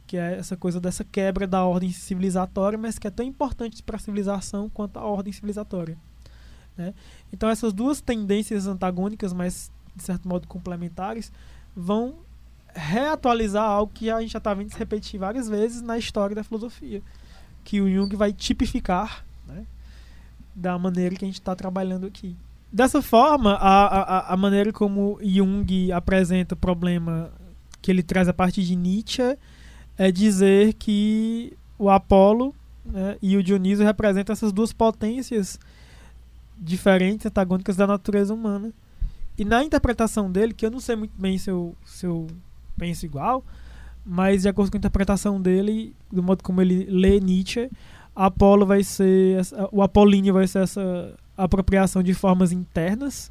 que 0.06 0.16
é 0.16 0.38
essa 0.38 0.56
coisa 0.56 0.80
dessa 0.80 1.04
quebra 1.04 1.46
da 1.46 1.62
ordem 1.62 1.92
civilizatória, 1.92 2.78
mas 2.78 2.98
que 2.98 3.06
é 3.06 3.10
tão 3.10 3.24
importante 3.24 3.82
para 3.82 3.96
a 3.96 4.00
civilização 4.00 4.70
quanto 4.70 4.98
a 4.98 5.04
ordem 5.04 5.30
civilizatória. 5.30 5.98
Né? 6.74 6.94
Então 7.30 7.50
essas 7.50 7.74
duas 7.74 8.00
tendências 8.00 8.66
antagônicas, 8.66 9.34
mas 9.34 9.70
de 9.94 10.02
certo 10.02 10.26
modo 10.26 10.48
complementares, 10.48 11.30
vão 11.76 12.14
reatualizar 12.74 13.64
algo 13.64 13.92
que 13.92 14.10
a 14.10 14.22
gente 14.22 14.32
já 14.32 14.38
está 14.38 14.54
vendo 14.54 14.70
se 14.70 14.78
repetir 14.78 15.20
várias 15.20 15.50
vezes 15.50 15.82
na 15.82 15.98
história 15.98 16.34
da 16.34 16.42
filosofia, 16.42 17.02
que 17.64 17.80
o 17.80 17.90
Jung 17.90 18.14
vai 18.16 18.32
tipificar 18.32 19.24
né, 19.46 19.64
da 20.54 20.78
maneira 20.78 21.14
que 21.14 21.24
a 21.24 21.28
gente 21.28 21.40
está 21.40 21.54
trabalhando 21.54 22.06
aqui. 22.06 22.36
Dessa 22.72 23.02
forma, 23.02 23.54
a, 23.54 23.86
a, 23.86 24.32
a 24.32 24.36
maneira 24.36 24.72
como 24.72 25.18
Jung 25.22 25.92
apresenta 25.92 26.54
o 26.54 26.58
problema 26.58 27.30
que 27.82 27.90
ele 27.90 28.02
traz 28.02 28.28
a 28.28 28.32
partir 28.32 28.62
de 28.62 28.76
Nietzsche 28.76 29.36
é 29.98 30.10
dizer 30.10 30.74
que 30.74 31.52
o 31.78 31.90
Apolo 31.90 32.54
né, 32.84 33.16
e 33.20 33.36
o 33.36 33.42
Dionísio 33.42 33.84
representam 33.84 34.32
essas 34.32 34.52
duas 34.52 34.72
potências 34.72 35.58
diferentes, 36.56 37.26
antagônicas 37.26 37.76
da 37.76 37.86
natureza 37.86 38.32
humana. 38.32 38.72
E 39.36 39.44
na 39.44 39.64
interpretação 39.64 40.30
dele, 40.30 40.54
que 40.54 40.64
eu 40.64 40.70
não 40.70 40.80
sei 40.80 40.96
muito 40.96 41.14
bem 41.18 41.36
se 41.38 41.50
eu, 41.50 41.74
se 41.84 42.06
eu 42.06 42.26
penso 42.76 43.04
igual, 43.04 43.44
mas 44.04 44.42
de 44.42 44.48
acordo 44.48 44.70
com 44.70 44.76
a 44.76 44.78
interpretação 44.78 45.40
dele, 45.40 45.94
do 46.10 46.22
modo 46.22 46.42
como 46.42 46.60
ele 46.60 46.84
lê 46.88 47.20
Nietzsche, 47.20 47.70
Apolo 48.14 48.66
vai 48.66 48.82
ser 48.82 49.40
essa, 49.40 49.68
o 49.72 49.82
Apolíneo 49.82 50.34
vai 50.34 50.46
ser 50.46 50.60
essa 50.60 51.14
apropriação 51.36 52.02
de 52.02 52.12
formas 52.12 52.52
internas, 52.52 53.30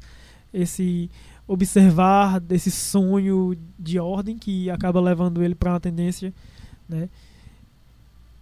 esse 0.52 1.10
observar 1.46 2.40
desse 2.40 2.70
sonho 2.70 3.56
de 3.78 3.98
ordem 3.98 4.38
que 4.38 4.70
acaba 4.70 5.00
levando 5.00 5.42
ele 5.42 5.54
para 5.54 5.72
uma 5.72 5.80
tendência, 5.80 6.32
né, 6.88 7.08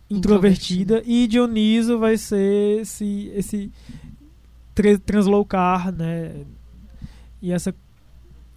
introvertida, 0.09 1.03
e 1.05 1.27
Dioniso 1.27 1.99
vai 1.99 2.17
ser 2.17 2.81
esse 2.81 3.31
esse 3.35 3.71
translocar, 5.05 5.93
né? 5.93 6.45
E 7.43 7.53
essa 7.53 7.75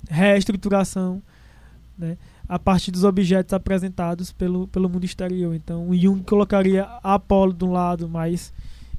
reestruturação, 0.10 1.22
né? 1.98 2.18
A 2.48 2.60
partir 2.60 2.92
dos 2.92 3.04
objetos 3.04 3.54
apresentados 3.54 4.32
pelo, 4.32 4.68
pelo 4.68 4.90
mundo 4.90 5.06
exterior. 5.06 5.56
Então, 5.56 5.90
o 5.90 5.96
Jung 5.96 6.24
colocaria 6.24 6.84
Apolo 7.02 7.54
de 7.54 7.64
um 7.64 7.72
lado 7.72 8.08
mais 8.08 8.54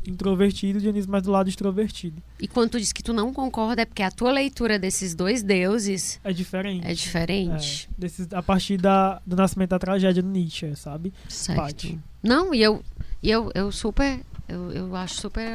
introvertido 0.07 0.79
e 0.79 0.83
Dionísio 0.83 1.11
mais 1.11 1.23
do 1.23 1.31
lado 1.31 1.49
extrovertido. 1.49 2.23
E 2.39 2.47
quando 2.47 2.71
tu 2.71 2.81
diz 2.81 2.93
que 2.93 3.03
tu 3.03 3.13
não 3.13 3.33
concorda, 3.33 3.83
é 3.83 3.85
porque 3.85 4.03
a 4.03 4.11
tua 4.11 4.33
leitura 4.33 4.79
desses 4.79 5.15
dois 5.15 5.43
deuses... 5.43 6.21
É 6.23 6.33
diferente. 6.33 6.87
É 6.87 6.93
diferente. 6.93 7.89
É, 7.91 8.01
desses, 8.01 8.33
a 8.33 8.43
partir 8.43 8.77
da, 8.77 9.21
do 9.27 9.37
nascimento 9.37 9.71
da 9.71 9.79
tragédia 9.79 10.23
do 10.23 10.29
Nietzsche, 10.29 10.75
sabe? 10.77 11.13
Certo. 11.29 11.99
Não, 12.23 12.55
e 12.55 12.63
eu, 12.63 12.83
e 13.23 13.31
eu, 13.31 13.51
eu 13.55 13.73
super 13.73 14.21
eu, 14.49 14.71
eu 14.73 14.97
acho 14.97 15.15
super 15.15 15.49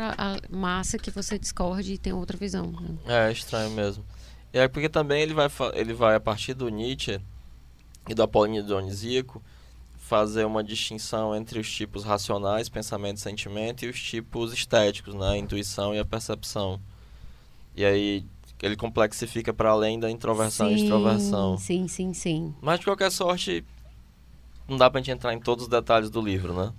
massa 0.50 0.98
que 0.98 1.11
você 1.11 1.38
discorde 1.38 1.93
e 1.93 1.98
tem 1.98 2.11
outra 2.11 2.38
visão. 2.38 2.72
Né? 2.72 3.27
É, 3.27 3.32
estranho 3.32 3.69
mesmo. 3.72 4.03
E 4.51 4.58
é 4.58 4.68
porque 4.68 4.90
também 4.90 5.22
ele 5.22 5.34
vai, 5.34 5.48
ele 5.74 5.93
vai, 5.93 6.16
a 6.16 6.19
partir 6.19 6.56
do 6.56 6.69
Nietzsche 6.69 7.22
e 8.08 8.14
do 8.14 8.24
Apolíneo 8.24 8.64
Dionisíaco, 8.64 9.42
fazer 9.98 10.45
uma 10.45 10.64
distinção 10.64 11.36
entre 11.36 11.60
os 11.60 11.72
tipos 11.72 12.03
racionais, 12.03 12.68
pensamento 12.69 13.18
e 13.18 13.22
sentimento, 13.22 13.86
e 13.86 13.90
os 13.90 14.02
tipos 14.02 14.52
estéticos, 14.53 15.14
né? 15.14 15.30
a 15.30 15.38
intuição 15.38 15.94
e 15.94 16.00
a 16.00 16.06
percepção. 16.06 16.80
E 17.76 17.86
aí 17.86 18.26
ele 18.61 18.76
complexifica 18.76 19.53
para 19.53 19.69
além 19.69 20.00
da 20.00 20.10
introversão 20.10 20.68
sim, 20.68 20.74
e 20.74 20.76
extroversão. 20.76 21.58
Sim, 21.58 21.88
sim, 21.88 22.14
sim. 22.14 22.53
Mas 22.61 22.80
de 22.80 22.86
qualquer 22.86 23.11
sorte, 23.11 23.64
não 24.68 24.78
dá 24.78 24.90
pra 24.90 25.00
gente 25.00 25.11
entrar 25.11 25.34
em 25.34 25.40
todos 25.40 25.66
os 25.66 25.69
detalhes 25.69 26.10
do 26.10 26.22
livro, 26.22 26.53
né? 26.53 26.74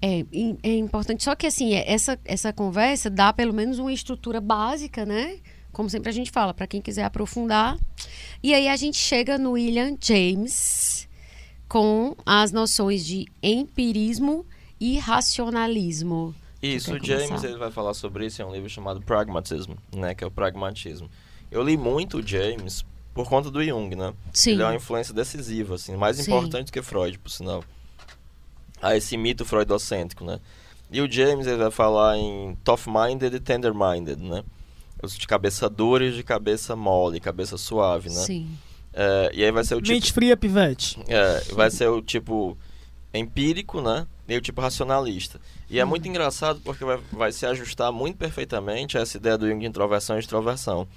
É, 0.00 0.24
é 0.62 0.76
importante. 0.76 1.24
Só 1.24 1.34
que, 1.34 1.46
assim, 1.46 1.74
é- 1.74 1.90
essa, 1.90 2.18
essa 2.24 2.52
conversa 2.52 3.08
dá 3.08 3.32
pelo 3.32 3.52
menos 3.52 3.78
uma 3.78 3.92
estrutura 3.92 4.40
básica, 4.40 5.04
né? 5.06 5.38
Como 5.76 5.90
sempre 5.90 6.08
a 6.08 6.12
gente 6.12 6.30
fala, 6.30 6.54
para 6.54 6.66
quem 6.66 6.80
quiser 6.80 7.04
aprofundar. 7.04 7.76
E 8.42 8.54
aí 8.54 8.66
a 8.66 8.76
gente 8.76 8.96
chega 8.96 9.36
no 9.36 9.50
William 9.50 9.94
James 10.00 11.06
com 11.68 12.16
as 12.24 12.50
noções 12.50 13.04
de 13.04 13.26
empirismo 13.42 14.46
e 14.80 14.96
racionalismo. 14.96 16.34
Isso, 16.62 16.94
o 16.94 17.04
James 17.04 17.26
começar? 17.26 17.48
ele 17.48 17.58
vai 17.58 17.70
falar 17.70 17.92
sobre 17.92 18.24
isso 18.24 18.40
em 18.40 18.46
um 18.46 18.52
livro 18.54 18.70
chamado 18.70 19.02
Pragmatism, 19.02 19.72
né, 19.94 20.14
que 20.14 20.24
é 20.24 20.26
o 20.26 20.30
pragmatismo. 20.30 21.10
Eu 21.50 21.62
li 21.62 21.76
muito 21.76 22.20
o 22.20 22.26
James 22.26 22.82
por 23.12 23.28
conta 23.28 23.50
do 23.50 23.62
Jung, 23.62 23.94
né? 23.94 24.14
Sim. 24.32 24.52
Ele 24.52 24.62
é 24.62 24.64
uma 24.64 24.76
influência 24.76 25.12
decisiva, 25.12 25.74
assim, 25.74 25.94
mais 25.94 26.16
Sim. 26.16 26.30
importante 26.30 26.72
que 26.72 26.80
Freud, 26.80 27.18
por 27.18 27.28
sinal. 27.28 27.62
A 28.80 28.96
esse 28.96 29.14
mito 29.18 29.44
freudocêntrico, 29.44 30.24
né? 30.24 30.40
E 30.90 31.02
o 31.02 31.12
James 31.12 31.46
ele 31.46 31.58
vai 31.58 31.70
falar 31.70 32.16
em 32.16 32.56
tough-minded 32.64 33.36
e 33.36 33.40
tender-minded, 33.40 34.22
né? 34.22 34.42
Os 35.02 35.16
de 35.16 35.26
cabeça 35.26 35.68
dura 35.68 36.04
e 36.04 36.08
os 36.08 36.14
de 36.16 36.22
cabeça 36.22 36.74
mole, 36.74 37.20
cabeça 37.20 37.56
suave, 37.58 38.08
né? 38.08 38.20
Sim. 38.22 38.48
É, 38.92 39.30
e 39.34 39.44
aí 39.44 39.52
vai 39.52 39.62
ser 39.62 39.74
o 39.74 39.80
tipo 39.80 39.92
Mente 39.94 40.12
fria, 40.12 40.36
pivete. 40.36 40.98
é, 41.06 41.40
vai 41.52 41.70
ser 41.70 41.88
o 41.88 42.00
tipo 42.00 42.56
empírico, 43.12 43.80
né? 43.80 44.06
E 44.28 44.36
o 44.36 44.40
tipo 44.40 44.60
racionalista. 44.60 45.40
E 45.70 45.78
é 45.78 45.84
Uhum. 45.84 45.90
muito 45.90 46.08
engraçado 46.08 46.60
porque 46.64 46.84
vai, 46.84 46.98
vai 47.12 47.32
se 47.32 47.46
ajustar 47.46 47.92
muito 47.92 48.16
perfeitamente 48.16 48.98
a 48.98 49.02
essa 49.02 49.16
ideia 49.16 49.38
do 49.38 49.48
Jung 49.48 49.60
de 49.60 49.66
introversão 49.66 50.16
e 50.16 50.20
extroversão. 50.20 50.88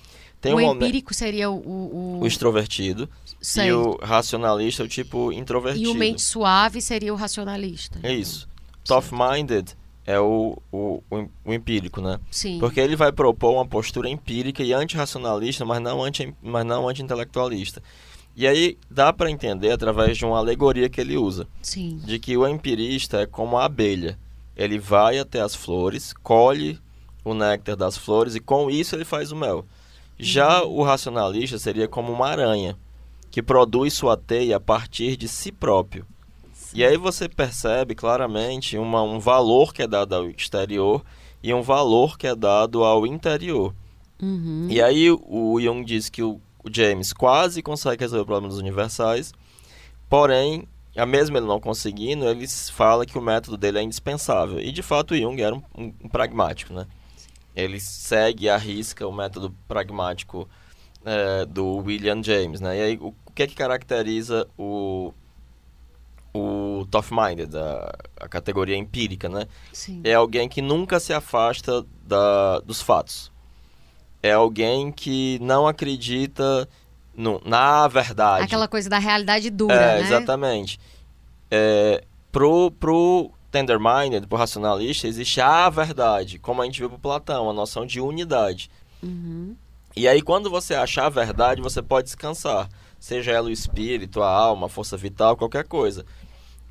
Tem 0.42 0.53
o 0.53 0.58
um 0.58 0.61
momento 0.61 0.84
empírico 0.86 1.14
seria 1.14 1.50
o, 1.52 1.58
o, 1.58 2.19
o 2.22 2.28
extrovertido 2.28 3.10
e 3.42 3.45
certo. 3.45 3.76
o 3.78 4.06
racionalista 4.06 4.84
o 4.84 4.88
tipo 4.88 5.32
introvertido. 5.34 5.86
E 5.86 5.92
o 5.92 5.94
mente 5.94 6.22
suave 6.22 6.82
seria 6.82 7.14
o 7.14 7.18
racionalista. 7.18 8.00
É 8.02 8.14
isso. 8.14 8.48
Tough-minded 8.86 9.76
é 10.11 10.19
o, 10.19 10.57
o, 10.71 11.03
o, 11.09 11.17
em- 11.19 11.29
o 11.45 11.53
empírico, 11.53 12.01
né? 12.01 12.19
Sim. 12.31 12.57
Porque 12.59 12.79
ele 12.79 12.95
vai 12.95 13.11
propor 13.11 13.53
uma 13.53 13.65
postura 13.67 14.09
empírica 14.09 14.63
e 14.63 14.73
antirracionalista, 14.73 15.63
mas 15.65 15.79
não 15.81 16.03
anti, 16.03 16.33
mas 16.41 16.65
não 16.65 16.88
anti-intelectualista. 16.89 17.81
E 18.35 18.47
aí 18.47 18.77
dá 18.89 19.13
para 19.13 19.29
entender 19.29 19.71
através 19.71 20.17
de 20.17 20.25
uma 20.25 20.38
alegoria 20.39 20.89
que 20.89 20.99
ele 20.99 21.15
usa. 21.17 21.47
Sim. 21.61 22.01
de 22.03 22.17
que 22.17 22.35
o 22.35 22.47
empirista 22.47 23.21
é 23.21 23.25
como 23.27 23.57
a 23.57 23.65
abelha. 23.65 24.17
Ele 24.55 24.79
vai 24.79 25.19
até 25.19 25.41
as 25.41 25.53
flores, 25.55 26.11
colhe 26.23 26.79
o 27.23 27.33
néctar 27.33 27.75
das 27.75 27.95
flores 27.97 28.33
e 28.35 28.39
com 28.39 28.69
isso 28.69 28.95
ele 28.95 29.05
faz 29.05 29.31
o 29.31 29.35
mel. 29.35 29.65
Já 30.17 30.63
o 30.63 30.81
racionalista 30.83 31.57
seria 31.59 31.88
como 31.88 32.11
uma 32.11 32.27
aranha, 32.27 32.75
que 33.31 33.41
produz 33.43 33.93
sua 33.93 34.17
teia 34.17 34.57
a 34.57 34.59
partir 34.59 35.15
de 35.15 35.27
si 35.27 35.51
próprio. 35.51 36.05
E 36.73 36.83
aí 36.85 36.98
você 36.98 37.27
percebe 37.27 37.95
claramente 37.95 38.77
uma, 38.77 39.01
um 39.01 39.19
valor 39.19 39.73
que 39.73 39.81
é 39.81 39.88
dado 39.88 40.14
ao 40.15 40.30
exterior 40.30 41.03
e 41.41 41.53
um 41.53 41.61
valor 41.61 42.17
que 42.17 42.27
é 42.27 42.35
dado 42.35 42.83
ao 42.83 43.06
interior. 43.07 43.73
Uhum. 44.22 44.67
E 44.69 44.81
aí 44.81 45.09
o 45.11 45.59
Jung 45.61 45.83
diz 45.85 46.09
que 46.09 46.22
o, 46.22 46.39
o 46.64 46.69
James 46.72 47.14
quase 47.14 47.61
consegue 47.61 48.03
resolver 48.03 48.25
problemas 48.25 48.57
universais, 48.57 49.33
porém, 50.09 50.67
a 50.95 51.06
mesmo 51.06 51.38
ele 51.38 51.45
não 51.45 51.59
conseguindo, 51.59 52.25
ele 52.27 52.45
fala 52.72 53.06
que 53.06 53.17
o 53.17 53.22
método 53.22 53.57
dele 53.57 53.80
é 53.80 53.81
indispensável. 53.83 54.59
E 54.59 54.72
de 54.72 54.81
fato 54.81 55.14
o 55.14 55.17
Jung 55.17 55.41
era 55.41 55.56
um, 55.56 55.61
um- 55.77 55.93
um 56.03 56.09
pragmático, 56.09 56.73
né? 56.73 56.85
Ele 57.56 57.80
segue 57.80 58.45
e 58.45 58.49
arrisca 58.49 59.07
o 59.07 59.11
método 59.11 59.53
pragmático 59.67 60.48
eh, 61.06 61.45
do 61.45 61.77
William 61.77 62.22
James, 62.22 62.61
né? 62.61 62.77
E 62.77 62.81
aí 62.81 62.98
o, 63.01 63.07
o 63.25 63.31
que 63.33 63.43
é 63.43 63.48
que 63.48 63.56
caracteriza 63.56 64.48
o 64.57 65.14
o 66.33 66.85
tough-minded, 66.91 67.56
a, 67.58 67.91
a 68.22 68.27
categoria 68.27 68.75
empírica, 68.75 69.27
né? 69.27 69.48
Sim. 69.74 70.01
é 70.03 70.14
alguém 70.14 70.48
que 70.48 70.61
nunca 70.61 70.99
se 70.99 71.14
afasta 71.14 71.85
da, 72.06 72.59
dos 72.59 72.82
fatos. 72.82 73.32
É 74.22 74.32
alguém 74.33 74.91
que 74.91 75.40
não 75.41 75.67
acredita 75.67 76.67
no- 77.16 77.41
na 77.45 77.88
verdade. 77.88 78.43
Aquela 78.43 78.67
coisa 78.67 78.90
da 78.90 78.99
realidade 78.99 79.49
dura, 79.49 79.74
é, 79.74 79.99
né? 80.01 80.08
exatamente. 80.08 80.80
É, 81.49 82.03
pro, 82.32 82.69
pro 82.72 83.32
tender-minded, 83.51 84.27
pro 84.27 84.38
racionalista, 84.38 85.08
existe 85.08 85.41
a 85.41 85.69
verdade, 85.69 86.38
como 86.38 86.61
a 86.61 86.66
gente 86.66 86.80
viu 86.80 86.90
pro 86.90 86.99
Platão, 86.99 87.49
a 87.49 87.53
noção 87.53 87.85
de 87.85 87.99
unidade. 87.99 88.69
Uhum. 89.01 89.56
E 89.95 90.08
aí, 90.08 90.22
quando 90.22 90.49
você 90.49 90.75
achar 90.75 91.06
a 91.08 91.09
verdade, 91.09 91.61
você 91.61 91.82
pode 91.82 92.06
descansar. 92.06 92.69
Seja 93.00 93.32
ela 93.32 93.48
o 93.48 93.52
espírito, 93.52 94.22
a 94.22 94.30
alma, 94.30 94.68
a 94.68 94.69
força 94.69 94.98
vital, 94.98 95.38
qualquer 95.38 95.66
coisa. 95.66 96.06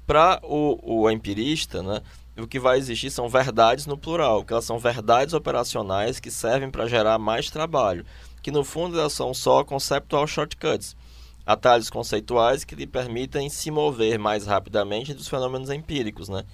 Para 0.07 0.41
o, 0.43 1.03
o 1.03 1.11
empirista, 1.11 1.83
né, 1.83 2.03
o 2.37 2.47
que 2.47 2.59
vai 2.59 2.79
existir 2.79 3.11
são 3.11 3.29
verdades 3.29 3.87
no 3.87 3.97
plural, 3.97 4.45
que 4.45 4.53
elas 4.53 4.65
são 4.65 4.79
verdades 4.79 5.35
operacionais 5.35 6.21
que 6.21 6.31
servem 6.31 6.71
para 6.71 6.87
gerar 6.87 7.19
mais 7.19 7.51
trabalho. 7.51 8.05
Que 8.43 8.51
no 8.51 8.65
fundo 8.65 8.99
elas 8.99 9.13
são 9.13 9.35
só 9.35 9.65
conceptual 9.65 10.27
shortcuts, 10.27 10.97
atalhos 11.45 11.91
conceituais 11.91 12.65
que 12.65 12.75
lhe 12.75 12.87
permitem 12.87 13.49
se 13.49 13.71
mover 13.71 14.19
mais 14.19 14.47
rapidamente 14.47 15.15
dos 15.15 15.29
fenômenos 15.29 15.71
empíricos. 15.71 16.29
Né? 16.29 16.45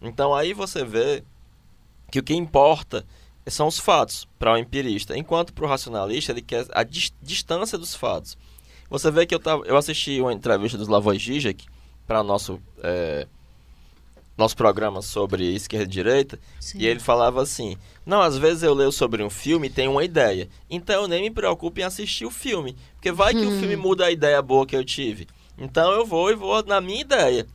Então 0.00 0.34
aí 0.34 0.52
você 0.52 0.84
vê 0.84 1.24
que 2.10 2.20
o 2.20 2.22
que 2.22 2.34
importa 2.34 3.04
são 3.46 3.66
os 3.66 3.78
fatos 3.78 4.28
para 4.38 4.52
o 4.52 4.56
empirista, 4.56 5.16
enquanto 5.16 5.52
para 5.52 5.64
o 5.64 5.68
racionalista 5.68 6.32
ele 6.32 6.42
quer 6.42 6.66
a 6.72 6.82
dis- 6.82 7.12
distância 7.22 7.76
dos 7.76 7.94
fatos. 7.94 8.36
Você 8.90 9.10
vê 9.10 9.26
que 9.26 9.34
eu, 9.34 9.38
tava, 9.40 9.64
eu 9.66 9.76
assisti 9.76 10.20
uma 10.20 10.32
entrevista 10.32 10.76
do 10.78 10.82
Slavoj 10.84 11.18
Žižek 11.18 11.66
para 12.06 12.22
nosso 12.22 12.58
é, 12.82 13.26
nosso 14.36 14.56
programa 14.56 15.02
sobre 15.02 15.52
esquerda 15.54 15.84
e 15.84 15.88
direita 15.88 16.38
Sim. 16.60 16.78
e 16.78 16.86
ele 16.86 17.00
falava 17.00 17.42
assim: 17.42 17.76
não, 18.06 18.20
às 18.22 18.38
vezes 18.38 18.62
eu 18.62 18.72
leio 18.72 18.92
sobre 18.92 19.22
um 19.22 19.28
filme 19.28 19.66
e 19.66 19.70
tenho 19.70 19.90
uma 19.90 20.04
ideia, 20.04 20.48
então 20.70 21.02
eu 21.02 21.08
nem 21.08 21.22
me 21.22 21.30
preocupo 21.30 21.80
em 21.80 21.82
assistir 21.82 22.24
o 22.24 22.30
filme, 22.30 22.76
porque 22.94 23.12
vai 23.12 23.34
que 23.34 23.44
o 23.44 23.50
Hum. 23.50 23.58
filme 23.58 23.76
muda 23.76 24.06
a 24.06 24.10
ideia 24.10 24.40
boa 24.40 24.64
que 24.64 24.76
eu 24.76 24.84
tive. 24.84 25.26
Então 25.58 25.90
eu 25.92 26.06
vou 26.06 26.30
e 26.30 26.34
vou 26.36 26.62
na 26.64 26.80
minha 26.80 27.00
ideia. 27.00 27.46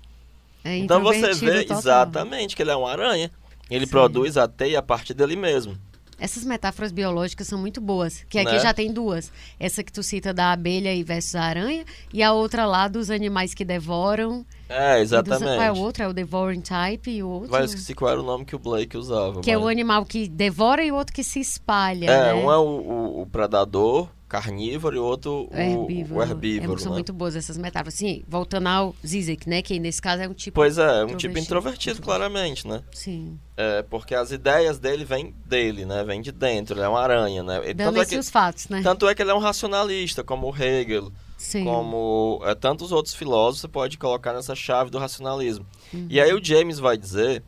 É 0.63 0.77
Então 0.77 1.01
você 1.01 1.33
vê 1.33 1.61
total. 1.63 1.77
exatamente 1.79 2.55
que 2.55 2.61
ele 2.61 2.71
é 2.71 2.75
uma 2.75 2.91
aranha. 2.91 3.31
Ele 3.71 3.85
Sim. 3.85 3.91
produz 3.91 4.35
a 4.37 4.47
teia 4.47 4.79
a 4.79 4.81
partir 4.83 5.13
dele 5.13 5.35
mesmo. 5.37 5.77
Essas 6.23 6.45
metáforas 6.45 6.93
biológicas 6.93 7.45
são 7.47 7.59
muito 7.59 7.81
boas. 7.81 8.23
Que 8.29 8.39
aqui 8.39 8.53
Né? 8.53 8.59
já 8.59 8.73
tem 8.73 8.93
duas. 8.93 9.29
Essa 9.59 9.83
que 9.83 9.91
tu 9.91 10.01
cita 10.01 10.33
da 10.33 10.53
abelha 10.53 10.93
e 10.95 11.03
versus 11.03 11.35
a 11.35 11.41
aranha. 11.43 11.83
E 12.13 12.23
a 12.23 12.31
outra 12.31 12.65
lá 12.65 12.87
dos 12.87 13.09
animais 13.09 13.53
que 13.53 13.65
devoram. 13.65 14.45
É, 14.69 14.93
E 14.93 15.01
dos- 15.01 15.11
exatamente. 15.11 15.43
qual 15.57 15.61
é 15.61 15.71
o 15.73 15.77
outro? 15.77 16.01
É 16.03 16.07
o 16.07 16.13
devouring 16.13 16.61
type 16.61 17.11
e 17.11 17.21
o 17.21 17.27
outro. 17.27 17.51
Mas 17.51 17.59
eu 17.59 17.65
esqueci 17.65 17.93
qual 17.93 18.09
era 18.09 18.21
o 18.21 18.23
nome 18.23 18.45
que 18.45 18.55
o 18.55 18.59
Blake 18.59 18.95
usava. 18.97 19.41
Que 19.41 19.51
é 19.51 19.55
mas- 19.57 19.65
o 19.65 19.67
animal 19.67 20.05
que 20.05 20.29
devora 20.29 20.81
e 20.81 20.93
o 20.93 20.95
outro 20.95 21.13
que 21.13 21.25
se 21.25 21.41
espalha. 21.41 22.09
É, 22.09 22.27
né? 22.27 22.33
um 22.33 22.49
é 22.49 22.57
o, 22.57 22.61
o- 22.61 23.21
o 23.23 23.25
predador 23.25 24.07
carnívoro 24.33 24.95
e 24.95 24.99
o 24.99 25.03
outro 25.03 25.47
o 25.51 25.55
herbívoro. 25.55 26.19
o 26.19 26.23
herbívoro. 26.23 26.73
É, 26.73 26.81
são 26.81 26.91
né? 26.91 26.95
muito 26.95 27.13
boas 27.13 27.35
essas 27.35 27.55
metáforas. 27.55 27.93
Sim, 27.93 28.23
voltando 28.27 28.65
ao 28.65 28.95
Zizek, 29.05 29.47
né? 29.47 29.61
Que 29.61 29.79
nesse 29.79 30.01
caso 30.01 30.23
é 30.23 30.27
um 30.27 30.33
tipo. 30.33 30.55
Pois 30.55 30.79
é, 30.79 31.05
um 31.05 31.15
tipo 31.15 31.37
Introvertido. 31.37 32.01
claramente, 32.01 32.67
né? 32.67 32.81
Sim. 32.91 33.37
É, 33.55 33.83
porque 33.83 34.15
as 34.15 34.31
ideias 34.31 34.79
dele 34.79 35.05
vêm 35.05 35.35
dele, 35.45 35.85
né? 35.85 36.03
Vêm 36.03 36.19
de 36.19 36.31
dentro, 36.31 36.73
ele 36.75 36.83
é 36.83 36.87
uma 36.87 36.99
aranha, 36.99 37.43
né? 37.43 37.61
E 37.69 37.75
tanto, 37.75 38.01
é 38.01 38.05
que, 38.05 38.17
os 38.17 38.31
fatos, 38.31 38.69
né? 38.69 38.81
tanto 38.81 39.07
é 39.07 39.13
que 39.13 39.21
ele 39.21 39.29
é 39.29 39.35
um 39.35 39.39
racionalista, 39.39 40.23
como 40.23 40.49
o 40.49 40.55
Hegel, 40.55 41.11
Sim. 41.37 41.65
como 41.65 42.41
é, 42.43 42.55
tantos 42.55 42.91
outros 42.91 43.13
filósofos 43.13 43.61
você 43.61 43.67
pode 43.67 43.99
colocar 43.99 44.33
nessa 44.33 44.55
chave 44.55 44.89
do 44.89 44.97
racionalismo. 44.97 45.63
Uhum. 45.93 46.07
E 46.09 46.19
aí 46.19 46.33
o 46.33 46.43
James 46.43 46.79
vai 46.79 46.97
dizer 46.97 47.43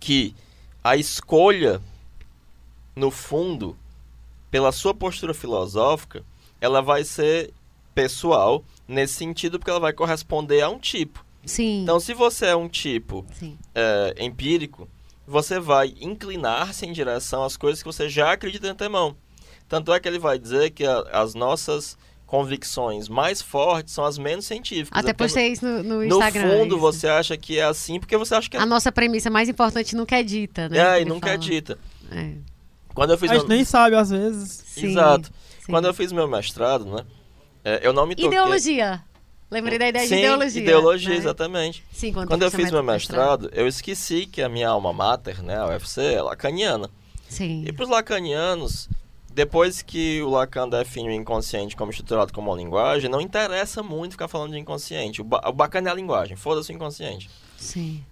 que 0.00 0.34
a 0.82 0.96
escolha, 0.96 1.80
no 2.96 3.12
fundo, 3.12 3.76
pela 4.50 4.72
sua 4.72 4.94
postura 4.94 5.34
filosófica, 5.34 6.24
ela 6.60 6.80
vai 6.80 7.04
ser 7.04 7.52
pessoal, 7.94 8.64
nesse 8.86 9.14
sentido, 9.14 9.58
porque 9.58 9.70
ela 9.70 9.80
vai 9.80 9.92
corresponder 9.92 10.60
a 10.62 10.68
um 10.68 10.78
tipo. 10.78 11.24
Sim. 11.44 11.82
Então, 11.82 11.98
se 12.00 12.12
você 12.12 12.46
é 12.46 12.56
um 12.56 12.68
tipo 12.68 13.24
é, 13.74 14.14
empírico, 14.18 14.88
você 15.26 15.58
vai 15.58 15.94
inclinar-se 16.00 16.84
em 16.86 16.92
direção 16.92 17.42
às 17.44 17.56
coisas 17.56 17.82
que 17.82 17.86
você 17.88 18.08
já 18.08 18.32
acredita 18.32 18.66
de 18.66 18.72
antemão. 18.72 19.16
Tanto 19.68 19.92
é 19.92 19.98
que 19.98 20.06
ele 20.08 20.18
vai 20.18 20.38
dizer 20.38 20.70
que 20.70 20.84
a- 20.84 21.00
as 21.12 21.34
nossas 21.34 21.96
convicções 22.26 23.08
mais 23.08 23.40
fortes 23.40 23.94
são 23.94 24.04
as 24.04 24.18
menos 24.18 24.44
científicas. 24.46 24.90
Até 24.98 25.12
porque 25.12 25.24
postei 25.24 25.52
isso 25.52 25.64
no, 25.64 25.82
no 25.82 25.94
no 26.00 26.04
Instagram. 26.04 26.48
fundo 26.58 26.74
isso. 26.74 26.78
você 26.80 27.08
acha 27.08 27.36
que 27.36 27.58
é 27.58 27.64
assim 27.64 27.98
porque 28.00 28.16
você 28.16 28.34
acha 28.34 28.50
que 28.50 28.56
é, 28.56 28.60
A 28.60 28.66
nossa 28.66 28.90
premissa 28.92 29.30
mais 29.30 29.48
importante 29.48 29.94
nunca 29.96 30.18
é 30.18 30.22
dita, 30.22 30.68
né? 30.68 30.98
é 30.98 31.02
e 31.02 31.04
nunca 31.04 31.30
é 31.30 31.36
dita. 31.36 31.78
É. 32.10 32.32
Quando 32.96 33.10
eu 33.12 33.18
fiz 33.18 33.30
A 33.30 33.34
gente 33.34 33.46
meu... 33.46 33.56
nem 33.56 33.64
sabe 33.64 33.94
às 33.94 34.10
vezes. 34.10 34.64
Sim, 34.66 34.86
Exato. 34.86 35.30
sim. 35.60 35.70
Quando 35.70 35.84
eu 35.84 35.94
fiz 35.94 36.10
meu 36.10 36.26
mestrado, 36.26 36.84
né? 36.86 37.04
é, 37.62 37.80
eu 37.86 37.92
não 37.92 38.06
me 38.06 38.16
toquei. 38.16 38.28
Ideologia. 38.30 39.02
Lembrei 39.50 39.78
da 39.78 39.88
ideia 39.88 40.08
Sim, 40.08 40.14
de 40.16 40.20
ideologia. 40.22 40.62
ideologia, 40.62 41.10
né? 41.10 41.16
exatamente. 41.16 41.84
Sim, 41.92 42.12
quando, 42.12 42.28
Quando 42.28 42.42
eu 42.42 42.50
fiz 42.50 42.70
meu 42.72 42.82
meta- 42.82 42.94
mestrado, 42.94 43.50
eu 43.52 43.68
esqueci 43.68 44.26
que 44.26 44.42
a 44.42 44.48
minha 44.48 44.68
alma 44.68 44.92
mater, 44.92 45.40
né, 45.42 45.56
a 45.56 45.66
UFC, 45.66 46.14
é 46.14 46.22
lacaniana. 46.22 46.90
Sim. 47.28 47.64
E 47.64 47.72
para 47.72 47.84
os 47.84 47.88
lacanianos, 47.90 48.88
depois 49.32 49.82
que 49.82 50.20
o 50.22 50.30
Lacan 50.30 50.68
define 50.68 51.10
o 51.10 51.12
inconsciente 51.12 51.76
como 51.76 51.90
estruturado 51.90 52.32
como 52.32 52.50
uma 52.50 52.56
linguagem, 52.56 53.08
não 53.10 53.20
interessa 53.20 53.82
muito 53.82 54.12
ficar 54.12 54.26
falando 54.26 54.52
de 54.52 54.58
inconsciente. 54.58 55.20
O, 55.20 55.24
ba 55.24 55.40
o 55.46 55.52
bacana 55.52 55.90
é 55.90 55.92
a 55.92 55.94
linguagem, 55.94 56.36
foda-se 56.36 56.72
o 56.72 56.74
inconsciente. 56.74 57.30
Sim. 57.56 58.02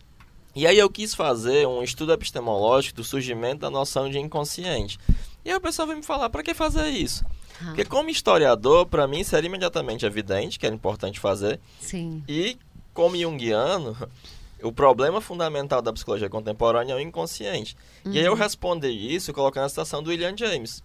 E 0.55 0.67
aí 0.67 0.79
eu 0.79 0.89
quis 0.89 1.15
fazer 1.15 1.67
um 1.67 1.83
estudo 1.83 2.13
epistemológico 2.13 2.97
do 2.97 3.05
surgimento 3.05 3.61
da 3.61 3.71
noção 3.71 4.09
de 4.09 4.19
inconsciente. 4.19 4.99
E 5.45 5.51
aí 5.51 5.57
o 5.57 5.61
pessoal 5.61 5.87
veio 5.87 5.99
me 5.99 6.05
falar, 6.05 6.31
para 6.31 6.43
que 6.43 6.55
fazer 6.55 6.89
isso? 6.89 7.25
Ah, 7.61 7.67
Porque 7.67 7.85
como 7.85 8.09
historiador, 8.09 8.87
para 8.87 9.07
mim 9.07 9.23
seria 9.25 9.49
imediatamente 9.49 10.07
evidente 10.07 10.59
que 10.59 10.67
era 10.67 10.75
importante 10.75 11.19
fazer. 11.21 11.61
sim. 11.81 12.23
E 12.29 12.57
como 12.93 13.17
junguiano, 13.17 13.97
o 14.63 14.73
problema 14.73 15.21
fundamental 15.21 15.83
da 15.83 15.93
psicologia 15.93 16.29
contemporânea 16.29 16.93
é 16.93 16.97
o 16.97 17.01
inconsciente. 17.01 17.77
E 18.05 18.19
aí 18.19 18.25
eu 18.25 18.35
respondi 18.35 18.89
isso 18.89 19.33
colocando 19.33 19.65
a 19.65 19.69
citação 19.69 20.03
do 20.03 20.11
William 20.11 20.37
James. 20.37 20.83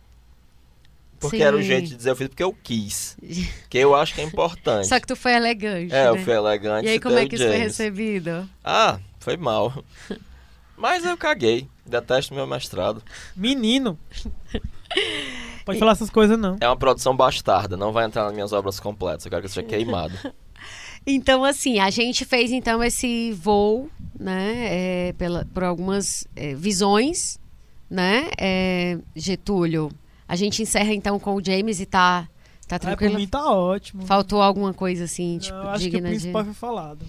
Porque 1.19 1.38
Sim. 1.38 1.43
era 1.43 1.57
o 1.57 1.61
jeito 1.61 1.89
de 1.89 1.95
dizer, 1.98 2.11
eu 2.11 2.15
fiz 2.15 2.30
porque 2.30 2.43
eu 2.43 2.56
quis. 2.64 3.17
Que 3.69 3.77
eu 3.77 3.93
acho 3.93 4.15
que 4.15 4.22
é 4.22 4.23
importante. 4.23 4.88
Só 4.88 4.99
que 4.99 5.06
tu 5.06 5.15
foi 5.15 5.33
elegante. 5.33 5.93
É, 5.93 6.06
né? 6.06 6.09
eu 6.09 6.17
fui 6.23 6.33
elegante. 6.33 6.88
E 6.88 6.89
aí, 6.91 6.99
como 6.99 7.17
é 7.17 7.27
que 7.27 7.35
isso 7.35 7.43
foi 7.43 7.53
James. 7.57 7.77
recebido? 7.77 8.49
Ah, 8.64 8.99
foi 9.30 9.38
mal. 9.38 9.72
Mas 10.75 11.06
eu 11.06 11.16
caguei. 11.17 11.67
Detesto 11.85 12.33
meu 12.33 12.48
mestrado. 12.48 13.03
Menino. 13.35 13.98
Pode 15.66 15.77
falar 15.77 15.91
essas 15.91 16.09
coisas, 16.09 16.38
não. 16.40 16.58
É 16.59 16.67
uma 16.67 16.77
produção 16.77 17.16
bastarda, 17.16 17.77
não 17.77 17.91
vai 17.91 18.06
entrar 18.06 18.24
nas 18.24 18.33
minhas 18.33 18.53
obras 18.53 18.80
completas. 18.80 19.25
Eu 19.25 19.30
quero 19.30 19.43
que 19.43 19.49
seja 19.49 19.64
queimado. 19.64 20.14
Então, 21.08 21.45
assim, 21.45 21.80
a 21.80 21.90
gente 21.90 22.25
fez 22.25 22.51
então 22.51 22.83
esse 22.83 23.32
voo, 23.32 23.90
né, 24.19 25.08
é, 25.08 25.14
pela, 25.14 25.48
por 25.53 25.64
algumas 25.64 26.27
é, 26.35 26.53
visões, 26.53 27.40
né, 27.90 28.30
é, 28.38 28.99
Getúlio. 29.16 29.90
A 30.27 30.35
gente 30.35 30.61
encerra 30.61 30.93
então 30.93 31.17
com 31.17 31.35
o 31.35 31.43
James 31.43 31.80
e 31.80 31.85
tá, 31.85 32.27
tá 32.67 32.75
Ah, 32.75 32.80
por 32.80 32.85
tranquilo? 32.85 33.16
mim 33.16 33.27
tá 33.27 33.49
ótimo. 33.49 34.06
Faltou 34.06 34.41
alguma 34.41 34.74
coisa 34.74 35.06
assim, 35.06 35.38
tipo, 35.40 35.58
eu 35.58 35.69
acho 35.69 35.83
que 35.83 35.88
o 35.88 35.91
digna 35.91 36.09
de... 36.09 36.16
principal 36.16 36.43
foi 36.43 36.53
falado. 36.53 37.06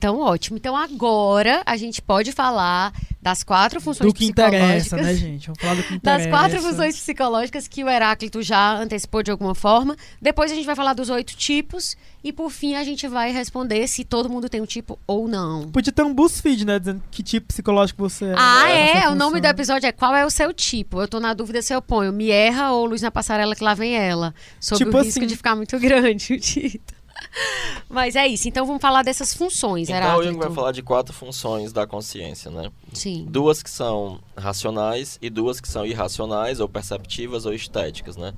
Então, 0.00 0.18
ótimo. 0.18 0.56
Então, 0.56 0.74
agora 0.74 1.60
a 1.66 1.76
gente 1.76 2.00
pode 2.00 2.32
falar 2.32 2.90
das 3.20 3.42
quatro 3.42 3.82
funções 3.82 4.10
Do 4.10 4.14
que 4.16 4.24
interessa, 4.24 4.96
né, 4.96 5.12
gente? 5.14 5.48
Vamos 5.48 5.60
falar 5.60 5.74
do 5.74 5.82
que 5.82 5.94
interessa. 5.94 6.24
Das 6.24 6.26
quatro 6.26 6.62
funções 6.62 6.96
psicológicas 6.98 7.68
que 7.68 7.84
o 7.84 7.88
Heráclito 7.88 8.40
já 8.40 8.78
antecipou 8.78 9.22
de 9.22 9.30
alguma 9.30 9.54
forma. 9.54 9.94
Depois 10.18 10.50
a 10.50 10.54
gente 10.54 10.64
vai 10.64 10.74
falar 10.74 10.94
dos 10.94 11.10
oito 11.10 11.36
tipos. 11.36 11.98
E 12.24 12.32
por 12.32 12.50
fim 12.50 12.76
a 12.76 12.84
gente 12.84 13.06
vai 13.08 13.30
responder 13.30 13.86
se 13.88 14.04
todo 14.04 14.28
mundo 14.30 14.48
tem 14.48 14.62
um 14.62 14.66
tipo 14.66 14.98
ou 15.06 15.28
não. 15.28 15.70
Podia 15.70 15.92
ter 15.92 16.02
um 16.02 16.14
BuzzFeed, 16.14 16.64
né? 16.64 16.78
Dizendo 16.78 17.02
que 17.10 17.22
tipo 17.22 17.48
psicológico 17.48 18.02
você 18.02 18.24
é. 18.26 18.34
Ah, 18.38 18.68
é? 18.70 19.08
O 19.10 19.14
nome 19.14 19.38
do 19.38 19.46
episódio 19.46 19.86
é 19.86 19.92
Qual 19.92 20.14
é 20.14 20.24
o 20.24 20.30
seu 20.30 20.52
tipo? 20.54 21.00
Eu 21.00 21.08
tô 21.08 21.20
na 21.20 21.34
dúvida 21.34 21.60
se 21.60 21.74
eu 21.74 21.82
ponho 21.82 22.10
Me 22.10 22.30
erra 22.30 22.72
ou 22.72 22.86
Luz 22.86 23.02
na 23.02 23.10
Passarela 23.10 23.54
que 23.54 23.62
lá 23.64 23.74
vem 23.74 23.96
ela. 23.96 24.34
Sob 24.58 24.82
Tipo 24.82 24.96
o 24.96 25.02
risco 25.02 25.18
assim. 25.20 25.26
de 25.26 25.36
ficar 25.36 25.54
muito 25.54 25.76
grande 25.80 26.34
o 26.34 26.40
título. 26.40 26.99
Mas 27.88 28.16
é 28.16 28.26
isso. 28.26 28.48
Então 28.48 28.66
vamos 28.66 28.80
falar 28.80 29.02
dessas 29.02 29.34
funções, 29.34 29.88
Então 29.88 30.00
o 30.00 30.04
Heráclito. 30.04 30.32
Jung 30.32 30.38
vai 30.38 30.54
falar 30.54 30.72
de 30.72 30.82
quatro 30.82 31.14
funções 31.14 31.72
da 31.72 31.86
consciência, 31.86 32.50
né? 32.50 32.70
Sim. 32.92 33.26
Duas 33.28 33.62
que 33.62 33.70
são 33.70 34.20
racionais 34.36 35.18
e 35.20 35.28
duas 35.30 35.60
que 35.60 35.68
são 35.68 35.84
irracionais, 35.84 36.60
ou 36.60 36.68
perceptivas, 36.68 37.46
ou 37.46 37.52
estéticas, 37.52 38.16
né? 38.16 38.32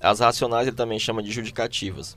As 0.00 0.20
racionais 0.20 0.66
ele 0.66 0.76
também 0.76 0.98
chama 0.98 1.22
de 1.22 1.30
judicativas. 1.30 2.16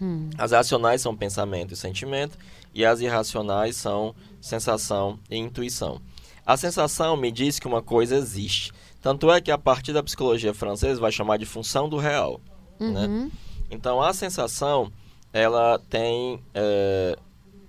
Hum. 0.00 0.30
As 0.36 0.52
racionais 0.52 1.00
são 1.00 1.16
pensamento 1.16 1.72
e 1.72 1.76
sentimento, 1.76 2.36
e 2.74 2.84
as 2.84 3.00
irracionais 3.00 3.76
são 3.76 4.14
sensação 4.40 5.18
e 5.30 5.36
intuição. 5.36 6.00
A 6.44 6.56
sensação 6.56 7.16
me 7.16 7.30
diz 7.32 7.58
que 7.58 7.66
uma 7.66 7.80
coisa 7.80 8.16
existe. 8.16 8.72
Tanto 9.00 9.30
é 9.30 9.40
que 9.40 9.50
a 9.50 9.58
partir 9.58 9.92
da 9.92 10.02
psicologia 10.02 10.52
francesa 10.52 11.00
vai 11.00 11.12
chamar 11.12 11.38
de 11.38 11.46
função 11.46 11.88
do 11.88 11.96
real. 11.96 12.40
né? 12.78 13.06
Uhum. 13.06 13.30
Então 13.70 14.02
a 14.02 14.12
sensação, 14.12 14.92
ela 15.34 15.80
tem. 15.90 16.40
é, 16.54 17.18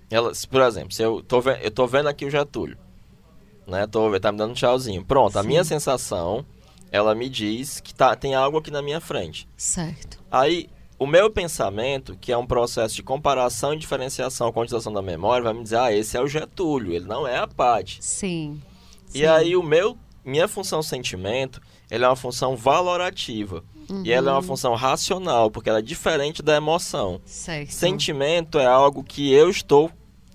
ela, 0.08 0.32
por 0.48 0.62
exemplo, 0.62 0.92
se 0.92 1.02
eu 1.02 1.20
tô, 1.20 1.40
eu 1.40 1.70
tô 1.70 1.84
vendo 1.86 2.08
aqui 2.08 2.24
o 2.24 2.30
Getúlio, 2.30 2.78
né? 3.66 3.86
Tô, 3.88 4.08
ele 4.08 4.20
tá 4.20 4.30
me 4.30 4.38
dando 4.38 4.52
um 4.52 4.54
tchauzinho. 4.54 5.04
Pronto, 5.04 5.36
a 5.36 5.42
Sim. 5.42 5.48
minha 5.48 5.64
sensação, 5.64 6.46
ela 6.92 7.12
me 7.12 7.28
diz 7.28 7.80
que 7.80 7.92
tá, 7.92 8.14
tem 8.14 8.36
algo 8.36 8.58
aqui 8.58 8.70
na 8.70 8.80
minha 8.80 9.00
frente. 9.00 9.48
Certo. 9.56 10.18
Aí, 10.30 10.68
o 10.96 11.08
meu 11.08 11.28
pensamento, 11.28 12.16
que 12.20 12.30
é 12.30 12.38
um 12.38 12.46
processo 12.46 12.94
de 12.94 13.02
comparação 13.02 13.74
e 13.74 13.78
diferenciação 13.78 14.52
com 14.52 14.60
a 14.60 14.62
utilização 14.62 14.92
da 14.92 15.02
memória, 15.02 15.42
vai 15.42 15.52
me 15.52 15.64
dizer, 15.64 15.78
ah, 15.78 15.92
esse 15.92 16.16
é 16.16 16.20
o 16.20 16.28
Getúlio, 16.28 16.92
ele 16.92 17.06
não 17.06 17.26
é 17.26 17.38
a 17.38 17.48
Paty. 17.48 17.98
Sim. 18.00 18.62
E 19.12 19.18
Sim. 19.18 19.26
aí, 19.26 19.56
o 19.56 19.62
meu, 19.62 19.98
minha 20.24 20.46
função 20.46 20.82
sentimento, 20.82 21.60
ele 21.90 22.04
é 22.04 22.08
uma 22.08 22.14
função 22.14 22.54
valorativa. 22.54 23.64
E 24.04 24.12
ela 24.12 24.28
é 24.28 24.30
Uhum. 24.32 24.36
uma 24.36 24.42
função 24.42 24.74
racional, 24.74 25.50
porque 25.50 25.68
ela 25.68 25.78
é 25.78 25.82
diferente 25.82 26.42
da 26.42 26.56
emoção. 26.56 27.20
Certo. 27.24 27.70
Sentimento 27.72 28.58
é 28.58 28.66
algo 28.66 29.02
que 29.04 29.32
eu 29.32 29.48
estou. 29.50 29.90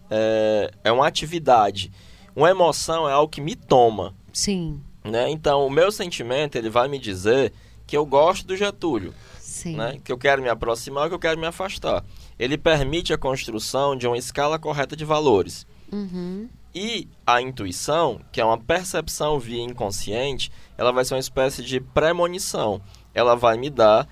É, 0.09 0.71
é 0.83 0.91
uma 0.91 1.07
atividade. 1.07 1.91
Uma 2.35 2.49
emoção 2.49 3.07
é 3.09 3.13
algo 3.13 3.31
que 3.31 3.41
me 3.41 3.55
toma. 3.55 4.13
Sim. 4.33 4.81
Né? 5.03 5.29
Então, 5.29 5.65
o 5.65 5.69
meu 5.69 5.91
sentimento 5.91 6.55
ele 6.57 6.69
vai 6.69 6.87
me 6.87 6.99
dizer 6.99 7.51
que 7.87 7.97
eu 7.97 8.05
gosto 8.05 8.45
do 8.47 8.55
Getúlio, 8.55 9.13
Sim. 9.39 9.75
né? 9.75 9.97
que 10.03 10.11
eu 10.11 10.17
quero 10.17 10.41
me 10.41 10.47
aproximar, 10.49 11.09
que 11.09 11.15
eu 11.15 11.19
quero 11.19 11.39
me 11.39 11.47
afastar. 11.47 12.03
Ele 12.39 12.57
permite 12.57 13.11
a 13.13 13.17
construção 13.17 13.95
de 13.95 14.07
uma 14.07 14.17
escala 14.17 14.57
correta 14.59 14.95
de 14.95 15.03
valores. 15.03 15.65
Uhum. 15.91 16.47
E 16.73 17.07
a 17.27 17.41
intuição, 17.41 18.21
que 18.31 18.39
é 18.39 18.45
uma 18.45 18.57
percepção 18.57 19.37
via 19.37 19.61
inconsciente, 19.61 20.49
ela 20.77 20.91
vai 20.93 21.03
ser 21.03 21.15
uma 21.15 21.19
espécie 21.19 21.61
de 21.63 21.81
premonição. 21.81 22.81
Ela 23.13 23.35
vai 23.35 23.57
me 23.57 23.69
dar 23.69 24.07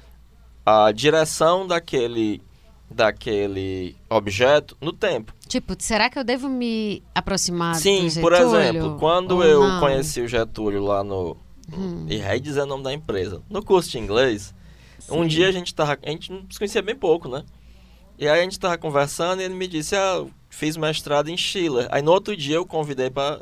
a 0.66 0.92
direção 0.92 1.66
daquele, 1.66 2.42
daquele 2.90 3.96
objeto 4.10 4.78
no 4.82 4.92
tempo. 4.94 5.34
Tipo, 5.48 5.76
será 5.80 6.10
que 6.10 6.20
eu 6.20 6.24
devo 6.24 6.48
me 6.48 7.02
aproximar 7.14 7.76
do 7.76 7.82
Sim, 7.82 8.10
Getúlio? 8.10 8.22
por 8.22 8.34
exemplo, 8.34 8.98
quando 9.00 9.44
eu 9.44 9.62
não? 9.68 9.80
conheci 9.80 10.22
o 10.22 10.28
Getúlio 10.28 10.84
lá 10.84 11.04
no. 11.04 11.38
Hum. 11.72 12.06
E 12.08 12.22
aí 12.22 12.40
dizer 12.40 12.62
o 12.62 12.66
nome 12.66 12.84
da 12.84 12.94
empresa. 12.94 13.42
No 13.50 13.64
curso 13.64 13.90
de 13.90 14.00
inglês, 14.00 14.54
um 15.10 15.24
Sim. 15.24 15.28
dia 15.28 15.48
a 15.48 15.52
gente 15.52 15.74
tava. 15.74 15.98
A 16.04 16.10
gente 16.10 16.32
se 16.50 16.58
conhecia 16.58 16.82
bem 16.82 16.96
pouco, 16.96 17.28
né? 17.28 17.44
E 18.18 18.28
aí 18.28 18.42
a 18.42 18.44
gente 18.44 18.60
tava 18.60 18.78
conversando 18.78 19.42
e 19.42 19.46
ele 19.46 19.54
me 19.56 19.66
disse, 19.66 19.96
ah, 19.96 20.26
fiz 20.50 20.76
mestrado 20.76 21.30
em 21.30 21.38
Schiller. 21.38 21.88
Aí 21.90 22.02
no 22.02 22.12
outro 22.12 22.36
dia 22.36 22.58
eu 22.58 22.66
convidei 22.66 23.10
pra, 23.10 23.40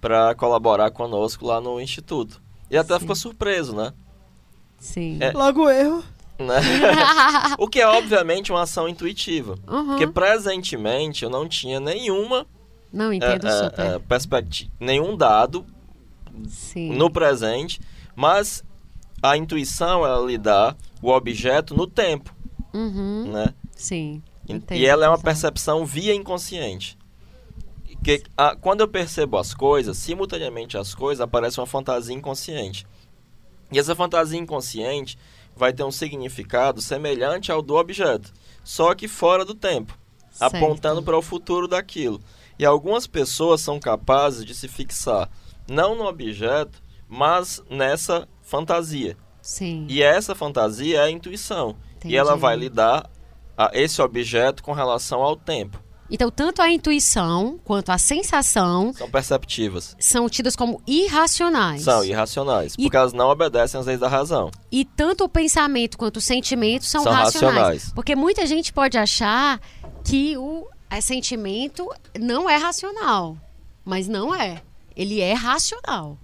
pra 0.00 0.34
colaborar 0.34 0.90
conosco 0.90 1.46
lá 1.46 1.62
no 1.62 1.80
Instituto. 1.80 2.42
E 2.70 2.76
até 2.76 2.92
Sim. 2.94 3.00
ficou 3.00 3.16
surpreso, 3.16 3.74
né? 3.74 3.94
Sim. 4.80 5.18
É. 5.20 5.30
Logo 5.30 5.70
erro. 5.70 6.02
O 7.58 7.68
que 7.68 7.80
é 7.80 7.86
obviamente 7.86 8.50
uma 8.50 8.62
ação 8.62 8.88
intuitiva. 8.88 9.56
Uhum. 9.68 9.86
Porque 9.88 10.06
presentemente 10.06 11.22
eu 11.22 11.30
não 11.30 11.46
tinha 11.46 11.78
nenhuma 11.78 12.46
Não, 12.92 13.12
entendo 13.12 13.46
é, 13.46 13.50
é, 13.50 13.64
super. 13.64 13.86
é, 13.86 13.98
perspectiva, 13.98 14.70
nenhum 14.80 15.16
dado 15.16 15.66
Sim. 16.48 16.94
no 16.96 17.10
presente, 17.10 17.78
mas 18.16 18.64
a 19.22 19.36
intuição 19.36 20.04
ela 20.06 20.26
lhe 20.26 20.38
dá 20.38 20.74
o 21.02 21.10
objeto 21.10 21.74
no 21.74 21.86
tempo, 21.86 22.34
Uhum. 22.72 23.30
né? 23.32 23.54
Sim. 23.76 24.22
E- 24.48 24.52
Entendo, 24.54 24.78
e 24.78 24.86
ela 24.86 25.04
é 25.04 25.08
uma 25.08 25.18
percepção 25.20 25.84
via 25.84 26.14
inconsciente. 26.14 26.96
Que, 28.02 28.22
a- 28.36 28.56
quando 28.56 28.80
eu 28.80 28.88
percebo 28.88 29.36
as 29.36 29.52
coisas, 29.52 29.98
simultaneamente 29.98 30.78
as 30.78 30.94
coisas, 30.94 31.20
aparece 31.20 31.60
uma 31.60 31.66
fantasia 31.66 32.14
inconsciente. 32.16 32.86
E 33.72 33.78
essa 33.78 33.94
fantasia 33.94 34.38
inconsciente 34.38 35.18
vai 35.54 35.72
ter 35.72 35.84
um 35.84 35.90
significado 35.90 36.80
semelhante 36.80 37.52
ao 37.52 37.62
do 37.62 37.74
objeto, 37.74 38.32
só 38.64 38.94
que 38.94 39.06
fora 39.08 39.44
do 39.44 39.54
tempo, 39.54 39.96
Certo. 40.30 40.56
apontando 40.56 41.02
para 41.02 41.16
o 41.18 41.22
futuro 41.22 41.68
daquilo. 41.68 42.20
E 42.58 42.64
algumas 42.64 43.06
pessoas 43.06 43.60
são 43.60 43.78
capazes 43.80 44.44
de 44.44 44.54
se 44.54 44.68
fixar 44.68 45.28
não 45.68 45.94
no 45.94 46.04
objeto, 46.04 46.82
mas 47.08 47.62
nessa 47.70 48.28
fantasia. 48.42 49.16
Sim. 49.40 49.86
E 49.88 50.02
essa 50.02 50.34
fantasia 50.34 50.98
é 50.98 51.02
a 51.04 51.10
intuição. 51.10 51.76
Entendi. 51.96 52.14
E 52.14 52.16
ela 52.16 52.36
vai 52.36 52.56
lidar 52.56 53.08
a 53.56 53.70
esse 53.72 54.02
objeto 54.02 54.62
com 54.62 54.72
relação 54.72 55.22
ao 55.22 55.36
tempo. 55.36 55.82
Então, 56.10 56.30
tanto 56.30 56.60
a 56.60 56.70
intuição 56.70 57.58
quanto 57.64 57.90
a 57.90 57.98
sensação 57.98 58.92
São 58.92 59.08
perceptivas. 59.10 59.94
são 59.98 60.28
tidas 60.28 60.56
como 60.56 60.82
irracionais. 60.86 61.82
São 61.82 62.04
irracionais. 62.04 62.74
E- 62.78 62.82
Porque 62.82 62.96
elas 62.96 63.12
não 63.12 63.28
obedecem 63.28 63.78
às 63.78 63.86
leis 63.86 64.00
da 64.00 64.08
razão. 64.08 64.50
E 64.72 64.84
tanto 64.84 65.24
o 65.24 65.28
pensamento 65.28 65.96
quanto 65.96 66.16
o 66.16 66.20
sentimento 66.20 66.84
são, 66.84 67.02
São 67.04 67.12
racionais. 67.12 67.54
racionais. 67.54 67.92
Porque 67.94 68.16
muita 68.16 68.44
gente 68.46 68.72
pode 68.72 68.98
achar 68.98 69.60
que 70.04 70.36
o 70.36 70.66
é, 70.90 71.00
sentimento 71.00 71.88
não 72.18 72.48
é 72.50 72.56
racional. 72.56 73.36
Mas 73.84 74.08
não 74.08 74.34
é. 74.34 74.62
Ele 74.96 75.20
é 75.20 75.32
racional. 75.32 76.18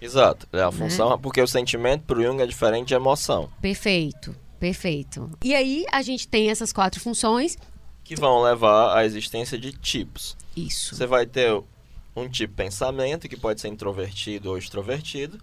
Exato. 0.00 0.46
Né? 0.52 0.60
É 0.60 0.62
a 0.64 0.72
função. 0.72 1.18
Porque 1.18 1.40
o 1.40 1.46
sentimento 1.46 2.02
para 2.04 2.18
o 2.18 2.22
Jung 2.22 2.40
é 2.42 2.46
diferente 2.46 2.88
de 2.88 2.94
emoção. 2.94 3.48
Perfeito. 3.60 4.34
Perfeito. 4.58 5.30
E 5.42 5.54
aí 5.54 5.84
a 5.92 6.02
gente 6.02 6.26
tem 6.26 6.50
essas 6.50 6.72
quatro 6.72 7.00
funções. 7.00 7.56
Que 8.08 8.16
vão 8.16 8.40
levar 8.40 8.96
à 8.96 9.04
existência 9.04 9.58
de 9.58 9.70
tipos. 9.70 10.34
Isso. 10.56 10.96
Você 10.96 11.04
vai 11.06 11.26
ter 11.26 11.52
um 12.16 12.26
tipo 12.26 12.54
de 12.54 12.56
pensamento, 12.56 13.28
que 13.28 13.36
pode 13.36 13.60
ser 13.60 13.68
introvertido 13.68 14.48
ou 14.48 14.56
extrovertido. 14.56 15.38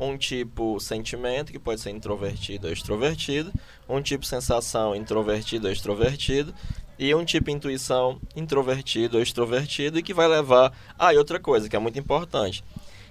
um 0.00 0.18
tipo 0.18 0.80
sentimento, 0.80 1.52
que 1.52 1.60
pode 1.60 1.80
ser 1.80 1.90
introvertido 1.90 2.66
ou 2.66 2.72
extrovertido, 2.72 3.52
um 3.88 4.02
tipo 4.02 4.26
sensação, 4.26 4.96
introvertido 4.96 5.68
ou 5.68 5.72
extrovertido, 5.72 6.52
e 6.98 7.14
um 7.14 7.24
tipo 7.24 7.50
intuição, 7.50 8.20
introvertido 8.34 9.16
ou 9.16 9.22
extrovertido, 9.22 9.96
e 9.96 10.02
que 10.02 10.12
vai 10.12 10.26
levar. 10.26 10.72
Ah, 10.98 11.14
e 11.14 11.16
outra 11.16 11.38
coisa 11.38 11.68
que 11.68 11.76
é 11.76 11.78
muito 11.78 12.00
importante. 12.00 12.64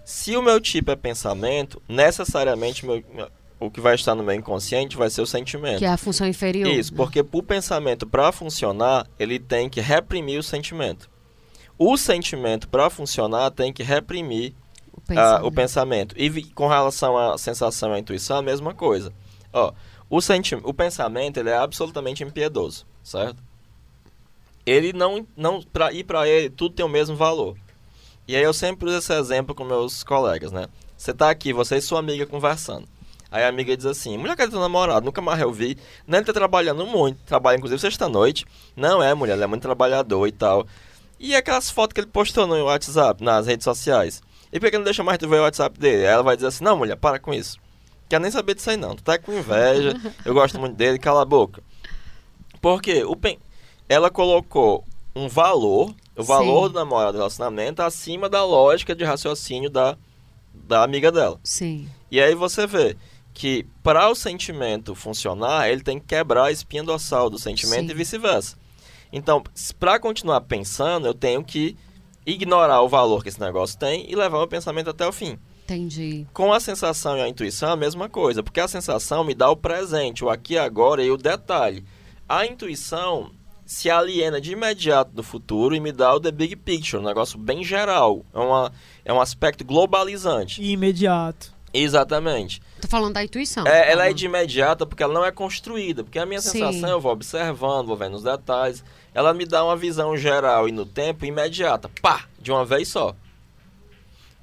Se 0.03 0.35
o 0.35 0.41
meu 0.41 0.59
tipo 0.59 0.91
é 0.91 0.97
pensamento, 0.97 1.81
necessariamente 1.87 2.85
meu, 2.85 3.01
o 3.59 3.71
que 3.71 3.81
vai 3.81 3.95
estar 3.95 4.13
no 4.13 4.23
meu 4.23 4.35
inconsciente 4.35 4.97
vai 4.97 5.09
ser 5.09 5.21
o 5.21 5.25
sentimento. 5.25 5.79
Que 5.79 5.85
é 5.85 5.89
a 5.89 5.97
função 5.97 6.27
inferior. 6.27 6.67
Isso, 6.67 6.93
porque 6.93 7.25
o 7.31 7.43
pensamento, 7.43 8.05
para 8.05 8.31
funcionar, 8.31 9.07
ele 9.19 9.39
tem 9.39 9.69
que 9.69 9.81
reprimir 9.81 10.39
o 10.39 10.43
sentimento. 10.43 11.09
O 11.77 11.97
sentimento, 11.97 12.67
para 12.67 12.89
funcionar, 12.89 13.51
tem 13.51 13.73
que 13.73 13.83
reprimir 13.83 14.53
o 14.93 15.01
pensamento. 15.01 15.45
o 15.45 15.51
pensamento. 15.51 16.15
E 16.17 16.43
com 16.51 16.67
relação 16.67 17.17
à 17.17 17.37
sensação 17.37 17.91
e 17.91 17.95
à 17.95 17.99
intuição, 17.99 18.37
a 18.37 18.41
mesma 18.41 18.73
coisa. 18.73 19.11
Ó, 19.51 19.73
o, 20.09 20.21
senti 20.21 20.55
o 20.55 20.73
pensamento 20.73 21.37
ele 21.37 21.49
é 21.49 21.57
absolutamente 21.57 22.23
impiedoso, 22.23 22.85
certo? 23.03 23.41
Ele 24.65 24.91
não, 24.93 25.25
não 25.35 25.61
pra 25.61 25.91
ir 25.93 26.03
para 26.03 26.27
ele, 26.27 26.49
tudo 26.49 26.75
tem 26.75 26.85
o 26.85 26.89
mesmo 26.89 27.15
valor. 27.15 27.55
E 28.27 28.35
aí 28.35 28.43
eu 28.43 28.53
sempre 28.53 28.89
uso 28.89 28.97
esse 28.97 29.13
exemplo 29.13 29.55
com 29.55 29.63
meus 29.63 30.03
colegas, 30.03 30.51
né? 30.51 30.67
Você 30.97 31.13
tá 31.13 31.29
aqui, 31.29 31.53
você 31.53 31.77
e 31.77 31.81
sua 31.81 31.99
amiga 31.99 32.25
conversando. 32.25 32.87
Aí 33.29 33.43
a 33.43 33.49
amiga 33.49 33.75
diz 33.75 33.85
assim, 33.85 34.17
mulher, 34.17 34.35
cadê 34.35 34.51
teu 34.51 34.59
namorado? 34.59 35.05
Nunca 35.05 35.21
mais 35.21 35.39
eu 35.41 35.51
vi. 35.51 35.77
Não, 36.07 36.17
ele 36.17 36.25
tá 36.25 36.33
trabalhando 36.33 36.85
muito. 36.85 37.19
Trabalha, 37.25 37.57
inclusive, 37.57 37.79
sexta-noite. 37.79 38.45
Não 38.75 39.03
é, 39.03 39.13
mulher, 39.13 39.33
ele 39.33 39.43
é 39.43 39.47
muito 39.47 39.61
trabalhador 39.61 40.27
e 40.27 40.31
tal. 40.31 40.65
E 41.19 41.35
aquelas 41.35 41.69
fotos 41.69 41.93
que 41.93 41.99
ele 41.99 42.07
postou 42.07 42.47
no 42.47 42.55
WhatsApp, 42.65 43.23
nas 43.23 43.47
redes 43.47 43.65
sociais. 43.65 44.21
E 44.51 44.59
por 44.59 44.71
que 44.71 44.77
não 44.77 44.85
deixa 44.85 45.03
mais 45.03 45.17
tu 45.17 45.27
ver 45.27 45.39
o 45.39 45.43
WhatsApp 45.43 45.77
dele? 45.77 46.05
Aí 46.07 46.13
ela 46.13 46.23
vai 46.23 46.35
dizer 46.35 46.47
assim, 46.47 46.63
não, 46.63 46.77
mulher, 46.77 46.95
para 46.95 47.19
com 47.19 47.33
isso. 47.33 47.57
Quer 48.07 48.21
nem 48.21 48.31
saber 48.31 48.55
disso 48.55 48.69
aí 48.69 48.77
não. 48.77 48.95
Tu 48.95 49.03
tá 49.03 49.17
com 49.17 49.33
inveja, 49.33 49.93
eu 50.23 50.33
gosto 50.33 50.57
muito 50.57 50.75
dele, 50.75 50.97
cala 50.97 51.23
a 51.23 51.25
boca. 51.25 51.61
Porque 52.61 53.03
o 53.03 53.15
pen... 53.15 53.37
ela 53.89 54.09
colocou 54.09 54.85
um 55.13 55.27
valor, 55.27 55.93
o 56.15 56.23
valor 56.23 56.67
Sim. 56.67 56.73
do 56.73 56.79
namorado 56.79 57.13
do 57.13 57.17
relacionamento, 57.17 57.81
acima 57.81 58.29
da 58.29 58.45
lógica 58.45 58.95
de 58.95 59.03
raciocínio 59.03 59.69
da, 59.69 59.97
da 60.53 60.83
amiga 60.83 61.11
dela. 61.11 61.39
Sim. 61.43 61.89
E 62.09 62.21
aí 62.21 62.33
você 62.33 62.65
vê 62.65 62.95
que 63.37 63.67
para 63.83 64.09
o 64.09 64.15
sentimento 64.15 64.95
funcionar, 64.95 65.69
ele 65.69 65.83
tem 65.83 65.99
que 65.99 66.07
quebrar 66.07 66.45
a 66.45 66.51
espinha 66.51 66.83
dorsal 66.83 67.29
do 67.29 67.37
sentimento 67.37 67.85
Sim. 67.85 67.91
e 67.91 67.93
vice-versa. 67.93 68.57
Então, 69.13 69.43
para 69.79 69.99
continuar 69.99 70.41
pensando, 70.41 71.05
eu 71.05 71.13
tenho 71.13 71.43
que 71.43 71.77
ignorar 72.25 72.81
o 72.81 72.89
valor 72.89 73.21
que 73.21 73.29
esse 73.29 73.39
negócio 73.39 73.77
tem 73.77 74.09
e 74.09 74.15
levar 74.15 74.41
o 74.41 74.47
pensamento 74.47 74.89
até 74.89 75.07
o 75.07 75.11
fim. 75.11 75.37
Entendi. 75.65 76.25
Com 76.33 76.51
a 76.51 76.59
sensação 76.59 77.15
e 77.15 77.21
a 77.21 77.27
intuição 77.27 77.69
é 77.69 77.73
a 77.73 77.75
mesma 77.75 78.09
coisa, 78.09 78.41
porque 78.41 78.59
a 78.59 78.67
sensação 78.67 79.23
me 79.23 79.35
dá 79.35 79.51
o 79.51 79.55
presente, 79.55 80.25
o 80.25 80.31
aqui 80.31 80.55
e 80.55 80.57
agora 80.57 81.03
e 81.03 81.11
o 81.11 81.15
detalhe. 81.15 81.85
A 82.27 82.43
intuição 82.43 83.29
se 83.67 83.87
aliena 83.87 84.41
de 84.41 84.53
imediato 84.53 85.11
do 85.11 85.21
futuro 85.21 85.75
e 85.75 85.79
me 85.79 85.91
dá 85.91 86.15
o 86.15 86.19
the 86.19 86.31
big 86.31 86.55
picture, 86.55 87.03
um 87.03 87.05
negócio 87.05 87.37
bem 87.37 87.63
geral. 87.63 88.25
É, 88.33 88.39
uma, 88.39 88.71
é 89.05 89.13
um 89.13 89.21
aspecto 89.21 89.63
globalizante. 89.63 90.59
E 90.59 90.71
imediato. 90.71 91.53
Exatamente. 91.71 92.61
Tô 92.81 92.87
falando 92.87 93.13
da 93.13 93.23
intuição. 93.23 93.65
É, 93.65 93.91
ela 93.91 94.07
é 94.07 94.13
de 94.13 94.25
imediata 94.25 94.85
porque 94.85 95.01
ela 95.01 95.13
não 95.13 95.25
é 95.25 95.31
construída. 95.31 96.03
Porque 96.03 96.19
a 96.19 96.25
minha 96.25 96.41
Sim. 96.41 96.51
sensação 96.51 96.89
eu 96.89 97.01
vou 97.01 97.11
observando, 97.11 97.87
vou 97.87 97.97
vendo 97.97 98.15
os 98.15 98.23
detalhes. 98.23 98.83
Ela 99.13 99.33
me 99.33 99.45
dá 99.45 99.63
uma 99.63 99.75
visão 99.75 100.15
geral 100.15 100.69
e 100.69 100.71
no 100.71 100.85
tempo 100.85 101.25
imediata. 101.25 101.89
Pá! 102.01 102.25
De 102.39 102.51
uma 102.51 102.63
vez 102.63 102.87
só. 102.87 103.15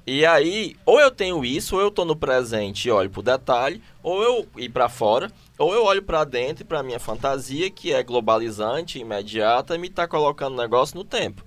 E 0.07 0.23
aí, 0.23 0.75
ou 0.85 0.99
eu 0.99 1.09
tenho 1.09 1.43
isso, 1.43 1.75
ou 1.75 1.81
eu 1.81 1.89
tô 1.89 2.05
no 2.05 2.15
presente 2.15 2.87
e 2.87 2.91
olho 2.91 3.09
pro 3.09 3.23
detalhe, 3.23 3.81
ou 4.03 4.21
eu 4.21 4.47
ir 4.55 4.69
para 4.69 4.87
fora, 4.87 5.31
ou 5.57 5.73
eu 5.73 5.83
olho 5.83 6.03
para 6.03 6.23
dentro 6.23 6.63
e 6.63 6.67
pra 6.67 6.83
minha 6.83 6.99
fantasia, 6.99 7.71
que 7.71 7.91
é 7.91 8.03
globalizante, 8.03 8.99
imediata, 8.99 9.73
e 9.73 9.79
me 9.79 9.89
tá 9.89 10.07
colocando 10.07 10.53
o 10.53 10.61
negócio 10.61 10.95
no 10.95 11.03
tempo. 11.03 11.43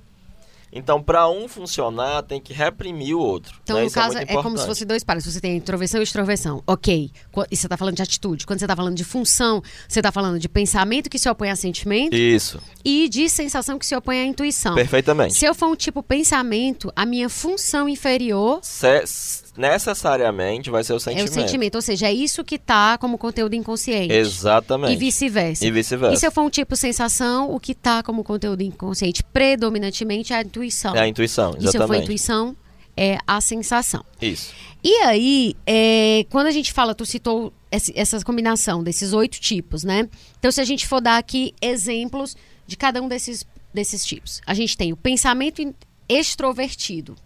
Então, 0.73 1.03
para 1.03 1.29
um 1.31 1.49
funcionar, 1.49 2.23
tem 2.23 2.41
que 2.41 2.53
reprimir 2.53 3.15
o 3.17 3.21
outro. 3.21 3.57
Então, 3.63 3.77
né? 3.77 3.83
no 3.83 3.89
Isso 3.89 3.99
é 3.99 4.03
caso, 4.03 4.17
muito 4.17 4.31
é, 4.31 4.43
como 4.43 4.59
se 4.59 4.67
fosse 4.67 4.85
dois 4.85 5.03
pares. 5.03 5.25
Você 5.25 5.41
tem 5.41 5.57
introversão 5.57 6.01
e 6.01 6.03
extroversão. 6.05 6.63
Ok. 6.67 7.11
E 7.51 7.57
você 7.57 7.69
tá 7.69 7.77
falando 7.77 7.97
de 7.97 8.03
atitude. 8.03 8.47
Quando 8.47 8.59
você 8.61 8.67
tá 8.67 8.77
falando 8.77 8.95
de 8.95 9.05
função, 9.05 9.63
você 9.89 10.03
tá 10.03 10.13
falando 10.13 10.39
de 10.39 10.49
pensamento 10.49 11.09
que 11.09 11.19
se 11.19 11.29
opõe 11.29 11.51
a 11.51 11.57
sentimento 11.57 12.15
Isso, 12.15 12.61
e 12.85 13.09
de 13.09 13.29
sensação 13.29 13.79
que 13.79 13.87
se 13.87 13.97
opõe 13.97 14.21
à 14.21 14.25
intuição. 14.25 14.75
perfeitamente. 14.75 15.35
Se 15.35 15.45
eu 15.47 15.55
for 15.55 15.69
um 15.69 15.77
tipo 15.77 16.03
pensamento, 16.03 16.93
a 16.95 17.07
minha 17.07 17.29
função 17.29 17.89
inferior 17.89 18.61
Se- 18.63 19.05
necessariamente 19.59 20.71
vai 20.71 20.85
ser 20.85 20.93
o 20.95 21.01
sentimento. 21.01 21.29
é 21.29 21.31
o 21.31 21.35
sentimento. 21.35 21.75
Ou 21.75 21.83
seja, 21.83 22.07
é 22.07 22.13
isso 22.13 22.45
que 22.45 22.59
tá 22.59 22.97
como 22.97 23.19
conteúdo 23.19 23.55
inconsciente. 23.55 24.13
Exatamente. 24.13 24.93
E 24.93 24.97
vice-versa. 24.97 25.67
E 25.67 25.71
vice-versa. 25.71 26.15
E 26.15 26.17
se 26.19 26.27
eu 26.27 26.31
for 26.33 26.43
um 26.43 26.51
tipo 26.51 26.77
sensação, 26.77 27.53
o 27.53 27.59
que 27.59 27.75
tá 27.75 28.03
como 28.03 28.23
conteúdo 28.25 28.63
inconsciente 28.63 29.23
predominantemente 29.25 30.33
é 30.33 30.37
a 30.37 30.43
intuição. 30.43 30.95
É 30.95 31.01
a 31.01 31.09
intuição, 31.09 31.51
E 31.51 31.61
se 31.61 31.67
eu 31.67 31.73
for 31.73 31.77
exatamente. 31.79 32.03
intuição, 32.05 32.57
é 32.97 33.19
a 33.27 33.41
sensação. 33.41 34.05
Isso. 34.23 34.53
E 34.83 34.95
aí, 34.99 35.55
é, 35.67 36.25
quando 36.31 36.47
a 36.47 36.53
gente 36.53 36.73
fala, 36.73 36.95
tu 36.95 37.05
citou 37.05 37.53
essa 37.71 38.25
combinação 38.25 38.83
desses 38.83 39.13
oito 39.13 39.39
tipos, 39.41 39.85
né? 39.85 40.09
Então, 40.39 40.51
se 40.51 40.61
a 40.61 40.65
gente 40.65 40.87
for 40.87 41.01
dar 41.01 41.19
aqui 41.19 41.53
exemplos 41.61 42.37
de 42.67 42.77
cada 42.77 43.03
um 43.03 43.09
desses, 43.09 43.47
desses 43.75 44.05
tipos. 44.07 44.41
A 44.47 44.55
gente 44.55 44.77
tem 44.77 44.93
o 44.93 44.97
pensamento 44.97 45.75
extrovertido. 46.09 47.17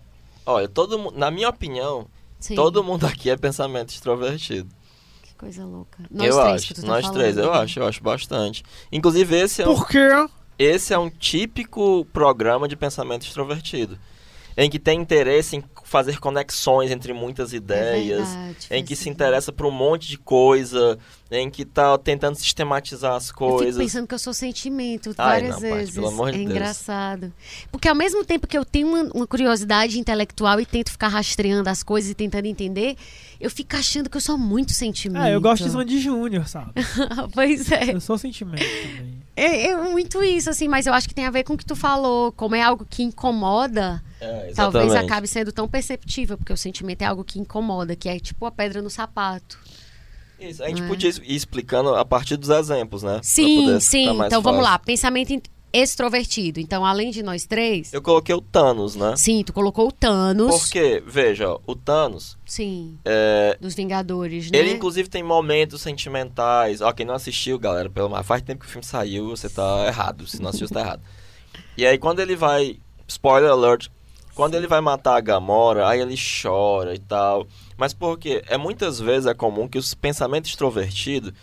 Olha, 0.44 0.69
todo 0.69 1.12
na 1.12 1.31
minha 1.31 1.49
opinião, 1.49 2.07
Sim. 2.42 2.56
todo 2.56 2.82
mundo 2.82 3.06
aqui 3.06 3.30
é 3.30 3.36
pensamento 3.36 3.90
extrovertido. 3.90 4.68
Que 5.22 5.34
coisa 5.36 5.64
louca. 5.64 6.02
Nós 6.10 6.26
eu 6.26 6.34
três 6.34 6.54
acho, 6.54 6.66
que 6.66 6.74
tu 6.74 6.80
tá 6.82 6.86
nós 6.88 7.02
falando, 7.02 7.16
três, 7.18 7.36
eu 7.36 7.52
né? 7.52 7.58
acho, 7.58 7.78
eu 7.78 7.86
acho 7.86 8.02
bastante. 8.02 8.64
Inclusive 8.90 9.36
esse 9.36 9.62
é 9.62 9.68
um, 9.68 9.74
Por 9.74 9.88
quê? 9.88 10.08
esse 10.58 10.92
é 10.92 10.98
um 10.98 11.08
típico 11.08 12.04
programa 12.12 12.66
de 12.66 12.76
pensamento 12.76 13.22
extrovertido, 13.22 13.96
em 14.56 14.68
que 14.68 14.78
tem 14.78 15.00
interesse 15.00 15.56
em 15.56 15.62
fazer 15.92 16.18
conexões 16.18 16.90
entre 16.90 17.12
muitas 17.12 17.52
ideias, 17.52 18.20
É 18.28 18.32
verdade, 18.32 18.66
em 18.70 18.82
que 18.84 18.96
se 18.96 19.08
interessa 19.10 19.52
por 19.52 19.66
um 19.66 19.70
monte 19.70 20.08
de 20.08 20.16
coisa, 20.18 20.98
em 21.30 21.50
que 21.50 21.64
tá 21.66 21.96
tentando 21.98 22.34
sistematizar 22.34 23.14
as 23.14 23.28
Eu 23.28 23.34
coisas. 23.34 23.74
fico 23.74 23.78
pensando 23.84 24.06
que 24.08 24.14
eu 24.14 24.18
sou 24.18 24.32
sentimento 24.32 25.10
Ai, 25.18 25.42
várias 25.42 25.54
não, 25.54 25.60
vezes. 25.60 25.94
pelo 25.94 26.08
amor 26.08 26.30
de 26.32 26.36
é 26.36 26.40
Deus. 26.40 26.50
engraçado. 26.50 27.32
Porque 27.70 27.86
ao 27.88 27.94
mesmo 27.94 28.24
tempo 28.24 28.46
que 28.46 28.56
eu 28.56 28.64
tenho 28.64 28.88
uma, 28.88 29.02
uma 29.14 29.26
curiosidade 29.26 29.98
intelectual 30.00 30.58
e 30.58 30.64
tento 30.66 30.90
ficar 30.90 31.08
rastreando 31.08 31.68
as 31.68 31.82
coisas 31.82 32.10
e 32.10 32.14
tentando 32.14 32.46
entender, 32.46 32.96
eu 33.42 33.50
fico 33.50 33.76
achando 33.76 34.08
que 34.08 34.16
eu 34.16 34.20
sou 34.20 34.38
muito 34.38 34.72
sentimento. 34.72 35.24
É, 35.24 35.34
eu 35.34 35.40
gosto 35.40 35.64
de 35.64 35.70
Sandy 35.70 36.00
Júnior, 36.00 36.46
sabe? 36.46 36.72
pois 37.34 37.72
é. 37.72 37.92
Eu 37.92 38.00
sou 38.00 38.16
sentimento 38.16 38.62
também. 38.62 39.20
é. 39.34 39.66
É 39.66 39.76
muito 39.76 40.22
isso, 40.22 40.48
assim, 40.48 40.68
mas 40.68 40.86
eu 40.86 40.94
acho 40.94 41.08
que 41.08 41.14
tem 41.14 41.26
a 41.26 41.30
ver 41.30 41.42
com 41.42 41.54
o 41.54 41.58
que 41.58 41.66
tu 41.66 41.74
falou. 41.74 42.30
Como 42.30 42.54
é 42.54 42.62
algo 42.62 42.86
que 42.88 43.02
incomoda, 43.02 44.00
É, 44.20 44.52
talvez 44.54 44.94
acabe 44.94 45.26
sendo 45.26 45.50
tão 45.50 45.66
perceptível, 45.66 46.38
porque 46.38 46.52
o 46.52 46.56
sentimento 46.56 47.02
é 47.02 47.06
algo 47.06 47.24
que 47.24 47.40
incomoda, 47.40 47.96
que 47.96 48.08
é 48.08 48.20
tipo 48.20 48.46
a 48.46 48.50
pedra 48.52 48.80
no 48.80 48.88
sapato. 48.88 49.58
Isso, 50.38 50.62
a 50.62 50.68
gente 50.68 50.82
é? 50.82 50.86
podia 50.86 51.10
ir 51.10 51.34
explicando 51.34 51.96
a 51.96 52.04
partir 52.04 52.36
dos 52.36 52.48
exemplos, 52.48 53.02
né? 53.02 53.18
Sim, 53.24 53.80
sim. 53.80 54.08
Então 54.24 54.40
vamos 54.40 54.60
fácil. 54.60 54.72
lá. 54.72 54.78
Pensamento 54.78 55.32
extrovertido. 55.73 56.60
Então, 56.60 56.84
além 56.84 57.10
de 57.10 57.23
nós 57.23 57.47
três. 57.47 57.92
Eu 57.92 58.02
coloquei 58.02 58.34
o 58.34 58.41
Thanos, 58.41 58.94
né? 58.94 59.15
Sim, 59.17 59.42
tu 59.44 59.52
colocou 59.52 59.89
o 59.89 59.92
Thanos. 59.92 60.55
Porque, 60.60 61.02
veja, 61.07 61.57
o 61.67 61.75
Thanos, 61.75 62.36
Sim. 62.44 62.99
é, 63.05 63.57
Dos 63.60 63.75
Vingadores, 63.75 64.51
né? 64.51 64.59
ele 64.59 64.73
inclusive 64.73 65.09
tem 65.09 65.23
momentos 65.23 65.81
sentimentais. 65.81 66.81
Ó, 66.81 66.92
quem 66.92 67.07
não 67.07 67.15
assistiu, 67.15 67.59
galera, 67.59 67.89
pelo 67.89 68.10
mais 68.10 68.26
faz 68.26 68.42
tempo 68.42 68.60
que 68.60 68.67
o 68.67 68.70
filme 68.70 68.84
saiu, 68.84 69.31
você 69.31 69.49
tá 69.49 69.86
errado. 69.86 70.26
Se 70.26 70.41
não 70.41 70.51
assistiu, 70.51 70.68
você 70.68 70.75
tá 70.75 70.81
errado. 70.81 71.02
E 71.76 71.86
aí, 71.86 71.99
quando 71.99 72.20
ele 72.20 72.36
vai. 72.36 72.78
Spoiler 73.09 73.51
alert. 73.51 73.89
Quando 74.34 74.55
ele 74.55 74.67
vai 74.67 74.81
matar 74.81 75.17
a 75.17 75.20
Gamora, 75.20 75.86
aí 75.86 76.01
ele 76.01 76.15
chora 76.17 76.94
e 76.94 76.99
tal. 76.99 77.47
Mas 77.76 77.92
por 77.92 78.18
quê? 78.18 78.42
É 78.47 78.57
muitas 78.57 78.99
vezes 78.99 79.26
é 79.26 79.34
comum 79.34 79.68
que 79.68 79.78
o 79.78 79.83
pensamento 80.01 80.47
extrovertido 80.47 81.34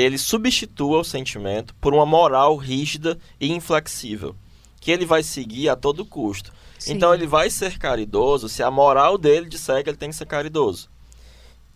ele 0.00 0.18
substitua 0.18 1.00
o 1.00 1.04
sentimento 1.04 1.74
por 1.76 1.94
uma 1.94 2.06
moral 2.06 2.56
rígida 2.56 3.18
e 3.40 3.52
inflexível, 3.52 4.36
que 4.80 4.90
ele 4.90 5.06
vai 5.06 5.22
seguir 5.22 5.68
a 5.68 5.76
todo 5.76 6.04
custo. 6.04 6.52
Sim. 6.78 6.94
Então 6.94 7.12
ele 7.12 7.26
vai 7.26 7.50
ser 7.50 7.78
caridoso 7.78 8.48
se 8.48 8.62
a 8.62 8.70
moral 8.70 9.18
dele 9.18 9.48
disser 9.48 9.82
que 9.82 9.90
ele 9.90 9.96
tem 9.96 10.10
que 10.10 10.16
ser 10.16 10.26
caridoso. 10.26 10.88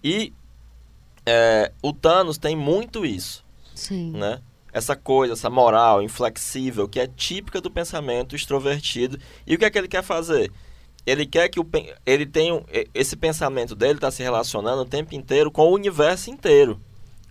E 0.02 0.33
é, 1.26 1.73
o 1.83 1.92
Thanos 1.92 2.39
tem 2.39 2.57
muito 2.57 3.05
isso, 3.05 3.44
Sim. 3.75 4.12
né? 4.12 4.41
Essa 4.73 4.97
coisa, 4.97 5.34
essa 5.34 5.51
moral 5.51 6.01
inflexível 6.02 6.89
que 6.89 6.99
é 6.99 7.07
típica 7.07 7.60
do 7.60 7.70
pensamento 7.70 8.34
extrovertido. 8.34 9.18
E 9.47 9.55
o 9.55 9.59
que 9.59 9.65
é 9.65 9.70
que 9.70 9.78
ele 9.78 9.89
quer 9.89 10.02
fazer? 10.02 10.51
Ele 11.05 11.26
quer 11.26 11.49
que 11.49 11.60
o, 11.60 11.68
ele 12.07 12.25
tenha 12.25 12.62
esse 12.94 13.17
pensamento 13.17 13.75
dele 13.75 13.94
está 13.94 14.10
se 14.10 14.23
relacionando 14.23 14.83
o 14.83 14.86
tempo 14.86 15.15
inteiro 15.15 15.51
com 15.51 15.62
o 15.62 15.75
universo 15.75 16.31
inteiro, 16.31 16.81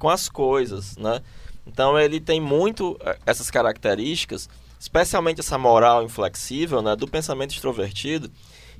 com 0.01 0.09
as 0.09 0.27
coisas, 0.27 0.97
né? 0.97 1.21
Então 1.67 1.97
ele 1.97 2.19
tem 2.19 2.41
muito 2.41 2.97
eh, 3.01 3.19
essas 3.23 3.51
características, 3.51 4.49
especialmente 4.79 5.41
essa 5.41 5.59
moral 5.59 6.01
inflexível, 6.01 6.81
né, 6.81 6.95
do 6.95 7.07
pensamento 7.07 7.51
extrovertido, 7.51 8.31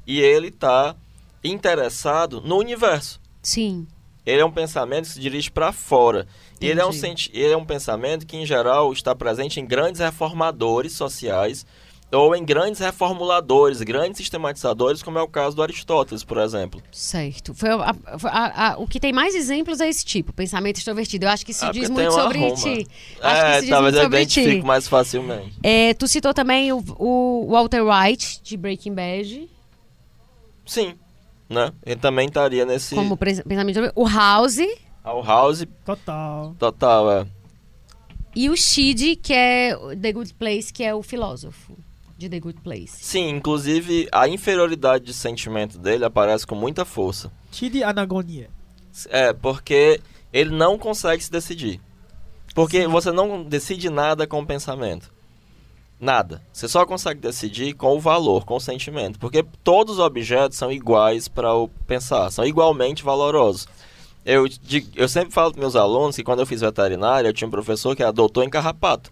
e 0.07 0.19
ele 0.19 0.47
está 0.47 0.95
interessado 1.43 2.41
no 2.41 2.57
universo. 2.57 3.21
Sim. 3.39 3.85
Ele 4.25 4.41
é 4.41 4.45
um 4.45 4.51
pensamento 4.51 5.03
que 5.03 5.11
se 5.11 5.19
dirige 5.19 5.51
para 5.51 5.71
fora. 5.71 6.27
E 6.59 6.65
ele 6.65 6.79
é, 6.79 6.85
um 6.85 6.91
ele 6.91 7.53
é 7.53 7.57
um 7.57 7.65
pensamento 7.65 8.25
que, 8.25 8.37
em 8.37 8.45
geral, 8.45 8.91
está 8.91 9.13
presente 9.13 9.59
em 9.59 9.65
grandes 9.65 10.01
reformadores 10.01 10.93
sociais 10.93 11.67
ou 12.11 12.35
em 12.35 12.43
grandes 12.43 12.81
reformuladores, 12.81 13.81
grandes 13.81 14.17
sistematizadores, 14.17 15.01
como 15.01 15.17
é 15.17 15.21
o 15.21 15.27
caso 15.27 15.55
do 15.55 15.63
Aristóteles, 15.63 16.23
por 16.23 16.37
exemplo. 16.39 16.81
Certo. 16.91 17.53
Foi 17.53 17.69
a- 17.69 17.95
a- 18.25 18.67
a- 18.73 18.77
o 18.77 18.85
que 18.85 18.99
tem 18.99 19.13
mais 19.13 19.33
exemplos 19.33 19.79
é 19.79 19.87
esse 19.87 20.03
tipo, 20.03 20.33
pensamento 20.33 20.77
extrovertido. 20.77 21.25
Eu 21.25 21.29
acho 21.29 21.45
que 21.45 21.51
isso 21.51 21.65
Ah, 21.65 21.71
diz 21.71 21.89
muito 21.89 22.11
sobre 22.11 22.39
Roma. 22.39 22.55
ti. 22.55 22.87
Acho 23.21 23.41
que 23.41 23.47
É, 23.47 23.51
isso 23.53 23.61
diz 23.61 23.69
talvez 23.69 23.93
muito 23.95 24.03
eu 24.05 24.09
ti. 24.09 24.15
identifique 24.41 24.65
mais 24.65 24.87
facilmente. 24.87 25.53
É, 25.63 25.93
tu 25.93 26.07
citou 26.07 26.33
também 26.33 26.73
o, 26.73 26.83
o 26.99 27.47
Walter 27.49 27.81
White, 27.83 28.41
de 28.43 28.57
Breaking 28.57 28.93
Bad, 28.93 29.49
Sim, 30.65 30.95
né? 31.49 31.71
Ele 31.85 31.99
também 31.99 32.27
estaria 32.27 32.65
nesse... 32.65 32.95
como 32.95 33.17
pensamento 33.17 33.91
o 33.95 34.07
House 34.07 34.57
Ao 35.03 35.21
House, 35.23 35.65
Total. 35.85 36.55
total, 36.59 37.11
é. 37.11 37.25
e 38.35 38.49
o 38.49 38.55
Shid, 38.55 39.15
que 39.17 39.33
é 39.33 39.75
o 39.75 39.95
The 39.95 40.11
Good 40.13 40.33
Place, 40.35 40.71
que 40.71 40.83
é 40.83 40.93
o 40.95 41.01
filósofo 41.01 41.73
de 42.21 42.29
The 42.29 42.39
Good 42.39 42.61
Place. 42.61 42.93
Sim, 43.03 43.29
inclusive 43.29 44.07
a 44.11 44.27
inferioridade 44.27 45.05
de 45.05 45.13
sentimento 45.13 45.77
dele 45.77 46.05
aparece 46.05 46.45
com 46.47 46.55
muita 46.55 46.85
força. 46.85 47.31
Tide 47.51 47.83
anagonia. 47.83 48.49
É, 49.09 49.33
porque 49.33 49.99
ele 50.31 50.51
não 50.51 50.77
consegue 50.77 51.23
se 51.23 51.31
decidir. 51.31 51.79
Porque 52.53 52.85
você 52.87 53.11
não 53.11 53.43
decide 53.43 53.89
nada 53.89 54.27
com 54.27 54.39
o 54.41 54.45
pensamento. 54.45 55.11
Nada. 55.99 56.41
Você 56.51 56.67
só 56.67 56.85
consegue 56.85 57.19
decidir 57.21 57.73
com 57.73 57.95
o 57.95 57.99
valor, 57.99 58.43
com 58.43 58.55
o 58.55 58.59
sentimento. 58.59 59.19
Porque 59.19 59.43
todos 59.63 59.95
os 59.95 59.99
objetos 59.99 60.57
são 60.57 60.71
iguais 60.71 61.27
para 61.27 61.53
o 61.53 61.67
pensar, 61.87 62.29
são 62.31 62.43
igualmente 62.45 63.03
valorosos. 63.03 63.67
Eu, 64.25 64.47
digo- 64.47 64.89
eu 64.95 65.07
sempre 65.07 65.31
falo 65.33 65.51
para 65.51 65.61
meus 65.61 65.75
alunos 65.75 66.15
que 66.15 66.23
quando 66.23 66.39
eu 66.39 66.45
fiz 66.45 66.61
veterinária, 66.61 67.27
eu 67.29 67.33
tinha 67.33 67.47
um 67.47 67.51
professor 67.51 67.95
que 67.95 68.03
era 68.03 68.11
doutor 68.11 68.43
em 68.43 68.49
carrapato. 68.49 69.09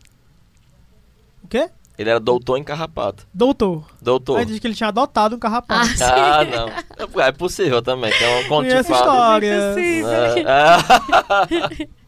O 1.43 1.47
quê? 1.47 1.69
Ele 1.99 2.09
era 2.09 2.19
doutor 2.19 2.57
em 2.57 2.63
carrapato. 2.63 3.27
Doutor. 3.33 3.83
Doutor. 4.01 4.39
Aí 4.39 4.45
diz 4.45 4.57
que 4.57 4.65
ele 4.65 4.73
tinha 4.73 4.87
adotado 4.87 5.35
um 5.35 5.39
carrapato. 5.39 5.81
Ah, 5.81 5.95
sim. 5.97 6.03
Ah, 6.05 6.45
não. 6.45 7.21
É 7.21 7.29
possível 7.33 7.81
também. 7.81 8.09
De 8.09 8.47
Conheço 8.47 8.87
fadas. 8.89 8.99
história. 9.01 9.73
Sim, 9.73 10.03
É. 10.47 11.89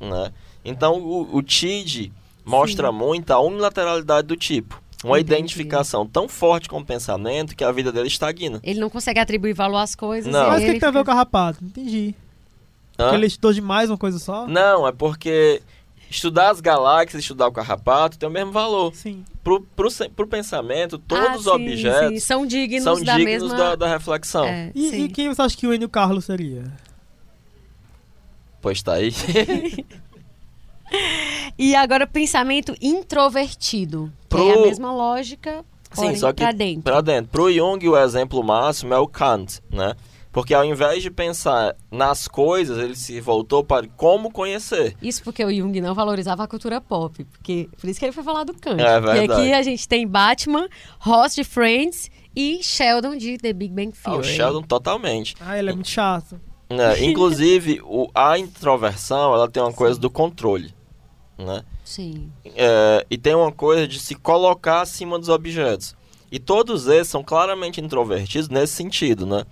Né? 0.00 0.32
Então, 0.64 0.98
o, 0.98 1.36
o 1.36 1.42
TID 1.42 2.12
mostra 2.44 2.90
muito 2.92 3.30
a 3.30 3.40
unilateralidade 3.40 4.26
do 4.26 4.36
tipo. 4.36 4.80
Uma 5.02 5.18
Entendi. 5.18 5.32
identificação 5.40 6.06
tão 6.06 6.28
forte 6.28 6.68
com 6.68 6.78
o 6.78 6.84
pensamento 6.84 7.56
que 7.56 7.64
a 7.64 7.72
vida 7.72 7.90
dele 7.90 8.08
estagna. 8.08 8.60
Ele 8.62 8.78
não 8.80 8.90
consegue 8.90 9.18
atribuir 9.18 9.54
valor 9.54 9.78
às 9.78 9.94
coisas. 9.94 10.30
Não. 10.30 10.48
Mas 10.48 10.62
o 10.62 10.66
que, 10.66 10.78
tem 10.78 10.88
a 10.88 10.90
ver 10.92 10.98
o 10.98 11.00
fica- 11.00 11.12
carrapato? 11.12 11.58
Não 11.62 11.68
entendi. 11.68 12.14
Hã? 12.98 13.04
Porque 13.04 13.16
ele 13.16 13.26
estudou 13.26 13.52
demais 13.52 13.88
uma 13.88 13.96
coisa 13.96 14.18
só? 14.18 14.46
Não, 14.46 14.86
é 14.86 14.92
porque 14.92 15.62
estudar 16.10 16.50
as 16.50 16.60
galáxias, 16.60 17.22
estudar 17.22 17.46
o 17.48 17.52
carrapato 17.52 18.18
tem 18.18 18.28
o 18.28 18.32
mesmo 18.32 18.50
valor. 18.52 18.94
Sim. 18.94 19.24
Pro, 19.44 19.62
pro, 19.76 19.88
pro 20.14 20.26
pensamento, 20.26 20.96
Ah, 20.96 21.02
todos 21.08 21.36
os 21.36 21.44
sim, 21.44 21.50
objetos 21.50 22.08
sim, 22.08 22.20
são 22.20 22.44
dignos 22.44 22.82
são 22.84 23.02
da 23.02 23.16
dignos 23.16 23.42
mesma... 23.44 23.56
da, 23.56 23.76
da 23.76 23.88
reflexão. 23.88 24.44
É, 24.44 24.70
E, 24.74 25.04
e 25.04 25.08
quem 25.08 25.28
você 25.28 25.40
acha 25.42 25.56
que 25.56 25.66
o 25.66 25.72
Enio 25.72 25.88
Carlos 25.88 26.24
seria? 26.26 26.64
Pois 28.60 28.82
tá 28.82 28.94
aí. 28.94 29.12
E 31.58 31.74
agora, 31.76 32.06
pensamento 32.06 32.74
introvertido. 32.80 34.12
Que 34.22 34.28
Pro- 34.28 34.48
é 34.50 34.54
a 34.54 34.60
mesma 34.62 34.92
lógica, 34.92 35.64
Sim, 35.92 36.14
só 36.16 36.32
que 36.32 36.42
pra 36.42 36.52
dentro. 36.52 36.82
Pra 36.82 37.00
dentro. 37.00 37.30
Pro 37.30 37.52
Jung, 37.52 37.88
o 37.88 37.96
exemplo 37.98 38.42
máximo 38.42 38.94
é 38.94 38.98
o 38.98 39.06
Kant, 39.06 39.60
né? 39.70 39.94
Porque 40.32 40.54
ao 40.54 40.64
invés 40.64 41.02
de 41.02 41.10
pensar 41.10 41.74
nas 41.90 42.28
coisas, 42.28 42.78
ele 42.78 42.94
se 42.94 43.20
voltou 43.20 43.64
para 43.64 43.88
como 43.88 44.30
conhecer. 44.30 44.96
Isso 45.02 45.24
porque 45.24 45.44
o 45.44 45.52
Jung 45.52 45.80
não 45.80 45.92
valorizava 45.94 46.44
a 46.44 46.46
cultura 46.46 46.80
pop. 46.80 47.24
Porque, 47.24 47.68
por 47.80 47.88
isso 47.90 47.98
que 47.98 48.06
ele 48.06 48.12
foi 48.12 48.22
falar 48.22 48.44
do 48.44 48.54
Kant. 48.54 48.80
É 48.80 48.96
e 48.96 49.00
verdade. 49.00 49.32
aqui 49.32 49.52
a 49.52 49.62
gente 49.62 49.88
tem 49.88 50.06
Batman, 50.06 50.68
Ross 51.00 51.34
de 51.34 51.42
Friends 51.42 52.08
e 52.36 52.62
Sheldon 52.62 53.16
de 53.16 53.38
The 53.38 53.52
Big 53.52 53.74
Bang 53.74 53.92
Ah, 54.04 54.10
Theory. 54.10 54.20
o 54.20 54.24
Sheldon 54.24 54.62
totalmente. 54.62 55.34
Ah, 55.40 55.58
ele 55.58 55.70
é 55.70 55.72
muito 55.72 55.88
chato. 55.88 56.40
né? 56.70 56.98
Inclusive, 57.04 57.80
o, 57.82 58.08
a 58.14 58.38
introversão, 58.38 59.34
ela 59.34 59.48
tem 59.50 59.60
uma 59.60 59.72
coisa 59.72 59.98
do 59.98 60.08
controle, 60.08 60.72
né? 61.36 61.64
Sim. 61.84 62.30
É, 62.54 63.04
e 63.10 63.18
tem 63.18 63.34
uma 63.34 63.50
coisa 63.50 63.88
de 63.88 63.98
se 63.98 64.14
colocar 64.14 64.82
acima 64.82 65.18
dos 65.18 65.28
objetos. 65.28 65.96
E 66.30 66.38
todos 66.38 66.86
esses 66.86 67.08
são 67.08 67.24
claramente 67.24 67.80
introvertidos 67.80 68.48
nesse 68.48 68.74
sentido, 68.74 69.26
né? 69.26 69.44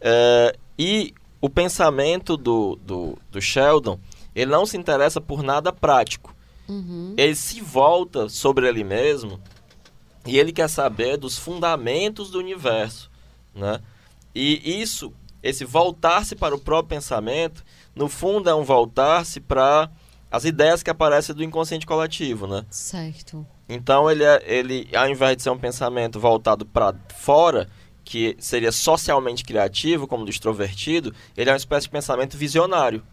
É, 0.00 0.56
e 0.78 1.14
o 1.40 1.48
pensamento 1.48 2.36
do, 2.36 2.76
do, 2.76 3.18
do 3.30 3.40
Sheldon, 3.40 3.98
ele 4.34 4.50
não 4.50 4.66
se 4.66 4.76
interessa 4.76 5.20
por 5.20 5.42
nada 5.42 5.72
prático. 5.72 6.34
Uhum. 6.68 7.14
Ele 7.16 7.34
se 7.34 7.60
volta 7.60 8.28
sobre 8.28 8.68
ele 8.68 8.84
mesmo 8.84 9.40
e 10.26 10.38
ele 10.38 10.52
quer 10.52 10.68
saber 10.68 11.16
dos 11.16 11.38
fundamentos 11.38 12.30
do 12.30 12.38
universo, 12.38 13.10
né? 13.54 13.80
E 14.34 14.80
isso, 14.80 15.12
esse 15.42 15.64
voltar-se 15.64 16.36
para 16.36 16.54
o 16.54 16.58
próprio 16.58 16.96
pensamento, 16.96 17.64
no 17.94 18.08
fundo 18.08 18.48
é 18.48 18.54
um 18.54 18.62
voltar-se 18.62 19.40
para 19.40 19.90
as 20.30 20.44
ideias 20.44 20.82
que 20.82 20.90
aparecem 20.90 21.34
do 21.34 21.42
inconsciente 21.42 21.84
coletivo, 21.84 22.46
né? 22.46 22.64
Certo. 22.70 23.44
Então 23.68 24.08
ele, 24.08 24.22
é, 24.22 24.42
ele 24.46 24.88
ao 24.94 25.08
invés 25.08 25.36
de 25.36 25.42
ser 25.42 25.50
um 25.50 25.58
pensamento 25.58 26.20
voltado 26.20 26.64
para 26.64 26.94
fora, 27.16 27.68
que 28.10 28.34
seria 28.40 28.72
socialmente 28.72 29.44
criativo, 29.44 30.04
como 30.08 30.24
do 30.24 30.30
extrovertido, 30.30 31.14
ele 31.36 31.48
é 31.48 31.52
uma 31.52 31.56
espécie 31.56 31.86
de 31.86 31.90
pensamento 31.92 32.36
visionário. 32.36 33.04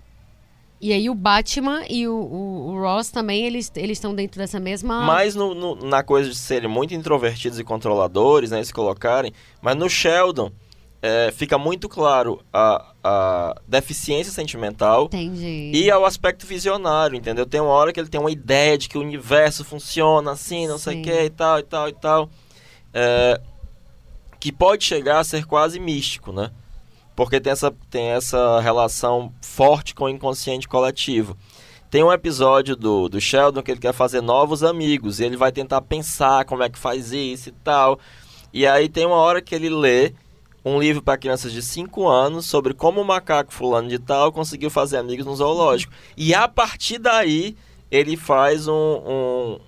E 0.82 0.92
aí 0.92 1.08
o 1.08 1.14
Batman 1.14 1.84
e 1.88 2.08
o, 2.08 2.14
o- 2.16 2.70
o 2.72 2.82
Ross 2.82 3.12
também, 3.12 3.46
eles 3.46 3.72
eles 3.76 3.98
estão 4.00 4.16
dentro 4.16 4.40
dessa 4.40 4.60
mesma... 4.60 5.02
Mais 5.02 5.36
no, 5.36 5.54
no- 5.54 5.76
na 5.88 6.02
coisa 6.02 6.30
de 6.32 6.36
serem 6.36 6.68
muito 6.68 6.96
introvertidos 6.96 7.60
e 7.60 7.64
controladores, 7.64 8.50
né, 8.50 8.64
se 8.64 8.74
colocarem, 8.74 9.32
mas 9.62 9.76
no 9.76 9.88
Sheldon 9.88 10.52
é, 11.00 11.32
fica 11.32 11.60
muito 11.60 11.88
claro 11.88 12.42
a, 12.52 12.92
a 13.04 13.56
deficiência 13.68 14.32
sentimental 14.34 15.06
Entendi. 15.06 15.72
e 15.76 15.92
ao 15.92 16.06
aspecto 16.06 16.48
visionário, 16.48 17.16
entendeu? 17.16 17.46
Tem 17.46 17.62
uma 17.62 17.70
hora 17.70 17.94
que 17.94 18.00
ele 18.00 18.10
tem 18.10 18.20
uma 18.20 18.32
ideia 18.32 18.76
de 18.80 18.90
que 18.90 18.98
o 18.98 19.02
universo 19.02 19.64
funciona 19.64 20.32
assim, 20.32 20.68
não 20.68 20.80
sei 20.80 20.94
Sim. 20.96 21.02
o 21.02 21.04
que 21.04 21.22
e 21.24 21.30
tal, 21.30 21.60
e 21.60 21.64
tal, 21.64 21.88
e 21.88 21.94
tal. 21.94 22.30
É, 22.92 23.40
que 24.40 24.52
pode 24.52 24.84
chegar 24.84 25.20
a 25.20 25.24
ser 25.24 25.46
quase 25.46 25.80
místico, 25.80 26.32
né? 26.32 26.52
Porque 27.16 27.40
tem 27.40 27.52
essa, 27.52 27.74
tem 27.90 28.08
essa 28.10 28.60
relação 28.60 29.34
forte 29.42 29.96
com 29.96 30.06
o 30.06 30.10
inconsciente 30.10 30.68
coletivo. 30.68 31.36
Tem 31.90 32.04
um 32.04 32.12
episódio 32.12 32.76
do, 32.76 33.08
do 33.08 33.20
Sheldon 33.20 33.64
que 33.64 33.72
ele 33.72 33.80
quer 33.80 33.94
fazer 33.94 34.22
novos 34.22 34.64
amigos. 34.64 35.20
E 35.20 35.26
ele 35.26 35.38
vai 35.38 35.52
tentar 35.52 35.82
pensar 35.82 36.46
como 36.46 36.62
é 36.62 36.70
que 36.70 36.78
faz 36.78 37.12
isso 37.12 37.50
e 37.50 37.52
tal. 37.64 38.00
E 38.54 38.68
aí 38.68 38.88
tem 38.90 39.06
uma 39.06 39.16
hora 39.16 39.42
que 39.42 39.56
ele 39.56 39.70
lê 39.70 40.14
um 40.64 40.80
livro 40.80 41.02
para 41.02 41.18
crianças 41.18 41.52
de 41.52 41.62
5 41.62 42.08
anos 42.08 42.46
sobre 42.46 42.74
como 42.74 43.02
o 43.02 43.06
macaco 43.06 43.54
fulano 43.54 43.88
de 43.88 43.98
tal 43.98 44.32
conseguiu 44.32 44.70
fazer 44.70 44.98
amigos 44.98 45.26
no 45.26 45.36
zoológico. 45.36 45.94
E 46.16 46.34
a 46.34 46.48
partir 46.48 47.00
daí 47.00 47.56
ele 47.90 48.18
faz 48.18 48.68
um, 48.68 48.74
um, 48.74 49.60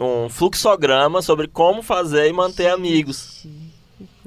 um 0.00 0.28
fluxograma 0.28 1.20
sobre 1.22 1.48
como 1.48 1.82
fazer 1.82 2.28
e 2.28 2.32
manter 2.32 2.68
amigos. 2.68 3.44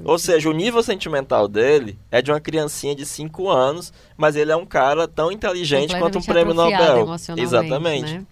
Ou 0.04 0.18
seja, 0.18 0.48
o 0.48 0.52
nível 0.52 0.82
sentimental 0.82 1.46
dele 1.48 1.98
é 2.10 2.20
de 2.22 2.30
uma 2.30 2.40
criancinha 2.40 2.94
de 2.94 3.04
5 3.06 3.48
anos, 3.48 3.92
mas 4.16 4.36
ele 4.36 4.50
é 4.52 4.56
um 4.56 4.66
cara 4.66 5.06
tão 5.06 5.30
inteligente 5.32 5.96
quanto 5.98 6.18
um 6.18 6.22
prêmio 6.22 6.54
Nobel. 6.54 7.06
Exatamente. 7.36 8.14
né? 8.14 8.26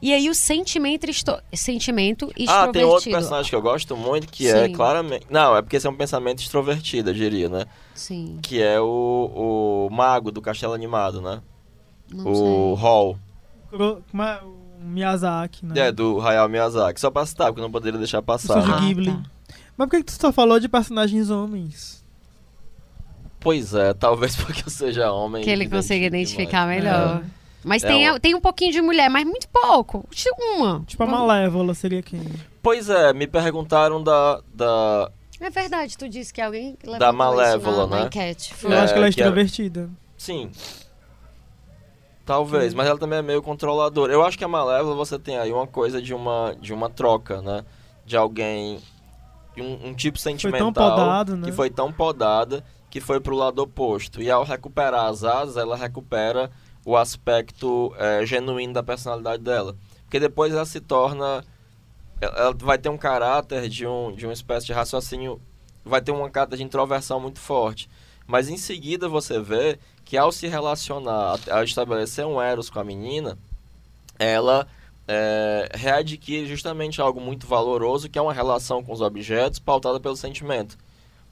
E 0.00 0.12
aí 0.12 0.30
o 0.30 0.34
sentimento, 0.34 1.04
esto... 1.10 1.38
sentimento 1.52 2.26
Ah, 2.30 2.32
extrovertido. 2.42 2.72
tem 2.72 2.84
outro 2.84 3.10
personagem 3.10 3.50
que 3.50 3.56
eu 3.56 3.60
gosto 3.60 3.94
muito 3.94 4.26
que 4.26 4.48
é 4.48 4.66
Sim. 4.66 4.72
claramente. 4.72 5.26
Não, 5.28 5.54
é 5.54 5.60
porque 5.60 5.76
esse 5.76 5.86
é 5.86 5.90
um 5.90 5.94
pensamento 5.94 6.40
extrovertido, 6.40 7.10
eu 7.10 7.14
diria, 7.14 7.48
né? 7.50 7.66
Sim, 7.94 8.38
Que 8.40 8.62
é 8.62 8.80
o, 8.80 9.88
o 9.90 9.94
mago 9.94 10.32
do 10.32 10.40
castelo 10.40 10.72
animado, 10.72 11.20
né? 11.20 11.42
não 12.12 12.30
o 12.30 12.34
sei. 12.76 12.82
Hall. 12.82 13.18
Como 13.70 14.22
é? 14.22 14.40
O 14.42 14.84
Miyazaki, 14.84 15.64
né? 15.64 15.88
É, 15.88 15.92
do 15.92 16.20
Hayao 16.20 16.48
Miyazaki. 16.48 17.00
Só 17.00 17.10
pra 17.10 17.24
citar, 17.26 17.48
porque 17.48 17.60
eu 17.60 17.64
não 17.64 17.70
poderia 17.70 17.98
deixar 17.98 18.18
O 18.20 18.22
passar. 18.22 18.58
Ah, 18.58 18.80
né? 18.80 18.86
Ghibli. 18.88 19.12
tá. 19.12 19.22
Mas 19.82 19.88
por 19.88 19.96
que, 19.96 20.04
que 20.04 20.12
tu 20.16 20.20
só 20.20 20.30
falou 20.32 20.60
de 20.60 20.68
personagens 20.68 21.28
homens? 21.30 22.04
Pois 23.40 23.74
é, 23.74 23.92
talvez 23.92 24.36
porque 24.40 24.62
eu 24.64 24.70
seja 24.70 25.10
homem. 25.12 25.42
Que 25.42 25.50
ele 25.50 25.68
consiga 25.68 26.06
identificar 26.06 26.66
mais. 26.66 26.82
melhor. 26.82 27.22
Mas 27.64 27.82
É 27.82 27.88
tem, 27.88 28.10
um- 28.12 28.18
tem 28.20 28.34
um 28.34 28.40
pouquinho 28.40 28.72
de 28.72 28.80
mulher, 28.80 29.08
mas 29.10 29.24
muito 29.24 29.48
pouco. 29.48 30.04
Uma. 30.56 30.82
Tipo, 30.86 31.02
a 31.02 31.06
Malévola 31.06 31.74
seria 31.74 32.02
quem? 32.02 32.22
Pois 32.62 32.88
é, 32.88 33.12
me 33.12 33.26
perguntaram 33.26 34.02
da. 34.02 34.40
da... 34.54 35.10
É 35.40 35.50
verdade, 35.50 35.98
tu 35.98 36.08
disse 36.08 36.32
que 36.32 36.40
alguém 36.40 36.76
Da 37.00 37.12
Malévola, 37.12 37.86
na, 37.86 37.86
na 37.88 38.00
né? 38.02 38.06
enquete. 38.06 38.54
Eu 38.62 38.72
É, 38.72 38.78
acho 38.80 38.92
que 38.92 38.98
ela 38.98 39.08
é 39.08 39.12
que 39.12 39.20
é- 39.20 39.24
extrovertida. 39.24 39.90
Sim. 40.16 40.50
Talvez, 42.24 42.72
mas 42.72 42.86
ela 42.86 42.98
também 42.98 43.18
é 43.18 43.22
meio 43.22 43.42
controladora. 43.42 44.12
Eu 44.12 44.24
acho 44.24 44.38
que 44.38 44.44
a 44.44 44.48
Malévola 44.48 44.94
você 44.94 45.18
tem 45.18 45.36
aí 45.38 45.52
uma 45.52 45.66
coisa 45.66 46.00
de 46.00 46.14
uma, 46.14 46.54
de 46.60 46.72
uma 46.72 46.88
troca, 46.88 47.42
né? 47.42 47.64
De 48.06 48.16
alguém. 48.16 48.78
Um, 49.56 49.88
um 49.88 49.94
tipo 49.94 50.18
sentimental 50.18 50.72
podado, 50.72 51.36
né? 51.36 51.46
que 51.46 51.52
foi 51.52 51.68
tão 51.68 51.92
podada 51.92 52.64
que 52.90 53.00
foi 53.00 53.20
para 53.20 53.32
o 53.32 53.36
lado 53.36 53.58
oposto. 53.60 54.20
E 54.22 54.30
ao 54.30 54.44
recuperar 54.44 55.06
as 55.06 55.24
asas, 55.24 55.56
ela 55.56 55.76
recupera 55.76 56.50
o 56.84 56.96
aspecto 56.96 57.94
é, 57.96 58.24
genuíno 58.26 58.72
da 58.72 58.82
personalidade 58.82 59.42
dela. 59.42 59.76
Porque 60.04 60.20
depois 60.20 60.52
ela 60.52 60.66
se 60.66 60.80
torna. 60.80 61.44
Ela 62.20 62.52
vai 62.52 62.78
ter 62.78 62.88
um 62.88 62.98
caráter 62.98 63.68
de, 63.68 63.86
um, 63.86 64.12
de 64.14 64.26
uma 64.26 64.32
espécie 64.32 64.66
de 64.66 64.72
raciocínio. 64.72 65.40
Vai 65.84 66.00
ter 66.00 66.12
uma 66.12 66.28
carta 66.28 66.56
de 66.56 66.62
introversão 66.62 67.18
muito 67.18 67.40
forte. 67.40 67.88
Mas 68.26 68.48
em 68.48 68.56
seguida 68.56 69.08
você 69.08 69.40
vê 69.40 69.78
que 70.04 70.16
ao 70.16 70.30
se 70.30 70.46
relacionar, 70.46 71.38
ao 71.50 71.64
estabelecer 71.64 72.26
um 72.26 72.40
Eros 72.40 72.68
com 72.68 72.78
a 72.78 72.84
menina, 72.84 73.38
ela 74.18 74.66
é, 75.12 75.68
readquire 75.74 76.46
justamente 76.46 77.00
algo 77.00 77.20
muito 77.20 77.46
valoroso, 77.46 78.08
que 78.08 78.18
é 78.18 78.22
uma 78.22 78.32
relação 78.32 78.82
com 78.82 78.92
os 78.92 79.02
objetos 79.02 79.58
pautada 79.58 80.00
pelo 80.00 80.16
sentimento. 80.16 80.78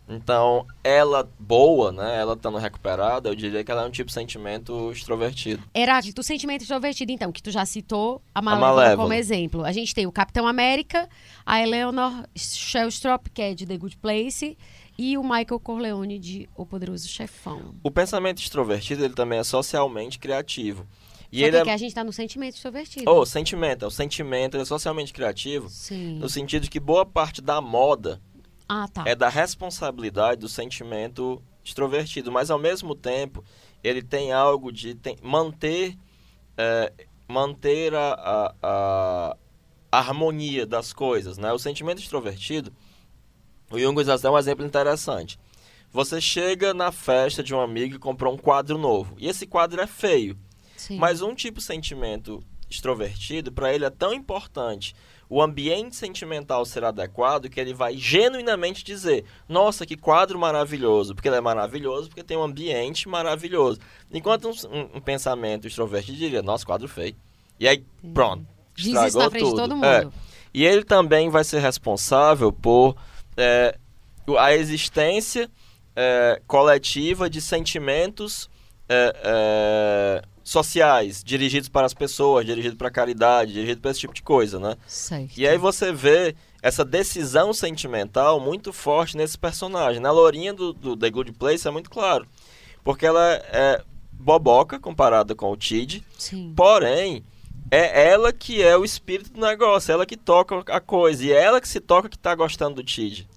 Então, 0.07 0.67
ela 0.83 1.31
boa, 1.39 1.93
né? 1.93 2.21
Ela 2.21 2.35
estando 2.35 2.59
recuperada, 2.59 3.29
eu 3.29 3.35
diria 3.35 3.63
que 3.63 3.71
ela 3.71 3.85
é 3.85 3.87
um 3.87 3.91
tipo 3.91 4.09
de 4.09 4.15
sentimento 4.15 4.91
extrovertido. 4.91 5.63
Heráclito, 5.73 6.21
o 6.21 6.25
sentimento 6.25 6.63
extrovertido, 6.63 7.13
então, 7.13 7.31
que 7.31 7.41
tu 7.41 7.51
já 7.51 7.65
citou 7.65 8.21
a 8.35 8.43
Malévola, 8.43 8.67
a 8.67 8.75
Malévola, 8.75 9.03
como 9.09 9.15
exemplo. 9.15 9.65
A 9.65 9.73
gente 9.73 9.95
tem 9.95 10.07
o 10.07 10.13
Capitão 10.13 10.49
América, 10.49 11.09
a 11.47 11.63
Eleanor 11.63 12.13
Shellstrop, 12.37 13.31
que 13.33 13.41
é 13.41 13.55
de 13.55 13.65
The 13.65 13.79
Good 13.79 13.99
Place, 13.99 14.59
e 14.99 15.17
o 15.17 15.23
Michael 15.23 15.61
Corleone 15.61 16.19
de 16.19 16.49
O 16.57 16.67
Poderoso 16.67 17.09
Chefão. 17.09 17.77
O 17.83 17.91
pensamento 17.91 18.43
extrovertido, 18.43 19.05
ele 19.05 19.15
também 19.15 19.39
é 19.39 19.45
socialmente 19.45 20.19
criativo. 20.19 20.85
E 21.33 21.41
Só 21.41 21.47
ele 21.47 21.63
que 21.63 21.71
é... 21.71 21.75
a 21.75 21.77
gente 21.77 21.89
está 21.89 22.03
no 22.03 22.13
sentimento 22.13 22.55
extrovertido. 22.55 23.11
Oh, 23.11 23.25
sentimento. 23.25 23.87
O 23.87 23.91
sentimento 23.91 24.57
é 24.57 24.65
socialmente 24.65 25.13
criativo. 25.13 25.69
Sim. 25.69 26.19
No 26.19 26.29
sentido 26.29 26.65
de 26.65 26.71
que 26.71 26.81
boa 26.81 27.07
parte 27.07 27.41
da 27.41 27.61
moda 27.61 28.21
ah, 28.69 28.89
tá. 28.89 29.05
é 29.07 29.15
da 29.15 29.29
responsabilidade 29.29 30.41
do 30.41 30.49
sentimento 30.49 31.43
extrovertido. 31.65 32.33
Mas, 32.33 32.51
ao 32.51 32.59
mesmo 32.59 32.95
tempo, 32.95 33.45
ele 33.83 34.03
tem 34.03 34.33
algo 34.33 34.73
de 34.73 34.95
tem, 34.95 35.17
manter, 35.23 35.97
é, 36.57 36.93
manter 37.29 37.95
a, 37.95 38.55
a, 38.63 39.37
a, 39.93 39.99
harmonia 39.99 40.67
das 40.67 40.93
coisas. 40.93 41.39
Né? 41.39 41.53
O 41.53 41.59
sentimento 41.59 42.01
extrovertido, 42.01 42.73
o 43.71 43.79
Jung 43.79 44.01
usa 44.01 44.19
é 44.27 44.31
um 44.31 44.39
exemplo 44.39 44.67
interessante. 44.67 45.39
Você 45.93 46.21
chega 46.21 46.73
na 46.73 46.93
festa 46.93 47.43
de 47.43 47.55
um 47.55 47.61
amigo 47.61 47.97
e 47.97 47.99
comprou 47.99 48.35
um 48.35 48.39
quadro 48.39 48.79
novo. 48.79 49.15
E 49.19 49.29
esse 49.29 49.47
quadro 49.47 49.81
é 49.81 49.87
feio. 49.87 50.39
Sim. 50.81 50.97
Mas 50.97 51.21
um 51.21 51.35
tipo 51.35 51.59
de 51.59 51.65
sentimento 51.65 52.43
extrovertido, 52.71 53.53
para 53.53 53.75
ele 53.75 53.85
é 53.85 53.91
tão 53.91 54.15
importante 54.15 54.95
o 55.29 55.43
ambiente 55.43 55.95
sentimental 55.95 56.65
ser 56.65 56.85
adequado 56.85 57.51
que 57.51 57.61
ele 57.61 57.75
vai 57.75 57.97
genuinamente 57.97 58.83
dizer: 58.83 59.25
Nossa, 59.49 59.85
que 59.85 59.97
quadro 59.97 60.39
maravilhoso! 60.39 61.15
Porque 61.15 61.29
ele 61.29 61.37
é 61.37 61.41
maravilhoso, 61.41 62.09
porque 62.09 62.25
tem 62.25 62.37
um 62.37 62.43
ambiente 62.43 63.09
maravilhoso. 63.09 63.79
Enquanto 64.11 64.49
um, 64.49 64.53
um, 64.75 64.97
um 64.97 65.01
pensamento 65.01 65.67
extrovertido 65.67 66.17
diria: 66.17 66.43
Nossa, 66.43 66.65
quadro 66.65 66.89
feio. 66.89 67.15
E 67.59 67.69
aí, 67.69 67.85
pronto. 68.15 68.47
Diz 68.75 68.87
isso 68.87 69.19
na 69.19 69.29
frente 69.31 69.45
tudo. 69.45 69.57
de 69.57 69.61
todo 69.61 69.75
mundo. 69.75 69.85
É. 69.85 70.09
E 70.53 70.65
ele 70.65 70.83
também 70.83 71.29
vai 71.29 71.45
ser 71.45 71.61
responsável 71.61 72.51
por 72.51 72.97
é, 73.37 73.77
a 74.39 74.55
existência 74.55 75.49
é, 75.95 76.41
coletiva 76.47 77.29
de 77.29 77.41
sentimentos 77.41 78.50
é, 78.91 79.15
é 79.25 80.23
sociais, 80.43 81.23
dirigidos 81.23 81.69
para 81.69 81.87
as 81.87 81.95
pessoas, 81.95 82.45
dirigidos 82.45 82.77
para 82.77 82.89
a 82.89 82.91
caridade, 82.91 83.53
dirigidos 83.53 83.81
para 83.81 83.91
esse 83.93 84.01
tipo 84.01 84.13
de 84.13 84.23
coisa, 84.23 84.59
né? 84.59 84.77
Certo. 84.87 85.39
E 85.39 85.47
aí 85.47 85.57
você 85.57 85.93
vê 85.93 86.35
essa 86.61 86.85
decisão 86.85 87.53
sentimental 87.53 88.41
muito 88.41 88.73
forte 88.73 89.17
nesse 89.17 89.39
personagem. 89.39 90.01
Na 90.01 90.11
Lourinha 90.11 90.53
do, 90.53 90.73
do 90.73 90.97
The 90.97 91.09
Good 91.09 91.33
Place 91.33 91.69
é 91.69 91.71
muito 91.71 91.89
claro. 91.89 92.27
Porque 92.83 93.07
ela 93.07 93.35
é 93.35 93.83
boboca 94.13 94.79
comparada 94.79 95.35
com 95.37 95.53
o 95.53 95.57
Tid. 95.57 96.05
Sim. 96.19 96.53
Porém, 96.57 97.25
é 97.71 98.11
ela 98.11 98.33
que 98.33 98.61
é 98.61 98.77
o 98.77 98.85
espírito 98.85 99.33
do 99.33 99.41
negócio, 99.41 99.93
ela 99.93 100.05
que 100.05 100.17
toca 100.17 100.65
a 100.67 100.81
coisa. 100.81 101.25
E 101.25 101.33
é 101.33 101.41
ela 101.41 101.61
que 101.61 101.69
se 101.69 101.81
toca 101.81 102.09
que 102.09 102.17
está 102.17 102.35
gostando 102.35 102.77
do 102.77 102.85
Tid. 102.85 103.29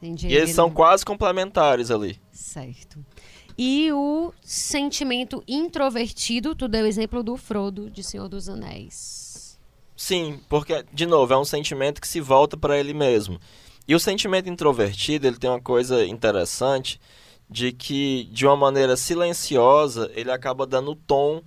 Entendi. 0.00 0.28
E 0.28 0.34
eles 0.34 0.50
são 0.50 0.70
quase 0.70 1.04
complementares 1.04 1.90
ali. 1.90 2.18
Certo. 2.32 3.04
E 3.58 3.90
o 3.92 4.32
sentimento 4.42 5.42
introvertido, 5.48 6.54
tu 6.54 6.68
deu 6.68 6.84
o 6.84 6.86
exemplo 6.86 7.22
do 7.22 7.36
Frodo 7.36 7.90
de 7.90 8.02
Senhor 8.02 8.28
dos 8.28 8.48
Anéis. 8.48 9.58
Sim, 9.96 10.40
porque, 10.48 10.84
de 10.92 11.06
novo, 11.06 11.32
é 11.32 11.38
um 11.38 11.44
sentimento 11.44 12.00
que 12.00 12.08
se 12.08 12.20
volta 12.20 12.56
para 12.56 12.78
ele 12.78 12.92
mesmo. 12.92 13.40
E 13.88 13.94
o 13.94 14.00
sentimento 14.00 14.48
introvertido, 14.48 15.26
ele 15.26 15.38
tem 15.38 15.48
uma 15.48 15.60
coisa 15.60 16.04
interessante 16.04 17.00
de 17.48 17.72
que, 17.72 18.24
de 18.30 18.46
uma 18.46 18.56
maneira 18.56 18.96
silenciosa, 18.96 20.10
ele 20.14 20.30
acaba 20.30 20.66
dando 20.66 20.90
o 20.90 20.96
tom 20.96 21.42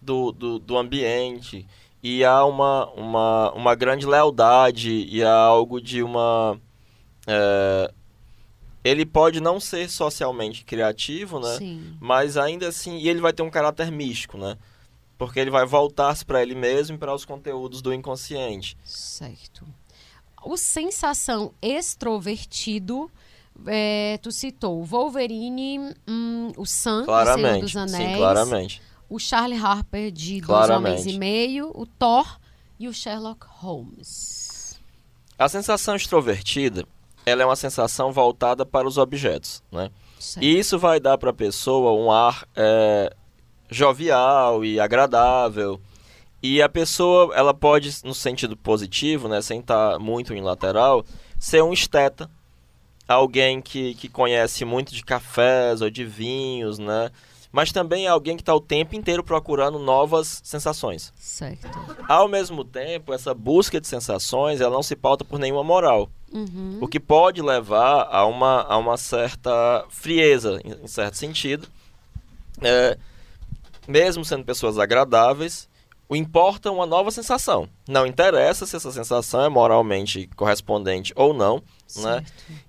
do, 0.00 0.32
do, 0.32 0.58
do 0.58 0.76
ambiente. 0.76 1.64
E 2.02 2.24
há 2.24 2.44
uma, 2.44 2.90
uma, 2.90 3.52
uma 3.52 3.74
grande 3.76 4.04
lealdade 4.04 5.06
e 5.08 5.22
há 5.22 5.32
algo 5.32 5.80
de 5.80 6.02
uma... 6.02 6.58
É, 7.24 7.92
ele 8.84 9.06
pode 9.06 9.40
não 9.40 9.60
ser 9.60 9.88
socialmente 9.88 10.64
criativo, 10.64 11.38
né? 11.38 11.56
Sim. 11.58 11.96
Mas 12.00 12.36
ainda 12.36 12.68
assim, 12.68 12.98
e 12.98 13.08
ele 13.08 13.20
vai 13.20 13.32
ter 13.32 13.42
um 13.42 13.50
caráter 13.50 13.90
místico, 13.90 14.36
né? 14.36 14.56
Porque 15.16 15.38
ele 15.38 15.50
vai 15.50 15.64
voltar-se 15.64 16.24
para 16.24 16.42
ele 16.42 16.54
mesmo 16.54 16.96
e 16.96 16.98
para 16.98 17.14
os 17.14 17.24
conteúdos 17.24 17.80
do 17.80 17.94
inconsciente. 17.94 18.76
Certo. 18.84 19.64
O 20.44 20.56
sensação 20.56 21.54
extrovertido, 21.62 23.08
é, 23.66 24.18
tu 24.20 24.32
citou 24.32 24.80
o 24.80 24.84
Wolverine, 24.84 25.94
hum, 26.08 26.50
o 26.56 26.66
Sam, 26.66 27.04
claramente, 27.04 27.70
Senhor 27.70 27.84
dos 27.84 27.94
Anéis. 27.94 28.10
Sim, 28.10 28.16
claramente. 28.16 28.82
O 29.08 29.18
Charlie 29.20 29.60
Harper 29.60 30.10
de 30.10 30.40
claramente. 30.40 30.94
Dois 30.94 31.02
Homens 31.02 31.14
e 31.14 31.18
Meio, 31.18 31.70
o 31.72 31.86
Thor 31.86 32.40
e 32.80 32.88
o 32.88 32.92
Sherlock 32.92 33.46
Holmes. 33.46 34.80
A 35.38 35.48
sensação 35.48 35.94
extrovertida, 35.94 36.84
ela 37.24 37.42
é 37.42 37.46
uma 37.46 37.56
sensação 37.56 38.12
voltada 38.12 38.64
para 38.66 38.86
os 38.86 38.98
objetos, 38.98 39.62
né? 39.70 39.90
Certo. 40.18 40.44
E 40.44 40.58
isso 40.58 40.78
vai 40.78 41.00
dar 41.00 41.18
para 41.18 41.30
a 41.30 41.34
pessoa 41.34 41.92
um 41.92 42.10
ar 42.10 42.46
é, 42.54 43.12
jovial 43.68 44.64
e 44.64 44.78
agradável. 44.78 45.80
E 46.42 46.60
a 46.60 46.68
pessoa, 46.68 47.34
ela 47.34 47.54
pode, 47.54 47.90
no 48.04 48.14
sentido 48.14 48.56
positivo, 48.56 49.28
né, 49.28 49.40
sem 49.40 49.60
estar 49.60 49.98
muito 49.98 50.34
em 50.34 50.40
lateral, 50.40 51.04
ser 51.38 51.62
um 51.62 51.72
esteta. 51.72 52.30
Alguém 53.06 53.60
que, 53.60 53.94
que 53.94 54.08
conhece 54.08 54.64
muito 54.64 54.94
de 54.94 55.04
cafés 55.04 55.80
ou 55.80 55.90
de 55.90 56.04
vinhos, 56.04 56.78
né? 56.78 57.10
Mas 57.50 57.70
também 57.70 58.06
é 58.06 58.08
alguém 58.08 58.36
que 58.36 58.42
está 58.42 58.54
o 58.54 58.60
tempo 58.60 58.96
inteiro 58.96 59.22
procurando 59.22 59.78
novas 59.78 60.40
sensações. 60.42 61.12
Certo. 61.16 61.68
Ao 62.08 62.26
mesmo 62.26 62.64
tempo, 62.64 63.12
essa 63.12 63.34
busca 63.34 63.80
de 63.80 63.86
sensações, 63.86 64.60
ela 64.60 64.72
não 64.72 64.82
se 64.82 64.96
pauta 64.96 65.24
por 65.24 65.38
nenhuma 65.38 65.62
moral. 65.62 66.08
Uhum. 66.32 66.78
O 66.80 66.88
que 66.88 66.98
pode 66.98 67.42
levar 67.42 68.08
a 68.10 68.24
uma, 68.24 68.62
a 68.62 68.76
uma 68.78 68.96
certa 68.96 69.84
frieza, 69.90 70.60
em, 70.64 70.84
em 70.84 70.86
certo 70.88 71.16
sentido. 71.16 71.68
É, 72.60 72.96
mesmo 73.86 74.24
sendo 74.24 74.44
pessoas 74.44 74.78
agradáveis, 74.78 75.68
o 76.08 76.16
importa 76.16 76.70
uma 76.70 76.86
nova 76.86 77.10
sensação. 77.10 77.68
Não 77.88 78.06
interessa 78.06 78.66
se 78.66 78.76
essa 78.76 78.92
sensação 78.92 79.42
é 79.42 79.48
moralmente 79.48 80.28
correspondente 80.36 81.12
ou 81.16 81.32
não, 81.32 81.62
né? 81.96 82.24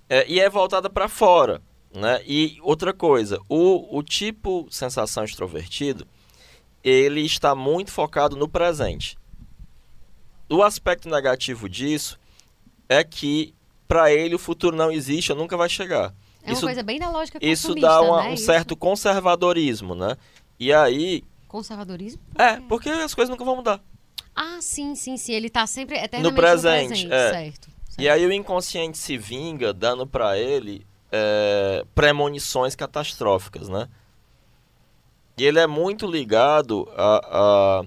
É, 0.08 0.26
e 0.26 0.40
é 0.40 0.48
voltada 0.48 0.88
para 0.88 1.08
fora, 1.08 1.60
né? 1.92 2.22
E 2.26 2.58
outra 2.62 2.92
coisa, 2.92 3.38
o, 3.48 3.98
o 3.98 4.02
tipo 4.02 4.66
sensação 4.70 5.24
extrovertido, 5.24 6.06
ele 6.82 7.20
está 7.20 7.54
muito 7.54 7.90
focado 7.90 8.36
no 8.36 8.48
presente. 8.48 9.16
O 10.48 10.62
aspecto 10.62 11.08
negativo 11.08 11.68
disso 11.68 12.18
é 12.88 13.02
que 13.02 13.54
para 13.86 14.12
ele 14.12 14.34
o 14.34 14.38
futuro 14.38 14.76
não 14.76 14.90
existe 14.90 15.32
ou 15.32 15.38
nunca 15.38 15.56
vai 15.56 15.68
chegar. 15.68 16.14
É 16.42 16.52
uma 16.52 16.60
coisa 16.60 16.82
bem 16.82 16.98
da 16.98 17.08
lógica 17.08 17.38
Isso 17.40 17.74
dá 17.74 18.02
uma, 18.02 18.24
né? 18.24 18.30
um 18.30 18.36
certo 18.36 18.76
conservadorismo, 18.76 19.94
né? 19.94 20.16
E 20.60 20.72
aí... 20.72 21.24
Conservadorismo? 21.48 22.20
É, 22.38 22.60
porque 22.68 22.90
as 22.90 23.14
coisas 23.14 23.30
nunca 23.30 23.44
vão 23.44 23.56
mudar. 23.56 23.80
Ah, 24.34 24.58
sim, 24.60 24.94
sim, 24.94 25.16
sim. 25.16 25.32
Ele 25.32 25.48
tá 25.48 25.66
sempre 25.66 25.96
eternamente 25.96 26.30
no 26.30 26.36
presente. 26.36 27.04
No 27.04 27.08
presente. 27.08 27.12
É. 27.12 27.30
Certo, 27.30 27.70
certo. 27.86 28.00
E 28.00 28.08
aí 28.08 28.26
o 28.26 28.32
inconsciente 28.32 28.98
se 28.98 29.16
vinga 29.16 29.72
dando 29.72 30.06
para 30.06 30.36
ele 30.38 30.86
é, 31.10 31.84
premonições 31.94 32.74
catastróficas, 32.74 33.68
né? 33.68 33.88
E 35.38 35.44
ele 35.44 35.58
é 35.58 35.66
muito 35.66 36.06
ligado 36.06 36.88
a, 36.96 37.20
a 37.30 37.84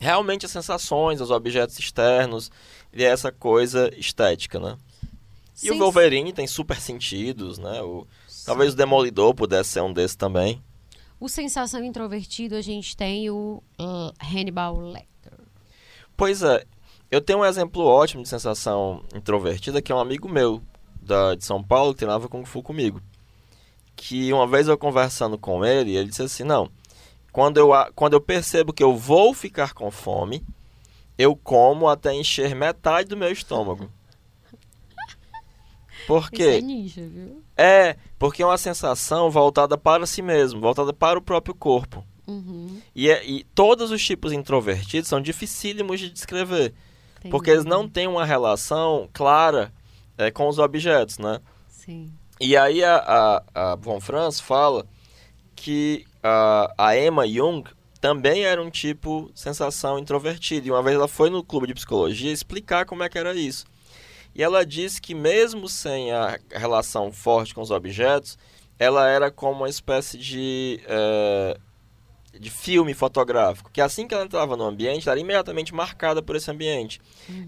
realmente 0.00 0.46
as 0.46 0.52
sensações, 0.52 1.20
aos 1.20 1.30
objetos 1.30 1.78
externos 1.78 2.50
e 2.92 3.04
essa 3.04 3.30
coisa 3.30 3.90
estética, 3.96 4.58
né? 4.58 4.76
E 5.56 5.68
Sim, 5.68 5.70
o 5.72 5.78
Wolverine 5.78 6.32
tem 6.32 6.46
super 6.46 6.80
sentidos, 6.80 7.58
né? 7.58 7.82
O, 7.82 8.06
talvez 8.44 8.72
o 8.72 8.76
Demolidor 8.76 9.34
pudesse 9.34 9.70
ser 9.70 9.82
um 9.82 9.92
desses 9.92 10.16
também. 10.16 10.62
O 11.18 11.28
sensação 11.28 11.84
introvertido, 11.84 12.54
a 12.54 12.62
gente 12.62 12.96
tem 12.96 13.28
o 13.28 13.62
uh, 13.78 14.12
Hannibal 14.18 14.80
Lecter. 14.80 15.32
Pois 16.16 16.42
é, 16.42 16.64
eu 17.10 17.20
tenho 17.20 17.40
um 17.40 17.44
exemplo 17.44 17.84
ótimo 17.84 18.22
de 18.22 18.28
sensação 18.28 19.04
introvertida 19.14 19.82
que 19.82 19.92
é 19.92 19.94
um 19.94 20.00
amigo 20.00 20.28
meu 20.28 20.62
da, 21.02 21.34
de 21.34 21.44
São 21.44 21.62
Paulo 21.62 21.92
que 21.92 21.98
treinava 21.98 22.28
Kung 22.28 22.44
Fu 22.44 22.62
comigo. 22.62 23.02
que 24.00 24.32
uma 24.32 24.46
vez 24.46 24.66
eu 24.66 24.78
conversando 24.78 25.36
com 25.36 25.62
ele, 25.64 25.94
ele 25.94 26.08
disse 26.08 26.22
assim, 26.22 26.42
não, 26.42 26.70
quando 27.32 27.58
eu, 27.58 27.70
quando 27.94 28.14
eu 28.14 28.20
percebo 28.20 28.72
que 28.72 28.82
eu 28.82 28.96
vou 28.96 29.34
ficar 29.34 29.74
com 29.74 29.90
fome, 29.90 30.42
eu 31.20 31.36
como 31.36 31.88
até 31.88 32.14
encher 32.14 32.54
metade 32.54 33.08
do 33.08 33.16
meu 33.16 33.30
estômago. 33.30 33.90
Por 36.06 36.22
Isso 36.22 36.30
quê? 36.30 36.42
é 36.42 36.60
ninja, 36.60 37.02
viu? 37.06 37.42
É, 37.56 37.96
porque 38.18 38.42
é 38.42 38.46
uma 38.46 38.58
sensação 38.58 39.30
voltada 39.30 39.76
para 39.76 40.06
si 40.06 40.22
mesmo, 40.22 40.60
voltada 40.60 40.92
para 40.92 41.18
o 41.18 41.22
próprio 41.22 41.54
corpo. 41.54 42.04
Uhum, 42.26 42.80
E, 42.94 43.10
é- 43.10 43.24
e 43.28 43.44
todos 43.54 43.90
os 43.90 44.04
tipos 44.04 44.32
introvertidos 44.32 45.08
são 45.08 45.20
dificílimos 45.20 45.98
de 46.00 46.10
descrever, 46.10 46.72
entendi. 47.18 47.30
porque 47.30 47.50
eles 47.50 47.64
não 47.64 47.88
têm 47.88 48.06
uma 48.06 48.24
relação 48.24 49.08
clara 49.12 49.72
é, 50.16 50.30
com 50.30 50.48
os 50.48 50.58
objetos, 50.58 51.18
né? 51.18 51.40
Sim. 51.68 52.12
E 52.40 52.56
aí 52.56 52.82
a, 52.84 52.96
a, 53.54 53.72
a 53.72 53.76
Von 53.76 54.00
Franz 54.00 54.38
fala 54.40 54.86
que 55.56 56.06
a, 56.22 56.72
a 56.78 56.96
Emma 56.96 57.26
Jung 57.28 57.64
também 58.00 58.44
era 58.44 58.62
um 58.62 58.70
tipo 58.70 59.30
sensação 59.34 59.98
introvertida. 59.98 60.66
E 60.66 60.70
uma 60.70 60.82
vez 60.82 60.96
ela 60.96 61.08
foi 61.08 61.28
no 61.28 61.44
clube 61.44 61.66
de 61.66 61.74
psicologia 61.74 62.32
explicar 62.32 62.86
como 62.86 63.02
é 63.02 63.08
que 63.08 63.18
era 63.18 63.34
isso. 63.34 63.66
E 64.34 64.42
ela 64.42 64.64
disse 64.64 65.00
que 65.00 65.14
mesmo 65.14 65.68
sem 65.68 66.12
a 66.12 66.38
relação 66.50 67.12
forte 67.12 67.54
com 67.54 67.60
os 67.60 67.70
objetos, 67.70 68.38
ela 68.78 69.06
era 69.08 69.30
como 69.30 69.58
uma 69.58 69.68
espécie 69.68 70.16
de, 70.16 70.80
eh, 70.86 71.58
de 72.38 72.48
filme 72.48 72.94
fotográfico. 72.94 73.70
Que 73.70 73.80
assim 73.80 74.06
que 74.06 74.14
ela 74.14 74.24
entrava 74.24 74.56
no 74.56 74.64
ambiente, 74.64 75.08
ela 75.08 75.14
era 75.14 75.20
imediatamente 75.20 75.74
marcada 75.74 76.22
por 76.22 76.36
esse 76.36 76.50
ambiente. 76.50 77.00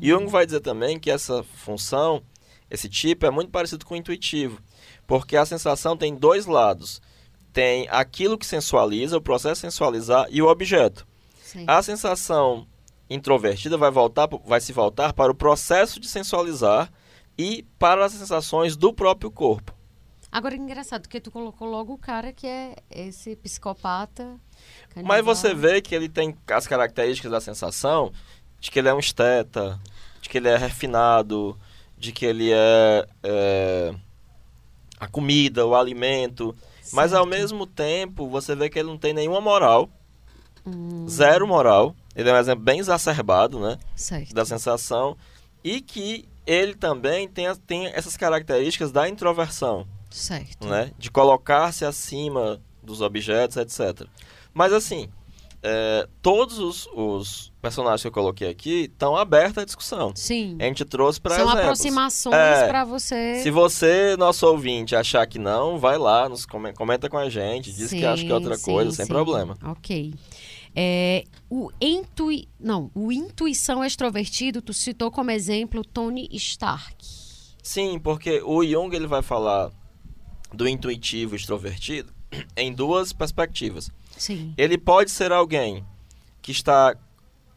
Jung 0.03 0.27
vai 0.27 0.45
dizer 0.45 0.61
também 0.61 0.99
que 0.99 1.11
essa 1.11 1.43
função, 1.43 2.23
esse 2.71 2.89
tipo, 2.89 3.25
é 3.25 3.31
muito 3.31 3.51
parecido 3.51 3.87
com 3.87 3.95
o 3.95 3.97
intuitivo. 3.97 4.61
Porque 5.07 5.37
a 5.37 5.47
sensação 5.47 5.97
tem 5.97 6.15
dois 6.15 6.47
lados. 6.47 7.01
Tem 7.53 7.87
aquilo 7.91 8.39
que 8.39 8.47
sensualiza, 8.47 9.17
o 9.17 9.21
processo 9.21 9.61
de 9.61 9.71
sensualizar, 9.71 10.27
e 10.31 10.41
o 10.41 10.49
objeto. 10.49 11.07
Sim. 11.43 11.65
A 11.67 11.83
sensação 11.83 12.67
introvertida 13.11 13.77
vai, 13.77 13.91
voltar, 13.91 14.29
vai 14.45 14.61
se 14.61 14.73
voltar 14.73 15.13
para 15.13 15.31
o 15.31 15.35
processo 15.35 16.01
de 16.01 16.09
sensualizar 16.09 16.91
e 17.37 17.65
para 17.79 18.05
as 18.05 18.13
sensações 18.13 18.77
do 18.77 18.93
próprio 18.93 19.31
corpo. 19.31 19.75
Agora, 20.31 20.57
engraçado, 20.57 21.03
porque 21.03 21.21
tu 21.21 21.31
colocou 21.31 21.69
logo 21.69 21.93
o 21.93 21.99
cara 21.99 22.33
que 22.33 22.47
é 22.47 22.77
esse 22.91 23.37
psicopata. 23.37 24.41
Mas 24.97 25.05
canibal. 25.05 25.23
você 25.23 25.55
vê 25.55 25.83
que 25.83 25.95
ele 25.95 26.09
tem 26.09 26.35
as 26.49 26.67
características 26.67 27.31
da 27.31 27.41
sensação 27.41 28.11
de 28.59 28.71
que 28.71 28.79
ele 28.79 28.89
é 28.89 28.95
um 28.95 28.99
esteta, 28.99 29.79
de 30.23 30.31
que 30.31 30.39
ele 30.39 30.49
é 30.49 30.57
refinado, 30.57 31.59
de 31.99 32.13
que 32.13 32.25
ele 32.25 32.51
é, 32.51 33.07
é, 33.23 33.95
a 34.99 35.07
comida, 35.07 35.67
o 35.67 35.75
alimento. 35.75 36.57
Mas 36.93 37.13
ao 37.13 37.27
mesmo 37.27 37.67
tempo, 37.67 38.29
você 38.29 38.55
vê 38.55 38.69
que 38.69 38.79
ele 38.79 38.89
não 38.89 38.99
tem 38.99 39.13
nenhuma 39.13 39.41
moral, 39.41 39.89
Hum, 40.65 41.07
zero 41.09 41.47
moral. 41.47 41.95
Ele 42.15 42.29
é 42.31 42.33
um 42.33 42.37
exemplo 42.37 42.63
bem 42.65 42.79
exacerbado, 42.79 43.59
né? 43.59 43.79
certo. 43.97 44.33
da 44.35 44.45
sensação 44.45 45.17
e 45.65 45.81
que 45.81 46.29
ele 46.47 46.75
também 46.75 47.27
tem, 47.29 47.53
tem 47.67 47.87
essas 47.87 48.17
características 48.17 48.93
da 48.93 49.09
introversão, 49.09 49.87
Certo. 50.11 50.67
né? 50.69 50.93
De 50.99 51.11
colocar-se 51.11 51.85
acima 51.85 52.61
dos 52.83 53.01
objetos, 53.01 53.57
etc. 53.57 54.07
Mas 54.55 54.73
assim, 54.73 55.09
é, 55.63 56.09
todos 56.21 56.59
os, 56.59 56.89
os 56.95 57.53
personagens 57.63 58.03
que 58.03 58.09
eu 58.09 58.13
coloquei 58.13 58.49
aqui 58.49 58.85
estão 58.93 59.17
abertos 59.17 59.59
à 59.59 59.65
discussão. 59.65 60.13
Sim. 60.15 60.57
A 60.61 60.65
gente 60.65 60.85
trouxe 60.85 61.21
para 61.21 61.35
São 61.37 61.45
exemplos. 61.45 61.63
aproximações 61.65 62.35
É. 62.37 62.69
pra 62.69 62.85
você. 62.85 63.41
Se 63.43 63.51
você, 63.51 64.17
nosso 64.17 64.47
ouvinte, 64.47 64.97
achar 64.97 65.27
que 65.27 65.39
não, 65.39 65.79
vai 65.79 65.97
lá, 65.99 66.29
nos 66.29 66.45
come- 66.45 66.73
comenta 66.73 67.09
com 67.09 67.17
a 67.19 67.29
gente, 67.31 67.73
diz 67.73 67.91
que 67.91 68.05
acha 68.05 68.25
que 68.25 68.31
é 68.31 68.35
outra 68.35 68.57
Sim, 68.57 68.65
coisa, 68.73 68.91
sim, 68.91 68.97
sem 68.97 69.07
sim. 69.07 69.13
problema. 69.13 69.57
Ok. 69.65 70.13
É, 70.75 71.25
o 71.51 71.71
intui... 71.81 72.49
Não, 72.59 72.91
o 72.95 73.13
intuição 73.13 73.85
extrovertido, 73.85 74.63
tu 74.63 74.73
citou 74.73 75.11
como 75.11 75.31
exemplo 75.31 75.85
Tony 75.85 76.29
Stark. 76.33 76.97
Sim, 77.63 77.99
porque 78.01 78.43
o 78.45 78.65
Jung 78.65 78.95
ele 78.97 79.07
vai 79.07 79.23
falar 79.23 79.71
do 80.53 80.67
intuitivo 80.67 81.37
extrovertido 81.37 82.13
em 82.57 82.73
duas 82.73 83.13
perspectivas. 83.13 83.91
Sim. 84.23 84.55
Ele 84.57 84.79
pode 84.79 85.11
ser 85.11 85.33
alguém 85.33 85.85
que 86.41 86.53
está 86.53 86.95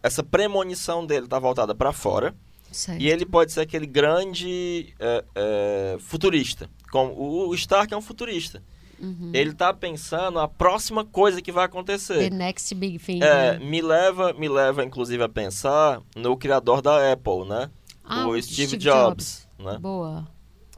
essa 0.01 0.23
premonição 0.23 1.05
dele 1.05 1.25
está 1.25 1.37
voltada 1.37 1.75
para 1.75 1.93
fora 1.93 2.35
Certo. 2.71 2.99
e 2.99 3.07
ele 3.07 3.23
pode 3.23 3.51
ser 3.51 3.61
aquele 3.61 3.85
grande 3.85 4.93
é, 4.99 5.23
é, 5.35 5.97
futurista. 5.99 6.67
Como 6.91 7.13
o, 7.47 7.53
Stark 7.53 7.93
é 7.93 7.97
um 7.97 8.01
futurista. 8.01 8.63
Uhum. 8.99 9.29
Ele 9.31 9.51
está 9.51 9.71
pensando 9.71 10.39
a 10.39 10.47
próxima 10.47 11.05
coisa 11.05 11.39
que 11.39 11.51
vai 11.51 11.67
The 11.67 11.71
acontecer. 11.71 12.31
next 12.31 12.73
big 12.73 12.97
thing. 12.97 13.21
É, 13.21 13.59
né? 13.59 13.59
me 13.59 13.79
leva, 13.79 14.33
me 14.33 14.49
leva 14.49 14.83
inclusive 14.83 15.21
a 15.21 15.29
pensar 15.29 16.01
no 16.15 16.35
criador 16.35 16.81
da 16.81 17.11
Apple, 17.11 17.45
né? 17.47 17.69
Ah, 18.03 18.27
o 18.27 18.41
Steve, 18.41 18.77
Jobs, 18.77 19.47
né? 19.59 19.77
Boa. 19.79 20.27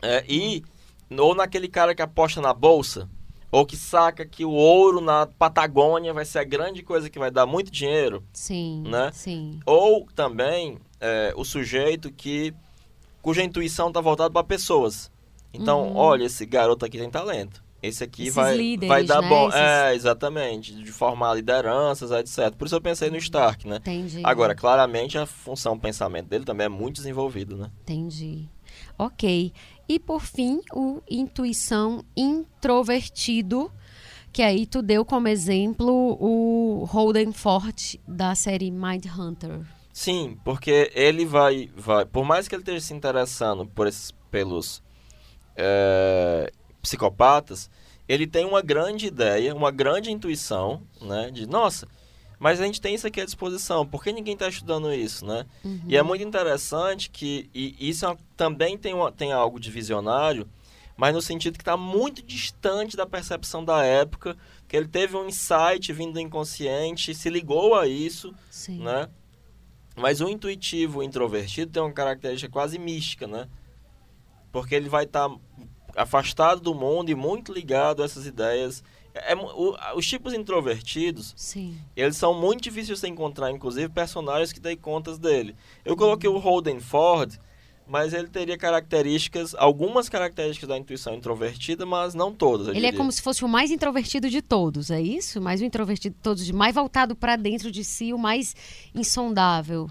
É, 0.01 0.25
e 0.27 0.63
ou 1.17 1.33
naquele 1.33 1.69
cara 1.69 1.95
que 1.95 2.01
aposta 2.01 2.41
na 2.41 2.53
bolsa, 2.53 3.09
ou 3.57 3.65
que 3.65 3.75
saca 3.75 4.25
que 4.25 4.45
o 4.45 4.51
ouro 4.51 5.01
na 5.01 5.25
Patagônia 5.25 6.13
vai 6.13 6.25
ser 6.25 6.39
a 6.39 6.43
grande 6.43 6.83
coisa 6.83 7.09
que 7.09 7.17
vai 7.19 7.31
dar 7.31 7.45
muito 7.45 7.71
dinheiro, 7.71 8.23
Sim. 8.33 8.83
Né? 8.85 9.11
Sim. 9.13 9.59
ou 9.65 10.05
também 10.15 10.77
é, 10.99 11.33
o 11.35 11.43
sujeito 11.43 12.11
que 12.11 12.53
cuja 13.21 13.43
intuição 13.43 13.87
está 13.89 13.99
voltada 14.01 14.31
para 14.31 14.43
pessoas. 14.43 15.11
Então, 15.53 15.87
Uhum. 15.87 15.95
olha, 15.97 16.25
esse 16.25 16.45
garoto 16.45 16.85
aqui 16.85 16.97
tem 16.97 17.09
talento. 17.09 17.63
Esse 17.81 18.03
aqui 18.03 18.23
Esses 18.23 18.35
vai, 18.35 18.55
líderes, 18.57 18.87
vai 18.89 19.03
dar 19.03 19.21
né? 19.21 19.29
bom. 19.29 19.49
Esses- 19.49 19.59
É, 19.61 19.93
exatamente. 19.95 20.73
De 20.73 20.91
formar 20.91 21.33
lideranças, 21.35 22.09
etc. 22.11 22.51
Por 22.55 22.65
isso 22.65 22.75
eu 22.75 22.81
pensei 22.81 23.09
no 23.09 23.17
Stark, 23.17 23.67
né? 23.67 23.77
Entendi. 23.77 24.21
Agora, 24.23 24.55
claramente, 24.55 25.17
a 25.17 25.25
função 25.27 25.73
o 25.73 25.79
pensamento 25.79 26.27
dele 26.27 26.43
também 26.43 26.65
é 26.65 26.69
muito 26.69 26.95
desenvolvido, 26.95 27.55
né? 27.55 27.69
Entendi. 27.83 28.47
Ok. 28.97 29.53
E 29.89 29.99
por 29.99 30.21
fim, 30.21 30.61
o 30.73 31.01
intuição 31.09 32.03
introvertido, 32.15 33.71
que 34.33 34.41
aí 34.41 34.65
tu 34.65 34.81
deu 34.81 35.05
como 35.05 35.27
exemplo 35.27 36.17
o 36.19 36.83
Holden 36.85 37.31
Ford 37.31 37.95
da 38.07 38.35
série 38.35 38.69
Mind 38.69 39.05
Hunter. 39.05 39.61
Sim, 39.93 40.37
porque 40.43 40.91
ele 40.93 41.25
vai, 41.25 41.71
vai 41.75 42.05
por 42.05 42.23
mais 42.23 42.47
que 42.47 42.53
ele 42.53 42.61
esteja 42.61 42.81
se 42.81 42.93
interessando 42.93 43.65
por 43.65 43.87
esses, 43.87 44.11
pelos 44.29 44.83
é, 45.55 46.51
psicopatas, 46.81 47.69
ele 48.07 48.27
tem 48.27 48.45
uma 48.45 48.61
grande 48.61 49.07
ideia, 49.07 49.55
uma 49.55 49.71
grande 49.71 50.11
intuição, 50.11 50.83
né? 51.01 51.31
De, 51.31 51.47
nossa, 51.47 51.87
mas 52.39 52.59
a 52.61 52.65
gente 52.65 52.79
tem 52.81 52.93
isso 52.95 53.07
aqui 53.07 53.19
à 53.21 53.25
disposição, 53.25 53.85
por 53.85 54.03
que 54.03 54.11
ninguém 54.11 54.33
está 54.33 54.47
estudando 54.47 54.93
isso, 54.93 55.25
né? 55.25 55.45
E 55.87 55.95
é 55.97 56.03
muito 56.03 56.23
interessante 56.23 57.09
que 57.09 57.49
e 57.53 57.75
isso 57.89 58.05
é 58.05 58.15
também 58.35 58.77
tem, 58.77 58.93
uma- 58.93 59.11
tem 59.11 59.31
algo 59.31 59.59
de 59.59 59.71
visionário, 59.71 60.47
mas 60.95 61.13
no 61.13 61.21
sentido 61.21 61.53
que 61.57 61.61
está 61.61 61.77
muito 61.77 62.21
distante 62.23 62.95
da 62.97 63.05
percepção 63.05 63.63
da 63.63 63.83
época, 63.83 64.35
que 64.67 64.75
ele 64.75 64.87
teve 64.87 65.15
um 65.15 65.27
insight 65.27 65.91
vindo 65.93 66.13
do 66.13 66.19
inconsciente, 66.19 67.13
se 67.13 67.29
ligou 67.29 67.75
a 67.75 67.87
isso, 67.87 68.33
Sim. 68.49 68.79
né? 68.83 69.07
Mas 69.95 70.21
o 70.21 70.29
intuitivo, 70.29 70.99
o 70.99 71.03
introvertido, 71.03 71.71
tem 71.71 71.81
uma 71.81 71.91
característica 71.91 72.51
quase 72.51 72.77
mística, 72.77 73.25
né? 73.25 73.47
Porque 74.51 74.75
ele 74.75 74.89
vai 74.89 75.05
estar 75.05 75.27
afastado 75.95 76.61
do 76.61 76.73
mundo 76.75 77.09
e 77.09 77.15
muito 77.15 77.51
ligado 77.51 78.01
a 78.01 78.05
essas 78.05 78.25
ideias. 78.27 78.83
É, 79.25 79.35
o- 79.35 79.75
os 79.95 80.05
tipos 80.07 80.33
introvertidos, 80.33 81.33
Sim. 81.35 81.77
eles 81.95 82.17
são 82.17 82.33
muito 82.39 82.61
difíceis 82.63 82.87
de 82.87 82.95
você 82.97 83.07
encontrar, 83.07 83.51
inclusive 83.51 83.89
personagens 83.89 84.51
que 84.53 84.59
dêem 84.59 84.77
contas 84.77 85.17
dele. 85.17 85.55
Eu 85.85 85.95
coloquei 85.95 86.29
o 86.29 86.37
Holden 86.37 86.79
Ford, 86.79 87.33
mas 87.87 88.13
ele 88.13 88.27
teria 88.27 88.57
características, 88.57 89.55
algumas 89.55 90.09
características 90.09 90.67
da 90.67 90.77
intuição 90.77 91.13
introvertida, 91.15 91.85
mas 91.85 92.13
não 92.13 92.33
todas. 92.33 92.67
Ele 92.67 92.79
é 92.79 92.81
diria. 92.81 92.97
como 92.97 93.11
se 93.11 93.21
fosse 93.21 93.45
o 93.45 93.47
mais 93.47 93.71
introvertido 93.71 94.29
de 94.29 94.41
todos, 94.41 94.91
é 94.91 95.01
isso? 95.01 95.39
Mais 95.39 95.61
o 95.61 95.65
introvertido 95.65 96.13
de 96.15 96.21
todos, 96.21 96.51
mais 96.51 96.75
voltado 96.75 97.15
para 97.15 97.35
dentro 97.37 97.71
de 97.71 97.83
si, 97.85 98.11
o 98.13 98.17
mais 98.17 98.53
insondável. 98.93 99.89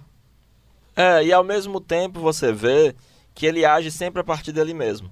É, 0.94 1.24
e 1.24 1.32
ao 1.32 1.42
mesmo 1.44 1.80
tempo 1.80 2.20
você 2.20 2.52
vê 2.52 2.94
que 3.34 3.44
ele 3.46 3.64
age 3.64 3.90
sempre 3.90 4.20
a 4.20 4.24
partir 4.24 4.52
dele 4.52 4.72
mesmo. 4.74 5.10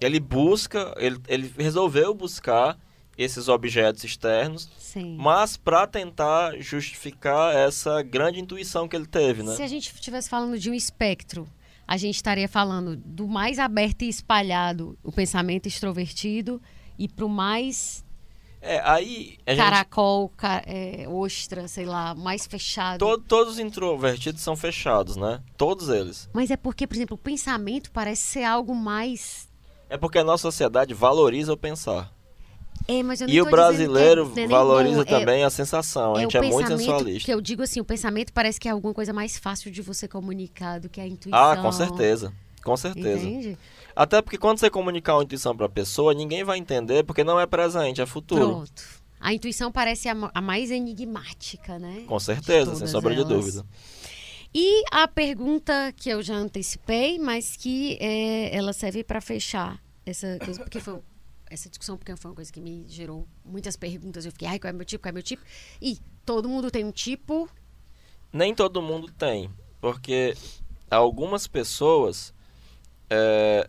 Ele 0.00 0.18
busca, 0.20 0.94
ele, 0.96 1.18
ele 1.28 1.52
resolveu 1.58 2.14
buscar 2.14 2.78
esses 3.18 3.48
objetos 3.48 4.02
externos, 4.02 4.70
Sim. 4.78 5.14
mas 5.18 5.56
para 5.56 5.86
tentar 5.86 6.56
justificar 6.58 7.54
essa 7.54 8.00
grande 8.02 8.40
intuição 8.40 8.88
que 8.88 8.96
ele 8.96 9.06
teve, 9.06 9.42
né? 9.42 9.54
Se 9.56 9.62
a 9.62 9.68
gente 9.68 9.92
estivesse 9.94 10.28
falando 10.30 10.58
de 10.58 10.70
um 10.70 10.74
espectro, 10.74 11.46
a 11.86 11.96
gente 11.98 12.14
estaria 12.16 12.48
falando 12.48 12.96
do 12.96 13.28
mais 13.28 13.58
aberto 13.58 14.02
e 14.02 14.08
espalhado, 14.08 14.96
o 15.02 15.12
pensamento 15.12 15.66
extrovertido, 15.66 16.62
e 16.98 17.08
para 17.08 17.26
o 17.26 17.28
mais 17.28 18.02
É, 18.62 18.80
aí 18.84 19.38
gente, 19.48 19.56
caracol, 19.58 20.28
ca- 20.30 20.62
é, 20.66 21.06
ostra, 21.08 21.66
sei 21.68 21.84
lá, 21.84 22.14
mais 22.14 22.46
fechado. 22.46 22.98
to- 23.00 23.18
todos 23.18 23.54
os 23.54 23.58
introvertidos 23.58 24.40
são 24.40 24.56
fechados, 24.56 25.16
né? 25.16 25.42
Todos 25.58 25.88
eles. 25.90 26.28
Mas 26.32 26.50
é 26.50 26.56
porque, 26.56 26.86
por 26.86 26.94
exemplo, 26.94 27.16
o 27.16 27.18
pensamento 27.18 27.90
parece 27.90 28.22
ser 28.22 28.44
algo 28.44 28.74
mais 28.74 29.49
É 29.90 29.98
porque 29.98 30.18
a 30.18 30.24
nossa 30.24 30.42
sociedade 30.42 30.94
valoriza 30.94 31.52
o 31.52 31.56
pensar. 31.56 32.10
É, 32.88 32.94
E 33.28 33.42
o 33.42 33.46
é- 33.46 33.50
brasileiro 33.50 34.32
é 34.36 34.46
valoriza 34.46 35.02
é- 35.02 35.04
também 35.04 35.44
a 35.44 35.50
sensação. 35.50 36.14
a 36.14 36.18
é 36.18 36.22
gente 36.22 36.36
é 36.36 36.40
muito 36.40 36.68
sensualista. 36.68 37.26
Que 37.26 37.34
eu 37.34 37.40
digo 37.40 37.62
assim, 37.62 37.80
o 37.80 37.84
pensamento 37.84 38.32
parece 38.32 38.58
que 38.58 38.68
é 38.68 38.70
alguma 38.70 38.94
coisa 38.94 39.12
mais 39.12 39.36
fácil 39.36 39.70
de 39.70 39.82
você 39.82 40.08
comunicar 40.08 40.80
do 40.80 40.88
que 40.88 41.00
a 41.00 41.06
intuição. 41.06 41.38
Ah, 41.38 41.56
com 41.56 41.70
certeza. 41.72 42.32
Com 42.64 42.76
certeza. 42.76 43.26
Entende? 43.26 43.58
Até 43.94 44.22
porque 44.22 44.38
quando 44.38 44.58
você 44.58 44.70
comunicar 44.70 45.16
uma 45.16 45.24
intuição 45.24 45.56
pra 45.56 45.68
pessoa, 45.68 46.14
ninguém 46.14 46.44
vai 46.44 46.58
entender 46.58 47.04
porque 47.04 47.24
não 47.24 47.38
é 47.38 47.46
presente, 47.46 48.00
é 48.00 48.06
futuro. 48.06 48.46
Pronto. 48.46 48.82
A 49.20 49.34
intuição 49.34 49.70
parece 49.70 50.08
a, 50.08 50.16
a 50.32 50.40
mais 50.40 50.70
enigmática, 50.70 51.78
né? 51.78 52.04
Com 52.06 52.18
certeza, 52.18 52.74
sem 52.74 52.86
sombra 52.86 53.14
de 53.14 53.20
elas. 53.20 53.28
dúvida. 53.28 53.66
E 54.54 54.82
a 54.90 55.06
pergunta 55.06 55.92
que 55.96 56.08
eu 56.10 56.22
já 56.22 56.34
antecipei, 56.34 57.18
mas 57.18 57.56
que 57.56 57.96
é, 58.00 58.54
ela 58.56 58.72
serve 58.72 59.04
para 59.04 59.20
fechar 59.20 59.80
essa 60.04 60.38
coisa, 60.44 60.60
porque 60.62 60.80
foi 60.80 60.98
essa 61.48 61.68
discussão, 61.68 61.96
porque 61.96 62.14
foi 62.16 62.30
uma 62.30 62.34
coisa 62.34 62.52
que 62.52 62.60
me 62.60 62.84
gerou 62.88 63.26
muitas 63.44 63.76
perguntas. 63.76 64.24
Eu 64.24 64.32
fiquei, 64.32 64.48
ai, 64.48 64.58
qual 64.58 64.70
é 64.70 64.72
meu 64.72 64.84
tipo, 64.84 65.02
qual 65.04 65.10
é 65.10 65.12
meu 65.12 65.22
tipo? 65.22 65.42
E 65.80 65.98
todo 66.24 66.48
mundo 66.48 66.70
tem 66.70 66.84
um 66.84 66.90
tipo. 66.92 67.48
Nem 68.32 68.54
todo 68.54 68.80
mundo 68.82 69.10
tem, 69.12 69.50
porque 69.80 70.36
algumas 70.90 71.46
pessoas 71.46 72.32
é, 73.08 73.68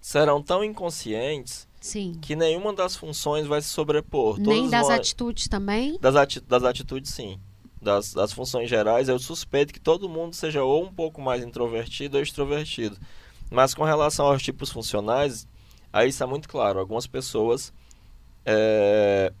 serão 0.00 0.40
tão 0.42 0.62
inconscientes 0.64 1.66
Sim. 1.80 2.14
que 2.22 2.34
nenhuma 2.36 2.72
das 2.72 2.94
funções 2.96 3.46
vai 3.46 3.60
se 3.60 3.68
sobrepor. 3.68 4.38
Nem 4.38 4.64
Todas 4.66 4.70
das 4.70 4.86
vão- 4.86 4.96
atitudes 4.96 5.48
também. 5.48 5.98
das, 6.00 6.14
ati- 6.16 6.40
das 6.40 6.62
atitudes, 6.64 7.12
sim. 7.12 7.40
Das, 7.82 8.14
das 8.14 8.32
funções 8.32 8.70
gerais, 8.70 9.08
eu 9.08 9.18
suspeito 9.18 9.72
que 9.72 9.80
todo 9.80 10.08
mundo 10.08 10.36
seja 10.36 10.62
ou 10.62 10.84
um 10.84 10.92
pouco 10.92 11.20
mais 11.20 11.42
introvertido 11.42 12.16
ou 12.16 12.22
extrovertido. 12.22 12.96
Mas 13.50 13.74
com 13.74 13.82
relação 13.82 14.26
aos 14.26 14.40
tipos 14.40 14.70
funcionais, 14.70 15.48
aí 15.92 16.08
está 16.08 16.24
muito 16.24 16.48
claro. 16.48 16.78
Algumas 16.78 17.08
pessoas 17.08 17.72
é, 18.46 19.32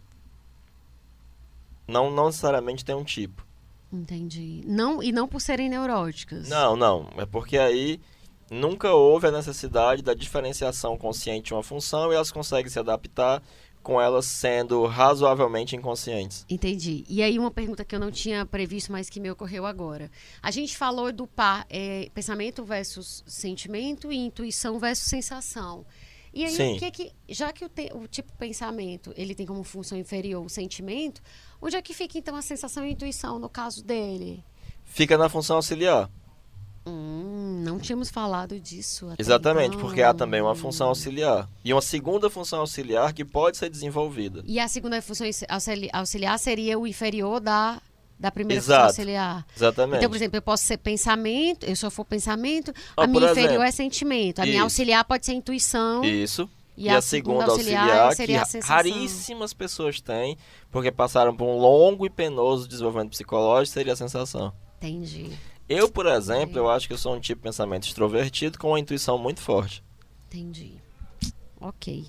não, 1.86 2.10
não 2.10 2.26
necessariamente 2.26 2.84
têm 2.84 2.94
um 2.94 3.04
tipo. 3.04 3.46
Entendi. 3.92 4.62
Não, 4.66 5.02
e 5.02 5.12
não 5.12 5.28
por 5.28 5.40
serem 5.40 5.68
neuróticas. 5.68 6.48
Não, 6.48 6.74
não. 6.74 7.08
É 7.16 7.26
porque 7.26 7.58
aí 7.58 8.00
nunca 8.50 8.92
houve 8.92 9.26
a 9.28 9.30
necessidade 9.30 10.02
da 10.02 10.14
diferenciação 10.14 10.96
consciente 10.96 11.46
de 11.48 11.54
uma 11.54 11.62
função 11.62 12.10
e 12.10 12.14
elas 12.14 12.32
conseguem 12.32 12.70
se 12.70 12.78
adaptar 12.78 13.42
com 13.82 14.00
elas 14.00 14.26
sendo 14.26 14.86
razoavelmente 14.86 15.74
inconscientes. 15.76 16.46
Entendi. 16.48 17.04
E 17.08 17.22
aí 17.22 17.38
uma 17.38 17.50
pergunta 17.50 17.84
que 17.84 17.94
eu 17.94 18.00
não 18.00 18.10
tinha 18.10 18.46
previsto, 18.46 18.92
mas 18.92 19.10
que 19.10 19.20
me 19.20 19.30
ocorreu 19.30 19.66
agora. 19.66 20.10
A 20.42 20.50
gente 20.50 20.76
falou 20.76 21.12
do 21.12 21.26
par, 21.26 21.66
é, 21.68 22.08
pensamento 22.14 22.64
versus 22.64 23.22
sentimento 23.26 24.12
e 24.12 24.16
intuição 24.16 24.78
versus 24.78 25.06
sensação. 25.08 25.84
E 26.34 26.44
aí, 26.44 26.50
Sim. 26.52 26.76
o 26.76 26.78
que 26.78 26.84
é 26.86 26.90
que, 26.90 27.12
já 27.28 27.52
que 27.52 27.62
o, 27.64 27.68
te- 27.68 27.90
o 27.94 28.06
tipo 28.08 28.32
pensamento 28.38 29.12
ele 29.16 29.34
tem 29.34 29.44
como 29.44 29.62
função 29.62 29.98
inferior 29.98 30.42
o 30.42 30.48
sentimento, 30.48 31.20
onde 31.60 31.76
é 31.76 31.82
que 31.82 31.92
fica 31.92 32.16
então 32.16 32.34
a 32.34 32.40
sensação 32.40 32.84
e 32.84 32.88
a 32.88 32.92
intuição 32.92 33.38
no 33.38 33.50
caso 33.50 33.84
dele? 33.84 34.42
Fica 34.84 35.18
na 35.18 35.28
função 35.28 35.56
auxiliar. 35.56 36.10
Hum, 36.86 37.62
não 37.64 37.78
tínhamos 37.78 38.10
falado 38.10 38.58
disso. 38.58 39.08
Até 39.10 39.22
Exatamente, 39.22 39.68
então. 39.76 39.80
porque 39.80 40.02
há 40.02 40.12
também 40.12 40.40
uma 40.40 40.54
função 40.54 40.88
auxiliar. 40.88 41.48
E 41.64 41.72
uma 41.72 41.82
segunda 41.82 42.28
função 42.28 42.60
auxiliar 42.60 43.12
que 43.12 43.24
pode 43.24 43.56
ser 43.56 43.70
desenvolvida. 43.70 44.42
E 44.46 44.58
a 44.58 44.66
segunda 44.68 45.00
função 45.00 45.26
auxili- 45.48 45.90
auxiliar 45.92 46.38
seria 46.38 46.78
o 46.78 46.86
inferior 46.86 47.38
da, 47.40 47.80
da 48.18 48.30
primeira 48.32 48.60
Exato. 48.60 48.80
função 48.88 48.88
auxiliar. 48.88 49.46
Exatamente. 49.56 49.98
Então, 49.98 50.10
por 50.10 50.16
exemplo, 50.16 50.36
eu 50.36 50.42
posso 50.42 50.64
ser 50.64 50.76
pensamento, 50.78 51.64
eu 51.66 51.76
só 51.76 51.90
for 51.90 52.04
pensamento, 52.04 52.72
Ó, 52.96 53.02
a 53.02 53.06
minha 53.06 53.30
inferior 53.30 53.46
exemplo, 53.48 53.62
é 53.62 53.70
sentimento, 53.70 54.40
a 54.40 54.42
minha 54.42 54.56
isso. 54.56 54.64
auxiliar 54.64 55.04
pode 55.04 55.24
ser 55.24 55.32
intuição. 55.34 56.02
Isso. 56.04 56.48
E 56.76 56.86
E, 56.86 56.88
a 56.88 56.98
a, 56.98 57.02
segunda 57.02 57.44
auxiliar 57.44 58.06
auxiliar, 58.06 58.46
que 58.48 58.58
raríssimas 58.66 59.52
pessoas 59.52 60.00
têm, 60.00 60.38
porque 60.70 60.90
passaram 60.90 61.36
por 61.36 61.44
um 61.44 61.58
longo 61.58 62.06
e 62.06 62.10
penoso 62.10 62.66
desenvolvimento 62.66 63.10
psicológico, 63.10 63.74
seria 63.74 63.92
a 63.92 63.96
sensação. 63.96 64.52
Entendi. 64.78 65.30
Eu, 65.72 65.90
por 65.90 66.06
exemplo, 66.06 66.56
eu 66.58 66.70
acho 66.70 66.86
que 66.86 66.92
eu 66.94 66.98
sou 66.98 67.14
um 67.14 67.20
tipo 67.20 67.40
de 67.40 67.44
pensamento 67.44 67.86
extrovertido 67.86 68.58
com 68.58 68.68
uma 68.68 68.80
intuição 68.80 69.16
muito 69.18 69.40
forte. 69.40 69.82
Entendi. 70.28 70.74
Ok. 71.60 72.06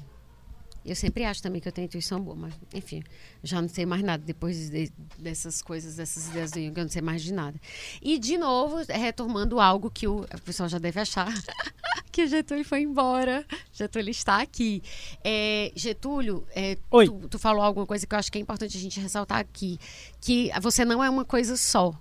Eu 0.85 0.95
sempre 0.98 1.24
acho 1.24 1.42
também 1.42 1.61
que 1.61 1.67
eu 1.67 1.72
tenho 1.72 1.85
intuição 1.85 2.19
boa, 2.19 2.35
mas 2.35 2.53
enfim, 2.74 3.01
já 3.42 3.61
não 3.61 3.69
sei 3.69 3.85
mais 3.85 4.03
nada 4.03 4.22
depois 4.22 4.69
de- 4.69 4.92
dessas 5.17 5.61
coisas, 5.61 5.95
dessas 5.95 6.27
ideias 6.27 6.51
do 6.51 6.59
Jung, 6.59 6.74
eu 6.77 6.83
não 6.83 6.92
sei 6.92 7.01
mais 7.01 7.24
de 7.24 7.32
nada. 7.33 7.58
E, 8.01 8.19
de 8.19 8.38
novo, 8.38 8.77
retomando 8.90 9.61
algo 9.61 9.90
que 9.90 10.08
o, 10.09 10.24
o 10.24 10.42
pessoal 10.42 10.67
já 10.67 10.77
deve 10.80 11.00
achar, 11.00 11.32
que 12.11 12.24
o 12.24 12.27
Getúlio 12.27 12.66
foi 12.66 12.82
embora. 12.82 13.45
Getúlio 13.72 14.09
está 14.11 14.42
aqui. 14.42 14.83
É, 15.24 15.72
Getúlio, 15.74 16.45
é, 16.53 16.77
Oi. 16.92 17.08
Tu, 17.08 17.30
tu 17.30 17.40
falou 17.40 17.61
alguma 17.64 17.85
coisa 17.85 18.06
que 18.06 18.14
eu 18.14 18.19
acho 18.19 18.30
que 18.30 18.38
é 18.38 18.42
importante 18.42 18.75
a 18.75 18.80
gente 18.82 19.00
ressaltar 19.00 19.38
aqui, 19.40 19.80
que 20.19 20.51
você 20.61 20.83
não 20.83 21.01
é 21.01 21.09
uma 21.09 21.24
coisa 21.24 21.56
só. 21.56 21.93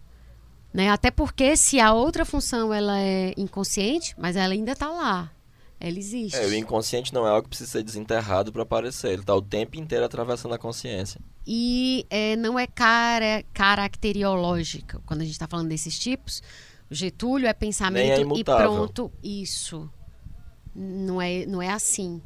Né? 0.72 0.88
Até 0.88 1.10
porque 1.10 1.56
se 1.56 1.78
a 1.78 1.92
outra 1.92 2.24
função 2.24 2.72
ela 2.72 2.98
é 2.98 3.34
inconsciente, 3.36 4.14
mas 4.16 4.36
ela 4.36 4.54
ainda 4.54 4.72
está 4.72 4.88
lá. 4.88 5.30
Ela 5.78 5.98
existe. 5.98 6.36
É, 6.36 6.46
o 6.46 6.54
inconsciente 6.54 7.12
não 7.12 7.26
é 7.26 7.30
algo 7.30 7.42
que 7.42 7.48
precisa 7.48 7.70
ser 7.70 7.82
desenterrado 7.82 8.52
para 8.52 8.62
aparecer. 8.62 9.08
Ele 9.12 9.22
está 9.22 9.34
o 9.34 9.42
tempo 9.42 9.76
inteiro 9.76 10.04
atravessando 10.04 10.54
a 10.54 10.58
consciência. 10.58 11.20
E 11.46 12.06
é, 12.08 12.36
não 12.36 12.56
é 12.56 12.68
cara, 12.68 13.44
caracteriológica. 13.52 15.00
Quando 15.04 15.22
a 15.22 15.24
gente 15.24 15.32
está 15.32 15.48
falando 15.48 15.68
desses 15.68 15.98
tipos, 15.98 16.40
o 16.88 16.94
Getúlio 16.94 17.48
é 17.48 17.52
pensamento 17.52 18.26
Nem 18.26 18.36
é 18.36 18.40
e 18.40 18.44
pronto, 18.44 19.12
isso. 19.22 19.90
Não 20.74 21.20
é, 21.20 21.44
não 21.46 21.60
é 21.60 21.68
assim. 21.68 22.22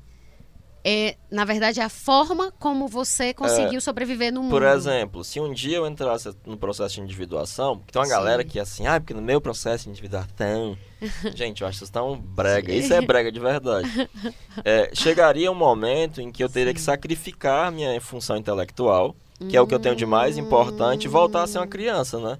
É, 0.88 1.16
na 1.28 1.44
verdade, 1.44 1.80
é 1.80 1.82
a 1.82 1.88
forma 1.88 2.52
como 2.60 2.86
você 2.86 3.34
conseguiu 3.34 3.80
sobreviver 3.80 4.32
no 4.32 4.40
mundo. 4.40 4.52
Por 4.52 4.62
exemplo, 4.62 5.24
se 5.24 5.40
um 5.40 5.52
dia 5.52 5.78
eu 5.78 5.86
entrasse 5.88 6.32
no 6.46 6.56
processo 6.56 6.94
de 6.94 7.00
individuação, 7.00 7.82
tem 7.90 7.98
uma 7.98 8.06
Sim. 8.06 8.12
galera 8.12 8.44
que 8.44 8.56
é 8.56 8.62
assim, 8.62 8.86
ah, 8.86 9.00
porque 9.00 9.12
no 9.12 9.20
meu 9.20 9.40
processo 9.40 9.82
de 9.82 9.90
individuação. 9.90 10.78
Gente, 11.34 11.62
eu 11.62 11.66
acho 11.66 11.74
que 11.74 11.78
vocês 11.80 11.88
estão 11.88 12.16
brega. 12.16 12.72
Isso 12.72 12.94
é 12.94 13.00
brega 13.00 13.32
de 13.32 13.40
verdade. 13.40 13.88
É, 14.64 14.90
chegaria 14.94 15.52
um 15.52 15.54
momento 15.54 16.20
em 16.20 16.32
que 16.32 16.42
eu 16.42 16.48
teria 16.48 16.72
que 16.72 16.80
sacrificar 16.80 17.70
minha 17.70 18.00
função 18.00 18.36
intelectual, 18.36 19.14
que 19.50 19.56
é 19.56 19.60
o 19.60 19.66
que 19.66 19.74
eu 19.74 19.78
tenho 19.78 19.94
de 19.94 20.06
mais 20.06 20.38
importante, 20.38 21.04
e 21.04 21.08
voltar 21.08 21.42
a 21.42 21.46
ser 21.46 21.58
uma 21.58 21.66
criança, 21.66 22.18
né? 22.18 22.38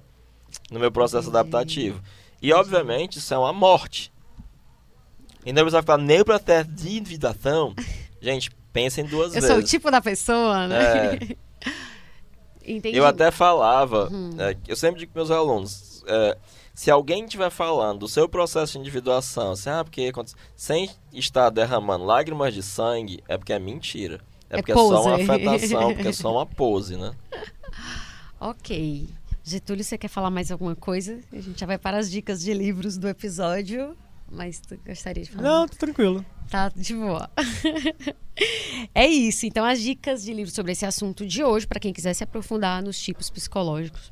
No 0.71 0.79
meu 0.79 0.91
processo 0.91 1.29
adaptativo. 1.29 2.01
E, 2.41 2.51
obviamente, 2.51 3.19
isso 3.19 3.33
é 3.33 3.37
uma 3.37 3.53
morte. 3.53 4.11
Então, 5.45 5.61
a 5.61 5.65
pessoa 5.65 5.83
fala, 5.83 6.01
nem 6.01 6.21
o 6.21 6.25
processo 6.25 6.69
de 6.71 6.97
individuação. 6.97 7.75
Gente, 8.21 8.51
pensem 8.73 9.05
duas 9.05 9.27
Eu 9.27 9.41
vezes. 9.41 9.49
sou 9.49 9.57
o 9.59 9.63
tipo 9.63 9.89
da 9.91 10.01
pessoa, 10.01 10.67
né? 10.67 11.15
É. 11.15 11.37
Entendi. 12.71 12.97
Eu 12.97 13.05
até 13.05 13.31
falava, 13.31 14.09
Uhum. 14.11 14.31
é, 14.39 14.55
eu 14.67 14.75
sempre 14.75 14.99
digo 14.99 15.13
para 15.13 15.21
meus 15.21 15.31
alunos, 15.31 16.03
é, 16.05 16.37
se 16.73 16.91
alguém 16.91 17.23
estiver 17.23 17.49
falando 17.49 17.99
do 17.99 18.07
seu 18.09 18.27
processo 18.27 18.73
de 18.73 18.79
individuação, 18.79 19.51
assim, 19.51 19.69
ah, 19.69 19.83
porque 19.83 20.11
sem 20.55 20.89
estar 21.13 21.49
derramando 21.49 22.03
lágrimas 22.03 22.53
de 22.53 22.61
sangue, 22.61 23.23
é 23.27 23.37
porque 23.37 23.53
é 23.53 23.59
mentira. 23.59 24.19
É 24.49 24.55
É 24.55 24.57
porque 24.61 24.71
é 24.73 24.75
só 24.75 25.01
uma 25.01 25.15
afetação, 25.15 25.93
porque 25.93 26.07
é 26.09 26.13
só 26.13 26.31
uma 26.31 26.45
pose, 26.45 26.97
né? 26.97 27.13
Ok. 28.39 29.09
Getúlio, 29.43 29.83
você 29.83 29.97
quer 29.97 30.09
falar 30.09 30.29
mais 30.29 30.51
alguma 30.51 30.75
coisa? 30.75 31.19
A 31.31 31.39
gente 31.39 31.59
já 31.59 31.65
vai 31.65 31.77
para 31.77 31.97
as 31.97 32.11
dicas 32.11 32.41
de 32.41 32.53
livros 32.53 32.97
do 32.97 33.07
episódio. 33.07 33.97
Mas 34.31 34.59
tu 34.59 34.77
gostaria 34.85 35.23
de 35.23 35.31
falar? 35.31 35.41
Não, 35.43 35.67
tô 35.67 35.75
tranquilo. 35.77 36.23
Tá 36.49 36.69
de 36.69 36.93
boa. 36.95 37.29
é 38.93 39.07
isso. 39.07 39.45
Então, 39.45 39.65
as 39.65 39.81
dicas 39.81 40.23
de 40.23 40.33
livro 40.33 40.51
sobre 40.53 40.71
esse 40.71 40.85
assunto 40.85 41.25
de 41.25 41.43
hoje, 41.43 41.67
para 41.67 41.79
quem 41.79 41.93
quiser 41.93 42.13
se 42.13 42.23
aprofundar 42.23 42.81
nos 42.81 42.99
tipos 42.99 43.29
psicológicos, 43.29 44.11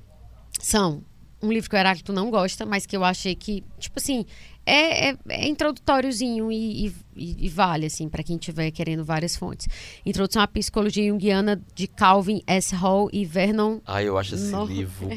são 0.59 1.03
um 1.41 1.51
livro 1.51 1.69
que 1.69 1.75
o 1.75 1.79
Heráclito 1.79 2.11
não 2.11 2.29
gosta, 2.31 2.65
mas 2.65 2.85
que 2.85 2.95
eu 2.97 3.03
achei 3.03 3.35
que, 3.35 3.63
tipo 3.77 3.99
assim, 3.99 4.25
é, 4.65 5.09
é, 5.11 5.17
é 5.29 5.47
introdutóriozinho 5.47 6.51
e, 6.51 6.87
e- 6.87 7.45
e- 7.45 7.49
vale, 7.49 7.85
assim, 7.85 8.09
para 8.09 8.23
quem 8.23 8.35
estiver 8.37 8.71
querendo 8.71 9.05
várias 9.05 9.35
fontes. 9.35 9.67
Introdução 10.05 10.41
à 10.41 10.47
Psicologia 10.47 11.07
Junguiana 11.07 11.61
de 11.75 11.87
Calvin 11.87 12.41
S. 12.47 12.73
Hall 12.75 13.09
e 13.13 13.25
Vernon. 13.25 13.79
Ai, 13.85 14.07
eu 14.07 14.17
acho 14.17 14.35
esse 14.35 14.51
livro 14.65 15.07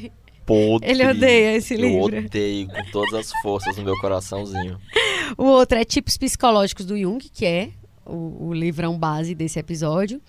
podre. 0.48 0.90
Ele 0.90 1.06
odeia 1.06 1.56
esse 1.56 1.74
eu 1.74 1.80
livro. 1.80 2.18
odeio 2.18 2.66
com 2.68 2.82
todas 2.90 3.14
as 3.14 3.32
forças 3.42 3.76
no 3.76 3.84
meu 3.84 3.96
coraçãozinho. 4.00 4.80
O 5.36 5.44
outro 5.44 5.78
é 5.78 5.84
Tipos 5.84 6.16
Psicológicos 6.16 6.86
do 6.86 6.98
Jung, 6.98 7.18
que 7.32 7.44
é 7.44 7.70
o, 8.04 8.48
o 8.48 8.54
livrão 8.54 8.98
base 8.98 9.34
desse 9.34 9.58
episódio. 9.58 10.20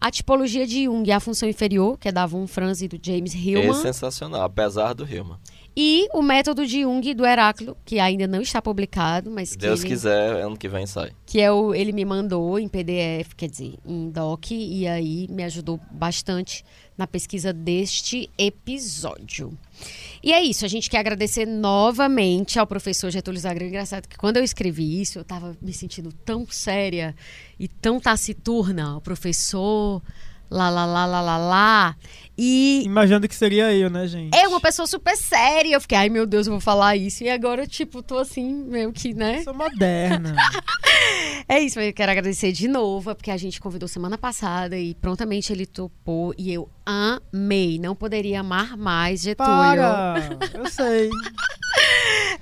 A 0.00 0.10
Tipologia 0.10 0.66
de 0.66 0.84
Jung 0.84 1.08
e 1.08 1.12
a 1.12 1.20
Função 1.20 1.48
Inferior, 1.48 1.96
que 1.98 2.08
é 2.08 2.12
da 2.12 2.26
Von 2.26 2.46
Franz 2.46 2.82
e 2.82 2.88
do 2.88 2.98
James 3.00 3.34
Esse 3.34 3.38
é 3.38 3.50
Hillman. 3.52 3.74
sensacional, 3.74 4.42
apesar 4.42 4.94
do 4.94 5.04
Hillman. 5.04 5.36
E 5.82 6.06
o 6.12 6.20
método 6.20 6.66
de 6.66 6.82
Jung 6.82 7.14
do 7.14 7.24
Heráclito, 7.24 7.74
que 7.86 7.98
ainda 7.98 8.26
não 8.26 8.42
está 8.42 8.60
publicado, 8.60 9.30
mas 9.30 9.48
Se 9.48 9.56
que 9.56 9.62
Deus 9.62 9.80
ele, 9.80 9.88
quiser, 9.88 10.42
ano 10.42 10.54
que 10.54 10.68
vem 10.68 10.86
sai. 10.86 11.10
que 11.24 11.40
é 11.40 11.50
o 11.50 11.74
ele 11.74 11.90
me 11.90 12.04
mandou 12.04 12.58
em 12.58 12.68
PDF, 12.68 13.32
quer 13.34 13.48
dizer, 13.48 13.78
em 13.86 14.10
doc 14.10 14.50
e 14.50 14.86
aí 14.86 15.26
me 15.30 15.42
ajudou 15.42 15.80
bastante 15.90 16.62
na 16.98 17.06
pesquisa 17.06 17.50
deste 17.50 18.28
episódio. 18.36 19.56
E 20.22 20.34
é 20.34 20.42
isso, 20.42 20.66
a 20.66 20.68
gente 20.68 20.90
quer 20.90 20.98
agradecer 20.98 21.46
novamente 21.46 22.58
ao 22.58 22.66
professor 22.66 23.10
Getúlio 23.10 23.40
Zagrão. 23.40 23.66
Engraçado 23.66 24.06
que 24.06 24.18
quando 24.18 24.36
eu 24.36 24.44
escrevi 24.44 25.00
isso, 25.00 25.16
eu 25.18 25.22
estava 25.22 25.56
me 25.62 25.72
sentindo 25.72 26.12
tão 26.12 26.46
séria 26.50 27.16
e 27.58 27.66
tão 27.66 27.98
taciturna. 27.98 28.98
O 28.98 29.00
professor, 29.00 30.02
lá, 30.50 30.68
lá, 30.68 30.84
lá, 30.84 31.06
lá, 31.06 31.20
lá, 31.22 31.38
lá. 31.38 31.96
E 32.42 32.82
Imaginando 32.86 33.28
que 33.28 33.34
seria 33.34 33.70
eu, 33.74 33.90
né, 33.90 34.06
gente? 34.06 34.34
é 34.34 34.48
uma 34.48 34.60
pessoa 34.60 34.86
super 34.86 35.14
séria. 35.14 35.74
Eu 35.74 35.80
fiquei, 35.80 35.98
ai 35.98 36.08
meu 36.08 36.24
Deus, 36.24 36.46
eu 36.46 36.54
vou 36.54 36.60
falar 36.60 36.96
isso. 36.96 37.22
E 37.22 37.28
agora, 37.28 37.66
tipo, 37.66 38.02
tô 38.02 38.16
assim, 38.16 38.64
meio 38.64 38.90
que, 38.94 39.12
né? 39.12 39.42
Sou 39.42 39.52
moderna. 39.52 40.34
É 41.48 41.58
isso, 41.58 41.78
mas 41.78 41.88
eu 41.88 41.92
quero 41.92 42.12
agradecer 42.12 42.52
de 42.52 42.68
novo, 42.68 43.14
porque 43.14 43.30
a 43.30 43.36
gente 43.36 43.60
convidou 43.60 43.88
semana 43.88 44.16
passada 44.16 44.78
e 44.78 44.94
prontamente 44.94 45.52
ele 45.52 45.66
topou 45.66 46.32
e 46.38 46.52
eu 46.52 46.68
amei. 46.86 47.78
Não 47.78 47.96
poderia 47.96 48.40
amar 48.40 48.76
mais 48.76 49.22
Getúlio. 49.22 49.50
Para! 49.50 50.38
Eu 50.54 50.66
sei. 50.68 51.10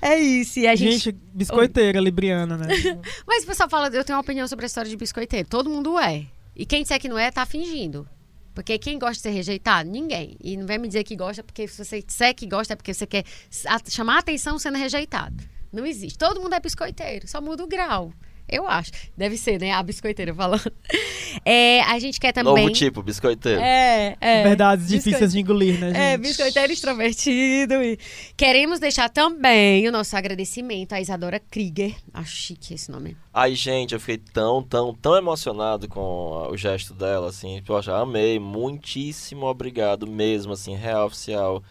É 0.00 0.16
isso, 0.16 0.60
e 0.60 0.66
a 0.66 0.76
gente... 0.76 0.92
Gente, 0.92 1.12
biscoiteira, 1.32 2.00
libriana, 2.00 2.56
né? 2.56 2.66
Mas 3.26 3.42
o 3.42 3.46
pessoal 3.46 3.68
fala, 3.68 3.88
eu 3.88 4.04
tenho 4.04 4.16
uma 4.16 4.22
opinião 4.22 4.46
sobre 4.46 4.64
a 4.64 4.68
história 4.68 4.88
de 4.88 4.96
biscoiteiro. 4.96 5.48
Todo 5.48 5.68
mundo 5.68 5.98
é. 5.98 6.26
E 6.54 6.64
quem 6.64 6.82
disser 6.82 7.00
que 7.00 7.08
não 7.08 7.18
é, 7.18 7.30
tá 7.30 7.44
fingindo. 7.44 8.06
Porque 8.58 8.76
quem 8.76 8.98
gosta 8.98 9.14
de 9.14 9.20
ser 9.20 9.30
rejeitado? 9.30 9.88
Ninguém. 9.88 10.36
E 10.42 10.56
não 10.56 10.66
vem 10.66 10.78
me 10.78 10.88
dizer 10.88 11.04
que 11.04 11.14
gosta, 11.14 11.44
porque 11.44 11.68
se 11.68 11.84
você 11.84 12.02
disser 12.02 12.34
que 12.34 12.44
gosta 12.44 12.72
é 12.72 12.76
porque 12.76 12.92
você 12.92 13.06
quer 13.06 13.24
chamar 13.88 14.16
a 14.16 14.18
atenção 14.18 14.58
sendo 14.58 14.76
rejeitado. 14.76 15.36
Não 15.72 15.86
existe. 15.86 16.18
Todo 16.18 16.40
mundo 16.40 16.54
é 16.54 16.58
biscoiteiro, 16.58 17.28
só 17.28 17.40
muda 17.40 17.62
o 17.62 17.68
grau. 17.68 18.12
Eu 18.48 18.66
acho. 18.66 18.90
Deve 19.16 19.36
ser, 19.36 19.60
né? 19.60 19.72
A 19.72 19.82
biscoiteira 19.82 20.34
falando. 20.34 20.72
É, 21.44 21.82
a 21.82 21.98
gente 21.98 22.18
quer 22.18 22.32
também. 22.32 22.64
Novo 22.64 22.72
tipo, 22.72 23.02
biscoiteiro. 23.02 23.60
É, 23.60 24.16
é. 24.20 24.42
Verdades 24.42 24.86
Biscoite- 24.86 25.04
difíceis 25.04 25.32
de 25.32 25.40
engolir, 25.40 25.78
né, 25.78 25.88
gente? 25.88 25.98
É, 25.98 26.16
biscoiteiro 26.16 26.72
extrovertido. 26.72 27.74
E 27.82 27.98
queremos 28.36 28.80
deixar 28.80 29.08
também 29.10 29.86
o 29.86 29.92
nosso 29.92 30.16
agradecimento 30.16 30.94
à 30.94 31.00
Isadora 31.00 31.38
Krieger. 31.50 31.94
Acho 32.14 32.34
chique 32.34 32.74
esse 32.74 32.90
nome. 32.90 33.16
Ai, 33.32 33.54
gente, 33.54 33.92
eu 33.94 34.00
fiquei 34.00 34.18
tão, 34.18 34.62
tão, 34.62 34.94
tão 34.94 35.16
emocionado 35.16 35.86
com 35.88 36.48
o 36.50 36.56
gesto 36.56 36.94
dela, 36.94 37.28
assim. 37.28 37.62
Poxa, 37.66 37.94
amei. 37.96 38.38
Muitíssimo 38.38 39.46
obrigado 39.46 40.06
mesmo, 40.06 40.52
assim, 40.54 40.74
real 40.74 41.06
oficial. 41.06 41.62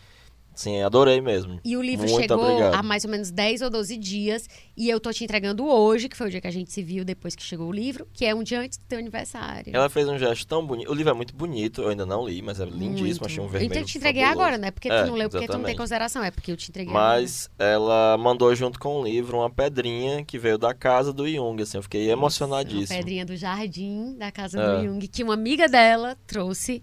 Sim, 0.57 0.81
adorei 0.81 1.21
mesmo. 1.21 1.59
E 1.63 1.77
o 1.77 1.81
livro 1.83 2.09
Muito 2.09 2.19
chegou 2.21 2.43
obrigado. 2.43 2.73
há 2.73 2.81
mais 2.81 3.05
ou 3.05 3.11
menos 3.11 3.29
10 3.29 3.61
ou 3.61 3.69
12 3.69 3.95
dias. 3.95 4.49
E 4.75 4.89
eu 4.89 4.99
tô 4.99 5.13
te 5.13 5.23
entregando 5.23 5.67
hoje, 5.67 6.09
que 6.09 6.17
foi 6.17 6.27
o 6.27 6.29
dia 6.31 6.41
que 6.41 6.47
a 6.47 6.51
gente 6.51 6.71
se 6.73 6.81
viu 6.81 7.05
depois 7.05 7.35
que 7.35 7.43
chegou 7.43 7.67
o 7.67 7.71
livro, 7.71 8.07
que 8.11 8.25
é 8.25 8.33
um 8.33 8.41
dia 8.41 8.59
antes 8.61 8.79
do 8.79 8.83
teu 8.87 8.97
aniversário. 8.97 9.71
Ela 9.75 9.87
fez 9.87 10.07
um 10.09 10.17
gesto 10.17 10.47
tão 10.47 10.65
bonito. 10.65 10.89
O 10.91 10.95
livro 10.95 11.11
é 11.11 11.13
muito 11.15 11.35
bonito, 11.35 11.83
eu 11.83 11.89
ainda 11.89 12.05
não 12.07 12.27
li, 12.27 12.41
mas 12.41 12.59
é 12.59 12.65
lindíssimo, 12.65 13.03
Muito. 13.03 13.25
achei 13.25 13.39
um 13.43 13.47
vermelho 13.47 13.71
Então 13.71 13.81
eu 13.81 13.85
te 13.85 13.97
entreguei 13.99 14.23
fabuloso. 14.23 14.41
agora, 14.43 14.57
né? 14.57 14.71
Porque 14.71 14.89
É, 14.89 15.03
tu 15.03 15.07
não 15.07 15.15
leu 15.15 15.29
porque 15.29 15.45
tu 15.45 15.49
não 15.49 15.59
tem 15.59 15.73
exatamente. 15.73 15.77
consideração. 15.77 16.23
É 16.23 16.31
porque 16.31 16.51
eu 16.51 16.57
te 16.57 16.69
entreguei 16.71 16.91
Mas 16.93 17.49
ela 17.59 18.17
mandou 18.17 18.53
junto 18.55 18.79
com 18.79 18.99
o 18.99 19.03
livro 19.03 19.37
uma 19.37 19.49
pedrinha 19.51 20.25
que 20.25 20.39
veio 20.39 20.57
da 20.57 20.73
casa 20.73 21.13
do 21.13 21.27
Jung, 21.29 21.61
assim, 21.61 21.77
eu 21.77 21.83
fiquei 21.83 22.01
agora. 22.05 22.15
Uma 22.17 22.21
emocionadíssimo. 22.23 22.97
pedrinha 22.97 23.25
do 23.25 23.35
jardim 23.35 24.15
da 24.17 24.31
casa 24.31 24.59
É. 24.59 24.77
do 24.77 24.83
Jung, 24.85 25.07
que 25.07 25.23
uma 25.23 25.35
amiga 25.35 25.67
dela 25.67 26.17
trouxe. 26.25 26.81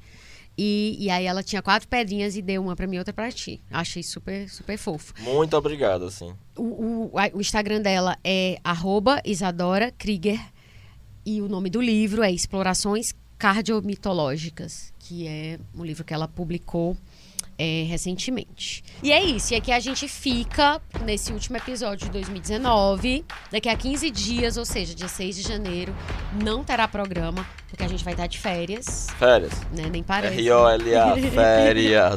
E, 0.56 0.96
e 0.98 1.10
aí 1.10 1.26
ela 1.26 1.42
tinha 1.42 1.60
quatro 1.60 1.88
pedrinhas 1.88 2.36
e 2.36 2.42
deu 2.42 2.62
uma 2.62 2.76
pra 2.76 2.86
mim 2.86 2.96
e 2.96 2.98
outra 2.98 3.12
pra 3.12 3.30
ti. 3.30 3.60
Achei 3.70 4.02
super, 4.02 4.48
super 4.48 4.78
fofo. 4.78 5.12
Muito 5.20 5.56
obrigado, 5.56 6.04
assim. 6.04 6.32
O, 6.56 6.62
o, 6.62 7.12
o 7.34 7.40
Instagram 7.40 7.80
dela 7.80 8.16
é 8.22 8.58
arroba 8.62 9.20
Isadora 9.24 9.90
Krieger. 9.90 10.40
E 11.26 11.40
o 11.40 11.48
nome 11.48 11.70
do 11.70 11.80
livro 11.80 12.22
é 12.22 12.30
Explorações 12.30 13.14
Cardiomitológicas, 13.38 14.92
que 14.98 15.26
é 15.26 15.58
um 15.74 15.84
livro 15.84 16.04
que 16.04 16.14
ela 16.14 16.28
publicou 16.28 16.96
é, 17.58 17.84
recentemente. 17.88 18.82
E 19.02 19.12
é 19.12 19.22
isso, 19.22 19.52
e 19.52 19.56
aqui 19.56 19.70
a 19.72 19.80
gente 19.80 20.08
fica 20.08 20.80
nesse 21.04 21.32
último 21.32 21.56
episódio 21.56 22.06
de 22.06 22.12
2019. 22.12 23.24
Daqui 23.50 23.68
a 23.68 23.76
15 23.76 24.10
dias, 24.10 24.56
ou 24.56 24.64
seja, 24.64 24.94
dia 24.94 25.08
6 25.08 25.36
de 25.36 25.42
janeiro, 25.42 25.94
não 26.42 26.64
terá 26.64 26.86
programa, 26.88 27.46
porque 27.68 27.82
a 27.82 27.88
gente 27.88 28.04
vai 28.04 28.14
estar 28.14 28.26
de 28.26 28.38
férias, 28.38 29.08
Férias. 29.18 29.52
né? 29.72 29.88
Nem 29.90 30.02
parece. 30.02 30.36
R-O-L-A, 30.40 31.14
férias. 31.32 32.14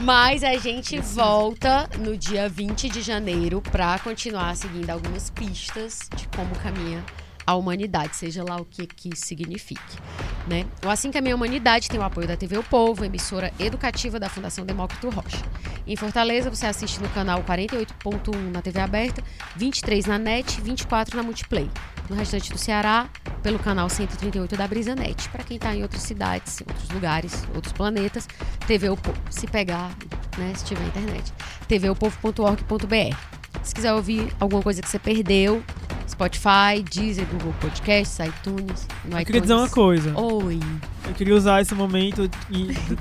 Mas 0.00 0.42
a 0.42 0.56
gente 0.56 0.98
volta 1.00 1.88
no 1.98 2.16
dia 2.16 2.48
20 2.48 2.88
de 2.88 3.02
janeiro 3.02 3.60
pra 3.60 3.98
continuar 3.98 4.56
seguindo 4.56 4.90
algumas 4.90 5.28
pistas 5.30 6.08
de 6.16 6.26
como 6.28 6.54
caminha 6.56 7.04
a 7.50 7.54
humanidade, 7.56 8.16
seja 8.16 8.44
lá 8.44 8.56
o 8.56 8.64
que 8.64 8.86
que 8.86 9.16
signifique. 9.16 9.98
Né? 10.46 10.66
O 10.84 10.88
Assim 10.88 11.10
Caminha 11.10 11.34
a 11.34 11.36
Humanidade 11.36 11.88
tem 11.88 11.98
o 11.98 12.02
apoio 12.02 12.26
da 12.26 12.36
TV 12.36 12.56
O 12.56 12.62
Povo, 12.62 13.04
emissora 13.04 13.52
educativa 13.58 14.18
da 14.18 14.28
Fundação 14.28 14.64
Demócrito 14.64 15.10
Rocha. 15.10 15.42
Em 15.86 15.96
Fortaleza, 15.96 16.48
você 16.48 16.66
assiste 16.66 17.00
no 17.00 17.08
canal 17.08 17.42
48.1 17.42 18.36
na 18.52 18.62
TV 18.62 18.80
aberta, 18.80 19.22
23 19.56 20.06
na 20.06 20.18
NET, 20.18 20.60
24 20.60 21.16
na 21.16 21.22
Multiplay. 21.22 21.68
No 22.08 22.16
restante 22.16 22.52
do 22.52 22.58
Ceará, 22.58 23.08
pelo 23.42 23.58
canal 23.58 23.88
138 23.88 24.56
da 24.56 24.68
Brisa 24.68 24.94
Net. 24.94 25.28
Para 25.28 25.44
quem 25.44 25.56
está 25.56 25.74
em 25.74 25.82
outras 25.82 26.02
cidades, 26.02 26.60
outros 26.60 26.88
lugares, 26.90 27.44
outros 27.54 27.72
planetas, 27.72 28.28
TV 28.66 28.88
O 28.88 28.96
Povo. 28.96 29.20
Se 29.30 29.46
pegar, 29.46 29.90
né, 30.38 30.52
se 30.54 30.64
tiver 30.64 30.86
internet. 30.86 31.32
tvopovo.org.br. 31.68 33.39
Se 33.62 33.74
quiser 33.74 33.92
ouvir 33.92 34.32
alguma 34.40 34.62
coisa 34.62 34.80
que 34.82 34.88
você 34.88 34.98
perdeu, 34.98 35.62
Spotify, 36.08 36.82
Deezer, 36.90 37.26
Google 37.26 37.54
Podcasts, 37.60 38.18
iTunes. 38.26 38.86
No 39.04 39.18
Eu 39.18 39.24
queria 39.24 39.40
dizer 39.40 39.54
uma 39.54 39.68
coisa. 39.68 40.18
Oi. 40.18 40.58
Eu 41.06 41.14
queria 41.14 41.34
usar 41.34 41.60
esse 41.60 41.74
momento 41.74 42.28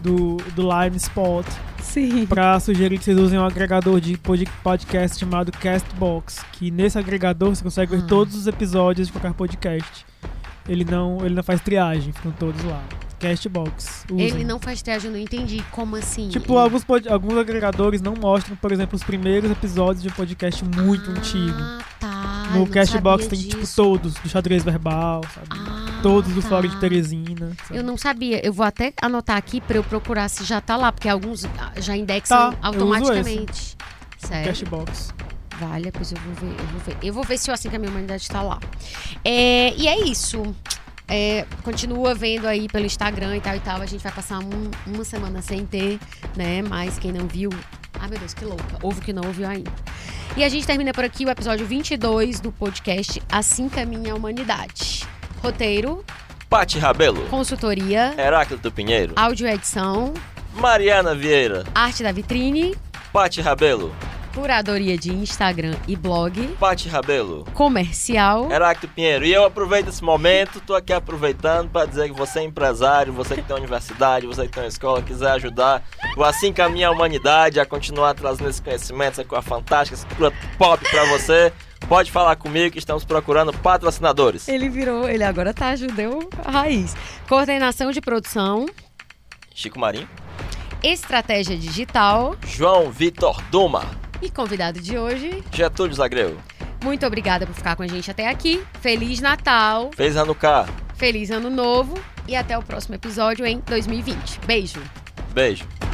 do, 0.02 0.38
do 0.56 0.62
Lime 0.62 0.98
Spot 0.98 1.46
Sim. 1.82 2.26
pra 2.26 2.60
sugerir 2.60 2.98
que 2.98 3.04
vocês 3.04 3.18
usem 3.18 3.38
um 3.40 3.46
agregador 3.46 4.00
de 4.00 4.18
pod- 4.18 4.48
podcast 4.64 5.20
chamado 5.20 5.52
Castbox, 5.52 6.44
que 6.54 6.70
nesse 6.72 6.98
agregador 7.00 7.50
você 7.56 7.64
consegue 7.64 7.96
ver 7.96 8.04
Ah. 8.04 8.08
todos 8.08 8.36
os 8.36 8.48
episódios 8.48 9.08
de 9.08 9.14
qualquer 9.14 9.34
podcast. 9.34 10.06
Ele 10.68 10.86
não, 10.86 11.26
ele 11.26 11.34
não 11.36 11.44
faz 11.44 11.62
triagem, 11.62 12.12
ficam 12.14 12.32
todos 12.32 12.64
lá. 12.64 12.84
Castbox. 13.20 14.06
Usem. 14.12 14.22
Ele 14.26 14.44
não 14.44 14.60
faz 14.60 14.82
triagem, 14.82 15.08
eu 15.10 15.12
não 15.14 15.20
entendi. 15.20 15.64
Como 15.72 15.96
assim? 15.96 16.30
Tipo, 16.30 16.58
alguns, 16.58 16.84
pod- 16.84 17.08
alguns 17.10 17.38
agregadores 17.38 18.02
não 18.02 18.14
mostram, 18.16 18.56
por 18.56 18.72
exemplo, 18.72 18.96
os 18.96 19.04
primeiros 19.04 19.50
episódios 19.52 20.02
de 20.02 20.10
um 20.10 20.12
podcast 20.12 20.64
muito 20.64 21.10
antigo. 21.12 21.54
Ah, 21.58 21.80
tá. 22.00 22.44
eu 22.54 22.60
No 22.62 22.68
Castbox 22.68 23.28
tem, 23.28 23.40
tipo, 23.40 23.60
disso. 23.62 23.76
todos, 23.76 24.14
do 24.16 24.30
xadrez 24.30 24.64
verbal, 24.64 25.22
sabe? 25.36 25.48
Ah, 25.52 26.00
todos 26.02 26.32
do 26.34 26.42
tá. 26.42 26.48
Fórum 26.50 26.68
de 26.70 26.78
Teresina. 26.80 27.52
sabe? 27.68 27.80
Eu 27.80 27.84
não 27.84 27.98
sabia. 27.98 28.46
Eu 28.46 28.54
vou 28.54 28.66
até 28.66 28.94
anotar 29.02 29.38
aqui 29.38 29.60
pra 29.62 29.78
eu 29.78 29.84
procurar 29.84 30.28
se 30.30 30.44
já 30.44 30.60
tá 30.62 30.76
lá, 30.78 30.92
porque 30.92 31.10
alguns 31.10 31.46
ah, 31.46 31.72
já 31.80 31.96
indexam 31.96 32.52
Tá, 32.52 32.58
eu 32.58 32.66
automaticamente. 32.68 33.78
Sério? 34.18 34.48
Cashbox. 34.48 35.14
Vale, 35.60 35.92
pois 35.92 36.12
eu 36.14 36.18
vou 36.20 36.34
ver, 36.36 36.56
eu 36.58 36.66
vou 36.68 36.80
ver. 36.80 36.98
Eu 37.04 37.14
vou 37.14 37.24
ver 37.24 37.38
se 37.38 37.50
o 37.50 37.54
Assim 37.54 37.70
que 37.70 37.76
a 37.76 37.80
minha 37.80 37.92
humanidade 37.92 38.28
tá 38.30 38.42
lá. 38.42 38.60
É, 39.26 39.74
e 39.76 39.88
é 39.90 40.06
isso. 40.08 40.42
É, 41.10 41.46
continua 41.64 42.14
vendo 42.14 42.48
aí 42.48 42.68
pelo 42.68 42.86
Instagram 42.86 43.38
e 43.38 43.42
tal 43.42 43.56
e 43.56 43.60
tal. 43.60 43.82
A 43.82 43.86
gente 43.86 44.02
vai 44.04 44.12
passar 44.12 44.40
um- 44.40 44.72
uma 44.86 45.04
semana 45.04 45.42
sem 45.42 45.66
ter, 45.66 46.00
né? 46.36 46.62
Mas 46.62 47.00
quem 47.00 47.12
não 47.12 47.28
viu. 47.28 47.50
Ai, 48.00 48.08
meu 48.10 48.20
Deus, 48.20 48.34
que 48.34 48.46
louca. 48.46 48.64
Ouve 48.82 49.02
que 49.02 49.12
não 49.12 49.24
ouviu 49.26 49.48
ainda. 49.48 49.72
E 50.38 50.44
a 50.44 50.50
gente 50.50 50.66
termina 50.68 50.94
por 50.94 51.04
aqui 51.04 51.26
o 51.26 51.30
episódio 51.30 51.66
22 51.66 52.40
do 52.40 52.52
podcast 52.52 53.22
Assim 53.32 53.68
Caminha 53.68 54.14
a 54.14 54.16
Humanidade. 54.16 55.06
Roteiro, 55.42 56.06
Pati 56.50 56.78
Rabelo, 56.80 57.22
consultoria, 57.28 58.14
Heráclito 58.18 58.72
Pinheiro, 58.72 59.14
áudio 59.16 59.48
edição, 59.48 60.14
Mariana 60.54 61.16
Vieira, 61.16 61.64
arte 61.74 62.04
da 62.04 62.12
vitrine, 62.12 62.76
Pati 63.14 63.40
Rabelo, 63.42 63.94
curadoria 64.34 64.98
de 64.98 65.12
Instagram 65.12 65.76
e 65.88 65.96
blog, 65.96 66.48
Pati 66.60 66.88
Rabelo, 66.88 67.46
comercial. 67.54 68.52
Heráclito 68.52 68.94
Pinheiro. 68.94 69.26
E 69.26 69.34
eu 69.34 69.46
aproveito 69.46 69.88
esse 69.88 70.04
momento, 70.04 70.62
tô 70.62 70.76
aqui 70.76 70.94
aproveitando 70.94 71.70
para 71.70 71.86
dizer 71.86 72.10
que 72.10 72.18
você 72.18 72.40
é 72.40 72.44
empresário, 72.44 73.12
você 73.14 73.36
que 73.36 73.42
tem 73.42 73.56
uma 73.56 73.60
universidade, 73.60 74.26
você 74.28 74.44
que 74.44 74.54
tem 74.54 74.64
uma 74.64 74.70
escola, 74.70 75.02
quiser 75.02 75.32
ajudar 75.32 75.84
o 76.16 76.24
Assim 76.24 76.54
Caminha 76.54 76.88
a 76.88 76.92
Humanidade 76.92 77.60
a 77.60 77.66
continuar 77.66 78.14
trazendo 78.14 78.50
esse 78.50 78.62
conhecimento, 78.62 79.14
essa 79.20 79.24
coisa 79.24 79.42
fantástica, 79.42 79.96
essa 79.96 80.08
cultura 80.08 80.34
pop 80.58 80.84
para 80.90 81.06
você, 81.06 81.52
pode 81.88 82.12
falar 82.12 82.36
comigo 82.36 82.72
que 82.72 82.80
estamos 82.80 83.04
procurando 83.04 83.54
patrocinadores. 83.54 84.48
Ele 84.48 84.70
virou, 84.70 85.10
ele 85.10 85.24
agora 85.24 85.54
tá 85.54 85.76
judeu 85.76 86.30
raiz. 86.46 86.96
Coordenação 87.28 87.92
de 87.92 88.02
produção, 88.02 88.66
Chico 89.54 89.80
Marim, 89.80 90.08
estratégia 90.84 91.58
digital 91.58 92.36
João 92.46 92.90
Vitor 92.92 93.42
Duma, 93.52 93.86
e 94.22 94.30
convidado 94.30 94.80
de 94.80 94.98
hoje. 94.98 95.44
Getúlio 95.54 95.94
Zagreu, 95.94 96.38
Muito 96.84 97.06
obrigada 97.06 97.46
por 97.46 97.54
ficar 97.54 97.76
com 97.76 97.84
a 97.84 97.88
gente 97.88 98.10
até 98.10 98.28
aqui. 98.30 98.64
Feliz 98.82 99.20
Natal, 99.20 99.92
fez 99.96 100.16
Hanukkah. 100.16 100.66
feliz 100.96 101.30
Ano 101.32 101.50
Novo 101.50 102.00
e 102.28 102.36
até 102.36 102.58
o 102.58 102.62
próximo 102.64 102.96
episódio 102.96 103.46
em 103.46 103.60
2020. 103.68 104.40
Beijo. 104.46 104.82
Beijo. 105.34 105.89